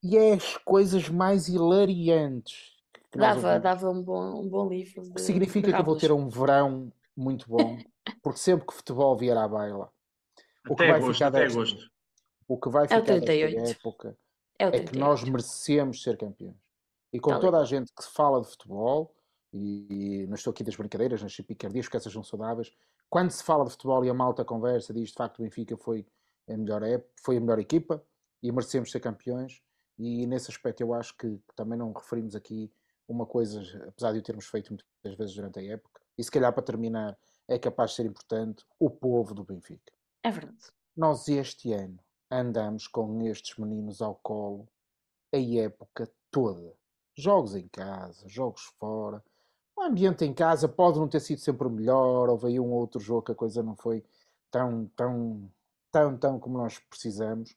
E 0.01 0.16
é 0.16 0.35
as 0.35 0.57
coisas 0.59 1.09
mais 1.09 1.49
hilariantes 1.49 2.79
Dava, 3.12 3.59
dava 3.59 3.91
um 3.91 4.01
bom, 4.01 4.43
um 4.43 4.49
bom 4.49 4.69
livro 4.69 5.03
O 5.03 5.09
que 5.09 5.15
de, 5.15 5.23
significa 5.23 5.66
de 5.66 5.73
que 5.75 5.81
eu 5.81 5.85
vou 5.85 5.97
ter 5.97 6.12
um 6.12 6.29
verão 6.29 6.93
muito 7.16 7.49
bom, 7.49 7.77
porque 8.23 8.39
sempre 8.39 8.65
que 8.66 8.75
futebol 8.75 9.16
vier 9.16 9.37
à 9.37 9.49
baila, 9.49 9.91
o 10.69 10.77
que 10.77 10.87
vai 10.87 10.97
agosto, 10.99 11.15
ficar 11.15 11.27
até 11.29 11.41
desta, 11.41 11.59
agosto. 11.59 11.91
o 12.47 12.61
que 12.61 12.69
vai 12.69 12.83
É 12.83 12.85
o 12.85 12.89
ficar 12.89 13.01
desta 13.01 13.27
38. 13.27 13.70
época 13.70 14.16
É 14.59 14.66
o 14.66 14.69
é 14.69 14.81
que 14.85 14.97
nós 14.97 15.20
38. 15.20 15.33
merecemos 15.33 16.03
ser 16.03 16.16
campeões. 16.16 16.57
E 17.12 17.19
com 17.19 17.31
Tá 17.31 17.41
toda 17.41 17.57
bem. 17.57 17.61
a 17.62 17.65
gente 17.65 17.93
que 17.93 18.05
fala 18.05 18.41
de 18.41 18.49
futebol, 18.49 19.15
e, 19.53 20.23
e 20.23 20.27
não 20.27 20.35
estou 20.35 20.51
aqui 20.51 20.62
das 20.62 20.77
brincadeiras, 20.77 21.23
nas 21.23 21.35
picardias, 21.37 21.87
porque 21.87 21.97
essas 21.97 22.12
são 22.12 22.23
saudáveis, 22.23 22.70
quando 23.10 23.30
se 23.30 23.43
fala 23.43 23.64
de 23.64 23.70
futebol 23.70 24.05
e 24.05 24.10
a 24.10 24.14
malta 24.14 24.44
conversa, 24.44 24.93
diz 24.93 25.09
de 25.10 25.14
facto 25.14 25.39
o 25.39 25.43
Benfica 25.43 25.76
foi 25.76 26.06
a 26.48 26.56
melhor, 26.56 26.82
ép- 26.82 27.10
foi 27.22 27.36
a 27.36 27.40
melhor 27.40 27.59
equipa 27.59 28.02
e 28.43 28.51
merecemos 28.52 28.90
ser 28.90 29.01
campeões. 29.01 29.62
E 29.98 30.26
nesse 30.26 30.51
aspecto 30.51 30.80
eu 30.80 30.94
acho 30.94 31.16
que 31.16 31.40
também 31.56 31.78
não 31.78 31.93
referimos 31.93 32.35
aqui 32.36 32.72
uma 33.09 33.26
coisa, 33.26 33.60
apesar 33.89 34.12
de 34.12 34.18
o 34.18 34.22
termos 34.22 34.47
feito 34.47 34.68
muitas 34.70 35.18
vezes 35.18 35.35
durante 35.35 35.59
a 35.59 35.64
época, 35.64 36.01
e 36.16 36.22
se 36.22 36.30
calhar 36.30 36.52
para 36.52 36.62
terminar 36.62 37.18
é 37.48 37.59
capaz 37.59 37.90
de 37.90 37.97
ser 37.97 38.06
importante, 38.06 38.64
o 38.78 38.90
povo 38.90 39.35
do 39.35 39.43
Benfica. 39.43 39.93
É 40.22 40.30
verdade. 40.30 40.66
Nós 40.94 41.26
este 41.28 41.72
ano 41.72 41.98
andamos 42.30 42.86
com 42.86 43.22
estes 43.22 43.56
meninos 43.56 44.02
ao 44.02 44.14
colo 44.16 44.68
a 45.32 45.39
época 45.39 46.10
toda. 46.30 46.74
Jogos 47.16 47.55
em 47.55 47.66
casa, 47.68 48.28
jogos 48.28 48.62
fora. 48.78 49.24
O 49.79 49.83
ambiente 49.83 50.25
em 50.25 50.35
casa 50.35 50.69
pode 50.69 50.99
não 50.99 51.07
ter 51.07 51.21
sido 51.21 51.39
sempre 51.39 51.69
o 51.69 51.71
melhor, 51.71 52.29
houve 52.29 52.49
aí 52.49 52.59
um 52.59 52.73
outro 52.73 52.99
jogo 52.99 53.23
que 53.23 53.31
a 53.31 53.35
coisa 53.35 53.63
não 53.63 53.77
foi 53.77 54.05
tão, 54.51 54.91
tão, 54.97 55.49
tão, 55.93 56.19
tão 56.19 56.41
como 56.41 56.59
nós 56.59 56.81
precisamos, 56.81 57.57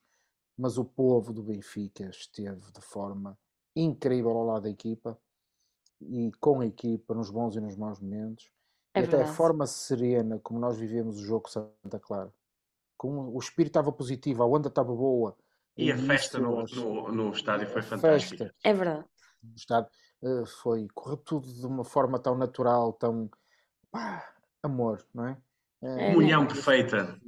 mas 0.55 0.77
o 0.77 0.85
povo 0.85 1.33
do 1.33 1.41
Benfica 1.41 2.03
esteve 2.11 2.71
de 2.71 2.79
forma 2.79 3.35
incrível 3.75 4.29
ao 4.37 4.45
lado 4.45 4.63
da 4.63 4.69
equipa 4.69 5.17
e 5.99 6.31
com 6.39 6.59
a 6.59 6.65
equipa 6.67 7.15
nos 7.15 7.31
bons 7.31 7.55
e 7.55 7.59
nos 7.59 7.75
maus 7.75 7.99
momentos. 7.99 8.51
É 8.93 9.01
e 9.01 9.03
até 9.03 9.23
a 9.23 9.33
forma 9.33 9.65
serena 9.65 10.39
como 10.43 10.59
nós 10.59 10.77
vivemos 10.77 11.17
o 11.17 11.25
jogo 11.25 11.49
Santa 11.49 11.99
Clara. 11.99 12.31
Como 12.97 13.35
o 13.35 13.39
espírito 13.39 13.71
estava 13.71 13.91
positivo, 13.91 14.43
a 14.43 14.45
onda 14.45 14.67
estava 14.67 14.93
boa. 14.93 15.35
E 15.75 15.91
a 15.91 15.95
isso 15.95 16.05
festa 16.05 16.37
no, 16.37 16.63
no, 16.65 17.11
no 17.11 17.31
estádio 17.31 17.67
foi 17.67 17.79
a 17.79 17.83
fantástica. 17.83 18.43
festa 18.45 18.55
É 18.63 18.73
verdade. 18.73 19.05
no 19.41 19.55
estádio 19.55 19.89
foi, 20.61 20.87
correu 20.93 21.17
tudo 21.17 21.51
de 21.51 21.65
uma 21.65 21.83
forma 21.83 22.19
tão 22.19 22.37
natural, 22.37 22.93
tão 22.93 23.29
pá, 23.89 24.33
amor, 24.61 25.05
não 25.13 25.27
é? 25.27 25.37
Eh, 25.81 26.09
É, 26.09 26.13
Comunhão 26.13 26.45
desse 26.45 26.55
perfeita. 26.55 27.19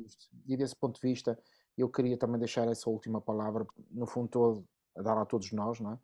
E 0.48 0.56
desse 0.56 0.76
ponto 0.76 1.02
de 1.02 1.07
vista, 1.07 1.38
eu 1.78 1.90
queria 1.90 2.18
também 2.18 2.40
deixar 2.40 2.68
essa 2.68 2.90
última 2.90 3.20
palavra, 3.20 3.65
no 3.90 4.06
fundo, 4.06 4.28
todo, 4.28 4.68
a 4.95 5.02
dar 5.02 5.18
a 5.18 5.26
todos 5.26 5.52
nós, 5.52 5.80
não 5.80 5.94
é? 5.94 5.99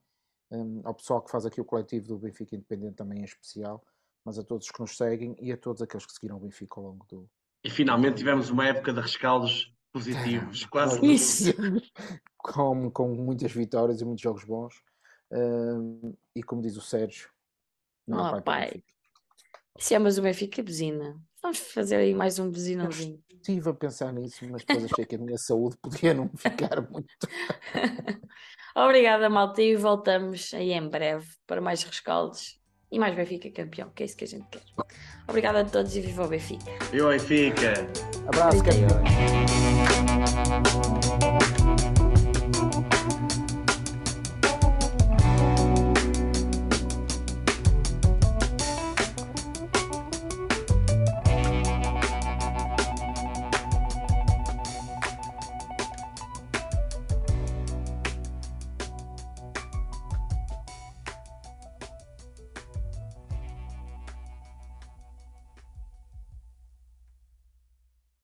Hum, 0.51 0.81
ao 0.83 0.95
pessoal 0.95 1.21
que 1.21 1.29
faz 1.29 1.45
aqui 1.45 1.61
o 1.61 1.65
coletivo 1.65 2.07
do 2.07 2.17
Benfica 2.17 2.55
Independente 2.55 2.95
também 2.95 3.19
em 3.19 3.23
especial, 3.23 3.83
mas 4.25 4.39
a 4.39 4.43
todos 4.43 4.71
que 4.71 4.79
nos 4.79 4.97
seguem 4.97 5.35
e 5.39 5.51
a 5.51 5.57
todos 5.57 5.81
aqueles 5.81 6.05
que 6.07 6.13
seguiram 6.13 6.37
o 6.37 6.39
Benfica 6.39 6.79
ao 6.79 6.87
longo 6.87 7.05
do. 7.07 7.29
E 7.63 7.69
finalmente 7.69 8.17
tivemos 8.17 8.49
uma 8.49 8.65
época 8.65 8.91
de 8.91 8.99
rescaldos 8.99 9.71
positivos. 9.93 10.65
Quase 10.65 10.93
Nós 10.95 11.01
tudo. 11.01 11.11
Isso. 11.11 11.53
com, 12.37 12.89
com 12.89 13.09
muitas 13.13 13.51
vitórias 13.51 14.01
e 14.01 14.05
muitos 14.05 14.23
jogos 14.23 14.43
bons. 14.43 14.81
Hum, 15.31 16.13
e 16.35 16.43
como 16.43 16.61
diz 16.61 16.75
o 16.77 16.81
Sérgio, 16.81 17.29
não, 18.07 18.19
há 18.19 18.29
há 18.29 18.31
pai 18.31 18.41
pai. 18.41 18.65
Benfica. 18.65 18.83
Se 19.77 19.95
amas 19.95 20.17
o 20.17 20.21
Benfica, 20.21 20.63
buzina. 20.63 21.19
Vamos 21.41 21.59
fazer 21.59 21.95
aí 21.97 22.13
mais 22.13 22.37
um 22.39 22.49
buzinãozinho. 22.51 23.23
estive 23.29 23.69
a 23.69 23.73
pensar 23.73 24.11
nisso, 24.11 24.45
mas 24.49 24.63
depois 24.63 24.85
achei 24.91 25.05
que 25.05 25.15
a 25.15 25.19
minha 25.19 25.37
saúde 25.37 25.77
podia 25.81 26.13
não 26.13 26.29
ficar 26.35 26.81
muito. 26.89 27.07
Obrigada, 28.75 29.29
malta, 29.29 29.61
e 29.61 29.75
voltamos 29.75 30.53
aí 30.53 30.71
em 30.73 30.87
breve 30.89 31.27
para 31.47 31.61
mais 31.61 31.83
rescaldos 31.83 32.59
e 32.91 32.99
mais 32.99 33.15
Benfica 33.15 33.49
campeão, 33.51 33.89
que 33.91 34.03
é 34.03 34.05
isso 34.05 34.17
que 34.17 34.25
a 34.25 34.27
gente 34.27 34.47
quer. 34.49 34.61
Obrigada 35.27 35.61
a 35.61 35.65
todos 35.65 35.95
e 35.95 36.01
viva 36.01 36.25
o 36.25 36.27
Benfica. 36.27 36.65
E 36.91 37.01
o 37.01 37.09
Benfica. 37.09 37.73
Abraço, 38.27 38.61
38. 38.63 38.93
campeões. 38.93 39.29